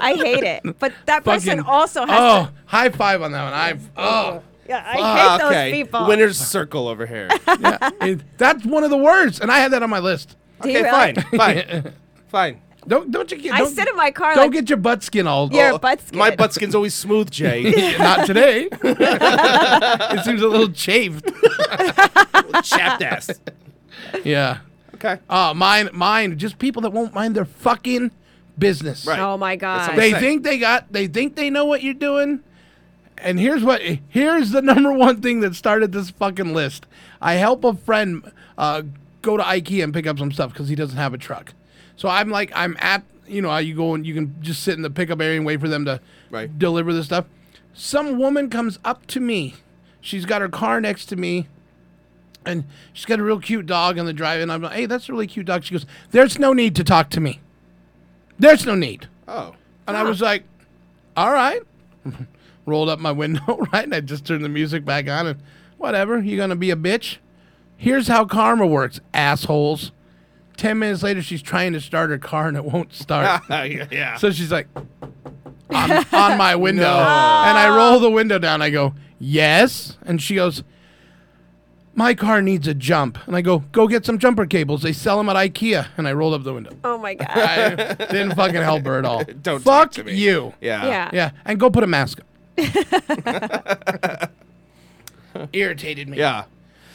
I 0.01 0.13
hate 0.13 0.43
it. 0.43 0.79
But 0.79 0.93
that 1.07 1.23
person 1.25 1.57
Fucking- 1.57 1.65
also 1.69 2.05
has. 2.05 2.17
Oh, 2.19 2.45
to, 2.45 2.51
high 2.65 2.89
five 2.89 3.21
on 3.21 3.31
that 3.33 3.43
one. 3.43 3.53
I've. 3.53 3.89
Oh. 3.97 4.41
yeah, 4.69 4.83
I 4.85 4.93
hate 5.33 5.37
those 5.43 5.51
okay. 5.51 5.71
people. 5.71 6.07
Winner's 6.07 6.37
circle 6.37 6.87
over 6.87 7.05
here. 7.05 7.27
Yeah, 7.59 7.89
it- 8.01 8.21
that's 8.37 8.63
one 8.65 8.83
of 8.83 8.89
the 8.89 8.97
worst, 8.97 9.41
and 9.41 9.51
I 9.51 9.59
had 9.59 9.71
that 9.73 9.83
on 9.83 9.89
my 9.89 9.99
list. 9.99 10.37
Do 10.61 10.69
you 10.69 10.79
okay, 10.79 10.89
really? 11.13 11.21
fine, 11.21 11.37
fine, 11.37 11.93
fine. 12.29 12.61
Don't 12.87 13.09
don't 13.11 13.31
you 13.31 13.37
get? 13.37 13.53
I 13.53 13.59
Don't, 13.59 13.73
sit 13.73 13.87
in 13.87 13.95
my 13.95 14.11
car 14.11 14.35
don't 14.35 14.45
like 14.45 14.51
get 14.53 14.69
your 14.69 14.77
butt 14.77 15.01
skin 15.03 15.25
all. 15.27 15.51
Your 15.51 15.73
Oh, 15.73 15.77
butt 15.79 16.01
skin. 16.01 16.19
My 16.19 16.35
butt 16.35 16.53
skin's 16.53 16.75
always 16.75 16.93
smooth, 16.93 17.31
Jay. 17.31 17.95
Not 17.97 18.27
today. 18.27 18.67
it 18.71 20.23
seems 20.25 20.41
a 20.41 20.47
little 20.47 20.69
chafed. 20.71 21.25
Chapped 22.63 23.01
ass. 23.01 23.31
Yeah. 24.23 24.59
Okay. 24.95 25.19
Uh, 25.29 25.53
mine, 25.55 25.89
mine. 25.93 26.37
Just 26.37 26.59
people 26.59 26.81
that 26.83 26.91
won't 26.91 27.13
mind 27.13 27.35
their 27.35 27.45
fucking 27.45 28.11
business. 28.57 29.05
Right. 29.05 29.19
Oh 29.19 29.37
my 29.37 29.55
god. 29.55 29.95
They 29.97 30.11
saying. 30.11 30.21
think 30.21 30.43
they 30.43 30.57
got. 30.57 30.91
They 30.91 31.07
think 31.07 31.35
they 31.35 31.49
know 31.49 31.65
what 31.65 31.81
you're 31.83 31.93
doing. 31.93 32.41
And 33.17 33.39
here's 33.39 33.63
what. 33.63 33.81
Here's 34.09 34.51
the 34.51 34.61
number 34.63 34.93
one 34.93 35.21
thing 35.21 35.39
that 35.41 35.55
started 35.55 35.91
this 35.91 36.11
fucking 36.11 36.53
list. 36.53 36.85
I 37.21 37.33
help 37.35 37.63
a 37.63 37.73
friend 37.73 38.31
uh, 38.57 38.83
go 39.21 39.37
to 39.37 39.43
IKEA 39.43 39.83
and 39.83 39.93
pick 39.93 40.05
up 40.07 40.19
some 40.19 40.31
stuff 40.31 40.53
because 40.53 40.69
he 40.69 40.75
doesn't 40.75 40.97
have 40.97 41.13
a 41.13 41.17
truck. 41.17 41.53
So 41.95 42.09
I'm 42.09 42.29
like, 42.29 42.51
I'm 42.55 42.75
at. 42.79 43.03
You 43.27 43.41
know 43.41 43.57
you 43.57 43.73
go 43.75 43.95
and 43.95 44.05
you 44.05 44.13
can 44.13 44.35
just 44.41 44.61
sit 44.61 44.75
in 44.75 44.83
the 44.83 44.89
pickup 44.91 45.19
area 45.19 45.37
and 45.37 45.45
wait 45.47 45.59
for 45.59 45.67
them 45.67 45.83
to 45.85 45.99
Right. 46.29 46.59
deliver 46.59 46.93
the 46.93 47.03
stuff. 47.03 47.25
Some 47.73 48.19
woman 48.19 48.49
comes 48.51 48.77
up 48.85 49.07
to 49.07 49.19
me. 49.19 49.55
She's 49.99 50.25
got 50.25 50.41
her 50.41 50.49
car 50.49 50.79
next 50.79 51.07
to 51.07 51.15
me. 51.15 51.47
And 52.45 52.65
she's 52.93 53.05
got 53.05 53.19
a 53.19 53.23
real 53.23 53.39
cute 53.39 53.65
dog 53.65 53.97
on 53.97 54.05
the 54.05 54.13
drive. 54.13 54.41
And 54.41 54.51
I'm 54.51 54.61
like, 54.61 54.73
hey, 54.73 54.85
that's 54.85 55.09
a 55.09 55.11
really 55.11 55.25
cute 55.25 55.47
dog. 55.47 55.63
She 55.63 55.73
goes, 55.73 55.87
there's 56.11 56.37
no 56.37 56.53
need 56.53 56.75
to 56.75 56.83
talk 56.83 57.09
to 57.11 57.19
me. 57.19 57.39
There's 58.37 58.63
no 58.67 58.75
need. 58.75 59.07
Oh. 59.27 59.55
And 59.87 59.97
I 59.97 60.03
was 60.03 60.21
like, 60.21 60.43
all 61.17 61.31
right. 61.33 61.63
Rolled 62.67 62.89
up 62.89 62.99
my 62.99 63.11
window, 63.11 63.57
right? 63.73 63.85
And 63.85 63.95
I 63.95 64.01
just 64.01 64.25
turned 64.25 64.43
the 64.45 64.49
music 64.49 64.85
back 64.85 65.07
on 65.09 65.25
and 65.25 65.41
whatever. 65.79 66.19
You're 66.21 66.37
going 66.37 66.51
to 66.51 66.55
be 66.55 66.69
a 66.69 66.75
bitch? 66.75 67.17
Here's 67.75 68.07
how 68.07 68.25
karma 68.25 68.67
works, 68.67 68.99
assholes. 69.13 69.91
10 70.57 70.79
minutes 70.79 71.03
later, 71.03 71.21
she's 71.21 71.41
trying 71.41 71.73
to 71.73 71.81
start 71.81 72.09
her 72.09 72.17
car 72.17 72.47
and 72.47 72.57
it 72.57 72.65
won't 72.65 72.93
start. 72.93 73.41
yeah. 73.49 74.17
So 74.17 74.31
she's 74.31 74.51
like, 74.51 74.67
on, 75.69 75.91
on 76.13 76.37
my 76.37 76.55
window. 76.57 76.83
No. 76.83 76.89
And 76.99 77.57
I 77.57 77.75
roll 77.75 77.99
the 77.99 78.09
window 78.11 78.39
down. 78.39 78.61
I 78.61 78.69
go, 78.69 78.93
yes. 79.19 79.97
And 80.03 80.21
she 80.21 80.35
goes, 80.35 80.63
my 81.97 82.13
car 82.13 82.41
needs 82.41 82.67
a 82.67 82.73
jump. 82.73 83.17
And 83.25 83.35
I 83.35 83.41
go, 83.41 83.59
go 83.71 83.87
get 83.87 84.05
some 84.05 84.19
jumper 84.19 84.45
cables. 84.45 84.81
They 84.81 84.91
sell 84.93 85.17
them 85.17 85.29
at 85.29 85.35
IKEA. 85.35 85.87
And 85.97 86.07
I 86.07 86.13
rolled 86.13 86.33
up 86.33 86.43
the 86.43 86.53
window. 86.53 86.71
Oh 86.83 86.97
my 86.97 87.13
god. 87.15 87.29
I 87.29 87.93
didn't 87.95 88.35
fucking 88.35 88.55
help 88.61 88.85
her 88.85 88.99
at 88.99 89.05
all. 89.05 89.23
Don't 89.41 89.61
Fuck 89.61 89.63
talk 89.63 89.91
to 89.93 90.03
me. 90.03 90.13
you. 90.15 90.53
Yeah. 90.61 90.85
Yeah. 90.85 91.09
Yeah, 91.13 91.31
and 91.45 91.59
go 91.59 91.69
put 91.69 91.83
a 91.83 91.87
mask 91.87 92.19
on. 92.19 92.25
Irritated 95.53 96.07
me. 96.09 96.17
Yeah. 96.17 96.45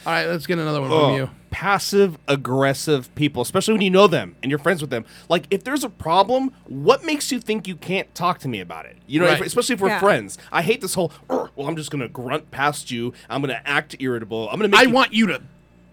All 0.05 0.11
right, 0.13 0.25
let's 0.27 0.47
get 0.47 0.57
another 0.59 0.81
one 0.81 0.91
Ugh. 0.91 0.99
from 1.01 1.15
you. 1.15 1.29
Passive 1.51 2.17
aggressive 2.27 3.13
people, 3.15 3.41
especially 3.41 3.73
when 3.73 3.81
you 3.81 3.89
know 3.89 4.07
them 4.07 4.35
and 4.41 4.49
you're 4.49 4.57
friends 4.59 4.81
with 4.81 4.89
them. 4.89 5.05
Like, 5.29 5.45
if 5.51 5.63
there's 5.63 5.83
a 5.83 5.89
problem, 5.89 6.51
what 6.67 7.03
makes 7.03 7.31
you 7.31 7.39
think 7.39 7.67
you 7.67 7.75
can't 7.75 8.13
talk 8.15 8.39
to 8.39 8.47
me 8.47 8.61
about 8.61 8.85
it? 8.85 8.97
You 9.05 9.19
know, 9.19 9.27
Right. 9.27 9.39
if- 9.39 9.45
especially 9.45 9.73
if 9.75 9.81
we're 9.81 9.89
Yeah. 9.89 9.99
friends. 9.99 10.37
I 10.51 10.61
hate 10.63 10.81
this 10.81 10.93
whole. 10.95 11.11
"Ugh, 11.29 11.49
Well, 11.55 11.67
I'm 11.67 11.75
just 11.75 11.91
gonna 11.91 12.07
grunt 12.07 12.49
past 12.51 12.89
you. 12.89 13.13
I'm 13.29 13.41
gonna 13.41 13.61
act 13.65 13.95
irritable. 13.99 14.49
I'm 14.49 14.57
gonna 14.57 14.69
make. 14.69 14.79
I 14.79 14.83
you- 14.83 14.89
want 14.91 15.13
you 15.13 15.27
to 15.27 15.41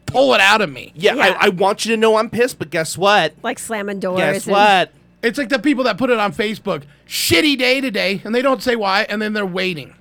pull 0.06 0.32
it 0.32 0.40
out 0.40 0.60
of 0.62 0.70
me. 0.72 0.92
Yeah, 0.94 1.14
Yeah. 1.14 1.36
I, 1.40 1.46
I 1.46 1.48
want 1.50 1.84
you 1.84 1.90
to 1.90 1.96
know 1.96 2.16
I'm 2.16 2.30
pissed. 2.30 2.58
But 2.58 2.70
guess 2.70 2.96
what? 2.96 3.34
like 3.42 3.58
slamming 3.58 3.98
doors. 4.00 4.20
Guess 4.20 4.46
and- 4.46 4.52
what? 4.52 4.92
It's 5.22 5.36
like 5.36 5.48
the 5.48 5.58
people 5.58 5.82
that 5.84 5.98
put 5.98 6.08
it 6.10 6.18
on 6.18 6.32
Facebook. 6.32 6.82
Shitty 7.08 7.58
day 7.58 7.80
today, 7.80 8.22
and 8.24 8.32
they 8.34 8.40
don't 8.42 8.62
say 8.62 8.76
why, 8.76 9.02
and 9.08 9.20
then 9.20 9.32
they're 9.32 9.44
waiting. 9.44 9.94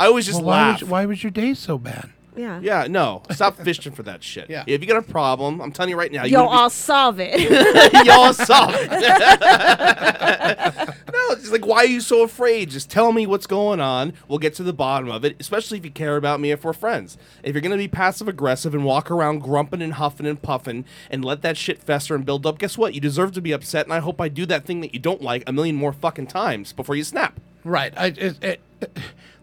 I 0.00 0.06
always 0.06 0.26
just 0.26 0.38
Well, 0.38 0.46
why, 0.48 0.70
laugh. 0.70 0.80
was, 0.80 0.90
why 0.90 1.06
was 1.06 1.22
your 1.22 1.30
day 1.30 1.54
so 1.54 1.78
bad? 1.78 2.10
Yeah. 2.36 2.60
Yeah, 2.60 2.86
no. 2.88 3.22
Stop 3.30 3.56
fishing 3.56 3.92
for 3.92 4.02
that 4.04 4.22
shit. 4.22 4.48
Yeah. 4.48 4.64
If 4.66 4.80
you 4.80 4.86
got 4.86 4.96
a 4.96 5.02
problem, 5.02 5.60
I'm 5.60 5.72
telling 5.72 5.90
you 5.90 5.98
right 5.98 6.12
now. 6.12 6.24
you 6.24 6.32
Yo, 6.32 6.42
wouldn't 6.42 6.60
I'll 6.60 6.70
solve 6.70 7.18
it. 7.20 7.40
Y'all 8.06 8.32
solve 8.32 8.74
it. 8.74 8.90
no, 11.12 11.18
it's 11.30 11.50
like, 11.50 11.66
why 11.66 11.78
are 11.78 11.86
you 11.86 12.00
so 12.00 12.22
afraid? 12.22 12.70
Just 12.70 12.90
tell 12.90 13.12
me 13.12 13.26
what's 13.26 13.46
going 13.46 13.80
on. 13.80 14.12
We'll 14.28 14.38
get 14.38 14.54
to 14.54 14.62
the 14.62 14.72
bottom 14.72 15.10
of 15.10 15.24
it, 15.24 15.36
especially 15.40 15.78
if 15.78 15.84
you 15.84 15.90
care 15.90 16.16
about 16.16 16.40
me 16.40 16.50
if 16.50 16.64
we're 16.64 16.72
friends. 16.72 17.18
If 17.42 17.54
you're 17.54 17.62
going 17.62 17.72
to 17.72 17.78
be 17.78 17.88
passive 17.88 18.28
aggressive 18.28 18.74
and 18.74 18.84
walk 18.84 19.10
around 19.10 19.40
grumping 19.40 19.82
and 19.82 19.94
huffing 19.94 20.26
and 20.26 20.40
puffing 20.40 20.84
and 21.10 21.24
let 21.24 21.42
that 21.42 21.56
shit 21.56 21.82
fester 21.82 22.14
and 22.14 22.24
build 22.24 22.46
up, 22.46 22.58
guess 22.58 22.78
what? 22.78 22.94
You 22.94 23.00
deserve 23.00 23.32
to 23.32 23.40
be 23.40 23.52
upset, 23.52 23.86
and 23.86 23.92
I 23.92 23.98
hope 23.98 24.20
I 24.20 24.28
do 24.28 24.46
that 24.46 24.64
thing 24.64 24.80
that 24.80 24.94
you 24.94 25.00
don't 25.00 25.22
like 25.22 25.42
a 25.46 25.52
million 25.52 25.76
more 25.76 25.92
fucking 25.92 26.28
times 26.28 26.72
before 26.72 26.96
you 26.96 27.04
snap. 27.04 27.38
Right. 27.64 27.92
I 27.96 28.06
it, 28.06 28.42
it, 28.42 28.60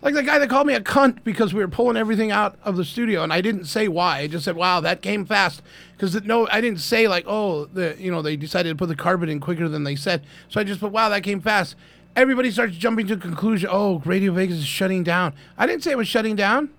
like 0.01 0.14
the 0.14 0.24
guy 0.24 0.38
that 0.40 0.50
called 0.50 0.67
me 0.67 0.74
a 0.74 0.82
cunt 0.82 1.24
because 1.24 1.53
we 1.53 1.61
were 1.61 1.67
pulling 1.67 1.98
everything 1.98 2.32
out 2.32 2.56
of 2.64 2.77
the 2.77 2.85
studio, 2.85 3.24
and 3.24 3.34
I 3.34 3.42
didn't 3.42 3.66
say 3.66 3.88
why. 3.88 4.19
I 4.19 4.27
just 4.27 4.45
said, 4.45 4.56
"Wow, 4.56 4.80
that 4.82 5.01
came 5.01 5.26
fast." 5.26 5.61
Because 5.95 6.22
no, 6.24 6.48
I 6.51 6.61
didn't 6.61 6.80
say 6.80 7.08
like, 7.08 7.26
"Oh, 7.27 7.66
the 7.66 7.95
you 8.00 8.11
know 8.11 8.22
they 8.22 8.35
decided 8.35 8.69
to 8.69 8.76
put 8.76 8.90
the 8.90 8.95
carpet 8.95 9.30
in 9.30 9.40
quicker 9.40 9.67
than 9.67 9.84
they 9.84 9.95
said." 9.95 10.24
So 10.50 10.59
I 10.61 10.64
just 10.64 10.80
put, 10.80 10.92
"Wow, 10.92 11.09
that 11.09 11.24
came 11.24 11.42
fast." 11.42 11.76
Everybody 12.16 12.50
starts 12.51 12.76
jumping 12.76 13.08
to 13.08 13.17
conclusion. 13.17 13.69
Oh, 13.72 14.00
Radio 14.06 14.32
Vegas 14.32 14.58
is 14.58 14.66
shutting 14.66 15.03
down. 15.03 15.34
I 15.58 15.67
didn't 15.67 15.84
say 15.84 15.92
it 15.92 15.98
was 15.98 16.08
shutting 16.08 16.35
down. 16.35 16.69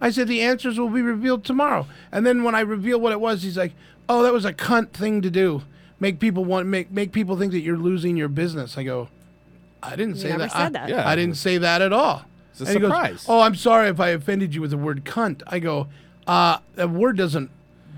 I 0.00 0.10
said 0.10 0.28
the 0.28 0.40
answers 0.40 0.78
will 0.78 0.88
be 0.88 1.02
revealed 1.02 1.44
tomorrow. 1.44 1.86
And 2.12 2.24
then 2.24 2.42
when 2.42 2.54
I 2.54 2.60
reveal 2.60 2.98
what 3.00 3.12
it 3.12 3.20
was, 3.20 3.42
he's 3.42 3.56
like, 3.58 3.72
"Oh, 4.08 4.22
that 4.22 4.32
was 4.32 4.44
a 4.44 4.52
cunt 4.52 4.90
thing 4.90 5.22
to 5.22 5.30
do. 5.30 5.62
Make 6.00 6.20
people 6.20 6.44
want 6.44 6.66
make 6.68 6.90
make 6.90 7.12
people 7.12 7.36
think 7.36 7.52
that 7.52 7.60
you're 7.60 7.76
losing 7.78 8.16
your 8.16 8.28
business." 8.28 8.78
I 8.78 8.84
go, 8.84 9.08
I 9.82 9.90
didn't 9.96 10.16
You 10.16 10.22
say 10.22 10.28
never 10.28 10.38
that. 10.40 10.52
said 10.52 10.60
I, 10.60 10.68
that. 10.70 10.88
Yeah. 10.88 11.08
I 11.08 11.16
didn't 11.16 11.36
say 11.36 11.58
that 11.58 11.82
at 11.82 11.92
all. 11.92 12.24
It's 12.60 12.70
a 12.70 12.74
And 12.74 12.84
he 12.84 12.88
goes, 12.90 13.26
oh, 13.28 13.40
I'm 13.40 13.54
sorry 13.54 13.88
if 13.88 14.00
I 14.00 14.08
offended 14.10 14.54
you 14.54 14.60
with 14.60 14.70
the 14.70 14.76
word 14.78 15.04
cunt. 15.04 15.42
I 15.46 15.58
go, 15.58 15.88
uh, 16.26 16.58
that 16.74 16.90
word 16.90 17.16
doesn't 17.16 17.50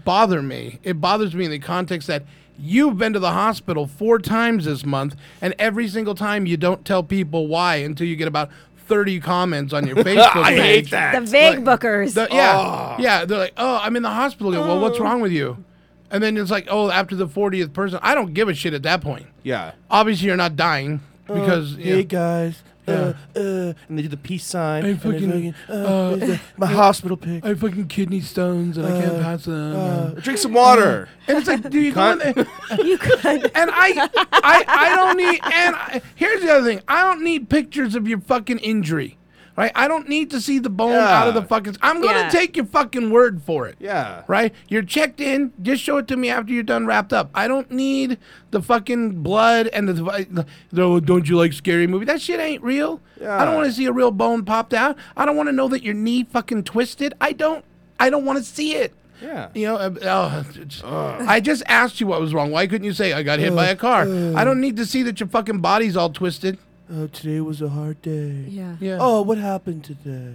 bother 0.05 0.43
me. 0.43 0.79
It 0.83 1.01
bothers 1.01 1.35
me 1.35 1.45
in 1.45 1.51
the 1.51 1.59
context 1.59 2.07
that 2.09 2.25
you've 2.59 2.99
been 2.99 3.13
to 3.15 3.19
the 3.19 3.33
hospital 3.33 3.87
four 3.87 4.19
times 4.19 4.65
this 4.67 4.85
month, 4.85 5.17
and 5.41 5.55
every 5.59 5.89
single 5.89 6.15
time 6.15 6.47
you 6.47 6.57
don't 6.57 6.85
tell 6.85 7.03
people 7.03 7.47
why 7.47 7.77
until 7.77 8.07
you 8.07 8.17
get 8.17 8.29
about 8.29 8.51
30 8.87 9.21
comments 9.21 9.73
on 9.73 9.87
your 9.87 9.97
Facebook 9.97 10.37
I 10.37 10.51
page. 10.51 10.61
hate 10.87 10.91
that. 10.91 11.15
the 11.21 11.21
vague 11.31 11.59
bookers. 11.65 12.15
The- 12.15 12.29
yeah, 12.31 12.97
yeah. 12.99 13.25
They're 13.25 13.39
like, 13.39 13.55
oh, 13.57 13.79
I'm 13.83 13.95
in 13.97 14.03
the 14.03 14.11
hospital. 14.11 14.53
I 14.53 14.57
go, 14.57 14.67
well, 14.67 14.81
what's 14.81 14.99
Oh. 14.99 15.05
wrong 15.05 15.21
with 15.21 15.33
you? 15.33 15.65
And 16.11 16.23
then 16.23 16.37
it's 16.37 16.51
like, 16.51 16.67
oh, 16.69 16.91
after 16.91 17.15
the 17.15 17.29
40th 17.29 17.73
person, 17.73 18.01
I 18.03 18.15
don't 18.17 18.35
give 18.35 18.49
a 18.49 18.55
shit 18.55 18.75
at 18.75 18.83
that 18.83 19.01
point. 19.01 19.27
Yeah. 19.45 19.73
Obviously, 19.91 20.27
you're 20.27 20.37
not 20.37 20.57
dying 20.57 21.01
because 21.29 21.75
you 21.77 21.91
know, 21.91 21.97
hey 21.99 22.03
guys. 22.03 22.63
Yeah. 22.91 23.41
Uh, 23.41 23.45
uh, 23.45 23.73
and 23.89 23.99
they 23.99 24.03
do 24.03 24.09
the 24.09 24.17
peace 24.17 24.45
sign. 24.45 24.85
I 24.85 24.89
and 24.89 25.01
they 25.01 25.13
fucking, 25.13 25.55
uh, 25.69 25.73
uh, 25.73 26.19
a- 26.35 26.41
my 26.57 26.67
hospital 26.83 27.17
pic. 27.17 27.45
I 27.45 27.49
have 27.49 27.61
fucking 27.61 27.89
kidney 27.89 28.21
stones 28.21 28.77
and 28.77 28.87
I 28.87 29.01
can't 29.01 29.17
Uh, 29.17 29.23
pass 29.23 29.45
them. 29.45 29.77
uh, 29.77 30.07
drink 30.21 30.39
some 30.39 30.53
water. 30.53 31.09
and 31.29 31.39
it's 31.39 31.47
like, 31.49 31.69
do 31.71 31.81
you 31.81 31.93
go 31.93 32.11
in 32.13 32.19
Cunt. 32.21 32.35
there? 32.69 32.87
you 32.87 32.99
could. 32.99 33.51
And 33.55 33.71
I, 33.73 34.09
I, 34.33 34.65
I 34.67 34.97
don't 34.97 35.17
need. 35.17 35.41
And 35.45 35.77
I, 35.77 36.03
here's 36.15 36.41
the 36.43 36.51
other 36.53 36.65
thing: 36.65 36.81
I 36.89 37.03
don't 37.03 37.23
need 37.23 37.49
pictures 37.49 37.95
of 37.95 38.09
your 38.09 38.21
fucking 38.21 38.59
injury, 38.59 39.17
right? 39.61 39.73
I 39.75 39.89
don't 39.89 40.09
need 40.09 40.31
to 40.31 40.41
see 40.41 40.59
the 40.59 40.71
bone 40.71 40.93
out 40.95 41.29
of 41.29 41.35
the 41.35 41.43
fucking. 41.43 41.77
I'm 41.83 42.01
gonna 42.01 42.21
Yeah. 42.21 42.29
take 42.31 42.57
your 42.57 42.65
fucking 42.65 43.11
word 43.11 43.43
for 43.43 43.67
it. 43.69 43.77
Yeah. 43.79 44.23
Right? 44.27 44.55
You're 44.69 44.83
checked 44.83 45.21
in. 45.21 45.53
Just 45.61 45.83
show 45.83 45.99
it 45.99 46.09
to 46.09 46.17
me 46.17 46.31
after 46.31 46.53
you're 46.53 46.63
done 46.63 46.87
wrapped 46.87 47.13
up. 47.13 47.31
I 47.35 47.47
don't 47.47 47.71
need 47.71 48.17
the 48.53 48.63
fucking 48.63 49.23
blood 49.23 49.67
and 49.69 49.87
the. 49.89 49.93
the, 49.93 50.47
the 50.73 51.01
don't 51.01 51.29
you 51.29 51.37
like 51.37 51.53
scary 51.53 51.87
movie? 51.87 52.07
That 52.07 52.23
shit 52.23 52.41
ain't 52.41 52.63
real. 52.63 53.01
Yeah. 53.21 53.41
I 53.41 53.45
don't 53.45 53.55
want 53.55 53.67
to 53.67 53.73
see 53.73 53.85
a 53.85 53.93
real 53.93 54.11
bone 54.11 54.45
popped 54.47 54.73
out. 54.73 54.97
I 55.17 55.27
don't 55.27 55.37
want 55.37 55.49
to 55.51 55.53
know 55.53 55.69
that 55.69 55.83
your 55.83 55.95
knee 55.95 56.25
fucking 56.25 56.65
twisted. 56.65 57.13
I 57.21 57.33
don't. 57.33 57.65
I 57.99 58.09
don't 58.09 58.25
want 58.25 58.39
to 58.39 58.45
see 58.45 58.77
it. 58.77 58.95
Yeah. 59.23 59.51
You 59.53 59.67
know, 59.67 59.77
uh, 59.77 60.45
oh, 60.85 61.17
I 61.29 61.41
just 61.41 61.63
asked 61.67 62.01
you 62.01 62.07
what 62.07 62.19
was 62.23 62.33
wrong. 62.33 62.51
Why 62.51 62.67
couldn't 62.67 62.87
you 62.87 62.95
say 62.95 63.13
I 63.13 63.23
got 63.23 63.39
hit 63.39 63.55
by 63.55 63.67
a 63.69 63.77
car? 63.77 64.03
I 64.03 64.45
don't 64.45 64.59
need 64.63 64.79
to 64.79 64.87
see 64.87 65.03
that 65.03 65.21
your 65.21 65.29
fucking 65.29 65.59
body's 65.61 65.95
all 65.99 66.09
twisted. 66.09 66.57
Oh, 66.93 67.07
today 67.07 67.41
was 67.41 67.63
a 67.63 67.69
hard 67.69 68.03
day. 68.03 68.45
Yeah. 68.49 68.77
Yeah. 68.81 68.99
Oh, 69.01 69.23
what 69.23 69.39
happened 69.39 69.85
today? 69.85 70.35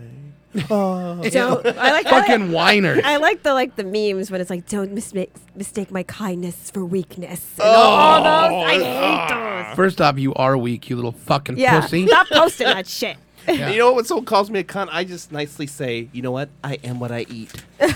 Oh. 0.69 1.21
Don't, 1.21 1.65
I 1.65 1.91
like 1.91 2.07
fucking 2.07 2.53
whiners. 2.53 3.01
I 3.03 3.17
like 3.17 3.43
the 3.43 3.53
like 3.53 3.75
the 3.75 3.83
memes 3.83 4.31
when 4.31 4.39
it's 4.39 4.49
like, 4.49 4.65
"Don't 4.69 4.93
mistake 4.93 5.33
mistake 5.53 5.91
my 5.91 6.03
kindness 6.03 6.71
for 6.71 6.85
weakness." 6.85 7.59
And 7.59 7.67
oh. 7.67 7.73
all 7.73 8.23
those, 8.23 8.65
I 8.65 8.73
hate 8.75 8.83
ah. 8.85 9.65
those. 9.67 9.75
First 9.75 9.99
off, 9.99 10.17
you 10.17 10.33
are 10.35 10.57
weak, 10.57 10.89
you 10.89 10.95
little 10.95 11.11
fucking 11.11 11.57
Yeah, 11.57 11.81
pussy. 11.81 12.07
stop 12.07 12.27
posting 12.29 12.67
that 12.67 12.87
shit. 12.87 13.17
Yeah. 13.47 13.69
You 13.69 13.77
know 13.77 13.87
what? 13.87 13.95
When 13.97 14.05
someone 14.05 14.25
calls 14.25 14.49
me 14.49 14.61
a 14.61 14.63
cunt, 14.63 14.87
I 14.91 15.03
just 15.03 15.31
nicely 15.31 15.67
say, 15.67 16.09
you 16.13 16.23
know 16.23 16.31
what? 16.31 16.49
I 16.63 16.79
am 16.83 16.99
what 16.99 17.11
I 17.11 17.27
eat. 17.29 17.51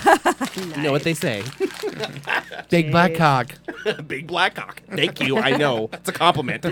You 0.56 0.82
know 0.82 0.92
what 0.92 1.02
they 1.02 1.14
say? 1.14 1.42
Big 2.68 2.90
black 2.90 3.14
cock. 3.14 3.54
Big 4.06 4.26
black 4.26 4.54
cock. 4.54 4.82
Thank 4.90 5.20
you. 5.20 5.38
I 5.38 5.56
know. 5.56 5.90
It's 5.92 6.08
a 6.08 6.12
compliment. 6.12 6.64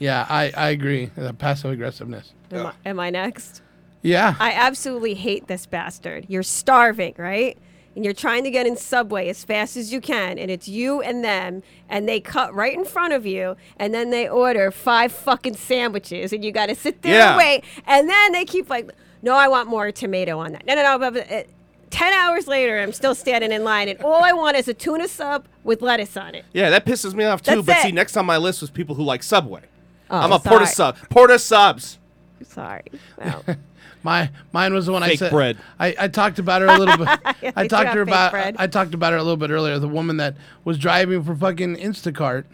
Yeah, 0.00 0.26
I, 0.28 0.52
I 0.56 0.70
agree. 0.70 1.10
The 1.14 1.32
passive 1.32 1.70
aggressiveness. 1.70 2.32
Am, 2.50 2.66
I, 2.66 2.72
am 2.86 2.98
I 2.98 3.10
next? 3.10 3.62
Yeah. 4.02 4.34
I 4.40 4.52
absolutely 4.52 5.14
hate 5.14 5.46
this 5.46 5.66
bastard. 5.66 6.24
You're 6.28 6.42
starving, 6.42 7.14
right? 7.18 7.56
And 7.94 8.04
you're 8.04 8.14
trying 8.14 8.44
to 8.44 8.50
get 8.50 8.66
in 8.66 8.76
Subway 8.76 9.28
as 9.28 9.44
fast 9.44 9.76
as 9.76 9.92
you 9.92 10.00
can, 10.00 10.38
and 10.38 10.50
it's 10.50 10.66
you 10.68 11.00
and 11.02 11.22
them, 11.24 11.62
and 11.88 12.08
they 12.08 12.18
cut 12.20 12.54
right 12.54 12.72
in 12.72 12.84
front 12.84 13.12
of 13.12 13.26
you, 13.26 13.56
and 13.76 13.92
then 13.92 14.10
they 14.10 14.28
order 14.28 14.70
five 14.70 15.12
fucking 15.12 15.56
sandwiches, 15.56 16.32
and 16.32 16.44
you 16.44 16.50
got 16.52 16.66
to 16.66 16.74
sit 16.74 17.02
there 17.02 17.14
Yeah. 17.14 17.28
and 17.30 17.38
wait, 17.38 17.64
and 17.86 18.08
then 18.08 18.32
they 18.32 18.44
keep 18.44 18.70
like, 18.70 18.90
no, 19.22 19.34
I 19.34 19.48
want 19.48 19.68
more 19.68 19.90
tomato 19.92 20.38
on 20.38 20.52
that. 20.52 20.64
No, 20.66 20.74
no, 20.76 20.82
no. 20.82 20.98
But, 20.98 21.14
but, 21.14 21.32
uh, 21.32 21.42
Ten 21.90 22.12
hours 22.12 22.46
later, 22.46 22.78
I'm 22.78 22.92
still 22.92 23.16
standing 23.16 23.50
in 23.50 23.64
line, 23.64 23.88
and 23.88 24.00
all 24.02 24.22
I 24.22 24.32
want 24.32 24.56
is 24.56 24.68
a 24.68 24.72
tuna 24.74 25.08
sub 25.08 25.46
with 25.64 25.82
lettuce 25.82 26.16
on 26.16 26.36
it. 26.36 26.44
Yeah, 26.52 26.70
that 26.70 26.86
pisses 26.86 27.14
me 27.14 27.24
off 27.24 27.42
too. 27.42 27.56
That's 27.56 27.66
but 27.66 27.76
it. 27.78 27.82
see, 27.82 27.90
next 27.92 28.16
on 28.16 28.24
my 28.24 28.36
list 28.36 28.60
was 28.60 28.70
people 28.70 28.94
who 28.94 29.02
like 29.02 29.24
Subway. 29.24 29.62
Oh, 30.10 30.18
I'm 30.18 30.32
a 30.32 30.38
porta 30.38 30.66
sorry. 30.66 30.96
sub. 30.96 31.08
Porta 31.10 31.38
subs. 31.38 31.98
Sorry. 32.42 32.82
Well, 33.18 33.44
My 34.02 34.30
mine 34.52 34.72
was 34.72 34.86
the 34.86 34.92
one 34.92 35.02
I 35.02 35.08
Fake 35.10 35.18
said. 35.18 35.30
bread. 35.30 35.58
I, 35.78 35.94
I 35.98 36.08
talked 36.08 36.38
about 36.38 36.62
her 36.62 36.68
a 36.68 36.78
little 36.78 36.96
bit. 36.96 37.06
Yeah, 37.42 37.52
I 37.54 37.62
they 37.64 37.68
talked 37.68 37.88
do 37.88 37.92
to 37.92 37.98
her 37.98 38.04
fake 38.06 38.12
about. 38.14 38.30
bread. 38.32 38.56
I 38.58 38.66
talked 38.66 38.94
about 38.94 39.12
her 39.12 39.18
a 39.18 39.22
little 39.22 39.36
bit 39.36 39.50
earlier. 39.50 39.78
The 39.78 39.88
woman 39.88 40.16
that 40.16 40.36
was 40.64 40.78
driving 40.78 41.22
for 41.22 41.34
fucking 41.36 41.76
Instacart 41.76 42.44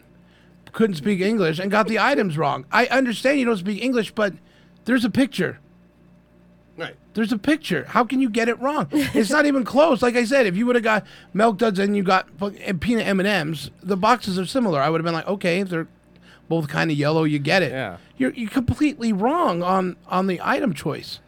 couldn't 0.73 0.97
speak 0.97 1.21
English 1.21 1.59
and 1.61 1.71
got 1.71 1.87
the 1.87 2.01
items 2.01 2.37
wrong. 2.37 2.67
I 2.73 2.87
understand 2.87 3.39
you 3.39 3.47
don't 3.47 3.57
speak 3.59 3.81
English, 3.83 4.11
but 4.13 4.35
there's 4.87 5.05
a 5.05 5.11
picture. 5.11 5.59
Right. 6.77 6.95
There's 7.15 7.33
a 7.33 7.39
picture. 7.39 7.85
How 7.89 8.05
can 8.05 8.21
you 8.21 8.29
get 8.29 8.49
it 8.49 8.59
wrong? 8.61 8.89
It's 8.93 9.31
not 9.31 9.47
even 9.47 9.65
close. 9.65 10.03
Like 10.03 10.17
I 10.17 10.25
said, 10.25 10.47
if 10.47 10.57
you 10.57 10.67
would 10.67 10.75
have 10.75 10.85
got 10.85 11.07
milk 11.33 11.59
duds 11.59 11.79
and 11.79 11.97
you 11.97 12.03
got 12.03 12.29
fuck- 12.39 12.55
and 12.61 12.81
peanut 12.81 13.07
M 13.07 13.21
and 13.21 13.27
M's, 13.29 13.71
the 13.83 13.97
boxes 13.97 14.37
are 14.39 14.45
similar. 14.47 14.81
I 14.81 14.91
would 14.91 15.01
have 15.01 15.05
been 15.05 15.15
like, 15.15 15.27
okay, 15.29 15.63
they're 15.63 15.89
both 16.49 16.69
kind 16.69 16.91
of 16.91 16.97
yellow, 16.97 17.25
you 17.25 17.39
get 17.39 17.63
it. 17.63 17.73
Yeah. 17.73 17.97
You're 18.17 18.33
you're 18.33 18.51
completely 18.51 19.13
wrong 19.13 19.63
on 19.63 19.97
on 20.09 20.27
the 20.27 20.41
item 20.43 20.73
choice. 20.75 21.21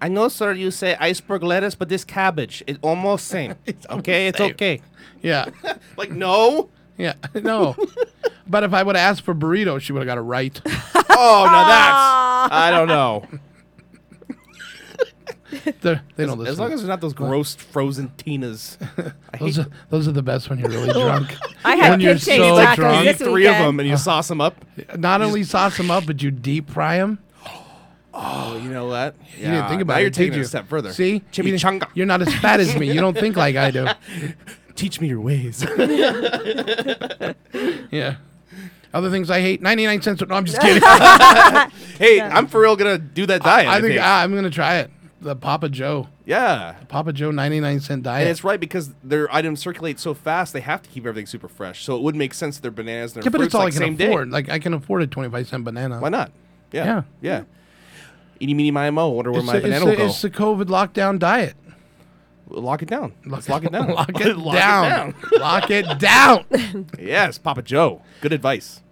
I 0.00 0.08
know, 0.08 0.28
sir, 0.28 0.52
you 0.52 0.70
say 0.70 0.94
iceberg 1.00 1.42
lettuce, 1.42 1.74
but 1.74 1.88
this 1.88 2.04
cabbage 2.04 2.62
is 2.66 2.78
almost 2.82 3.26
same. 3.26 3.54
It's 3.66 3.86
okay, 3.90 4.28
it's 4.28 4.38
same. 4.38 4.52
okay. 4.52 4.80
Yeah. 5.22 5.46
Like, 5.96 6.12
no. 6.12 6.70
Yeah, 6.96 7.14
no. 7.34 7.76
but 8.46 8.62
if 8.64 8.72
I 8.72 8.82
would 8.82 8.96
have 8.96 9.10
asked 9.10 9.22
for 9.22 9.34
burrito, 9.34 9.80
she 9.80 9.92
would 9.92 10.00
have 10.00 10.06
got 10.06 10.18
it 10.18 10.22
right. 10.22 10.60
Oh, 10.64 11.44
now 11.46 11.66
that's. 11.68 12.52
I 12.54 12.70
don't 12.72 12.88
know. 12.88 13.24
They're, 15.80 16.02
they 16.16 16.26
don't 16.26 16.38
listen. 16.38 16.52
As 16.52 16.58
long 16.58 16.72
as 16.72 16.80
they're 16.80 16.88
not 16.88 17.00
those 17.00 17.14
gross 17.14 17.54
frozen 17.54 18.10
Tinas. 18.18 18.76
Those 19.38 19.58
are, 19.58 19.66
those 19.88 20.08
are 20.08 20.12
the 20.12 20.22
best 20.22 20.50
when 20.50 20.58
you're 20.58 20.68
really 20.68 20.92
drunk. 21.04 21.36
I 21.64 21.76
had 21.76 21.90
when 21.90 22.00
you're 22.00 22.14
pig 22.14 22.22
taste 22.22 22.38
so 22.42 22.56
tacos 22.56 22.74
drunk. 22.74 23.04
this 23.06 23.18
three 23.18 23.46
of 23.46 23.54
them 23.54 23.78
and 23.78 23.88
you 23.88 23.96
sauce 23.96 24.26
them 24.28 24.40
up. 24.40 24.56
Not 24.96 25.22
only 25.22 25.44
sauce 25.44 25.76
them 25.76 25.90
up, 25.90 26.06
but 26.06 26.22
you 26.22 26.30
deep 26.30 26.70
fry 26.70 26.98
them. 26.98 27.18
Oh, 28.20 28.58
you 28.60 28.70
know 28.70 28.86
what? 28.86 29.14
You 29.36 29.44
didn't 29.44 29.68
think 29.68 29.80
about 29.82 29.94
now 29.94 29.98
it. 29.98 30.02
you're 30.02 30.10
did 30.10 30.16
taking 30.16 30.32
it 30.32 30.36
you? 30.38 30.42
a 30.42 30.46
step 30.46 30.66
further. 30.66 30.92
See, 30.92 31.12
You 31.12 31.20
didn't- 31.30 31.60
chimichanga. 31.60 31.88
You're 31.94 32.06
not 32.06 32.20
as 32.20 32.34
fat 32.36 32.58
as 32.58 32.74
me. 32.76 32.90
You 32.92 33.00
don't 33.00 33.16
think 33.16 33.36
like 33.36 33.54
I 33.54 33.70
do. 33.70 33.86
Teach 34.74 35.00
me 35.00 35.06
your 35.08 35.20
ways. 35.20 35.64
Yeah. 37.90 38.16
Other 38.92 39.10
things 39.10 39.30
I 39.30 39.40
hate. 39.40 39.60
99 39.62 40.02
cents. 40.02 40.22
No, 40.26 40.34
I'm 40.34 40.44
just 40.46 40.60
kidding. 40.60 40.82
hey, 41.98 42.20
I'm 42.20 42.46
for 42.48 42.60
real 42.62 42.74
gonna 42.74 42.98
do 42.98 43.26
that 43.26 43.42
diet. 43.42 43.68
I 43.68 43.80
think 43.80 44.00
ah, 44.00 44.22
I'm 44.22 44.34
gonna 44.34 44.50
try 44.50 44.76
it. 44.78 44.90
The 45.20 45.34
Papa 45.34 45.68
Joe. 45.68 46.08
yeah. 46.24 46.76
Papa 46.88 47.12
Joe 47.12 47.30
99 47.32 47.80
cent 47.80 48.02
diet. 48.04 48.22
And 48.22 48.30
it's 48.30 48.44
right 48.44 48.60
because 48.60 48.94
their 49.02 49.32
items 49.34 49.58
circulate 49.60 49.98
so 49.98 50.14
fast, 50.14 50.52
they 50.52 50.60
have 50.60 50.80
to 50.82 50.88
keep 50.90 51.04
everything 51.06 51.26
super 51.26 51.48
fresh. 51.48 51.82
So 51.84 51.96
it 51.96 52.02
would 52.02 52.14
make 52.14 52.32
sense 52.34 52.56
that 52.56 52.62
their 52.62 52.70
bananas 52.70 53.16
and 53.16 53.24
yeah, 53.24 53.30
their 53.30 53.38
but 53.38 53.44
it's 53.46 53.54
all 53.54 53.62
like 53.64 53.72
I 53.74 53.78
can 53.78 53.82
same 53.86 53.96
day. 53.96 54.06
afford. 54.06 54.30
Like 54.30 54.48
I 54.48 54.58
can 54.60 54.74
afford 54.74 55.02
a 55.02 55.06
25 55.08 55.48
cent 55.48 55.64
banana. 55.64 55.98
Why 55.98 56.08
not? 56.08 56.30
Yeah. 56.70 56.84
Yeah. 56.84 57.02
Yeah. 57.20 57.42
Eeny, 58.40 58.54
meeny, 58.54 58.70
miny, 58.70 58.92
mo. 58.92 59.08
Wonder 59.08 59.32
where 59.32 59.40
It's, 59.40 59.46
my 59.46 59.52
the- 59.54 59.58
it's, 59.58 59.64
banana 59.66 59.84
the, 59.84 59.90
will 59.90 59.96
go. 59.96 60.06
it's 60.06 60.22
the 60.22 60.30
COVID 60.30 60.64
lockdown 60.66 61.18
diet. 61.18 61.54
Lock 62.50 62.82
it 62.82 62.88
down. 62.88 63.12
Let's 63.26 63.48
lock 63.50 63.64
it 63.64 63.72
down. 63.72 63.88
Lock 63.90 64.20
it 64.20 64.36
Lock 64.38 64.54
down. 64.54 64.90
down. 65.10 65.14
Lock 65.40 65.70
it 65.70 65.98
down. 65.98 66.86
yes, 66.98 67.38
Papa 67.38 67.62
Joe. 67.62 68.02
Good 68.20 68.32
advice. 68.32 68.82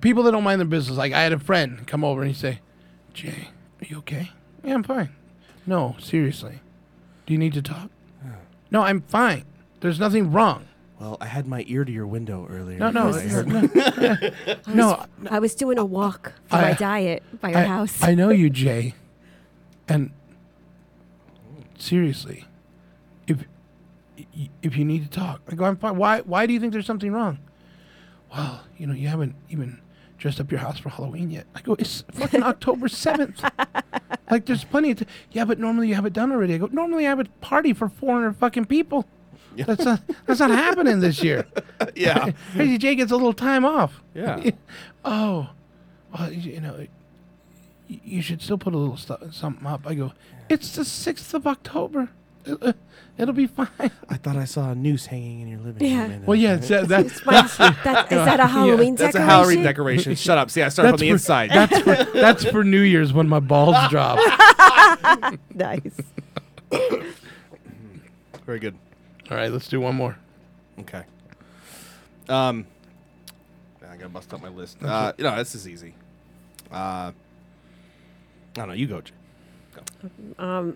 People 0.00 0.22
that 0.22 0.30
don't 0.32 0.42
mind 0.42 0.60
their 0.60 0.66
business. 0.66 0.96
Like 0.96 1.12
I 1.12 1.20
had 1.22 1.34
a 1.34 1.38
friend 1.38 1.86
come 1.86 2.02
over 2.02 2.22
and 2.22 2.30
he 2.30 2.34
say, 2.36 2.60
"Jay, 3.12 3.50
are 3.82 3.86
you 3.86 3.98
okay? 3.98 4.30
Yeah, 4.64 4.74
I'm 4.74 4.82
fine. 4.82 5.10
No, 5.66 5.96
seriously. 5.98 6.60
Do 7.26 7.32
you 7.32 7.38
need 7.38 7.54
to 7.54 7.62
talk? 7.62 7.90
No, 8.70 8.82
I'm 8.82 9.02
fine. 9.02 9.44
There's 9.80 10.00
nothing 10.00 10.32
wrong. 10.32 10.66
Well, 11.00 11.16
I 11.20 11.26
had 11.26 11.46
my 11.46 11.64
ear 11.66 11.84
to 11.84 11.92
your 11.92 12.06
window 12.06 12.46
earlier. 12.50 12.78
No, 12.78 12.90
no, 12.90 13.08
and 13.08 13.16
I 13.16 13.20
heard- 13.28 13.48
no. 13.48 13.58
I 13.58 14.56
was, 14.66 14.66
No, 14.74 15.06
I 15.30 15.38
was 15.38 15.54
doing 15.54 15.78
a 15.78 15.84
walk 15.84 16.32
for 16.46 16.56
I- 16.56 16.62
my 16.62 16.72
diet 16.74 17.22
by 17.40 17.50
your 17.50 17.58
I, 17.58 17.64
house. 17.64 18.02
I 18.02 18.14
know 18.14 18.30
you, 18.30 18.48
Jay. 18.50 18.94
And 19.88 20.10
seriously, 21.78 22.46
if 23.26 23.44
y- 24.36 24.50
if 24.62 24.76
you 24.76 24.84
need 24.84 25.02
to 25.04 25.10
talk, 25.10 25.40
I 25.50 25.54
go, 25.54 25.64
I'm 25.64 25.76
fine. 25.76 25.96
Why 25.96 26.20
why 26.20 26.46
do 26.46 26.52
you 26.52 26.60
think 26.60 26.72
there's 26.72 26.86
something 26.86 27.12
wrong? 27.12 27.38
Well, 28.34 28.62
you 28.76 28.86
know, 28.86 28.94
you 28.94 29.08
haven't 29.08 29.34
even 29.50 29.80
dressed 30.24 30.40
up 30.40 30.50
your 30.50 30.60
house 30.60 30.78
for 30.78 30.88
Halloween 30.88 31.30
yet. 31.30 31.44
I 31.54 31.60
go, 31.60 31.74
it's 31.74 32.02
fucking 32.12 32.42
October 32.42 32.88
seventh. 32.88 33.44
like, 34.30 34.46
there's 34.46 34.64
plenty 34.64 34.92
of. 34.92 35.00
T- 35.00 35.06
yeah, 35.32 35.44
but 35.44 35.58
normally 35.58 35.88
you 35.88 35.96
have 35.96 36.06
it 36.06 36.14
done 36.14 36.32
already. 36.32 36.54
I 36.54 36.56
go, 36.56 36.66
normally 36.72 37.04
I 37.06 37.10
have 37.10 37.20
a 37.20 37.26
party 37.42 37.74
for 37.74 37.90
400 37.90 38.34
fucking 38.34 38.64
people. 38.64 39.06
Yeah. 39.54 39.66
That's 39.66 39.84
not 39.84 40.00
that's 40.24 40.40
not 40.40 40.48
happening 40.50 41.00
this 41.00 41.22
year. 41.22 41.46
Yeah. 41.94 42.32
Crazy 42.54 42.78
Jay 42.78 42.94
gets 42.94 43.12
a 43.12 43.16
little 43.16 43.34
time 43.34 43.66
off. 43.66 44.02
Yeah. 44.14 44.50
oh, 45.04 45.50
well, 46.18 46.32
you 46.32 46.58
know, 46.58 46.86
you 47.86 48.22
should 48.22 48.40
still 48.40 48.56
put 48.56 48.72
a 48.72 48.78
little 48.78 48.96
stu- 48.96 49.30
something 49.30 49.66
up. 49.66 49.86
I 49.86 49.94
go, 49.94 50.12
it's 50.48 50.74
the 50.74 50.86
sixth 50.86 51.34
of 51.34 51.46
October. 51.46 52.08
It'll 53.16 53.32
be 53.34 53.46
fine. 53.46 53.68
I 54.08 54.16
thought 54.16 54.36
I 54.36 54.44
saw 54.44 54.72
a 54.72 54.74
noose 54.74 55.06
hanging 55.06 55.42
in 55.42 55.48
your 55.48 55.60
living 55.60 55.88
Yeah. 55.88 56.02
room. 56.02 56.10
and, 56.10 56.22
uh, 56.22 56.26
Well, 56.26 56.36
yeah, 56.36 56.54
it's, 56.56 56.70
uh, 56.70 56.84
that's 56.84 57.12
It's 57.18 57.24
my- 57.26 57.32
that- 57.84 58.06
is 58.06 58.10
that 58.10 58.40
a 58.40 58.46
Halloween 58.48 58.94
decoration? 58.94 58.96
That's 58.96 59.14
a 59.14 59.18
decoration? 59.18 59.28
Halloween 59.28 59.62
decoration. 59.62 60.14
Shut 60.16 60.38
up. 60.38 60.50
See, 60.50 60.62
I 60.62 60.68
started 60.68 60.92
That's 60.92 61.00
from 61.00 61.06
the 61.06 61.10
for- 61.10 61.14
inside. 61.14 61.50
That's 61.50 61.78
for, 61.80 62.12
that's 62.18 62.44
for 62.44 62.64
New 62.64 62.80
Year's 62.80 63.12
when 63.12 63.28
my 63.28 63.38
balls 63.40 63.76
drop. 63.88 64.18
nice. 65.54 65.94
Very 68.46 68.58
good. 68.58 68.76
All 69.30 69.36
right, 69.36 69.50
let's 69.50 69.68
do 69.68 69.80
one 69.80 69.94
more. 69.94 70.18
Okay. 70.80 71.02
Um, 72.28 72.66
I 73.88 73.96
gotta 73.96 74.08
bust 74.08 74.34
up 74.34 74.42
my 74.42 74.48
list. 74.48 74.82
Uh, 74.82 75.12
you 75.16 75.24
know, 75.24 75.36
this 75.36 75.54
is 75.54 75.68
easy. 75.68 75.94
Uh, 76.70 76.74
I 77.12 77.12
don't 78.54 78.68
know. 78.68 78.74
You 78.74 78.86
go, 78.88 79.00
Jay. 79.00 79.12
Um, 80.38 80.74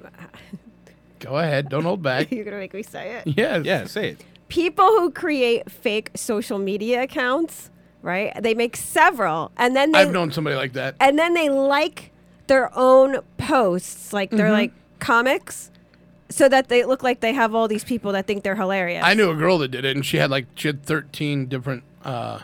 Go 1.20 1.38
ahead. 1.38 1.68
Don't 1.68 1.84
hold 1.84 2.02
back. 2.02 2.30
you're 2.32 2.44
gonna 2.44 2.58
make 2.58 2.74
me 2.74 2.82
say 2.82 3.16
it. 3.24 3.34
Yes. 3.36 3.64
Yeah, 3.64 3.84
say 3.86 4.10
it. 4.10 4.24
People 4.48 4.86
who 4.86 5.10
create 5.10 5.70
fake 5.70 6.10
social 6.14 6.58
media 6.58 7.02
accounts, 7.02 7.70
right? 8.02 8.32
They 8.42 8.54
make 8.54 8.76
several, 8.76 9.50
and 9.56 9.76
then 9.76 9.92
they 9.92 9.98
I've 10.00 10.12
known 10.12 10.32
somebody 10.32 10.56
like 10.56 10.72
that. 10.74 10.94
and 11.00 11.18
then 11.18 11.34
they 11.34 11.48
like 11.50 12.12
their 12.46 12.70
own 12.76 13.18
posts, 13.36 14.12
like 14.12 14.30
they're 14.30 14.48
Mhm. 14.48 14.52
like 14.52 14.72
comics, 15.00 15.70
so 16.30 16.48
that 16.48 16.68
they 16.68 16.84
look 16.84 17.02
like 17.02 17.20
they 17.20 17.32
have 17.34 17.54
all 17.54 17.68
these 17.68 17.84
people 17.84 18.12
that 18.12 18.26
think 18.26 18.42
they're 18.42 18.56
hilarious. 18.56 19.02
I 19.04 19.12
knew 19.14 19.30
a 19.30 19.34
girl 19.34 19.58
that 19.58 19.68
did 19.68 19.84
it, 19.84 19.96
and 19.96 20.04
she 20.06 20.16
had 20.16 20.30
like 20.30 20.46
she 20.54 20.68
had 20.68 20.82
13 20.82 21.46
different 21.46 21.82
uh, 22.04 22.40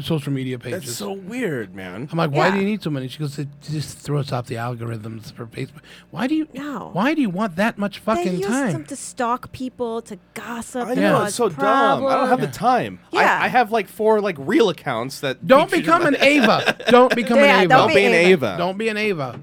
social 0.00 0.32
media 0.32 0.58
pages. 0.58 0.84
That's 0.84 0.96
so 0.96 1.12
weird, 1.12 1.74
man. 1.74 2.08
I'm 2.10 2.16
like, 2.18 2.30
why 2.30 2.50
do 2.50 2.56
you 2.58 2.64
need 2.64 2.82
so 2.82 2.88
many? 2.88 3.08
She 3.08 3.18
goes, 3.18 3.38
it 3.38 3.48
just 3.60 3.98
throws 3.98 4.32
off 4.32 4.46
the 4.46 4.54
algorithms 4.54 5.32
for 5.34 5.46
Facebook. 5.46 5.82
Why 6.10 6.26
do 6.26 6.34
you? 6.34 6.48
No. 6.54 6.90
Why 6.94 7.12
do 7.14 7.20
you 7.20 7.28
want 7.28 7.56
that 7.56 7.76
much 7.76 7.96
They 7.98 8.04
fucking 8.04 8.38
use 8.38 8.46
time? 8.46 8.72
them 8.72 8.84
to 8.86 8.96
stalk 8.96 9.52
people, 9.52 10.00
to 10.02 10.18
gossip. 10.34 10.88
I 10.88 10.94
know 10.94 11.24
it's 11.24 11.34
so 11.34 11.48
dumb. 11.50 12.06
I 12.06 12.14
don't 12.14 12.28
have 12.28 12.40
the 12.40 12.46
time. 12.46 13.00
Yeah. 13.12 13.20
I, 13.40 13.44
I 13.44 13.48
have 13.48 13.70
like 13.70 13.86
four 13.88 14.20
like 14.22 14.36
real 14.38 14.70
accounts 14.70 15.20
that 15.20 15.46
Don't 15.46 15.70
feature- 15.70 15.82
become 15.82 16.06
an 16.06 16.16
Ava. 16.20 16.76
Don't 16.88 17.14
become 17.14 17.38
Yeah, 17.38 17.56
an 17.58 17.64
Ava. 17.64 17.68
don't 17.68 17.88
be 17.94 18.04
an 18.04 18.12
Ava. 18.14 18.46
Ava. 18.46 18.54
Don't 18.58 18.78
be 18.78 18.88
an 18.88 18.96
Ava. 18.96 19.40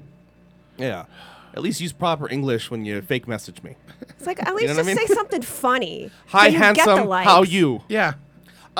Yeah. 0.78 1.04
At 1.54 1.62
least 1.62 1.80
use 1.80 1.92
proper 1.92 2.28
English 2.30 2.70
when 2.70 2.84
you 2.84 3.02
fake 3.02 3.26
message 3.28 3.62
me. 3.62 3.74
It's 4.02 4.26
like 4.26 4.40
at 4.42 4.54
least 4.54 4.68
know 4.68 4.74
what 4.76 4.86
I 4.86 4.94
just 4.94 4.98
mean? 4.98 5.06
say 5.08 5.14
something 5.14 5.42
funny. 5.42 6.10
Hi, 6.28 6.46
so 6.48 6.52
you 6.54 6.58
get 6.60 6.74
the 6.84 6.90
handsome. 6.96 7.10
How 7.10 7.42
you? 7.42 7.82
Yeah. 7.88 8.14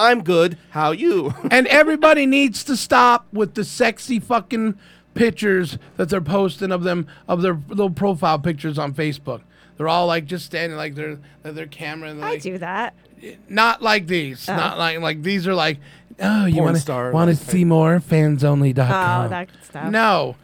I'm 0.00 0.22
good. 0.22 0.56
How 0.70 0.92
you? 0.92 1.34
and 1.50 1.66
everybody 1.66 2.26
needs 2.26 2.64
to 2.64 2.76
stop 2.76 3.26
with 3.32 3.54
the 3.54 3.64
sexy 3.64 4.18
fucking 4.18 4.78
pictures 5.14 5.78
that 5.96 6.08
they're 6.08 6.20
posting 6.20 6.72
of 6.72 6.82
them 6.82 7.06
of 7.28 7.42
their 7.42 7.58
little 7.68 7.90
profile 7.90 8.38
pictures 8.38 8.78
on 8.78 8.94
Facebook. 8.94 9.42
They're 9.76 9.88
all 9.88 10.06
like 10.06 10.26
just 10.26 10.46
standing 10.46 10.76
like 10.76 10.94
their 10.94 11.18
their 11.42 11.66
camera. 11.66 12.10
And 12.10 12.24
I 12.24 12.30
like, 12.30 12.42
do 12.42 12.58
that. 12.58 12.94
Not 13.48 13.82
like 13.82 14.06
these. 14.06 14.48
Oh. 14.48 14.56
Not 14.56 14.78
like 14.78 15.00
like 15.00 15.22
these 15.22 15.46
are 15.46 15.54
like 15.54 15.78
oh 16.20 16.46
you 16.46 16.56
Porn 16.56 16.66
want 16.66 16.78
star, 16.78 17.10
to 17.10 17.14
want 17.14 17.30
to 17.30 17.36
see 17.36 17.64
more 17.64 17.98
fansonly.com. 17.98 19.26
Oh, 19.26 19.28
that 19.28 19.48
stuff. 19.62 19.90
No. 19.90 20.36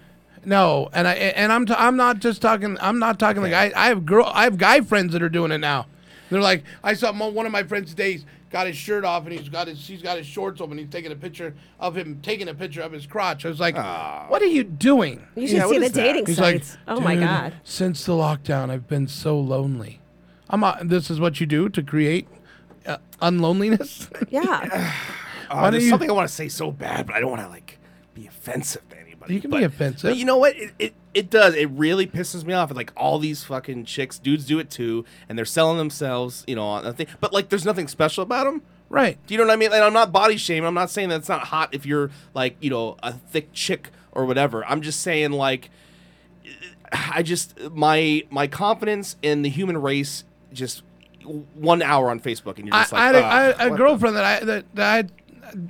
No, 0.45 0.89
and 0.93 1.09
I 1.09 1.15
and 1.15 1.53
I'm 1.53 1.67
t- 1.67 1.75
I'm 1.77 1.97
not 1.97 2.21
just 2.21 2.41
talking. 2.41 2.79
I'm 2.81 3.01
not 3.01 3.19
talking 3.19 3.43
like 3.43 3.53
I, 3.53 3.73
I 3.75 3.89
have 3.89 4.07
girl 4.07 4.31
I 4.33 4.45
have 4.45 4.57
guy 4.59 4.81
friends 4.81 5.13
that 5.13 5.21
are 5.21 5.29
doing 5.29 5.51
it 5.51 5.59
now. 5.59 5.87
They're 6.31 6.41
like 6.41 6.63
I 6.85 6.95
saw 6.95 7.13
one 7.13 7.47
of 7.47 7.53
my 7.53 7.65
friends 7.65 7.91
today. 7.91 8.21
He's 8.47 8.53
got 8.53 8.67
his 8.69 8.77
shirt 8.77 9.05
off 9.05 9.27
and 9.27 9.37
he's 9.37 9.49
got 9.49 9.67
his 9.67 9.85
he's 9.85 10.03
got 10.03 10.17
his 10.19 10.27
shorts 10.27 10.61
open. 10.61 10.79
He's 10.79 10.89
taking 10.89 11.11
a 11.11 11.17
picture 11.17 11.53
of 11.81 11.97
him 11.97 12.21
taking 12.23 12.47
a 12.47 12.55
picture 12.55 12.81
of 12.81 12.93
his 12.93 13.05
crotch. 13.05 13.45
I 13.45 13.49
was 13.49 13.59
like, 13.59 13.75
what 14.31 14.41
are 14.41 14.47
you 14.47 14.63
doing? 14.63 15.27
You 15.35 15.49
should 15.49 15.69
see 15.69 15.79
the 15.79 15.89
dating 15.91 16.27
He's 16.27 16.39
like, 16.39 16.63
sites. 16.63 16.79
oh 16.87 17.01
my 17.01 17.17
god. 17.17 17.55
Since 17.65 18.07
the 18.07 18.13
lockdown, 18.13 18.71
I've 18.71 18.87
been 18.87 19.09
so 19.09 19.39
lonely. 19.39 20.01
I'm. 20.49 20.63
Uh, 20.63 20.77
this 20.85 21.11
is 21.11 21.19
what 21.19 21.41
you 21.41 21.47
do 21.47 21.69
to 21.69 21.83
create 21.83 22.29
uh, 22.87 22.99
unloneliness. 23.21 24.09
Yeah. 24.31 24.93
Why 25.51 25.71
there's 25.71 25.85
you- 25.85 25.91
something 25.91 26.09
I 26.09 26.13
want 26.13 26.29
to 26.29 26.35
say 26.35 26.49
so 26.49 26.71
bad, 26.71 27.07
but 27.07 27.17
I 27.17 27.21
don't 27.21 27.31
want 27.31 27.43
to 27.43 27.49
like 27.49 27.79
be 28.15 28.29
offensive 28.29 28.89
to 28.91 29.01
anybody. 29.01 29.35
You 29.35 29.41
can 29.41 29.51
but, 29.51 29.59
be 29.59 29.65
offensive. 29.65 30.11
But 30.11 30.17
you 30.17 30.25
know 30.25 30.39
what? 30.39 30.57
It, 30.57 30.73
it 30.79 30.95
it 31.17 31.31
does. 31.31 31.55
It 31.55 31.71
really 31.71 32.07
pisses 32.07 32.45
me 32.45 32.53
off. 32.53 32.71
Like 32.77 32.93
all 32.95 33.19
these 33.19 33.43
fucking 33.43 33.87
chicks, 33.87 34.19
dudes 34.19 34.45
do 34.45 34.59
it 34.59 34.69
too, 34.69 35.07
and 35.31 35.39
they're 35.39 35.47
selling 35.47 35.79
themselves. 35.79 36.45
You 36.47 36.57
know, 36.57 36.67
on 36.67 36.85
a 36.85 36.93
thing. 36.93 37.07
But 37.21 37.33
like, 37.33 37.49
there's 37.49 37.65
nothing 37.65 37.89
special 37.89 38.23
about 38.23 38.45
them. 38.45 38.61
Right. 38.91 39.19
Do 39.27 39.33
you 39.33 39.39
know 39.39 39.47
what 39.47 39.53
I 39.55 39.57
mean? 39.57 39.73
And 39.73 39.83
I'm 39.83 39.95
not 39.95 40.13
body 40.13 40.37
shaming. 40.37 40.67
I'm 40.67 40.75
not 40.75 40.91
saying 40.91 41.09
that 41.09 41.17
it's 41.17 41.29
not 41.29 41.45
hot 41.45 41.71
if 41.73 41.87
you're 41.87 42.11
like, 42.35 42.57
you 42.61 42.69
know, 42.69 42.99
a 43.03 43.15
thick 43.15 43.53
chick 43.55 43.89
or 44.13 44.27
whatever. 44.27 44.65
I'm 44.67 44.83
just 44.83 45.01
saying 45.01 45.33
like 45.33 45.71
I 46.93 47.23
just 47.23 47.59
my 47.73 48.25
my 48.29 48.47
confidence 48.47 49.17
in 49.23 49.41
the 49.41 49.49
human 49.49 49.79
race 49.79 50.25
just 50.53 50.83
one 51.55 51.81
hour 51.81 52.11
on 52.11 52.21
Facebook 52.21 52.59
and 52.59 52.67
you're 52.67 52.77
I, 52.77 52.81
just 52.83 52.93
like 52.93 53.03
I, 53.03 53.07
had 53.07 53.15
a, 53.15 53.19
"Ugh, 53.19 53.25
I 53.59 53.63
had 53.65 53.73
a 53.73 53.77
girlfriend 53.77 54.17
that 54.17 54.25
I 54.25 54.45
that, 54.45 54.65
that 54.75 55.07
I 55.07 55.11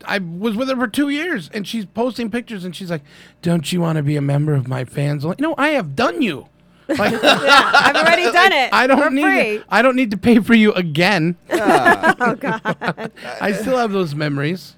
I 0.05 0.19
was 0.19 0.57
with 0.57 0.69
her 0.69 0.77
for 0.77 0.89
two 0.89 1.09
years, 1.09 1.51
and 1.55 1.67
she's 1.67 1.87
posting 1.87 2.31
pictures, 2.31 2.65
and 2.65 2.75
she's 2.75 2.91
like, 2.91 3.03
"Don't 3.43 3.71
you 3.73 3.81
want 3.81 3.97
to 3.97 4.03
be 4.03 4.17
a 4.17 4.21
member 4.23 4.55
of 4.55 4.67
my 4.69 4.85
fans?" 4.85 5.25
Like, 5.25 5.41
no, 5.41 5.55
I 5.57 5.69
have 5.71 5.95
done 5.97 6.23
you. 6.23 6.49
Like, 6.89 7.13
yeah, 7.23 7.71
I've 7.75 7.97
already 7.97 8.25
done 8.33 8.53
it. 8.53 8.73
I 8.73 8.87
don't 8.87 9.03
for 9.03 9.11
need 9.11 9.23
free. 9.23 9.63
I 9.69 9.83
don't 9.83 9.97
need 9.97 10.11
to 10.13 10.17
pay 10.17 10.39
for 10.39 10.55
you 10.55 10.73
again. 10.75 11.37
oh 11.51 12.37
god. 12.39 13.11
I 13.41 13.53
still 13.53 13.77
have 13.77 13.93
those 13.93 14.15
memories. 14.15 14.75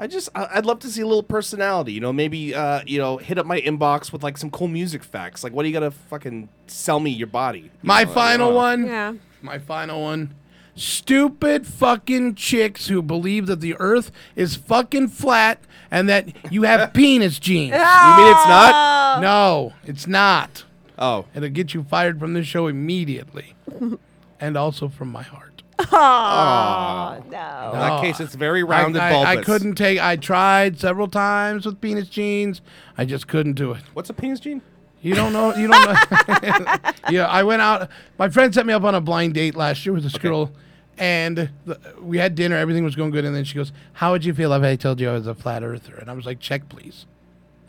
I 0.00 0.06
just 0.06 0.28
I- 0.34 0.48
I'd 0.54 0.66
love 0.66 0.78
to 0.80 0.88
see 0.88 1.00
a 1.02 1.06
little 1.06 1.24
personality. 1.24 1.92
You 1.92 2.00
know, 2.00 2.12
maybe 2.12 2.54
uh, 2.54 2.82
you 2.86 2.98
know, 2.98 3.16
hit 3.16 3.38
up 3.38 3.46
my 3.46 3.60
inbox 3.60 4.12
with 4.12 4.22
like 4.22 4.38
some 4.38 4.50
cool 4.50 4.68
music 4.68 5.02
facts. 5.02 5.42
Like, 5.42 5.52
what 5.52 5.64
do 5.64 5.68
you 5.68 5.72
gotta 5.74 5.90
fucking 5.90 6.48
sell 6.68 7.00
me 7.00 7.10
your 7.10 7.26
body? 7.26 7.60
You 7.60 7.70
My 7.82 8.04
know, 8.04 8.12
final 8.12 8.50
uh, 8.50 8.54
one. 8.54 8.86
Yeah. 8.86 9.14
My 9.42 9.58
final 9.58 10.00
one. 10.02 10.34
Stupid 10.78 11.66
fucking 11.66 12.34
chicks 12.36 12.88
who 12.88 13.02
believe 13.02 13.46
that 13.46 13.60
the 13.60 13.74
earth 13.78 14.10
is 14.36 14.54
fucking 14.56 15.08
flat 15.08 15.60
and 15.90 16.08
that 16.08 16.28
you 16.52 16.62
have 16.62 16.92
penis 16.94 17.38
genes. 17.38 17.72
You 17.72 17.78
mean 17.78 18.28
it's 18.28 18.46
not? 18.46 19.20
No, 19.20 19.72
it's 19.84 20.06
not. 20.06 20.64
Oh, 20.98 21.26
And 21.34 21.44
It'll 21.44 21.54
get 21.54 21.74
you 21.74 21.82
fired 21.84 22.18
from 22.18 22.34
this 22.34 22.46
show 22.46 22.66
immediately. 22.66 23.54
and 24.40 24.56
also 24.56 24.88
from 24.88 25.10
my 25.10 25.22
heart. 25.22 25.62
Oh, 25.80 27.22
no. 27.30 27.70
in 27.72 27.78
that 27.78 28.00
case, 28.02 28.18
it's 28.20 28.34
very 28.34 28.64
rounded 28.64 29.00
I, 29.00 29.08
I, 29.08 29.12
bulbous. 29.12 29.28
I 29.28 29.42
couldn't 29.42 29.74
take 29.76 30.00
I 30.00 30.16
tried 30.16 30.78
several 30.80 31.06
times 31.08 31.66
with 31.66 31.80
penis 31.80 32.08
genes. 32.08 32.60
I 32.96 33.04
just 33.04 33.28
couldn't 33.28 33.52
do 33.54 33.72
it. 33.72 33.82
What's 33.94 34.10
a 34.10 34.14
penis 34.14 34.40
gene? 34.40 34.62
You 35.00 35.14
don't 35.14 35.32
know. 35.32 35.54
You 35.54 35.68
don't 35.68 35.84
know. 35.84 36.92
yeah, 37.10 37.26
I 37.28 37.44
went 37.44 37.62
out. 37.62 37.88
My 38.18 38.28
friend 38.28 38.52
set 38.52 38.66
me 38.66 38.72
up 38.72 38.82
on 38.82 38.94
a 38.96 39.00
blind 39.00 39.34
date 39.34 39.54
last 39.54 39.86
year 39.86 39.92
with 39.92 40.02
this 40.02 40.18
girl, 40.18 40.50
and 40.98 41.50
the, 41.64 41.78
we 42.00 42.18
had 42.18 42.34
dinner. 42.34 42.56
Everything 42.56 42.84
was 42.84 42.94
going 42.96 43.10
good, 43.10 43.24
and 43.24 43.34
then 43.34 43.44
she 43.44 43.54
goes, 43.54 43.72
"How 43.94 44.12
would 44.12 44.24
you 44.24 44.34
feel 44.34 44.52
if 44.52 44.62
I 44.62 44.76
told 44.76 45.00
you 45.00 45.08
I 45.10 45.14
was 45.14 45.26
a 45.26 45.34
flat 45.34 45.62
earther?" 45.62 45.94
And 45.96 46.10
I 46.10 46.14
was 46.14 46.26
like, 46.26 46.40
"Check, 46.40 46.68
please." 46.68 47.06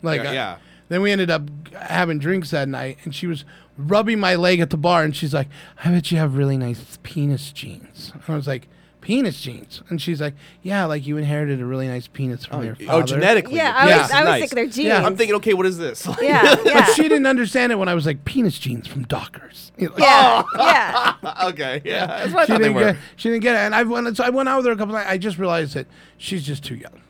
Like, 0.02 0.22
Yeah, 0.22 0.30
I- 0.30 0.34
yeah. 0.34 0.56
Then 0.88 1.02
we 1.02 1.12
ended 1.12 1.30
up 1.30 1.42
having 1.74 2.18
drinks 2.18 2.50
that 2.50 2.68
night, 2.68 2.98
and 3.04 3.14
she 3.14 3.26
was 3.28 3.44
rubbing 3.78 4.18
my 4.18 4.34
leg 4.34 4.58
at 4.58 4.70
the 4.70 4.76
bar, 4.76 5.04
and 5.04 5.14
she's 5.14 5.32
like, 5.32 5.48
"I 5.84 5.90
bet 5.90 6.10
you 6.10 6.18
have 6.18 6.36
really 6.36 6.56
nice 6.58 6.98
penis 7.02 7.52
genes." 7.52 8.10
And 8.14 8.22
I 8.28 8.34
was 8.36 8.46
like. 8.46 8.68
Penis 9.00 9.40
genes, 9.40 9.82
and 9.88 10.00
she's 10.00 10.20
like, 10.20 10.34
"Yeah, 10.62 10.84
like 10.84 11.06
you 11.06 11.16
inherited 11.16 11.60
a 11.60 11.64
really 11.64 11.88
nice 11.88 12.06
penis 12.06 12.44
from 12.44 12.60
oh, 12.60 12.62
your 12.62 12.76
oh, 12.80 12.84
father." 12.86 13.02
Oh, 13.02 13.06
genetically. 13.06 13.56
Yeah, 13.56 13.72
I 13.74 13.86
was- 13.86 14.06
is 14.06 14.12
I 14.12 14.20
was 14.20 14.28
nice. 14.28 14.40
thinking 14.40 14.56
they're 14.56 14.64
Yeah, 14.84 14.94
genes. 14.96 15.06
I'm 15.06 15.16
thinking, 15.16 15.36
okay, 15.36 15.54
what 15.54 15.66
is 15.66 15.78
this? 15.78 16.06
Yeah, 16.06 16.14
yeah. 16.22 16.56
But 16.64 16.84
she 16.94 17.02
didn't 17.02 17.26
understand 17.26 17.72
it 17.72 17.76
when 17.76 17.88
I 17.88 17.94
was 17.94 18.06
like, 18.06 18.24
"Penis 18.24 18.58
genes 18.58 18.86
from 18.86 19.04
Dockers." 19.04 19.72
You 19.80 19.86
know, 19.88 19.94
like, 19.94 20.02
Yeah, 20.02 20.42
oh. 20.54 21.14
yeah. 21.24 21.46
okay, 21.48 21.82
yeah, 21.84 22.06
that's 22.06 22.32
what 22.34 22.42
I 22.42 22.44
she 22.44 22.52
thought 22.52 22.58
they 22.58 22.64
didn't 22.64 22.74
were. 22.74 22.92
get 22.92 22.96
she 23.16 23.30
didn't 23.30 23.42
get 23.42 23.54
it, 23.56 23.60
and 23.60 23.74
I 23.74 23.82
went 23.82 24.16
so 24.16 24.24
I 24.24 24.28
went 24.30 24.48
out 24.48 24.58
with 24.58 24.66
her 24.66 24.72
a 24.72 24.76
couple. 24.76 24.94
Times. 24.94 25.06
I 25.08 25.16
just 25.16 25.38
realized 25.38 25.74
that 25.74 25.86
she's 26.18 26.44
just 26.44 26.62
too 26.64 26.74
young. 26.74 27.00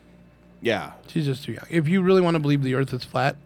Yeah, 0.62 0.92
She's 1.08 1.24
just 1.24 1.42
too 1.44 1.52
young. 1.52 1.64
If 1.70 1.88
you 1.88 2.02
really 2.02 2.20
want 2.20 2.34
to 2.34 2.38
believe 2.38 2.62
the 2.62 2.74
Earth 2.74 2.92
is 2.92 3.02
flat, 3.02 3.36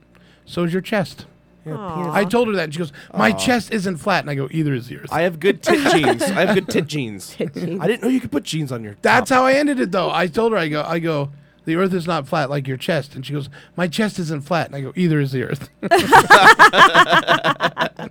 so 0.44 0.64
is 0.64 0.73
your 0.73 0.82
chest. 0.82 1.26
I 1.66 2.24
told 2.24 2.48
her 2.48 2.54
that, 2.54 2.64
and 2.64 2.74
she 2.74 2.78
goes, 2.78 2.92
"My 3.16 3.30
Aw. 3.30 3.36
chest 3.36 3.72
isn't 3.72 3.96
flat," 3.96 4.22
and 4.24 4.30
I 4.30 4.34
go, 4.34 4.48
"Either 4.50 4.74
is 4.74 4.90
yours." 4.90 5.08
I 5.10 5.22
have 5.22 5.40
good 5.40 5.62
tit 5.62 5.78
jeans. 5.92 6.22
I 6.22 6.44
have 6.46 6.54
good 6.54 6.68
tit 6.68 6.86
jeans. 6.86 7.34
I 7.40 7.44
didn't 7.46 8.02
know 8.02 8.08
you 8.08 8.20
could 8.20 8.32
put 8.32 8.42
jeans 8.42 8.70
on 8.70 8.84
your. 8.84 8.96
That's 9.02 9.30
how 9.30 9.44
I 9.44 9.52
ended 9.54 9.80
it, 9.80 9.90
though. 9.92 10.10
I 10.10 10.26
told 10.26 10.52
her, 10.52 10.58
I 10.58 10.68
go, 10.68 10.82
I 10.82 10.98
go, 10.98 11.30
the 11.64 11.76
Earth 11.76 11.94
is 11.94 12.06
not 12.06 12.28
flat 12.28 12.50
like 12.50 12.68
your 12.68 12.76
chest, 12.76 13.14
and 13.14 13.24
she 13.24 13.32
goes, 13.32 13.48
"My 13.76 13.88
chest 13.88 14.18
isn't 14.18 14.42
flat," 14.42 14.66
and 14.66 14.76
I 14.76 14.82
go, 14.82 14.92
"Either 14.94 15.20
is 15.20 15.32
the 15.32 15.44
Earth." 15.44 15.70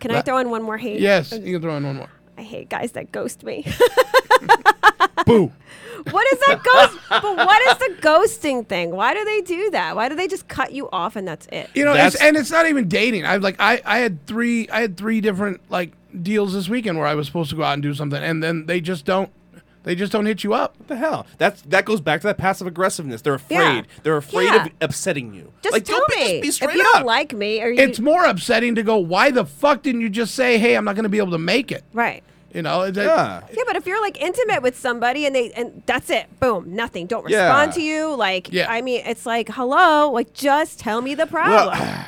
Can 0.00 0.10
I 0.10 0.20
throw 0.20 0.38
in 0.38 0.50
one 0.50 0.62
more 0.62 0.76
hate? 0.76 1.00
yes, 1.00 1.32
you 1.32 1.54
can 1.54 1.62
throw 1.62 1.76
in 1.76 1.86
one 1.86 1.96
more. 1.96 2.10
I 2.36 2.42
hate 2.42 2.68
guys 2.68 2.92
that 2.92 3.10
ghost 3.12 3.44
me. 3.44 3.64
Boo. 5.24 5.52
What 6.10 6.32
is 6.32 6.38
that 6.40 6.62
ghost? 6.62 6.98
but 7.08 7.36
what 7.36 7.62
is 7.68 7.78
the 7.78 8.02
ghosting 8.02 8.66
thing? 8.66 8.90
Why 8.90 9.14
do 9.14 9.24
they 9.24 9.40
do 9.40 9.70
that? 9.70 9.96
Why 9.96 10.08
do 10.08 10.14
they 10.14 10.28
just 10.28 10.48
cut 10.48 10.72
you 10.72 10.88
off 10.90 11.16
and 11.16 11.26
that's 11.26 11.46
it? 11.52 11.70
You 11.74 11.84
know, 11.84 11.94
it's, 11.94 12.16
and 12.16 12.36
it's 12.36 12.50
not 12.50 12.66
even 12.66 12.88
dating. 12.88 13.24
I 13.26 13.36
like 13.36 13.56
I, 13.58 13.80
I 13.84 13.98
had 13.98 14.26
three 14.26 14.68
I 14.68 14.80
had 14.82 14.96
three 14.96 15.20
different 15.20 15.60
like 15.70 15.92
deals 16.22 16.52
this 16.52 16.68
weekend 16.68 16.98
where 16.98 17.06
I 17.06 17.14
was 17.14 17.26
supposed 17.26 17.50
to 17.50 17.56
go 17.56 17.62
out 17.62 17.72
and 17.74 17.82
do 17.82 17.94
something, 17.94 18.22
and 18.22 18.42
then 18.42 18.66
they 18.66 18.80
just 18.80 19.04
don't 19.04 19.30
they 19.84 19.94
just 19.94 20.12
don't 20.12 20.24
hit 20.26 20.44
you 20.44 20.54
up. 20.54 20.78
What 20.78 20.88
the 20.88 20.96
hell? 20.96 21.26
That's 21.38 21.62
that 21.62 21.84
goes 21.84 22.00
back 22.00 22.20
to 22.22 22.26
that 22.28 22.38
passive 22.38 22.66
aggressiveness. 22.66 23.22
They're 23.22 23.34
afraid. 23.34 23.58
Yeah. 23.58 23.82
They're 24.02 24.16
afraid 24.16 24.46
Yeah. 24.46 24.64
of 24.66 24.72
upsetting 24.80 25.34
you. 25.34 25.52
Just 25.62 25.72
like, 25.72 25.84
tell 25.84 25.98
don't 25.98 26.10
be, 26.10 26.16
me 26.16 26.40
just 26.42 26.42
be 26.42 26.48
if 26.48 26.54
straight 26.70 26.76
you 26.76 26.82
up. 26.86 26.92
don't 26.94 27.06
like 27.06 27.32
me 27.34 27.62
or 27.62 27.68
you. 27.68 27.80
It's 27.82 27.98
more 28.00 28.24
upsetting 28.24 28.74
to 28.76 28.82
go. 28.82 28.96
Why 28.98 29.30
the 29.30 29.44
fuck 29.44 29.82
didn't 29.82 30.00
you 30.02 30.08
just 30.10 30.34
say, 30.34 30.58
"Hey, 30.58 30.74
I'm 30.76 30.84
not 30.84 30.94
going 30.96 31.02
to 31.04 31.08
be 31.10 31.18
able 31.18 31.32
to 31.32 31.38
make 31.38 31.70
it"? 31.72 31.84
right. 31.92 32.22
You 32.54 32.62
know, 32.62 32.88
that, 32.90 33.04
Yeah, 33.52 33.62
but 33.66 33.74
if 33.76 33.84
you're 33.86 34.00
like 34.00 34.20
intimate 34.22 34.62
with 34.62 34.78
somebody 34.78 35.26
and 35.26 35.34
they 35.34 35.50
and 35.52 35.82
that's 35.86 36.08
it, 36.08 36.26
boom, 36.40 36.74
nothing, 36.74 37.06
don't 37.06 37.28
Yeah. 37.28 37.46
respond 37.48 37.72
to 37.72 37.82
you. 37.82 38.14
Like, 38.14 38.52
Yeah. 38.52 38.70
I 38.70 38.80
mean, 38.80 39.02
it's 39.04 39.26
like, 39.26 39.48
hello, 39.50 40.10
like 40.12 40.32
just 40.32 40.78
tell 40.78 41.02
me 41.02 41.14
the 41.14 41.26
problem. 41.26 41.76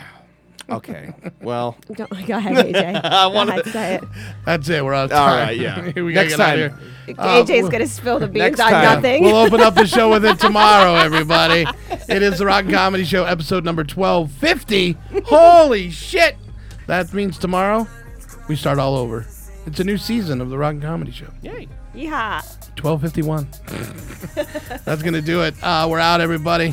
Okay. 0.69 1.13
Well. 1.41 1.77
Don't, 1.95 2.11
go 2.27 2.37
ahead, 2.39 2.57
AJ. 2.67 3.01
I 3.05 3.29
Go 3.29 3.31
wanna- 3.31 3.63
say 3.71 3.95
it. 3.95 4.05
That's 4.45 4.69
it. 4.69 4.85
We're 4.85 4.95
out 4.95 5.13
of 5.13 5.17
All 5.17 5.29
time. 5.29 5.39
right, 5.47 5.57
yeah. 5.57 5.93
we 5.95 6.13
Next 6.13 6.35
gotta 6.35 6.57
get 6.57 6.73
out 6.73 6.79
time. 6.81 6.89
of 7.07 7.07
here. 7.07 7.15
AJ's 7.15 7.51
uh, 7.51 7.63
we'll- 7.63 7.69
gonna 7.71 7.87
spill 7.87 8.19
the 8.19 8.27
beans 8.27 8.59
on 8.59 8.71
time. 8.73 8.83
nothing. 8.83 9.23
We'll 9.23 9.37
open 9.37 9.61
up 9.61 9.77
the 9.77 9.87
show 9.87 10.11
with 10.11 10.25
it 10.25 10.41
tomorrow, 10.41 10.95
everybody. 10.97 11.67
It 12.09 12.21
is 12.21 12.39
the 12.39 12.47
Rockin' 12.47 12.73
Comedy 12.73 13.05
Show, 13.05 13.23
episode 13.27 13.65
number 13.65 13.83
1250. 13.85 14.97
Holy 15.27 15.89
shit! 15.93 16.37
That 16.89 17.13
means 17.15 17.39
tomorrow 17.39 17.87
we 18.49 18.57
start 18.57 18.81
all 18.81 18.97
over. 18.97 19.25
It's 19.67 19.81
a 19.81 19.85
new 19.85 19.99
season 19.99 20.41
of 20.41 20.49
the 20.49 20.57
Rockin' 20.57 20.81
Comedy 20.81 21.11
Show. 21.11 21.27
Yay. 21.43 21.69
Yeah. 21.95 22.41
1251. 22.81 23.49
That's 24.85 25.03
going 25.03 25.15
to 25.15 25.21
do 25.21 25.43
it. 25.43 25.55
Uh, 25.63 25.89
we're 25.91 25.99
out, 25.99 26.21
everybody. 26.21 26.73